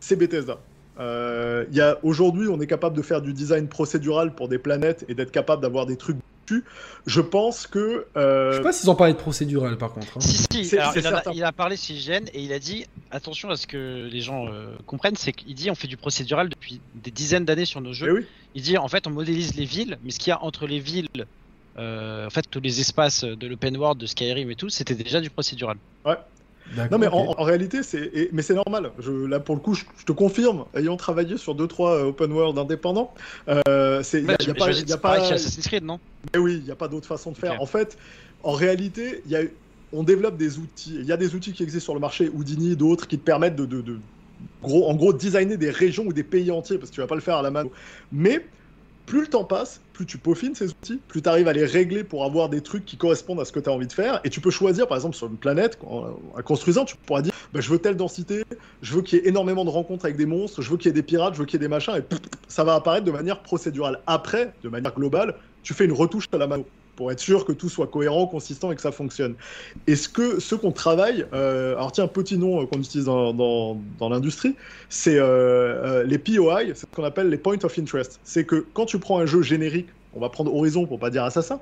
c'est 0.00 0.16
Bethesda. 0.16 0.58
Euh, 0.98 1.64
il 1.70 1.76
y 1.76 1.80
a- 1.80 1.98
Aujourd'hui, 2.02 2.48
on 2.48 2.60
est 2.60 2.66
capable 2.66 2.96
de 2.96 3.02
faire 3.02 3.22
du 3.22 3.32
design 3.32 3.66
procédural 3.68 4.34
pour 4.34 4.48
des 4.48 4.58
planètes 4.58 5.06
et 5.08 5.14
d'être 5.14 5.32
capable 5.32 5.62
d'avoir 5.62 5.86
des 5.86 5.96
trucs 5.96 6.18
dessus. 6.46 6.64
Je 7.06 7.22
pense 7.22 7.66
que. 7.66 8.06
euh, 8.18 8.52
Je 8.52 8.56
sais 8.58 8.62
pas 8.62 8.72
s'ils 8.72 8.90
ont 8.90 8.94
parlé 8.94 9.14
de 9.14 9.18
procédural 9.18 9.78
par 9.78 9.92
contre. 9.94 10.18
hein. 10.18 10.20
Si, 10.20 10.64
si, 10.66 10.76
alors, 10.76 10.92
il, 10.94 11.06
en 11.06 11.10
a, 11.10 11.14
certain. 11.14 11.32
il 11.32 11.44
a 11.44 11.52
parlé 11.52 11.76
chez 11.78 11.94
IGN 11.94 12.24
et 12.34 12.42
il 12.42 12.52
a 12.52 12.58
dit 12.58 12.84
attention 13.10 13.48
à 13.48 13.56
ce 13.56 13.66
que 13.66 14.06
les 14.12 14.20
gens 14.20 14.48
euh, 14.48 14.76
comprennent, 14.84 15.16
c'est 15.16 15.32
qu'il 15.32 15.54
dit 15.54 15.70
on 15.70 15.74
fait 15.74 15.88
du 15.88 15.96
procédural 15.96 16.50
depuis 16.50 16.82
des 16.94 17.10
dizaines 17.10 17.46
d'années 17.46 17.64
sur 17.64 17.80
nos 17.80 17.94
jeux. 17.94 18.08
eh 18.08 18.12
oui. 18.12 18.26
Il 18.54 18.62
dit 18.62 18.76
en 18.78 18.88
fait 18.88 19.06
on 19.06 19.10
modélise 19.10 19.54
les 19.54 19.64
villes, 19.64 19.98
mais 20.02 20.10
ce 20.10 20.18
qu'il 20.18 20.30
y 20.30 20.32
a 20.32 20.42
entre 20.42 20.66
les 20.66 20.80
villes, 20.80 21.06
euh, 21.78 22.26
en 22.26 22.30
fait 22.30 22.44
tous 22.50 22.60
les 22.60 22.80
espaces 22.80 23.24
de 23.24 23.46
l'open 23.46 23.76
world, 23.76 24.00
de 24.00 24.06
Skyrim 24.06 24.50
et 24.50 24.56
tout, 24.56 24.68
c'était 24.68 24.94
déjà 24.94 25.20
du 25.20 25.30
procédural. 25.30 25.76
D'accord, 26.04 26.90
Non, 26.90 26.98
mais 26.98 27.06
en, 27.08 27.34
en 27.38 27.42
réalité, 27.42 27.82
c'est 27.82 28.28
mais 28.32 28.42
c'est 28.42 28.54
normal. 28.54 28.92
Je, 28.98 29.10
là, 29.10 29.40
pour 29.40 29.54
le 29.56 29.60
coup, 29.60 29.74
je, 29.74 29.84
je 29.98 30.04
te 30.04 30.12
confirme, 30.12 30.66
ayant 30.74 30.96
travaillé 30.96 31.36
sur 31.36 31.54
2-3 31.56 32.02
open 32.02 32.30
world 32.32 32.58
indépendants, 32.58 33.14
euh, 33.48 34.02
c'est- 34.02 34.22
y 34.22 34.26
a- 34.26 34.28
Ouais, 34.32 34.36
il 34.40 34.46
y 34.48 34.50
a 34.50 34.54
pas- 34.54 34.70
y 34.70 34.92
a 34.92 34.98
pas- 34.98 35.24
chez 35.28 35.34
Assassin's 35.34 35.66
Creed, 35.66 35.82
non? 35.84 35.98
Mais 36.34 36.38
oui, 36.40 36.56
il 36.58 36.64
n'y 36.64 36.70
a 36.70 36.76
pas 36.76 36.88
d'autre 36.88 37.08
façon 37.08 37.32
de 37.32 37.36
faire. 37.38 37.60
En 37.62 37.66
fait, 37.66 37.96
en 38.42 38.52
réalité, 38.52 39.22
il 39.24 39.30
y 39.30 39.36
a, 39.36 39.40
on 39.90 40.04
développe 40.04 40.36
des 40.36 40.58
outils. 40.58 40.94
Il 40.96 41.06
y 41.06 41.12
a 41.12 41.16
des 41.16 41.34
outils 41.34 41.54
qui 41.54 41.62
existent 41.62 41.84
sur 41.86 41.94
le 41.94 42.00
marché, 42.00 42.28
Houdini, 42.28 42.76
d'autres, 42.76 43.08
qui 43.08 43.18
te 43.18 43.24
permettent 43.24 43.56
de, 43.56 43.64
de- 43.66 43.80
de- 43.80 44.02
gros, 44.62 44.88
en 44.88 44.94
gros, 44.94 45.12
designer 45.12 45.56
des 45.56 45.70
régions 45.70 46.04
ou 46.06 46.12
des 46.12 46.24
pays 46.24 46.50
entiers, 46.50 46.78
parce 46.78 46.90
que 46.90 46.94
tu 46.94 47.00
vas 47.00 47.06
pas 47.06 47.14
le 47.14 47.20
faire 47.20 47.36
à 47.36 47.42
la 47.42 47.50
main. 47.50 47.64
Mais 48.12 48.44
plus 49.06 49.22
le 49.22 49.26
temps 49.26 49.44
passe, 49.44 49.80
plus 49.92 50.06
tu 50.06 50.18
peaufines 50.18 50.54
ces 50.54 50.70
outils, 50.70 51.00
plus 51.08 51.20
tu 51.20 51.28
arrives 51.28 51.48
à 51.48 51.52
les 51.52 51.64
régler 51.64 52.04
pour 52.04 52.24
avoir 52.24 52.48
des 52.48 52.60
trucs 52.60 52.84
qui 52.84 52.96
correspondent 52.96 53.40
à 53.40 53.44
ce 53.44 53.50
que 53.50 53.58
tu 53.58 53.68
as 53.68 53.72
envie 53.72 53.88
de 53.88 53.92
faire. 53.92 54.20
Et 54.22 54.30
tu 54.30 54.40
peux 54.40 54.50
choisir, 54.50 54.86
par 54.86 54.96
exemple, 54.96 55.16
sur 55.16 55.26
une 55.26 55.36
planète, 55.36 55.78
en, 55.84 56.14
construisant, 56.44 56.84
tu 56.84 56.94
pourras 56.96 57.22
dire 57.22 57.32
bah, 57.52 57.60
je 57.60 57.68
veux 57.70 57.78
telle 57.78 57.96
densité, 57.96 58.44
je 58.82 58.94
veux 58.94 59.02
qu'il 59.02 59.18
y 59.18 59.22
ait 59.22 59.28
énormément 59.28 59.64
de 59.64 59.70
rencontres 59.70 60.04
avec 60.04 60.16
des 60.16 60.26
monstres, 60.26 60.62
je 60.62 60.70
veux 60.70 60.76
qu'il 60.76 60.86
y 60.86 60.90
ait 60.90 60.94
des 60.94 61.02
pirates, 61.02 61.34
je 61.34 61.40
veux 61.40 61.44
qu'il 61.44 61.60
y 61.60 61.62
ait 61.62 61.66
des 61.66 61.68
machins, 61.68 61.94
et 61.96 62.02
ça 62.46 62.62
va 62.62 62.74
apparaître 62.74 63.04
de 63.04 63.10
manière 63.10 63.42
procédurale. 63.42 64.00
Après, 64.06 64.52
de 64.62 64.68
manière 64.68 64.94
globale, 64.94 65.34
tu 65.64 65.74
fais 65.74 65.86
une 65.86 65.92
retouche 65.92 66.26
à 66.32 66.38
la 66.38 66.46
mano 66.46 66.64
pour 67.00 67.10
être 67.10 67.20
sûr 67.20 67.46
que 67.46 67.52
tout 67.52 67.70
soit 67.70 67.86
cohérent, 67.86 68.26
consistant 68.26 68.70
et 68.70 68.76
que 68.76 68.82
ça 68.82 68.92
fonctionne. 68.92 69.34
Et 69.86 69.96
ce 69.96 70.06
que 70.06 70.38
ce 70.38 70.54
qu'on 70.54 70.70
travaille, 70.70 71.24
euh, 71.32 71.72
alors 71.72 71.92
tiens, 71.92 72.06
petit 72.06 72.36
nom 72.36 72.60
euh, 72.60 72.66
qu'on 72.66 72.78
utilise 72.78 73.06
dans, 73.06 73.80
l'industrie, 74.02 74.54
c'est 74.90 75.16
euh, 75.16 76.04
les 76.04 76.18
POI, 76.18 76.66
c'est 76.74 76.80
ce 76.80 76.86
qu'on 76.94 77.04
appelle 77.04 77.30
les 77.30 77.38
Point 77.38 77.56
of 77.62 77.78
Interest. 77.78 78.20
C'est 78.22 78.44
que 78.44 78.66
quand 78.74 78.84
tu 78.84 78.98
prends 78.98 79.18
un 79.18 79.24
jeu 79.24 79.40
générique, 79.40 79.88
on 80.12 80.20
va 80.20 80.28
prendre 80.28 80.54
Horizon 80.54 80.84
pour 80.84 80.98
pas 80.98 81.08
dire 81.08 81.24
Assassin, 81.24 81.58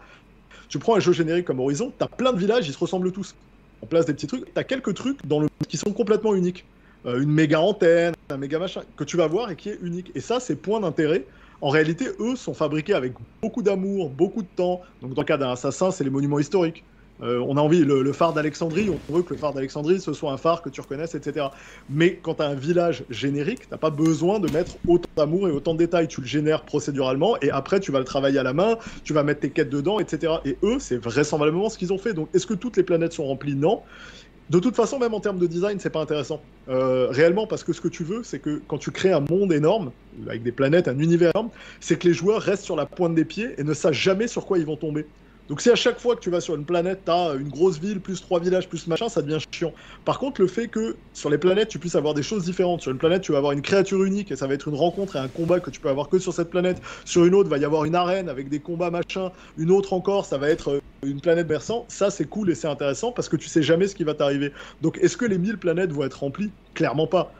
tu 0.68 0.80
prends 0.80 0.96
un 0.96 1.00
jeu 1.00 1.12
générique 1.12 1.44
comme 1.44 1.60
Horizon, 1.60 1.92
t'as 1.96 2.08
plein 2.08 2.32
de 2.32 2.38
villages, 2.40 2.66
ils 2.66 2.72
se 2.72 2.78
ressemblent 2.78 3.12
tous. 3.12 3.36
On 3.80 3.86
place 3.86 4.06
des 4.06 4.14
petits 4.14 4.26
trucs, 4.26 4.52
t'as 4.54 4.64
quelques 4.64 4.94
trucs 4.94 5.24
dans 5.24 5.38
le 5.38 5.46
qui 5.68 5.76
sont 5.76 5.92
complètement 5.92 6.34
uniques. 6.34 6.64
Une 7.04 7.30
méga 7.30 7.60
antenne, 7.60 8.14
un 8.28 8.36
méga 8.38 8.58
machin, 8.58 8.82
que 8.96 9.04
tu 9.04 9.16
vas 9.16 9.28
voir 9.28 9.52
et 9.52 9.56
qui 9.56 9.68
est 9.68 9.78
unique. 9.82 10.10
Et 10.16 10.20
ça, 10.20 10.40
c'est 10.40 10.56
point 10.56 10.80
d'intérêt. 10.80 11.24
En 11.60 11.70
réalité, 11.70 12.06
eux 12.20 12.36
sont 12.36 12.54
fabriqués 12.54 12.94
avec 12.94 13.14
beaucoup 13.42 13.62
d'amour, 13.62 14.10
beaucoup 14.10 14.42
de 14.42 14.48
temps. 14.54 14.80
Donc, 15.02 15.14
dans 15.14 15.22
le 15.22 15.26
cas 15.26 15.36
d'un 15.36 15.50
assassin, 15.50 15.90
c'est 15.90 16.04
les 16.04 16.10
monuments 16.10 16.38
historiques. 16.38 16.84
Euh, 17.20 17.44
on 17.48 17.56
a 17.56 17.60
envie, 17.60 17.84
le, 17.84 18.12
phare 18.12 18.32
d'Alexandrie, 18.32 18.90
on 18.90 19.12
veut 19.12 19.22
que 19.22 19.34
le 19.34 19.40
phare 19.40 19.52
d'Alexandrie, 19.52 20.00
ce 20.00 20.12
soit 20.12 20.30
un 20.30 20.36
phare 20.36 20.62
que 20.62 20.68
tu 20.68 20.80
reconnaisses, 20.80 21.14
etc. 21.14 21.46
Mais 21.90 22.16
quand 22.22 22.34
tu 22.34 22.42
as 22.42 22.46
un 22.46 22.54
village 22.54 23.04
générique, 23.10 23.68
t'as 23.68 23.76
pas 23.76 23.90
besoin 23.90 24.38
de 24.38 24.50
mettre 24.52 24.76
autant 24.86 25.08
d'amour 25.16 25.48
et 25.48 25.50
autant 25.50 25.74
de 25.74 25.78
détails. 25.78 26.06
Tu 26.06 26.20
le 26.20 26.26
génères 26.26 26.62
procéduralement 26.62 27.36
et 27.42 27.50
après, 27.50 27.80
tu 27.80 27.90
vas 27.90 27.98
le 27.98 28.04
travailler 28.04 28.38
à 28.38 28.44
la 28.44 28.52
main, 28.52 28.78
tu 29.02 29.12
vas 29.12 29.24
mettre 29.24 29.40
tes 29.40 29.50
quêtes 29.50 29.70
dedans, 29.70 29.98
etc. 29.98 30.34
Et 30.44 30.56
eux, 30.62 30.78
c'est 30.78 30.96
vraisemblablement 30.96 31.68
ce 31.68 31.78
qu'ils 31.78 31.92
ont 31.92 31.98
fait. 31.98 32.14
Donc, 32.14 32.28
est-ce 32.34 32.46
que 32.46 32.54
toutes 32.54 32.76
les 32.76 32.84
planètes 32.84 33.14
sont 33.14 33.24
remplies? 33.24 33.56
Non. 33.56 33.82
De 34.50 34.58
toute 34.60 34.76
façon, 34.76 34.98
même 34.98 35.12
en 35.12 35.20
termes 35.20 35.38
de 35.38 35.46
design, 35.46 35.78
c'est 35.78 35.90
pas 35.90 36.00
intéressant. 36.00 36.40
Euh, 36.68 37.08
réellement, 37.10 37.46
parce 37.46 37.64
que 37.64 37.74
ce 37.74 37.82
que 37.82 37.88
tu 37.88 38.02
veux, 38.02 38.22
c'est 38.22 38.38
que 38.38 38.62
quand 38.66 38.78
tu 38.78 38.90
crées 38.90 39.12
un 39.12 39.20
monde 39.20 39.52
énorme, 39.52 39.92
avec 40.26 40.42
des 40.42 40.52
planètes, 40.52 40.88
un 40.88 40.98
univers 40.98 41.32
énorme, 41.34 41.50
c'est 41.80 41.98
que 41.98 42.08
les 42.08 42.14
joueurs 42.14 42.40
restent 42.40 42.64
sur 42.64 42.76
la 42.76 42.86
pointe 42.86 43.14
des 43.14 43.26
pieds 43.26 43.54
et 43.58 43.64
ne 43.64 43.74
sachent 43.74 44.02
jamais 44.02 44.26
sur 44.26 44.46
quoi 44.46 44.58
ils 44.58 44.64
vont 44.64 44.76
tomber. 44.76 45.06
Donc 45.48 45.62
si 45.62 45.70
à 45.70 45.74
chaque 45.74 45.98
fois 45.98 46.14
que 46.14 46.20
tu 46.20 46.30
vas 46.30 46.40
sur 46.40 46.54
une 46.54 46.66
planète, 46.66 47.02
tu 47.06 47.10
as 47.10 47.32
une 47.34 47.48
grosse 47.48 47.78
ville, 47.78 48.00
plus 48.00 48.20
trois 48.20 48.38
villages, 48.38 48.68
plus 48.68 48.86
machin, 48.86 49.08
ça 49.08 49.22
devient 49.22 49.38
chiant. 49.54 49.72
Par 50.04 50.18
contre, 50.18 50.42
le 50.42 50.46
fait 50.46 50.68
que 50.68 50.96
sur 51.14 51.30
les 51.30 51.38
planètes, 51.38 51.68
tu 51.68 51.78
puisses 51.78 51.94
avoir 51.94 52.12
des 52.12 52.22
choses 52.22 52.44
différentes. 52.44 52.82
Sur 52.82 52.92
une 52.92 52.98
planète, 52.98 53.22
tu 53.22 53.32
vas 53.32 53.38
avoir 53.38 53.52
une 53.52 53.62
créature 53.62 54.04
unique 54.04 54.30
et 54.30 54.36
ça 54.36 54.46
va 54.46 54.54
être 54.54 54.68
une 54.68 54.74
rencontre 54.74 55.16
et 55.16 55.18
un 55.18 55.28
combat 55.28 55.60
que 55.60 55.70
tu 55.70 55.80
peux 55.80 55.88
avoir 55.88 56.10
que 56.10 56.18
sur 56.18 56.34
cette 56.34 56.50
planète. 56.50 56.82
Sur 57.06 57.24
une 57.24 57.34
autre, 57.34 57.48
va 57.48 57.56
y 57.56 57.64
avoir 57.64 57.86
une 57.86 57.94
arène 57.94 58.28
avec 58.28 58.50
des 58.50 58.60
combats 58.60 58.90
machin. 58.90 59.32
Une 59.56 59.70
autre 59.70 59.94
encore, 59.94 60.26
ça 60.26 60.36
va 60.36 60.50
être 60.50 60.72
euh, 60.72 60.80
une 61.06 61.20
planète 61.22 61.46
berçant. 61.46 61.86
Ça, 61.88 62.10
c'est 62.10 62.26
cool 62.26 62.50
et 62.50 62.54
c'est 62.54 62.68
intéressant 62.68 63.12
parce 63.12 63.30
que 63.30 63.36
tu 63.36 63.48
sais 63.48 63.62
jamais 63.62 63.88
ce 63.88 63.94
qui 63.94 64.04
va 64.04 64.12
t'arriver. 64.14 64.52
Donc 64.82 64.98
est-ce 64.98 65.16
que 65.16 65.24
les 65.24 65.38
1000 65.38 65.58
planètes 65.58 65.92
vont 65.92 66.04
être 66.04 66.20
remplies? 66.20 66.52
Clairement 66.74 67.06
pas. 67.06 67.32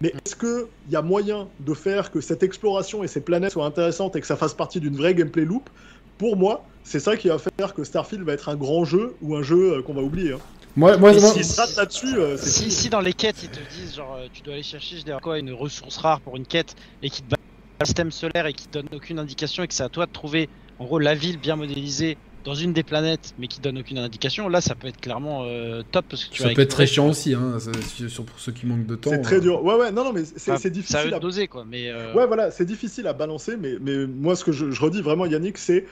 Mais 0.00 0.12
est-ce 0.26 0.36
qu'il 0.36 0.66
y 0.90 0.96
a 0.96 1.02
moyen 1.02 1.48
de 1.60 1.74
faire 1.74 2.10
que 2.10 2.20
cette 2.20 2.42
exploration 2.42 3.04
et 3.04 3.08
ces 3.08 3.22
planètes 3.22 3.52
soient 3.52 3.66
intéressantes 3.66 4.16
et 4.16 4.20
que 4.20 4.26
ça 4.26 4.36
fasse 4.36 4.54
partie 4.54 4.80
d'une 4.80 4.96
vraie 4.96 5.14
gameplay 5.14 5.44
loop? 5.44 5.70
Pour 6.18 6.36
moi, 6.36 6.64
c'est 6.84 7.00
ça 7.00 7.16
qui 7.16 7.28
va 7.28 7.38
faire 7.38 7.74
que 7.74 7.84
Starfield 7.84 8.24
va 8.24 8.32
être 8.32 8.48
un 8.48 8.56
grand 8.56 8.84
jeu 8.84 9.14
ou 9.20 9.36
un 9.36 9.42
jeu 9.42 9.74
euh, 9.78 9.82
qu'on 9.82 9.94
va 9.94 10.02
oublier. 10.02 10.32
hein. 10.32 10.38
Moi, 10.76 10.96
moi, 10.96 11.12
moi- 11.12 11.32
ratent 11.56 11.76
là-dessus, 11.76 12.16
euh, 12.18 12.36
Si, 12.36 12.70
si 12.70 12.88
dans 12.90 13.00
les 13.00 13.12
quêtes 13.12 13.44
ils 13.44 13.48
te 13.48 13.60
disent 13.78 13.94
genre 13.94 14.16
euh, 14.16 14.26
tu 14.32 14.42
dois 14.42 14.54
aller 14.54 14.64
chercher 14.64 14.96
je 14.98 15.04
dirais 15.04 15.20
quoi 15.22 15.38
une 15.38 15.52
ressource 15.52 15.96
rare 15.98 16.20
pour 16.20 16.36
une 16.36 16.46
quête 16.46 16.74
et 17.00 17.10
qui 17.10 17.22
te 17.22 17.30
bat 17.30 17.36
un 17.80 17.84
système 17.84 18.10
solaire 18.10 18.46
et 18.46 18.52
qui 18.54 18.66
te 18.66 18.72
donne 18.78 18.88
aucune 18.92 19.20
indication 19.20 19.62
et 19.62 19.68
que 19.68 19.74
c'est 19.74 19.84
à 19.84 19.88
toi 19.88 20.06
de 20.06 20.10
trouver 20.10 20.48
en 20.80 20.84
gros 20.84 20.98
la 20.98 21.14
ville 21.14 21.38
bien 21.38 21.54
modélisée 21.54 22.16
dans 22.44 22.56
une 22.56 22.72
des 22.72 22.82
planètes 22.82 23.34
mais 23.38 23.46
qui 23.46 23.60
donne 23.60 23.78
aucune 23.78 23.98
indication, 23.98 24.48
là 24.48 24.60
ça 24.60 24.74
peut 24.74 24.88
être 24.88 25.00
clairement 25.00 25.44
euh, 25.44 25.82
top 25.92 26.06
parce 26.10 26.24
que 26.24 26.34
tu 26.34 26.42
ça 26.42 26.48
vas 26.48 26.54
peut 26.54 26.62
être 26.62 26.70
très 26.70 26.88
chiant 26.88 27.08
aussi, 27.08 27.34
hein, 27.34 27.56
ça- 27.60 27.70
sur 28.08 28.24
pour 28.24 28.40
ceux 28.40 28.50
qui 28.50 28.66
manquent 28.66 28.86
de 28.86 28.96
temps. 28.96 29.10
C'est 29.10 29.22
très 29.22 29.36
euh. 29.36 29.40
dur. 29.40 29.64
Ouais, 29.64 29.76
ouais, 29.76 29.92
non, 29.92 30.02
non, 30.04 30.12
mais 30.12 30.24
c'est 30.24 30.50
Enfin, 30.50 30.60
Ça 30.60 30.70
difficile 30.70 31.10
va 31.10 31.16
à 31.16 31.20
doser 31.20 31.46
quoi, 31.46 31.64
mais 31.64 31.88
euh, 31.88 32.12
Ouais, 32.14 32.26
voilà, 32.26 32.50
c'est 32.50 32.66
difficile 32.66 33.06
à 33.06 33.12
balancer, 33.12 33.56
mais, 33.56 33.76
mais 33.80 34.06
moi, 34.08 34.34
ce 34.34 34.44
que 34.44 34.50
je, 34.52 34.72
je 34.72 34.80
redis 34.82 35.00
vraiment, 35.02 35.24
Yannick, 35.24 35.56
c'est 35.56 35.86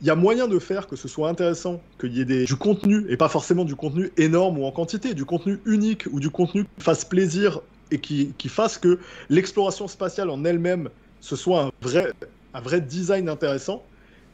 il 0.00 0.06
y 0.06 0.10
a 0.10 0.14
moyen 0.14 0.46
de 0.46 0.58
faire 0.58 0.86
que 0.86 0.96
ce 0.96 1.08
soit 1.08 1.28
intéressant, 1.28 1.80
qu'il 1.98 2.16
y 2.16 2.20
ait 2.20 2.24
des, 2.24 2.44
du 2.44 2.56
contenu, 2.56 3.06
et 3.08 3.16
pas 3.16 3.28
forcément 3.28 3.64
du 3.64 3.74
contenu 3.74 4.10
énorme 4.16 4.58
ou 4.58 4.64
en 4.64 4.72
quantité, 4.72 5.14
du 5.14 5.24
contenu 5.24 5.58
unique 5.64 6.04
ou 6.12 6.20
du 6.20 6.30
contenu 6.30 6.64
qui 6.64 6.84
fasse 6.84 7.04
plaisir 7.04 7.60
et 7.90 7.98
qui, 7.98 8.32
qui 8.36 8.48
fasse 8.48 8.78
que 8.78 8.98
l'exploration 9.30 9.88
spatiale 9.88 10.30
en 10.30 10.44
elle-même, 10.44 10.90
ce 11.20 11.36
soit 11.36 11.62
un 11.62 11.70
vrai, 11.80 12.12
un 12.52 12.60
vrai 12.60 12.80
design 12.80 13.28
intéressant. 13.28 13.84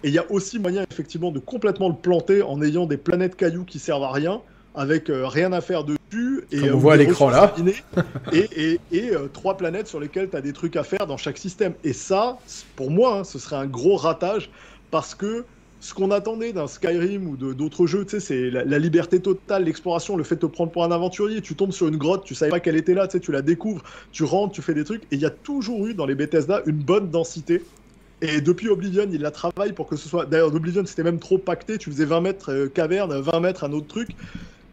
Et 0.05 0.09
il 0.09 0.15
y 0.15 0.19
a 0.19 0.31
aussi 0.31 0.59
moyen 0.59 0.85
effectivement 0.91 1.31
de 1.31 1.39
complètement 1.39 1.89
le 1.89 1.95
planter 1.95 2.43
en 2.43 2.61
ayant 2.61 2.87
des 2.87 2.97
planètes 2.97 3.37
cailloux 3.37 3.65
qui 3.65 3.79
servent 3.79 4.03
à 4.03 4.11
rien, 4.11 4.41
avec 4.75 5.11
euh, 5.11 5.27
rien 5.27 5.53
à 5.53 5.61
faire 5.61 5.85
dessus. 5.85 6.45
Et, 6.51 6.59
Comme 6.59 6.69
on 6.69 6.73
euh, 6.73 6.75
voit 6.75 6.95
à 6.95 6.99
des 6.99 7.07
l'écran, 7.07 7.31
là. 7.31 7.55
et 8.33 8.49
et, 8.57 8.81
et, 8.91 9.11
euh, 9.11 9.29
trois 9.33 9.57
planètes 9.57 9.87
sur 9.87 10.01
lesquelles 10.01 10.29
tu 10.29 10.37
as 10.37 10.41
des 10.41 10.53
trucs 10.53 10.77
à 10.77 10.83
faire 10.83 11.07
dans 11.07 11.17
chaque 11.17 11.39
système. 11.39 11.75
Et 11.85 11.93
ça, 11.93 12.39
pour 12.75 12.91
moi, 12.91 13.19
hein, 13.19 13.25
ce 13.25 13.39
serait 13.39 13.57
un 13.57 13.67
gros 13.67 13.97
ratage 13.97 14.51
parce 14.93 15.17
que 15.17 15.45
ce 15.81 15.95
qu'on 15.95 16.13
attendait 16.13 16.53
d'un 16.53 16.69
Skyrim 16.69 17.27
ou 17.27 17.37
d'autres 17.37 17.89
jeux, 17.89 18.05
tu 18.05 18.11
sais, 18.13 18.21
c'est 18.21 18.51
la, 18.51 18.79
liberté 18.79 19.19
totale, 19.19 19.65
l'exploration, 19.65 20.17
le 20.17 20.23
fait 20.23 20.37
de 20.37 20.43
te 20.43 20.47
prendre 20.47 20.71
pour 20.71 20.85
un 20.85 20.93
aventurier. 20.93 21.41
Tu 21.41 21.57
tombes 21.57 21.73
sur 21.73 21.89
une 21.89 21.97
grotte, 21.97 22.25
tu 22.25 22.37
savais 22.37 22.53
pas 22.53 22.61
qu'elle 22.61 22.77
était 22.77 22.95
là, 22.95 23.09
tu 23.09 23.19
tu 23.19 23.33
la 23.33 23.43
découvres, 23.43 23.83
tu 24.13 24.23
rentres, 24.23 24.53
tu 24.53 24.63
fais 24.63 24.75
des 24.75 24.85
trucs. 24.85 25.03
Et 25.05 25.17
il 25.17 25.21
y 25.21 25.25
a 25.25 25.31
toujours 25.31 25.89
eu 25.89 25.95
dans 25.95 26.07
les 26.07 26.15
Bethesda 26.15 26.63
une 26.67 26.77
bonne 26.77 27.11
densité. 27.11 27.65
Et 28.21 28.41
depuis 28.41 28.69
Oblivion, 28.69 29.09
il 29.11 29.23
la 29.23 29.33
travaille 29.33 29.73
pour 29.73 29.89
que 29.89 29.97
ce 29.97 30.09
soit. 30.09 30.27
D'ailleurs, 30.27 30.53
d'Oblivion, 30.53 30.87
c'était 30.87 31.03
même 31.03 31.19
trop 31.19 31.39
pacté. 31.39 31.79
Tu 31.79 31.91
faisais 31.91 32.05
20 32.05 32.21
mètres 32.21 32.53
euh, 32.53 32.69
caverne, 32.69 33.19
20 33.21 33.41
mètres 33.41 33.65
un 33.65 33.73
autre 33.73 33.89
truc. 33.89 34.11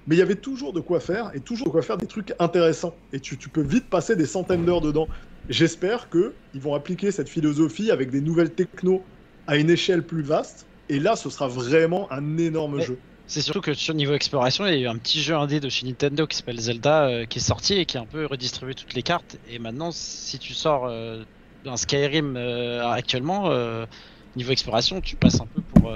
Mais 0.06 0.16
il 0.16 0.20
y 0.20 0.22
avait 0.22 0.36
toujours 0.36 0.74
de 0.74 0.80
quoi 0.80 1.00
faire 1.00 1.32
et 1.34 1.40
toujours 1.40 1.68
de 1.68 1.72
quoi 1.72 1.82
faire 1.82 1.98
des 1.98 2.08
trucs 2.08 2.36
intéressants. 2.38 2.94
Et 3.14 3.20
tu, 3.20 3.38
tu 3.38 3.50
peux 3.50 3.64
vite 3.64 3.90
passer 3.90 4.16
des 4.16 4.28
centaines 4.28 4.66
d'heures 4.66 4.82
dedans. 4.82 5.08
J'espère 5.50 6.10
que 6.10 6.34
ils 6.54 6.62
vont 6.62 6.76
appliquer 6.76 7.10
cette 7.10 7.30
philosophie 7.30 7.90
avec 7.90 8.12
des 8.12 8.22
nouvelles 8.22 8.52
technos 8.52 9.02
à 9.50 9.58
une 9.58 9.70
échelle 9.72 10.04
plus 10.06 10.22
vaste. 10.22 10.68
Et 10.90 11.00
là, 11.00 11.16
ce 11.16 11.30
sera 11.30 11.48
vraiment 11.48 12.12
un 12.12 12.38
énorme 12.38 12.80
jeu. 12.82 13.00
C'est 13.28 13.42
surtout 13.42 13.62
que 13.62 13.74
sur 13.74 13.94
niveau 13.94 14.14
exploration, 14.14 14.66
il 14.66 14.74
y 14.74 14.78
a 14.78 14.80
eu 14.80 14.88
un 14.88 14.98
petit 14.98 15.22
jeu 15.22 15.36
indé 15.36 15.60
de 15.60 15.70
chez 15.70 15.86
Nintendo 15.86 16.26
qui 16.26 16.38
s'appelle 16.38 16.60
Zelda 16.60 17.08
euh, 17.08 17.26
qui 17.26 17.40
est 17.40 17.42
sorti 17.42 17.74
et 17.74 17.86
qui 17.86 17.98
a 17.98 18.02
un 18.02 18.06
peu 18.06 18.26
redistribué 18.26 18.74
toutes 18.74 18.94
les 18.94 19.04
cartes. 19.04 19.38
Et 19.48 19.60
maintenant, 19.60 19.92
si 19.92 20.40
tu 20.40 20.54
sors 20.54 20.86
euh, 20.88 21.24
un 21.66 21.78
Skyrim 21.78 22.36
euh, 22.38 22.88
actuellement, 22.88 23.52
euh, 23.52 23.86
niveau 24.36 24.52
exploration, 24.52 25.02
tu 25.02 25.16
passes 25.16 25.42
un 25.42 25.48
peu 25.48 25.62
pour. 25.62 25.92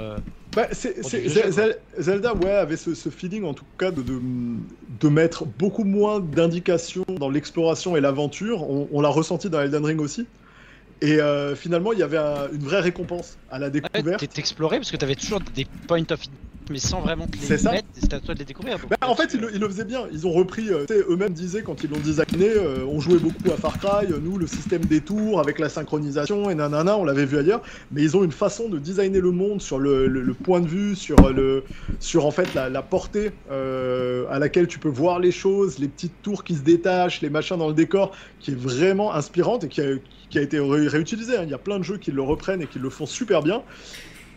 Bah, 0.56 0.68
c'est- 0.72 1.02
Pour 1.02 1.10
c'est- 1.10 1.22
du 1.22 1.30
Zel- 1.30 1.46
jeu, 1.46 1.50
Zel- 1.52 1.78
Zelda, 1.98 2.36
ouais, 2.36 2.52
avait 2.52 2.78
ce, 2.78 2.94
ce 2.94 3.10
feeling 3.10 3.44
en 3.44 3.56
tout 3.56 3.66
cas 3.80 3.90
de, 3.90 4.04
de, 4.04 4.20
de 4.20 5.10
mettre 5.10 5.46
beaucoup 5.46 5.84
moins 5.86 6.20
d'indications 6.20 7.06
dans 7.10 7.30
l'exploration 7.32 7.98
et 7.98 8.02
l'aventure. 8.02 8.70
On, 8.70 8.88
on 8.92 9.02
l'a 9.02 9.10
ressenti 9.10 9.50
dans 9.50 9.60
Elden 9.60 9.84
Ring 9.86 10.00
aussi. 10.02 10.28
Et 11.04 11.20
euh, 11.20 11.54
finalement, 11.54 11.92
il 11.92 12.00
y 12.00 12.04
avait 12.04 12.18
un- 12.18 12.50
une 12.50 12.64
vraie 12.64 12.80
récompense 12.80 13.38
à 13.50 13.60
la 13.60 13.68
Ouais, 13.68 13.72
découverte. 13.72 14.22
t'es- 14.22 14.28
t'explorais 14.28 14.78
parce 14.78 14.90
que 14.90 14.96
t'avais 14.96 15.16
toujours 15.16 15.42
des 15.54 15.66
points 15.86 16.04
of 16.12 16.22
mais 16.70 16.80
sans 16.80 17.02
vraiment 17.02 17.28
te 17.28 17.42
les 17.42 17.50
mettre, 17.50 17.90
et 17.98 18.00
c'était 18.00 18.16
à 18.16 18.22
toi 18.22 18.34
de 18.34 18.40
les 18.40 18.46
découvrir. 18.46 18.80
donc, 18.80 18.90
Bah, 18.90 19.10
en 19.10 19.16
fait, 19.18 19.34
ils 19.34 19.42
le, 19.42 19.54
ils 19.54 19.60
le 19.60 19.68
faisaient 19.68 19.84
bien. 19.84 20.08
Ils 20.14 20.26
ont 20.26 20.32
repris, 20.32 20.70
euh, 20.70 20.86
eux-mêmes 21.10 21.34
disaient 21.34 21.62
quand 21.62 21.84
ils 21.84 21.90
l'ont 21.90 22.00
designé, 22.00 22.24
euh, 22.52 22.86
on 22.86 23.02
jouait 23.02 23.20
beaucoup 23.20 23.52
à 23.52 23.58
Far 23.58 23.78
Cry, 23.78 24.10
euh, 24.14 24.22
nous, 24.22 24.38
le 24.38 24.48
système 24.48 24.86
des 24.88 25.04
tours 25.04 25.42
avec 25.42 25.60
la 25.60 25.68
synchronisation 25.68 26.50
et 26.50 26.56
nanana, 26.56 26.98
on 26.98 27.04
l'avait 27.04 27.26
vu 27.26 27.38
ailleurs. 27.38 27.64
Mais 27.92 28.02
ils 28.02 28.16
ont 28.16 28.24
une 28.24 28.32
façon 28.32 28.70
de 28.70 28.80
designer 28.80 29.20
le 29.20 29.32
monde 29.32 29.62
sur 29.62 29.78
le, 29.78 30.08
le- 30.08 30.22
le 30.22 30.34
point 30.36 30.62
de 30.62 30.68
vue, 30.70 30.96
sur, 30.96 31.34
le, 31.34 31.66
sur 32.00 32.26
en 32.26 32.32
fait 32.32 32.54
la, 32.54 32.70
la 32.70 32.82
portée 32.82 33.42
à 34.30 34.40
laquelle 34.40 34.68
tu 34.68 34.80
peux 34.80 34.90
voir 34.90 35.20
les 35.20 35.32
choses, 35.32 35.80
les 35.80 35.90
petites 35.90 36.22
tours 36.22 36.44
qui 36.44 36.56
se 36.56 36.62
détachent, 36.62 37.22
les 37.22 37.30
machins 37.30 37.58
dans 37.58 37.68
le 37.68 37.74
décor, 37.74 38.16
qui 38.40 38.52
est 38.52 38.56
vraiment 38.56 39.14
inspirante 39.14 39.66
et 39.66 39.70
qui 39.70 39.82
a, 39.82 39.96
qui 40.34 40.40
a 40.40 40.42
été 40.42 40.60
ré- 40.60 40.88
réutilisée. 40.88 41.38
hein. 41.38 41.44
Il 41.44 41.50
y 41.50 41.54
a 41.54 41.60
plein 41.60 41.78
de 41.78 41.84
jeux 41.84 41.98
qui 42.00 42.12
le 42.12 42.24
reprennent 42.24 42.62
et 42.64 42.68
qui 42.68 42.80
le 42.80 42.90
font 42.90 43.06
super 43.06 43.44
bien. 43.44 43.64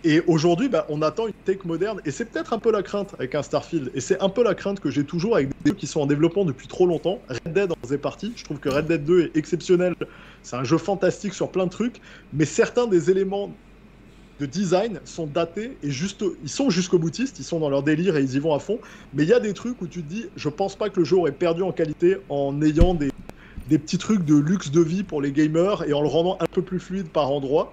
Et 0.05 0.21
aujourd'hui, 0.27 0.69
bah, 0.69 0.87
on 0.91 1.03
attend 1.03 1.27
une 1.27 1.33
tech 1.45 1.65
moderne, 1.65 2.01
et 2.05 2.11
c'est 2.13 2.31
peut-être 2.31 2.53
un 2.53 2.59
peu 2.59 2.71
la 2.71 2.83
crainte 2.83 3.15
avec 3.19 3.35
un 3.35 3.43
Starfield, 3.43 3.91
et 3.95 4.01
c'est 4.01 4.23
un 4.23 4.29
peu 4.29 4.45
la 4.45 4.55
crainte 4.55 4.79
que 4.79 4.91
j'ai 4.91 5.07
toujours 5.07 5.37
avec 5.37 5.49
des 5.65 5.71
jeux 5.71 5.77
qui 5.77 5.87
sont 5.87 6.01
en 6.03 6.07
développement 6.07 6.45
depuis 6.45 6.69
trop 6.69 6.87
longtemps. 6.87 7.23
Red 7.29 7.55
Dead 7.55 7.71
en 7.73 7.75
faisait 7.85 7.99
partie, 7.99 8.35
je 8.37 8.45
trouve 8.45 8.61
que 8.61 8.69
Red 8.69 8.87
Dead 8.87 9.05
2 9.05 9.23
est 9.23 9.37
exceptionnel, 9.37 9.95
c'est 10.43 10.57
un 10.57 10.65
jeu 10.65 10.79
fantastique 10.79 11.35
sur 11.35 11.51
plein 11.51 11.65
de 11.65 11.71
trucs, 11.71 12.01
mais 12.33 12.45
certains 12.45 12.87
des 12.87 13.11
éléments 13.11 13.59
de 14.39 14.47
design 14.47 15.01
sont 15.05 15.27
datés 15.27 15.79
et 15.83 15.91
juste, 15.91 16.25
ils 16.43 16.51
sont 16.51 16.71
jusqu'au 16.71 16.99
boutiste, 16.99 17.39
ils 17.39 17.45
sont 17.45 17.59
dans 17.59 17.71
leur 17.71 17.83
délire 17.83 18.17
et 18.17 18.23
ils 18.23 18.35
y 18.35 18.39
vont 18.39 18.55
à 18.55 18.59
fond, 18.61 18.81
mais 19.13 19.23
il 19.25 19.31
y 19.31 19.33
a 19.33 19.41
des 19.41 19.55
trucs 19.55 19.81
où 19.83 19.89
tu 19.89 20.03
te 20.03 20.09
dis, 20.09 20.27
je 20.37 20.49
pense 20.51 20.77
pas 20.77 20.91
que 20.91 21.01
le 21.01 21.07
jeu 21.07 21.17
aurait 21.17 21.33
perdu 21.33 21.63
en 21.63 21.73
qualité 21.73 22.19
en 22.29 22.61
ayant 22.63 22.95
des, 22.95 23.09
des 23.69 23.79
petits 23.79 23.99
trucs 23.99 24.25
de 24.25 24.37
luxe 24.37 24.71
de 24.71 24.81
vie 24.81 25.03
pour 25.03 25.21
les 25.21 25.33
gamers 25.33 25.85
et 25.87 25.93
en 25.93 26.03
le 26.03 26.09
rendant 26.09 26.37
un 26.41 26.47
peu 26.47 26.63
plus 26.63 26.79
fluide 26.81 27.09
par 27.09 27.31
endroit. 27.31 27.73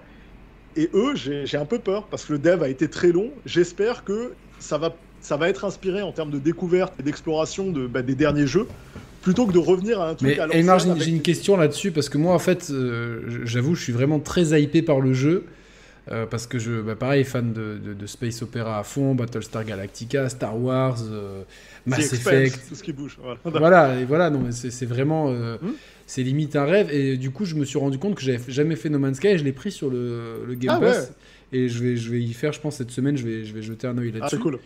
Et 0.76 0.90
eux, 0.94 1.14
j'ai 1.14 1.56
un 1.56 1.64
peu 1.66 1.78
peur 1.78 2.08
parce 2.08 2.24
que 2.24 2.32
le 2.32 2.38
dev 2.38 2.62
a 2.62 2.68
été 2.68 2.88
très 2.88 3.12
long. 3.12 3.30
J'espère 3.46 4.02
que 4.04 4.32
ça 4.58 4.76
va, 4.76 4.96
ça 5.20 5.36
va 5.36 5.48
être 5.48 5.64
inspiré 5.64 6.02
en 6.02 6.10
termes 6.10 6.30
de 6.30 6.38
découverte 6.38 6.92
et 6.98 7.02
d'exploration 7.04 7.70
de, 7.70 7.86
bah, 7.86 8.02
des 8.02 8.16
derniers 8.16 8.48
jeux, 8.48 8.66
plutôt 9.22 9.46
que 9.46 9.52
de 9.52 9.58
revenir 9.58 10.00
à 10.00 10.10
un 10.10 10.14
truc 10.14 10.28
Mais 10.28 10.38
à 10.40 10.48
j'ai 10.48 10.90
avec- 10.90 11.06
une 11.06 11.22
question 11.22 11.56
là-dessus 11.56 11.92
parce 11.92 12.08
que 12.08 12.18
moi, 12.18 12.34
en 12.34 12.38
fait, 12.40 12.70
euh, 12.70 13.20
j'avoue, 13.44 13.76
je 13.76 13.82
suis 13.84 13.92
vraiment 13.92 14.18
très 14.18 14.60
hypé 14.60 14.82
par 14.82 15.00
le 15.00 15.12
jeu. 15.12 15.44
Euh, 16.10 16.26
parce 16.26 16.46
que 16.46 16.58
je, 16.58 16.80
bah, 16.82 16.96
pareil, 16.96 17.24
fan 17.24 17.52
de, 17.52 17.78
de- 17.84 17.94
de 17.94 18.06
Space 18.06 18.42
Opera 18.42 18.78
à 18.78 18.82
fond, 18.84 19.14
Battlestar 19.14 19.64
Galactica, 19.64 20.28
Star 20.28 20.58
Wars, 20.60 20.98
euh, 21.10 21.42
Mass 21.86 22.12
Effect. 22.12 22.60
tout 22.68 22.74
ce 22.74 22.82
qui 22.82 22.92
bouge. 22.92 23.18
Voilà. 23.22 23.38
Voilà, 23.58 24.00
et 24.00 24.04
voilà, 24.04 24.30
non, 24.30 24.40
mais 24.40 24.52
c'est 24.52 24.86
vraiment. 24.86 25.30
euh, 25.30 25.56
Hmm. 25.62 25.72
C'est 26.06 26.22
limite 26.22 26.54
un 26.54 26.66
rêve. 26.66 26.90
Et 26.92 27.16
du 27.16 27.30
coup, 27.30 27.46
je 27.46 27.54
me 27.54 27.64
suis 27.64 27.78
rendu 27.78 27.96
compte 27.98 28.14
que 28.16 28.20
j'avais 28.22 28.38
jamais 28.52 28.76
fait 28.76 28.90
No 28.90 28.98
Man's 28.98 29.16
Sky 29.16 29.28
et 29.28 29.38
je 29.38 29.44
l'ai 29.44 29.52
pris 29.54 29.72
sur 29.72 29.88
le, 29.88 30.44
le 30.46 30.54
Game 30.54 30.74
Ah 30.76 30.80
Pass. 30.80 31.12
Et 31.50 31.70
je 31.70 31.82
vais, 31.82 31.96
je 31.96 32.10
vais 32.10 32.20
y 32.20 32.34
faire, 32.34 32.52
je 32.52 32.60
pense, 32.60 32.76
cette 32.76 32.90
semaine, 32.90 33.16
je 33.16 33.24
vais, 33.24 33.44
je 33.46 33.54
vais 33.54 33.62
jeter 33.62 33.86
un 33.86 33.96
Ah, 33.96 34.02
là-dessus. 34.02 34.20
c'est 34.36 34.38
cool. 34.38 34.58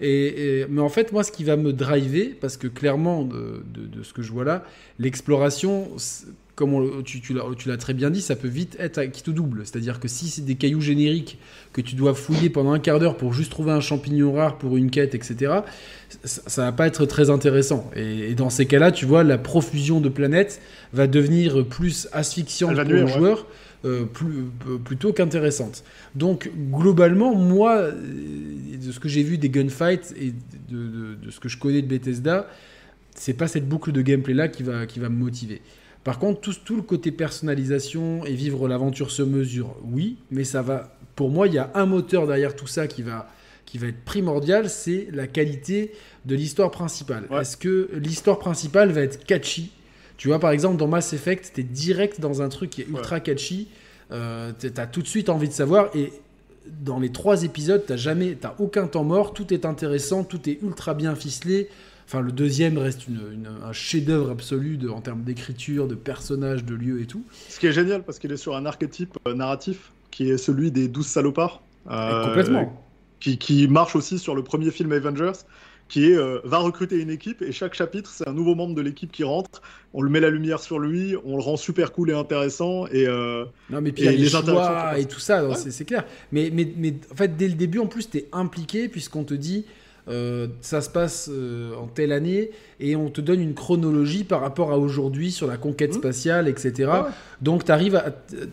Et, 0.00 0.60
et- 0.60 0.66
mais 0.68 0.80
en 0.82 0.88
fait, 0.88 1.10
moi, 1.10 1.24
ce 1.24 1.32
qui 1.32 1.42
va 1.42 1.56
me 1.56 1.72
driver, 1.72 2.36
parce 2.40 2.56
que 2.56 2.68
clairement, 2.68 3.24
de, 3.24 3.64
de- 3.74 3.86
de 3.86 4.02
ce 4.04 4.12
que 4.12 4.22
je 4.22 4.30
vois 4.30 4.44
là, 4.44 4.64
l'exploration, 5.00 5.88
comme 6.56 6.72
on- 6.74 7.02
tu, 7.02 7.20
tu 7.20 7.34
l'as 7.68 7.76
très 7.76 7.94
bien 7.94 8.10
dit, 8.10 8.20
ça 8.20 8.34
peut 8.34 8.48
vite 8.48 8.76
être 8.80 8.98
à 8.98 9.06
qui 9.06 9.22
tout 9.22 9.32
double. 9.32 9.60
C'est-à-dire 9.64 10.00
que 10.00 10.08
si 10.08 10.26
c'est 10.28 10.44
des 10.44 10.56
cailloux 10.56 10.80
génériques 10.80 11.38
que 11.72 11.80
tu 11.82 11.94
dois 11.94 12.14
fouiller 12.14 12.50
pendant 12.50 12.72
un 12.72 12.78
quart 12.80 12.98
d'heure 12.98 13.16
pour 13.16 13.32
juste 13.34 13.50
trouver 13.50 13.72
un 13.72 13.80
champignon 13.80 14.32
rare 14.32 14.56
pour 14.58 14.76
une 14.76 14.90
quête, 14.90 15.14
etc., 15.14 15.52
ça, 16.24 16.42
ça 16.46 16.62
va 16.62 16.72
pas 16.72 16.86
être 16.86 17.04
très 17.06 17.30
intéressant. 17.30 17.90
Et, 17.94 18.30
et 18.30 18.34
dans 18.34 18.50
ces 18.50 18.66
cas-là, 18.66 18.90
tu 18.90 19.06
vois, 19.06 19.22
la 19.22 19.38
profusion 19.38 20.00
de 20.00 20.08
planètes 20.08 20.60
va 20.92 21.06
devenir 21.06 21.66
plus 21.66 22.08
asphyxiante 22.12 22.74
pour 22.74 22.84
le 22.84 23.04
ouais. 23.04 23.12
joueur. 23.12 23.46
euh, 23.84 24.04
plus, 24.04 24.46
euh, 24.68 24.78
plutôt 24.82 25.12
qu'intéressante. 25.12 25.84
Donc 26.16 26.50
globalement, 26.72 27.34
moi, 27.36 27.76
euh, 27.76 27.92
de 28.84 28.90
ce 28.90 28.98
que 28.98 29.08
j'ai 29.08 29.22
vu 29.22 29.38
des 29.38 29.50
gunfights 29.50 30.14
et 30.18 30.32
de, 30.70 30.76
de- 30.76 31.14
de 31.26 31.30
ce 31.30 31.38
que 31.38 31.48
je 31.48 31.58
connais 31.58 31.82
de 31.82 31.86
Bethesda, 31.86 32.48
c'est 33.14 33.34
pas 33.34 33.46
cette 33.46 33.68
boucle 33.68 33.92
de 33.92 34.02
gameplay 34.02 34.34
là 34.34 34.48
qui 34.48 34.62
va, 34.62 34.86
qui 34.86 34.98
va 34.98 35.08
me 35.08 35.16
motiver. 35.16 35.60
Par 36.06 36.20
contre, 36.20 36.40
tout, 36.40 36.54
tout 36.64 36.76
le 36.76 36.82
côté 36.82 37.10
personnalisation 37.10 38.24
et 38.24 38.32
vivre 38.32 38.68
l'aventure 38.68 39.10
sur 39.10 39.26
mesure, 39.26 39.74
oui, 39.82 40.18
mais 40.30 40.44
ça 40.44 40.62
va. 40.62 40.96
Pour 41.16 41.30
moi, 41.30 41.48
il 41.48 41.54
y 41.54 41.58
a 41.58 41.72
un 41.74 41.84
moteur 41.84 42.28
derrière 42.28 42.54
tout 42.54 42.68
ça 42.68 42.86
qui 42.86 43.02
va, 43.02 43.28
qui 43.64 43.76
va 43.76 43.88
être 43.88 44.04
primordial, 44.04 44.70
c'est 44.70 45.08
la 45.12 45.26
qualité 45.26 45.90
de 46.24 46.36
l'histoire 46.36 46.70
principale. 46.70 47.24
Ouais. 47.28 47.40
Est-ce 47.40 47.56
que 47.56 47.90
l'histoire 47.94 48.38
principale 48.38 48.92
va 48.92 49.00
être 49.00 49.24
catchy? 49.24 49.72
Tu 50.16 50.28
vois, 50.28 50.38
par 50.38 50.52
exemple, 50.52 50.76
dans 50.76 50.86
Mass 50.86 51.12
Effect, 51.12 51.50
t'es 51.54 51.64
direct 51.64 52.20
dans 52.20 52.40
un 52.40 52.50
truc 52.50 52.70
qui 52.70 52.82
est 52.82 52.88
ultra 52.88 53.18
catchy. 53.18 53.66
Euh, 54.12 54.52
t'as 54.52 54.86
tout 54.86 55.02
de 55.02 55.08
suite 55.08 55.28
envie 55.28 55.48
de 55.48 55.54
savoir 55.54 55.90
et 55.96 56.12
dans 56.84 57.00
les 57.00 57.10
trois 57.10 57.42
épisodes, 57.42 57.82
t'as 57.84 57.96
jamais, 57.96 58.36
t'as 58.40 58.54
aucun 58.60 58.86
temps 58.86 59.02
mort, 59.02 59.34
tout 59.34 59.52
est 59.52 59.64
intéressant, 59.64 60.22
tout 60.22 60.48
est 60.48 60.62
ultra 60.62 60.94
bien 60.94 61.16
ficelé. 61.16 61.68
Enfin, 62.06 62.20
le 62.20 62.30
deuxième 62.32 62.78
reste 62.78 63.08
une- 63.08 63.20
une- 63.32 63.48
un 63.64 63.72
chef-d'œuvre 63.72 64.30
absolu 64.30 64.76
de- 64.76 64.88
en 64.88 65.00
termes 65.00 65.22
d'écriture, 65.22 65.88
de 65.88 65.94
personnages, 65.96 66.64
de 66.64 66.74
lieux 66.74 67.00
et 67.00 67.06
tout. 67.06 67.24
Ce 67.48 67.58
qui 67.58 67.66
est 67.66 67.72
génial 67.72 68.02
parce 68.04 68.18
qu'il 68.20 68.30
est 68.32 68.36
sur 68.36 68.54
un 68.54 68.64
archétype 68.64 69.16
euh, 69.26 69.34
narratif 69.34 69.90
qui 70.12 70.30
est 70.30 70.38
celui 70.38 70.70
des 70.70 70.86
douze 70.88 71.06
salopards. 71.06 71.62
euh, 71.90 72.22
Et 72.22 72.26
complètement. 72.26 72.82
qui, 73.20 73.38
qui 73.38 73.68
marche 73.68 73.94
aussi 73.96 74.18
sur 74.18 74.34
le 74.34 74.42
premier 74.42 74.70
film 74.72 74.90
Avengers, 74.92 75.32
qui 75.88 76.10
est 76.10 76.16
euh, 76.16 76.40
va 76.44 76.58
recruter 76.58 77.00
une 77.00 77.10
équipe 77.10 77.42
et 77.42 77.52
chaque 77.52 77.74
chapitre 77.74 78.10
c'est 78.12 78.26
un 78.28 78.32
nouveau 78.32 78.54
membre 78.56 78.74
de 78.74 78.82
l'équipe 78.82 79.10
qui 79.12 79.22
rentre. 79.24 79.62
On 79.94 80.02
le 80.02 80.10
met 80.10 80.18
la 80.20 80.30
lumière 80.30 80.58
sur 80.60 80.78
lui, 80.80 81.14
on 81.24 81.36
le 81.36 81.42
rend 81.42 81.56
super 81.56 81.92
cool 81.92 82.10
et 82.10 82.12
intéressant 82.14 82.86
et 82.88 83.06
euh, 83.06 83.44
Non, 83.70 83.80
mais 83.80 83.92
puis 83.92 84.02
il 84.02 84.04
y 84.04 84.08
Et 84.08 84.08
a 84.08 84.12
les 84.12 84.18
les 84.24 84.28
choix 84.28 84.98
et 84.98 85.04
tout 85.06 85.20
ça, 85.20 85.46
Ouais. 85.46 85.54
c'est 85.56 85.84
clair. 85.84 86.04
Mais, 86.32 86.50
mais, 86.52 86.72
mais 86.76 86.94
en 87.12 87.14
fait, 87.14 87.36
dès 87.36 87.46
le 87.48 87.54
début, 87.54 87.78
en 87.78 87.86
plus, 87.86 88.10
tu 88.10 88.18
es 88.18 88.28
impliqué 88.32 88.88
puisqu'on 88.88 89.22
te 89.24 89.34
dit 89.34 89.64
euh, 90.08 90.46
ça 90.60 90.80
se 90.80 90.90
passe 90.90 91.28
euh, 91.32 91.74
en 91.76 91.86
telle 91.86 92.12
année 92.12 92.50
et 92.80 92.94
on 92.96 93.08
te 93.10 93.20
donne 93.20 93.40
une 93.40 93.54
chronologie 93.54 94.24
par 94.24 94.40
rapport 94.40 94.70
à 94.72 94.78
aujourd'hui 94.78 95.32
sur 95.32 95.46
la 95.46 95.56
conquête 95.56 95.92
Mhm. 95.92 95.98
spatiale, 95.98 96.48
etc. 96.48 96.72
Ouais. 96.78 97.10
Donc 97.40 97.64
tu 97.64 97.72
arrives 97.72 97.96
à, 97.96 98.06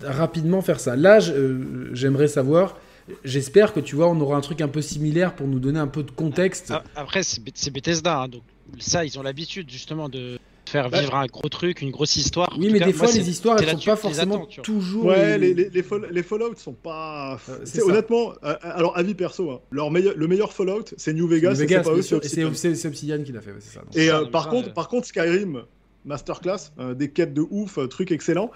à 0.07 0.11
rapidement 0.11 0.61
faire 0.61 0.79
ça. 0.79 0.95
Là, 0.95 1.19
euh, 1.29 1.89
j'aimerais 1.93 2.27
savoir. 2.27 2.77
J'espère 3.25 3.73
que 3.73 3.79
tu 3.81 3.95
vois, 3.97 4.07
on 4.09 4.19
aura 4.21 4.37
un 4.37 4.41
truc 4.41 4.61
un 4.61 4.67
peu 4.69 4.81
similaire 4.81 5.35
pour 5.35 5.47
nous 5.47 5.59
donner 5.59 5.79
un 5.79 5.87
peu 5.87 6.03
de 6.03 6.11
contexte. 6.11 6.71
Ah, 6.71 6.83
Après, 6.95 7.21
c'est 7.21 7.43
Bethesda, 7.71 8.21
hein, 8.21 8.27
donc 8.29 8.43
ça, 8.79 9.03
ils 9.05 9.19
ont 9.19 9.23
l'habitude 9.23 9.69
justement 9.69 10.07
de 10.09 10.39
faire 10.73 10.89
Bah, 10.89 10.99
vivre 11.01 11.15
un 11.15 11.25
gros 11.27 11.47
truc, 11.49 11.81
une 11.81 11.91
grosse 11.91 12.15
histoire. 12.15 12.51
En 12.53 12.59
Oui, 12.59 12.69
mais 12.71 12.79
cas, 12.79 12.85
des 12.87 12.91
moi, 12.91 12.99
fois, 12.99 13.07
c'est- 13.07 13.19
les 13.19 13.29
histoires, 13.29 13.57
elles 13.59 13.63
sont 13.65 13.71
là-dessus 13.71 13.89
pas 13.89 13.95
forcément 13.95 14.43
attends, 14.43 14.61
toujours. 14.63 15.05
Ouais, 15.05 15.37
les- 15.37 15.53
les, 15.53 15.63
les, 15.65 15.69
les, 15.69 15.83
Fall- 15.83 16.07
les 16.11 16.23
Fallout 16.23 16.55
sont 16.57 16.73
pas. 16.73 17.37
Euh, 17.49 17.59
c'est 17.63 17.81
honnêtement, 17.83 18.33
euh, 18.43 18.55
alors 18.63 18.97
avis 18.97 19.13
perso, 19.13 19.51
hein, 19.51 19.59
leur 19.71 19.91
meilleur, 19.91 20.15
le 20.17 20.27
meilleur 20.27 20.51
Fallout, 20.51 20.85
c'est 20.97 21.13
New 21.13 21.27
Vegas, 21.27 21.49
New 21.49 21.53
et 21.53 21.57
c'est 21.57 21.63
Vegas, 21.67 21.83
pas 21.83 21.91
eux, 21.93 22.01
c'est 22.01 22.15
Obsidian. 22.15 22.51
c'est- 22.53 22.75
c'est 22.75 22.87
Obsidian 22.87 23.23
qui 23.23 23.31
l'a 23.31 23.41
fait, 23.41 23.51
ouais, 23.51 23.57
c'est 23.59 23.75
ça. 23.75 23.81
donc. 23.81 23.95
Et 23.95 24.09
euh, 24.09 24.25
par 24.25 24.45
ça, 24.45 24.49
contre, 24.49 24.69
euh, 24.69 24.73
par 24.73 24.87
contre, 24.89 25.07
Skyrim, 25.07 25.63
masterclass, 26.05 26.71
euh, 26.79 26.93
des 26.95 27.09
quêtes 27.11 27.33
de 27.33 27.45
ouf, 27.49 27.77
euh, 27.77 27.87
truc 27.87 28.11
excellent. 28.11 28.49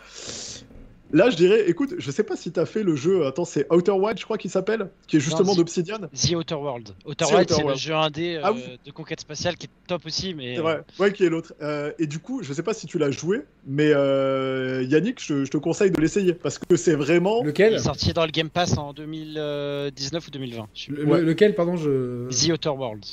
Là, 1.14 1.30
je 1.30 1.38
dirais, 1.38 1.70
écoute, 1.70 1.94
je 1.98 2.12
sais 2.12 2.24
pas 2.24 2.36
si 2.36 2.52
t'as 2.52 2.66
fait 2.66 2.84
le 2.84 2.96
jeu. 2.96 3.26
Attends, 3.26 3.46
c'est 3.46 3.66
Outer 3.72 3.92
Wild, 3.94 4.20
je 4.20 4.26
crois 4.26 4.38
qu'il 4.38 4.52
s'appelle, 4.52 4.90
qui 5.08 5.16
est 5.18 5.20
justement 5.22 5.56
d'Obsidian. 5.56 6.00
The 6.14 6.36
Outer 6.36 6.56
World. 6.56 6.90
Outer 7.06 7.26
Outer 7.34 7.54
c'est 7.56 7.64
le 7.64 7.76
jeu 7.76 7.94
indé 7.96 8.36
euh, 8.36 8.42
Ah 8.44 8.52
oui. 8.52 8.62
de 8.86 8.92
conquête 8.92 9.22
spatiale 9.22 9.56
qui 9.56 9.68
est 9.68 9.70
top 9.88 10.06
aussi, 10.06 10.34
mais 10.34 10.56
C'est 10.56 10.62
vrai, 10.62 10.82
ouais, 11.00 11.14
qui 11.14 11.24
est 11.24 11.30
l'autre. 11.30 11.54
Euh, 11.62 11.94
et 11.98 12.08
du 12.08 12.20
coup, 12.20 12.44
je 12.44 12.52
sais 12.52 12.64
pas 12.64 12.74
si 12.74 12.88
tu 12.88 12.98
l'as 12.98 13.10
joué, 13.12 13.42
mais 13.66 13.92
euh, 13.94 14.84
Yannick, 14.90 15.24
je, 15.24 15.46
je 15.46 15.50
te 15.50 15.56
conseille 15.58 15.92
de 15.92 16.02
l'essayer 16.02 16.34
parce 16.34 16.60
que 16.60 16.76
c'est 16.76 16.96
vraiment. 16.96 17.40
il 17.42 17.48
Lequel 17.48 17.74
est 17.76 17.80
sorti 17.80 18.12
dans 18.12 18.26
le 18.26 18.32
Game 18.32 18.50
Pass 18.50 18.78
en 18.78 18.92
2019 18.94 20.28
ou 20.28 20.32
2020. 20.32 20.68
je 20.74 20.86
sais 20.86 20.92
Le- 20.92 21.06
Ouais. 21.06 21.22
Lequel, 21.22 21.56
pardon, 21.56 21.78
je. 21.78 22.28
The 22.30 22.52
Outer 22.52 22.70
World. 22.70 23.06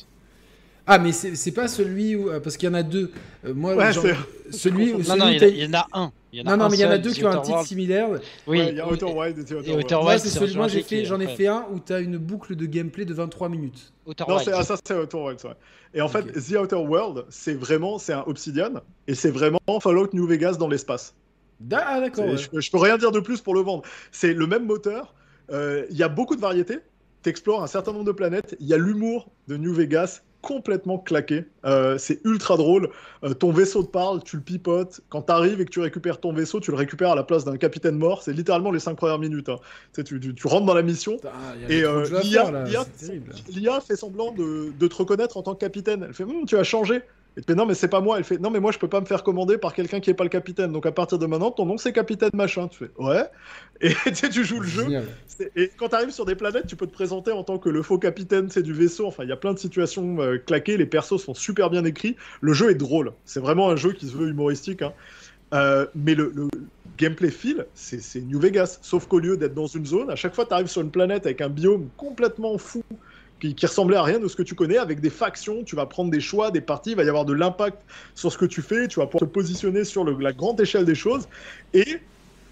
Ah, 0.86 0.98
mais 0.98 1.12
c'est 1.12 1.52
pas 1.52 1.68
celui 1.68 2.14
où. 2.16 2.28
euh, 2.28 2.40
Parce 2.40 2.56
qu'il 2.56 2.68
y 2.68 2.70
en 2.70 2.74
a 2.74 2.82
deux. 2.82 3.10
Euh, 3.46 3.54
moi, 3.54 3.74
Ouais, 3.74 3.92
genre, 3.92 4.04
c'est- 4.04 4.52
celui 4.58 4.92
où. 4.94 4.98
Non, 4.98 5.04
celui 5.04 5.18
non, 5.20 5.26
où 5.26 5.30
il 5.30 5.36
y, 5.36 5.38
t'as- 5.38 5.46
a- 5.46 5.48
il 5.48 5.58
y 5.62 5.66
en 5.66 5.78
a 5.78 5.86
un. 5.92 6.12
Il 6.34 6.38
y 6.38 6.42
en 6.42 6.46
a 6.46 6.56
Non, 6.56 6.64
non, 6.64 6.68
mais 6.70 6.76
il 6.76 6.80
y 6.80 6.84
en 6.84 6.90
a 6.90 6.98
deux 6.98 7.12
The 7.12 7.14
qui 7.14 7.24
ont 7.24 7.28
un 7.28 7.32
Outer 7.32 7.40
titre 7.42 7.50
World. 7.52 7.68
similaire. 7.68 8.08
Oui, 8.10 8.18
Ouais, 8.58 8.68
il 8.70 8.76
y 8.76 8.80
a 8.80 8.88
Outer 8.88 9.04
Wild 9.06 9.38
et 9.38 9.44
The 9.44 9.50
Outer 9.52 9.54
et 9.54 9.70
World. 9.70 9.84
Outer 9.84 9.94
Moi, 9.94 10.04
Wild, 10.14 10.20
celui- 10.24 10.56
moi 10.56 10.68
jeu 10.68 10.74
j'ai 10.78 10.82
fait, 10.82 11.04
j'en 11.04 11.20
ai 11.20 11.28
fait 11.28 11.46
un 11.46 11.66
où 11.72 11.78
t'as 11.78 12.00
une 12.00 12.18
boucle 12.18 12.56
de 12.56 12.66
gameplay 12.66 13.04
de 13.04 13.14
23 13.14 13.48
minutes. 13.48 13.92
Outer 14.06 14.24
Non, 14.28 14.34
Wild. 14.36 14.44
c'est 14.48 14.52
ah, 14.52 14.64
ça, 14.64 14.76
c'est 14.84 14.94
Outer 14.98 15.16
Wild, 15.16 15.38
ouais. 15.44 15.50
Et 15.94 16.00
en 16.00 16.08
fait. 16.08 16.24
The 16.32 16.56
Outer 16.60 16.76
World, 16.76 17.24
c'est 17.28 17.54
vraiment, 17.54 17.98
c'est 17.98 18.12
un 18.12 18.24
Obsidian, 18.26 18.72
et 19.06 19.14
c'est 19.14 19.30
vraiment 19.30 19.60
Fallout 19.80 20.08
New 20.12 20.26
Vegas 20.26 20.54
dans 20.54 20.68
l'espace. 20.68 21.14
Ah, 21.72 22.00
d'accord. 22.00 22.24
Ouais. 22.26 22.36
Je, 22.36 22.60
je 22.60 22.70
peux 22.70 22.78
rien 22.78 22.98
dire 22.98 23.12
de 23.12 23.20
plus 23.20 23.40
pour 23.40 23.54
le 23.54 23.60
vendre. 23.60 23.82
C'est 24.10 24.34
le 24.34 24.46
même 24.48 24.66
moteur. 24.66 25.14
euh, 25.52 25.86
Il 25.90 25.96
y 25.96 26.02
a 26.02 26.08
beaucoup 26.08 26.34
de 26.34 26.40
variétés. 26.40 26.78
Tu 27.22 27.30
explores 27.30 27.62
un 27.62 27.68
certain 27.68 27.92
nombre 27.92 28.04
de 28.04 28.12
planètes. 28.12 28.56
Il 28.60 28.66
y 28.66 28.74
a 28.74 28.76
l'humour 28.76 29.30
de 29.46 29.56
New 29.56 29.72
Vegas 29.72 30.22
complètement 30.44 30.98
claqué. 30.98 31.44
Euh, 31.64 31.96
c'est 31.98 32.20
ultra 32.24 32.56
drôle. 32.56 32.90
Euh, 33.24 33.34
ton 33.34 33.50
vaisseau 33.50 33.82
te 33.82 33.90
parle, 33.90 34.22
tu 34.22 34.36
le 34.36 34.42
pipotes. 34.42 35.00
Quand 35.08 35.22
tu 35.22 35.32
arrives 35.32 35.60
et 35.60 35.64
que 35.64 35.70
tu 35.70 35.80
récupères 35.80 36.20
ton 36.20 36.32
vaisseau, 36.32 36.60
tu 36.60 36.70
le 36.70 36.76
récupères 36.76 37.10
à 37.10 37.14
la 37.14 37.24
place 37.24 37.44
d'un 37.44 37.56
capitaine 37.56 37.96
mort. 37.96 38.22
C'est 38.22 38.32
littéralement 38.32 38.70
les 38.70 38.78
cinq 38.80 38.94
premières 38.96 39.18
minutes. 39.18 39.48
hein. 39.48 39.56
Tu, 40.04 40.04
tu, 40.34 40.46
rentres 40.46 40.66
dans 40.66 40.74
la 40.74 40.82
mission. 40.82 41.16
Et 41.70 41.82
euh, 41.82 42.04
l'IA 43.48 43.80
fait 43.80 43.96
semblant 43.96 44.32
de, 44.32 44.72
de 44.78 44.86
te 44.86 44.94
reconnaître 44.94 45.36
en 45.36 45.42
tant 45.42 45.54
que 45.54 45.60
capitaine. 45.60 46.04
Elle 46.06 46.14
fait 46.14 46.24
Hum, 46.24 46.44
Tu 46.46 46.56
as 46.56 46.64
changé. 46.64 47.00
Et 47.36 47.40
tu 47.40 47.46
fais 47.48 47.54
Non, 47.54 47.66
mais 47.66 47.74
c'est 47.74 47.88
pas 47.88 48.00
moi. 48.00 48.18
Elle 48.18 48.24
fait 48.24 48.38
Non, 48.38 48.50
mais 48.50 48.60
moi, 48.60 48.70
je 48.72 48.78
peux 48.78 48.88
pas 48.88 49.00
me 49.00 49.06
faire 49.06 49.22
commander 49.22 49.58
par 49.58 49.74
quelqu'un 49.74 50.00
qui 50.00 50.10
est 50.10 50.14
pas 50.14 50.24
le 50.24 50.30
capitaine. 50.30 50.72
Donc 50.72 50.86
à 50.86 50.92
partir 50.92 51.18
de 51.18 51.26
maintenant, 51.26 51.50
ton 51.50 51.66
nom, 51.66 51.76
c'est 51.78 51.92
capitaine 51.92 52.30
machin. 52.34 52.68
Tu 52.68 52.78
fais 52.78 52.90
Ouais. 52.98 53.24
Et 53.80 53.92
tu 54.30 54.44
joues 54.44 54.60
le 54.60 54.66
jeu. 54.68 54.84
Et 55.56 55.70
quand 55.76 55.88
tu 55.88 55.94
arrives 55.96 56.10
sur 56.12 56.24
des 56.26 56.36
planètes, 56.36 56.66
tu 56.66 56.76
peux 56.76 56.86
te 56.86 56.92
présenter 56.92 57.32
en 57.32 57.42
tant 57.42 57.58
que 57.58 57.68
le 57.68 57.82
faux 57.82 57.98
capitaine 57.98 58.48
c'est 58.50 58.62
du 58.62 58.72
vaisseau. 58.72 59.06
Enfin, 59.06 59.24
il 59.24 59.28
y 59.28 59.32
a 59.32 59.36
plein 59.36 59.52
de 59.52 59.58
situations 59.58 60.20
euh, 60.20 60.38
claquées. 60.38 60.76
Les 60.76 60.86
persos 60.86 61.20
sont 61.22 61.34
super 61.34 61.70
bien 61.70 61.84
écrits. 61.84 62.16
Le 62.40 62.52
jeu 62.52 62.70
est 62.70 62.74
drôle. 62.76 63.12
C'est 63.24 63.40
vraiment 63.40 63.68
un 63.70 63.76
jeu 63.76 63.92
qui 63.92 64.06
se 64.08 64.16
veut 64.16 64.28
humoristique. 64.28 64.82
hein. 64.82 64.92
Euh, 65.52 65.86
mais 65.94 66.14
le, 66.14 66.32
le 66.34 66.48
gameplay 66.98 67.30
feel, 67.30 67.66
c'est 67.74 68.00
c'est 68.00 68.20
New 68.20 68.40
Vegas. 68.40 68.78
Sauf 68.82 69.06
qu'au 69.06 69.18
lieu 69.20 69.36
d'être 69.36 69.54
dans 69.54 69.66
une 69.66 69.86
zone, 69.86 70.10
à 70.10 70.16
chaque 70.16 70.34
fois, 70.34 70.46
tu 70.46 70.54
arrives 70.54 70.66
sur 70.68 70.82
une 70.82 70.90
planète 70.90 71.26
avec 71.26 71.40
un 71.40 71.48
biome 71.48 71.90
complètement 71.96 72.58
fou. 72.58 72.82
Qui, 73.40 73.54
ressemblait 73.66 73.96
à 73.96 74.02
rien 74.02 74.20
de 74.20 74.28
ce 74.28 74.36
que 74.36 74.42
tu 74.42 74.54
connais, 74.54 74.78
avec 74.78 75.00
des 75.00 75.10
factions, 75.10 75.64
tu 75.64 75.76
vas 75.76 75.84
prendre 75.86 76.10
des 76.10 76.20
choix, 76.20 76.50
des 76.50 76.62
parties, 76.62 76.90
il 76.90 76.96
va 76.96 77.04
y 77.04 77.08
avoir 77.08 77.26
de 77.26 77.34
l'impact 77.34 77.82
sur 78.14 78.32
ce 78.32 78.38
que 78.38 78.46
tu 78.46 78.62
fais, 78.62 78.88
tu 78.88 79.00
vas 79.00 79.06
pouvoir 79.06 79.28
te 79.28 79.34
positionner 79.34 79.84
sur 79.84 80.04
la 80.04 80.32
grande 80.32 80.60
échelle 80.60 80.84
des 80.84 80.94
choses. 80.94 81.28
Et 81.74 81.98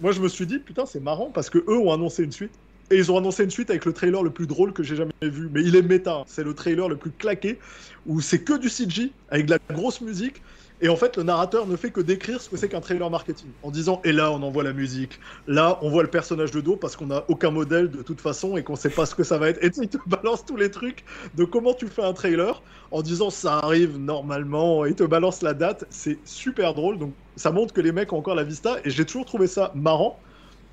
moi, 0.00 0.12
je 0.12 0.20
me 0.20 0.28
suis 0.28 0.46
dit, 0.46 0.58
putain, 0.58 0.84
c'est 0.84 1.00
marrant 1.00 1.30
parce 1.32 1.48
que 1.48 1.58
eux 1.58 1.78
ont 1.78 1.92
annoncé 1.92 2.24
une 2.24 2.32
suite. 2.32 2.52
Et 2.90 2.96
ils 2.96 3.10
ont 3.10 3.16
annoncé 3.16 3.44
une 3.44 3.50
suite 3.50 3.70
avec 3.70 3.86
le 3.86 3.94
trailer 3.94 4.22
le 4.22 4.30
plus 4.30 4.46
drôle 4.46 4.74
que 4.74 4.82
j'ai 4.82 4.96
jamais 4.96 5.12
vu. 5.22 5.48
Mais 5.50 5.62
il 5.62 5.76
est 5.76 5.82
méta. 5.82 6.16
hein. 6.16 6.24
C'est 6.26 6.44
le 6.44 6.52
trailer 6.54 6.88
le 6.88 6.96
plus 6.96 7.10
claqué 7.10 7.58
où 8.04 8.20
c'est 8.20 8.42
que 8.42 8.58
du 8.58 8.68
CG 8.68 9.12
avec 9.30 9.46
de 9.46 9.52
la 9.52 9.74
grosse 9.74 10.02
musique. 10.02 10.42
Et 10.82 10.88
en 10.88 10.96
fait, 10.96 11.16
le 11.16 11.22
narrateur 11.22 11.66
ne 11.66 11.76
fait 11.76 11.92
que 11.92 12.00
décrire 12.00 12.42
ce 12.42 12.50
que 12.50 12.56
c'est 12.56 12.68
qu'un 12.68 12.80
trailer 12.80 13.08
marketing 13.08 13.50
en 13.62 13.70
disant 13.70 14.00
Et 14.04 14.12
là, 14.12 14.32
on 14.32 14.42
envoie 14.42 14.64
la 14.64 14.72
musique. 14.72 15.20
Là, 15.46 15.78
on 15.80 15.88
voit 15.90 16.02
le 16.02 16.10
personnage 16.10 16.50
de 16.50 16.60
dos 16.60 16.76
parce 16.76 16.96
qu'on 16.96 17.06
n'a 17.06 17.24
aucun 17.28 17.50
modèle 17.52 17.88
de 17.88 18.02
toute 18.02 18.20
façon 18.20 18.56
et 18.56 18.64
qu'on 18.64 18.74
sait 18.76 18.90
pas 18.90 19.06
ce 19.06 19.14
que 19.14 19.22
ça 19.22 19.38
va 19.38 19.48
être. 19.48 19.62
Et 19.62 19.70
il 19.76 19.88
te 19.88 19.96
balance 20.06 20.44
tous 20.44 20.56
les 20.56 20.70
trucs 20.72 21.04
de 21.34 21.44
comment 21.44 21.72
tu 21.72 21.86
fais 21.86 22.02
un 22.02 22.12
trailer 22.12 22.62
en 22.90 23.00
disant 23.02 23.30
ça 23.30 23.58
arrive 23.58 23.96
normalement. 23.96 24.84
Et 24.84 24.90
il 24.90 24.94
te 24.96 25.04
balance 25.04 25.40
la 25.42 25.54
date. 25.54 25.84
C'est 25.88 26.18
super 26.24 26.74
drôle. 26.74 26.98
Donc, 26.98 27.14
ça 27.36 27.52
montre 27.52 27.72
que 27.72 27.80
les 27.80 27.92
mecs 27.92 28.12
ont 28.12 28.18
encore 28.18 28.34
la 28.34 28.44
vista. 28.44 28.78
Et 28.84 28.90
j'ai 28.90 29.06
toujours 29.06 29.24
trouvé 29.24 29.46
ça 29.46 29.70
marrant 29.76 30.18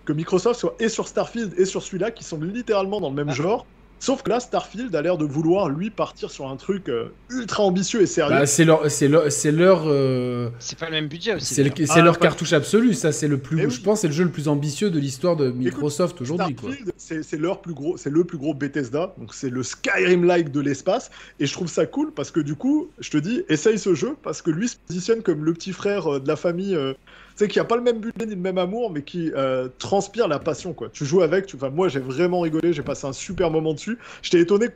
que 0.05 0.13
Microsoft 0.13 0.59
soit 0.59 0.75
et 0.79 0.89
sur 0.89 1.07
Starfield 1.07 1.53
et 1.57 1.65
sur 1.65 1.83
celui-là 1.83 2.11
qui 2.11 2.23
sont 2.23 2.39
littéralement 2.41 2.99
dans 2.99 3.09
le 3.09 3.15
même 3.15 3.29
Ah. 3.29 3.33
genre. 3.33 3.67
Sauf 3.99 4.23
que 4.23 4.29
là, 4.29 4.39
Starfield 4.39 4.95
a 4.95 5.01
l'air 5.01 5.17
de 5.17 5.25
vouloir 5.25 5.69
lui 5.69 5.89
partir 5.89 6.31
sur 6.31 6.47
un 6.49 6.55
truc 6.55 6.87
euh, 6.89 7.09
ultra 7.29 7.63
ambitieux 7.63 8.01
et 8.01 8.05
sérieux. 8.05 8.35
Bah, 8.35 8.45
c'est 8.45 8.63
leur, 8.65 8.89
c'est 8.89 9.07
leur, 9.07 9.31
c'est 9.31 9.51
leur, 9.51 9.83
euh, 9.87 10.49
C'est 10.59 10.77
pas 10.79 10.85
le 10.85 10.93
même 10.93 11.07
budget 11.07 11.35
aussi. 11.35 11.53
c'est 11.53 11.63
le- 11.63 11.71
Ah, 11.89 12.01
leur 12.01 12.17
pas- 12.17 12.27
cartouche 12.27 12.53
absolue. 12.53 12.93
Ça, 12.93 13.11
c'est 13.11 13.27
le 13.27 13.37
plus, 13.37 13.59
Eh 13.61 13.65
oui. 13.65 13.71
je 13.71 13.81
pense, 13.81 14.01
c'est 14.01 14.07
le 14.07 14.13
jeu 14.13 14.23
le 14.23 14.31
plus 14.31 14.47
ambitieux 14.47 14.89
de 14.89 14.99
l'histoire 14.99 15.35
de 15.35 15.51
Microsoft 15.51 16.21
aujourd'hui, 16.21 16.55
c'est 16.97 17.37
leur 17.37 17.61
plus 17.61 17.73
gros, 17.73 17.97
c'est 17.97 18.09
le 18.09 18.23
plus 18.23 18.37
gros 18.37 18.53
Bethesda, 18.53 19.13
donc 19.17 19.33
c'est 19.33 19.49
le 19.49 19.63
Skyrim-like 19.63 20.51
de 20.51 20.59
l'espace, 20.61 21.09
et 21.39 21.45
je 21.45 21.53
trouve 21.53 21.67
ça 21.67 21.85
cool 21.85 22.11
parce 22.13 22.31
que 22.31 22.39
du 22.39 22.55
coup, 22.55 22.89
je 22.99 23.09
te 23.09 23.17
dis, 23.17 23.43
essaye 23.49 23.77
ce 23.79 23.93
jeu 23.93 24.15
parce 24.23 24.41
que 24.41 24.49
lui 24.51 24.69
se 24.69 24.75
positionne 24.87 25.21
comme 25.21 25.43
le 25.43 25.53
petit 25.53 25.73
frère 25.73 26.07
euh, 26.15 26.19
de 26.19 26.27
la 26.27 26.35
famille, 26.35 26.75
euh, 26.75 26.93
sais, 27.39 27.47
qui 27.47 27.59
a 27.59 27.65
pas 27.65 27.75
le 27.75 27.81
même 27.81 27.99
budget 27.99 28.25
ni 28.25 28.35
le 28.35 28.41
même 28.41 28.57
amour, 28.57 28.91
mais 28.91 29.01
qui 29.01 29.31
euh, 29.35 29.67
transpire 29.79 30.27
la 30.27 30.39
passion, 30.39 30.73
quoi. 30.73 30.89
Tu 30.91 31.05
joues 31.05 31.21
avec, 31.21 31.45
tu, 31.47 31.55
enfin, 31.55 31.69
moi 31.69 31.87
j'ai 31.89 31.99
vraiment 31.99 32.41
rigolé, 32.41 32.73
j'ai 32.73 32.83
passé 32.83 33.07
un 33.07 33.13
super 33.13 33.49
moment 33.51 33.73
dessus. 33.73 33.97
J'étais 34.21 34.39
étonné 34.41 34.67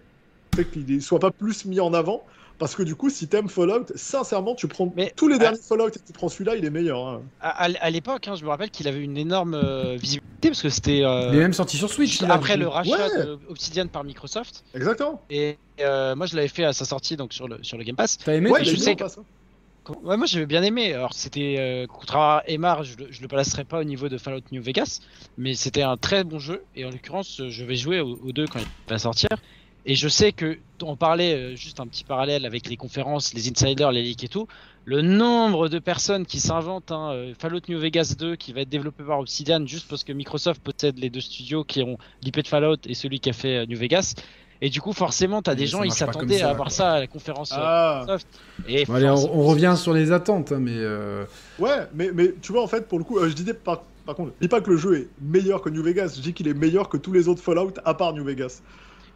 qu'il 0.71 1.01
soit 1.01 1.19
pas 1.19 1.31
plus 1.31 1.65
mis 1.65 1.79
en 1.79 1.93
avant. 1.93 2.23
Parce 2.59 2.75
que 2.75 2.83
du 2.83 2.93
coup, 2.95 3.09
si 3.09 3.27
t'aimes 3.27 3.49
Fallout, 3.49 3.87
sincèrement, 3.95 4.53
tu 4.53 4.67
prends 4.67 4.93
Mais- 4.95 5.11
tous 5.15 5.27
les 5.27 5.39
derniers 5.39 5.57
Fallout 5.57 5.87
et 5.89 5.91
tu 6.05 6.13
prends 6.13 6.29
celui-là, 6.29 6.55
il 6.55 6.63
est 6.63 6.69
meilleur. 6.69 6.99
hein. 7.07 7.21
À, 7.41 7.65
à- 7.65 7.77
à 7.81 7.89
l'époque, 7.89 8.27
hein, 8.27 8.35
je 8.35 8.43
me 8.45 8.49
rappelle 8.49 8.69
qu'il 8.69 8.87
avait 8.87 8.99
une 9.01 9.17
énorme 9.17 9.55
euh, 9.55 9.95
visibilité 9.95 10.49
parce 10.49 10.61
que 10.61 10.69
c'était 10.69 11.03
euh, 11.03 11.29
Il 11.31 11.39
est 11.39 11.41
même 11.41 11.51
sorti 11.53 11.77
sur 11.77 11.89
Switch. 11.89 12.21
après 12.21 12.55
le 12.55 12.67
rachat 12.67 12.91
Ouais. 12.91 13.25
de 13.25 13.39
Obsidian 13.49 13.87
par 13.87 14.03
Microsoft. 14.03 14.63
Exactement. 14.75 15.19
Et 15.31 15.57
euh, 15.81 16.15
moi, 16.15 16.27
je 16.27 16.35
l'avais 16.35 16.47
fait 16.47 16.63
à 16.63 16.73
sa 16.73 16.85
sortie 16.85 17.17
donc 17.17 17.33
sur 17.33 17.47
le 17.47 17.57
sur 17.63 17.75
le 17.77 17.83
Game 17.83 17.95
Pass. 17.95 18.19
T'as 18.23 18.35
aimé 18.35 18.51
Ouais, 18.51 18.63
je 18.63 18.75
sais 18.75 18.95
que- 18.95 19.03
hein. 19.03 19.07
Moi 20.01 20.17
j'avais 20.25 20.45
bien 20.45 20.63
aimé. 20.63 20.93
Alors 20.93 21.13
c'était 21.13 21.55
euh, 21.59 21.87
contrairement 21.87 22.37
à 22.37 22.43
Emar, 22.47 22.83
je, 22.83 22.95
je 23.09 23.21
le 23.21 23.27
placerai 23.27 23.65
pas 23.65 23.79
au 23.79 23.83
niveau 23.83 24.07
de 24.07 24.17
Fallout 24.17 24.41
New 24.51 24.61
Vegas, 24.61 25.01
mais 25.37 25.55
c'était 25.55 25.81
un 25.81 25.97
très 25.97 26.23
bon 26.23 26.39
jeu. 26.39 26.63
Et 26.75 26.85
en 26.85 26.89
l'occurrence, 26.89 27.41
euh, 27.41 27.49
je 27.49 27.65
vais 27.65 27.75
jouer 27.75 27.99
aux, 27.99 28.31
deux 28.31 28.47
quand 28.47 28.59
il 28.59 28.65
va 28.87 28.97
sortir. 28.97 29.29
Et 29.85 29.95
je 29.95 30.07
sais 30.07 30.31
que 30.31 30.57
on 30.81 30.95
parlait 30.95 31.33
euh, 31.33 31.55
juste 31.55 31.81
un 31.81 31.87
petit 31.87 32.05
parallèle 32.05 32.45
avec 32.45 32.69
les 32.69 32.77
conférences, 32.77 33.33
les 33.33 33.49
insiders, 33.49 33.91
les 33.91 34.03
leaks 34.03 34.23
et 34.23 34.29
tout. 34.29 34.47
Le 34.85 35.01
nombre 35.01 35.67
de 35.67 35.79
personnes 35.79 36.25
qui 36.25 36.39
s'inventent 36.39 36.91
un 36.91 37.11
euh, 37.11 37.33
Fallout 37.37 37.61
New 37.67 37.79
Vegas 37.79 38.15
2 38.17 38.37
qui 38.37 38.53
va 38.53 38.61
être 38.61 38.69
développé 38.69 39.03
par 39.03 39.19
Obsidian 39.19 39.65
juste 39.65 39.89
parce 39.89 40.05
que 40.05 40.13
Microsoft 40.13 40.61
possède 40.61 40.97
les 40.97 41.09
deux 41.09 41.21
studios 41.21 41.65
qui 41.65 41.81
ont 41.81 41.97
l'IP 42.21 42.41
de 42.41 42.47
Fallout 42.47 42.77
et 42.85 42.93
celui 42.93 43.19
qui 43.19 43.29
a 43.29 43.33
fait 43.33 43.67
New 43.67 43.77
Vegas. 43.77 44.15
Et 44.65 44.69
du 44.69 44.79
coup, 44.79 44.93
forcément, 44.93 45.41
t'as 45.41 45.55
des 45.55 45.67
gens, 45.67 45.83
ils 45.83 45.91
s'attendaient 45.91 46.41
à 46.41 46.49
avoir 46.49 46.71
ça 46.71 46.93
à 46.93 46.99
la 47.01 47.07
conférence 47.07 47.51
euh, 47.51 47.55
Ah. 47.59 47.97
Microsoft. 47.99 48.27
Et 48.65 48.85
Bon, 48.85 48.93
allez, 48.93 49.09
on, 49.09 49.43
revient 49.43 49.73
sur 49.75 49.93
les 49.93 50.13
attentes, 50.13 50.53
hein, 50.53 50.59
mais 50.61 50.71
euh, 50.75 51.25
Ouais, 51.59 51.85
mais, 51.93 52.11
mais 52.13 52.33
tu 52.41 52.53
vois, 52.53 52.63
en 52.63 52.67
fait, 52.67 52.87
pour 52.87 52.97
le 52.97 53.03
coup, 53.03 53.17
euh, 53.19 53.27
je 53.27 53.33
disais 53.33 53.53
par, 53.53 53.81
par 54.05 54.15
contre, 54.15 54.31
je 54.39 54.45
dis 54.45 54.47
pas 54.47 54.61
que 54.61 54.69
le 54.69 54.77
jeu 54.77 54.97
est 54.97 55.07
meilleur 55.21 55.61
que 55.61 55.69
New 55.69 55.83
Vegas, 55.83 56.13
je 56.15 56.21
dis 56.21 56.31
qu'il 56.33 56.47
est 56.47 56.53
meilleur 56.53 56.87
que 56.87 56.95
tous 56.95 57.11
les 57.11 57.27
autres 57.27 57.41
Fallout 57.43 57.73
à 57.83 57.93
part 57.93 58.13
New 58.13 58.23
Vegas. 58.23 58.61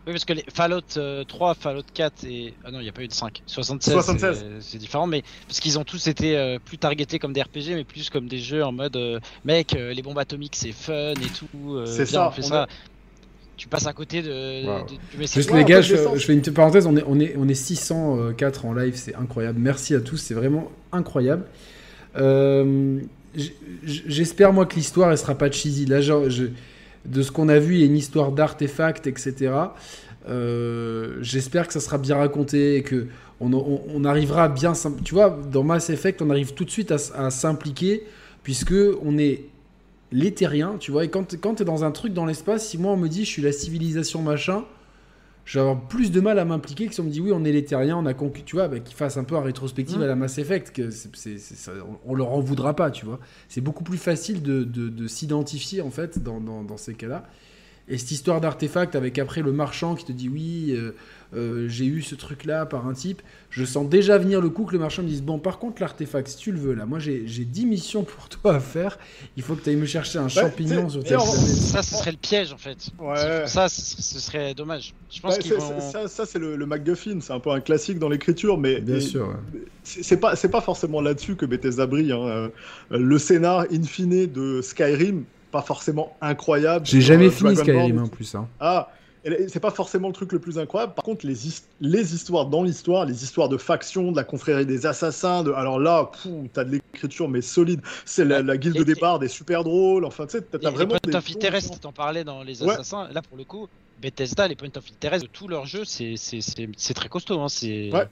Oui, 0.05 0.13
parce 0.13 0.25
que 0.25 0.33
les 0.33 0.43
Fallout 0.53 0.81
euh, 0.97 1.23
3, 1.25 1.53
Fallout 1.55 1.81
4 1.93 2.25
et. 2.25 2.53
Ah 2.65 2.71
non, 2.71 2.79
il 2.79 2.83
n'y 2.83 2.89
a 2.89 2.93
pas 2.93 3.03
eu 3.03 3.07
de 3.07 3.13
5. 3.13 3.41
76, 3.45 3.93
76. 3.93 4.37
c'est- 4.39 4.61
c'est 4.71 4.77
différent, 4.77 5.07
mais 5.07 5.21
parce 5.47 5.59
qu'ils 5.61 5.77
ont 5.79 5.83
tous 5.85 6.07
été 6.07 6.37
euh, 6.37 6.59
plus 6.63 6.77
targetés 6.77 7.19
comme 7.19 7.31
des 7.33 7.41
RPG, 7.41 7.75
mais 7.75 7.83
plus 7.85 8.09
comme 8.09 8.27
des 8.27 8.37
jeux 8.39 8.63
en 8.65 8.71
mode 8.73 8.95
euh, 8.95 9.19
mec, 9.45 9.75
euh, 9.75 9.93
les 9.93 10.01
bombes 10.01 10.17
atomiques 10.19 10.55
c'est 10.57 10.71
fun 10.73 11.11
et 11.13 11.29
tout. 11.37 11.47
euh, 11.75 11.85
C'est 11.85 12.03
viens, 12.05 12.19
ça, 12.21 12.27
on 12.27 12.31
fait 12.31 12.43
on 12.43 12.47
ça. 12.47 12.67
Tu 13.57 13.67
passes 13.67 13.87
à 13.87 13.93
côté 13.93 14.21
de, 14.21 14.65
Wow. 14.65 14.85
de- 14.85 15.17
message. 15.19 15.35
Juste 15.43 15.53
les 15.53 15.63
gars, 15.65 15.81
je, 15.81 15.95
fais 15.95 16.33
une 16.33 16.39
petite 16.41 16.53
parenthèse, 16.53 16.85
on 16.85 16.95
est, 16.95 17.03
on 17.07 17.19
est, 17.19 17.35
on 17.37 17.47
est 17.49 17.55
604 17.55 18.65
en 18.65 18.73
live, 18.73 18.93
c'est 18.95 19.15
incroyable. 19.15 19.59
Merci 19.59 19.95
à 19.95 19.99
tous, 19.99 20.17
c'est 20.17 20.33
vraiment 20.35 20.71
incroyable. 20.91 21.43
Euh, 22.17 22.99
J'espère 23.85 24.51
moi 24.53 24.65
que 24.65 24.75
l'histoire 24.75 25.11
elle 25.11 25.17
sera 25.17 25.35
pas 25.35 25.51
cheesy. 25.51 25.85
Là, 25.85 26.01
genre, 26.01 26.29
je- 26.29 26.45
de 27.05 27.21
ce 27.21 27.31
qu'on 27.31 27.49
a 27.49 27.59
vu, 27.59 27.75
il 27.75 27.79
y 27.81 27.83
a 27.83 27.85
une 27.85 27.97
histoire 27.97 28.31
d'artefacts, 28.31 29.05
etc. 29.07 29.51
Euh, 30.27 31.17
J'espère 31.21 31.67
que 31.67 31.73
ça 31.73 31.79
sera 31.79 31.97
bien 31.97 32.15
raconté 32.17 32.75
et 32.77 32.83
que 32.83 33.07
on, 33.39 33.53
on- 33.53 33.81
on 33.93 34.05
arrivera 34.05 34.45
à 34.45 34.49
bien. 34.49 34.73
Tu 35.03 35.13
vois, 35.13 35.39
dans 35.51 35.63
Mass 35.63 35.89
Effect, 35.89 36.21
on 36.21 36.29
arrive 36.31 36.53
tout 36.53 36.65
de 36.65 36.71
suite 36.71 36.91
à, 36.91 36.97
à 37.15 37.29
s'impliquer 37.29 38.03
puisque 38.43 38.73
on 39.03 39.17
est 39.17 39.41
les 40.11 40.33
terriens, 40.33 40.77
tu 40.79 40.91
vois. 40.91 41.03
Et 41.05 41.09
quand, 41.09 41.35
quand 41.41 41.55
tu 41.55 41.63
es 41.63 41.65
dans 41.65 41.83
un 41.83 41.91
truc 41.91 42.13
dans 42.13 42.25
l'espace, 42.25 42.67
si 42.69 42.77
moi 42.77 42.93
on 42.93 42.97
me 42.97 43.07
dit 43.09 43.25
je 43.25 43.29
suis 43.29 43.41
la 43.41 43.51
civilisation 43.51 44.21
machin, 44.21 44.63
je 45.45 45.57
vais 45.59 45.61
avoir 45.65 45.87
plus 45.87 46.11
de 46.11 46.19
mal 46.19 46.39
à 46.39 46.45
m'impliquer 46.45 46.87
que 46.87 46.93
si 46.93 46.99
on 46.99 47.05
me 47.05 47.09
dit 47.09 47.21
oui, 47.21 47.31
on 47.33 47.43
est 47.45 47.51
les 47.53 47.63
terriens, 47.63 47.97
on 47.97 48.05
a 48.05 48.13
conquis, 48.13 48.43
tu 48.43 48.55
vois, 48.57 48.67
bah, 48.67 48.79
qu'ils 48.79 48.95
fassent 48.97 49.15
un 49.17 49.23
peu 49.23 49.35
un 49.35 49.41
rétrospective 49.41 49.97
Mm. 49.99 50.03
à 50.03 50.07
la 50.07 50.15
Mass 50.15 50.37
Effect, 50.39 50.71
que 50.75 50.89
c'est, 50.91 51.15
c'est- 51.15 51.37
c'est- 51.37 51.55
ça- 51.55 51.71
on 52.05 52.13
leur 52.15 52.31
en 52.31 52.39
voudra 52.41 52.75
pas, 52.75 52.91
tu 52.91 53.05
vois. 53.05 53.19
C'est 53.47 53.61
beaucoup 53.61 53.83
plus 53.85 53.97
facile 53.97 54.41
de, 54.41 54.63
de- 54.63 54.89
de 54.89 55.07
s'identifier 55.07 55.81
en 55.81 55.89
fait 55.89 56.19
dans, 56.21 56.41
dans- 56.41 56.63
dans 56.63 56.77
ces 56.77 56.93
cas-là. 56.95 57.23
Et 57.89 57.97
cette 57.97 58.11
histoire 58.11 58.41
d'artefact 58.41 58.95
avec 58.95 59.17
après 59.17 59.41
le 59.41 59.51
marchand 59.53 59.95
qui 59.95 60.03
te 60.03 60.11
dit 60.11 60.27
oui, 60.27 60.73
euh, 60.75 60.91
euh, 61.35 61.67
j'ai 61.69 61.85
eu 61.85 62.01
ce 62.01 62.15
truc-là 62.15 62.65
par 62.65 62.85
un 62.85 62.93
type, 62.93 63.21
je 63.49 63.63
sens 63.63 63.87
déjà 63.87 64.17
venir 64.17 64.41
le 64.41 64.49
coup 64.49 64.65
que 64.65 64.73
le 64.73 64.79
marchand 64.79 65.03
me 65.03 65.07
dise 65.07 65.21
bon, 65.23 65.39
par 65.39 65.57
contre, 65.57 65.81
l'artefact, 65.81 66.27
si 66.27 66.35
tu 66.37 66.51
le 66.51 66.59
veux 66.59 66.73
là, 66.73 66.85
moi 66.85 66.99
j'ai, 66.99 67.23
j'ai 67.27 67.45
10 67.45 67.65
missions 67.65 68.03
pour 68.03 68.27
toi 68.29 68.55
à 68.55 68.59
faire, 68.59 68.97
il 69.37 69.43
faut 69.43 69.55
que 69.55 69.63
tu 69.63 69.69
ailles 69.69 69.77
me 69.77 69.85
chercher 69.85 70.19
un 70.19 70.27
champignon 70.27 70.89
sur 70.89 71.01
ta. 71.03 71.17
Ça, 71.19 71.81
ce 71.81 71.95
serait 71.95 72.11
le 72.11 72.17
piège 72.17 72.51
en 72.51 72.57
fait. 72.57 72.77
Ouais. 72.99 73.47
Ça, 73.47 73.69
ce 73.69 74.19
serait 74.19 74.53
dommage. 74.53 74.93
Je 75.09 75.21
pense 75.21 75.37
Ouais, 75.37 75.55
vont. 75.55 75.79
c'est- 75.79 75.91
ça, 75.91 76.07
ça, 76.09 76.25
c'est 76.25 76.39
le, 76.39 76.57
le 76.57 76.65
MacGuffin, 76.65 77.19
c'est 77.21 77.31
un 77.33 77.39
peu 77.39 77.51
un 77.51 77.61
classique 77.61 77.99
dans 77.99 78.09
l'écriture, 78.09 78.57
mais 78.57 78.81
Bien 78.81 78.95
mais 78.95 79.01
sûr. 79.01 79.27
ouais. 79.29 79.59
c'est 79.83 80.17
pas, 80.17 80.35
c'est 80.35 80.49
pas 80.49 80.61
forcément 80.61 80.99
là-dessus 80.99 81.35
que 81.37 81.45
Bethesda 81.45 81.85
brille. 81.87 82.11
hein. 82.11 82.19
Euh, 82.21 82.49
Le 82.91 83.17
scénar 83.17 83.65
in 83.71 83.83
fine 83.83 84.27
de 84.27 84.61
Skyrim, 84.61 85.23
pas 85.51 85.61
forcément 85.61 86.15
incroyable. 86.21 86.85
J'ai 86.85 87.01
jamais 87.01 87.27
euh, 87.27 87.31
fini. 87.31 87.55
Skyrim 87.55 87.99
en 88.03 88.07
plus. 88.07 88.35
Hein. 88.35 88.47
Ah, 88.59 88.89
et 89.25 89.47
c'est 89.49 89.59
pas 89.59 89.71
forcément 89.71 90.07
le 90.07 90.13
truc 90.13 90.31
le 90.31 90.39
plus 90.39 90.57
incroyable. 90.57 90.93
Par 90.93 91.03
contre, 91.03 91.25
les, 91.25 91.47
his- 91.47 91.63
les 91.81 92.13
histoires 92.15 92.45
dans 92.45 92.63
l'histoire, 92.63 93.05
les 93.05 93.23
histoires 93.23 93.49
de 93.49 93.57
factions, 93.57 94.11
de 94.11 94.15
la 94.17 94.23
confrérie 94.23 94.65
des 94.65 94.85
assassins, 94.85 95.43
de... 95.43 95.51
alors 95.51 95.79
là, 95.79 96.09
t'as 96.53 96.63
de 96.63 96.71
l'écriture 96.71 97.27
mais 97.27 97.41
solide. 97.41 97.81
C'est 98.05 98.23
la, 98.23 98.41
la 98.41 98.55
guilde 98.57 98.77
Et- 98.77 98.85
des 98.85 98.95
bardes 98.95 99.23
est 99.23 99.27
super 99.27 99.63
drôle. 99.65 100.05
Enfin, 100.05 100.25
tu 100.27 100.33
sais, 100.37 100.41
t'as 100.41 100.59
Les, 100.59 100.65
les 100.65 100.71
vraiment 100.71 100.95
Point 101.01 101.11
des 101.11 101.15
of 101.17 101.29
Interest, 101.29 101.81
t'en 101.81 101.91
parlais 101.91 102.23
dans 102.23 102.41
les 102.43 102.63
Ouais. 102.63 102.73
assassins. 102.73 103.09
Là, 103.11 103.21
pour 103.21 103.37
le 103.37 103.43
coup, 103.43 103.67
Bethesda, 104.01 104.47
les 104.47 104.55
Point 104.55 104.69
of 104.77 104.83
Interest 104.93 105.23
de 105.25 105.29
tous 105.29 105.47
leurs 105.49 105.65
jeux, 105.65 105.83
c'est 105.83 106.15
c'est- 106.15 106.39
c'est- 106.41 106.69
c'est 106.77 106.93
très 106.93 107.09
costaud. 107.09 107.41
Hein. 107.41 107.49
C'est 107.49 107.91
Ouais. 107.91 108.07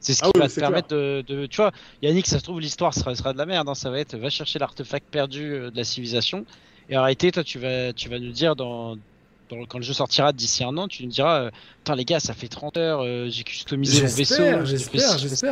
c'est 0.00 0.14
ce 0.14 0.20
Ah 0.24 0.26
qui 0.26 0.32
oui, 0.34 0.40
va 0.40 0.48
te 0.48 0.58
permettre 0.58 0.88
de, 0.88 1.22
de- 1.28 1.46
Tu 1.46 1.58
vois, 1.58 1.70
Yannick, 2.02 2.26
ça 2.26 2.38
se 2.38 2.42
trouve, 2.44 2.60
l'histoire 2.60 2.92
sera, 2.92 3.14
sera 3.14 3.32
de 3.32 3.38
la 3.38 3.46
merde. 3.46 3.68
hein. 3.68 3.74
Ça 3.76 3.90
va 3.90 4.00
être 4.00 4.16
va 4.16 4.30
chercher 4.30 4.58
l'artefact 4.58 5.06
perdu 5.10 5.52
euh, 5.52 5.70
de 5.70 5.76
la 5.76 5.84
civilisation. 5.84 6.44
Et 6.88 6.96
arrêtez, 6.96 7.32
toi, 7.32 7.42
tu 7.44 7.58
vas, 7.58 7.92
tu 7.92 8.08
vas 8.08 8.18
nous 8.18 8.32
dire 8.32 8.56
dans. 8.56 8.96
dans- 8.96 9.64
quand 9.68 9.78
le 9.78 9.84
jeu 9.84 9.92
sortira 9.92 10.32
d'ici 10.32 10.64
un 10.64 10.76
an, 10.76 10.88
tu 10.88 11.04
nous 11.04 11.10
diras 11.10 11.42
euh, 11.44 11.50
Putain, 11.78 11.94
les 11.96 12.04
gars, 12.04 12.20
ça 12.20 12.34
fait 12.34 12.48
30 12.48 12.76
heures, 12.76 13.00
euh, 13.02 13.28
j'ai 13.28 13.44
customisé 13.44 13.98
mon 14.02 14.08
vaisseau. 14.18 14.34
J'espère, 14.64 15.18
j'espère. 15.18 15.50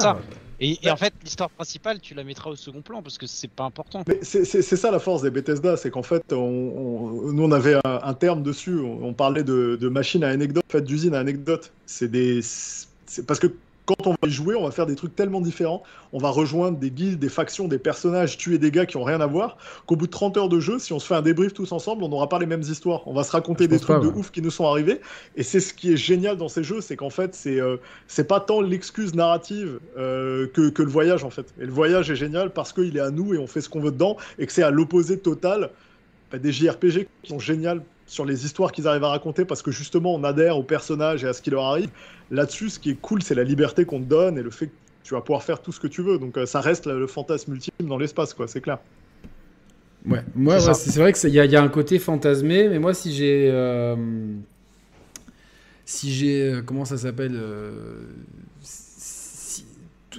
Et, 0.60 0.78
et 0.86 0.90
en 0.90 0.96
fait, 0.96 1.12
l'histoire 1.24 1.50
principale, 1.50 2.00
tu 2.00 2.14
la 2.14 2.22
mettras 2.24 2.50
au 2.50 2.56
second 2.56 2.80
plan 2.82 3.02
parce 3.02 3.18
que 3.18 3.26
c'est 3.26 3.50
pas 3.50 3.64
important. 3.64 4.02
Mais 4.06 4.18
c'est 4.22 4.44
ça 4.62 4.90
la 4.92 4.98
force 5.00 5.22
des 5.22 5.30
Bethesda, 5.30 5.76
c'est 5.76 5.90
qu'en 5.90 6.02
fait, 6.04 6.22
on, 6.32 6.36
on- 6.36 7.32
nous 7.32 7.42
on 7.42 7.50
avait 7.52 7.74
un, 7.74 8.00
un 8.02 8.14
terme 8.14 8.42
dessus, 8.44 8.78
on, 8.78 9.04
on 9.04 9.14
parlait 9.14 9.42
de, 9.44 9.76
de 9.80 9.88
machine 9.88 10.22
à 10.24 10.28
anecdote, 10.28 10.62
en 10.68 10.72
fait, 10.72 10.82
d'usine 10.82 11.14
à 11.14 11.18
anecdote. 11.18 11.72
C'est 11.86 12.08
des, 12.10 12.40
c'est 12.42 13.26
parce 13.26 13.40
que 13.40 13.48
quand 13.86 14.06
on 14.06 14.10
va 14.10 14.28
y 14.28 14.30
jouer, 14.30 14.54
on 14.54 14.64
va 14.64 14.70
faire 14.70 14.86
des 14.86 14.94
trucs 14.94 15.14
tellement 15.14 15.40
différents, 15.40 15.82
on 16.12 16.18
va 16.18 16.30
rejoindre 16.30 16.78
des 16.78 16.90
guildes, 16.90 17.18
des 17.18 17.28
factions, 17.28 17.68
des 17.68 17.78
personnages, 17.78 18.38
tuer 18.38 18.58
des 18.58 18.70
gars 18.70 18.86
qui 18.86 18.96
ont 18.96 19.04
rien 19.04 19.20
à 19.20 19.26
voir, 19.26 19.58
qu'au 19.86 19.96
bout 19.96 20.06
de 20.06 20.12
30 20.12 20.36
heures 20.36 20.48
de 20.48 20.60
jeu, 20.60 20.78
si 20.78 20.92
on 20.92 20.98
se 20.98 21.06
fait 21.06 21.14
un 21.14 21.22
débrief 21.22 21.52
tous 21.52 21.72
ensemble, 21.72 22.02
on 22.02 22.08
n'aura 22.08 22.28
pas 22.28 22.38
les 22.38 22.46
mêmes 22.46 22.62
histoires. 22.62 23.06
On 23.06 23.12
va 23.12 23.24
se 23.24 23.32
raconter 23.32 23.64
Je 23.64 23.70
des 23.70 23.78
trucs 23.78 23.96
pas, 23.96 24.02
de 24.02 24.08
ouais. 24.08 24.18
ouf 24.18 24.30
qui 24.30 24.40
nous 24.42 24.50
sont 24.50 24.66
arrivés, 24.66 25.00
et 25.36 25.42
c'est 25.42 25.60
ce 25.60 25.74
qui 25.74 25.92
est 25.92 25.96
génial 25.96 26.36
dans 26.36 26.48
ces 26.48 26.64
jeux, 26.64 26.80
c'est 26.80 26.96
qu'en 26.96 27.10
fait, 27.10 27.34
c'est 27.34 27.60
euh, 27.60 27.76
c'est 28.08 28.26
pas 28.26 28.40
tant 28.40 28.60
l'excuse 28.60 29.14
narrative 29.14 29.80
euh, 29.98 30.46
que, 30.48 30.70
que 30.70 30.82
le 30.82 30.90
voyage 30.90 31.24
en 31.24 31.30
fait. 31.30 31.54
Et 31.60 31.66
le 31.66 31.72
voyage 31.72 32.10
est 32.10 32.16
génial 32.16 32.52
parce 32.52 32.72
qu'il 32.72 32.96
est 32.96 33.00
à 33.00 33.10
nous 33.10 33.34
et 33.34 33.38
on 33.38 33.46
fait 33.46 33.60
ce 33.60 33.68
qu'on 33.68 33.80
veut 33.80 33.92
dedans 33.92 34.16
et 34.38 34.46
que 34.46 34.52
c'est 34.52 34.62
à 34.62 34.70
l'opposé 34.70 35.18
total 35.18 35.70
bah, 36.32 36.38
des 36.38 36.52
JRPG 36.52 37.06
qui 37.22 37.30
sont 37.30 37.38
géniales 37.38 37.82
sur 38.06 38.24
les 38.24 38.44
histoires 38.44 38.72
qu'ils 38.72 38.86
arrivent 38.86 39.04
à 39.04 39.08
raconter 39.08 39.44
parce 39.44 39.62
que 39.62 39.70
justement 39.70 40.14
on 40.14 40.24
adhère 40.24 40.58
aux 40.58 40.62
personnages 40.62 41.24
et 41.24 41.28
à 41.28 41.32
ce 41.32 41.42
qui 41.42 41.50
leur 41.50 41.64
arrive. 41.64 41.90
Là-dessus, 42.30 42.70
ce 42.70 42.78
qui 42.78 42.90
est 42.90 42.94
cool, 43.00 43.22
c'est 43.22 43.34
la 43.34 43.44
liberté 43.44 43.84
qu'on 43.84 44.00
te 44.00 44.04
donne 44.08 44.38
et 44.38 44.42
le 44.42 44.50
fait 44.50 44.68
que 44.68 44.72
tu 45.02 45.14
vas 45.14 45.20
pouvoir 45.20 45.42
faire 45.42 45.60
tout 45.62 45.72
ce 45.72 45.80
que 45.80 45.86
tu 45.86 46.02
veux. 46.02 46.18
Donc 46.18 46.36
euh, 46.38 46.46
ça 46.46 46.60
reste 46.60 46.86
le, 46.86 47.06
fantasme 47.06 47.52
ultime 47.54 47.72
dans 47.88 47.98
l'espace, 47.98 48.34
quoi, 48.34 48.48
c'est 48.48 48.60
clair. 48.60 48.78
Ouais, 50.06 50.22
moi, 50.34 50.60
C'est 50.60 50.60
ouais, 50.60 50.74
ça. 50.74 50.74
c'est 50.74 50.90
c'est 50.90 51.00
vrai 51.00 51.12
qu'il 51.12 51.30
y, 51.30 51.34
y 51.34 51.56
a 51.56 51.62
un 51.62 51.68
côté 51.68 51.98
fantasmé, 51.98 52.68
mais 52.68 52.78
moi, 52.78 52.92
si 52.94 53.12
j'ai. 53.14 53.48
euh, 53.50 53.96
si 55.84 56.12
j'ai. 56.12 56.42
euh, 56.54 56.62
comment 56.62 56.84
ça 56.84 56.98
s'appelle 56.98 57.34
euh, 57.36 58.06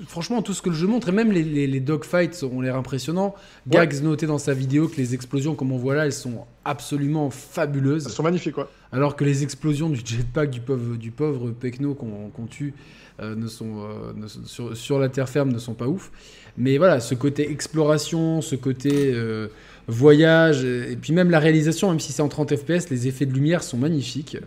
Franchement, 0.07 0.41
tout 0.41 0.53
ce 0.53 0.61
que 0.61 0.69
le 0.69 0.75
jeu 0.75 0.87
montre, 0.87 1.09
et 1.09 1.11
même 1.11 1.31
les, 1.31 1.43
les, 1.43 1.67
les 1.67 1.79
dogfights 1.79 2.43
ont 2.43 2.61
l'air 2.61 2.75
impressionnants. 2.75 3.35
Ouais. 3.67 3.77
Gags 3.87 4.01
notait 4.03 4.27
dans 4.27 4.37
sa 4.37 4.53
vidéo 4.53 4.87
que 4.87 4.97
les 4.97 5.13
explosions, 5.13 5.55
comme 5.55 5.71
on 5.71 5.77
voit 5.77 5.95
là, 5.95 6.05
elles 6.05 6.13
sont 6.13 6.45
absolument 6.63 7.29
fabuleuses. 7.29 8.05
Elles 8.05 8.11
sont 8.11 8.23
magnifiques, 8.23 8.55
quoi. 8.55 8.69
Alors 8.91 9.15
que 9.15 9.23
les 9.25 9.43
explosions 9.43 9.89
du 9.89 10.01
jetpack 10.05 10.49
du 10.51 10.61
pauvre, 10.61 10.95
du 10.97 11.11
pauvre 11.11 11.51
Pecno 11.51 11.93
qu'on 11.95 12.45
tue 12.47 12.73
euh, 13.21 13.35
ne 13.35 13.47
sont, 13.47 13.83
euh, 13.83 14.13
ne 14.15 14.27
sont- 14.27 14.45
sur, 14.45 14.75
sur 14.77 14.99
la 14.99 15.09
terre 15.09 15.29
ferme 15.29 15.51
ne 15.51 15.59
sont 15.59 15.73
pas 15.73 15.87
ouf. 15.87 16.11
Mais 16.57 16.77
voilà, 16.77 16.99
ce 16.99 17.15
côté 17.15 17.49
exploration, 17.51 18.41
ce 18.41 18.55
côté 18.55 19.11
euh, 19.13 19.47
voyage, 19.87 20.63
et, 20.63 20.95
puis 20.95 21.13
même 21.13 21.29
la 21.29 21.39
réalisation, 21.39 21.89
même 21.89 21.99
si 21.99 22.11
c'est 22.11 22.21
en 22.21 22.27
30 22.29 22.55
FPS, 22.55 22.89
les 22.89 23.07
effets 23.07 23.25
de 23.25 23.33
lumière 23.33 23.63
sont 23.63 23.77
magnifiques. 23.77 24.37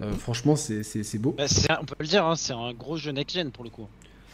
Euh, 0.00 0.10
franchement, 0.12 0.56
c'est- 0.56 1.18
beau. 1.18 1.34
Bah, 1.36 1.44
un- 1.68 1.78
on 1.80 1.84
peut 1.84 1.94
le 2.00 2.06
dire, 2.06 2.24
hein, 2.24 2.34
c'est 2.36 2.52
un 2.54 2.72
gros 2.72 2.96
jeu 2.96 3.12
next-gen 3.12 3.50
pour 3.50 3.62
le 3.64 3.70
coup. 3.70 3.86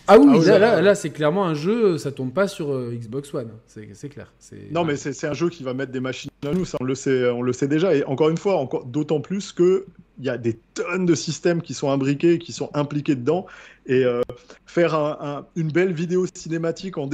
Ah 0.08 0.18
oui, 0.18 0.26
Ah 0.28 0.38
oui, 0.38 0.44
là, 0.82 0.94
c'est 0.94 1.10
clairement 1.10 1.44
un 1.46 1.54
jeu, 1.54 1.98
ça 1.98 2.10
tombe 2.12 2.32
pas 2.32 2.48
sur 2.48 2.72
euh, 2.72 2.92
Xbox 2.94 3.32
One, 3.34 3.50
c'est 3.66 3.88
c'est 3.94 4.08
clair. 4.08 4.32
c'est- 4.38 4.70
Non, 4.72 4.84
mais 4.84 4.96
c'est 4.96 5.12
c'est 5.12 5.26
un 5.26 5.34
jeu 5.34 5.48
qui 5.50 5.62
va 5.62 5.74
mettre 5.74 5.92
des 5.92 6.00
machines 6.00 6.30
à 6.46 6.52
nous, 6.52 6.64
ça 6.64 6.78
on 6.80 6.84
le 6.84 6.94
sait, 6.94 7.28
on 7.30 7.42
le 7.42 7.52
sait 7.52 7.68
déjà. 7.68 7.94
Et 7.94 8.04
encore 8.04 8.30
une 8.30 8.38
fois, 8.38 8.56
encore 8.56 8.84
d'autant 8.86 9.20
plus 9.20 9.52
que 9.52 9.84
il 10.18 10.24
y 10.24 10.30
a 10.30 10.38
des 10.38 10.58
tonnes 10.74 11.06
de 11.06 11.14
systèmes 11.14 11.62
qui 11.62 11.74
sont 11.74 11.90
imbriqués, 11.90 12.38
qui 12.38 12.52
sont 12.52 12.70
impliqués 12.74 13.14
dedans. 13.14 13.46
Et 13.86 14.04
euh, 14.04 14.22
faire 14.66 14.94
un- 14.94 15.16
un- 15.20 15.46
une 15.56 15.70
belle 15.70 15.92
vidéo 15.92 16.26
cinématique 16.34 16.98
en 16.98 17.08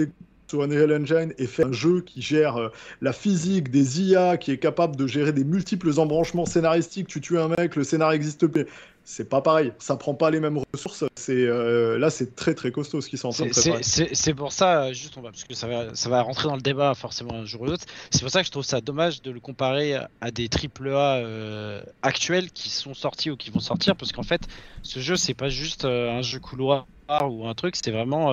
sur 0.46 0.62
Unreal 0.62 0.92
Engine 0.92 1.32
et 1.38 1.46
faire 1.46 1.68
un 1.68 1.72
jeu 1.72 2.00
qui 2.02 2.20
gère 2.22 2.56
euh, 2.58 2.68
la 3.00 3.12
physique, 3.12 3.70
des 3.70 4.02
IA, 4.02 4.36
qui 4.36 4.52
est 4.52 4.58
capable 4.58 4.94
de 4.94 5.06
gérer 5.06 5.32
des 5.32 5.42
multiples 5.44 5.90
embranchements 5.98 6.44
scénaristiques. 6.46 7.08
Tu 7.08 7.20
tues 7.20 7.38
un 7.38 7.48
mec, 7.48 7.76
le 7.76 7.82
scénario 7.84 8.14
existe 8.14 8.46
plus. 8.46 8.66
C'est 9.06 9.28
pas 9.28 9.42
pareil, 9.42 9.70
ça 9.78 9.96
prend 9.96 10.14
pas 10.14 10.30
les 10.30 10.40
mêmes 10.40 10.58
ressources. 10.72 11.04
C'est 11.14 11.32
euh, 11.34 11.98
là, 11.98 12.08
c'est 12.08 12.34
très 12.34 12.54
très 12.54 12.70
costaud 12.72 13.02
ce 13.02 13.08
qu'ils 13.10 13.18
sont 13.18 13.28
en 13.28 13.32
train 13.32 13.46
de 13.46 13.52
C'est- 13.52 13.70
préparer. 13.70 14.14
C'est 14.14 14.32
pour 14.34 14.50
ça, 14.52 14.92
juste 14.94 15.18
on 15.18 15.20
va, 15.20 15.30
parce 15.30 15.44
que 15.44 15.54
ça 15.54 15.66
va, 15.68 15.94
ça 15.94 16.08
va 16.08 16.22
rentrer 16.22 16.48
dans 16.48 16.56
le 16.56 16.62
débat 16.62 16.94
forcément 16.94 17.34
un 17.34 17.44
jour 17.44 17.60
ou 17.62 17.66
l'autre. 17.66 17.84
C'est 18.10 18.22
pour 18.22 18.30
ça 18.30 18.40
que 18.40 18.46
je 18.46 18.50
trouve 18.50 18.64
ça 18.64 18.80
dommage 18.80 19.20
de 19.20 19.30
le 19.30 19.40
comparer 19.40 19.96
à 20.22 20.30
des 20.30 20.48
AAA 20.48 21.16
euh, 21.18 21.82
actuels 22.00 22.50
qui 22.50 22.70
sont 22.70 22.94
sortis 22.94 23.30
ou 23.30 23.36
qui 23.36 23.50
vont 23.50 23.60
sortir, 23.60 23.94
parce 23.94 24.10
qu'en 24.12 24.22
fait, 24.22 24.40
ce 24.82 25.00
jeu 25.00 25.16
c'est 25.16 25.34
pas 25.34 25.50
juste 25.50 25.84
euh, 25.84 26.10
un 26.18 26.22
jeu 26.22 26.38
couloir 26.38 26.86
ou 27.28 27.46
un 27.46 27.54
truc, 27.54 27.76
c'est 27.76 27.90
vraiment 27.90 28.32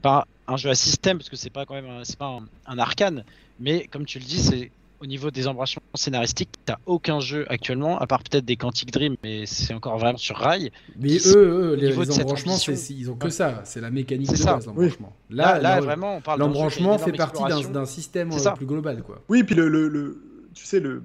pas 0.00 0.26
un 0.48 0.56
jeu 0.56 0.70
à 0.70 0.74
système, 0.74 1.18
parce 1.18 1.28
que 1.28 1.36
c'est 1.36 1.50
pas 1.50 1.66
quand 1.66 1.74
même, 1.74 2.04
c'est 2.04 2.16
pas 2.18 2.26
un, 2.26 2.46
un 2.66 2.78
arcane, 2.78 3.24
mais 3.60 3.86
comme 3.88 4.06
tu 4.06 4.18
le 4.18 4.24
dis, 4.24 4.40
c'est 4.40 4.70
au 5.04 5.06
niveau 5.06 5.30
des 5.30 5.46
embranchements 5.46 5.82
scénaristiques, 5.94 6.48
t'as 6.64 6.78
aucun 6.86 7.20
jeu 7.20 7.44
actuellement, 7.50 7.98
à 7.98 8.06
part 8.06 8.22
peut-être 8.22 8.44
des 8.44 8.56
Quantic 8.56 8.90
Dream, 8.90 9.16
mais 9.22 9.44
c'est 9.44 9.74
encore 9.74 9.98
vraiment 9.98 10.16
sur 10.16 10.36
rail. 10.36 10.70
Mais 10.98 11.16
eux, 11.26 11.36
eux, 11.36 11.74
les, 11.74 11.88
les 11.88 12.20
embranchements, 12.20 12.52
ambition. 12.52 12.74
c'est- 12.74 12.94
ils 12.94 13.10
ont 13.10 13.14
que 13.16 13.28
ça, 13.28 13.60
c'est 13.64 13.80
la 13.82 13.90
mécanique 13.90 14.28
C'est 14.28 14.32
de 14.32 14.38
ça. 14.38 14.54
base, 14.54 14.66
l'embranchement. 14.66 15.12
Là, 15.28 15.58
là, 15.58 15.60
là, 15.60 15.80
vraiment, 15.80 16.16
on 16.16 16.20
parle 16.22 16.40
L'embranchement 16.40 16.96
fait 16.98 17.12
partie 17.12 17.42
d'un 17.70 17.84
système 17.84 18.30
C'est 18.32 18.38
euh, 18.38 18.42
ça. 18.42 18.52
plus 18.52 18.66
global, 18.66 19.02
quoi. 19.02 19.20
Oui, 19.28 19.44
puis 19.44 19.54
le, 19.54 19.68
le- 19.68 19.88
le- 19.88 20.22
tu 20.54 20.64
sais, 20.64 20.80
le, 20.80 21.02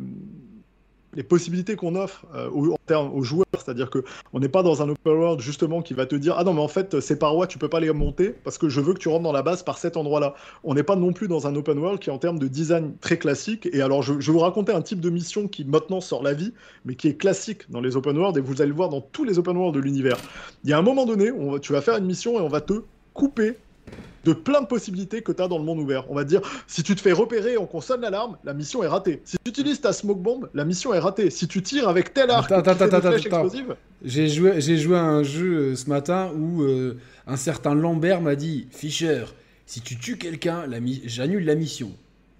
les 1.15 1.23
possibilités 1.23 1.75
qu'on 1.75 1.95
offre 1.95 2.25
euh, 2.35 2.49
aux, 2.49 2.77
termes- 2.85 3.11
aux 3.13 3.23
joueurs, 3.23 3.45
c'est-à-dire 3.53 3.89
que 3.89 4.03
on 4.33 4.39
n'est 4.39 4.49
pas 4.49 4.63
dans 4.63 4.81
un 4.81 4.89
open 4.89 5.13
world 5.13 5.41
justement 5.41 5.81
qui 5.81 5.93
va 5.93 6.05
te 6.05 6.15
dire 6.15 6.35
ah 6.37 6.43
non 6.43 6.53
mais 6.53 6.61
en 6.61 6.67
fait 6.67 6.99
ces 6.99 7.17
parois 7.17 7.47
tu 7.47 7.57
peux 7.57 7.67
pas 7.67 7.79
les 7.79 7.91
monter 7.91 8.29
parce 8.43 8.57
que 8.57 8.69
je 8.69 8.79
veux 8.81 8.93
que 8.93 8.99
tu 8.99 9.09
rentres 9.09 9.23
dans 9.23 9.31
la 9.31 9.41
base 9.41 9.63
par 9.63 9.77
cet 9.77 9.97
endroit-là. 9.97 10.35
On 10.63 10.73
n'est 10.73 10.83
pas 10.83 10.95
non 10.95 11.13
plus 11.13 11.27
dans 11.27 11.47
un 11.47 11.55
open 11.55 11.79
world 11.79 11.99
qui 11.99 12.09
est 12.09 12.13
en 12.13 12.17
termes 12.17 12.39
de 12.39 12.47
design 12.47 12.93
très 13.01 13.17
classique. 13.17 13.67
Et 13.73 13.81
alors 13.81 14.03
je, 14.03 14.13
vais 14.13 14.31
vous 14.31 14.39
raconter 14.39 14.71
un 14.71 14.81
type 14.81 14.99
de 14.99 15.09
mission 15.09 15.47
qui 15.47 15.65
maintenant 15.65 16.01
sort 16.01 16.23
la 16.23 16.33
vie, 16.33 16.53
mais 16.85 16.95
qui 16.95 17.07
est 17.07 17.15
classique 17.15 17.69
dans 17.69 17.81
les 17.81 17.95
open 17.95 18.17
world 18.17 18.37
et 18.37 18.41
vous 18.41 18.61
allez 18.61 18.69
le 18.69 18.75
voir 18.75 18.89
dans 18.89 19.01
tous 19.01 19.23
les 19.23 19.39
open 19.39 19.57
world 19.57 19.75
de 19.75 19.79
l'univers. 19.79 20.17
Il 20.63 20.69
y 20.69 20.73
a 20.73 20.77
un 20.77 20.81
moment 20.81 21.05
donné, 21.05 21.31
tu 21.61 21.73
vas 21.73 21.81
faire 21.81 21.97
une 21.97 22.05
mission 22.05 22.37
et 22.37 22.41
on 22.41 22.49
va 22.49 22.61
te 22.61 22.83
couper 23.13 23.55
de 24.25 24.33
plein 24.33 24.61
de 24.61 24.67
possibilités 24.67 25.21
que 25.21 25.31
tu 25.31 25.41
as 25.41 25.47
dans 25.47 25.57
le 25.57 25.63
monde 25.63 25.79
ouvert. 25.79 26.09
On 26.09 26.15
va 26.15 26.23
te 26.23 26.29
dire, 26.29 26.41
si 26.67 26.83
tu 26.83 26.95
te 26.95 27.01
fais 27.01 27.11
repérer, 27.11 27.57
on 27.57 27.65
consonne 27.65 28.01
l'alarme, 28.01 28.37
la 28.43 28.53
mission 28.53 28.83
est 28.83 28.87
ratée. 28.87 29.21
Si 29.23 29.37
tu 29.43 29.49
utilises 29.49 29.81
ta 29.81 29.93
smoke 29.93 30.19
bomb, 30.19 30.49
la 30.53 30.65
mission 30.65 30.93
est 30.93 30.99
ratée. 30.99 31.29
Si 31.29 31.47
tu 31.47 31.61
tires 31.61 31.87
avec 31.87 32.13
tel 32.13 32.29
arc, 32.29 32.51
Attends, 32.51 32.71
attends, 32.71 33.47
J'ai 34.03 34.27
joué, 34.27 34.61
j'ai 34.61 34.77
joué 34.77 34.97
à 34.97 35.03
un 35.03 35.23
jeu 35.23 35.57
euh, 35.57 35.75
ce 35.75 35.89
matin 35.89 36.31
où 36.35 36.63
euh, 36.63 36.97
un 37.27 37.37
certain 37.37 37.73
Lambert 37.73 38.21
m'a 38.21 38.35
dit 38.35 38.67
Fischer, 38.71 39.25
si 39.65 39.81
tu 39.81 39.97
tues 39.97 40.17
quelqu'un, 40.17 40.65
j'annule 41.05 41.45
la 41.45 41.55
mission. 41.55 41.91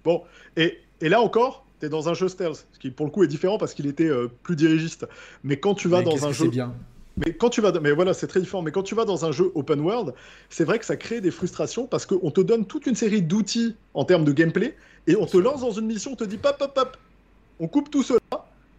Bon, 0.04 0.24
et, 0.58 0.80
et 1.02 1.10
là 1.10 1.22
encore, 1.22 1.66
tu 1.80 1.86
es 1.86 1.90
dans 1.90 2.10
un 2.10 2.14
jeu 2.14 2.28
stealth, 2.28 2.68
ce 2.74 2.80
qui 2.80 2.92
pour 2.92 3.06
le 3.06 3.12
coup 3.12 3.24
est 3.24 3.28
différent 3.28 3.58
parce 3.58 3.74
qu'il 3.74 3.88
était 3.88 4.10
euh, 4.10 4.28
plus 4.44 4.56
dirigiste. 4.56 5.08
Mais 5.44 5.58
quand 5.58 5.76
tu 5.76 5.88
vas 5.88 6.00
Mais 6.00 6.06
dans 6.06 6.26
un 6.26 6.32
jeu 6.32 6.46
c'est 6.46 6.52
bien. 6.52 6.74
Mais 7.26 7.34
quand 7.34 7.50
tu 7.50 7.62
vas, 7.62 7.72
mais 7.80 7.92
voilà, 7.92 8.14
c'est 8.14 8.28
très 8.28 8.40
différent. 8.40 8.62
Mais 8.62 8.72
quand 8.72 8.84
tu 8.84 8.96
vas 8.96 9.06
dans 9.06 9.26
un 9.26 9.32
jeu 9.32 9.52
open 9.56 9.80
world, 9.82 10.14
c'est 10.50 10.64
vrai 10.64 10.80
que 10.80 10.86
ça 10.86 10.96
crée 10.96 11.22
des 11.22 11.32
frustrations 11.32 11.86
parce 11.86 12.06
qu'on 12.06 12.32
te 12.32 12.42
donne 12.42 12.66
toute 12.66 12.86
une 12.88 12.96
série 12.96 13.22
d'outils 13.22 13.76
en 13.94 14.06
termes 14.06 14.26
de 14.26 14.32
gameplay 14.32 14.76
et 15.08 15.16
on 15.16 15.26
te 15.26 15.38
lance 15.38 15.62
dans 15.62 15.72
une 15.72 15.86
mission, 15.86 16.12
on 16.14 16.16
te 16.16 16.24
dit 16.24 16.38
pop, 16.38 16.58
pop, 16.58 16.74
pop, 16.74 16.98
on 17.60 17.68
coupe 17.68 17.90
tout 17.90 18.04
cela 18.04 18.20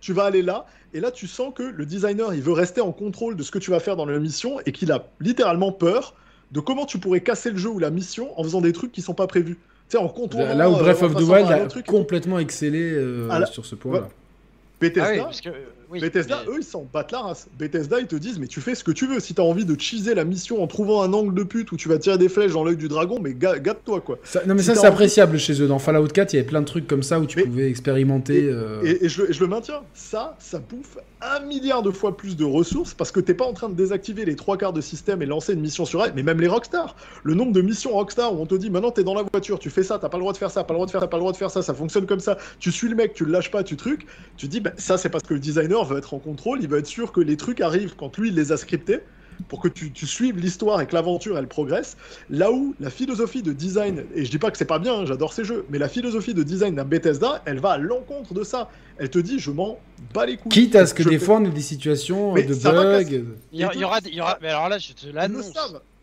tu 0.00 0.12
vas 0.12 0.24
aller 0.24 0.42
là, 0.42 0.66
et 0.94 1.00
là 1.00 1.10
tu 1.10 1.26
sens 1.26 1.52
que 1.54 1.62
le 1.62 1.86
designer 1.86 2.34
il 2.34 2.40
veut 2.40 2.52
rester 2.52 2.80
en 2.80 2.92
contrôle 2.92 3.36
de 3.36 3.42
ce 3.42 3.50
que 3.50 3.58
tu 3.58 3.70
vas 3.70 3.80
faire 3.80 3.96
dans 3.96 4.06
la 4.06 4.18
mission 4.18 4.58
et 4.66 4.72
qu'il 4.72 4.90
a 4.92 5.06
littéralement 5.20 5.72
peur 5.72 6.14
de 6.50 6.60
comment 6.60 6.86
tu 6.86 6.98
pourrais 6.98 7.20
casser 7.20 7.50
le 7.50 7.58
jeu 7.58 7.68
ou 7.68 7.78
la 7.78 7.90
mission 7.90 8.38
en 8.38 8.42
faisant 8.42 8.60
des 8.60 8.72
trucs 8.72 8.90
qui 8.90 9.02
sont 9.02 9.14
pas 9.14 9.28
prévus. 9.28 9.54
Tu 9.88 9.96
sais, 9.96 9.98
en 9.98 10.08
contournant. 10.08 10.54
Là 10.54 10.68
où 10.68 10.76
Breath 10.76 11.02
euh, 11.02 11.06
of 11.06 11.14
the 11.14 11.22
Wild 11.22 11.48
a 11.48 11.82
complètement 11.82 12.38
excellé 12.38 12.92
euh, 12.92 13.28
Ah, 13.30 13.46
sur 13.46 13.64
ce 13.64 13.76
point-là. 13.76 14.08
Bethesda, 14.80 15.06
Ah 15.06 15.12
oui, 15.12 15.20
parce 15.20 15.40
que, 15.40 15.48
euh, 15.50 15.66
oui, 15.90 16.00
Bethesda, 16.00 16.42
mais- 16.46 16.52
eux, 16.52 16.58
ils 16.60 16.64
s'en 16.64 16.86
battent 16.92 17.12
la 17.12 17.20
race. 17.20 17.48
Bethesda, 17.58 17.98
ils 18.00 18.06
te 18.06 18.16
disent, 18.16 18.38
mais 18.38 18.46
tu 18.46 18.60
fais 18.60 18.74
ce 18.74 18.84
que 18.84 18.90
tu 18.92 19.06
veux. 19.06 19.20
Si 19.20 19.34
t'as 19.34 19.42
envie 19.42 19.64
de 19.64 19.78
cheeser 19.78 20.14
la 20.14 20.24
mission 20.24 20.62
en 20.62 20.66
trouvant 20.66 21.02
un 21.02 21.12
angle 21.12 21.34
de 21.34 21.42
pute 21.42 21.72
où 21.72 21.76
tu 21.76 21.88
vas 21.88 21.98
tirer 21.98 22.18
des 22.18 22.28
flèches 22.28 22.52
dans 22.52 22.64
l'œil 22.64 22.76
du 22.76 22.88
dragon, 22.88 23.18
mais 23.20 23.34
ga- 23.34 23.58
gâte-toi, 23.58 24.00
quoi. 24.00 24.18
Ça- 24.24 24.42
non 24.46 24.54
mais 24.54 24.60
Si 24.60 24.66
ça 24.66 24.74
c'est 24.74 24.80
envie- 24.80 24.88
appréciable 24.88 25.38
chez 25.38 25.60
eux. 25.62 25.66
Dans 25.66 25.78
Fallout 25.78 26.06
4, 26.08 26.32
il 26.32 26.36
y 26.36 26.38
avait 26.38 26.48
plein 26.48 26.60
de 26.60 26.66
trucs 26.66 26.86
comme 26.86 27.02
ça 27.02 27.18
où 27.20 27.26
tu 27.26 27.38
Mais- 27.38 27.44
pouvais 27.44 27.68
expérimenter. 27.68 28.44
euh, 28.44 28.82
Et, 28.84 29.04
et 29.04 29.08
je, 29.08 29.22
le- 29.22 29.30
et 29.30 29.32
je 29.32 29.40
le 29.40 29.46
maintiens, 29.48 29.80
ça, 29.94 30.36
ça 30.38 30.58
bouffe 30.58 30.96
un 31.22 31.40
milliard 31.40 31.82
de 31.82 31.90
fois 31.90 32.16
plus 32.16 32.36
de 32.36 32.44
ressources 32.44 32.94
parce 32.94 33.12
que 33.12 33.20
t'es 33.20 33.34
pas 33.34 33.44
en 33.44 33.52
train 33.52 33.68
de 33.68 33.74
désactiver 33.74 34.24
les 34.24 34.36
trois 34.36 34.56
quarts 34.56 34.72
de 34.72 34.80
système 34.80 35.20
et 35.20 35.26
lancer 35.26 35.52
une 35.52 35.60
mission 35.60 35.84
sur 35.84 36.04
elle, 36.04 36.12
mais 36.14 36.22
même 36.22 36.40
les 36.40 36.48
Rockstar. 36.48 36.96
Le 37.22 37.34
nombre 37.34 37.52
de 37.52 37.60
missions 37.60 37.92
Rockstar 37.92 38.34
où 38.34 38.40
on 38.40 38.46
te 38.46 38.54
dit 38.54 38.70
maintenant 38.70 38.90
t'es 38.90 39.04
dans 39.04 39.14
la 39.14 39.22
voiture, 39.22 39.58
tu 39.58 39.70
fais 39.70 39.82
ça, 39.82 39.98
t'as 39.98 40.08
pas 40.08 40.16
le 40.16 40.22
droit 40.22 40.32
de 40.32 40.38
faire 40.38 40.50
ça, 40.50 40.64
pas 40.64 40.72
le 40.72 40.78
droit 40.78 40.86
de 40.86 40.90
faire 40.90 41.00
ça, 41.00 41.08
pas 41.08 41.16
le 41.16 41.20
droit 41.20 41.32
de 41.32 41.36
faire 41.36 41.50
ça, 41.50 41.62
ça 41.62 41.74
fonctionne 41.74 42.06
comme 42.06 42.20
ça, 42.20 42.38
tu 42.58 42.72
suis 42.72 42.88
le 42.88 42.94
mec, 42.94 43.12
tu 43.12 43.24
le 43.24 43.32
lâches 43.32 43.50
pas, 43.50 43.62
tu 43.62 43.76
trucs, 43.76 44.06
tu 44.36 44.48
dis 44.48 44.60
bah, 44.60 44.72
ça 44.78 44.96
c'est 44.96 45.10
parce 45.10 45.24
que 45.24 45.34
le 45.34 45.40
designer 45.40 45.84
veut 45.84 45.98
être 45.98 46.14
en 46.14 46.18
contrôle, 46.18 46.60
il 46.62 46.68
veut 46.68 46.78
être 46.78 46.86
sûr 46.86 47.12
que 47.12 47.20
les 47.20 47.36
trucs 47.36 47.60
arrivent 47.60 47.96
quand 47.96 48.16
lui 48.16 48.28
il 48.28 48.34
les 48.34 48.52
a 48.52 48.56
scriptés 48.56 49.00
pour 49.48 49.60
que 49.60 49.68
tu, 49.68 49.92
tu 49.92 50.06
suives 50.06 50.38
l'histoire 50.38 50.80
et 50.80 50.86
que 50.86 50.94
l'aventure 50.94 51.38
elle 51.38 51.46
progresse. 51.48 51.96
Là 52.30 52.50
où 52.52 52.74
la 52.80 52.90
philosophie 52.90 53.42
de 53.42 53.52
design, 53.52 54.04
et 54.14 54.24
je 54.24 54.30
dis 54.30 54.38
pas 54.38 54.50
que 54.50 54.58
c'est 54.58 54.64
pas 54.64 54.78
bien, 54.78 54.94
hein, 54.94 55.04
j'adore 55.06 55.32
ces 55.32 55.44
jeux, 55.44 55.64
mais 55.70 55.78
la 55.78 55.88
philosophie 55.88 56.34
de 56.34 56.42
design 56.42 56.74
d'un 56.74 56.84
Bethesda, 56.84 57.42
elle 57.46 57.58
va 57.60 57.70
à 57.72 57.78
l'encontre 57.78 58.34
de 58.34 58.44
ça. 58.44 58.70
Elle 58.98 59.10
te 59.10 59.18
dit, 59.18 59.38
je 59.38 59.50
m'en 59.50 59.78
bats 60.12 60.26
les 60.26 60.36
couilles. 60.36 60.50
Quitte 60.52 60.76
à 60.76 60.86
ce 60.86 60.92
que 60.94 61.02
Je 61.02 61.08
des 61.08 61.18
fais- 61.18 61.24
fois 61.24 61.36
on 61.38 61.44
ait 61.44 61.50
des 61.50 61.60
situations 61.60 62.32
Mais 62.34 62.42
de 62.42 62.54
bugs. 62.54 63.24
Il 63.52 63.60
y, 63.60 63.64
a- 63.64 63.70
il 63.74 63.80
y 63.80 63.84
aura, 63.84 63.98
il 64.04 64.14
y 64.14 64.20
aura, 64.20 64.38
mais 64.42 64.48
alors 64.48 64.68
là, 64.68 64.78
je 64.78 64.92
te 64.92 65.06
l'annonce. 65.06 65.52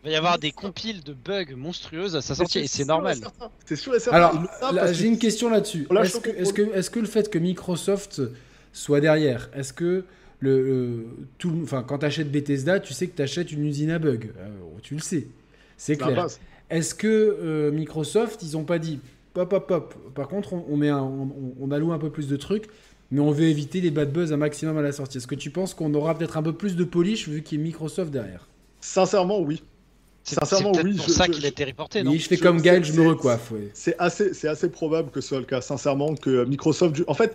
Il 0.04 0.10
va 0.10 0.12
y 0.12 0.16
avoir 0.16 0.38
des 0.38 0.52
compiles 0.52 1.02
de 1.02 1.12
bugs 1.12 1.54
monstrueuses 1.56 2.14
à 2.14 2.20
sa 2.22 2.34
sortie 2.36 2.60
et 2.60 2.66
c'est 2.68 2.84
normal. 2.84 3.18
C'est 3.66 3.74
sûr 3.76 3.94
et 3.96 4.00
certain. 4.00 4.44
Alors, 4.62 4.92
j'ai 4.92 5.06
une 5.06 5.18
question 5.18 5.50
là-dessus. 5.50 5.86
Est-ce 5.90 6.12
que, 6.20 6.28
contrôle. 6.28 6.36
est-ce 6.42 6.52
que, 6.52 6.62
est-ce 6.74 6.90
que 6.90 7.00
le 7.00 7.06
fait 7.06 7.28
que 7.30 7.38
Microsoft 7.38 8.22
soit 8.72 9.00
derrière, 9.00 9.50
est-ce 9.56 9.72
que 9.72 10.04
le, 10.40 10.62
le- 10.62 11.06
tout, 11.38 11.52
enfin, 11.62 11.82
quand 11.82 11.98
tu 11.98 12.06
achètes 12.06 12.30
Bethesda, 12.30 12.80
tu 12.80 12.94
sais 12.94 13.08
que 13.08 13.16
tu 13.16 13.22
achètes 13.22 13.52
une 13.52 13.64
usine 13.64 13.90
à 13.90 13.98
bugs. 13.98 14.18
Euh, 14.38 14.48
tu 14.82 14.94
le 14.94 15.00
sais. 15.00 15.28
C'est 15.76 15.94
C'est 15.94 16.06
la 16.06 16.12
clair. 16.12 16.26
Est-ce 16.70 16.94
que 16.94 17.06
euh, 17.08 17.70
Microsoft, 17.72 18.42
ils 18.42 18.56
ont 18.56 18.64
pas 18.64 18.78
dit 18.78 19.00
pop, 19.34 19.48
pop, 19.50 19.66
pop. 19.66 19.94
Par 20.14 20.28
contre, 20.28 20.52
on, 20.54 20.64
on 20.68 20.76
met 20.76 20.88
un- 20.90 21.02
on, 21.02 21.54
on 21.60 21.70
alloue 21.70 21.92
un 21.92 21.98
peu 21.98 22.10
plus 22.10 22.28
de 22.28 22.36
trucs, 22.36 22.66
mais 23.10 23.20
on 23.20 23.30
veut 23.30 23.46
éviter 23.46 23.80
les 23.80 23.90
bad 23.90 24.12
buzz 24.12 24.32
un 24.32 24.36
maximum 24.36 24.76
à 24.78 24.82
la 24.82 24.92
sortie. 24.92 25.18
Est-ce 25.18 25.26
que 25.26 25.34
tu 25.34 25.50
penses 25.50 25.74
qu'on 25.74 25.94
aura 25.94 26.16
peut-être 26.16 26.36
un 26.36 26.42
peu 26.42 26.52
plus 26.54 26.76
de 26.76 26.84
polish 26.84 27.28
vu 27.28 27.42
qu'il 27.42 27.58
y 27.58 27.62
a 27.62 27.64
Microsoft 27.64 28.10
derrière? 28.12 28.48
Sincèrement, 28.80 29.40
oui. 29.40 29.62
C'est 30.28 30.34
Sincèrement, 30.40 30.74
c'est 30.74 30.82
oui, 30.84 30.94
pour 30.94 31.06
je- 31.06 31.12
ça 31.12 31.24
je- 31.24 31.30
qu'il 31.32 31.44
a 31.46 31.48
été 31.48 31.64
reporté, 31.64 32.02
non 32.02 32.10
Oui, 32.10 32.18
je 32.18 32.28
fais 32.28 32.36
je- 32.36 32.42
comme 32.42 32.60
Gaël, 32.60 32.84
je 32.84 32.92
c'est- 32.92 32.98
me 32.98 33.02
c'est- 33.04 33.08
recoiffe. 33.08 33.52
C'est 33.72 33.94
assez, 33.98 34.34
c'est 34.34 34.48
assez 34.48 34.68
probable 34.68 35.10
que 35.10 35.20
ce 35.22 35.28
soit 35.28 35.38
le 35.38 35.46
cas, 35.46 35.62
sincèrement, 35.62 36.14
que 36.14 36.44
Microsoft. 36.44 37.02
En 37.06 37.14
fait, 37.14 37.34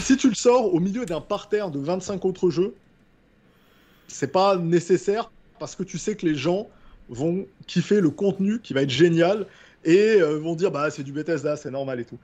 si 0.00 0.16
tu 0.16 0.28
le 0.28 0.34
sors 0.36 0.72
au 0.72 0.78
milieu 0.78 1.04
d'un 1.04 1.20
parterre 1.20 1.70
de 1.72 1.80
25 1.80 2.24
autres 2.24 2.48
jeux, 2.50 2.74
c'est 4.06 4.30
pas 4.30 4.56
nécessaire 4.56 5.30
parce 5.58 5.74
que 5.74 5.82
tu 5.82 5.98
sais 5.98 6.14
que 6.14 6.24
les 6.26 6.34
gens 6.36 6.68
vont 7.08 7.44
kiffer 7.66 8.00
le 8.00 8.10
contenu 8.10 8.60
qui 8.60 8.72
va 8.72 8.82
être 8.82 8.90
génial 8.90 9.46
et 9.84 10.20
euh, 10.20 10.38
vont 10.38 10.54
dire 10.54 10.70
bah 10.70 10.90
c'est 10.90 11.02
du 11.02 11.12
Bethesda, 11.12 11.56
c'est 11.56 11.70
normal 11.70 11.98
et 12.00 12.04
tout. 12.04 12.18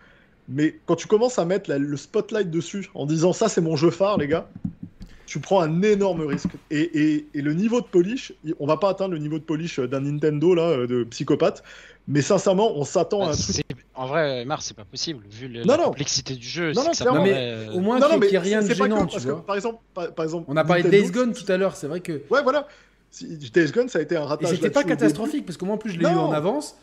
Mais 0.49 0.79
quand 0.87 0.95
tu 0.97 1.09
commences 1.09 1.39
à 1.39 1.45
mettre 1.45 1.69
la- 1.69 1.79
le 1.79 1.97
spotlight 1.97 2.51
dessus 2.51 2.89
en 2.95 3.05
disant 3.05 3.33
ça 3.33 3.49
c'est 3.49 3.61
mon 3.61 3.75
jeu 3.77 3.91
phare 3.91 4.17
les 4.19 4.29
gars, 4.29 4.49
tu 5.29 5.41
prends 5.41 5.61
un 5.61 5.83
énorme 5.83 6.23
risque. 6.23 6.49
Et, 6.71 6.81
et- 6.81 7.27
et 7.35 7.43
le 7.43 7.53
niveau 7.53 7.81
de 7.81 7.87
polish, 7.87 8.33
on 8.59 8.67
va 8.67 8.79
pas 8.79 8.89
atteindre 8.91 9.13
le 9.13 9.19
niveau 9.21 9.39
de 9.39 9.45
polish 9.45 9.79
d'un 9.79 10.01
Nintendo 10.01 10.55
là 10.55 10.63
euh, 10.63 10.87
de 10.87 11.05
psychopathe, 11.05 11.63
mais 12.09 12.23
sincèrement 12.23 12.77
on 12.79 12.85
s'attend 12.85 13.21
à 13.23 13.27
Bah, 13.27 13.33
un 13.33 13.35
truc 13.37 13.57
c'est- 13.57 13.63
En 13.95 14.07
vrai, 14.07 14.45
Mars, 14.45 14.65
c'est 14.67 14.77
pas 14.77 14.85
possible 14.85 15.25
vu 15.31 15.49
le- 15.49 15.61
Non, 15.65 15.73
la 15.75 15.77
non. 15.79 15.85
complexité 15.85 16.35
du 16.35 16.47
jeu. 16.47 16.73
Non, 16.73 16.83
c'est 16.95 17.05
non, 17.05 17.15
ça 17.17 17.21
mais 17.21 17.33
euh, 17.35 17.73
Au 17.73 17.81
moins 17.81 18.01
qu'il 18.01 18.21
n'y 18.21 18.35
ait 18.35 18.39
rien 18.39 18.63
de 18.63 18.73
gênant, 18.73 19.05
que 19.05 19.11
tu 19.11 19.13
parce 19.17 19.25
que, 19.27 19.31
vois. 19.33 19.45
par 19.47 19.57
exemple, 19.57 19.79
par, 19.93 20.13
par 20.15 20.25
exemple, 20.25 20.47
On 20.49 20.57
a 20.57 20.65
parlé 20.65 20.83
de 20.85 20.89
Days 20.89 21.11
Gone 21.11 21.33
tout 21.35 21.51
à 21.53 21.57
l'heure, 21.57 21.77
c'est 21.77 21.89
vrai 21.89 22.01
que. 22.01 22.23
Ouais, 22.31 22.43
voilà. 22.43 22.67
Si- 23.11 23.27
Days 23.53 23.71
Gone, 23.73 23.89
ça 23.89 23.99
a 23.99 24.03
été 24.03 24.17
un 24.17 24.23
Et 24.23 24.25
ratage. 24.27 24.51
c'était 24.51 24.71
pas 24.71 24.85
catastrophique, 24.85 25.45
parce 25.47 25.57
que 25.59 25.65
moi 25.65 25.75
en 25.75 25.79
plus 25.79 25.91
je 25.93 25.99
l'ai 25.99 26.05
eu 26.05 26.09
en 26.09 26.33
avance. 26.33 26.77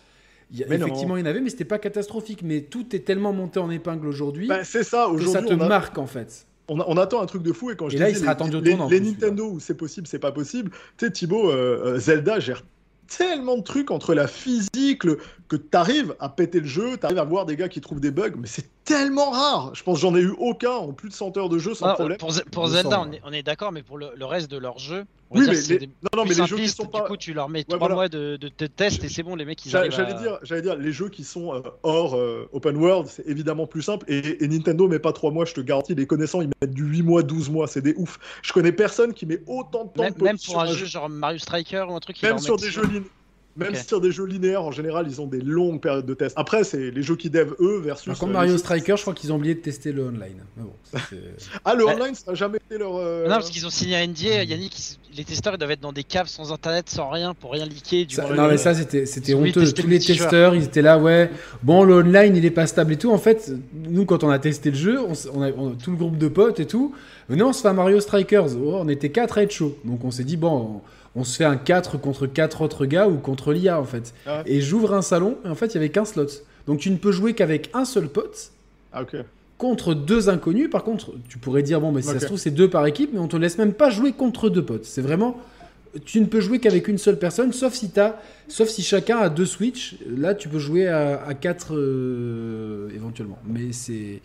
Il 0.51 0.63
a- 0.63 0.67
effectivement, 0.75 1.17
il 1.17 1.21
y 1.21 1.23
en 1.23 1.25
avait, 1.25 1.41
mais 1.41 1.49
c'était 1.49 1.65
pas 1.65 1.79
catastrophique. 1.79 2.41
Mais 2.43 2.61
tout 2.61 2.95
est 2.95 2.99
tellement 2.99 3.33
monté 3.33 3.59
en 3.59 3.71
épingle 3.71 4.05
aujourd'hui. 4.07 4.47
Bah, 4.47 4.63
c'est 4.63 4.83
ça. 4.83 5.07
que 5.11 5.19
ça 5.23 5.29
Aujourd'hui, 5.29 5.49
te 5.49 5.53
on, 5.55 5.61
a- 5.61 5.67
marque 5.67 5.97
en 5.97 6.05
fait. 6.05 6.45
On, 6.67 6.97
attend 6.97 7.21
un 7.21 7.25
truc 7.25 7.43
de 7.43 7.53
fou 7.53 7.71
et 7.71 7.75
quand 7.75 7.89
je 7.89 7.95
Et 7.95 7.99
là, 7.99 8.07
te 8.07 8.11
il 8.11 8.17
sera 8.17 8.33
les, 8.33 8.71
tournant, 8.71 8.89
Nintendo 8.89 9.51
où 9.51 9.59
c'est 9.59 9.75
possible, 9.75 10.07
c'est 10.07 10.19
pas 10.19 10.31
possible. 10.31 10.71
Tu 10.97 11.05
sais, 11.05 11.11
Thibaut, 11.11 11.49
euh, 11.51 11.95
euh, 11.95 11.99
Zelda 11.99 12.39
gère 12.39 12.63
tellement 13.07 13.57
de 13.57 13.61
trucs 13.61 13.91
entre 13.91 14.13
la 14.15 14.27
physique, 14.27 15.03
le- 15.03 15.19
que 15.47 15.55
t'arrives 15.55 16.15
à 16.19 16.27
péter 16.29 16.59
le 16.59 16.65
jeu, 16.65 16.97
t'arrives 16.97 17.19
à 17.19 17.23
voir 17.23 17.45
des 17.45 17.55
gars 17.55 17.69
qui 17.69 17.79
trouvent 17.81 17.99
des 17.99 18.09
bugs, 18.09 18.31
mais 18.35 18.47
c'est 18.47 18.67
tellement 18.83 19.29
rare. 19.29 19.71
Je 19.75 19.83
pense 19.83 19.97
que 19.97 20.01
j'en 20.01 20.15
ai 20.15 20.21
eu 20.21 20.33
aucun 20.39 20.71
en 20.71 20.91
plus 20.91 21.09
de 21.09 21.13
100 21.13 21.37
heures 21.37 21.49
de 21.49 21.59
jeu 21.59 21.75
sans 21.75 21.89
non, 21.89 21.93
problème. 21.93 22.17
Pour, 22.17 22.31
Ze- 22.31 22.43
pour 22.51 22.65
Je 22.67 22.73
Zelda, 22.73 23.07
est, 23.13 23.21
on 23.23 23.31
est 23.31 23.43
d'accord, 23.43 23.71
mais 23.71 23.83
pour 23.83 23.97
le, 23.99 24.07
le 24.15 24.25
reste 24.25 24.49
de 24.49 24.57
leur 24.57 24.79
jeu, 24.79 25.03
on 25.31 25.39
Oui, 25.39 25.45
mais 25.47 25.53
les- 25.53 25.77
des 25.79 25.87
non, 25.87 26.09
non, 26.17 26.23
mais 26.25 26.35
les 26.35 26.45
jeux 26.45 26.55
qui 26.57 26.69
sont 26.69 26.85
pas. 26.85 27.01
Du 27.01 27.07
coup, 27.07 27.17
tu 27.17 27.33
leur 27.33 27.49
mets 27.49 27.59
Ouais, 27.59 27.63
trois 27.65 27.77
voilà. 27.79 27.95
mois 27.95 28.09
de, 28.09 28.37
de, 28.37 28.49
de 28.55 28.67
test 28.67 29.03
et 29.03 29.09
c'est 29.09 29.23
bon, 29.23 29.35
les 29.35 29.45
mecs, 29.45 29.65
ils 29.65 29.75
arrivent 29.75 29.91
J'allais 29.91 30.13
à... 30.13 30.21
dire, 30.21 30.39
j'allais 30.43 30.61
dire, 30.61 30.75
les 30.75 30.91
jeux 30.91 31.09
qui 31.09 31.23
sont 31.23 31.53
euh, 31.53 31.61
hors 31.83 32.15
euh, 32.15 32.47
open 32.53 32.77
world, 32.77 33.07
c'est 33.07 33.25
évidemment 33.27 33.65
plus 33.67 33.81
simple. 33.81 34.05
Et, 34.07 34.43
et 34.43 34.47
Nintendo 34.47 34.87
met 34.87 34.99
pas 34.99 35.13
3 35.13 35.31
mois, 35.31 35.45
je 35.45 35.53
te 35.53 35.61
garantis, 35.61 35.95
les 35.95 36.07
connaissants, 36.07 36.41
ils 36.41 36.49
mettent 36.61 36.73
du 36.73 36.83
8 36.85 37.01
mois, 37.03 37.23
12 37.23 37.49
mois, 37.49 37.67
c'est 37.67 37.81
des 37.81 37.93
ouf. 37.97 38.19
Je 38.43 38.53
connais 38.53 38.71
personne 38.71 39.13
qui 39.13 39.25
met 39.25 39.41
autant 39.47 39.85
de 39.85 39.89
temps 39.93 40.03
Même, 40.03 40.13
de 40.13 40.23
même 40.23 40.35
pour 40.37 40.45
sur 40.45 40.59
un 40.59 40.67
jeu 40.67 40.85
genre 40.85 41.09
Mario 41.09 41.39
Striker 41.39 41.85
ou 41.89 41.95
un 41.95 41.99
truc, 41.99 42.21
ils 42.21 42.25
Même 42.27 42.39
sur 42.39 42.57
des 42.57 42.69
jeux. 42.69 42.83
Même 43.57 43.69
Ok. 43.69 43.77
sur 43.87 44.01
des 44.01 44.11
jeux 44.11 44.25
linéaires, 44.25 44.63
en 44.63 44.71
général, 44.71 45.05
ils 45.09 45.21
ont 45.21 45.27
des 45.27 45.39
longues 45.39 45.79
périodes 45.79 46.05
de 46.05 46.13
test. 46.13 46.33
Après, 46.37 46.65
c'est 46.65 46.91
les 46.91 47.01
jeux 47.01 47.15
qui 47.15 47.29
dev 47.29 47.53
eux 47.61 47.79
versus. 47.79 48.07
Par 48.07 48.17
contre, 48.19 48.31
euh, 48.31 48.33
Mario 48.33 48.47
les 48.51 48.57
jeux- 48.57 48.57
Striker, 48.59 48.95
je 48.97 49.01
crois 49.01 49.13
qu'ils 49.13 49.31
ont 49.31 49.37
oublié 49.37 49.55
de 49.55 49.61
tester 49.61 49.93
le 49.93 50.03
online. 50.07 50.43
Mais 50.57 50.63
bon, 50.63 50.73
ça, 50.83 50.99
Ah, 51.63 51.73
le 51.73 51.85
Ouais. 51.85 51.93
online, 51.95 52.15
ça 52.15 52.31
n'a 52.31 52.35
jamais 52.35 52.57
été 52.69 52.77
leur. 52.77 52.97
euh, 52.97 53.23
Non, 53.23 53.35
parce 53.35 53.49
qu'ils 53.49 53.65
ont 53.65 53.69
signé 53.69 53.95
un 53.95 54.01
NDA, 54.01 54.43
Yannick, 54.43 54.77
ils- 54.77 55.17
les 55.17 55.23
testeurs 55.23 55.53
ils 55.53 55.57
doivent 55.57 55.71
être 55.71 55.79
dans 55.79 55.93
des 55.93 56.03
caves 56.03 56.27
sans 56.27 56.51
internet, 56.51 56.89
sans 56.89 57.09
rien, 57.09 57.33
pour 57.33 57.53
rien 57.53 57.65
leaker. 57.65 58.05
Du 58.05 58.15
Ça- 58.15 58.23
coup, 58.23 58.33
non 58.33 58.47
mais 58.49 58.57
ça 58.57 58.73
c'était 58.73 59.33
honteux. 59.33 59.71
Tous 59.71 59.83
le 59.83 59.89
les 59.89 59.99
testeurs 59.99 60.53
ils 60.55 60.63
étaient 60.65 60.81
là 60.81 60.97
ouais. 60.99 61.31
Bon 61.63 61.83
le 61.85 61.93
online 61.95 62.35
il 62.35 62.43
est 62.43 62.51
pas 62.51 62.67
stable 62.67 62.91
et 62.91 62.97
tout. 62.97 63.11
En 63.11 63.17
fait 63.17 63.49
nous 63.85 64.03
quand 64.03 64.25
on 64.25 64.29
a 64.29 64.39
testé 64.39 64.71
le 64.71 64.75
jeu, 64.75 64.99
on, 65.33 65.41
a, 65.41 65.51
on 65.53 65.69
a- 65.71 65.75
tout 65.81 65.91
le 65.91 65.95
groupe 65.97 66.17
de 66.17 66.27
potes 66.27 66.59
et 66.59 66.65
tout. 66.65 66.93
Venez 67.29 67.43
on 67.43 67.53
se 67.53 67.61
fait 67.61 67.69
un 67.69 67.73
Mario 67.73 68.01
Strikers. 68.01 68.57
Oh, 68.57 68.79
on 68.81 68.89
était 68.89 69.07
4 69.09 69.37
à 69.37 69.43
être 69.43 69.51
chaud. 69.53 69.77
Donc 69.85 70.03
on 70.03 70.11
s'est 70.11 70.25
dit 70.25 70.35
bon 70.35 70.51
on, 70.51 70.81
on 71.15 71.23
se 71.23 71.37
fait 71.37 71.45
un 71.45 71.57
4 71.57 71.97
contre 71.97 72.27
4 72.27 72.61
autres 72.61 72.85
gars 72.85 73.07
ou 73.07 73.17
contre 73.17 73.53
l'IA 73.53 73.79
en 73.79 73.85
fait. 73.85 74.13
Ah 74.25 74.37
ouais. 74.37 74.43
Et 74.45 74.61
j'ouvre 74.61 74.93
un 74.93 75.01
salon 75.01 75.37
et 75.45 75.49
en 75.49 75.55
fait 75.55 75.67
il 75.67 75.75
y 75.75 75.77
avait 75.77 75.89
qu'un 75.89 76.05
slot. 76.05 76.27
Donc 76.67 76.79
tu 76.79 76.89
ne 76.91 76.97
peux 76.97 77.11
jouer 77.11 77.33
qu'avec 77.33 77.69
un 77.73 77.85
seul 77.85 78.07
pote 78.09 78.51
Ah, 78.91 79.03
contre 79.57 79.93
deux 79.93 80.29
inconnus. 80.29 80.69
Par 80.69 80.83
contre, 80.83 81.13
tu 81.29 81.37
pourrais 81.37 81.63
dire, 81.63 81.79
bon, 81.79 81.91
mais 81.91 82.01
si 82.01 82.09
ça 82.09 82.19
se 82.19 82.25
trouve, 82.25 82.37
c'est 82.37 82.51
deux 82.51 82.69
par 82.69 82.85
équipe, 82.85 83.11
mais 83.13 83.19
on 83.19 83.27
te 83.27 83.37
laisse 83.37 83.57
même 83.57 83.73
pas 83.73 83.89
jouer 83.89 84.11
contre 84.11 84.49
deux 84.49 84.63
potes. 84.63 84.85
C'est 84.85 85.01
vraiment. 85.01 85.37
Tu 86.03 86.19
ne 86.19 86.25
peux 86.25 86.41
jouer 86.41 86.59
qu'avec 86.59 86.87
une 86.87 86.97
seule 86.97 87.17
personne, 87.17 87.53
sauf 87.53 87.73
si, 87.73 87.89
sauf 88.47 88.67
si 88.67 88.81
chacun 88.81 89.17
a 89.19 89.29
deux 89.29 89.45
Switch. 89.45 89.95
Là, 90.05 90.35
tu 90.35 90.49
peux 90.49 90.59
jouer 90.59 90.87
à, 90.87 91.23
à 91.25 91.33
quatre 91.33 91.73
euh, 91.75 92.89
éventuellement. 92.93 93.39
Mais 93.45 93.71
c'est, 93.71 94.21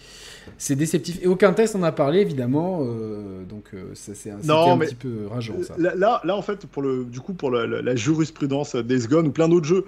c'est 0.59 0.75
déceptif. 0.75 1.19
Et 1.23 1.27
aucun 1.29 1.53
test 1.53 1.77
en 1.77 1.83
a 1.83 1.93
parlé, 1.93 2.21
évidemment. 2.21 2.81
euh, 2.83 3.45
donc, 3.45 3.71
euh, 3.75 3.91
ça, 3.95 4.15
c'est 4.15 4.31
un, 4.31 4.39
petit 4.39 4.95
peu 4.97 5.27
rageant, 5.31 5.55
ça. 5.63 5.77
Là, 5.79 6.37
en 6.37 6.43
fait, 6.43 6.67
pour 6.67 6.83
le, 6.83 7.05
du 7.05 7.21
coup, 7.21 7.35
pour 7.35 7.51
la, 7.51 7.67
la- 7.67 7.95
jurisprudence 7.97 8.75
Days 8.75 9.07
Gone 9.07 9.29
ou 9.29 9.31
plein 9.31 9.49
d'autres 9.49 9.67
jeux, 9.67 9.85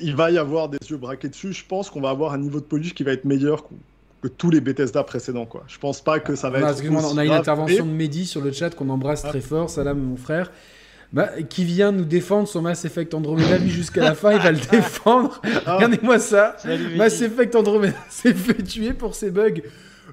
il 0.00 0.16
va 0.16 0.30
y 0.30 0.38
avoir 0.38 0.68
des 0.68 0.78
yeux 0.90 0.96
braqués 0.96 1.28
dessus. 1.28 1.52
Je 1.52 1.64
pense 1.66 1.90
qu'on 1.90 2.00
va 2.00 2.10
avoir 2.10 2.32
un 2.32 2.38
niveau 2.38 2.58
de 2.60 2.64
polish 2.64 2.92
qui 2.94 3.04
va 3.04 3.12
être 3.12 3.24
meilleur 3.24 3.64
que, 4.22 4.28
tous 4.28 4.50
les 4.50 4.60
Bethesda 4.60 5.02
précédents. 5.04 5.46
Quoi. 5.46 5.64
Je 5.68 5.78
pense 5.78 6.00
pas 6.02 6.20
que 6.20 6.34
ça 6.34 6.50
va 6.50 6.58
On 6.60 6.62
a, 6.64 6.70
être. 6.70 6.78
aussi 6.78 6.88
on 7.14 7.18
a 7.18 7.24
une 7.24 7.32
intervention 7.32 7.86
de 7.86 7.90
Mehdi 7.90 8.26
sur 8.26 8.40
le 8.40 8.52
chat 8.52 8.70
qu'on 8.74 8.88
embrasse 8.88 9.22
Ah. 9.24 9.28
très 9.28 9.40
fort. 9.40 9.70
Salam, 9.70 9.98
mon 9.98 10.16
frère. 10.16 10.50
Bah, 11.12 11.30
qui 11.48 11.64
vient 11.64 11.92
nous 11.92 12.04
défendre 12.04 12.48
son 12.48 12.62
Mass 12.62 12.84
Effect 12.84 13.14
Andromeda. 13.14 13.58
Lui, 13.58 13.70
jusqu'à 13.70 14.02
la 14.02 14.14
fin, 14.14 14.32
il 14.32 14.40
va 14.40 14.50
le 14.50 14.58
défendre. 14.70 15.40
Ah. 15.64 15.76
Regardez-moi 15.76 16.18
ça. 16.18 16.56
Salut. 16.58 16.96
Mass 16.96 17.20
Effect 17.22 17.54
Andromeda 17.54 17.94
s'est 18.10 18.34
fait 18.34 18.60
tuer 18.62 18.92
pour 18.92 19.14
ses 19.14 19.30
bugs. 19.30 19.60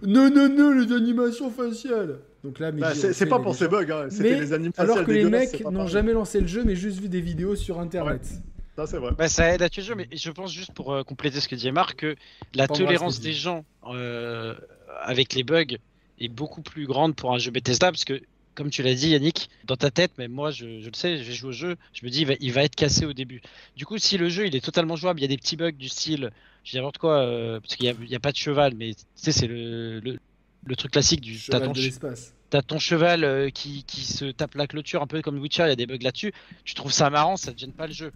Non, 0.06 0.30
non, 0.30 0.50
non, 0.50 0.72
les 0.72 0.94
animations 0.94 1.50
faciales. 1.50 2.20
Donc 2.44 2.60
là, 2.60 2.72
Bah, 2.72 2.92
c'est 2.94 3.26
pas 3.26 3.40
pour 3.40 3.56
ces 3.56 3.68
bugs. 3.68 3.86
hein. 3.90 4.06
C'était 4.10 4.24
Mais 4.34 4.40
les 4.42 4.54
animes 4.54 4.72
alors 4.78 5.04
que 5.04 5.12
les 5.12 5.24
mecs 5.26 5.64
n'ont 5.70 5.88
jamais 5.88 6.12
lancé 6.14 6.42
le 6.42 6.48
jeu, 6.48 6.64
mais 6.66 6.76
juste 6.76 7.00
vu 7.00 7.08
des 7.10 7.22
vidéos 7.22 7.56
sur 7.56 7.80
Internet. 7.80 8.22
Ça, 8.76 8.88
c'est 8.88 8.98
vrai. 8.98 9.12
Bah, 9.18 9.30
ça 9.30 9.54
aide 9.54 9.62
à 9.62 9.70
tuer 9.70 9.82
le 9.84 9.88
jeu, 9.88 9.96
mais 9.96 10.08
je 10.12 10.32
pense 10.32 10.52
juste 10.52 10.74
pour 10.74 10.94
euh, 10.94 11.04
compléter 11.04 11.40
ce 11.40 11.48
que 11.48 11.56
disait 11.56 11.72
Marc, 11.72 11.96
que 11.98 12.16
la 12.56 12.68
tolérance 12.68 13.20
des 13.20 13.34
gens 13.34 13.66
euh, 13.86 14.56
avec 15.04 15.34
les 15.36 15.44
bugs 15.44 15.78
est 16.20 16.28
beaucoup 16.28 16.62
plus 16.62 16.88
grande 16.88 17.16
pour 17.16 17.34
un 17.34 17.38
jeu 17.38 17.52
Bethesda, 17.52 17.92
parce 17.92 18.04
que, 18.06 18.20
comme 18.56 18.72
tu 18.72 18.82
l'as 18.82 18.96
dit 18.96 19.10
Yannick, 19.10 19.50
dans 19.66 19.76
ta 19.76 19.92
tête, 19.92 20.18
même 20.18 20.32
moi 20.32 20.50
je, 20.50 20.80
je 20.80 20.88
le 20.88 20.96
sais, 20.96 21.18
j'ai 21.24 21.34
joué 21.34 21.50
au 21.50 21.54
jeu, 21.54 21.76
je 21.94 22.06
me 22.06 22.10
dis 22.10 22.22
il 22.22 22.28
va, 22.28 22.34
il 22.40 22.52
va 22.52 22.64
être 22.64 22.76
cassé 22.76 23.06
au 23.06 23.14
début. 23.14 23.42
Du 23.76 23.86
coup, 23.86 23.98
si 24.00 24.18
le 24.18 24.30
jeu 24.30 24.48
il 24.48 24.56
est 24.56 24.64
totalement 24.64 24.96
jouable, 24.96 25.20
il 25.20 25.24
y 25.24 25.26
a 25.26 25.30
des 25.30 25.38
petits 25.38 25.56
bugs 25.56 25.72
du 25.72 25.90
style, 25.90 26.32
je 26.64 26.72
dis 26.72 26.78
n'importe 26.78 26.98
quoi, 26.98 27.20
euh, 27.20 27.60
parce 27.60 27.76
qu'il 27.76 27.86
n'y 27.86 27.92
a, 27.92 27.96
il 28.02 28.10
y 28.10 28.16
a 28.16 28.20
pas 28.20 28.32
de 28.32 28.38
cheval, 28.38 28.74
mais 28.76 28.94
tu 28.96 29.04
sais, 29.16 29.32
c'est 29.32 29.48
le, 29.48 30.00
le, 30.00 30.18
le 30.66 30.76
truc 30.76 30.92
classique 30.92 31.22
du 31.22 31.38
Cheval 31.38 31.62
t'as 31.62 31.68
ton, 31.68 31.74
de 31.74 31.82
l'espace. 31.82 32.34
t'as 32.50 32.62
ton 32.62 32.80
cheval 32.80 33.52
qui, 33.52 33.84
qui 33.84 34.02
se 34.02 34.26
tape 34.26 34.56
la 34.56 34.66
clôture 34.66 35.02
un 35.02 35.08
peu 35.08 35.22
comme 35.22 35.38
Witcher, 35.40 35.64
il 35.64 35.70
y 35.70 35.72
a 35.72 35.76
des 35.76 35.86
bugs 35.86 35.98
là-dessus. 36.02 36.32
Tu 36.64 36.74
trouves 36.74 36.94
ça 36.94 37.10
marrant, 37.10 37.38
ça 37.38 37.54
te 37.54 37.60
gêne 37.60 37.74
pas 37.74 37.86
le 37.88 37.94
jeu. 37.94 38.12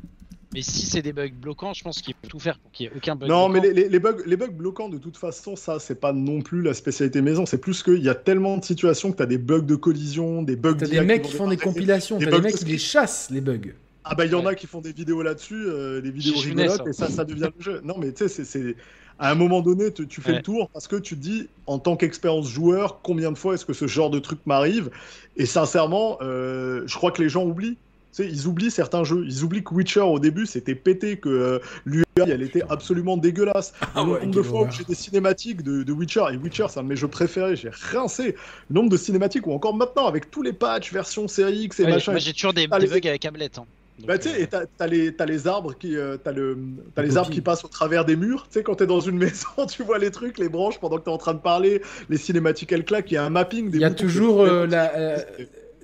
Mais 0.54 0.62
si 0.62 0.86
c'est 0.86 1.02
des 1.02 1.12
bugs 1.12 1.28
bloquants, 1.30 1.74
je 1.74 1.84
pense 1.84 2.02
qu'il 2.02 2.14
faut 2.14 2.28
tout 2.30 2.40
faire 2.40 2.58
pour 2.60 2.72
qu'il 2.72 2.86
y 2.86 2.90
ait 2.90 2.94
aucun 2.96 3.16
bug. 3.16 3.28
Non, 3.30 3.50
mais 3.50 3.60
bloquant. 3.60 3.76
les, 3.76 3.84
les- 3.84 3.90
les 3.90 4.00
bugs, 4.00 4.18
les 4.26 4.38
bugs 4.38 4.48
bloquants, 4.48 4.88
de 4.90 4.98
toute 4.98 5.18
façon, 5.18 5.56
ça, 5.58 5.78
c'est 5.80 6.00
pas 6.00 6.14
non 6.14 6.42
plus 6.42 6.62
la 6.62 6.74
spécialité 6.74 7.22
maison. 7.22 7.46
C'est 7.46 7.58
plus 7.58 7.84
qu'il 7.84 8.02
y 8.02 8.08
a 8.10 8.16
tellement 8.16 8.58
de 8.58 8.64
situations 8.64 9.12
que 9.12 9.18
tu 9.18 9.24
as 9.24 9.28
des 9.28 9.38
bugs 9.38 9.62
de 9.62 9.76
collision, 9.76 10.44
des 10.44 10.56
bugs 10.56 10.76
T'as 10.80 10.88
des 10.88 11.02
mecs 11.02 11.24
qui 11.24 11.34
font 11.34 11.50
des 11.50 11.58
compilations, 11.58 12.18
des 12.18 12.26
t'as 12.26 12.32
des 12.32 12.42
mecs 12.42 12.56
qui 12.56 12.66
les 12.66 12.78
chassent, 12.78 13.30
les 13.30 13.42
bugs. 13.42 13.74
Ah 14.10 14.16
bah 14.16 14.26
il 14.26 14.32
y 14.32 14.36
en 14.36 14.46
a 14.46 14.56
qui 14.56 14.68
font 14.68 14.80
des 14.80 14.94
vidéos 14.94 15.22
là-dessus, 15.22 15.66
euh, 15.68 16.00
des 16.00 16.12
vidéos 16.12 16.38
rigolotes, 16.38 16.78
ça. 16.78 16.84
et 16.90 16.94
ça, 16.94 17.10
ça 17.10 17.26
devient 17.26 17.50
le 17.58 17.62
jeu. 17.62 17.82
Non 17.84 17.98
mais 17.98 18.14
tu 18.14 18.20
sais, 18.20 18.30
c'est- 18.30 18.46
c'est... 18.46 18.76
À 19.20 19.32
un 19.32 19.36
moment 19.36 19.62
donné, 19.62 19.92
tu, 19.92 20.08
tu 20.08 20.22
fais 20.22 20.30
Ouais. 20.30 20.38
le 20.38 20.44
tour 20.44 20.70
parce 20.70 20.88
que 20.88 20.96
tu 20.96 21.16
te 21.16 21.20
dis, 21.22 21.50
en 21.66 21.80
tant 21.80 21.98
qu'expérience 21.98 22.48
joueur, 22.48 23.02
combien 23.02 23.32
de 23.34 23.38
fois 23.38 23.56
est-ce 23.56 23.66
que 23.66 23.74
ce 23.74 23.88
genre 23.88 24.12
de 24.12 24.20
truc 24.20 24.40
m'arrive? 24.46 24.92
Et 25.36 25.46
sincèrement, 25.48 26.20
euh, 26.22 26.84
je 26.86 26.96
crois 26.96 27.12
que 27.12 27.22
les 27.22 27.28
gens 27.28 27.44
oublient. 27.44 27.78
Sais, 28.18 28.28
ils 28.28 28.48
oublient 28.48 28.72
certains 28.72 29.04
jeux. 29.04 29.24
Ils 29.28 29.44
oublient 29.44 29.64
que 29.64 29.74
Witcher, 29.74 30.02
au 30.02 30.18
début, 30.20 30.46
c'était 30.48 30.74
pété, 30.76 31.18
que 31.18 31.30
euh, 31.30 31.60
l'UI, 31.86 32.04
elle 32.18 32.42
était 32.42 32.64
absolument 32.70 33.16
dégueulasse. 33.16 33.74
Ah 33.82 34.04
le 34.04 34.12
ouais, 34.12 34.20
nombre 34.22 34.36
de 34.36 34.42
fois 34.42 34.64
où 34.64 34.72
j'ai 34.72 34.84
des 34.84 34.96
cinématiques 34.96 35.62
de, 35.62 35.84
de 35.84 35.94
Witcher, 35.94 36.24
et 36.34 36.38
Witcher, 36.38 36.66
c'est 36.70 36.80
un 36.80 36.84
de 36.84 36.88
mes 36.88 36.96
jeux 36.96 37.08
préférés, 37.08 37.56
j'ai 37.56 37.70
rincé. 37.70 38.36
Le 38.70 38.74
nombre 38.74 38.90
de 38.90 38.98
cinématiques, 38.98 39.46
ou 39.46 39.52
encore 39.54 39.76
maintenant, 39.76 40.08
avec 40.08 40.32
tous 40.32 40.42
les 40.42 40.54
patchs, 40.54 40.92
version 40.92 41.28
série 41.28 41.66
X 41.66 41.80
et 41.80 41.84
Ouais, 41.84 41.92
machin, 41.92 42.12
moi 42.14 42.20
j'ai 42.20 42.34
toujours 42.34 42.54
des, 42.54 42.68
Ah, 42.72 42.80
des 42.80 42.88
les- 42.88 43.00
bugs 43.00 43.08
avec 43.08 43.24
Hamlet. 43.26 43.52
hein. 43.58 43.66
Donc, 44.00 44.08
bah, 44.08 44.18
tu 44.18 44.30
sais, 44.30 44.36
euh, 44.36 44.44
et 44.44 44.48
t'as 44.48 44.66
t'as 44.78 44.88
les, 44.88 45.14
t'as 45.14 45.26
les 45.26 45.48
arbres 45.48 45.76
qui, 45.76 45.96
euh, 45.96 46.18
t'as 46.24 46.32
le, 46.32 46.58
t'as 46.96 47.02
Les 47.04 47.18
arbres 47.18 47.32
qui 47.32 47.42
passent 47.42 47.66
au 47.66 47.68
travers 47.68 48.04
des 48.06 48.16
murs. 48.16 48.44
Tu 48.50 48.54
sais, 48.60 48.64
quand 48.64 48.76
t'es 48.76 48.86
dans 48.88 49.00
une 49.00 49.18
maison, 49.26 49.48
tu 49.70 49.84
vois 49.84 49.98
les 50.00 50.10
trucs, 50.12 50.38
les 50.40 50.50
branches 50.50 50.80
pendant 50.80 50.98
que 50.98 51.04
t'es 51.06 51.10
en 51.12 51.18
train 51.20 51.34
de 51.36 51.40
parler, 51.40 51.82
les 52.10 52.18
cinématiques 52.18 52.72
elles 52.72 52.86
claquent. 52.86 53.12
Il 53.12 53.16
y 53.16 53.18
a 53.18 53.24
un 53.26 53.30
mapping 53.30 53.70
des. 53.70 53.78
Il 53.78 53.82
y 53.82 53.86
a 53.86 53.92
toujours 53.92 54.42
euh, 54.42 54.66
la, 54.66 54.96
euh, 54.96 55.18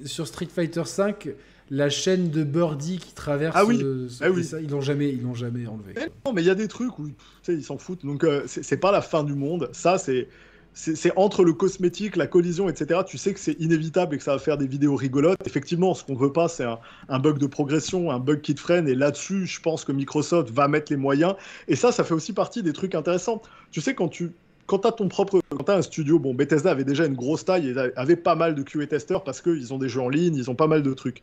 sur 0.05 0.25
Street 0.27 0.47
Fighter 0.51 0.81
V 0.97 1.35
la 1.75 1.89
chaîne 1.89 2.29
de 2.29 2.43
Birdie 2.43 2.99
qui 2.99 3.13
traverse. 3.13 3.55
Ah 3.57 3.65
oui. 3.65 3.79
euh, 3.83 4.07
ce- 4.07 4.23
Ah 4.23 4.29
oui. 4.29 4.43
ça, 4.43 4.61
ils 4.61 4.69
l'ont 4.69 4.81
jamais, 4.81 5.09
ils 5.09 5.21
l'ont 5.23 5.33
jamais 5.33 5.65
enlevé. 5.65 5.91
Eh 5.95 5.99
quoi. 5.99 6.05
Non, 6.25 6.33
mais 6.33 6.41
il 6.43 6.45
y 6.45 6.51
a 6.51 6.55
des 6.55 6.67
trucs 6.67 6.97
où 6.99 7.09
ils 7.47 7.63
s'en 7.63 7.77
foutent. 7.77 8.05
Donc 8.05 8.23
euh, 8.23 8.43
c'est 8.45 8.77
pas 8.77 8.91
la 8.91 9.01
fin 9.01 9.23
du 9.23 9.33
monde. 9.33 9.69
Ça, 9.73 9.97
c'est 9.97 10.27
c'est 10.75 11.11
entre 11.17 11.43
le 11.43 11.53
cosmétique, 11.53 12.15
la 12.15 12.25
collision, 12.25 12.67
etc. 12.67 13.01
Tu 13.05 13.19
sais 13.19 13.31
que 13.31 13.39
c'est 13.39 13.59
inévitable 13.59 14.15
et 14.15 14.17
que 14.17 14.23
ça 14.23 14.31
va 14.33 14.39
faire 14.39 14.57
des 14.57 14.65
vidéos 14.65 14.95
rigolotes. 14.95 15.37
Effectivement, 15.45 15.93
ce 15.93 16.03
qu'on 16.03 16.15
veut 16.15 16.31
pas, 16.33 16.47
c'est 16.47 16.63
un, 16.63 16.79
un 17.09 17.19
bug 17.19 17.37
de 17.37 17.45
progression, 17.45 18.09
un 18.09 18.17
bug 18.17 18.41
qui 18.41 18.55
te 18.55 18.59
freine. 18.59 18.87
Et 18.87 18.95
là-dessus, 18.95 19.45
je 19.45 19.59
pense 19.61 19.85
que 19.85 19.91
Microsoft 19.91 20.49
va 20.49 20.67
mettre 20.67 20.91
les 20.91 20.97
moyens. 20.97 21.35
Et 21.67 21.75
ça, 21.75 21.91
ça 21.91 22.03
fait 22.03 22.15
aussi 22.15 22.33
partie 22.33 22.63
des 22.63 22.73
trucs 22.73 22.95
intéressants. 22.95 23.43
Tu 23.69 23.81
sais, 23.81 23.93
quand 23.93 24.07
tu 24.07 24.31
quand 24.65 24.79
tu 24.79 24.87
as 24.87 24.91
ton 24.91 25.07
propre 25.07 25.41
quand 25.49 25.69
un 25.69 25.81
studio, 25.81 26.19
bon, 26.19 26.33
Bethesda 26.33 26.71
avait 26.71 26.83
déjà 26.83 27.05
une 27.05 27.15
grosse 27.15 27.45
taille 27.45 27.69
et 27.69 27.75
avait 27.95 28.15
pas 28.15 28.35
mal 28.35 28.55
de 28.55 28.63
QA 28.63 28.87
testeurs 28.87 29.23
parce 29.23 29.41
qu'ils 29.41 29.73
ont 29.73 29.77
des 29.77 29.89
jeux 29.89 30.01
en 30.01 30.09
ligne, 30.09 30.35
ils 30.35 30.49
ont 30.49 30.55
pas 30.55 30.67
mal 30.67 30.83
de 30.83 30.93
trucs. 30.93 31.21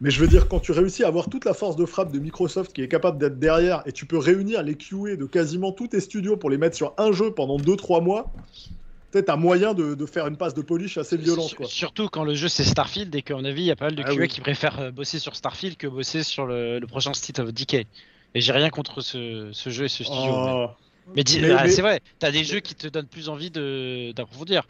Mais 0.00 0.10
je 0.10 0.20
veux 0.20 0.28
dire, 0.28 0.48
quand 0.48 0.60
tu 0.60 0.72
réussis 0.72 1.04
à 1.04 1.08
avoir 1.08 1.28
toute 1.28 1.44
la 1.44 1.54
force 1.54 1.76
de 1.76 1.86
frappe 1.86 2.12
de 2.12 2.18
Microsoft 2.18 2.72
qui 2.72 2.82
est 2.82 2.88
capable 2.88 3.18
d'être 3.18 3.38
derrière 3.38 3.82
et 3.86 3.92
tu 3.92 4.06
peux 4.06 4.18
réunir 4.18 4.62
les 4.62 4.74
QA 4.74 5.16
de 5.16 5.24
quasiment 5.26 5.72
tous 5.72 5.88
tes 5.88 6.00
studios 6.00 6.36
pour 6.36 6.50
les 6.50 6.58
mettre 6.58 6.76
sur 6.76 6.94
un 6.98 7.12
jeu 7.12 7.32
pendant 7.32 7.56
2-3 7.58 8.02
mois, 8.02 8.32
peut-être 9.10 9.30
un 9.30 9.36
moyen 9.36 9.74
de, 9.74 9.94
de 9.94 10.06
faire 10.06 10.26
une 10.26 10.36
passe 10.36 10.54
de 10.54 10.62
polish 10.62 10.98
assez 10.98 11.16
violente. 11.16 11.54
Quoi. 11.54 11.66
Surtout 11.66 12.08
quand 12.08 12.24
le 12.24 12.34
jeu 12.34 12.48
c'est 12.48 12.64
Starfield 12.64 13.14
et 13.14 13.22
qu'à 13.22 13.34
mon 13.34 13.44
avis 13.44 13.62
il 13.62 13.66
y 13.66 13.70
a 13.70 13.76
pas 13.76 13.86
mal 13.86 13.96
de 13.96 14.02
Ah 14.06 14.10
QA 14.14 14.20
oui. 14.20 14.28
qui 14.28 14.40
préfèrent 14.40 14.80
euh, 14.80 14.90
bosser 14.90 15.18
sur 15.18 15.34
Starfield 15.34 15.76
que 15.76 15.86
bosser 15.86 16.22
sur 16.22 16.46
le, 16.46 16.78
le 16.78 16.86
prochain 16.86 17.12
State 17.12 17.38
of 17.40 17.52
Decay. 17.52 17.86
Et 18.34 18.40
j'ai 18.40 18.52
rien 18.52 18.70
contre 18.70 19.00
ce, 19.00 19.48
ce 19.52 19.70
jeu 19.70 19.86
et 19.86 19.88
ce 19.88 20.04
studio. 20.04 20.30
Oh. 20.30 20.66
Mais, 20.66 20.87
Mais- 21.14 21.22
ah, 21.52 21.64
mais- 21.64 21.70
c'est 21.70 21.82
vrai, 21.82 22.00
t'as 22.18 22.30
des 22.30 22.44
jeux 22.44 22.60
qui 22.60 22.74
te 22.74 22.86
donnent 22.88 23.06
plus 23.06 23.28
envie 23.28 23.50
de- 23.50 24.12
d'approfondir. 24.12 24.66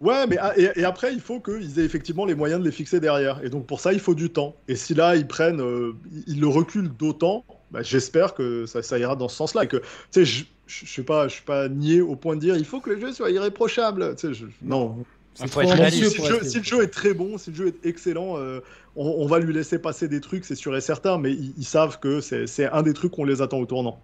Ouais, 0.00 0.26
mais 0.26 0.36
ah, 0.40 0.52
et, 0.58 0.70
et 0.80 0.84
après, 0.84 1.12
il 1.12 1.20
faut 1.20 1.38
qu'ils 1.40 1.78
aient 1.78 1.84
effectivement 1.84 2.24
les 2.24 2.34
moyens 2.34 2.60
de 2.60 2.64
les 2.66 2.72
fixer 2.72 2.98
derrière. 2.98 3.40
Et 3.44 3.50
donc 3.50 3.66
pour 3.66 3.80
ça, 3.80 3.92
il 3.92 4.00
faut 4.00 4.14
du 4.14 4.30
temps. 4.30 4.56
Et 4.66 4.74
si 4.74 4.94
là, 4.94 5.14
ils 5.14 5.26
prennent, 5.28 5.60
euh, 5.60 5.94
ils 6.26 6.40
le 6.40 6.48
reculent 6.48 6.90
d'autant, 6.90 7.44
bah, 7.70 7.82
j'espère 7.82 8.34
que 8.34 8.66
ça, 8.66 8.82
ça 8.82 8.98
ira 8.98 9.14
dans 9.14 9.28
ce 9.28 9.36
sens-là. 9.36 9.64
Et 9.64 9.68
que, 9.68 9.76
tu 9.76 9.84
sais, 10.10 10.24
je 10.24 10.44
suis 10.86 11.02
pas, 11.02 11.28
je 11.28 11.34
suis 11.34 11.44
pas 11.44 11.68
nié 11.68 12.00
au 12.00 12.16
point 12.16 12.34
de 12.34 12.40
dire, 12.40 12.56
il 12.56 12.64
faut 12.64 12.80
que 12.80 12.90
le 12.90 13.00
jeu 13.00 13.12
soit 13.12 13.30
irréprochable. 13.30 14.16
Je- 14.20 14.44
non, 14.62 15.04
faut 15.46 15.60
être 15.60 15.68
réaliste. 15.82 16.02
si, 16.10 16.16
le 16.18 16.22
jeu, 16.28 16.44
si 16.50 16.58
le 16.58 16.64
jeu 16.64 16.82
est 16.82 16.88
très 16.88 17.14
bon, 17.14 17.38
si 17.38 17.50
le 17.50 17.56
jeu 17.56 17.66
est 17.68 17.86
excellent, 17.86 18.38
euh, 18.38 18.60
on, 18.96 19.06
on 19.06 19.26
va 19.26 19.38
lui 19.38 19.52
laisser 19.52 19.78
passer 19.78 20.08
des 20.08 20.20
trucs, 20.20 20.44
c'est 20.44 20.56
sûr 20.56 20.76
et 20.76 20.80
certain, 20.80 21.16
mais 21.18 21.32
ils, 21.32 21.54
ils 21.58 21.64
savent 21.64 22.00
que 22.00 22.20
c'est 22.20 22.66
un 22.72 22.82
des 22.82 22.92
trucs 22.92 23.12
qu'on 23.12 23.24
les 23.24 23.40
attend 23.40 23.58
au 23.58 23.66
tournant. 23.66 24.00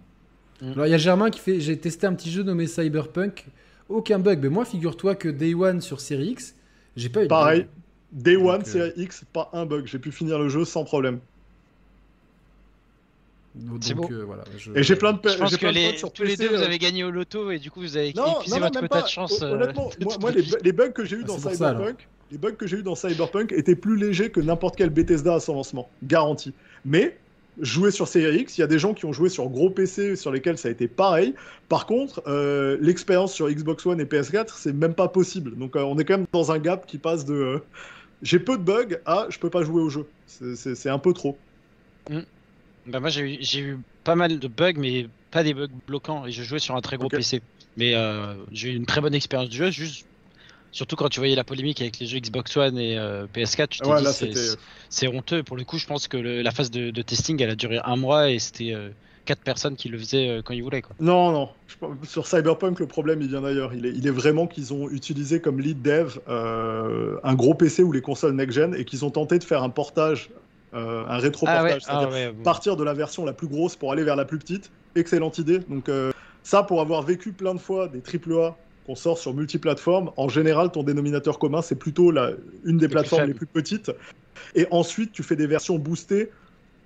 Alors 0.62 0.86
il 0.86 0.90
y 0.90 0.94
a 0.94 0.98
Germain 0.98 1.30
qui 1.30 1.38
fait 1.40 1.60
j'ai 1.60 1.76
testé 1.78 2.06
un 2.06 2.14
petit 2.14 2.30
jeu 2.30 2.42
nommé 2.42 2.66
Cyberpunk, 2.66 3.46
aucun 3.88 4.18
bug. 4.18 4.40
Mais 4.42 4.48
moi 4.48 4.64
figure-toi 4.64 5.14
que 5.14 5.28
Day 5.28 5.54
One 5.54 5.80
sur 5.80 6.00
Series 6.00 6.30
X, 6.30 6.54
j'ai 6.96 7.08
pas 7.08 7.20
eu 7.20 7.24
de 7.24 7.28
Pareil. 7.28 7.66
Day 8.10 8.36
One, 8.36 8.62
euh, 8.62 8.64
série 8.64 8.92
X, 8.96 9.24
pas 9.32 9.50
un 9.52 9.66
bug. 9.66 9.86
J'ai 9.86 9.98
pu 9.98 10.10
finir 10.10 10.38
le 10.38 10.48
jeu 10.48 10.64
sans 10.64 10.82
problème. 10.84 11.20
Donc 13.54 14.10
euh, 14.12 14.24
voilà. 14.24 14.44
je- 14.56 14.70
Et 14.74 14.82
j'ai 14.82 14.94
plein 14.96 15.12
de, 15.14 15.18
Je 15.28 15.36
pense 15.36 15.56
que 15.56 15.66
les, 15.66 15.96
sur 15.96 16.12
tous 16.12 16.22
les 16.22 16.36
deux 16.36 16.48
vous 16.48 16.62
euh, 16.62 16.64
avez 16.64 16.78
gagné 16.78 17.02
au 17.02 17.10
loto 17.10 17.50
et 17.50 17.58
du 17.58 17.70
coup 17.70 17.80
vous 17.80 17.96
avez 17.96 18.12
Non, 18.14 18.36
épuisé 18.40 18.54
non, 18.56 18.60
non, 18.60 18.66
votre 18.66 18.80
quota 18.80 19.02
de 19.02 19.08
chance. 19.08 19.40
Hon- 19.42 19.44
euh, 19.46 19.52
Honnêtement, 19.54 19.90
moi, 20.20 20.30
les, 20.30 20.42
bu- 20.42 20.56
les 20.62 20.72
bugs 20.72 20.90
que 20.90 21.04
j'ai 21.04 21.16
eu 21.16 21.20
Ah, 21.24 21.26
dans 21.26 21.38
ça. 21.38 21.50
Cyberpunk, 21.52 22.06
les 22.30 22.38
bugs 22.38 22.52
que 22.52 22.66
j'ai 22.66 22.76
eu 22.78 22.82
dans 22.82 22.94
Cyberpunk 22.94 23.52
étaient 23.52 23.74
plus 23.74 23.96
légers 23.96 24.30
que 24.30 24.40
n'importe 24.40 24.76
quel 24.76 24.90
Bethesda 24.90 25.34
à 25.34 25.40
son 25.40 25.54
lancement, 25.54 25.88
garanti. 26.04 26.52
Mais 26.84 27.18
jouer 27.60 27.90
sur 27.90 28.08
Series 28.08 28.40
X, 28.40 28.58
il 28.58 28.60
y 28.60 28.64
a 28.64 28.66
des 28.66 28.78
gens 28.78 28.94
qui 28.94 29.04
ont 29.04 29.12
joué 29.12 29.28
sur 29.28 29.48
gros 29.48 29.70
PC 29.70 30.16
sur 30.16 30.30
lesquels 30.30 30.58
ça 30.58 30.68
a 30.68 30.70
été 30.70 30.88
pareil. 30.88 31.34
Par 31.68 31.86
contre, 31.86 32.22
euh, 32.26 32.76
l'expérience 32.80 33.34
sur 33.34 33.48
Xbox 33.48 33.84
One 33.86 34.00
et 34.00 34.04
PS4, 34.04 34.54
c'est 34.56 34.72
même 34.72 34.94
pas 34.94 35.08
possible. 35.08 35.56
Donc 35.56 35.76
euh, 35.76 35.82
on 35.82 35.98
est 35.98 36.04
quand 36.04 36.18
même 36.18 36.26
dans 36.32 36.52
un 36.52 36.58
gap 36.58 36.86
qui 36.86 36.98
passe 36.98 37.24
de 37.24 37.34
euh, 37.34 37.58
j'ai 38.22 38.38
peu 38.38 38.58
de 38.58 38.62
bugs 38.62 38.98
à 39.06 39.26
je 39.30 39.38
peux 39.38 39.50
pas 39.50 39.62
jouer 39.62 39.82
au 39.82 39.90
jeu. 39.90 40.06
C'est- 40.26 40.88
un 40.88 40.98
peu 40.98 41.12
trop. 41.12 41.36
Bah 42.86 43.00
moi 43.00 43.10
j'ai 43.10 43.38
eu, 43.58 43.78
pas 44.04 44.14
mal 44.14 44.38
de 44.38 44.48
bugs 44.48 44.74
mais 44.76 45.06
pas 45.30 45.42
des 45.42 45.54
bugs 45.54 45.68
bloquants 45.86 46.26
et 46.26 46.32
je 46.32 46.42
jouais 46.42 46.58
sur 46.58 46.76
un 46.76 46.80
très 46.80 46.96
gros. 46.96 47.08
PC. 47.08 47.42
Mais 47.76 47.94
j'ai 48.52 48.70
eu 48.70 48.76
une 48.76 48.86
très 48.86 49.00
bonne 49.00 49.14
expérience 49.14 49.50
de 49.50 49.54
jeu, 49.54 49.70
juste 49.70 50.06
surtout 50.70 50.96
quand 50.96 51.08
tu 51.08 51.20
voyais 51.20 51.34
la 51.36 51.44
polémique 51.44 51.80
avec 51.80 51.98
les 51.98 52.06
jeux 52.06 52.18
Xbox 52.18 52.56
One 52.56 52.78
et 52.78 52.98
euh, 52.98 53.26
PS4, 53.34 53.68
tu 53.68 53.78
t'es 53.80 53.86
Ouais, 53.88 54.00
dit 54.00 54.06
c'est- 54.90 55.08
honteux. 55.08 55.42
Pour 55.42 55.56
le 55.56 55.64
coup, 55.64 55.78
je 55.78 55.86
pense 55.86 56.08
que 56.08 56.16
le- 56.16 56.42
la 56.42 56.50
phase 56.50 56.70
de, 56.70 56.90
de 56.90 57.02
testing 57.02 57.40
elle 57.42 57.50
a 57.50 57.54
duré 57.56 57.78
un 57.84 57.96
mois 57.96 58.30
et 58.30 58.38
c'était 58.38 58.72
euh, 58.74 58.90
quatre 59.24 59.42
personnes 59.42 59.76
qui 59.76 59.88
le 59.88 59.98
faisaient 59.98 60.28
euh, 60.28 60.42
quand 60.42 60.54
ils 60.54 60.62
voulaient 60.62 60.82
quoi. 60.82 60.96
Non, 61.00 61.32
non. 61.32 61.50
Je 61.66 62.08
sur 62.08 62.26
Cyberpunk, 62.26 62.80
le 62.80 62.86
problème, 62.86 63.20
il 63.22 63.28
vient 63.28 63.42
d'ailleurs. 63.42 63.74
Il 63.74 63.86
est, 63.86 63.90
il 63.90 64.06
est 64.06 64.10
vraiment 64.10 64.46
qu'ils 64.46 64.72
ont 64.72 64.88
utilisé 64.88 65.40
comme 65.40 65.60
lead 65.60 65.82
dev 65.82 66.18
un 66.26 67.34
gros 67.34 67.54
PC 67.54 67.82
ou 67.82 67.92
les 67.92 68.00
consoles 68.00 68.34
next-gen 68.34 68.74
et 68.74 68.84
qu'ils 68.84 69.04
ont 69.04 69.10
tenté 69.10 69.38
de 69.38 69.44
faire 69.44 69.62
un 69.62 69.70
portage, 69.70 70.30
un 70.72 71.18
rétro-portage. 71.18 71.82
Ah 71.88 72.00
ouais, 72.00 72.06
ah 72.06 72.10
ouais, 72.10 72.32
bon. 72.32 72.42
partir 72.42 72.76
de 72.76 72.84
la 72.84 72.94
version 72.94 73.24
la 73.24 73.32
plus 73.32 73.48
grosse 73.48 73.76
pour 73.76 73.92
aller 73.92 74.02
vers 74.04 74.16
la 74.16 74.24
plus 74.24 74.38
petite. 74.38 74.70
Excellente 74.94 75.38
idée. 75.38 75.58
Donc, 75.60 75.90
ça, 76.42 76.62
pour 76.62 76.80
avoir 76.80 77.02
vécu 77.02 77.32
plein 77.32 77.54
de 77.54 77.60
fois 77.60 77.88
des 77.88 78.00
AAA 78.00 78.56
qu'on 78.88 78.94
sort 78.94 79.18
sur 79.18 79.34
multiplateformes, 79.34 80.10
en 80.16 80.30
général, 80.30 80.72
ton 80.72 80.82
dénominateur 80.82 81.38
commun, 81.38 81.60
c'est 81.60 81.76
plutôt 81.76 82.10
la, 82.10 82.30
une 82.64 82.78
des 82.78 82.88
plateformes 82.88 83.26
les 83.26 83.34
plus 83.34 83.46
petites. 83.46 83.92
Et 84.54 84.66
ensuite, 84.70 85.12
tu 85.12 85.22
fais 85.22 85.36
des 85.36 85.46
versions 85.46 85.78
boostées 85.78 86.30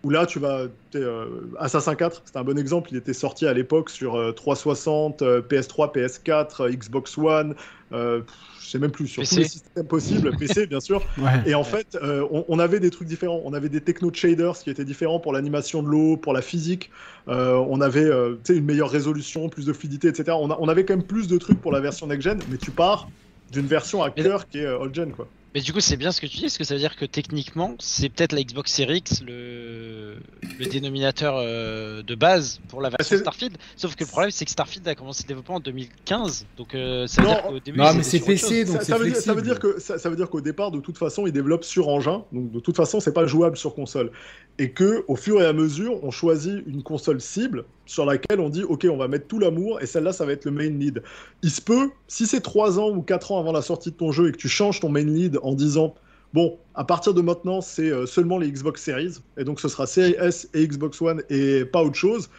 où 0.02 0.10
là, 0.10 0.26
tu 0.26 0.40
vas. 0.40 0.66
euh, 0.96 1.26
Assassin 1.60 1.94
4, 1.94 2.22
c'est 2.24 2.36
un 2.36 2.42
bon 2.42 2.58
exemple. 2.58 2.88
Il 2.90 2.96
était 2.96 3.12
sorti 3.12 3.46
à 3.46 3.52
l'époque 3.52 3.88
sur 3.88 4.16
euh, 4.16 4.32
360, 4.32 5.22
euh, 5.22 5.40
PS3, 5.42 5.94
PS4, 5.94 6.62
euh, 6.62 6.70
Xbox 6.72 7.16
One, 7.16 7.54
euh, 7.92 8.22
pff, 8.22 8.34
sais 8.72 8.78
même 8.78 8.90
plus, 8.90 9.06
sur 9.08 9.22
PC. 9.22 9.34
tous 9.36 9.40
les 9.42 9.48
systèmes 9.48 9.86
possibles, 9.86 10.36
PC 10.36 10.66
bien 10.66 10.80
sûr. 10.80 11.04
Ouais. 11.18 11.42
Et 11.46 11.54
en 11.54 11.64
fait, 11.64 11.86
euh, 12.02 12.26
on, 12.30 12.44
on 12.48 12.58
avait 12.58 12.80
des 12.80 12.90
trucs 12.90 13.08
différents. 13.08 13.40
On 13.44 13.52
avait 13.52 13.68
des 13.68 13.80
techno 13.82 14.12
shaders 14.12 14.58
qui 14.58 14.70
étaient 14.70 14.84
différents 14.84 15.20
pour 15.20 15.32
l'animation 15.32 15.82
de 15.82 15.88
l'eau, 15.88 16.16
pour 16.16 16.32
la 16.32 16.42
physique. 16.42 16.90
Euh, 17.28 17.54
on 17.68 17.80
avait 17.80 18.04
euh, 18.04 18.36
tu 18.44 18.52
sais, 18.52 18.58
une 18.58 18.64
meilleure 18.64 18.90
résolution, 18.90 19.48
plus 19.48 19.66
de 19.66 19.72
fluidité, 19.72 20.08
etc. 20.08 20.36
On, 20.40 20.50
a- 20.50 20.56
on 20.60 20.68
avait 20.68 20.84
quand 20.84 20.96
même 20.96 21.06
plus 21.06 21.28
de 21.28 21.38
trucs 21.38 21.60
pour 21.60 21.72
la 21.72 21.80
version 21.80 22.06
next-gen, 22.06 22.38
mais 22.48 22.58
tu 22.58 22.70
pars 22.72 23.10
d'une 23.50 23.66
version 23.66 24.02
à 24.02 24.10
cœur 24.10 24.48
qui 24.48 24.58
est 24.58 24.66
old-gen. 24.68 25.12
quoi. 25.12 25.28
Mais 25.54 25.60
du 25.60 25.72
coup, 25.72 25.80
c'est 25.80 25.98
bien 25.98 26.12
ce 26.12 26.20
que 26.20 26.26
tu 26.26 26.36
dis, 26.36 26.42
parce 26.44 26.56
que 26.56 26.64
ça 26.64 26.72
veut 26.74 26.80
dire 26.80 26.96
que 26.96 27.04
techniquement, 27.04 27.74
c'est 27.78 28.08
peut-être 28.08 28.32
la 28.32 28.42
Xbox 28.42 28.72
Series 28.72 28.98
X 28.98 29.22
le, 29.22 30.16
le 30.58 30.66
dénominateur 30.66 31.34
euh, 31.36 32.02
de 32.02 32.14
base 32.14 32.60
pour 32.68 32.80
la 32.80 32.88
version 32.88 33.18
Starfield. 33.18 33.56
Sauf 33.76 33.94
que 33.94 34.04
le 34.04 34.08
problème, 34.08 34.30
c'est 34.30 34.46
que 34.46 34.50
Starfield 34.50 34.88
a 34.88 34.94
commencé 34.94 35.24
le 35.24 35.28
développement 35.28 35.56
en 35.56 35.60
2015, 35.60 36.46
donc 36.56 36.74
euh, 36.74 37.06
ça 37.06 37.20
veut 37.20 37.28
Non, 37.28 37.34
dire 37.34 37.42
qu'au 37.42 37.60
début, 37.60 37.78
non, 37.78 37.90
ils 37.92 37.96
mais 37.98 38.02
c'est 38.02 38.20
PC, 38.20 38.64
donc 38.64 38.82
ça, 38.82 38.96
veut 38.96 39.04
dire, 39.10 39.16
ça 39.16 39.34
veut 39.34 39.40
flexible. 39.40 39.42
dire 39.42 39.58
que 39.58 39.78
ça, 39.80 39.98
ça 39.98 40.08
veut 40.08 40.16
dire 40.16 40.30
qu'au 40.30 40.40
départ, 40.40 40.70
de 40.70 40.80
toute 40.80 40.96
façon, 40.96 41.26
ils 41.26 41.32
développent 41.32 41.64
sur 41.64 41.88
engin, 41.88 42.24
donc 42.32 42.50
de 42.50 42.60
toute 42.60 42.76
façon, 42.76 43.00
c'est 43.00 43.12
pas 43.12 43.26
jouable 43.26 43.56
sur 43.58 43.74
console, 43.74 44.10
et 44.58 44.70
que 44.72 45.04
au 45.08 45.16
fur 45.16 45.42
et 45.42 45.46
à 45.46 45.52
mesure, 45.52 46.02
on 46.02 46.10
choisit 46.10 46.62
une 46.66 46.82
console 46.82 47.20
cible 47.20 47.64
sur 47.84 48.06
laquelle 48.06 48.40
on 48.40 48.48
dit, 48.48 48.62
ok, 48.62 48.86
on 48.90 48.96
va 48.96 49.08
mettre 49.08 49.26
tout 49.26 49.38
l'amour, 49.38 49.82
et 49.82 49.86
celle-là, 49.86 50.12
ça 50.12 50.24
va 50.24 50.32
être 50.32 50.44
le 50.46 50.50
main 50.52 50.70
lead. 50.70 51.02
Il 51.42 51.50
se 51.50 51.60
peut, 51.60 51.90
si 52.08 52.26
c'est 52.26 52.40
3 52.40 52.78
ans 52.78 52.90
ou 52.90 53.02
4 53.02 53.32
ans 53.32 53.40
avant 53.40 53.52
la 53.52 53.60
sortie 53.60 53.90
de 53.90 53.96
ton 53.96 54.12
jeu 54.12 54.28
et 54.28 54.32
que 54.32 54.36
tu 54.38 54.48
changes 54.48 54.80
ton 54.80 54.88
main 54.88 55.04
lead 55.04 55.38
en 55.42 55.54
disant, 55.54 55.94
bon, 56.32 56.58
à 56.74 56.84
partir 56.84 57.14
de 57.14 57.20
maintenant, 57.20 57.60
c'est 57.60 57.90
euh, 57.90 58.06
seulement 58.06 58.38
les 58.38 58.50
Xbox 58.50 58.82
Series, 58.82 59.18
et 59.36 59.44
donc 59.44 59.60
ce 59.60 59.68
sera 59.68 59.86
Series 59.86 60.16
S 60.18 60.48
et 60.54 60.66
Xbox 60.66 61.00
One 61.00 61.22
et 61.30 61.64
pas 61.64 61.82
autre 61.82 61.96
chose. 61.96 62.30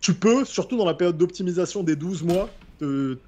Tu 0.00 0.14
peux, 0.14 0.44
surtout 0.44 0.76
dans 0.76 0.86
la 0.86 0.94
période 0.94 1.18
d'optimisation 1.18 1.82
des 1.82 1.96
12 1.96 2.22
mois, 2.22 2.48
te 2.78 3.18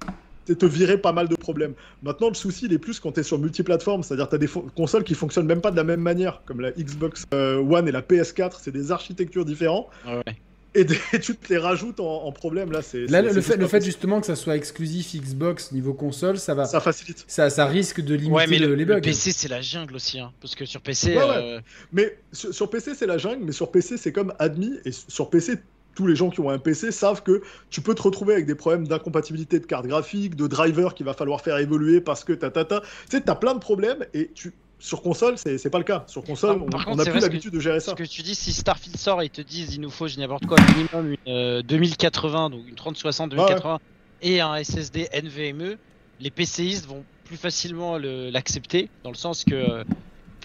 te 0.45 0.65
virer 0.65 0.97
pas 0.97 1.13
mal 1.13 1.27
de 1.27 1.35
problèmes. 1.35 1.73
Maintenant, 2.01 2.27
le 2.27 2.33
souci, 2.33 2.65
il 2.65 2.73
est 2.73 2.79
plus 2.79 2.99
quand 2.99 3.13
tu 3.13 3.21
es 3.21 3.23
sur 3.23 3.39
multiplateforme, 3.39 4.03
c'est-à-dire 4.03 4.27
tu 4.27 4.35
as 4.35 4.37
des 4.37 4.49
consoles 4.75 5.03
qui 5.03 5.15
fonctionnent 5.15 5.45
même 5.45 5.61
pas 5.61 5.71
de 5.71 5.77
la 5.77 5.83
même 5.83 6.01
manière, 6.01 6.41
comme 6.45 6.59
la 6.59 6.71
Xbox 6.71 7.25
euh, 7.33 7.57
One 7.59 7.87
et 7.87 7.91
la 7.91 8.01
PS4, 8.01 8.57
c'est 8.59 8.71
des 8.71 8.91
architectures 8.91 9.45
différentes. 9.45 9.87
Ouais. 10.05 10.35
Et, 10.75 10.85
tu 11.21 11.35
te 11.35 11.53
les 11.53 11.57
rajoutes 11.57 11.99
en, 11.99 12.31
problème 12.31 12.71
là. 12.71 12.81
C'est 12.81 13.05
là 13.05 13.21
le 13.21 13.41
fait, 13.41 13.57
le 13.57 13.67
fait 13.67 13.83
justement 13.83 14.19
que 14.19 14.25
ça 14.25 14.35
soit 14.35 14.55
exclusif 14.55 15.13
Xbox 15.15 15.71
niveau 15.71 15.93
console, 15.93 16.37
ça 16.37 16.53
va. 16.53 16.65
Ça 16.65 16.79
facilite. 16.79 17.23
Ça, 17.27 17.49
ça 17.49 17.65
risque 17.65 18.01
de 18.01 18.15
limiter 18.15 18.33
ouais, 18.33 18.47
mais 18.47 18.59
le, 18.59 18.73
les 18.75 18.85
bugs. 18.85 18.95
Le 18.95 19.01
PC 19.01 19.31
c'est 19.31 19.49
la 19.49 19.61
jungle 19.61 19.95
aussi, 19.95 20.19
hein, 20.19 20.31
parce 20.41 20.55
que 20.55 20.65
sur 20.65 20.81
PC. 20.81 21.15
Ouais, 21.15 21.23
ouais. 21.23 21.59
Mais 21.91 22.17
sur, 22.31 22.53
sur 22.53 22.69
PC 22.69 22.95
c'est 22.95 23.07
la 23.07 23.17
jungle, 23.17 23.43
mais 23.45 23.51
sur 23.51 23.71
PC 23.71 23.97
c'est 23.97 24.11
comme 24.11 24.33
admis 24.39 24.79
et 24.85 24.91
sur 24.91 25.29
PC 25.29 25.57
tous 25.95 26.07
les 26.07 26.15
gens 26.15 26.29
qui 26.29 26.39
ont 26.39 26.49
un 26.49 26.59
PC 26.59 26.91
savent 26.91 27.23
que 27.23 27.41
tu 27.69 27.81
peux 27.81 27.95
te 27.95 28.01
retrouver 28.01 28.33
avec 28.33 28.45
des 28.45 28.55
problèmes 28.55 28.87
d'incompatibilité 28.87 29.59
de 29.59 29.65
carte 29.65 29.85
graphique, 29.85 30.35
de 30.35 30.47
driver 30.47 30.95
qu'il 30.95 31.05
va 31.05 31.13
falloir 31.13 31.41
faire 31.41 31.57
évoluer 31.57 32.01
parce 32.01 32.23
que 32.23 32.33
ta 32.33 32.49
ta 32.49 32.65
ta. 32.65 32.81
Tu 32.81 33.17
sais, 33.17 33.21
t'as 33.21 33.35
plein 33.35 33.53
de 33.53 33.59
problèmes 33.59 34.05
et 34.13 34.31
tu. 34.33 34.53
Sur 34.83 35.01
console, 35.01 35.37
c'est 35.37 35.69
pas 35.69 35.77
le 35.77 35.83
cas. 35.83 36.03
Sur 36.07 36.23
console, 36.23 36.57
on, 36.57 36.65
contre, 36.65 36.87
on, 36.89 36.99
a 36.99 37.05
plus 37.05 37.21
l'habitude 37.21 37.53
de 37.53 37.59
gérer 37.59 37.79
ça. 37.79 37.91
Ce 37.91 37.95
que 37.95 38.03
tu 38.03 38.21
dis, 38.21 38.35
si 38.35 38.51
Starfield 38.51 38.97
sort 38.97 39.21
et 39.21 39.25
ils 39.25 39.29
te 39.29 39.41
disent 39.41 39.75
il 39.75 39.81
nous 39.81 39.89
faut, 39.89 40.07
je 40.07 40.19
n'importe 40.19 40.45
quoi, 40.45 40.57
minimum 40.75 41.11
une 41.25 41.33
euh, 41.33 41.61
2080, 41.61 42.49
donc 42.49 42.67
une 42.67 42.75
3060 42.75 43.31
2080 43.31 43.79
et 44.23 44.41
un 44.41 44.61
SSD 44.61 45.07
NVMe, 45.13 45.77
les 46.19 46.31
PCistes 46.31 46.85
vont 46.85 47.03
plus 47.23 47.37
facilement 47.37 47.97
l'accepter, 47.97 48.89
dans 49.03 49.09
le 49.09 49.15
sens 49.15 49.45
que 49.45 49.55
euh, 49.55 49.83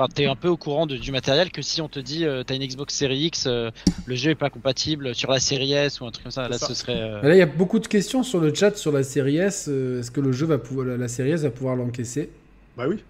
Enfin, 0.00 0.06
t'es 0.14 0.26
un 0.26 0.36
peu 0.36 0.46
au 0.46 0.56
courant 0.56 0.86
de, 0.86 0.96
du 0.96 1.10
matériel 1.10 1.50
que 1.50 1.60
si 1.60 1.82
on 1.82 1.88
te 1.88 1.98
dit 1.98 2.24
euh, 2.24 2.44
t'as 2.44 2.54
une 2.54 2.64
Xbox 2.64 2.94
Series 2.94 3.24
X, 3.24 3.46
euh, 3.48 3.72
le 4.06 4.14
jeu 4.14 4.30
est 4.30 4.36
pas 4.36 4.48
compatible 4.48 5.12
sur 5.12 5.28
la 5.32 5.40
série 5.40 5.72
S 5.72 6.00
ou 6.00 6.06
un 6.06 6.12
truc 6.12 6.22
comme 6.22 6.30
ça. 6.30 6.48
Là, 6.48 6.56
ce 6.56 6.72
serait. 6.72 7.00
Euh, 7.00 7.20
là, 7.20 7.34
il 7.34 7.38
y 7.38 7.42
a 7.42 7.46
beaucoup 7.46 7.80
de 7.80 7.88
questions 7.88 8.22
sur 8.22 8.38
le 8.38 8.54
chat 8.54 8.76
sur 8.76 8.92
la 8.92 9.02
série 9.02 9.38
S. 9.38 9.66
Est-ce 9.66 10.12
que 10.12 10.20
le 10.20 10.30
jeu 10.30 10.46
va 10.46 10.58
pouvoir, 10.58 10.86
la, 10.86 11.08
série 11.08 11.32
S 11.32 11.42
va 11.42 11.50
pouvoir 11.50 11.74
l'encaisser? 11.74 12.30
Bah 12.76 12.84
oui. 12.86 13.02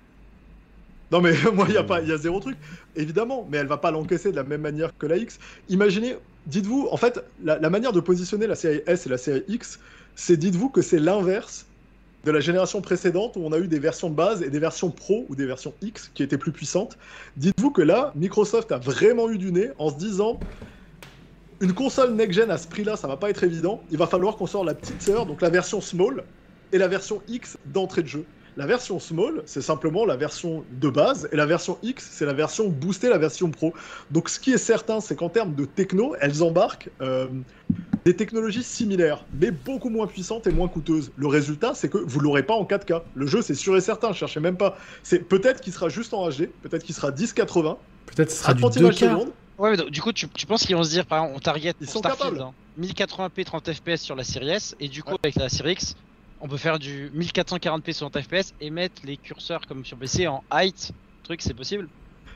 Non 1.10 1.20
mais 1.20 1.32
moi 1.54 1.66
il 1.68 1.74
y 1.74 1.76
a 1.78 1.84
pas, 1.84 2.02
il 2.02 2.08
y 2.08 2.12
a 2.12 2.18
zéro 2.18 2.40
truc. 2.40 2.58
Évidemment, 2.94 3.46
mais 3.50 3.58
elle 3.58 3.66
va 3.66 3.78
pas 3.78 3.90
l'encaisser 3.90 4.30
de 4.30 4.36
la 4.36 4.44
même 4.44 4.60
manière 4.60 4.96
que 4.96 5.06
la 5.06 5.16
X. 5.16 5.38
Imaginez, 5.68 6.16
dites-vous, 6.46 6.88
en 6.90 6.96
fait, 6.96 7.20
la, 7.38 7.58
la 7.58 7.70
manière 7.70 7.92
de 7.92 8.00
positionner 8.00 8.46
la 8.46 8.54
série 8.56 8.82
S 8.86 9.06
et 9.06 9.08
la 9.10 9.18
série 9.18 9.44
X, 9.48 9.78
c'est 10.14 10.36
dites-vous 10.36 10.70
que 10.70 10.82
c'est 10.82 10.98
l'inverse 10.98 11.72
de 12.24 12.30
la 12.32 12.40
génération 12.40 12.82
précédente 12.82 13.36
où 13.36 13.40
on 13.40 13.52
a 13.52 13.58
eu 13.58 13.68
des 13.68 13.78
versions 13.78 14.10
de 14.10 14.14
base 14.16 14.42
et 14.42 14.50
des 14.50 14.58
versions 14.58 14.90
Pro 14.90 15.26
ou 15.28 15.36
des 15.36 15.46
versions 15.46 15.76
X 15.82 16.08
qui 16.10 16.22
étaient 16.22 16.38
plus 16.38 16.52
puissantes. 16.52 16.98
Dites-vous 17.36 17.70
que 17.72 17.82
là, 17.82 18.12
Microsoft 18.16 18.72
a 18.72 18.78
vraiment 18.78 19.30
eu 19.30 19.38
du 19.38 19.52
nez 19.52 19.70
en 19.78 19.90
se 19.90 19.96
disant 19.96 20.42
une 21.60 21.74
console 21.74 22.14
next-gen 22.14 22.50
à 22.50 22.58
ce 22.58 22.68
prix-là, 22.68 22.96
ça 22.96 23.08
va 23.08 23.16
pas 23.16 23.30
être 23.30 23.42
évident. 23.44 23.84
Il 23.90 23.98
va 23.98 24.06
falloir 24.06 24.36
qu'on 24.36 24.46
sorte 24.46 24.66
la 24.66 24.74
petite 24.74 25.02
sœur, 25.02 25.26
donc 25.26 25.42
la 25.42 25.50
version 25.50 25.80
small 25.80 26.28
et 26.72 26.78
la 26.78 26.88
version 26.88 27.22
X 27.26 27.58
d'entrée 27.64 28.02
de 28.02 28.08
jeu. 28.08 28.30
La 28.58 28.66
version 28.66 28.98
small, 28.98 29.42
c'est 29.46 29.62
simplement 29.62 30.04
la 30.04 30.16
version 30.16 30.64
de 30.80 30.88
base, 30.88 31.28
et 31.30 31.36
la 31.36 31.46
version 31.46 31.78
X, 31.84 32.08
c'est 32.10 32.26
la 32.26 32.32
version 32.32 32.68
boostée, 32.68 33.08
la 33.08 33.16
version 33.16 33.52
pro. 33.52 33.72
Donc 34.10 34.28
ce 34.28 34.40
qui 34.40 34.50
est 34.50 34.58
certain, 34.58 35.00
c'est 35.00 35.14
qu'en 35.14 35.28
termes 35.28 35.54
de 35.54 35.64
techno, 35.64 36.16
elles 36.20 36.42
embarquent 36.42 36.90
euh, 37.00 37.28
des 38.04 38.16
technologies 38.16 38.64
similaires, 38.64 39.24
mais 39.40 39.52
beaucoup 39.52 39.90
moins 39.90 40.08
puissantes 40.08 40.48
et 40.48 40.50
moins 40.50 40.66
coûteuses. 40.66 41.12
Le 41.16 41.28
résultat, 41.28 41.74
c'est 41.76 41.88
que 41.88 41.98
vous 41.98 42.18
l'aurez 42.18 42.42
pas 42.42 42.54
en 42.54 42.64
4K. 42.64 43.02
Le 43.14 43.26
jeu, 43.28 43.42
c'est 43.42 43.54
sûr 43.54 43.76
et 43.76 43.80
certain, 43.80 44.10
je 44.10 44.18
cherchais 44.18 44.40
même 44.40 44.56
pas. 44.56 44.76
C'est 45.04 45.20
peut-être 45.20 45.60
qu'il 45.60 45.72
sera 45.72 45.88
juste 45.88 46.12
en 46.12 46.28
HD, 46.28 46.48
peut-être 46.62 46.82
qu'il 46.82 46.96
sera 46.96 47.12
1080, 47.12 47.78
peut-être 48.06 48.32
sera 48.32 48.54
du 48.54 48.62
2K. 48.64 49.28
Ouais, 49.58 49.76
mais 49.76 49.88
du 49.88 50.02
coup, 50.02 50.12
tu, 50.12 50.26
penses 50.48 50.66
qu'ils 50.66 50.74
vont 50.74 50.82
se 50.82 50.90
dire, 50.90 51.06
par 51.06 51.18
exemple, 51.18 51.36
on 51.36 51.40
target 51.40 51.74
Ils 51.80 51.88
sont 51.88 52.00
Starfield, 52.00 52.40
hein, 52.40 52.52
1080p 52.80 53.44
30 53.44 53.72
fps 53.72 54.00
sur 54.00 54.16
la 54.16 54.24
série 54.24 54.50
S, 54.50 54.74
et 54.80 54.88
du 54.88 55.04
coup, 55.04 55.14
avec 55.22 55.36
la 55.36 55.48
série 55.48 55.74
X, 55.74 55.94
on 56.40 56.48
peut 56.48 56.56
faire 56.56 56.78
du 56.78 57.10
1440p 57.10 57.92
60 57.92 58.20
fps 58.22 58.52
et 58.60 58.70
mettre 58.70 59.02
les 59.04 59.16
curseurs 59.16 59.60
comme 59.66 59.84
sur 59.84 59.98
PC 59.98 60.26
en 60.26 60.42
height. 60.52 60.92
Truc, 61.22 61.42
c'est 61.42 61.54
possible 61.54 61.88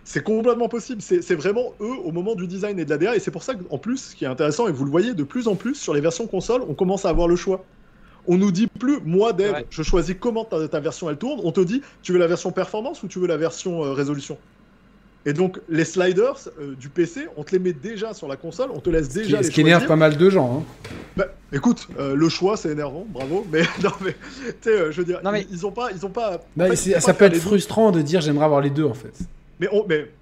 c'est 0.05 0.23
complètement 0.23 0.69
possible. 0.69 1.01
C'est 1.01 1.35
vraiment 1.35 1.75
eux 1.81 1.95
au 2.05 2.11
moment 2.11 2.35
du 2.35 2.47
design 2.47 2.79
et 2.79 2.85
de 2.85 2.91
la 2.91 2.99
DA. 2.99 3.15
Et 3.15 3.21
c'est 3.21 3.31
pour 3.31 3.43
ça 3.43 3.55
qu'en 3.55 3.79
plus, 3.79 3.99
ce 3.99 4.17
qui 4.17 4.25
est 4.25 4.29
intéressant, 4.29 4.67
et 4.67 4.73
vous 4.73 4.85
le 4.85 4.91
voyez 4.91 5.15
de 5.15 5.23
plus 5.23 5.47
en 5.49 5.55
plus 5.55 5.75
sur 5.75 5.95
les 5.95 6.01
versions 6.01 6.27
console, 6.27 6.63
on 6.69 6.75
commence 6.75 7.05
à 7.05 7.11
avoir 7.11 7.29
le 7.29 7.37
choix. 7.37 7.65
On 8.27 8.37
nous 8.37 8.53
dit 8.53 8.67
plus, 8.81 9.01
moi, 9.05 9.33
Dev, 9.33 9.65
je 9.71 9.83
choisis 9.83 10.17
comment 10.19 10.45
ta, 10.45 10.81
version 10.81 11.11
elle 11.11 11.19
tourne. 11.19 11.41
On 11.45 11.53
te 11.53 11.61
dit, 11.61 11.83
tu 12.03 12.13
veux 12.13 12.19
la 12.19 12.27
version 12.27 12.53
performance 12.53 13.03
ou 13.03 13.09
tu 13.09 13.19
veux 13.19 13.27
la 13.27 13.37
version 13.37 13.85
euh, 13.85 13.93
résolution? 13.93 14.39
Et 15.25 15.33
donc, 15.33 15.61
les 15.69 15.85
sliders 15.85 16.49
euh, 16.59 16.75
du 16.75 16.89
PC, 16.89 17.27
on 17.37 17.45
te 17.45 17.53
les 17.53 17.61
met 17.61 17.73
déjà 17.73 18.13
sur 18.13 18.27
la 18.27 18.37
console, 18.37 18.71
on 18.75 18.81
te 18.81 18.91
laisse 18.91 19.09
déjà 19.09 19.39
les 19.39 19.45
Ce 19.45 19.51
qui 19.51 19.61
énerve 19.61 19.87
pas 19.87 19.97
mal 19.97 20.17
de 20.17 20.31
gens. 20.31 20.59
Hein. 20.59 20.91
Bah, 21.17 21.27
écoute, 21.53 21.87
euh, 21.99 22.17
le 22.17 22.29
choix, 22.29 22.57
c'est 22.57 22.71
énervant, 22.71 23.07
bravo. 23.09 23.47
Mais 23.53 23.63
non, 23.83 23.91
mais 24.05 24.13
tu 24.13 24.55
sais, 24.63 24.71
euh, 24.71 24.93
je 24.93 24.99
veux 24.99 25.05
dire, 25.05 25.21
ils, 25.51 25.67
ont 25.67 25.71
pas, 25.71 25.91
ils 25.93 26.05
ont 26.05 26.11
pas. 26.11 26.41
Bah, 26.57 26.75
ça 26.75 27.15
peut 27.15 27.27
être 27.27 27.37
frustrant 27.37 27.93
de 27.93 28.03
dire 28.03 28.21
j'aimerais 28.21 28.47
avoir 28.47 28.61
les 28.61 28.71
deux 28.71 28.85
en 28.85 28.95
fait. 28.95 29.13
Mais 29.61 29.69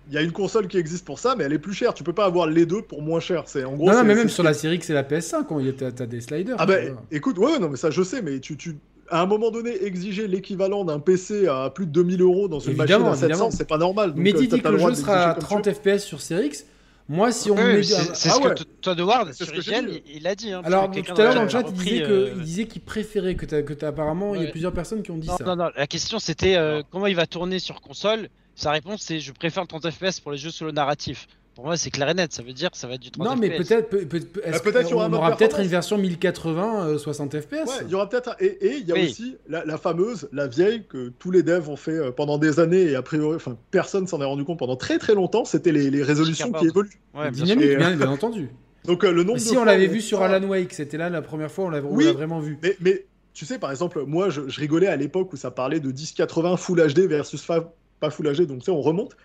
il 0.08 0.14
y 0.14 0.18
a 0.18 0.22
une 0.22 0.32
console 0.32 0.68
qui 0.68 0.76
existe 0.76 1.06
pour 1.06 1.18
ça, 1.18 1.34
mais 1.36 1.44
elle 1.44 1.52
est 1.54 1.58
plus 1.58 1.72
chère. 1.72 1.94
Tu 1.94 2.04
peux 2.04 2.12
pas 2.12 2.26
avoir 2.26 2.46
les 2.46 2.66
deux 2.66 2.82
pour 2.82 3.00
moins 3.00 3.20
cher. 3.20 3.44
C'est 3.46 3.64
en 3.64 3.74
gros. 3.74 3.86
Non, 3.86 3.94
non 3.94 4.04
mais 4.04 4.14
même 4.14 4.28
sur 4.28 4.42
la 4.42 4.52
série 4.52 4.76
X 4.76 4.90
et 4.90 4.92
la 4.92 5.02
PS5, 5.02 5.76
tu 5.76 5.84
as, 5.84 6.06
des 6.06 6.20
sliders. 6.20 6.56
Ah 6.58 6.66
bah, 6.66 6.76
écoute, 7.10 7.38
ouais, 7.38 7.58
non, 7.58 7.70
mais 7.70 7.76
ça 7.76 7.90
je 7.90 8.02
sais, 8.02 8.20
mais 8.20 8.40
tu, 8.40 8.56
tu 8.58 8.76
à 9.10 9.22
un 9.22 9.26
moment 9.26 9.50
donné, 9.50 9.84
exiger 9.84 10.28
l'équivalent 10.28 10.84
d'un 10.84 11.00
PC 11.00 11.46
à 11.48 11.70
plus 11.70 11.86
de 11.86 11.92
2000 11.92 12.22
euros 12.22 12.48
dans 12.48 12.60
une 12.60 12.76
machine 12.76 13.02
à 13.02 13.14
700, 13.14 13.50
c'est 13.50 13.68
pas 13.68 13.78
normal. 13.78 14.12
mais 14.16 14.32
dis 14.32 14.48
que 14.48 14.68
le 14.68 14.78
jeu 14.78 14.94
sera 14.94 15.30
à 15.30 15.34
30 15.34 15.72
FPS 15.72 16.04
sur 16.04 16.20
Series 16.20 16.46
X. 16.46 16.66
Moi, 17.08 17.32
si 17.32 17.50
on 17.50 17.56
met... 17.56 17.82
C'est 17.82 18.28
ah 18.28 18.34
ce 18.34 18.40
que 18.40 18.62
toi 18.80 18.94
de 18.94 19.02
Ward 19.02 19.32
sur 19.32 19.52
IGN, 19.52 19.88
il 20.14 20.28
a 20.28 20.36
dit. 20.36 20.52
Hein, 20.52 20.62
Alors, 20.64 20.88
tout 20.92 21.00
à 21.16 21.24
l'heure 21.24 21.34
dans 21.34 21.42
le 21.42 21.48
chat, 21.48 21.64
il 21.66 21.72
disait 21.72 22.02
euh, 22.04 22.66
qu'il 22.66 22.82
préférait, 22.82 23.34
que, 23.34 23.46
que 23.46 23.84
apparemment, 23.84 24.36
il 24.36 24.44
y 24.44 24.46
a 24.46 24.50
plusieurs 24.50 24.72
personnes 24.72 25.02
qui 25.02 25.10
ont 25.10 25.18
dit 25.18 25.26
ça. 25.26 25.42
Non, 25.44 25.56
non, 25.56 25.70
la 25.76 25.86
question 25.88 26.20
c'était 26.20 26.54
euh, 26.54 26.82
comment 26.90 27.08
il 27.08 27.16
va 27.16 27.26
tourner 27.26 27.58
sur 27.58 27.80
console? 27.80 28.28
Sa 28.54 28.70
réponse 28.70 29.02
c'est 29.02 29.18
je 29.18 29.32
préfère 29.32 29.64
le 29.64 29.68
30 29.68 29.90
FPS 29.90 30.20
pour 30.20 30.30
les 30.30 30.38
jeux 30.38 30.50
solo 30.50 30.70
narratifs. 30.70 31.26
Pour 31.54 31.64
moi, 31.64 31.76
c'est 31.76 31.90
clair 31.90 32.08
et 32.08 32.14
net. 32.14 32.32
Ça 32.32 32.42
veut 32.42 32.52
dire 32.52 32.70
que 32.70 32.76
ça 32.76 32.86
va 32.86 32.94
être 32.94 33.00
du 33.00 33.10
30 33.10 33.26
Non, 33.26 33.36
mais 33.36 33.50
peut-être, 33.50 33.90
peut, 33.90 34.06
peut, 34.06 34.20
peut 34.20 34.84
on 34.94 35.12
aura 35.12 35.36
peut-être 35.36 35.60
une 35.60 35.66
version 35.66 35.98
1080 35.98 36.98
60 36.98 37.40
FPS. 37.40 37.52
Ouais, 37.52 37.66
il 37.82 37.90
y 37.90 37.94
aura 37.94 38.08
peut-être. 38.08 38.36
Et 38.40 38.76
il 38.76 38.86
y 38.86 38.92
a 38.92 39.02
aussi 39.02 39.36
la, 39.48 39.78
fameuse, 39.78 40.28
la 40.32 40.46
vieille 40.46 40.84
que 40.88 41.12
tous 41.18 41.30
les 41.30 41.42
devs 41.42 41.68
ont 41.68 41.76
fait 41.76 41.96
euh, 41.96 42.12
pendant 42.12 42.38
des 42.38 42.60
années 42.60 42.82
et 42.82 42.94
a 42.94 43.02
priori, 43.02 43.36
enfin, 43.36 43.56
personne 43.70 44.06
s'en 44.06 44.20
est 44.20 44.24
rendu 44.24 44.44
compte 44.44 44.58
pendant 44.58 44.76
très 44.76 44.98
très 44.98 45.14
longtemps. 45.14 45.44
C'était 45.44 45.72
les, 45.72 46.02
résolutions 46.02 46.52
qui 46.52 46.66
évoluent. 46.66 47.00
Ouais, 47.14 47.30
Dynamique, 47.30 47.76
bien, 47.76 47.96
bien, 47.96 48.08
entendu. 48.08 48.48
Donc 48.84 49.04
euh, 49.04 49.12
le 49.12 49.24
nombre. 49.24 49.38
si 49.38 49.56
on 49.56 49.64
l'avait 49.64 49.88
vu 49.88 50.00
sur 50.00 50.22
Alan 50.22 50.46
Wake, 50.46 50.72
c'était 50.72 50.96
là 50.96 51.10
la 51.10 51.20
première 51.20 51.50
fois, 51.50 51.66
on 51.66 51.70
l'a 51.70 51.80
oui, 51.82 52.10
vraiment 52.12 52.40
vu. 52.40 52.58
Mais, 52.62 52.76
mais, 52.80 53.04
tu 53.34 53.44
sais, 53.44 53.58
par 53.58 53.70
exemple, 53.70 54.04
moi, 54.06 54.30
je, 54.30 54.40
rigolais 54.40 54.86
à 54.86 54.96
l'époque 54.96 55.32
où 55.32 55.36
ça 55.36 55.50
parlait 55.50 55.80
de 55.80 55.88
1080 55.88 56.56
Full 56.56 56.94
HD 56.94 57.00
versus 57.00 57.44
pas 57.44 58.10
Full 58.10 58.34
HD, 58.34 58.46
donc 58.46 58.60
tu 58.60 58.66
sais, 58.66 58.70
on 58.70 58.80
remonte. 58.80 59.16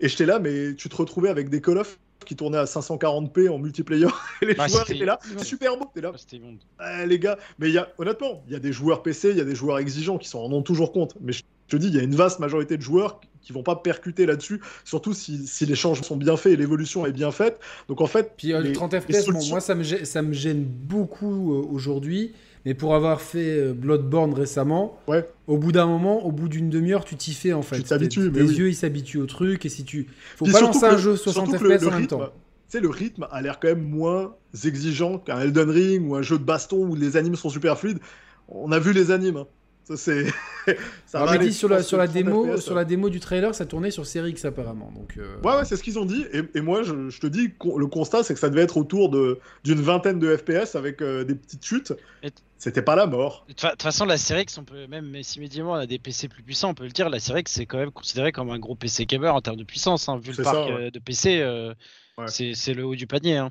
Et 0.00 0.08
j'étais 0.08 0.26
là, 0.26 0.38
mais 0.38 0.74
tu 0.74 0.88
te 0.88 0.96
retrouvais 0.96 1.28
avec 1.28 1.48
des 1.48 1.60
Call 1.60 1.78
of 1.78 1.98
qui 2.26 2.36
tournaient 2.36 2.58
à 2.58 2.64
540p 2.64 3.48
en 3.48 3.58
multiplayer 3.58 4.06
et 4.42 4.46
les 4.46 4.54
joueurs 4.54 4.90
étaient 4.90 5.04
là. 5.04 5.18
C'est 5.22 5.44
super 5.44 5.76
beau, 5.76 5.90
t'es 5.94 6.00
là. 6.00 6.12
Ah, 6.78 7.06
les 7.06 7.18
gars, 7.18 7.38
mais 7.58 7.70
y 7.70 7.78
a, 7.78 7.88
honnêtement, 7.98 8.42
il 8.46 8.52
y 8.52 8.56
a 8.56 8.58
des 8.58 8.72
joueurs 8.72 9.02
PC, 9.02 9.30
il 9.30 9.38
y 9.38 9.40
a 9.40 9.44
des 9.44 9.54
joueurs 9.54 9.78
exigeants 9.78 10.18
qui 10.18 10.28
s'en 10.28 10.40
rendent 10.40 10.64
toujours 10.64 10.92
compte. 10.92 11.14
Mais 11.20 11.32
je 11.32 11.42
te 11.68 11.76
dis, 11.76 11.88
il 11.88 11.94
y 11.94 11.98
a 11.98 12.02
une 12.02 12.14
vaste 12.14 12.38
majorité 12.38 12.76
de 12.76 12.82
joueurs 12.82 13.20
qui 13.40 13.52
vont 13.52 13.62
pas 13.62 13.76
percuter 13.76 14.26
là-dessus, 14.26 14.60
surtout 14.84 15.14
si, 15.14 15.46
si, 15.46 15.64
les 15.64 15.74
changements 15.74 16.04
sont 16.04 16.16
bien 16.16 16.36
faits 16.36 16.52
et 16.52 16.56
l'évolution 16.56 17.06
est 17.06 17.12
bien 17.12 17.30
faite. 17.30 17.58
Donc 17.88 18.02
en 18.02 18.06
fait, 18.06 18.34
puis 18.36 18.52
euh, 18.52 18.60
les, 18.60 18.72
30 18.72 19.00
FPS, 19.00 19.28
moi 19.48 19.60
ça 19.60 19.74
me 19.74 19.82
gêne, 19.82 20.04
ça 20.04 20.20
me 20.20 20.34
gêne 20.34 20.64
beaucoup 20.64 21.54
euh, 21.54 21.66
aujourd'hui. 21.70 22.34
Mais 22.66 22.74
pour 22.74 22.94
avoir 22.94 23.20
fait 23.20 23.58
euh, 23.58 23.72
Bloodborne 23.72 24.34
récemment, 24.34 24.98
ouais. 25.08 25.26
au 25.46 25.56
bout 25.56 25.72
d'un 25.72 25.86
moment, 25.86 26.24
au 26.24 26.32
bout 26.32 26.48
d'une 26.48 26.68
demi-heure, 26.68 27.04
tu 27.04 27.16
t'y 27.16 27.32
fais 27.32 27.52
en 27.52 27.62
fait. 27.62 27.76
Tu 27.76 27.84
t'habitues. 27.84 28.30
Les 28.30 28.58
yeux, 28.58 28.68
ils 28.68 28.74
s'habituent 28.74 29.18
au 29.18 29.26
truc. 29.26 29.64
Et 29.64 29.68
si 29.68 29.84
tu. 29.84 30.08
Faut 30.36 30.46
pas 30.46 30.60
lancer 30.60 30.84
un 30.84 30.96
jeu 30.96 31.16
60 31.16 31.56
FPS 31.56 31.86
en 31.86 31.90
même 31.90 32.06
temps. 32.06 32.20
Tu 32.20 32.76
sais, 32.76 32.80
le 32.80 32.90
rythme 32.90 33.26
a 33.30 33.42
l'air 33.42 33.58
quand 33.58 33.68
même 33.68 33.82
moins 33.82 34.36
exigeant 34.64 35.18
qu'un 35.18 35.40
Elden 35.40 35.70
Ring 35.70 36.08
ou 36.08 36.14
un 36.14 36.22
jeu 36.22 36.38
de 36.38 36.44
baston 36.44 36.86
où 36.86 36.94
les 36.94 37.16
animes 37.16 37.34
sont 37.34 37.50
super 37.50 37.78
fluides. 37.78 37.98
On 38.48 38.70
a 38.72 38.78
vu 38.78 38.92
les 38.92 39.10
animes. 39.10 39.38
Hein. 39.38 39.46
Ça, 39.90 39.96
c'est. 39.96 40.26
ça 41.06 41.26
ah, 41.26 41.38
dit 41.38 41.52
sur 41.52 41.68
la, 41.68 41.82
sur, 41.82 41.98
la 41.98 42.06
démo, 42.06 42.58
sur 42.58 42.76
la 42.76 42.84
démo 42.84 43.10
du 43.10 43.18
trailer, 43.18 43.54
ça 43.56 43.66
tournait 43.66 43.90
sur 43.90 44.06
Series 44.06 44.30
X 44.30 44.44
apparemment. 44.44 44.92
Donc, 44.92 45.16
euh. 45.18 45.40
Ouais, 45.42 45.56
ouais 45.56 45.64
c'est 45.64 45.76
ce 45.76 45.82
qu'ils 45.82 45.98
ont 45.98 46.04
dit. 46.04 46.24
Et, 46.54 46.60
moi, 46.60 46.82
je, 46.84 47.18
te 47.18 47.26
dis, 47.26 47.52
le 47.64 47.86
constat, 47.86 48.22
c'est 48.22 48.34
que 48.34 48.40
ça 48.40 48.50
devait 48.50 48.62
être 48.62 48.76
autour 48.76 49.10
d'une 49.10 49.80
vingtaine 49.80 50.20
de 50.20 50.36
FPS 50.36 50.76
avec 50.76 51.02
euh, 51.02 51.24
des 51.24 51.34
petites 51.34 51.64
chutes. 51.64 51.92
C'était 52.56 52.82
pas 52.82 52.94
la 52.94 53.06
mort. 53.06 53.46
De 53.48 53.54
toute 53.54 53.82
façon, 53.82 54.04
la 54.04 54.16
Series 54.16 54.42
X, 54.42 54.58
on 54.58 54.64
peut 54.64 54.86
même, 54.86 55.20
si 55.22 55.38
immédiatement 55.38 55.72
on 55.72 55.76
a 55.76 55.86
des 55.86 55.98
PC 55.98 56.28
plus 56.28 56.42
puissants, 56.42 56.70
on 56.70 56.74
peut 56.74 56.84
le 56.84 56.90
dire, 56.90 57.08
la 57.08 57.18
Series 57.18 57.40
X, 57.40 57.52
c'est 57.52 57.66
quand 57.66 57.78
même 57.78 57.90
considéré 57.90 58.32
comme 58.32 58.50
un 58.50 58.58
gros 58.58 58.76
PC 58.76 59.06
gamer 59.06 59.34
en 59.34 59.40
termes 59.40 59.56
de 59.56 59.64
puissance. 59.64 60.08
Hein, 60.08 60.18
vu 60.18 60.32
le 60.36 60.44
parc 60.44 60.70
euh, 60.70 60.90
de 60.90 60.98
PC, 61.00 61.44
c'est 62.28 62.74
le 62.74 62.84
haut 62.84 62.94
du 62.94 63.08
panier. 63.08 63.38
Hein. 63.38 63.50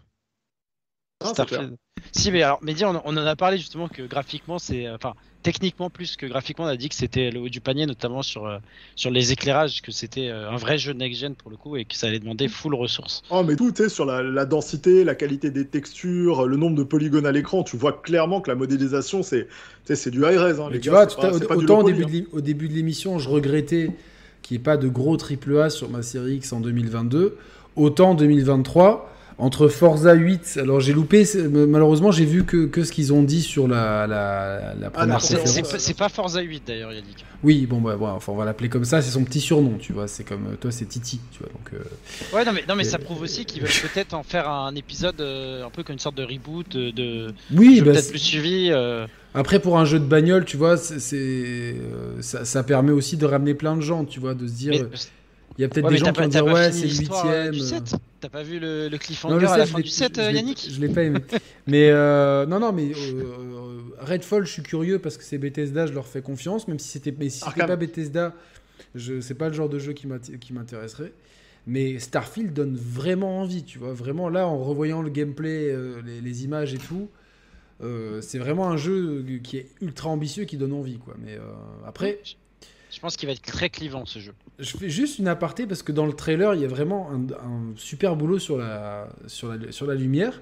Si, 2.11 2.31
mais 2.31 2.41
alors, 2.43 2.59
Mehdi, 2.63 2.83
on, 2.85 3.01
on 3.05 3.17
en 3.17 3.25
a 3.25 3.35
parlé 3.35 3.57
justement 3.57 3.87
que 3.87 4.01
graphiquement, 4.03 4.59
c'est. 4.59 4.85
euh, 4.87 4.95
Enfin, 4.95 5.13
techniquement 5.43 5.89
plus 5.89 6.17
que 6.17 6.25
graphiquement, 6.25 6.65
on 6.65 6.67
a 6.67 6.75
dit 6.77 6.89
que 6.89 6.95
c'était 6.95 7.31
le 7.31 7.39
haut 7.39 7.49
du 7.49 7.61
panier, 7.61 7.85
notamment 7.85 8.21
sur, 8.21 8.45
euh, 8.45 8.57
sur 8.95 9.09
les 9.09 9.31
éclairages, 9.31 9.81
que 9.81 9.91
c'était 9.91 10.27
euh, 10.29 10.49
un 10.49 10.57
vrai 10.57 10.77
jeu 10.77 10.91
next-gen 10.93 11.35
pour 11.35 11.49
le 11.49 11.55
coup 11.57 11.77
et 11.77 11.85
que 11.85 11.95
ça 11.95 12.07
allait 12.07 12.19
demander 12.19 12.47
full 12.49 12.75
ressources. 12.75 13.21
Oh, 13.29 13.43
mais 13.43 13.55
tout, 13.55 13.71
tu 13.71 13.83
sais, 13.83 13.89
sur 13.89 14.05
la, 14.05 14.21
la 14.21 14.45
densité, 14.45 15.03
la 15.03 15.15
qualité 15.15 15.49
des 15.51 15.65
textures, 15.65 16.45
le 16.45 16.57
nombre 16.57 16.75
de 16.75 16.83
polygones 16.83 17.25
à 17.25 17.31
l'écran, 17.31 17.63
tu 17.63 17.77
vois 17.77 17.93
clairement 17.93 18.41
que 18.41 18.49
la 18.49 18.55
modélisation, 18.55 19.23
c'est 19.23 19.47
du 20.11 20.19
high-res. 20.19 20.59
Hein, 20.61 20.69
tu 20.73 20.89
gars, 20.89 20.91
vois, 20.91 21.07
pas- 21.07 21.31
pas 21.47 21.55
autant 21.55 21.79
au 21.79 21.83
début, 21.83 22.05
de 22.05 22.11
l'é- 22.11 22.27
au 22.33 22.41
début 22.41 22.67
de 22.69 22.73
l'émission, 22.73 23.17
je 23.19 23.29
regrettais 23.29 23.91
qu'il 24.41 24.57
n'y 24.57 24.61
ait 24.61 24.63
pas 24.63 24.77
de 24.77 24.87
gros 24.87 25.17
AAA 25.17 25.69
sur 25.69 25.89
ma 25.89 26.01
série 26.01 26.35
X 26.35 26.53
en 26.53 26.59
2022. 26.59 27.37
Autant 27.75 28.11
en 28.11 28.15
2023, 28.15 29.09
entre 29.39 29.67
Forza 29.69 30.13
8, 30.13 30.59
alors 30.61 30.79
j'ai 30.81 30.91
loupé, 30.93 31.23
malheureusement, 31.49 32.11
j'ai 32.11 32.25
vu 32.25 32.43
que, 32.43 32.65
que 32.65 32.83
ce 32.83 32.91
qu'ils 32.91 33.13
ont 33.13 33.23
dit 33.23 33.41
sur 33.41 33.67
la, 33.67 34.05
la, 34.05 34.75
la 34.79 34.89
première 34.89 35.21
C'est 35.21 35.35
conférence. 35.35 35.53
c'est 35.55 35.61
conférence. 35.61 35.93
pas- 35.93 36.09
Forza 36.09 36.41
8 36.41 36.63
d'ailleurs, 36.67 36.91
Yannick. 36.91 37.25
Oui, 37.41 37.65
bon, 37.65 37.79
bah, 37.79 37.95
voilà, 37.95 38.15
enfin, 38.15 38.33
on 38.33 38.35
va 38.35 38.43
l'appeler 38.43 38.67
comme 38.67 38.83
ça, 38.83 39.01
c'est 39.01 39.11
son 39.11 39.23
petit 39.23 39.39
surnom, 39.39 39.77
tu 39.79 39.93
vois. 39.93 40.09
C'est 40.09 40.25
comme 40.25 40.57
toi, 40.59 40.71
c'est 40.71 40.85
Titi, 40.85 41.21
tu 41.31 41.39
vois. 41.39 41.49
Donc, 41.53 41.69
euh, 41.73 42.35
Ouais, 42.35 42.43
non, 42.43 42.51
mais, 42.53 42.63
non, 42.67 42.75
mais 42.75 42.83
ça 42.83 42.97
Euh, 42.97 43.03
prouve 43.03 43.21
aussi 43.21 43.45
qu'ils 43.45 43.61
veulent 43.61 43.71
peut-être 43.93 44.13
en 44.13 44.23
faire 44.23 44.49
un 44.49 44.75
épisode 44.75 45.21
euh, 45.21 45.65
un 45.65 45.69
peu 45.69 45.83
comme 45.83 45.93
une 45.93 45.99
sorte 45.99 46.17
de 46.17 46.23
reboot, 46.25 46.75
de 46.75 47.33
oui, 47.55 47.79
bah, 47.79 47.91
peut-être 47.91 48.03
c'est- 48.03 48.09
plus 48.11 48.19
suivi. 48.19 48.69
euh, 48.71 49.07
Après, 49.33 49.59
pour 49.59 49.79
un 49.79 49.85
jeu 49.85 49.99
de 49.99 50.05
bagnole, 50.05 50.43
tu 50.43 50.57
vois, 50.57 50.75
c'est, 50.75 50.97
euh, 51.21 52.21
ça, 52.21 52.43
ça 52.43 52.63
permet 52.63 52.91
aussi 52.91 53.15
de 53.15 53.25
ramener 53.25 53.53
plein 53.53 53.77
de 53.77 53.81
gens, 53.81 54.03
tu 54.03 54.19
vois, 54.19 54.33
de 54.33 54.45
se 54.47 54.53
dire. 54.53 54.71
mais- 54.73 54.81
euh, 54.81 54.87
Il 55.59 55.63
y 55.63 55.65
a 55.65 55.67
peut-être 55.67 55.87
Ouais, 55.87 55.91
des 55.91 55.97
gens 55.97 56.13
qui 56.13 56.21
vont 56.21 56.27
dire, 56.29 56.45
ouais, 56.45 56.71
c'est 56.71 56.85
le 56.87 56.93
euh, 56.93 57.51
huitième. 57.51 57.53
euh. 57.55 57.59
7 57.59 57.95
T'as 58.21 58.29
pas 58.29 58.43
vu 58.43 58.59
le, 58.59 58.85
le 58.85 58.91
Non, 58.91 58.97
cliffhanger 58.97 59.39
je 59.41 59.45
à 59.45 59.49
sais, 59.49 59.57
la 59.59 59.65
je 59.65 59.71
fin 59.71 59.77
l'ai- 59.79 59.83
du 59.83 59.89
7, 59.89 60.15
je 60.15 60.21
euh, 60.21 60.29
l'ai- 60.31 60.37
Yannick 60.37 60.67
Je 60.71 60.79
l'ai 60.79 60.87
pas 60.89 61.03
aimé. 61.03 61.19
Mais 61.67 61.89
euh, 61.89 62.45
non, 62.45 62.59
non, 62.61 62.71
mais 62.71 62.91
euh, 62.95 63.81
Redfall, 63.99 64.45
je 64.45 64.51
suis 64.53 64.63
curieux 64.63 64.99
parce 64.99 65.17
que 65.17 65.23
c'est 65.25 65.37
Bethesda, 65.37 65.85
je 65.85 65.91
leur 65.91 66.07
fais 66.07 66.21
confiance, 66.21 66.67
même 66.69 66.79
si 66.79 66.87
c'était, 66.87 67.13
mais 67.17 67.27
si 67.29 67.41
c'était 67.45 67.67
pas 67.67 67.75
Bethesda, 67.75 68.33
je 68.95 69.19
c'est 69.19 69.33
pas 69.35 69.49
le 69.49 69.53
genre 69.53 69.67
de 69.67 69.79
jeu 69.79 69.91
qui 69.91 70.07
m'intéresserait. 70.53 71.11
Mais 71.67 71.99
Starfield 71.99 72.53
donne 72.53 72.75
vraiment 72.77 73.41
envie, 73.41 73.63
tu 73.63 73.79
vois. 73.79 73.91
Vraiment, 73.93 74.29
là, 74.29 74.47
en 74.47 74.57
revoyant 74.63 75.01
le 75.01 75.09
gameplay, 75.09 75.69
euh, 75.69 76.01
les, 76.05 76.21
les 76.21 76.43
images 76.45 76.73
et 76.73 76.77
tout, 76.77 77.09
euh, 77.83 78.21
c'est 78.21 78.39
vraiment 78.39 78.69
un 78.69 78.77
jeu 78.77 79.25
qui 79.43 79.57
est 79.57 79.67
ultra 79.81 80.09
ambitieux, 80.09 80.45
qui 80.45 80.55
donne 80.57 80.71
envie, 80.73 80.97
quoi. 80.99 81.15
Mais 81.23 81.35
euh, 81.35 81.41
après, 81.85 82.19
Je 82.91 82.99
pense 82.99 83.15
qu'il 83.17 83.27
va 83.27 83.33
être 83.33 83.41
très 83.41 83.69
clivant 83.69 84.05
ce 84.05 84.19
jeu. 84.19 84.33
je 84.57 84.75
fais 84.77 84.89
juste 84.89 85.19
une 85.19 85.27
aparté 85.27 85.67
parce 85.67 85.83
que 85.83 85.91
dans 85.91 86.05
le 86.05 86.13
trailer, 86.13 86.55
il 86.55 86.61
y 86.61 86.65
a 86.65 86.67
vraiment 86.67 87.09
un, 87.11 87.33
un 87.33 87.61
super 87.75 88.15
boulot 88.15 88.39
sur 88.39 88.57
la, 88.57 89.07
sur 89.27 89.49
la, 89.49 89.71
sur 89.71 89.85
la 89.85 89.95
lumière. 89.95 90.41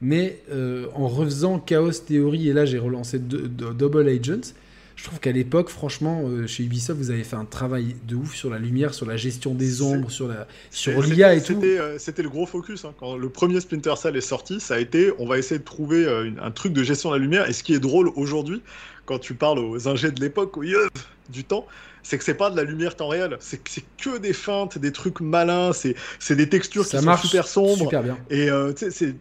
Mais 0.00 0.38
euh, 0.50 0.86
en 0.94 1.08
refaisant 1.08 1.58
Chaos 1.58 1.92
Theory, 1.92 2.48
et 2.48 2.52
là 2.54 2.64
j'ai 2.64 2.78
relancé 2.78 3.18
de- 3.18 3.46
de- 3.46 3.72
Double 3.72 4.08
Agents, 4.08 4.54
je 4.96 5.04
trouve 5.04 5.18
qu'à 5.20 5.32
l'époque, 5.32 5.68
franchement, 5.70 6.22
euh, 6.26 6.46
chez 6.46 6.62
Ubisoft, 6.64 6.98
vous 6.98 7.10
avez 7.10 7.24
fait 7.24 7.36
un 7.36 7.44
travail 7.46 7.96
de 8.06 8.14
ouf 8.16 8.34
sur 8.34 8.50
la 8.50 8.58
lumière, 8.58 8.92
sur 8.94 9.04
la 9.06 9.16
gestion 9.16 9.54
des 9.54 9.80
ombres, 9.82 10.10
sur 10.10 10.28
la, 10.28 10.46
sur 10.70 11.02
l'IA 11.02 11.34
et 11.34 11.42
tout. 11.42 11.54
C'était 11.54 11.78
euh, 11.78 11.98
c'était 11.98 12.22
le 12.22 12.28
gros 12.30 12.46
focus. 12.46 12.84
hein. 12.84 12.92
Quand 12.98 13.16
le 13.16 13.28
premier 13.30 13.60
Splinter 13.60 13.94
Cell 13.96 14.16
est 14.16 14.20
sorti, 14.22 14.60
ça 14.60 14.74
a 14.74 14.78
été 14.78 15.10
on 15.18 15.26
va 15.26 15.38
essayer 15.38 15.58
de 15.58 15.64
trouver 15.64 16.06
euh, 16.06 16.24
une- 16.26 16.38
un 16.38 16.50
truc 16.50 16.72
de 16.72 16.82
gestion 16.82 17.10
de 17.10 17.16
la 17.16 17.20
lumière. 17.20 17.48
Et 17.48 17.52
ce 17.52 17.62
qui 17.62 17.74
est 17.74 17.78
drôle 17.80 18.08
aujourd'hui, 18.14 18.62
quand 19.10 19.18
tu 19.18 19.34
parles 19.34 19.58
aux 19.58 19.88
ingés 19.88 20.12
de 20.12 20.20
l'époque, 20.20 20.56
aux 20.56 20.62
yeux 20.62 20.88
du 21.30 21.42
temps, 21.42 21.66
c'est 22.04 22.16
que 22.16 22.22
c'est 22.22 22.34
pas 22.34 22.48
de 22.48 22.56
la 22.56 22.62
lumière 22.62 22.94
temps 22.94 23.08
réel. 23.08 23.36
C'est 23.40 23.56
que 23.62 23.68
c'est 23.68 23.82
que 24.00 24.18
des 24.18 24.32
feintes, 24.32 24.78
des 24.78 24.92
trucs 24.92 25.20
malins, 25.20 25.72
c'est 25.72 25.96
c'est 26.20 26.36
des 26.36 26.48
textures 26.48 26.84
Ça 26.86 27.00
qui 27.00 27.04
marche 27.06 27.22
sont 27.22 27.28
super 27.28 27.48
sombres. 27.48 27.76
super 27.78 28.02
bien. 28.04 28.16
Et 28.30 28.48
euh, 28.48 28.72
tu 28.72 28.84
sais, 28.84 28.90
c'est. 28.92 29.14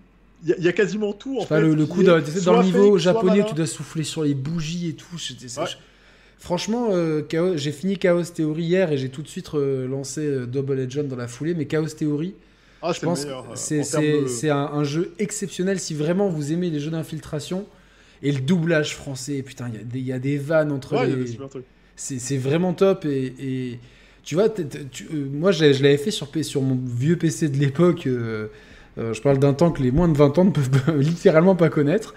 Il 0.44 0.49
y, 0.49 0.53
a- 0.53 0.57
il 0.60 0.64
y 0.64 0.68
a 0.68 0.74
quasiment 0.74 1.11
tout 1.11 1.40
en 1.40 1.45
fait. 1.45 1.60
le, 1.60 1.86
coup 1.88 2.03
dans, 2.03 2.16
le 2.18 2.64
niveau 2.64 2.91
fake, 2.94 2.98
japonais, 3.02 3.44
tu 3.45 3.56
dois 3.56 3.66
souffler 3.66 4.03
sur 4.03 4.24
les 4.24 4.36
bougies 4.36 4.90
et 4.90 4.94
tout. 4.94 5.07
Ouais. 5.57 5.66
Franchement, 6.38 6.90
euh, 6.91 7.22
Chaos- 7.24 7.57
j'ai 7.57 7.72
fini 7.74 7.98
Chaos 7.98 8.24
Theory 8.24 8.64
hier 8.64 8.91
et 8.91 8.98
j'ai 8.98 9.10
tout 9.10 9.22
de 9.24 9.28
suite 9.28 9.49
euh, 9.56 9.88
lancé 9.88 10.22
euh, 10.22 10.45
Double 10.45 10.76
Legend 10.76 11.07
dans 11.07 11.16
la 11.18 11.28
foulée. 11.28 11.56
Mais 11.56 11.66
Chaos 11.66 11.88
Theory, 11.88 12.36
Ah, 12.82 12.94
je 12.94 12.99
c'est 12.99 13.06
pense 13.06 13.26
de- 13.26 14.49
un 14.52 14.84
jeu 14.86 15.14
exceptionnel 15.20 15.80
si 15.80 15.94
vraiment 15.95 16.30
vous 16.30 16.53
aimez 16.53 16.70
les 16.70 16.80
jeux 16.80 16.91
d'infiltration. 16.91 17.66
Et 18.24 18.32
le 18.32 18.40
doublage 18.41 18.96
français, 18.96 19.41
putain, 19.44 19.70
il 19.70 19.76
y 19.76 19.82
a 19.82 19.84
des- 19.84 20.00
il 20.00 20.06
y, 20.06 20.12
a 20.14 20.20
des 20.20 20.38
vannes 20.38 20.72
entre 20.72 20.94
Ouais, 20.96 21.08
les. 21.08 21.38
C'est 21.96 22.38
vraiment 22.38 22.74
top. 22.74 23.06
Et, 23.06 23.34
et 23.40 23.80
tu 24.24 24.36
vois, 24.36 24.50
tu- 24.50 25.08
euh, 25.14 25.28
moi 25.32 25.52
je 25.52 25.64
l'avais 25.82 25.98
fait 25.98 26.12
sur, 26.12 26.28
sur 26.44 26.62
mon 26.62 26.78
vieux 26.86 27.16
PC 27.18 27.50
de 27.50 27.58
l'époque. 27.58 28.08
euh, 28.08 28.48
euh, 28.98 29.14
je 29.14 29.22
parle 29.22 29.40
d'un 29.40 29.54
temps 29.54 29.72
que 29.72 29.82
les 29.82 29.91
moins 29.91 30.08
de 30.10 30.18
20 30.18 30.38
ans 30.38 30.46
ne 30.46 30.52
peuvent 30.52 30.70
littéralement 31.00 31.56
pas 31.56 31.70
connaître. 31.70 32.14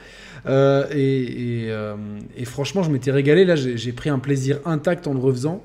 Euh, 0.46 0.86
et, 0.92 1.66
et, 1.66 1.70
euh, 1.70 1.94
et 2.36 2.44
franchement, 2.44 2.82
je 2.82 2.90
m'étais 2.90 3.12
régalé. 3.12 3.44
Là, 3.44 3.54
j'ai 3.54 3.92
pris 3.92 4.10
un 4.10 4.18
plaisir 4.18 4.58
intact 4.64 5.06
en 5.06 5.14
le 5.14 5.20
refaisant. 5.20 5.62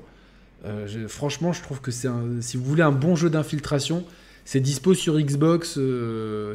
Franchement, 1.08 1.52
je 1.52 1.62
trouve 1.62 1.80
que 1.80 1.90
c'est 1.90 2.08
si 2.40 2.56
vous 2.56 2.64
voulez 2.64 2.82
un 2.82 2.92
bon 2.92 3.16
jeu 3.16 3.30
d'infiltration, 3.30 4.04
c'est 4.44 4.60
dispo 4.60 4.94
sur 4.94 5.18
Xbox, 5.18 5.78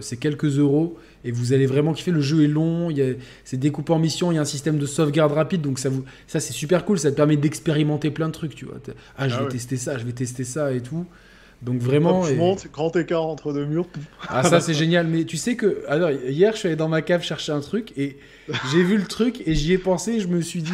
c'est 0.01 0.17
quelques 0.17 0.57
euros 0.59 0.97
et 1.25 1.31
vous 1.31 1.53
allez 1.53 1.65
vraiment 1.65 1.93
kiffer. 1.93 2.11
Le 2.11 2.21
jeu 2.21 2.43
est 2.43 2.47
long, 2.47 2.89
il 2.89 2.97
y 2.97 3.01
a- 3.01 3.13
c'est 3.45 3.57
découpé 3.57 3.93
en 3.93 3.99
mission, 3.99 4.31
il 4.31 4.35
y 4.35 4.37
a 4.37 4.41
un 4.41 4.45
système 4.45 4.77
de 4.77 4.85
sauvegarde 4.85 5.31
rapide, 5.31 5.61
donc 5.61 5.79
ça, 5.79 5.89
vous, 5.89 6.03
ça 6.27 6.39
c'est 6.39 6.53
super 6.53 6.85
cool, 6.85 6.99
ça 6.99 7.11
te 7.11 7.15
permet 7.15 7.37
d'expérimenter 7.37 8.11
plein 8.11 8.27
de 8.27 8.33
trucs, 8.33 8.55
tu 8.55 8.65
vois. 8.65 8.75
Ah, 9.17 9.27
je 9.29 9.35
Ah 9.35 9.37
vais 9.39 9.43
ouais. 9.45 9.51
tester 9.51 9.77
ça, 9.77 9.97
je 9.97 10.03
vais 10.05 10.11
tester 10.13 10.43
ça 10.43 10.73
et 10.73 10.81
tout. 10.81 11.05
Donc 11.61 11.79
vraiment, 11.79 12.23
je 12.23 12.33
et- 12.33 12.35
monte, 12.35 12.67
grand 12.73 12.93
écart 12.97 13.23
entre 13.23 13.53
deux 13.53 13.65
murs. 13.65 13.87
ah 14.27 14.43
ça 14.43 14.59
c'est 14.59 14.73
génial. 14.73 15.07
Mais 15.07 15.23
tu 15.23 15.37
sais 15.37 15.55
que 15.55 15.83
alors 15.87 16.11
hier 16.11 16.51
je 16.53 16.57
suis 16.57 16.67
allé 16.67 16.75
dans 16.75 16.89
ma 16.89 17.01
cave 17.01 17.23
chercher 17.23 17.53
un 17.53 17.61
truc 17.61 17.93
et 17.97 18.17
j'ai 18.71 18.83
vu 18.83 18.97
le 18.97 19.05
truc 19.05 19.41
et 19.45 19.55
j'y 19.55 19.71
ai 19.71 19.77
pensé. 19.77 20.19
Je 20.19 20.27
me 20.27 20.41
suis 20.41 20.61
dit 20.61 20.73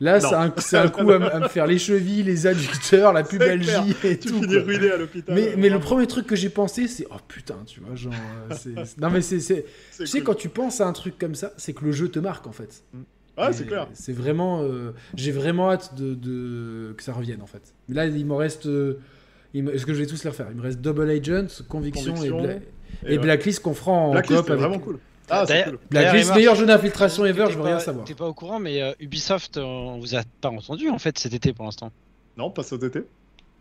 là 0.00 0.18
c'est 0.20 0.34
un, 0.76 0.88
coup 0.88 1.10
à, 1.10 1.18
me- 1.18 1.34
à 1.34 1.40
me 1.40 1.48
faire 1.48 1.66
les 1.66 1.78
chevilles, 1.78 2.22
les 2.22 2.46
adducteurs, 2.46 3.12
la 3.12 3.22
pubalgie 3.22 3.70
et 4.04 4.18
Tu 4.18 4.28
tout. 4.30 4.40
finis 4.42 4.56
ruiné 4.56 4.90
à 4.90 4.96
l'hôpital. 4.96 5.34
Mais, 5.34 5.54
mais 5.56 5.68
le 5.68 5.78
premier 5.78 6.06
truc 6.06 6.26
que 6.26 6.36
j'ai 6.36 6.48
pensé 6.48 6.88
c'est 6.88 7.06
oh 7.10 7.16
putain 7.28 7.56
tu 7.66 7.80
vois 7.80 7.94
genre 7.94 8.12
euh, 8.50 8.84
non 8.98 9.10
mais 9.10 9.20
c'est 9.20 9.38
tu 9.96 10.06
sais 10.06 10.20
quand 10.22 10.34
tu 10.34 10.48
penses 10.48 10.80
à 10.80 10.86
un 10.86 10.92
truc 10.92 11.18
comme 11.18 11.34
ça 11.34 11.52
c'est 11.56 11.72
que 11.74 11.84
le 11.84 11.92
jeu 11.92 12.08
te 12.08 12.18
marque 12.18 12.46
en 12.46 12.52
fait. 12.52 12.82
Ouais, 13.38 13.50
Et 13.50 13.52
c'est 13.52 13.64
clair. 13.66 13.86
C'est 13.94 14.12
vraiment 14.12 14.62
euh, 14.62 14.92
j'ai 15.14 15.32
vraiment 15.32 15.70
hâte 15.70 15.94
de, 15.96 16.14
de- 16.14 16.92
que 16.96 17.02
ça 17.02 17.12
revienne 17.12 17.42
en 17.42 17.46
fait. 17.46 17.72
Mais 17.88 17.94
là 17.94 18.06
il 18.06 18.26
m'en 18.26 18.36
reste 18.36 18.66
euh, 18.66 18.98
il 19.54 19.64
me- 19.64 19.74
est-ce 19.74 19.84
que 19.86 19.94
je 19.94 20.00
vais 20.00 20.06
tous 20.06 20.22
les 20.24 20.30
refaire? 20.30 20.46
Il 20.50 20.56
me 20.56 20.62
reste 20.62 20.80
Double 20.80 21.08
Agents, 21.10 21.46
Conviction, 21.68 22.12
Conviction, 22.14 22.38
et, 22.38 22.42
Bla- 22.42 22.52
Et 22.54 22.58
et 23.06 23.10
ouais. 23.12 23.18
Blacklist 23.18 23.60
qu'on 23.62 23.74
fera 23.74 23.92
en 23.92 24.12
Blacklist, 24.12 24.40
coop 24.40 24.46
c'est 24.46 24.52
avec- 24.52 24.62
vraiment 24.64 24.78
cool. 24.82 24.98
Ah, 25.30 25.44
cool. 25.46 25.78
Blacklist, 25.90 25.90
D'ailleurs, 25.90 26.34
meilleur 26.36 26.54
jeu 26.56 26.66
d'infiltration 26.66 27.24
ever, 27.26 27.46
je 27.50 27.56
veux 27.56 27.62
pas- 27.62 27.68
rien 27.68 27.78
savoir. 27.78 28.04
T'es 28.04 28.14
pas 28.14 28.26
au 28.26 28.34
courant, 28.34 28.58
mais 28.58 28.82
euh, 28.82 28.92
Ubisoft, 29.00 29.56
euh, 29.56 29.62
on 29.62 29.98
vous 29.98 30.14
a 30.16 30.22
pas 30.40 30.48
entendu 30.50 30.88
en 30.90 30.98
fait 30.98 31.18
cet 31.18 31.32
été 31.34 31.52
pour 31.52 31.64
l'instant. 31.64 31.90
Non, 32.36 32.50
pas 32.50 32.62
cet 32.62 32.82
été. 32.82 33.02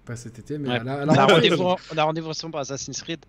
Pas 0.05 0.15
cet 0.15 0.39
été, 0.39 0.57
mais 0.57 0.69
Ouais. 0.69 0.75
à 0.79 0.83
la- 0.83 0.93
à 1.01 1.03
On 1.03 1.05
la 1.13 1.21
a 1.21 1.25
rendez-vous 1.27 1.63
on 1.93 1.97
a 1.97 2.03
rendez-vous 2.03 2.29
ensemble 2.29 2.51
pour 2.51 2.59
Assassin's 2.61 3.01
Creed, 3.01 3.19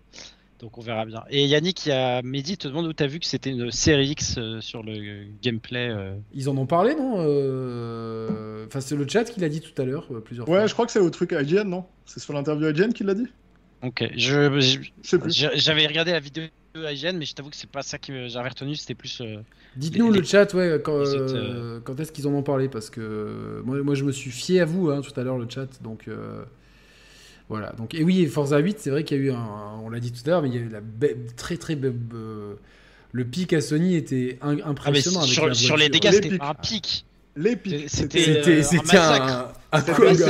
donc 0.59 0.77
on 0.77 0.81
verra 0.81 1.05
bien. 1.05 1.23
Et 1.29 1.45
Yannick, 1.45 1.85
il 1.85 1.89
y 1.89 1.91
a 1.91 2.21
Mehdi 2.23 2.57
te 2.57 2.67
demande 2.67 2.87
où 2.87 2.93
t'as 2.93 3.05
vu 3.07 3.19
que 3.19 3.25
c'était 3.27 3.51
une 3.51 3.69
série 3.71 4.09
X 4.09 4.35
euh, 4.39 4.61
sur 4.61 4.81
le 4.81 4.93
euh, 4.93 5.25
gameplay. 5.43 5.89
euh. 5.89 6.15
Ils 6.33 6.49
en 6.49 6.57
ont 6.57 6.65
parlé, 6.65 6.95
non 6.95 7.19
Enfin, 8.67 8.79
c'est 8.81 8.95
le 8.95 9.07
chat 9.07 9.25
qui 9.25 9.39
l'a 9.39 9.49
dit 9.49 9.61
tout 9.61 9.79
à 9.81 9.85
l'heure, 9.85 10.07
plusieurs 10.23 10.45
fois. 10.47 10.61
Ouais, 10.61 10.67
je 10.67 10.73
crois 10.73 10.85
que 10.85 10.91
c'est 10.91 10.99
au 10.99 11.09
truc 11.09 11.33
IGN, 11.37 11.63
non? 11.67 11.85
C'est 12.05 12.19
sur 12.19 12.33
l'interview 12.33 12.69
IGN 12.69 12.93
qu'il 12.93 13.05
l'a 13.07 13.13
dit? 13.15 13.27
Ok, 13.83 14.03
je, 14.15 14.59
je- 14.59 14.79
Je 15.03 15.09
sais 15.09 15.17
plus. 15.19 15.35
je- 15.35 15.47
j'avais 15.55 15.85
regardé 15.87 16.11
la 16.11 16.19
vidéo 16.19 16.43
IGN, 16.75 17.17
mais 17.17 17.25
je 17.25 17.33
t'avoue 17.35 17.49
que 17.49 17.55
c'est 17.55 17.69
pas 17.69 17.81
ça 17.81 17.97
que 17.97 18.27
j'avais 18.27 18.49
retenu, 18.49 18.75
c'était 18.75 18.95
plus. 18.95 19.19
euh, 19.21 19.37
Dites-nous 19.75 20.11
Les- 20.11 20.19
le 20.19 20.25
chat, 20.25 20.53
ouais, 20.53 20.79
quand, 20.83 20.99
les 20.99 21.07
euh, 21.15 21.27
euh, 21.35 21.79
quand 21.83 21.99
est-ce 21.99 22.11
qu'ils 22.11 22.27
en 22.27 22.31
ont 22.33 22.43
parlé 22.43 22.67
Parce 22.69 22.89
que 22.89 23.61
moi, 23.65 23.81
moi, 23.83 23.95
je 23.95 24.03
me 24.03 24.11
suis 24.11 24.31
fié 24.31 24.61
à 24.61 24.65
vous 24.65 24.89
hein, 24.89 25.01
tout 25.01 25.17
à 25.19 25.23
l'heure, 25.23 25.37
le 25.37 25.47
chat. 25.49 25.67
Donc 25.81 26.07
euh, 26.07 26.43
voilà. 27.49 27.71
Donc, 27.73 27.93
et 27.93 28.03
oui, 28.03 28.25
Forza 28.27 28.57
8, 28.59 28.79
c'est 28.79 28.89
vrai 28.89 29.03
qu'il 29.03 29.17
y 29.17 29.19
a 29.19 29.23
eu 29.23 29.31
un. 29.31 29.79
On 29.83 29.89
l'a 29.89 29.99
dit 29.99 30.11
tout 30.11 30.21
à 30.25 30.29
l'heure, 30.29 30.41
mais 30.41 30.49
il 30.49 30.55
y 30.55 30.57
a 30.57 30.61
eu 30.61 30.69
la 30.69 30.81
très 31.35 31.57
très. 31.57 31.75
le 33.13 33.25
pic 33.25 33.51
à 33.53 33.59
Sony 33.61 33.95
était 33.95 34.37
in- 34.41 34.51
Ah, 34.51 34.55
mais 34.55 34.61
impressionnant. 34.63 35.21
avec 35.21 35.55
sur, 35.55 35.75
les 35.77 35.89
dégâts, 35.89 36.05
Les 36.05 36.11
c'était 36.13 36.29
pics. 36.29 36.39
pas 36.39 36.49
un 36.49 36.53
pic. 36.53 37.05
L'épique. 37.35 37.89
C'était- 37.89 38.63
C'était 38.63 38.97
un 38.97 39.47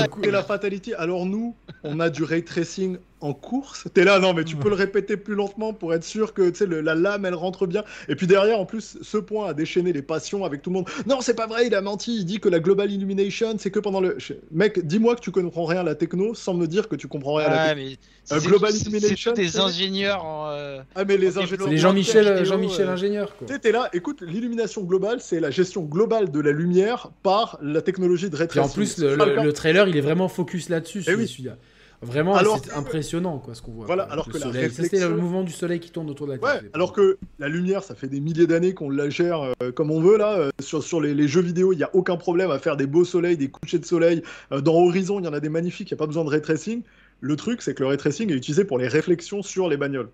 coup- 0.08 0.22
la- 0.30 0.44
fatality. 0.44 0.94
Alors 0.94 1.26
nous, 1.26 1.56
on 1.84 2.00
a 2.00 2.10
du 2.10 2.24
ray 2.24 2.44
tracing 2.44 2.98
en 3.22 3.34
course. 3.34 3.88
T'es 3.94 4.03
là, 4.03 4.18
non, 4.18 4.34
mais 4.34 4.44
tu 4.44 4.56
peux 4.56 4.70
le 4.70 4.76
répéter 4.76 5.16
plus 5.16 5.36
lentement 5.36 5.74
pour 5.74 5.94
être 5.94 6.03
sûr 6.03 6.34
que 6.34 6.50
tu 6.50 6.56
sais, 6.58 6.66
le- 6.66 6.82
la 6.82 6.95
lame, 6.95 7.24
elle 7.26 7.36
rentre 7.36 7.68
bien. 7.68 7.84
Et 8.10 8.16
puis 8.16 8.26
derrière, 8.26 8.60
en 8.60 8.66
plus, 8.66 8.98
ce 9.02 9.18
point 9.18 9.48
a 9.50 9.53
déchaîné 9.53 9.94
les 9.94 10.02
passions 10.02 10.44
avec 10.44 10.64
tout 10.64 10.72
le 10.72 10.76
monde. 10.76 10.90
Non, 11.06 11.22
c'est 11.22 11.36
pas 11.36 11.45
vrai, 11.45 11.68
il 11.68 11.76
a 11.76 11.82
menti. 11.82 12.16
Il 12.18 12.26
dit 12.26 12.40
que 12.40 12.50
la 12.50 12.60
global 12.60 12.92
illumination, 12.92 13.56
c'est 13.60 13.70
que 13.70 13.80
pendant 13.80 14.02
le. 14.02 14.18
Mec, 14.52 14.86
dis-moi 14.86 15.16
que 15.16 15.22
tu 15.22 15.30
comprends 15.32 15.66
rien 15.66 15.82
à 15.82 15.84
la 15.84 15.94
techno 15.95 16.34
sans 16.34 16.56
me 16.56 16.66
dire 16.66 16.88
que 16.90 16.95
tu 16.95 17.08
comprends 17.08 17.36
rien 17.36 17.48
à 17.48 17.50
la 17.52 17.68
techno. 17.76 17.84
mais 17.84 17.92
Euh, 18.36 18.40
c'est- 18.40 18.48
Global 18.48 18.72
c'est- 18.72 18.78
c'est 18.80 18.90
Illumination, 18.90 19.32
tous 19.34 19.42
des 19.42 19.48
c'est- 19.50 19.60
ingénieurs 19.60 20.24
en. 20.26 20.50
euh, 20.50 20.82
Ah, 20.95 21.03
mais 21.06 21.18
les 21.18 21.38
ingénieurs. 21.38 21.60
C'est 21.66 21.70
les 21.72 21.78
Jean- 21.78 21.90
Jean-Michel 21.90 22.28
vidéo, 22.30 22.45
Jean-Michel 22.45 22.88
euh, 22.88 22.92
ingénieur, 22.94 23.36
t'es 23.61 23.72
là, 23.72 23.90
écoute, 23.94 24.22
l'illumination 24.22 24.82
globale, 24.84 25.20
c'est 25.22 25.40
la 25.40 25.50
gestion 25.52 25.82
globale 25.84 26.32
de 26.32 26.40
la 26.40 26.52
lumière 26.52 27.10
par 27.24 27.58
la 27.61 27.82
technologie 27.82 28.30
de 28.30 28.36
ray 28.36 28.45
en 28.45 28.50
tracing. 28.50 28.74
plus, 28.76 28.98
le, 29.00 29.11
C'est 29.11 29.18
pas 29.18 29.26
le- 29.26 29.31
le 29.43 29.53
trailer, 29.53 29.88
il 29.88 29.98
est 29.98 30.01
vraiment 30.01 30.27
focus 30.27 30.69
là-dessus, 30.69 31.00
Eh 31.00 31.03
celui- 31.03 31.18
oui. 31.24 31.27
celui-là. 31.27 31.58
Vraiment, 32.03 32.34
Alors 32.35 32.58
c'est 32.64 32.72
que- 32.72 32.76
impressionnant 32.76 33.38
quoi, 33.38 33.53
ce 33.53 33.61
qu'on 33.61 33.74
voit. 33.74 33.85
Voilà, 33.85 34.06
quoi, 34.06 34.14
alors 34.14 34.27
le 34.27 34.34
que 34.34 34.40
soleil. 34.40 34.61
Réflexion- 34.64 35.08
le 35.10 35.18
mouvement 35.18 35.43
du 35.43 35.51
soleil 35.51 35.80
qui 35.80 35.92
tourne 35.92 36.10
autour 36.10 36.26
de 36.26 36.32
la 36.34 36.40
Ouais, 36.40 36.60
Terre. 36.61 36.69
alors 36.74 36.93
que 36.93 37.19
la 37.38 37.48
lumière, 37.48 37.84
ça 37.84 37.93
fait 37.93 38.08
des 38.08 38.19
milliers 38.19 38.48
d'années 38.48 38.74
qu'on 38.74 38.90
la 38.90 39.11
gère 39.11 39.51
euh, 39.61 39.72
comme 39.72 39.92
on 39.92 40.01
veut 40.01 40.18
là. 40.18 40.35
euh, 40.40 40.50
sur 40.60 40.82
sur 40.82 41.00
les, 41.00 41.14
les 41.14 41.27
jeux 41.27 41.42
vidéo, 41.42 41.74
il 41.74 41.77
n'y 41.77 41.84
a 41.84 41.92
aucun 41.93 42.18
problème 42.18 42.50
à 42.50 42.58
faire 42.58 42.76
des 42.76 42.88
beaux 42.88 43.06
soleils, 43.06 43.38
des 43.38 43.50
couchers 43.51 43.77
de 43.77 43.85
soleil. 43.85 44.24
Euh, 44.51 44.61
dans 44.61 44.74
Horizon, 44.74 45.19
il 45.19 45.26
y 45.26 45.27
en 45.27 45.34
a 45.34 45.40
des 45.40 45.50
magnifiques, 45.50 45.92
il 45.92 45.93
n'y 45.93 45.98
a 45.98 46.00
pas 46.00 46.08
besoin 46.08 46.24
de 46.26 46.30
ray 46.30 46.42
tracing. 46.42 46.82
Le 47.19 47.35
truc, 47.35 47.61
c'est 47.61 47.76
que 47.76 47.84
le 47.84 47.90
ray 47.90 47.98
tracing 47.98 48.32
est 48.32 48.35
utilisé 48.35 48.66
pour 48.66 48.80
les 48.80 48.88
réflexions 48.88 49.43
sur 49.43 49.69
les 49.69 49.77
bagnoles. 49.77 50.10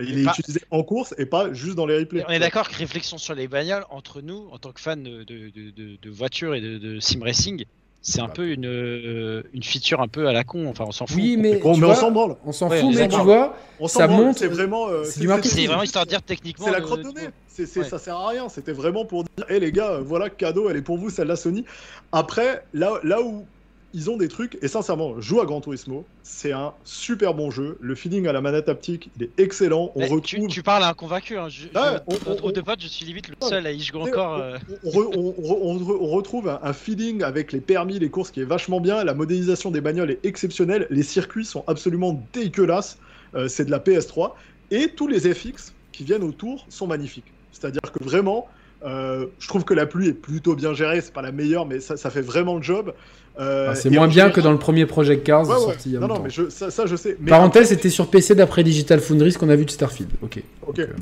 Il 0.00 0.20
est 0.20 0.24
pas- 0.24 0.30
utilisé 0.38 0.60
en 0.70 0.82
course 0.84 1.14
et 1.18 1.26
pas 1.26 1.52
juste 1.52 1.74
dans 1.74 1.84
les 1.84 1.98
replays. 1.98 2.24
On 2.28 2.30
est 2.32 2.38
d'accord 2.38 2.66
que 2.66 2.76
réflexion 2.76 3.18
sur 3.18 3.34
les 3.34 3.46
bagnoles, 3.46 3.84
entre 3.90 4.22
nous, 4.22 4.48
en 4.52 4.58
tant 4.58 4.72
que 4.72 4.80
fans 4.80 4.96
de, 4.96 5.24
de, 5.24 5.50
de, 5.50 5.70
de- 5.70 5.96
de 6.00 6.10
voitures 6.10 6.54
et 6.54 6.60
de, 6.62 6.78
de 6.78 6.98
sim 7.00 7.20
racing, 7.22 7.64
c'est 8.02 8.20
un 8.20 8.26
Bah. 8.26 8.32
peu 8.34 8.48
une, 8.48 8.66
euh, 8.66 9.42
une 9.52 9.62
feature 9.62 10.00
un 10.00 10.08
peu 10.08 10.26
à 10.28 10.32
la 10.32 10.44
con. 10.44 10.66
Enfin, 10.68 10.84
on 10.86 10.92
s'en 10.92 11.06
fout. 11.06 11.16
Oui, 11.16 11.36
mais, 11.36 11.56
Bon, 11.58 11.74
tu 11.74 11.80
mais 11.80 11.86
vois, 11.86 11.96
on 11.96 12.00
s'en 12.00 12.10
branle. 12.10 12.36
on 12.46 12.52
s'en 12.52 12.68
Ouais, 12.70 12.80
fout, 12.80 12.88
on 12.88 12.92
mais 12.96 13.10
s'en 13.10 13.18
tu 13.18 13.24
vois, 13.24 13.56
On 13.78 13.88
s'en 13.88 13.98
ça 14.00 14.06
branle, 14.06 14.24
montre- 14.26 14.38
C'est 14.38 14.46
vraiment. 14.48 14.88
euh, 14.88 15.04
c'est 15.04 15.26
vraiment 15.66 15.82
histoire 15.82 16.04
de 16.04 16.10
dire 16.10 16.22
techniquement. 16.22 16.66
C'est 16.66 16.72
la 16.72 16.80
crotte 16.80 17.02
de 17.02 17.10
de- 17.10 17.14
nez. 17.20 17.28
Ouais. 17.58 17.84
Ça 17.84 17.98
sert 17.98 18.16
à 18.16 18.28
rien. 18.28 18.48
C'était 18.48 18.72
vraiment 18.72 19.04
pour 19.04 19.24
dire, 19.24 19.44
hé 19.50 19.60
les 19.60 19.70
gars, 19.70 19.90
euh, 19.90 20.00
voilà, 20.02 20.30
cadeau, 20.30 20.70
elle 20.70 20.76
est 20.78 20.82
pour 20.82 20.96
vous, 20.96 21.10
celle-là 21.10 21.36
Sony. 21.36 21.64
Après, 22.10 22.64
là, 22.72 22.92
là 23.02 23.20
où 23.20 23.44
ils 23.92 24.08
ont 24.08 24.16
des 24.16 24.28
trucs, 24.28 24.56
et 24.62 24.68
sincèrement, 24.68 25.20
joue 25.20 25.40
à 25.40 25.46
Gran 25.46 25.60
Turismo, 25.60 26.04
c'est 26.22 26.52
un 26.52 26.74
super 26.84 27.34
bon 27.34 27.50
jeu. 27.50 27.76
Le 27.80 27.94
feeling 27.94 28.26
à 28.28 28.32
la 28.32 28.40
manette 28.40 28.68
haptique, 28.68 29.10
il 29.16 29.24
est 29.24 29.30
excellent. 29.38 29.90
On 29.96 30.00
retrouve. 30.02 30.20
tu, 30.20 30.46
tu 30.46 30.62
parles 30.62 30.84
à 30.84 30.88
un 30.90 30.94
convaincu. 30.94 31.36
Hein. 31.38 31.48
Je, 31.48 31.62
je- 31.64 31.68
on- 32.06 32.36
on- 32.46 32.50
de 32.52 32.60
potes, 32.60 32.80
je 32.80 32.86
suis 32.86 33.04
limite 33.04 33.28
le 33.28 33.34
seul 33.42 33.66
à 33.66 33.72
y 33.72 33.80
jouer 33.80 34.02
encore. 34.02 34.36
on- 34.36 34.40
euh, 34.40 34.58
re- 34.84 35.98
on 36.00 36.06
retrouve 36.08 36.48
un, 36.48 36.60
un 36.62 36.72
feeling 36.72 37.22
avec 37.22 37.52
les 37.52 37.60
permis, 37.60 37.98
les 37.98 38.10
courses 38.10 38.30
qui 38.30 38.40
est 38.40 38.44
vachement 38.44 38.80
bien. 38.80 39.02
La 39.02 39.14
modélisation 39.14 39.70
des 39.70 39.80
bagnoles 39.80 40.12
est 40.12 40.24
exceptionnelle. 40.24 40.86
Les 40.90 41.02
circuits 41.02 41.44
sont 41.44 41.64
absolument 41.66 42.24
dégueulasses. 42.32 42.98
Euh, 43.34 43.48
c'est 43.48 43.64
de 43.64 43.70
la 43.70 43.78
PS3. 43.80 44.34
Et 44.70 44.88
tous 44.94 45.08
les 45.08 45.20
FX 45.34 45.74
qui 45.92 46.04
viennent 46.04 46.22
autour 46.24 46.66
sont 46.68 46.86
magnifiques. 46.86 47.32
C'est-à-dire 47.50 47.80
que 47.92 48.02
vraiment, 48.04 48.46
euh, 48.84 49.26
je 49.40 49.48
trouve 49.48 49.64
que 49.64 49.74
la 49.74 49.86
pluie 49.86 50.08
est 50.08 50.12
plutôt 50.14 50.54
bien 50.54 50.74
gérée. 50.74 51.00
C'est 51.00 51.12
pas 51.12 51.22
la 51.22 51.32
meilleure, 51.32 51.66
mais 51.66 51.80
ça, 51.80 51.96
ça 51.96 52.10
fait 52.10 52.22
vraiment 52.22 52.56
le 52.56 52.62
job. 52.62 52.94
Euh, 53.40 53.74
c'est 53.74 53.90
moins 53.90 54.04
en 54.04 54.08
bien 54.08 54.30
que 54.30 54.40
dans 54.40 54.52
le 54.52 54.58
premier 54.58 54.84
Project 54.86 55.24
Cars 55.24 55.48
Ouais, 55.48 55.54
ouais. 55.54 55.60
sorti 55.60 55.88
il 55.88 55.92
y 55.92 55.96
a 55.96 56.00
Non, 56.00 56.08
non, 56.08 56.20
mais 56.22 56.30
je- 56.30 56.50
ça, 56.50 56.70
ça, 56.70 56.84
je 56.86 56.94
sais. 56.96 57.16
Mais 57.20 57.30
Parenthèse, 57.30 57.68
c'était 57.68 57.88
sur 57.90 58.08
PC 58.10 58.34
d'après 58.34 58.62
Digital 58.62 59.00
Foundry, 59.00 59.32
ce 59.32 59.38
qu'on 59.38 59.48
a 59.48 59.56
vu 59.56 59.64
de 59.64 59.70
Starfield. 59.70 60.10
Ok. 60.22 60.42
Ok. 60.66 60.76
Donc, 60.76 60.78
euh, 60.80 60.92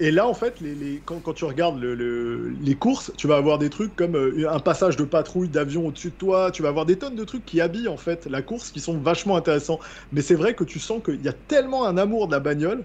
Et 0.00 0.10
là, 0.10 0.26
en 0.26 0.34
fait, 0.34 0.54
les, 0.60 0.74
les- 0.74 1.00
quand, 1.04 1.20
quand 1.22 1.34
tu 1.34 1.44
regardes 1.44 1.80
le- 1.80 1.94
le- 1.94 2.52
les 2.60 2.74
courses, 2.74 3.12
tu 3.16 3.28
vas 3.28 3.36
avoir 3.36 3.58
des 3.58 3.70
trucs 3.70 3.94
comme 3.94 4.16
euh, 4.16 4.50
un 4.50 4.58
passage 4.58 4.96
de 4.96 5.04
patrouille 5.04 5.48
d'avion 5.48 5.86
au-dessus 5.86 6.08
de 6.08 6.14
toi. 6.18 6.50
Tu 6.50 6.62
vas 6.62 6.68
avoir 6.70 6.84
des 6.84 6.96
tonnes 6.96 7.14
de 7.14 7.22
trucs 7.24 7.46
qui 7.46 7.60
habillent 7.60 7.86
en 7.86 7.96
fait 7.96 8.26
la 8.28 8.42
course, 8.42 8.70
qui 8.72 8.80
sont 8.80 8.98
vachement 8.98 9.36
intéressants. 9.36 9.78
Mais 10.12 10.20
c'est 10.20 10.34
vrai 10.34 10.54
que 10.54 10.64
tu 10.64 10.80
sens 10.80 11.00
qu'il 11.04 11.22
y 11.24 11.28
a 11.28 11.32
tellement 11.32 11.86
un 11.86 11.96
amour 11.96 12.26
de 12.26 12.32
la 12.32 12.40
bagnole 12.40 12.82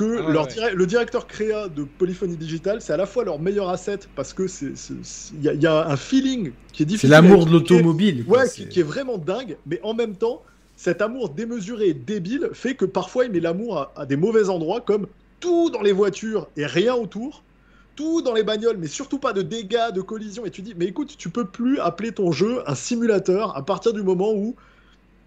que 0.00 0.22
Ah 0.26 0.30
leur 0.30 0.46
ouais. 0.46 0.74
le 0.74 0.86
directeur 0.86 1.26
créa 1.26 1.68
de 1.68 1.84
Polyphonie 1.84 2.36
Digital, 2.36 2.80
c'est 2.80 2.92
à 2.92 2.96
la 2.96 3.06
fois 3.06 3.24
leur 3.24 3.38
meilleur 3.40 3.68
asset 3.70 4.00
parce 4.14 4.32
que 4.34 4.46
c'est 4.46 4.76
c'est- 4.76 5.02
c'est- 5.04 5.34
il 5.34 5.40
y, 5.44 5.58
y 5.62 5.66
a 5.66 5.86
un 5.88 5.96
feeling 5.96 6.54
qui 6.72 6.82
est 6.84 6.86
C'est 6.94 7.08
difficile. 7.08 7.10
l'amour 7.10 7.42
à 7.42 7.44
de 7.46 7.50
l'automobile. 7.50 8.24
Ouais, 8.26 8.46
c'est- 8.48 8.62
qui, 8.64 8.68
qui 8.68 8.80
est 8.80 8.84
vraiment 8.84 9.18
dingue, 9.18 9.58
mais 9.66 9.80
en 9.82 9.94
même 9.94 10.16
temps, 10.16 10.42
cet 10.76 11.02
amour 11.02 11.30
démesuré 11.34 11.88
et 11.88 11.94
débile 11.94 12.50
fait 12.54 12.74
que 12.76 12.84
parfois 12.86 13.24
il 13.26 13.32
met 13.32 13.40
l'amour 13.40 13.78
à, 13.78 13.92
à 13.96 14.06
des 14.06 14.16
mauvais 14.16 14.48
endroits, 14.48 14.80
comme 14.80 15.06
tout 15.40 15.70
dans 15.70 15.82
les 15.82 15.92
voitures 15.92 16.50
et 16.56 16.66
rien 16.66 16.94
autour, 16.94 17.44
tout 17.96 18.22
dans 18.22 18.34
les 18.34 18.42
bagnoles, 18.44 18.78
mais 18.78 18.86
surtout 18.86 19.18
pas 19.18 19.32
de 19.32 19.42
dégâts, 19.42 19.92
de 19.94 20.00
collisions. 20.00 20.46
Et 20.46 20.50
tu 20.50 20.62
dis, 20.62 20.74
mais 20.76 20.86
écoute, 20.86 21.16
tu 21.18 21.30
peux 21.30 21.50
plus 21.50 21.78
appeler 21.80 22.12
ton 22.12 22.32
jeu 22.32 22.62
un 22.66 22.74
simulateur 22.74 23.56
à 23.56 23.64
partir 23.64 23.92
du 23.92 24.02
moment 24.02 24.32
où 24.32 24.56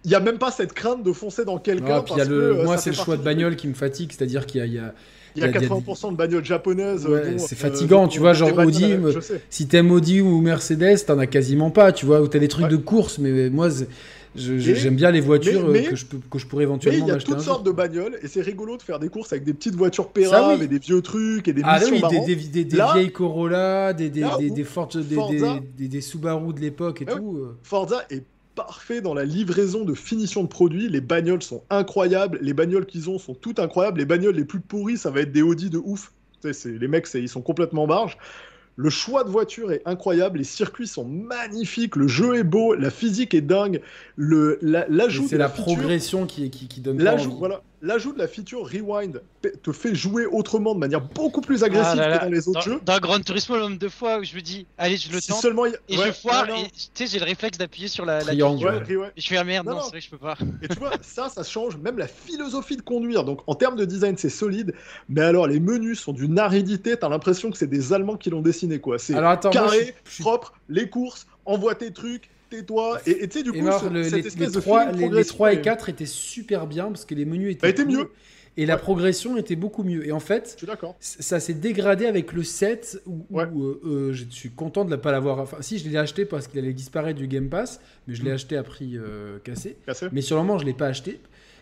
il 0.04 0.08
n'y 0.08 0.14
a 0.14 0.20
même 0.20 0.38
pas 0.38 0.50
cette 0.50 0.72
crainte 0.72 1.02
de 1.02 1.12
foncer 1.12 1.44
dans 1.44 1.58
quelqu'un. 1.58 2.04
Ah, 2.08 2.24
Moi, 2.64 2.76
c'est 2.78 2.90
le 2.90 2.96
choix 2.96 3.16
de 3.16 3.22
bagnole 3.22 3.56
qui 3.56 3.68
me 3.68 3.74
fatigue, 3.74 4.12
c'est-à-dire 4.12 4.46
qu'il 4.46 4.60
y 4.60 4.62
a, 4.62 4.66
il 4.66 4.72
y 4.74 4.78
a- 4.78 4.94
Il 5.36 5.40
y 5.40 5.44
a 5.44 5.48
il 5.48 5.52
y 5.52 5.56
a- 5.56 5.60
il 5.60 5.62
y 5.62 5.66
a 5.66 5.68
80% 5.68 6.12
de 6.12 6.16
bagnoles 6.16 6.44
japonaises. 6.44 7.06
Ouais, 7.06 7.38
c'est 7.38 7.56
euh, 7.56 7.58
fatigant, 7.58 8.06
tu 8.06 8.20
vois, 8.20 8.34
genre 8.34 8.52
bagnoles 8.52 9.04
Audi, 9.06 9.18
si 9.50 9.66
t'aimes 9.66 9.90
Audi 9.90 10.20
ou 10.20 10.40
Mercedes, 10.40 11.04
t'en 11.06 11.18
as 11.18 11.26
quasiment 11.26 11.70
pas, 11.70 11.90
tu 11.92 12.06
vois, 12.06 12.20
ou 12.20 12.28
t'as 12.28 12.38
des 12.38 12.46
trucs 12.46 12.66
Ouais. 12.66 12.70
de 12.70 12.76
course, 12.76 13.18
mais 13.18 13.50
moi, 13.50 13.68
j'aime 14.36 14.94
bien 14.96 15.10
les 15.10 15.20
voitures 15.20 15.68
mais- 15.68 15.86
euh, 15.86 15.90
que, 15.90 15.96
je 15.96 16.06
peux, 16.06 16.18
que 16.30 16.38
je 16.38 16.46
pourrais 16.46 16.62
Mais 16.64 16.68
éventuellement 16.70 17.06
il 17.06 17.08
y 17.08 17.10
a 17.10 17.16
toutes 17.18 17.40
sortes 17.40 17.64
de 17.66 17.70
bagnoles 17.72 18.16
et 18.22 18.28
c'est 18.28 18.42
rigolo 18.42 18.76
de 18.76 18.82
faire 18.82 18.98
des 18.98 19.08
courses 19.08 19.32
avec 19.32 19.44
des 19.44 19.54
petites 19.54 19.74
voitures 19.76 20.10
oui. 20.58 20.64
et 20.64 20.68
des 20.68 20.78
vieux 20.78 21.00
trucs 21.02 21.48
et 21.48 21.52
des 21.52 21.62
Ah 21.64 21.78
missions 21.80 21.94
oui, 21.94 22.00
des, 22.00 22.64
vieilles 22.94 23.12
Corolla, 23.12 23.92
des, 23.92 24.10
des, 24.10 24.20
des, 24.50 24.64
Forza- 24.64 26.00
Subaru 26.00 26.52
de 26.52 26.60
l'époque 26.60 27.02
et 27.02 27.06
oui. 27.08 27.16
tout. 27.16 27.38
Forza 27.62 28.04
est 28.10 28.22
parfait 28.54 29.00
dans 29.00 29.14
la 29.14 29.24
livraison 29.24 29.84
de 29.84 29.94
finition 29.94 30.42
de 30.42 30.48
produits. 30.48 30.88
Les 30.88 31.00
bagnoles 31.00 31.42
sont 31.42 31.62
incroyables. 31.70 32.38
Les 32.42 32.54
bagnoles 32.54 32.86
qu'ils 32.86 33.10
ont 33.10 33.18
sont 33.18 33.34
toutes 33.34 33.58
incroyables. 33.58 33.98
Les 33.98 34.04
bagnoles 34.06 34.36
les 34.36 34.44
plus 34.44 34.60
pourries, 34.60 34.96
ça 34.96 35.10
va 35.10 35.20
être 35.20 35.32
des 35.32 35.42
Audi 35.42 35.70
de 35.70 35.78
ouf. 35.78 36.12
Les 36.64 36.88
mecs, 36.88 37.08
ils 37.14 37.28
sont 37.28 37.40
complètement 37.40 37.86
barges. 37.86 38.18
Le 38.76 38.90
choix 38.90 39.24
de 39.24 39.30
voiture 39.30 39.72
est 39.72 39.82
incroyable. 39.86 40.38
Les 40.38 40.44
circuits 40.44 40.88
sont 40.88 41.04
magnifiques. 41.04 41.96
Le 41.96 42.08
jeu 42.08 42.34
est 42.36 42.42
beau. 42.44 42.74
La 42.74 42.90
physique 42.90 43.32
est 43.32 43.40
dingue. 43.40 43.80
Le, 44.16 44.58
la- 44.62 44.86
l'ajout 44.88 45.26
C'est 45.28 45.38
la, 45.38 45.48
progression 45.48 46.26
qui, 46.26 46.50
qui, 46.50 46.66
qui 46.66 46.80
donne 46.80 47.00
L'ajout, 47.02 47.36
voilà, 47.38 47.62
l'ajout 47.84 48.12
de 48.12 48.18
la 48.18 48.26
feature 48.26 48.62
Rewind 48.68 49.22
te 49.62 49.72
fait 49.72 49.94
jouer 49.94 50.24
autrement, 50.26 50.74
de 50.74 50.80
manière 50.80 51.02
beaucoup 51.02 51.40
plus 51.42 51.62
agressive 51.62 51.90
Ah 51.92 51.94
là 51.96 52.08
là, 52.08 52.18
que 52.18 52.24
dans 52.24 52.30
les 52.30 52.48
autres 52.48 52.58
dans, 52.60 52.72
jeux. 52.72 52.80
dans 52.82 52.98
Gran 52.98 53.20
Turismo, 53.20 53.56
le 53.56 53.62
nombre 53.62 53.78
de 53.78 53.88
fois 53.88 54.18
où 54.18 54.24
je 54.24 54.34
me 54.34 54.40
dis, 54.40 54.66
allez, 54.78 54.96
je 54.96 55.12
le 55.12 55.20
Si 55.20 55.28
tente, 55.28 55.42
seulement 55.42 55.66
il- 55.66 55.76
et 55.88 55.98
ouais, 55.98 56.06
je 56.06 56.12
foire, 56.12 56.46
non, 56.48 56.54
non. 56.56 56.62
et 56.64 56.70
tu 56.70 56.88
sais, 56.94 57.06
j'ai 57.06 57.18
le 57.18 57.26
réflexe 57.26 57.58
d'appuyer 57.58 57.88
sur 57.88 58.04
la, 58.06 58.18
la 58.20 58.24
Triangle. 58.24 58.58
touche. 58.62 58.72
Ouais, 58.88 58.94
Rewind. 58.96 59.12
Et 59.16 59.20
je 59.20 59.26
fais, 59.28 59.36
ah 59.36 59.44
merde, 59.44 59.66
Non, 59.66 59.72
non, 59.72 59.78
non. 59.78 59.84
c'est 59.84 59.90
vrai 59.90 59.98
que 60.00 60.04
je 60.06 60.10
peux 60.10 60.18
pas. 60.18 60.36
Et 60.62 60.68
tu 60.68 60.78
vois, 60.78 60.92
ça, 61.02 61.28
ça 61.28 61.42
change 61.44 61.76
même 61.76 61.98
la 61.98 62.08
philosophie 62.08 62.76
de 62.76 62.82
conduire. 62.82 63.22
Donc, 63.24 63.40
en 63.46 63.54
termes 63.54 63.76
de 63.76 63.84
design, 63.84 64.16
c'est 64.16 64.30
solide. 64.30 64.74
Mais 65.10 65.20
alors, 65.20 65.46
les 65.46 65.60
menus 65.60 66.00
sont 66.00 66.12
d'une 66.12 66.38
aridité. 66.38 66.96
T'as 66.96 67.10
l'impression 67.10 67.50
que 67.50 67.58
c'est 67.58 67.66
des 67.66 67.92
Allemands 67.92 68.16
qui 68.16 68.30
l'ont 68.30 68.40
dessiné, 68.42 68.78
quoi. 68.80 68.98
C'est 68.98 69.12
moi, 69.12 69.38
je 69.42 69.48
carré, 69.50 69.94
propre, 70.20 70.54
les 70.70 70.88
courses, 70.88 71.26
envoie 71.44 71.74
tes 71.74 71.92
trucs, 71.92 72.30
tais-toi. 72.50 73.00
Et 73.06 73.28
tu 73.28 73.38
sais, 73.38 73.42
du 73.44 73.52
coup, 73.52 73.58
alors, 73.58 73.80
ce- 73.82 73.88
le- 73.88 74.04
cette 74.04 74.12
les, 74.12 74.26
espèce 74.26 74.48
les 74.48 74.54
de 74.54 74.60
3, 74.60 74.80
feeling 74.86 74.94
les, 74.96 75.00
les 75.02 75.06
progressif 75.08 75.32
3 75.32 75.52
et 75.52 75.56
est- 75.56 75.60
4 75.62 75.88
étaient 75.88 76.06
super 76.06 76.66
bien 76.66 76.86
parce 76.86 77.04
que 77.04 77.14
les 77.14 77.24
menus 77.24 77.52
étaient 77.52 77.62
Bah, 77.62 77.68
étaient 77.68 77.84
mieux. 77.84 78.10
et 78.56 78.66
la 78.66 78.76
progression 78.76 79.36
était 79.36 79.56
beaucoup 79.56 79.82
mieux. 79.82 80.06
Et 80.06 80.12
en 80.12 80.20
fait, 80.20 80.56
ça 81.00 81.40
s'est 81.40 81.54
dégradé 81.54 82.06
avec 82.06 82.32
le 82.32 82.42
7 82.44 83.02
où, 83.06 83.26
Ouais. 83.30 83.44
euh, 83.44 83.80
euh, 83.84 84.12
je 84.12 84.24
suis 84.30 84.50
content 84.50 84.84
de 84.84 84.90
ne 84.90 84.96
pas 84.96 85.10
l'avoir. 85.12 85.38
Enfin, 85.40 85.56
si 85.60 85.78
je 85.78 85.88
l'ai 85.88 85.96
acheté 85.96 86.24
parce 86.24 86.46
qu'il 86.48 86.58
allait 86.60 86.72
disparaître 86.72 87.18
du 87.18 87.26
Game 87.28 87.48
Pass, 87.48 87.80
mais 88.06 88.14
je 88.14 88.22
l'ai 88.22 88.30
Mm. 88.30 88.34
acheté 88.34 88.56
à 88.56 88.62
prix 88.62 88.96
euh, 88.96 89.38
cassé. 89.44 89.76
Cassé. 89.86 90.06
Mais 90.12 90.20
sur 90.20 90.36
le 90.36 90.42
moment, 90.42 90.58
je 90.58 90.64
l'ai 90.66 90.74
pas 90.74 90.86
acheté. 90.86 91.20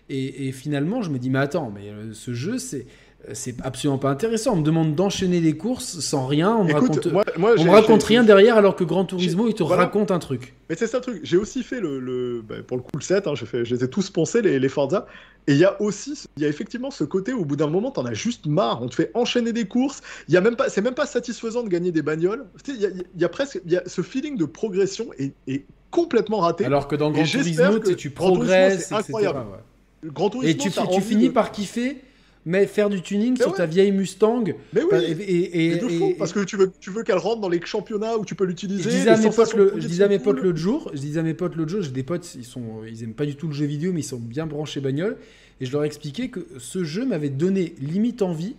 Et, 0.09 0.49
et 0.49 0.53
finalement, 0.53 1.01
je 1.01 1.11
me 1.11 1.19
dis, 1.19 1.31
mais 1.31 1.39
attends, 1.39 1.71
mais 1.75 1.91
ce 2.13 2.35
jeu, 2.35 2.59
c'est 2.59 2.87
c'est 3.33 3.55
absolument 3.63 3.99
pas 3.99 4.11
intéressant. 4.11 4.53
On 4.55 4.57
me 4.57 4.63
demande 4.63 4.95
d'enchaîner 4.95 5.41
les 5.41 5.57
courses 5.57 6.01
sans 6.01 6.27
rien. 6.27 6.55
On 6.57 6.65
me 6.65 6.71
Écoute, 6.71 6.89
raconte, 6.97 7.07
moi, 7.13 7.25
moi, 7.39 7.55
on 7.59 7.65
me 7.65 7.71
raconte 7.71 8.03
rien 8.03 8.25
derrière, 8.25 8.57
alors 8.57 8.75
que 8.77 8.85
Gran 8.85 9.05
Turismo, 9.05 9.49
il 9.49 9.55
te 9.55 9.63
voilà. 9.63 9.85
raconte 9.85 10.11
un 10.11 10.19
truc. 10.19 10.55
Mais 10.69 10.77
c'est 10.77 10.87
ça 10.87 10.99
le 10.99 11.03
truc. 11.03 11.21
J'ai 11.23 11.37
aussi 11.37 11.63
fait 11.63 11.81
le, 11.81 12.01
le- 12.01 12.43
bah, 12.47 12.57
pour 12.67 12.77
le 12.77 12.83
coup 12.83 12.91
le 12.97 13.01
7, 13.03 13.27
hein, 13.27 13.35
j'ai 13.35 13.47
fait, 13.47 13.65
je 13.65 13.75
les 13.75 13.85
ai 13.85 13.89
tous 13.89 14.11
poncés 14.11 14.43
les, 14.43 14.59
les 14.59 14.69
Forza. 14.69 15.07
Et 15.47 15.53
il 15.53 15.59
y 15.59 15.65
a 15.65 15.81
aussi, 15.83 16.15
il 16.37 16.43
y 16.43 16.47
a 16.47 16.49
effectivement 16.49 16.91
ce 16.93 17.03
côté 17.05 17.33
où 17.33 17.41
au 17.43 17.45
bout 17.45 17.57
d'un 17.57 17.67
moment 17.67 17.91
t'en 17.91 18.05
as 18.07 18.15
juste 18.15 18.47
marre. 18.47 18.81
On 18.83 18.89
te 18.89 18.95
fait 18.95 19.11
enchaîner 19.15 19.53
des 19.53 19.65
courses. 19.67 20.01
Il 20.29 20.35
y 20.35 20.37
a 20.37 20.41
même 20.41 20.55
pas, 20.57 20.69
c'est 20.69 20.83
même 20.83 20.95
pas 20.95 21.07
satisfaisant 21.07 21.63
de 21.65 21.69
gagner 21.69 21.91
des 21.93 22.03
bagnoles. 22.03 22.45
Il 22.69 22.77
y 22.81 22.87
a, 22.87 22.91
il 22.91 23.21
y 23.21 23.25
a 23.25 23.29
presque, 23.29 23.61
il 23.67 23.73
y 23.73 23.77
a 23.77 23.83
ce 23.87 24.03
feeling 24.03 24.37
de 24.37 24.45
progression 24.45 25.07
est, 25.19 25.33
est 25.49 25.65
complètement 25.91 26.39
raté. 26.39 26.65
Alors 26.65 26.87
que 26.89 26.95
dans 26.97 27.11
Et 27.11 27.15
Gran 27.15 27.25
j'espère 27.25 27.71
Turismo, 27.71 27.81
que 27.81 27.89
tu 27.91 28.11
Turismo, 28.13 28.15
progresses, 28.35 28.73
c'est 28.89 28.95
etc. 28.95 28.97
incroyable. 29.01 29.39
ouais. 29.41 30.11
Grand 30.13 30.31
Turismo, 30.31 30.51
Et 30.51 30.57
tu, 30.57 31.01
finis 31.01 31.29
de- 31.29 31.33
par 31.33 31.51
kiffer, 31.53 32.03
mais 32.45 32.67
faire 32.67 32.91
du 32.91 33.01
tuning 33.03 33.33
Mais 33.39 33.43
sur 33.43 33.51
ouais. 33.53 33.57
ta 33.57 33.67
vieille 33.67 33.93
Mustang. 33.93 34.45
Mais 34.73 34.83
oui. 34.83 34.89
Bah, 34.91 34.99
Et, 35.03 35.11
et- 35.11 35.77
de 35.77 35.87
et- 35.87 35.99
fou, 35.99 36.09
et- 36.11 36.15
parce 36.15 36.33
que 36.33 36.41
tu 36.41 36.57
veux, 36.57 36.73
tu 36.81 36.91
veux 36.91 37.03
qu'elle 37.05 37.19
rentre 37.19 37.41
dans 37.41 37.49
les 37.49 37.61
championnats 37.65 38.17
où 38.17 38.25
tu 38.25 38.35
peux 38.35 38.45
je 38.45 38.51
l'utiliser. 38.51 38.91
disais 38.91 39.09
à 39.11 39.15
les 39.17 39.19
mes 39.21 39.25
potes 39.27 39.35
sensations 39.35 39.59
le, 39.59 39.71
de 39.73 39.81
je 39.81 39.87
disais 39.87 40.05
à 40.05 40.09
mes 40.09 40.19
potes 40.19 40.37
cool. 40.39 40.47
l'autre 40.47 40.59
jour, 40.59 40.91
je 40.95 40.99
disais 41.01 41.21
à 41.21 41.23
mes 41.23 41.35
potes 41.35 41.55
l'autre 41.57 41.71
jour, 41.71 41.83
j'ai 41.83 41.91
des 41.91 42.03
potes, 42.03 42.35
ils 42.35 42.45
sont, 42.45 42.83
ils 42.89 43.03
aiment 43.05 43.15
pas 43.15 43.27
du 43.27 43.37
tout 43.37 43.47
le 43.49 43.55
jeu 43.55 43.67
vidéo, 43.67 43.93
mais 43.93 44.01
ils 44.01 44.05
sont 44.05 44.19
bien 44.19 44.47
branchés 44.47 44.81
bagnole, 44.81 45.17
et 45.61 45.67
je 45.67 45.73
leur 45.73 45.85
ai 45.85 45.87
expliqué 45.87 46.29
que 46.31 46.47
ce 46.59 46.83
jeu 46.85 47.07
m'avait 47.07 47.29
donné 47.29 47.75
limite 47.81 48.23
envie 48.23 48.57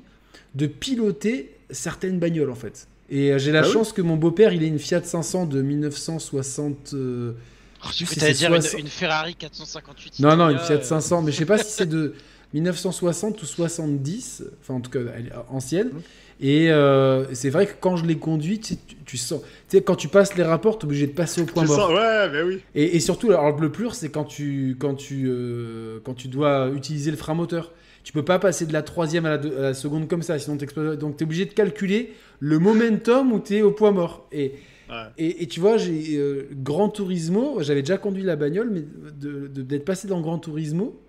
de 0.56 0.68
piloter 0.68 1.52
certaines 1.70 2.20
bagnoles 2.20 2.52
en 2.52 2.56
fait. 2.56 2.88
Et 3.10 3.34
euh, 3.34 3.38
j'ai 3.38 3.52
la 3.52 3.60
Ah 3.64 3.68
oui. 3.68 3.74
chance 3.74 3.92
que 3.92 4.02
mon 4.02 4.16
beau-père, 4.16 4.54
il 4.54 4.64
ait 4.64 4.68
une 4.68 4.80
Fiat 4.80 5.04
500 5.04 5.46
de 5.46 5.62
1960. 5.62 6.92
euh, 6.94 7.34
Oh, 7.86 7.90
tu 7.94 8.06
si 8.06 8.16
dire 8.18 8.54
une, 8.54 8.62
60. 8.62 8.80
une 8.80 8.88
Ferrari 8.88 9.36
458. 9.36 10.20
Non, 10.22 10.38
non, 10.38 10.50
une 10.50 10.58
Fiat 10.60 10.76
euh, 10.78 10.82
500, 10.84 11.22
mais 11.22 11.34
je 11.34 11.38
sais 11.38 11.46
pas 11.46 11.58
si 11.58 11.70
c'est 11.70 11.86
de 11.86 12.14
1960 12.54 13.42
ou 13.42 13.46
70, 13.46 14.44
enfin 14.62 14.76
en 14.76 14.80
tout 14.82 14.92
cas 14.92 15.00
elle 15.18 15.28
est 15.28 15.32
ancienne. 15.50 15.88
Mhm. 15.94 16.02
Et 16.42 16.72
euh, 16.72 17.26
c'est 17.34 17.50
vrai 17.50 17.68
que 17.68 17.74
quand 17.80 17.96
je 17.96 18.06
l'ai 18.06 18.18
conduite, 18.18 18.64
tu, 18.64 18.74
sais, 18.74 18.80
tu- 18.88 18.96
tu 19.06 19.18
sens, 19.18 19.42
tu 19.70 19.78
sais, 19.78 19.84
quand 19.84 19.96
tu 19.96 20.08
passes 20.08 20.36
les 20.36 20.44
rapports, 20.44 20.78
t'es 20.78 20.86
obligé 20.86 21.08
de 21.08 21.14
passer 21.14 21.42
au 21.42 21.46
point 21.46 21.64
Tu 21.64 21.70
mort. 21.70 21.80
sens- 21.90 21.94
ouais, 21.94 22.30
mais 22.32 22.42
oui. 22.42 22.60
Et, 22.76 22.96
et 22.98 23.00
surtout, 23.00 23.30
alors 23.30 23.58
le 23.60 23.72
plus, 23.72 23.92
c'est 23.92 24.10
quand 24.10 24.24
tu, 24.26 24.76
quand 24.80 24.96
tu, 24.96 25.26
euh, 25.28 26.00
quand 26.04 26.16
tu 26.16 26.28
dois 26.28 26.70
utiliser 26.76 27.12
le 27.12 27.18
frein 27.18 27.34
moteur. 27.36 27.72
Tu 28.04 28.12
peux 28.12 28.26
pas 28.26 28.38
passer 28.38 28.66
de 28.66 28.74
la 28.74 28.82
troisième 28.82 29.26
à 29.26 29.30
la, 29.30 29.38
deux- 29.38 29.58
à 29.58 29.62
la 29.62 29.74
seconde 29.74 30.10
comme 30.10 30.24
ça, 30.24 30.38
sinon 30.38 30.58
t'exploses. 30.58 30.98
Donc 30.98 31.16
t'es 31.16 31.24
obligé 31.24 31.46
de 31.46 31.54
calculer 31.54 32.12
le 32.40 32.60
momentum 32.60 33.32
où 33.32 33.40
t'es 33.40 33.62
au 33.62 33.72
point 33.72 33.92
mort. 33.92 34.28
Et 34.34 34.56
Et, 35.18 35.48
tu 35.48 35.60
vois, 35.62 35.78
j'ai 35.78 36.18
euh, 36.18 36.50
Gran 36.52 36.90
Turismo, 36.90 37.62
j'avais 37.62 37.82
déjà 37.82 37.98
conduit 37.98 38.24
la 38.24 38.36
bagnole, 38.36 38.70
mais 38.72 38.84
d'être 39.22 39.86
passé 39.86 40.08
dans 40.10 40.20
Gran 40.20 40.38
Turismo, 40.38 41.00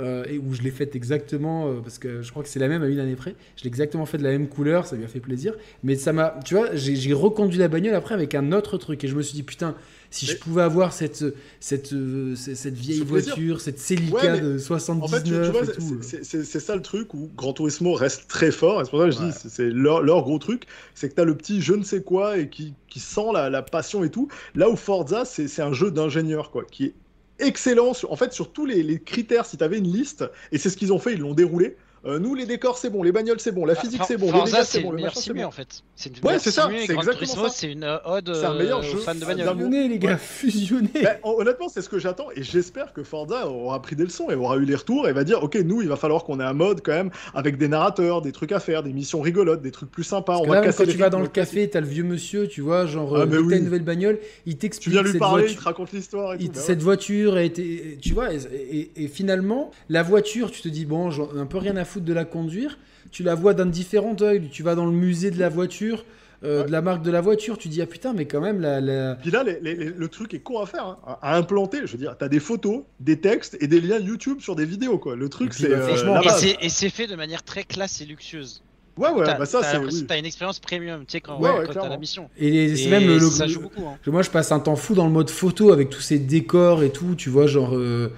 euh, 0.00 0.24
et 0.28 0.38
où 0.38 0.54
je 0.54 0.62
l'ai 0.62 0.70
fait 0.70 0.96
exactement, 0.96 1.68
euh, 1.68 1.80
parce 1.82 1.98
que 1.98 2.22
je 2.22 2.30
crois 2.30 2.42
que 2.42 2.48
c'est 2.48 2.58
la 2.58 2.68
même 2.68 2.82
à 2.82 2.86
une 2.86 2.98
année 2.98 3.16
près, 3.16 3.34
je 3.56 3.64
l'ai 3.64 3.68
exactement 3.68 4.06
fait 4.06 4.18
de 4.18 4.22
la 4.22 4.30
même 4.30 4.48
couleur, 4.48 4.86
ça 4.86 4.96
lui 4.96 5.04
a 5.04 5.08
fait 5.08 5.20
plaisir. 5.20 5.54
Mais 5.82 5.96
ça 5.96 6.12
m'a, 6.12 6.38
tu 6.44 6.54
vois, 6.54 6.74
j'ai 6.74 7.12
reconduit 7.12 7.58
la 7.58 7.68
bagnole 7.68 7.94
après 7.94 8.14
avec 8.14 8.34
un 8.34 8.52
autre 8.52 8.78
truc, 8.78 9.04
et 9.04 9.08
je 9.08 9.14
me 9.14 9.22
suis 9.22 9.34
dit, 9.34 9.42
putain, 9.42 9.74
si 10.10 10.26
je 10.26 10.36
pouvais 10.36 10.62
avoir 10.62 10.92
cette, 10.92 11.24
cette, 11.60 11.92
euh, 11.92 12.34
cette 12.34 12.74
vieille 12.74 13.02
voiture, 13.02 13.60
cette 13.60 13.78
Celica 13.78 14.38
de 14.38 14.58
79 14.58 15.50
en 15.50 15.64
fait, 15.64 16.22
C'est 16.22 16.60
ça 16.60 16.74
le 16.74 16.82
truc 16.82 17.14
où 17.14 17.30
Gran 17.36 17.52
Turismo 17.52 17.94
reste 17.94 18.26
très 18.28 18.50
fort, 18.50 18.80
et 18.80 18.84
c'est 18.84 18.90
pour 18.90 19.00
ça 19.00 19.06
que 19.06 19.12
je 19.12 19.18
dis, 19.18 19.32
c'est 19.32 19.70
leur, 19.70 20.02
leur, 20.02 20.22
gros 20.22 20.38
truc, 20.38 20.64
c'est 20.94 21.08
que 21.08 21.14
tu 21.14 21.20
as 21.20 21.24
le 21.24 21.36
petit 21.36 21.60
je 21.60 21.74
ne 21.74 21.84
sais 21.84 22.02
quoi 22.02 22.38
et 22.38 22.48
qui, 22.48 22.74
qui 22.88 23.00
sent 23.00 23.32
la, 23.32 23.50
la 23.50 23.62
passion 23.62 24.02
et 24.04 24.10
tout. 24.10 24.28
Là 24.54 24.68
où 24.68 24.76
Forza, 24.76 25.24
c'est 25.24 25.62
un 25.62 25.72
jeu 25.72 25.90
d'ingénieur, 25.90 26.50
quoi, 26.50 26.64
qui 26.64 26.86
est 26.86 26.94
excellent 27.40 27.92
en 28.08 28.16
fait 28.16 28.32
sur 28.32 28.52
tous 28.52 28.66
les, 28.66 29.00
critères. 29.00 29.46
Si 29.46 29.56
tu 29.56 29.64
avais 29.64 29.78
une 29.78 29.90
liste, 29.92 30.24
et 30.52 30.58
c'est 30.58 30.70
ce 30.70 30.76
qu'ils 30.76 30.92
ont 30.92 30.98
fait, 30.98 31.14
ils 31.14 31.20
l'ont 31.20 31.34
déroulé. 31.34 31.76
Euh, 32.06 32.18
nous, 32.18 32.34
les 32.34 32.46
décors, 32.46 32.78
c'est 32.78 32.88
bon, 32.88 33.02
les 33.02 33.12
bagnoles, 33.12 33.40
c'est 33.40 33.52
bon, 33.52 33.66
la 33.66 33.74
bah, 33.74 33.80
physique, 33.80 34.00
c'est 34.06 34.16
bon, 34.16 34.32
les 34.32 34.50
c'est 34.64 34.80
bon, 34.80 34.92
le 34.92 35.02
machin, 35.02 35.20
c'est 35.20 35.34
bon. 35.34 35.44
en 35.44 35.50
fait. 35.50 35.82
ouais, 36.22 36.38
c'est 36.38 36.50
ça, 36.50 36.70
c'est 36.86 36.94
exactement 36.94 37.48
ça. 37.48 37.48
C'est 37.50 37.70
une 37.70 37.84
ode 38.04 38.28
un 38.30 38.54
meilleur 38.54 38.82
jeu 38.82 38.98
fan 38.98 39.18
de 39.18 39.24
bagnoles. 39.24 39.70
Les 39.70 39.98
gars, 39.98 40.16
fusionné. 40.16 40.88
Bah, 41.02 41.16
honnêtement, 41.22 41.68
c'est 41.68 41.82
ce 41.82 41.88
que 41.88 41.98
j'attends 41.98 42.28
et 42.34 42.42
j'espère 42.42 42.92
que 42.92 43.02
Forza 43.02 43.48
aura 43.48 43.80
pris 43.82 43.96
des 43.96 44.04
leçons 44.04 44.30
et 44.30 44.34
aura 44.34 44.56
eu 44.56 44.64
les 44.64 44.74
retours 44.74 45.08
et 45.08 45.12
va 45.12 45.24
dire, 45.24 45.42
ok, 45.42 45.56
nous, 45.56 45.82
il 45.82 45.88
va 45.88 45.96
falloir 45.96 46.24
qu'on 46.24 46.40
ait 46.40 46.44
un 46.44 46.54
mode 46.54 46.80
quand 46.82 46.92
même 46.92 47.10
avec 47.34 47.58
des 47.58 47.68
narrateurs, 47.68 48.22
des 48.22 48.32
trucs 48.32 48.52
à 48.52 48.60
faire, 48.60 48.82
des 48.82 48.92
missions 48.92 49.20
rigolotes, 49.20 49.60
des 49.60 49.70
trucs 49.70 49.90
plus 49.90 50.04
sympas. 50.04 50.38
on 50.38 50.46
va 50.46 50.60
casser 50.60 50.84
quand 50.84 50.90
tu 50.90 50.98
vas 50.98 51.10
dans 51.10 51.20
le 51.20 51.28
café, 51.28 51.68
t'as 51.68 51.80
le 51.80 51.86
vieux 51.86 52.04
monsieur, 52.04 52.48
tu 52.48 52.62
vois, 52.62 52.86
genre, 52.86 53.16
ah, 53.16 53.20
euh, 53.20 53.26
t'as 53.26 53.56
une 53.56 53.64
nouvelle 53.64 53.84
bagnole, 53.84 54.18
il 54.46 54.56
t'explique. 54.56 54.84
Tu 54.84 54.90
viens 54.90 55.02
lui 55.02 55.18
parler, 55.18 55.46
il 55.48 55.56
te 55.56 55.62
raconte 55.62 55.92
l'histoire. 55.92 56.36
Bah 56.36 56.44
cette 56.54 56.82
voiture 56.82 57.34
a 57.34 57.42
été, 57.42 57.98
tu 58.00 58.14
vois, 58.14 58.28
et 58.32 59.08
finalement, 59.08 59.70
la 59.88 60.02
voiture, 60.02 60.50
tu 60.50 60.62
te 60.62 60.68
dis, 60.68 60.86
bon, 60.86 61.10
un 61.36 61.46
peu 61.46 61.58
rien 61.58 61.76
à 61.76 61.84
foutre 61.90 62.06
de 62.06 62.12
la 62.12 62.24
conduire 62.24 62.78
tu 63.10 63.22
la 63.22 63.34
vois 63.34 63.54
d'un 63.54 63.66
différent 63.66 64.16
œil. 64.20 64.48
Tu 64.50 64.62
vas 64.62 64.74
dans 64.74 64.86
le 64.86 64.92
musée 64.92 65.30
de 65.30 65.38
la 65.38 65.48
voiture, 65.48 66.04
euh, 66.44 66.64
de 66.64 66.72
la 66.72 66.82
marque 66.82 67.02
de 67.02 67.10
la 67.10 67.20
voiture, 67.20 67.58
tu 67.58 67.68
dis 67.68 67.82
ah 67.82 67.86
putain, 67.86 68.12
mais 68.12 68.26
quand 68.26 68.40
même 68.40 68.60
la. 68.60 69.16
Puis 69.16 69.30
là, 69.30 69.44
le 69.44 70.08
truc 70.08 70.34
est 70.34 70.40
con 70.40 70.60
à 70.60 70.66
faire, 70.66 70.86
hein. 70.86 71.18
à 71.22 71.36
implanter. 71.36 71.80
Je 71.84 71.92
veux 71.92 71.98
dire, 71.98 72.16
t'as 72.18 72.28
des 72.28 72.40
photos, 72.40 72.82
des 73.00 73.20
textes 73.20 73.56
et 73.60 73.66
des 73.66 73.80
liens 73.80 73.98
YouTube 73.98 74.40
sur 74.40 74.56
des 74.56 74.64
vidéos 74.64 74.98
quoi. 74.98 75.16
Le 75.16 75.28
truc 75.28 75.52
c'est. 75.52 75.68
Bah, 75.68 75.76
euh, 75.76 76.52
et 76.60 76.68
c'est 76.68 76.90
fait 76.90 77.06
de 77.06 77.16
manière 77.16 77.42
très 77.42 77.64
classe 77.64 78.00
et 78.00 78.04
luxueuse. 78.04 78.62
Ouais, 78.96 79.10
ouais, 79.10 79.24
bah 79.24 79.46
ça 79.46 79.62
c'est. 79.62 79.78
Oui. 79.78 80.04
T'as 80.06 80.18
une 80.18 80.26
expérience 80.26 80.58
premium, 80.58 81.06
tu 81.06 81.12
sais, 81.12 81.20
quand, 81.20 81.40
ouais, 81.40 81.66
t'as 81.72 81.88
la 81.88 81.96
mission. 81.96 82.28
Et, 82.36 82.76
c'est 82.76 82.90
même 82.90 83.06
le. 83.06 83.20
Ça 83.20 83.46
joue 83.46 83.60
beaucoup. 83.60 83.86
Hein. 83.86 83.98
Moi, 84.06 84.22
je 84.22 84.30
passe 84.30 84.52
un 84.52 84.60
temps 84.60 84.76
fou 84.76 84.94
dans 84.94 85.06
le 85.06 85.12
mode 85.12 85.30
photo 85.30 85.72
avec 85.72 85.88
tous 85.88 86.00
ces 86.00 86.18
décors 86.18 86.82
et 86.82 86.90
tout, 86.90 87.14
tu 87.14 87.30
vois, 87.30 87.46
genre. 87.46 87.76
Euh, 87.76 88.12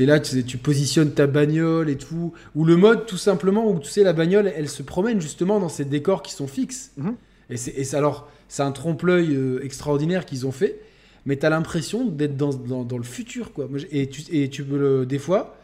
T'es 0.00 0.06
là, 0.06 0.18
tu, 0.18 0.42
tu, 0.44 0.56
positionnes 0.56 1.12
ta 1.12 1.26
bagnole 1.26 1.90
et 1.90 1.98
tout. 1.98 2.32
Ou 2.54 2.64
le 2.64 2.78
mode, 2.78 3.04
tout 3.04 3.18
simplement, 3.18 3.70
où 3.70 3.78
tu 3.78 3.90
sais, 3.90 4.02
la 4.02 4.14
bagnole, 4.14 4.50
elle 4.56 4.70
se 4.70 4.82
promène 4.82 5.20
justement 5.20 5.60
dans 5.60 5.68
ces 5.68 5.84
décors 5.84 6.22
qui 6.22 6.32
sont 6.32 6.46
fixes. 6.46 6.92
Mhm. 6.96 7.16
Et 7.50 7.58
c'est 7.58 7.94
alors, 7.94 8.26
c'est 8.48 8.62
un 8.62 8.72
trompe-l'œil 8.72 9.34
euh, 9.34 9.62
extraordinaire 9.62 10.24
qu'ils 10.24 10.46
ont 10.46 10.52
fait. 10.52 10.80
Mais 11.26 11.36
t'as 11.36 11.50
l'impression 11.50 12.06
d'être 12.06 12.38
dans, 12.38 12.54
dans, 12.82 12.96
le 12.96 13.04
futur, 13.04 13.52
quoi. 13.52 13.68
Et 13.90 14.08
tu, 14.08 14.22
et 14.32 14.48
tu 14.48 14.64
peux 14.64 14.78
le, 14.78 15.04
des 15.04 15.18
fois, 15.18 15.58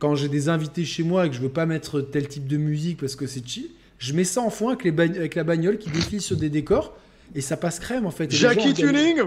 quand 0.00 0.16
j'ai 0.16 0.28
des 0.28 0.48
invités 0.48 0.84
chez 0.84 1.04
moi 1.04 1.26
et 1.26 1.28
que 1.28 1.36
je 1.36 1.40
veux 1.40 1.48
pas 1.48 1.64
mettre 1.64 2.00
tel 2.00 2.26
type 2.26 2.48
de 2.48 2.56
musique 2.56 2.98
parce 2.98 3.14
que 3.14 3.28
c'est 3.28 3.46
chill, 3.46 3.70
je 4.00 4.12
mets 4.12 4.24
ça 4.24 4.40
en 4.40 4.50
fond 4.50 4.70
avec, 4.70 4.82
les 4.82 4.90
avec 4.90 5.36
la 5.36 5.44
bagnole 5.44 5.78
qui 5.78 5.90
défile 5.90 6.20
sur 6.20 6.36
des 6.36 6.50
décors 6.50 6.96
et 7.34 7.40
ça 7.40 7.56
passe 7.56 7.78
crème 7.78 8.06
en 8.06 8.10
fait. 8.10 8.30
Jackie 8.30 8.72
Tuning 8.74 9.18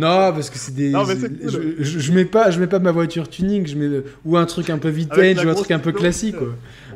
Non, 0.00 0.32
parce 0.32 0.50
que 0.50 0.58
c'est 0.58 0.74
des. 0.74 0.90
je, 0.90 2.12
mets 2.12 2.24
pas, 2.24 2.50
je 2.50 2.60
mets 2.60 2.66
pas 2.66 2.78
ma 2.78 2.92
voiture 2.92 3.28
tuning, 3.28 3.66
je 3.66 3.76
mets 3.76 4.02
ou 4.24 4.36
un 4.36 4.46
truc 4.46 4.70
un 4.70 4.78
peu 4.78 4.88
vintage 4.88 5.44
ou 5.44 5.48
un 5.48 5.54
truc 5.54 5.70
un 5.70 5.78
peu 5.78 5.92
classique. 5.92 6.36
Quoi. 6.36 6.48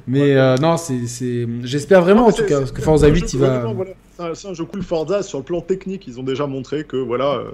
Mais 0.06 0.36
euh, 0.36 0.56
non, 0.56 0.76
c'est, 0.76 1.46
j'espère 1.62 2.02
vraiment 2.02 2.26
en 2.26 2.32
tout 2.32 2.44
cas 2.44 2.58
parce 2.58 2.72
que 2.72 2.82
Forza 2.82 3.08
8 3.08 3.32
il 3.32 3.40
va. 3.40 3.64
C'est 4.34 4.48
un 4.48 4.54
jeu 4.54 4.64
cool 4.64 4.82
Forza 4.82 5.22
sur 5.22 5.38
le 5.38 5.44
plan 5.44 5.60
technique, 5.60 6.06
ils 6.06 6.18
ont 6.18 6.24
déjà 6.24 6.46
montré 6.46 6.84
que 6.84 6.96
voilà. 6.96 7.34
Euh, 7.34 7.50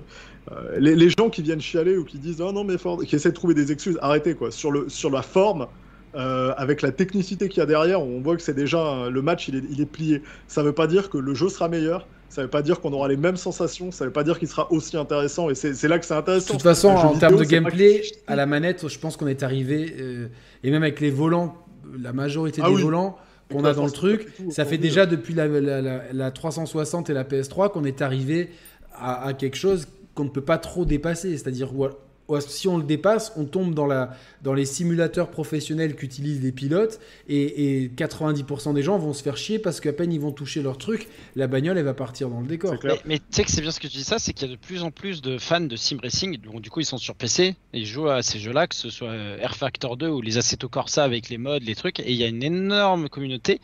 euh, 0.50 0.78
les, 0.78 1.08
gens 1.08 1.30
qui 1.30 1.40
viennent 1.40 1.60
chialer 1.60 1.96
ou 1.96 2.04
qui 2.04 2.18
disent 2.18 2.40
oh 2.40 2.50
non 2.52 2.64
mais 2.64 2.76
Forza, 2.76 3.04
qui 3.04 3.14
essaient 3.14 3.30
de 3.30 3.34
trouver 3.34 3.54
des 3.54 3.70
excuses, 3.70 3.98
arrêtez 4.02 4.34
quoi. 4.34 4.50
Sur 4.50 4.72
le 4.72 4.88
sur 4.88 5.10
la 5.10 5.22
forme, 5.22 5.66
avec 6.14 6.82
la 6.82 6.90
technicité 6.90 7.48
qu'il 7.48 7.60
y 7.60 7.62
a 7.62 7.66
derrière, 7.66 8.02
on 8.02 8.20
voit 8.20 8.36
que 8.36 8.42
c'est 8.42 8.54
déjà 8.54 9.08
le 9.08 9.22
match 9.22 9.48
il 9.48 9.56
est, 9.56 9.62
il 9.70 9.80
est 9.80 9.86
plié. 9.86 10.22
Ça 10.46 10.62
veut 10.62 10.72
pas 10.72 10.86
dire 10.86 11.10
que 11.10 11.18
le 11.18 11.34
jeu 11.34 11.48
sera 11.48 11.68
meilleur, 11.68 12.06
ça 12.32 12.40
veut 12.40 12.48
pas 12.48 12.62
dire 12.62 12.80
qu'on 12.80 12.94
aura 12.94 13.08
les 13.08 13.18
mêmes 13.18 13.36
sensations, 13.36 13.92
ça 13.92 14.06
veut 14.06 14.10
pas 14.10 14.24
dire 14.24 14.38
qu'il 14.38 14.48
sera 14.48 14.72
aussi 14.72 14.96
intéressant, 14.96 15.50
et 15.50 15.54
c'est 15.54 15.86
là 15.86 15.98
que 15.98 16.06
c'est 16.06 16.14
intéressant. 16.14 16.46
De 16.46 16.52
toute 16.52 16.62
façon, 16.62 16.88
en 16.88 17.18
termes 17.18 17.36
de 17.36 17.44
gameplay, 17.44 18.02
à 18.26 18.36
la 18.36 18.46
manette, 18.46 18.88
je 18.88 18.98
pense 18.98 19.18
qu'on 19.18 19.26
est 19.26 19.42
arrivé, 19.42 19.94
euh, 20.00 20.28
et 20.64 20.70
même 20.70 20.82
avec 20.82 21.00
les 21.00 21.10
volants, 21.10 21.54
la 22.00 22.14
majorité 22.14 22.62
ah 22.64 22.70
des 22.70 22.76
volants 22.76 23.18
qu'on 23.50 23.66
a 23.66 23.74
dans 23.74 23.84
le 23.84 23.90
truc, 23.90 24.28
ça 24.48 24.64
fait 24.64 24.78
déjà 24.78 25.04
depuis 25.04 25.34
la, 25.34 25.46
la, 25.46 26.30
360 26.30 27.10
et 27.10 27.12
la 27.12 27.24
PS3 27.24 27.70
qu'on 27.70 27.84
est 27.84 28.00
arrivé 28.00 28.48
à, 28.94 29.26
à 29.26 29.34
quelque 29.34 29.56
chose 29.56 29.86
qu'on 30.14 30.24
ne 30.24 30.30
peut 30.30 30.40
pas 30.40 30.56
trop 30.56 30.86
dépasser, 30.86 31.36
c'est-à-dire 31.36 31.70
si 32.40 32.68
on 32.68 32.78
le 32.78 32.84
dépasse, 32.84 33.32
on 33.36 33.44
tombe 33.44 33.74
dans, 33.74 33.86
la, 33.86 34.16
dans 34.42 34.54
les 34.54 34.64
simulateurs 34.64 35.30
professionnels 35.30 35.94
qu'utilisent 35.94 36.42
les 36.42 36.52
pilotes 36.52 37.00
et, 37.28 37.90
90% 37.96 38.74
des 38.74 38.82
gens 38.82 38.98
vont 38.98 39.12
se 39.12 39.22
faire 39.22 39.36
chier 39.36 39.58
parce 39.58 39.80
qu'à 39.80 39.92
peine 39.92 40.12
ils 40.12 40.20
vont 40.20 40.32
toucher 40.32 40.62
leur 40.62 40.78
truc, 40.78 41.08
la 41.36 41.46
bagnole 41.46 41.78
elle 41.78 41.84
va 41.84 41.94
partir 41.94 42.28
dans 42.28 42.40
le 42.40 42.46
décor. 42.46 42.74
Mais, 43.04 43.18
tu 43.18 43.24
sais 43.30 43.44
que 43.44 43.50
c'est 43.50 43.60
bien 43.60 43.70
ce 43.70 43.80
que 43.80 43.86
tu 43.86 43.98
dis 43.98 44.04
ça, 44.04 44.18
c'est 44.18 44.32
qu'il 44.32 44.48
y 44.48 44.50
a 44.50 44.54
de 44.54 44.60
plus 44.60 44.82
en 44.82 44.90
plus 44.90 45.20
de 45.20 45.38
fans 45.38 45.60
de 45.60 45.76
sim 45.76 45.98
racing, 46.02 46.38
donc 46.38 46.60
du 46.60 46.70
coup 46.70 46.80
ils 46.80 46.86
sont 46.86 46.98
sur 46.98 47.14
PC 47.14 47.54
et 47.72 47.78
ils 47.78 47.86
jouent 47.86 48.08
à 48.08 48.22
ces 48.22 48.38
jeux-là, 48.38 48.66
que 48.66 48.74
ce 48.74 48.90
soit 48.90 49.14
Air 49.14 49.56
Factor 49.56 49.96
2 49.96 50.08
ou 50.08 50.20
les 50.20 50.38
Assetto 50.38 50.68
Corsa 50.68 51.04
avec 51.04 51.28
les 51.28 51.38
modes, 51.38 51.62
les 51.62 51.74
trucs, 51.74 52.00
et 52.00 52.10
il 52.10 52.16
y 52.16 52.24
a 52.24 52.28
une 52.28 52.42
énorme 52.42 53.08
communauté. 53.08 53.60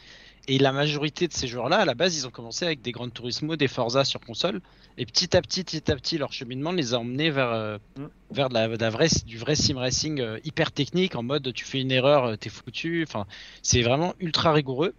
Et 0.50 0.56
la 0.58 0.72
majorité 0.72 1.28
de 1.28 1.34
ces 1.34 1.46
joueurs-là, 1.46 1.76
à 1.76 1.84
la 1.84 1.94
base, 1.94 2.16
ils 2.16 2.26
ont 2.26 2.30
commencé 2.30 2.64
avec 2.64 2.80
des 2.80 2.90
Gran 2.90 3.10
Turismo, 3.10 3.56
des 3.56 3.68
Forza 3.68 4.04
sur 4.04 4.18
console. 4.20 4.62
Et 4.96 5.04
petit 5.04 5.36
à 5.36 5.42
petit, 5.42 5.62
petit 5.62 5.92
à 5.92 5.94
petit, 5.94 6.16
leur 6.16 6.32
cheminement 6.32 6.72
les 6.72 6.94
a 6.94 6.98
emmenés 6.98 7.30
vers, 7.30 7.52
euh, 7.52 7.76
mm. 7.98 8.06
vers 8.30 8.48
de 8.48 8.54
la, 8.54 8.90
vraie, 8.90 9.08
du 9.26 9.36
vrai 9.36 9.54
sim 9.54 9.76
racing 9.76 10.20
euh, 10.20 10.40
hyper 10.44 10.72
technique, 10.72 11.16
en 11.16 11.22
mode 11.22 11.52
tu 11.52 11.66
fais 11.66 11.82
une 11.82 11.92
erreur, 11.92 12.24
euh, 12.24 12.36
t'es 12.36 12.48
foutu. 12.48 13.04
Enfin, 13.06 13.26
c'est 13.62 13.82
vraiment 13.82 14.14
ultra 14.20 14.54
rigoureux. 14.54 14.94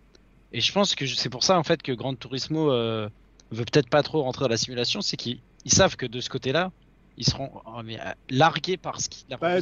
Et 0.54 0.62
je 0.62 0.72
pense 0.72 0.94
que 0.94 1.08
c'est 1.08 1.30
pour 1.30 1.44
ça 1.44 1.58
en 1.58 1.64
fait 1.64 1.82
que 1.82 1.92
Gran 1.92 2.14
Turismo 2.14 2.70
veut 2.72 3.66
peut-être 3.66 3.90
pas 3.90 4.02
trop 4.02 4.24
rentrer 4.24 4.46
dans 4.46 4.50
la 4.50 4.58
simulation, 4.58 5.02
c'est 5.02 5.18
qu'ils 5.18 5.40
savent 5.68 5.96
que 5.96 6.08
de 6.08 6.22
ce 6.22 6.30
côté-là, 6.30 6.72
ils 7.20 7.26
seront 7.26 7.50
mais, 7.84 8.00
euh, 8.00 8.12
largués 8.30 8.78
par 8.78 9.02
ce 9.02 9.10
qui. 9.10 9.26
Bah, 9.30 9.58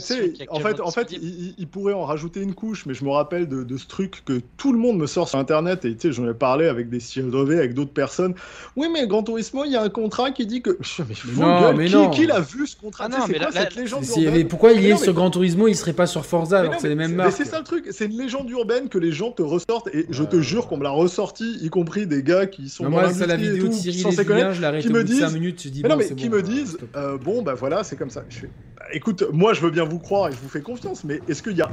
en 0.50 0.60
fait, 0.60 0.80
en 0.80 0.92
fait, 0.92 1.12
il, 1.12 1.68
pourrait 1.68 1.94
en 1.94 2.06
rajouter 2.06 2.40
une 2.42 2.54
couche, 2.54 2.86
mais 2.86 2.94
je 2.94 3.04
me 3.04 3.10
rappelle 3.10 3.48
de, 3.48 3.78
ce 3.78 3.88
truc 3.88 4.24
que 4.26 4.42
tout 4.58 4.72
le 4.72 4.78
monde 4.78 4.98
me 4.98 5.08
sort 5.08 5.28
sur 5.28 5.40
Internet 5.40 5.84
et 5.84 5.96
tu 5.96 6.08
sais, 6.08 6.12
j'en 6.14 6.30
ai 6.30 6.36
parlé 6.36 6.68
avec 6.68 6.90
des 6.90 7.00
CRV, 7.00 7.58
avec 7.58 7.74
d'autres 7.74 7.92
personnes. 7.92 8.36
Oui, 8.76 8.88
mais 8.94 9.08
Grand 9.08 9.24
Turismo, 9.24 9.66
il 9.66 9.72
y 9.72 9.76
a 9.76 9.82
un 9.82 9.90
contrat 9.90 10.30
qui 10.32 10.46
dit 10.46 10.62
que. 10.62 10.78
Mais, 11.08 11.44
non, 11.44 11.74
mais 11.74 11.86
qui, 11.86 11.94
non. 11.94 12.10
qui 12.10 12.26
l'a 12.26 12.40
vu 12.40 12.68
ce 12.68 12.76
contrat? 12.76 13.08
Ah 13.12 13.24
C'est 13.26 13.38
quoi 13.38 13.52
cette 13.52 13.76
légende 13.76 14.04
urbaine? 14.06 14.48
Pourquoi 14.48 14.74
il 14.74 14.86
est 14.86 14.98
sur 14.98 15.14
Grand 15.14 15.32
Turismo, 15.32 15.68
il 15.68 15.76
serait 15.76 15.94
pas 15.94 16.06
sur 16.06 16.26
Forza 16.26 16.60
alors 16.60 16.76
c'est 16.80 16.90
les 16.90 16.96
mêmes 16.96 17.16
marques 17.16 17.32
c'est 17.32 17.46
ça 17.46 17.60
le 17.60 17.64
truc, 17.64 17.88
c'est 17.92 18.06
une 18.06 18.18
légende 18.18 18.50
urbaine 18.50 18.90
que 18.90 18.98
les 18.98 19.12
gens 19.12 19.32
te 19.32 19.42
ressortent 19.42 19.88
et 19.94 20.06
je 20.10 20.24
te 20.24 20.42
jure 20.42 20.68
qu'on 20.68 20.78
me 20.78 20.84
l'a 20.84 20.90
ressorti, 20.90 21.58
y 21.62 21.70
compris 21.70 22.08
des 22.08 22.24
gars 22.24 22.46
qui 22.46 22.70
sont 22.70 22.90
dans 22.90 23.02
la 23.02 23.36
vidéo 23.36 23.68
de 23.68 23.74
Cyril 23.74 24.04
qui 24.04 24.90
me 24.90 25.04
disent, 25.04 25.34
minutes, 25.34 25.68
dis, 25.68 25.84
qui 26.16 26.30
me 26.30 26.42
disent, 26.42 26.78
bon 27.24 27.42
bah 27.48 27.54
voilà, 27.56 27.84
c'est 27.84 27.96
comme 27.96 28.10
ça. 28.10 28.26
Je 28.30 28.38
fais, 28.40 28.54
bah, 28.76 28.86
écoute, 28.92 29.24
moi 29.32 29.54
je 29.54 29.62
veux 29.62 29.72
bien 29.72 29.86
vous 29.86 30.00
croire 30.00 30.28
et 30.30 30.34
je 30.34 30.40
vous 30.42 30.50
fais 30.50 30.62
confiance, 30.62 31.04
mais 31.06 31.24
est-ce 31.28 31.42
qu'il 31.42 31.56
y 31.56 31.62
a 31.62 31.72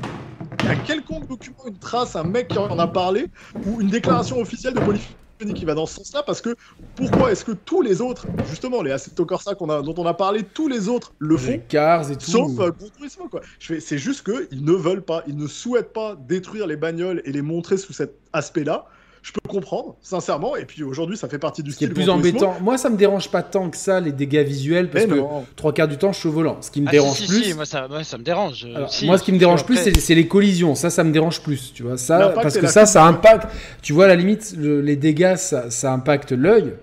un 0.67 0.77
quelconque 0.77 1.29
document, 1.29 1.67
une 1.67 1.79
trace, 1.79 2.15
un 2.15 2.23
mec 2.25 2.49
qui 2.49 2.59
en 2.59 2.79
a 2.79 2.87
parlé, 2.87 3.27
ou 3.65 3.81
une 3.81 3.89
déclaration 3.89 4.39
officielle 4.39 4.73
de 4.75 4.81
Polyphony 4.81 5.53
qui 5.55 5.65
va 5.65 5.75
dans 5.75 5.87
ce 5.87 5.97
sens-là? 5.97 6.23
Parce 6.25 6.41
que 6.41 6.55
pourquoi 6.95 7.33
est-ce 7.33 7.45
que 7.45 7.51
tous 7.53 7.83
les 7.83 8.01
autres, 8.01 8.29
justement, 8.45 8.81
les 8.81 8.93
Assetto 8.93 9.27
Corsa 9.27 9.51
a, 9.51 9.83
dont 9.83 9.95
on 9.99 10.07
a 10.07 10.15
parlé, 10.15 10.45
tous 10.45 10.69
les 10.69 10.89
autres 10.89 11.13
le 11.19 11.37
font? 11.37 11.59
Cars 11.69 12.09
et 12.11 12.17
tout. 12.17 12.31
Sauf 12.31 12.53
euh, 12.61 12.71
Tourisme, 12.71 13.29
quoi. 13.29 13.41
Je 13.59 13.75
fais, 13.75 13.81
c'est 13.81 13.99
juste 13.99 14.25
qu'ils 14.25 14.65
ne 14.65 14.73
veulent 14.73 15.05
pas, 15.05 15.25
ils 15.27 15.37
ne 15.37 15.49
souhaitent 15.49 15.93
pas 15.93 16.15
détruire 16.15 16.69
les 16.69 16.77
bagnoles 16.77 17.21
et 17.25 17.33
les 17.33 17.43
montrer 17.43 17.77
sous 17.79 17.93
cet 17.93 18.21
aspect-là 18.33 18.87
je 19.25 19.33
peux 19.33 19.49
comprendre, 19.49 19.97
sincèrement. 20.03 20.55
Et 20.55 20.67
puis 20.67 20.83
aujourd'hui, 20.83 21.17
ça 21.17 21.31
fait 21.31 21.39
partie 21.39 21.63
du 21.63 21.73
style. 21.73 21.89
Ce 21.89 21.95
plus 21.95 22.11
embêtant, 22.11 22.57
moi, 22.61 22.77
ça 22.77 22.91
me 22.91 22.97
dérange 22.99 23.31
pas 23.31 23.43
tant 23.43 23.71
que 23.71 23.77
ça, 23.79 23.99
les 23.99 24.13
dégâts 24.13 24.45
visuels, 24.45 24.91
parce 24.91 25.07
que 25.07 25.19
trois 25.57 25.73
quarts 25.73 25.89
du 25.89 25.97
temps, 25.97 26.13
je 26.13 26.19
suis 26.19 26.29
au 26.29 26.33
volant. 26.33 26.59
Ce 26.61 26.71
qui 26.71 26.83
me 26.83 26.89
ah, 26.89 26.91
dérange 26.91 27.27
plus. 27.27 27.55
moi, 27.55 27.65
ça, 27.65 27.89
ça, 28.03 28.19
me 28.19 28.23
dérange. 28.23 28.67
moi, 29.05 29.17
ce 29.17 29.23
qui 29.23 29.33
me 29.33 29.39
dérange 29.39 29.65
plus, 29.65 29.79
c'est 29.79 30.15
les 30.15 30.29
collisions. 30.29 30.75
Ça, 30.75 30.91
ça 30.91 31.05
me 31.05 31.11
dérange 31.11 31.41
plus. 31.41 31.73
Tu 31.73 31.83
vois, 31.83 31.97
ça, 31.97 32.35
parce 32.35 32.59
que 32.59 32.67
ça, 32.67 32.85
ça 32.85 33.07
impacte. 33.07 33.49
Tu 33.81 33.95
vois, 33.95 34.05
à 34.05 34.09
la 34.09 34.17
limite, 34.17 34.55
les 34.59 34.97
dégâts, 34.97 35.37
ça, 35.37 35.71
ça 35.71 35.91
impacte 35.95 36.33
l'œil. 36.33 36.75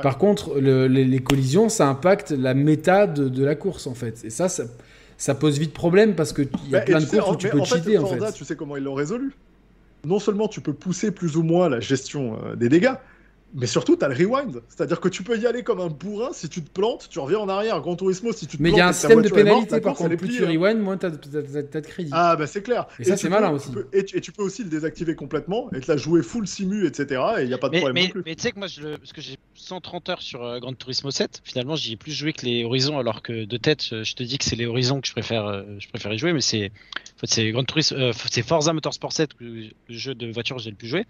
Par 0.00 0.18
contre, 0.18 0.60
les, 0.60 1.18
collisions, 1.18 1.68
ça 1.68 1.88
impacte 1.88 2.30
la 2.30 2.54
méta 2.54 3.08
de, 3.08 3.44
la 3.44 3.56
course, 3.56 3.88
en 3.88 3.94
fait. 3.94 4.22
Et 4.24 4.30
ça, 4.30 4.48
ça, 4.48 5.34
pose 5.34 5.58
vite 5.58 5.74
problème 5.74 6.14
parce 6.14 6.32
qu'il 6.32 6.48
y 6.70 6.76
a 6.76 6.78
bah, 6.78 6.80
plein 6.82 7.00
de 7.00 7.06
courses 7.06 7.30
où 7.32 7.36
tu 7.36 7.48
peux 7.48 7.64
cheater, 7.64 7.98
en 7.98 8.06
fait. 8.06 8.32
Tu 8.34 8.44
sais 8.44 8.54
comment 8.54 8.76
ils 8.76 8.84
l'ont 8.84 8.94
résolu 8.94 9.32
non 10.04 10.18
seulement 10.18 10.48
tu 10.48 10.60
peux 10.60 10.72
pousser 10.72 11.10
plus 11.10 11.36
ou 11.36 11.42
moins 11.42 11.68
la 11.68 11.80
gestion 11.80 12.38
euh, 12.44 12.56
des 12.56 12.68
dégâts, 12.68 12.94
Mais 13.54 13.66
surtout, 13.66 13.96
t'as 13.96 14.08
le 14.08 14.14
rewind. 14.14 14.62
C'est-à-dire 14.68 14.98
que 15.00 15.08
tu 15.08 15.22
peux 15.22 15.38
y 15.38 15.46
aller 15.46 15.62
comme 15.62 15.80
un 15.80 15.88
bourrin. 15.88 16.30
Si 16.32 16.48
tu 16.48 16.62
te 16.62 16.70
plantes, 16.70 17.08
tu 17.10 17.18
reviens 17.18 17.38
en 17.38 17.48
arrière. 17.50 17.80
Grand 17.82 17.96
Turismo, 17.96 18.32
si 18.32 18.46
tu 18.46 18.56
te 18.56 18.62
Mais 18.62 18.70
il 18.70 18.72
plantes. 18.72 18.78
y 18.78 18.80
a 18.82 18.88
un 18.88 18.92
système 18.94 19.20
de 19.22 19.28
pénalité, 19.28 19.80
par 19.80 19.94
contre. 19.94 20.12
est 20.12 20.16
Plus 20.16 20.28
tu 20.36 20.44
hein. 20.44 20.48
rewind, 20.48 20.78
moins 20.80 20.96
t'as 20.96 21.10
t'as- 21.10 21.62
t'as 21.62 21.80
de 21.82 21.86
crédit. 21.86 22.10
Ah, 22.14 22.34
bah 22.36 22.46
c'est 22.46 22.62
clair. 22.62 22.86
Et 22.98 23.04
ça, 23.04 23.14
tu 23.16 23.22
c'est 23.22 23.28
malin 23.28 23.50
tu 23.50 23.54
aussi. 23.56 23.70
peux- 23.72 23.88
et, 23.92 24.04
tu, 24.04 24.16
et 24.16 24.20
tu 24.22 24.32
peux 24.32 24.42
aussi 24.42 24.62
le 24.64 24.70
désactiver 24.70 25.14
complètement 25.14 25.70
et 25.72 25.80
te 25.80 25.90
la 25.90 25.98
jouer 25.98 26.22
full 26.22 26.46
simu, 26.46 26.86
etc. 26.86 27.20
Et 27.38 27.42
il 27.42 27.48
n'y 27.48 27.54
a 27.54 27.58
pas 27.58 27.68
de 27.68 27.72
Mais, 27.74 27.80
problème 27.80 27.94
mais, 27.94 28.04
non 28.06 28.10
plus. 28.10 28.22
mais 28.24 28.34
tu 28.36 28.42
sais 28.42 28.52
que 28.52 28.58
moi, 28.58 28.68
je 28.68 28.96
parce 28.96 29.12
que 29.12 29.20
j'ai 29.20 29.36
130 29.54 30.08
heures 30.08 30.22
sur 30.22 30.42
euh, 30.42 30.58
Gran 30.58 30.72
Turismo 30.72 31.10
7, 31.10 31.42
finalement 31.44 31.76
j'y 31.76 31.92
ai 31.92 31.96
plus 31.96 32.12
joué 32.12 32.32
que 32.32 32.46
les 32.46 32.64
Horizons, 32.64 32.98
alors 32.98 33.20
que 33.22 33.44
de 33.44 33.56
tête, 33.58 33.84
je, 33.84 34.02
je 34.02 34.14
te 34.14 34.22
dis 34.22 34.38
que 34.38 34.44
c'est 34.44 34.56
les 34.56 34.66
Horizons 34.66 35.00
que 35.02 35.06
je 35.08 35.12
préfère, 35.12 35.44
euh, 35.46 35.62
je 35.78 35.88
préfère 35.88 36.12
y 36.12 36.18
jouer, 36.18 36.32
mais 36.32 36.40
c'est 36.40 36.66
en 37.16 37.20
fait, 37.20 37.26
c'est 37.26 37.50
Gran 37.52 37.64
Turismo, 37.64 37.98
euh, 37.98 38.12
c'est 38.30 38.42
Forza 38.42 38.72
Motorsport 38.72 39.12
7, 39.12 39.34
que- 39.34 39.44
le 39.44 39.70
jeu 39.90 40.14
de 40.14 40.32
voiture 40.32 40.56
que 40.56 40.62
j'ai 40.62 40.70
le 40.70 40.76
plus 40.76 40.88
joué. 40.88 41.04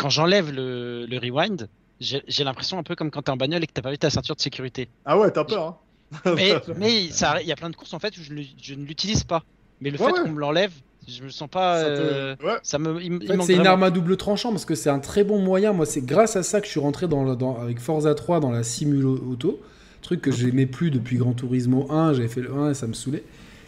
Quand 0.00 0.08
j'enlève 0.08 0.50
le, 0.52 1.06
le 1.06 1.18
rewind, 1.18 1.68
j'ai 2.00 2.44
l'impression 2.44 2.78
un 2.78 2.82
peu 2.82 2.94
comme 2.96 3.10
quand 3.10 3.22
t'es 3.22 3.30
en 3.30 3.36
bagnole 3.36 3.62
et 3.62 3.66
que 3.66 3.72
t'as 3.72 3.82
pas 3.82 3.90
vu 3.90 3.98
ta 3.98 4.08
ceinture 4.10 4.34
de 4.34 4.40
sécurité. 4.40 4.88
Ah 5.04 5.18
ouais, 5.18 5.30
t'as 5.30 5.44
peur. 5.44 5.78
Hein. 6.24 6.32
Mais 6.34 6.54
mais 6.78 7.08
ça- 7.10 7.40
il 7.42 7.46
y 7.46 7.52
a 7.52 7.56
plein 7.56 7.70
de 7.70 7.76
courses 7.76 7.92
en 7.94 7.98
fait 7.98 8.16
où 8.16 8.22
je, 8.22 8.32
ne- 8.32 8.42
je 8.60 8.74
ne 8.74 8.84
l'utilise 8.84 9.24
pas. 9.24 9.44
Mais 9.80 9.90
le 9.90 9.98
Ouais, 10.00 10.06
fait 10.06 10.12
ouais. 10.12 10.22
qu'on 10.24 10.30
me 10.30 10.40
l'enlève, 10.40 10.72
je 11.06 11.22
me 11.22 11.28
sens 11.28 11.48
pas. 11.50 11.80
Ça 11.82 11.86
te- 11.86 11.90
euh, 12.00 12.36
ouais. 12.42 12.56
Ça 12.62 12.78
me. 12.78 13.00
il 13.02 13.14
En 13.14 13.20
fait, 13.20 13.42
c'est 13.42 13.54
une 13.56 13.66
arme 13.66 13.82
à 13.82 13.90
double 13.90 14.16
tranchant 14.16 14.50
parce 14.50 14.64
que 14.64 14.74
c'est 14.74 14.90
un 14.90 14.98
très 14.98 15.22
bon 15.24 15.38
moyen. 15.38 15.72
Moi, 15.74 15.84
c'est 15.86 16.00
grâce 16.04 16.34
à 16.36 16.42
ça 16.42 16.60
que 16.60 16.66
je 16.66 16.70
suis 16.70 16.80
rentré 16.80 17.06
dans, 17.08 17.34
dans- 17.34 17.60
avec 17.60 17.78
Forza 17.78 18.14
3 18.14 18.40
dans 18.40 18.50
la 18.50 18.62
simulo 18.62 19.12
auto. 19.30 19.60
Truc 20.02 20.22
que 20.22 20.32
j'aimais 20.32 20.64
plus 20.66 20.90
depuis 20.90 21.18
Gran 21.18 21.32
Turismo 21.34 21.86
1. 21.92 22.14
J'avais 22.14 22.28
fait 22.28 22.40
le 22.40 22.52
1 22.54 22.70
et 22.70 22.74
ça 22.74 22.86
me 22.86 22.94
saoulait. 22.94 23.22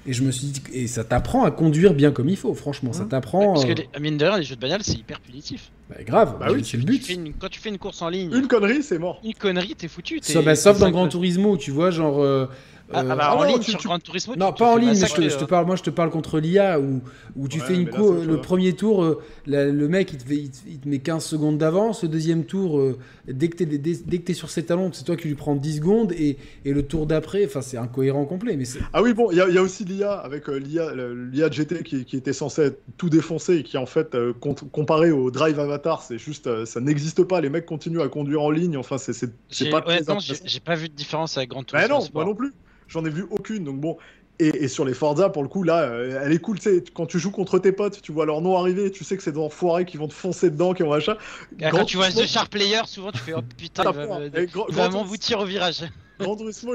Et 0.06 0.12
je 0.12 0.22
me 0.24 0.32
suis 0.32 0.48
dit, 0.48 0.62
et 0.72 0.88
ça 0.88 1.04
t'apprend 1.04 1.44
à 1.44 1.50
conduire 1.52 1.94
bien 1.94 2.10
comme 2.10 2.28
il 2.28 2.36
faut, 2.36 2.52
franchement. 2.54 2.92
Ça 2.92 3.04
Mmh. 3.04 3.08
t'apprend. 3.10 3.52
Parce 3.52 3.64
que 3.64 3.70
euh, 3.70 3.74
les, 3.94 4.00
mine 4.00 4.16
de 4.16 4.24
rien, 4.24 4.36
les 4.38 4.42
jeux 4.42 4.56
de 4.56 4.60
bagnole, 4.60 4.80
c'est 4.82 4.94
hyper 4.98 5.20
punitif. 5.20 5.70
bah, 5.88 5.96
grave, 6.04 6.36
Bah 6.40 6.46
oui, 6.52 6.64
c'est 6.64 6.76
le 6.76 6.82
but. 6.82 7.08
une- 7.08 7.32
quand 7.34 7.48
tu 7.48 7.60
fais 7.60 7.68
une 7.68 7.78
course 7.78 8.02
en 8.02 8.08
ligne, 8.08 8.32
Une 8.34 8.48
connerie, 8.48 8.82
c'est 8.82 8.98
mort. 8.98 9.20
une 9.24 9.34
connerie, 9.34 9.74
t'es 9.76 9.86
foutu. 9.88 10.20
t'es- 10.20 10.32
Sauf, 10.32 10.44
bah, 10.44 10.56
sauf 10.56 10.78
dans 10.80 10.90
Gran 10.90 11.06
Turismo, 11.08 11.52
où 11.52 11.56
tu 11.56 11.70
vois, 11.70 11.90
genre. 11.92 12.20
euh, 12.22 12.46
Ah, 12.94 12.98
ah 12.98 13.02
euh, 13.12 13.16
bah, 13.16 13.16
ah 13.22 13.36
en 13.36 13.40
non, 13.42 13.48
ligne, 13.48 13.58
tu- 13.60 13.70
sur 13.70 13.80
tu- 13.80 13.86
Gran 13.88 13.98
Turismo, 13.98 14.36
Non, 14.36 14.52
tu 14.52 14.62
pas 14.62 14.72
en 14.72 14.76
ligne, 14.76 14.88
mais 14.90 14.94
je 14.94 15.00
te, 15.00 15.02
massacrer, 15.02 15.30
je 15.30 15.36
te 15.38 15.44
euh. 15.44 15.46
parle, 15.46 15.66
moi 15.66 15.76
je 15.76 15.82
te 15.82 15.90
parle 15.90 16.10
contre 16.10 16.38
l'IA 16.40 16.78
où, 16.80 17.00
où 17.36 17.48
tu 17.48 17.60
Ouais, 17.60 17.66
fais 17.66 17.74
une 17.74 17.84
mais 17.86 17.90
là, 17.90 17.96
cour- 17.96 18.08
c'est 18.14 18.20
autre 18.22 18.30
le 18.30 18.40
premier 18.40 18.72
tour, 18.74 19.02
euh, 19.04 19.22
la- 19.46 19.66
le 19.66 19.88
mec 19.88 20.12
il 20.12 20.18
te, 20.18 20.24
fait- 20.28 20.36
il 20.36 20.50
te- 20.50 20.56
il 20.68 20.78
te 20.80 20.88
met 20.88 20.98
15 20.98 21.24
secondes 21.24 21.58
d'avance, 21.58 22.02
le 22.02 22.08
deuxième 22.08 22.44
tour, 22.44 22.78
euh, 22.78 22.98
dès 23.28 23.48
que 23.48 23.56
tu 23.56 23.62
es, 23.62 23.66
dès, 23.66 23.94
dès 24.04 24.18
que 24.18 24.24
t'es 24.24 24.34
sur 24.34 24.50
ses 24.50 24.64
talons, 24.64 24.90
c'est 24.92 25.04
toi 25.04 25.16
qui 25.16 25.28
lui 25.28 25.34
prends 25.34 25.54
10 25.56 25.76
secondes 25.76 26.12
et, 26.12 26.36
et 26.64 26.72
le 26.72 26.82
tour 26.82 27.06
d'après, 27.06 27.44
enfin 27.46 27.62
c'est 27.62 27.78
incohérent 27.78 28.24
complet. 28.24 28.56
Mais 28.56 28.64
c'est- 28.64 28.80
Ah 28.92 29.02
oui, 29.02 29.14
bon, 29.14 29.30
il 29.30 29.38
y, 29.38 29.40
a- 29.40 29.48
il 29.48 29.54
y 29.54 29.58
a 29.58 29.62
aussi 29.62 29.84
l'IA 29.84 30.12
avec 30.12 30.48
euh, 30.48 30.56
l'IA, 30.58 30.92
l'IA 30.94 31.50
GT 31.50 31.82
qui, 31.82 32.04
qui 32.04 32.16
était 32.16 32.32
censé 32.32 32.62
être 32.62 32.80
tout 32.96 33.08
défoncé 33.10 33.56
et 33.58 33.62
qui 33.62 33.78
en 33.78 33.86
fait, 33.86 34.14
euh, 34.14 34.32
com- 34.38 34.54
comparé 34.70 35.10
au 35.10 35.30
Drive 35.30 35.58
Avatar, 35.58 36.02
c'est 36.02 36.18
juste, 36.18 36.46
euh, 36.46 36.66
ça 36.66 36.80
n'existe 36.80 37.24
pas. 37.24 37.40
Les 37.40 37.48
mecs 37.50 37.66
continuent 37.66 38.00
à 38.02 38.08
conduire 38.08 38.42
en 38.42 38.50
ligne. 38.50 38.76
Enfin, 38.76 38.96
c'est 38.98 39.12
pas 39.70 39.80
très 39.80 39.92
Honnêtement, 39.94 40.18
j'ai 40.20 40.60
pas 40.60 40.74
vu 40.74 40.88
de 40.88 40.94
différence 40.94 41.36
avec 41.36 41.50
Gran 41.50 41.60
Bah 41.60 41.66
Turismo. 41.66 41.94
non, 41.94 42.00
Sport. 42.00 42.12
moi 42.14 42.24
non 42.24 42.34
plus. 42.34 42.52
J'en 42.88 43.04
ai 43.04 43.10
vu 43.10 43.26
aucune. 43.30 43.64
Donc 43.64 43.80
bon. 43.80 43.96
Et, 44.38 44.64
et 44.64 44.68
sur 44.68 44.84
les 44.84 44.94
Forza, 44.94 45.28
pour 45.28 45.42
le 45.42 45.48
coup, 45.48 45.62
là, 45.62 45.82
euh, 45.82 46.20
elle 46.24 46.32
est 46.32 46.38
cool. 46.38 46.58
Tu 46.58 46.62
sais, 46.64 46.84
quand 46.94 47.06
tu 47.06 47.18
joues 47.18 47.30
contre 47.30 47.58
tes 47.58 47.70
potes, 47.70 48.00
tu 48.02 48.10
vois 48.12 48.26
leur 48.26 48.40
nom 48.40 48.56
arriver, 48.56 48.90
tu 48.90 49.04
sais 49.04 49.16
que 49.16 49.22
c'est 49.22 49.32
des 49.32 49.38
enfoirés 49.38 49.84
qui 49.84 49.98
vont 49.98 50.08
te 50.08 50.14
foncer 50.14 50.50
dedans, 50.50 50.72
qui 50.72 50.82
vont 50.82 50.90
machin. 50.90 51.16
Quand 51.70 51.84
tu 51.84 51.96
vois 51.96 52.10
The 52.10 52.26
Sharp 52.26 52.50
Player, 52.50 52.80
souvent 52.86 53.12
tu 53.12 53.18
fais 53.18 53.34
oh 53.34 53.42
putain, 53.56 53.84
Ah, 53.86 53.90
il 53.92 54.08
va 54.08 54.18
me- 54.18 54.28
va 54.30 54.88
Gran 54.88 54.90
m'emboutir 54.90 55.38
au 55.38 55.44
virage. 55.44 55.84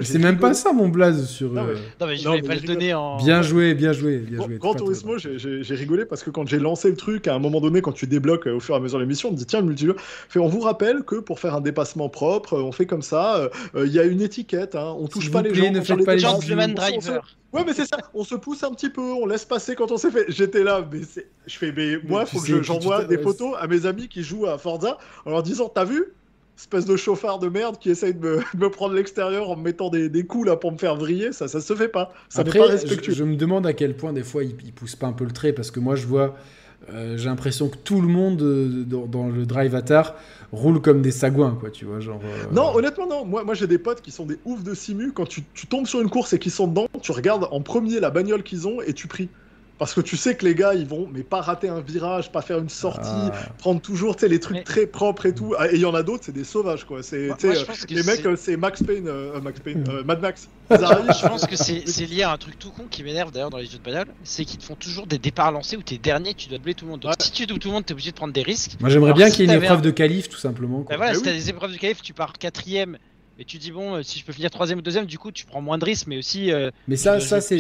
C'est 0.01 0.19
même 0.19 0.38
pas 0.40 0.53
ça 0.53 0.74
mon 0.74 0.90
blaze 0.90 1.27
sur. 1.27 1.51
Non, 1.51 1.61
euh, 1.64 1.74
mais- 1.76 1.80
Non, 2.06 2.08
mais 2.11 2.16
je 2.17 2.26
Non, 2.26 2.32
vais 2.35 2.42
mais 2.42 2.48
pas 2.48 2.56
le 2.56 2.61
donner 2.61 2.93
en. 2.93 3.17
Bien 3.17 3.42
joué, 3.42 3.74
bien 3.74 3.93
joué, 3.93 4.17
bien 4.17 4.38
Grand- 4.38 4.48
joué. 4.48 4.58
Gran 4.58 4.72
Pas 4.74 4.77
trop 4.80 4.85
Turismo, 4.88 5.17
j'ai- 5.17 5.76
rigolé 5.76 6.06
parce 6.06 6.24
que 6.24 6.30
quand 6.30 6.48
j'ai 6.48 6.59
lancé 6.59 6.90
le 6.90 6.95
truc, 6.95 7.27
à 7.27 7.35
un 7.35 7.40
moment 7.40 7.61
donné, 7.61 7.82
quand 7.82 7.92
tu 7.92 8.08
débloques 8.08 8.48
euh, 8.48 8.56
au 8.56 8.59
fur 8.59 8.76
et 8.76 8.77
à 8.77 8.82
mesure 8.82 8.98
de 8.98 9.03
l'émission, 9.03 9.30
on 9.30 9.32
te 9.34 9.38
dit 9.38 9.45
tiens, 9.45 9.59
le 9.61 9.67
multijoueur, 9.67 9.95
fait, 10.00 10.40
on 10.40 10.48
vous 10.48 10.59
rappelle 10.61 11.03
que 11.03 11.16
pour 11.16 11.40
faire 11.40 11.56
un 11.56 11.61
dépassement 11.61 12.09
propre, 12.09 12.53
euh, 12.56 12.61
on 12.64 12.72
fait 12.72 12.85
comme 12.85 13.01
ça, 13.01 13.38
euh, 13.38 13.50
euh, 13.76 13.85
il 13.88 13.93
y 13.93 14.00
a 14.00 14.03
une 14.03 14.22
étiquette, 14.22 14.76
hein, 14.76 14.95
on 15.00 15.08
touche 15.08 15.32
pas 15.32 15.42
les 15.42 15.50
plaît, 15.51 15.66
gens. 15.67 15.72
ne 15.74 15.82
faites 15.82 15.98
les 15.98 16.06
pas 16.06 16.14
les 16.16 16.19
se- 16.19 16.26
Driver. 16.76 17.35
Ouais, 17.53 17.64
mais 17.66 17.74
c'est 17.74 17.85
ça, 17.85 17.98
on 18.14 18.24
se 18.26 18.35
pousse 18.35 18.64
un 18.64 18.72
petit 18.72 18.90
peu, 18.90 19.01
on 19.01 19.26
laisse 19.26 19.45
passer 19.45 19.74
quand 19.76 19.92
on 19.92 19.98
s'est 19.98 20.11
fait. 20.11 20.26
J'étais 20.27 20.64
là, 20.64 20.85
mais 20.92 21.00
c'est- 21.09 21.27
je 21.45 21.58
fais, 21.58 21.72
mais 21.76 21.98
moi, 22.08 22.26
faut 22.26 22.40
que 22.42 22.48
je- 22.48 22.61
j'envoie 22.61 23.06
des 23.06 23.17
photos 23.17 23.56
à 23.59 23.67
mes 23.67 23.85
amis 23.85 24.08
qui 24.09 24.22
jouent 24.22 24.48
à 24.48 24.58
Forza 24.58 24.98
en 25.26 25.32
leur 25.32 25.43
disant 25.43 25.72
T'as 25.74 25.85
vu? 25.85 26.06
Espèce 26.57 26.85
de 26.85 26.95
chauffard 26.95 27.37
de 27.39 27.49
merde 27.49 27.77
qui 27.79 27.89
essaye 27.91 28.13
de 28.15 28.19
me, 28.19 28.37
de 28.37 28.57
me 28.59 28.69
prendre 28.69 28.95
l'extérieur 28.95 29.49
en 29.51 29.55
me 29.55 29.61
mettant 29.63 29.89
des, 29.89 30.09
des 30.09 30.25
coups 30.25 30.47
là 30.47 30.55
pour 30.55 30.71
me 30.71 30.77
faire 30.77 30.95
vriller, 30.95 31.31
ça, 31.31 31.47
ça 31.47 31.61
se 31.61 31.75
fait 31.75 31.87
pas. 31.87 32.11
Ça 32.29 32.41
Après, 32.41 32.57
pas 32.59 32.65
je, 32.65 32.71
respectueux. 32.71 33.13
je 33.13 33.23
me 33.23 33.35
demande 33.35 33.67
à 33.67 33.73
quel 33.73 33.95
point 33.95 34.11
des 34.11 34.23
fois 34.23 34.43
il, 34.43 34.55
il 34.65 34.73
pousse 34.73 34.95
pas 34.95 35.05
un 35.07 35.13
peu 35.13 35.23
le 35.23 35.31
trait 35.31 35.53
parce 35.53 35.69
que 35.69 35.79
moi 35.79 35.95
je 35.95 36.07
vois, 36.07 36.35
euh, 36.91 37.15
j'ai 37.17 37.25
l'impression 37.29 37.69
que 37.69 37.77
tout 37.77 38.01
le 38.01 38.07
monde 38.07 38.41
euh, 38.41 38.83
dans, 38.85 39.05
dans 39.05 39.27
le 39.27 39.45
Drive 39.45 39.75
Atar 39.75 40.15
roule 40.51 40.81
comme 40.81 41.01
des 41.03 41.11
sagouins, 41.11 41.55
quoi, 41.59 41.69
tu 41.69 41.85
vois, 41.85 41.99
genre. 41.99 42.21
euh, 42.23 42.45
Non, 42.51 42.75
honnêtement, 42.75 43.05
non. 43.07 43.23
Moi, 43.25 43.43
moi 43.43 43.53
j'ai 43.53 43.67
des 43.67 43.77
potes 43.77 44.01
qui 44.01 44.09
sont 44.11 44.25
des 44.25 44.39
oufs 44.45 44.63
de 44.63 44.73
simu. 44.73 45.11
Quand 45.11 45.25
tu, 45.27 45.43
tu 45.53 45.67
tombes 45.67 45.85
sur 45.85 46.01
une 46.01 46.09
course 46.09 46.33
et 46.33 46.39
qu'ils 46.39 46.51
sont 46.51 46.67
dedans, 46.67 46.87
tu 47.01 47.11
regardes 47.11 47.47
en 47.51 47.61
premier 47.61 47.99
la 47.99 48.09
bagnole 48.09 48.41
qu'ils 48.43 48.67
ont 48.67 48.81
et 48.81 48.93
tu 48.93 49.07
pries. 49.07 49.29
Parce 49.77 49.93
que 49.93 50.01
tu 50.01 50.17
sais 50.17 50.35
que 50.35 50.43
les 50.43 50.56
gars, 50.56 50.73
ils 50.73 50.88
vont, 50.88 51.07
mais 51.14 51.22
pas 51.22 51.39
rater 51.41 51.69
un 51.69 51.81
virage, 51.81 52.31
pas 52.31 52.41
faire 52.41 52.57
une 52.57 52.69
sortie, 52.69 53.01
ah, 53.11 53.31
prendre 53.59 53.80
toujours 53.80 54.15
tu 54.15 54.22
sais, 54.22 54.27
les 54.27 54.39
trucs 54.39 54.57
Mais- 54.57 54.64
très 54.64 54.88
propres 54.88 55.27
et 55.27 55.35
tout. 55.35 55.53
Ah, 55.59 55.67
Et 55.72 55.75
il 55.75 55.81
y 55.81 55.85
en 55.85 55.93
a 55.93 56.01
d'autres, 56.01 56.23
c'est 56.25 56.31
des 56.31 56.43
sauvages, 56.43 56.83
quoi. 56.85 57.03
C'est, 57.03 57.30
euh, 57.30 57.33
les 57.89 58.01
mecs, 58.03 58.06
c'est- 58.22 58.25
euh, 58.27 58.35
c'est 58.35 58.57
Max 58.57 58.81
Payne, 58.81 59.07
euh, 59.07 59.39
Max 59.39 59.59
Payne, 59.59 59.83
euh, 59.88 60.03
Mad 60.03 60.19
Max. 60.19 60.49
Arrivent, 60.72 61.14
Je 61.22 61.27
pense 61.27 61.45
que 61.45 61.56
c'est 61.56 61.88
c'est 61.88 62.06
lié 62.06 62.23
à 62.23 62.31
un 62.31 62.38
truc 62.38 62.57
tout 62.57 62.72
con 62.72 62.85
qui 62.89 63.03
m'énerve 63.03 63.31
d'ailleurs 63.31 63.51
dans 63.51 63.57
les 63.59 63.67
jeux 63.67 63.77
de 63.77 63.83
bagnole, 63.83 64.07
c'est 64.23 64.45
qu'ils 64.45 64.57
te 64.59 64.64
font 64.65 64.75
toujours 64.75 65.06
des 65.06 65.19
départs 65.19 65.51
lancés 65.51 65.77
où 65.77 65.83
t'es 65.83 65.97
dernier, 65.99 66.33
tu 66.33 66.49
dois 66.49 66.57
doubler 66.57 66.73
tout 66.73 66.85
le 66.85 66.91
monde. 66.91 67.01
Donc 67.01 67.11
Ouais. 67.11 67.17
si 67.19 67.31
tu 67.31 67.45
doubles 67.45 67.59
tout 67.59 67.67
le 67.69 67.75
monde, 67.75 67.85
t'es 67.85 67.93
obligé 67.93 68.09
de 68.11 68.15
prendre 68.15 68.33
des 68.33 68.41
risques. 68.41 68.72
Moi 68.81 68.89
j'aimerais 68.89 69.09
Alors, 69.09 69.17
bien 69.17 69.27
si 69.30 69.35
qu'il 69.38 69.45
y 69.45 69.49
ait 69.53 69.56
une 69.56 69.64
épreuve 69.64 69.77
un- 69.80 69.81
de 69.81 69.91
qualif, 69.91 70.27
tout 70.27 70.38
simplement. 70.38 70.81
quoi. 70.81 70.89
Bah 70.89 70.97
voilà, 70.97 71.11
Bah 71.11 71.17
si 71.19 71.23
oui. 71.23 71.25
t'as 71.27 71.33
des 71.38 71.49
épreuves 71.51 71.72
de 71.72 71.77
qualif, 71.77 72.01
tu 72.01 72.14
pars 72.14 72.33
quatrième. 72.33 72.97
Et 73.40 73.45
tu 73.45 73.57
dis 73.57 73.72
bon, 73.72 73.95
euh, 73.95 74.01
si 74.03 74.19
je 74.19 74.25
peux 74.25 74.33
finir 74.33 74.49
troisième 74.49 74.80
ou 74.80 74.82
deuxième, 74.82 75.06
du 75.06 75.19
coup 75.19 75.32
tu 75.32 75.45
prends 75.45 75.61
moins 75.61 75.77
de 75.77 75.85
risques, 75.85 76.07
mais 76.07 76.17
aussi 76.17 76.51
euh, 76.51 76.72
Mais 76.88 76.95
ça, 76.95 77.19
ça 77.19 77.40
c'est 77.41 77.59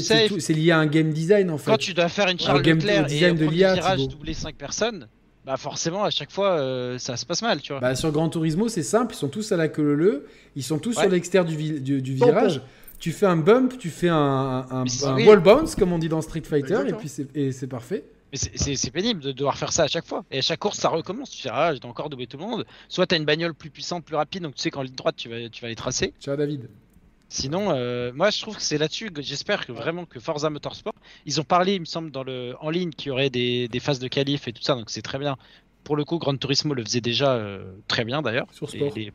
lié 0.53 0.71
à 0.71 0.79
un 0.79 0.87
game 0.87 1.11
design 1.11 1.51
en 1.51 1.57
fait. 1.57 1.69
quand 1.71 1.77
tu 1.77 1.93
dois 1.93 2.09
faire 2.09 2.27
une 2.29 2.37
game- 2.37 2.77
Leclerc 2.79 3.11
et 3.11 3.31
de 3.33 3.45
virage 3.45 4.07
doubler 4.07 4.33
5 4.33 4.55
personnes, 4.55 5.07
bah 5.45 5.55
forcément 5.57 6.03
à 6.03 6.09
chaque 6.09 6.31
fois 6.31 6.51
euh, 6.57 6.97
ça 6.97 7.15
se 7.15 7.25
passe 7.25 7.41
mal, 7.41 7.61
tu 7.61 7.73
vois. 7.73 7.79
Bah, 7.81 7.95
sur 7.95 8.11
Gran 8.11 8.27
Turismo, 8.29 8.67
c'est 8.69 8.83
simple, 8.83 9.13
ils 9.13 9.17
sont 9.17 9.27
tous 9.29 9.51
à 9.51 9.57
la 9.57 9.67
queue 9.67 9.93
leu, 9.93 10.25
ils 10.55 10.63
sont 10.63 10.79
tous 10.79 10.95
Ouais. 10.97 11.03
sur 11.03 11.11
l'extérieur 11.11 11.45
du, 11.49 11.55
vi- 11.55 11.79
du, 11.79 12.01
du 12.01 12.15
Tampon. 12.17 12.31
virage. 12.31 12.61
Tu 12.99 13.11
fais 13.11 13.27
un 13.27 13.37
bump, 13.37 13.77
tu 13.77 13.89
fais 13.89 14.09
un, 14.09 14.65
un, 14.71 14.83
wall 15.27 15.39
bounce, 15.39 15.75
comme 15.75 15.93
on 15.93 15.99
dit 15.99 16.09
dans 16.09 16.21
Street 16.21 16.41
Fighter, 16.43 16.79
et 16.87 16.93
puis 16.93 17.07
c'est 17.07 17.67
parfait. 17.67 18.03
Mais 18.31 18.37
c'est- 18.37 18.91
pénible 18.91 19.21
de 19.21 19.31
devoir 19.31 19.57
faire 19.57 19.71
ça 19.71 19.83
à 19.83 19.87
chaque 19.87 20.05
fois. 20.05 20.25
Et 20.31 20.39
à 20.39 20.41
chaque 20.41 20.59
course, 20.59 20.77
ça 20.79 20.89
recommence. 20.89 21.29
Tu 21.31 21.41
fais, 21.43 21.49
ah, 21.51 21.73
j'ai 21.73 21.85
encore 21.87 22.09
doublé 22.09 22.27
tout 22.27 22.37
le 22.37 22.43
monde. 22.43 22.65
Soit 22.89 23.07
t'as 23.07 23.17
une 23.17 23.25
bagnole 23.25 23.53
plus 23.53 23.69
puissante, 23.69 24.03
plus 24.03 24.15
rapide, 24.15 24.43
donc 24.43 24.55
tu 24.55 24.61
sais 24.61 24.69
qu'en 24.71 24.81
ligne 24.81 24.95
droite, 24.95 25.15
tu 25.15 25.29
vas, 25.29 25.47
tu 25.49 25.61
vas 25.61 25.69
les 25.69 25.75
tracer. 25.75 26.13
Ciao 26.19 26.35
David. 26.35 26.67
Sinon, 27.29 27.71
euh, 27.71 28.11
moi, 28.13 28.29
je 28.29 28.41
trouve 28.41 28.55
que 28.55 28.61
c'est 28.61 28.77
là-dessus 28.77 29.11
que 29.11 29.21
j'espère 29.21 29.65
que 29.65 29.71
vraiment 29.73 30.05
que 30.05 30.19
Forza 30.19 30.49
Motorsport, 30.49 30.93
ils 31.25 31.41
ont 31.41 31.43
parlé, 31.43 31.75
il 31.75 31.81
me 31.81 31.85
semble, 31.85 32.09
dans 32.09 32.23
le 32.23 32.55
en 32.61 32.69
ligne 32.69 32.91
qu'il 32.91 33.09
y 33.09 33.11
aurait 33.11 33.29
des, 33.29 33.67
des 33.67 33.79
phases 33.81 33.99
de 33.99 34.07
qualif 34.07 34.47
et 34.47 34.53
tout 34.53 34.61
ça, 34.63 34.75
donc 34.75 34.89
c'est 34.89 35.01
très 35.01 35.19
bien. 35.19 35.35
Pour 35.83 35.95
le 35.97 36.05
coup, 36.05 36.17
Gran 36.19 36.35
Turismo 36.37 36.73
le 36.73 36.83
faisait 36.83 37.01
déjà 37.01 37.33
euh, 37.35 37.73
très 37.87 38.05
bien 38.05 38.21
d'ailleurs. 38.21 38.47
Sur 38.53 38.69
sport. 38.69 38.93
les- 38.95 39.11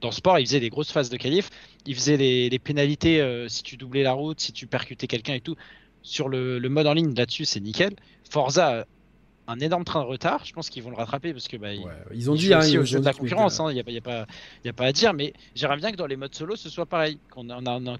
Dans 0.00 0.10
sport, 0.12 0.38
ils 0.40 0.46
faisaient 0.46 0.60
des 0.60 0.70
grosses 0.70 0.90
phases 0.92 1.10
de 1.10 1.16
qualif. 1.16 1.50
Ils 1.86 1.94
faisaient 1.94 2.16
les, 2.16 2.48
les 2.50 2.58
pénalités 2.60 3.20
euh, 3.20 3.48
si 3.48 3.62
tu 3.62 3.76
doublais 3.76 4.02
la 4.04 4.12
route, 4.12 4.40
si 4.40 4.52
tu 4.52 4.66
percutais 4.66 5.06
quelqu'un 5.08 5.34
et 5.34 5.40
tout. 5.40 5.56
Sur 6.08 6.28
le, 6.28 6.58
le 6.58 6.68
mode 6.68 6.86
en 6.86 6.94
ligne, 6.94 7.14
là-dessus, 7.14 7.44
c'est 7.44 7.60
nickel. 7.60 7.94
Forza, 8.30 8.80
a 9.46 9.52
un 9.52 9.60
énorme 9.60 9.84
train 9.84 10.00
de 10.00 10.06
retard. 10.06 10.42
Je 10.44 10.52
pense 10.52 10.68
qu'ils 10.70 10.82
vont 10.82 10.90
le 10.90 10.96
rattraper 10.96 11.32
parce 11.32 11.48
que 11.48 11.56
bah, 11.56 11.72
ils- 11.72 11.80
Ouais, 11.80 11.92
ils 12.14 12.30
ont 12.30 12.34
ils 12.34 12.38
dit, 12.38 12.46
jouent 12.46 12.54
hein, 12.54 12.58
aussi 12.60 12.72
ils 12.72 12.78
au 12.78 12.82
ont 12.82 12.84
jeu 12.84 12.96
de 12.96 13.00
dit 13.02 13.06
la 13.06 13.12
concurrence, 13.14 13.60
il 13.70 13.74
n'y 13.74 13.80
a, 13.80 13.90
y 13.90 13.98
a, 13.98 14.00
pas- 14.00 14.26
y 14.64 14.68
a 14.68 14.72
pas 14.72 14.84
à 14.86 14.92
dire, 14.92 15.12
mais 15.14 15.32
j'aimerais 15.54 15.76
bien 15.76 15.90
que 15.90 15.96
dans 15.96 16.06
les 16.06 16.16
modes 16.16 16.34
solo 16.34 16.56
ce 16.56 16.68
soit 16.68 16.86
pareil, 16.86 17.18
qu'on 17.30 17.46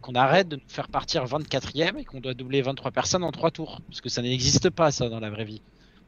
qu'on 0.02 0.14
arrête 0.14 0.48
de 0.48 0.56
nous 0.56 0.62
faire 0.68 0.88
partir 0.88 1.24
24ème 1.26 1.98
et 1.98 2.04
qu'on 2.04 2.20
doit 2.20 2.34
doubler 2.34 2.60
23 2.62 2.90
personnes 2.90 3.24
en 3.24 3.30
3 3.32 3.50
tours, 3.50 3.80
parce 3.88 4.00
que 4.00 4.08
ça 4.08 4.20
n'existe 4.22 4.70
pas 4.70 4.90
ça 4.90 5.08
dans 5.08 5.20
la 5.20 5.30
vraie 5.30 5.44
vie. 5.44 5.60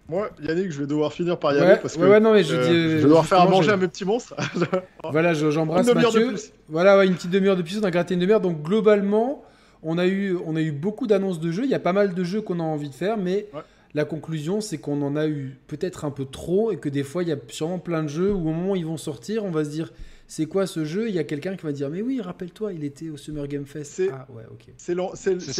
Moi, 0.09 0.29
Yannick, 0.43 0.73
je 0.73 0.81
vais 0.81 0.87
devoir 0.89 1.13
finir 1.13 1.39
par 1.39 1.53
y 1.53 1.57
Ouais, 1.57 1.63
aller 1.63 1.81
parce 1.81 1.95
que 1.97 2.01
ouais, 2.01 2.09
ouais, 2.09 2.21
non, 2.21 2.33
mais 2.33 2.43
je 2.43 2.55
euh, 2.57 2.63
dis, 2.67 2.73
je 2.75 2.97
vais 2.97 3.03
devoir 3.05 3.25
faire 3.27 3.41
à 3.43 3.47
manger 3.49 3.71
à 3.71 3.77
mes 3.77 3.87
petits 3.89 4.05
monstres. 4.05 4.35
Voilà, 5.05 5.35
je- 5.35 5.51
j'embrasse 5.51 5.87
Mathieu. 5.87 6.29
plus. 6.29 6.53
Voilà, 6.69 6.99
ouais, 6.99 7.07
une 7.07 7.15
petite 7.15 7.31
demi-heure 7.31 7.57
de 7.57 7.63
plus, 7.63 7.79
on 7.79 7.85
a 7.85 7.91
gratté 7.91 8.15
une 8.15 8.21
demi-heure. 8.21 8.41
Donc 8.41 8.61
globalement, 8.63 9.43
on 9.83 9.99
a 9.99 10.07
eu, 10.07 10.37
on 10.45 10.57
a 10.57 10.61
eu 10.61 10.73
beaucoup 10.73 11.07
d'annonces 11.07 11.41
de 11.41 11.51
jeux. 11.51 11.65
Il 11.65 11.71
y 11.71 11.75
a 11.75 11.79
pas 11.81 11.93
mal 11.93 12.15
de 12.15 12.25
jeux 12.25 12.41
qu'on 12.43 12.61
a 12.61 12.63
envie 12.63 12.89
de 12.91 12.95
faire, 12.95 13.17
mais 13.17 13.47
Ouais. 13.55 13.61
la 13.95 14.05
conclusion, 14.05 14.61
c'est 14.61 14.79
qu'on 14.79 15.01
en 15.03 15.17
a 15.17 15.27
eu 15.27 15.57
peut-être 15.67 16.05
un 16.05 16.11
peu 16.11 16.25
trop 16.25 16.71
et 16.73 16.77
que 16.77 16.89
des 16.89 17.03
fois, 17.03 17.23
il 17.23 17.29
y 17.29 17.33
a 17.33 17.37
sûrement 17.49 17.79
plein 17.79 18.03
de 18.03 18.09
jeux 18.09 18.33
où 18.33 18.49
au 18.49 18.53
moment 18.53 18.73
où 18.73 18.77
ils 18.77 18.87
vont 18.87 18.97
sortir, 18.97 19.45
on 19.45 19.51
va 19.51 19.65
se 19.65 19.71
dire, 19.71 19.93
c'est 20.33 20.47
quoi 20.47 20.65
ce 20.69 20.85
jeu? 20.85 21.09
Il 21.09 21.15
y 21.17 21.19
a 21.19 21.25
quelqu'un 21.25 21.57
qui 21.57 21.65
va 21.67 21.73
dire, 21.73 21.91
mais 21.91 22.03
oui, 22.03 22.21
rappelle-toi, 22.21 22.73
il 22.73 22.85
était 22.85 23.11
au 23.11 23.17
Summer 23.17 23.49
Game 23.49 23.67
Fest. 23.67 23.91
C'est- 23.97 24.11
Ah 24.13 24.29
ouais, 24.33 24.45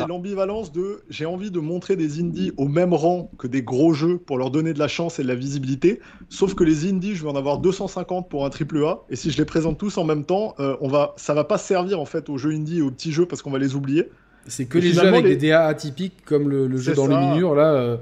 l'ambivalence 0.07 0.71
de 0.71 1.01
j'ai 1.11 1.27
envie 1.27 1.51
de 1.51 1.59
montrer 1.59 1.97
des 1.97 2.21
indies 2.21 2.53
au 2.57 2.69
même 2.69 2.95
rang 2.95 3.33
que 3.37 3.49
des 3.49 3.63
gros 3.63 3.93
jeux 3.95 4.19
pour 4.19 4.39
leur 4.39 4.53
donner 4.53 4.73
de 4.73 4.79
la 4.79 4.87
chance 4.87 5.19
et 5.19 5.25
de 5.25 5.29
la 5.29 5.35
visibilité. 5.35 5.99
Sauf 6.29 6.55
que 6.55 6.63
les 6.63 6.89
indies, 6.89 7.17
je 7.17 7.25
vais 7.25 7.31
en 7.31 7.35
avoir 7.35 7.59
250 7.59 8.29
pour 8.31 8.47
un 8.47 8.51
triple 8.51 8.79
A. 8.85 9.01
Et 9.11 9.17
si 9.17 9.33
je 9.33 9.39
les 9.39 9.45
présente 9.45 9.77
tous 9.77 9.99
en 9.99 10.05
même 10.05 10.25
temps, 10.25 10.55
euh, 10.61 10.77
on 10.81 10.87
va, 10.87 11.15
ça 11.17 11.35
va 11.35 11.43
pas 11.43 11.59
servir 11.59 11.99
en 11.99 12.05
fait 12.07 12.29
aux 12.29 12.39
jeux 12.39 12.53
indies 12.53 12.79
et 12.79 12.83
aux 12.83 12.93
petits 12.93 13.11
jeux 13.11 13.27
parce 13.27 13.43
qu'on 13.43 13.51
va 13.51 13.59
les 13.59 13.75
oublier. 13.75 14.09
C'est 14.47 14.67
que 14.67 14.79
Et 14.79 14.83
les 14.83 14.93
jeux 14.93 15.01
avec 15.09 15.25
les- 15.25 15.35
des 15.37 15.49
DA 15.49 15.67
atypiques 15.67 16.25
comme 16.25 16.49
le, 16.49 16.69
le 16.69 16.79
jeu 16.79 16.95
dans 16.95 17.09
ça. 17.09 17.33
le 17.33 17.37
mur 17.37 17.57
là 17.57 17.73
euh, 17.75 17.97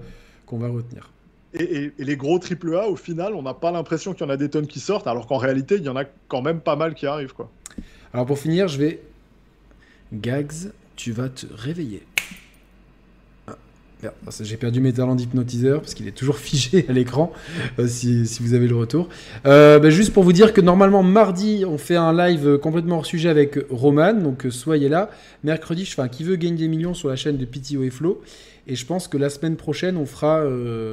qu'on 0.45 0.59
va 0.59 0.69
retenir. 0.69 1.11
Et, 1.59 1.93
les 1.99 2.17
gros 2.17 2.39
AAA, 2.39 2.89
au 2.89 2.97
final, 2.97 3.35
on 3.35 3.43
n'a 3.43 3.55
pas 3.55 3.71
l'impression 3.71 4.13
qu'il 4.13 4.27
y 4.27 4.29
en 4.29 4.33
a 4.33 4.37
des 4.37 4.49
tonnes 4.49 4.67
qui 4.67 4.81
sortent, 4.81 5.07
alors 5.07 5.27
qu'en 5.27 5.39
réalité, 5.39 5.77
il 5.77 5.83
y 5.83 5.89
en 5.89 5.97
a 5.97 6.05
quand 6.29 6.43
même 6.43 6.61
pas 6.61 6.77
mal 6.77 6.95
qui 6.95 7.07
arrivent. 7.07 7.33
Quoi. 7.33 7.51
Alors 8.13 8.27
pour 8.27 8.39
finir, 8.39 8.69
je 8.69 8.79
vais. 8.79 9.01
Gags, 10.13 10.73
tu 10.97 11.13
vas 11.13 11.29
te 11.29 11.47
réveiller. 11.53 12.03
J'ai 14.41 14.57
perdu 14.57 14.81
mes 14.81 14.93
talents 14.93 15.17
d'hypnotiseur 15.17 15.81
parce 15.81 15.95
qu'il 15.95 16.07
est 16.07 16.13
toujours 16.13 16.37
figé 16.39 16.87
à 16.89 16.93
l'écran 16.93 17.33
euh, 17.79 17.89
si, 17.89 18.25
vous 18.41 18.55
avez 18.55 18.69
le 18.69 18.77
retour. 18.77 19.09
Euh, 19.47 19.79
bah, 19.79 19.91
juste 19.91 20.13
pour 20.13 20.23
vous 20.23 20.33
dire 20.33 20.53
que 20.53 20.61
normalement 20.61 21.03
mardi 21.03 21.65
on 21.67 21.79
fait 21.79 21.97
un 21.97 22.13
live 22.13 22.59
complètement 22.59 22.99
hors 22.99 23.07
sujet 23.07 23.29
avec 23.29 23.59
Roman, 23.71 24.15
donc 24.15 24.47
euh, 24.47 24.51
soyez 24.51 24.89
là. 24.89 25.11
Mercredi 25.43 25.85
je 25.85 25.95
fais 25.95 26.03
un 26.03 26.09
qui 26.09 26.23
veut 26.23 26.37
gagner 26.37 26.57
des 26.57 26.69
millions 26.69 26.95
sur 26.95 27.09
la 27.09 27.17
chaîne 27.17 27.37
de 27.37 27.45
PTO 27.45 27.83
et 27.83 27.91
Flow. 27.91 28.23
Et 28.67 28.77
je 28.77 28.87
pense 28.87 29.09
que 29.09 29.17
la 29.17 29.31
semaine 29.31 29.57
prochaine 29.57 29.97
on 29.97 30.07
fera, 30.07 30.45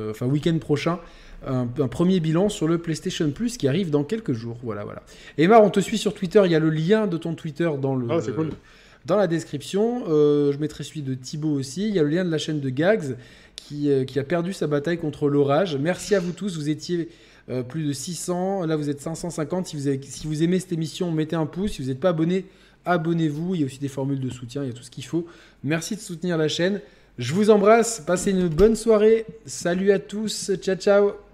enfin 0.09 0.25
week-end 0.25 0.57
prochain, 0.59 0.99
un, 1.45 1.67
premier 1.87 2.21
bilan 2.21 2.47
sur 2.47 2.67
le 2.67 2.77
PlayStation 2.77 3.29
Plus 3.31 3.57
qui 3.57 3.67
arrive 3.67 3.89
dans 3.89 4.05
quelques 4.05 4.31
jours. 4.31 4.57
Voilà, 4.63 4.85
voilà. 4.85 5.03
Emma, 5.37 5.59
on 5.59 5.69
te 5.69 5.81
suit 5.81 5.97
sur 5.97 6.13
Twitter, 6.13 6.41
il 6.45 6.51
y 6.51 6.55
a 6.55 6.59
le 6.59 6.69
lien 6.69 7.05
de 7.05 7.17
ton 7.17 7.33
Twitter 7.33 7.69
dans 7.81 7.95
le. 7.95 8.07
Ah, 8.09 8.19
cool 8.33 8.51
dans 9.05 9.17
la 9.17 9.27
description. 9.27 10.03
Euh, 10.07 10.51
je 10.51 10.57
mettrai 10.57 10.83
celui 10.83 11.01
de 11.01 11.13
Thibaut 11.13 11.53
aussi. 11.53 11.87
Il 11.87 11.95
y 11.95 11.99
a 11.99 12.03
le 12.03 12.09
lien 12.09 12.25
de 12.25 12.31
la 12.31 12.37
chaîne 12.37 12.59
de 12.59 12.69
Gags 12.69 13.15
qui, 13.55 13.89
euh, 13.89 14.03
a 14.15 14.23
perdu 14.23 14.53
sa 14.53 14.67
bataille 14.67 14.97
contre 14.97 15.29
l'orage. 15.29 15.77
Merci 15.77 16.15
à 16.15 16.19
vous 16.19 16.31
tous. 16.31 16.57
Vous 16.57 16.69
étiez 16.69 17.09
euh, 17.49 17.63
plus 17.63 17.87
de 17.87 17.93
600. 17.93 18.65
Là, 18.65 18.75
vous 18.75 18.89
êtes 18.89 19.01
550. 19.01 19.67
Si 19.67 19.75
vous, 19.75 19.87
avez, 19.87 20.01
si 20.01 20.27
vous 20.27 20.43
aimez 20.43 20.59
cette 20.59 20.73
émission, 20.73 21.11
mettez 21.11 21.35
un 21.35 21.45
pouce. 21.45 21.73
Si 21.73 21.81
vous 21.81 21.89
n'êtes 21.89 21.99
pas 21.99 22.09
abonné, 22.09 22.45
abonnez-vous. 22.85 23.55
Il 23.55 23.61
y 23.61 23.63
a 23.63 23.67
aussi 23.67 23.79
des 23.79 23.87
formules 23.87 24.19
de 24.19 24.29
soutien. 24.29 24.63
Il 24.63 24.67
y 24.67 24.71
a 24.71 24.73
tout 24.73 24.83
ce 24.83 24.91
qu'il 24.91 25.05
faut. 25.05 25.25
Merci 25.63 25.95
de 25.95 26.01
soutenir 26.01 26.37
la 26.37 26.47
chaîne. 26.47 26.81
Je 27.17 27.33
vous 27.33 27.49
embrasse. 27.49 28.01
Passez 28.05 28.31
une 28.31 28.47
bonne 28.49 28.75
soirée. 28.75 29.25
Salut 29.45 29.91
à 29.91 29.99
tous. 29.99 30.51
Ciao, 30.61 30.75
ciao. 30.75 31.24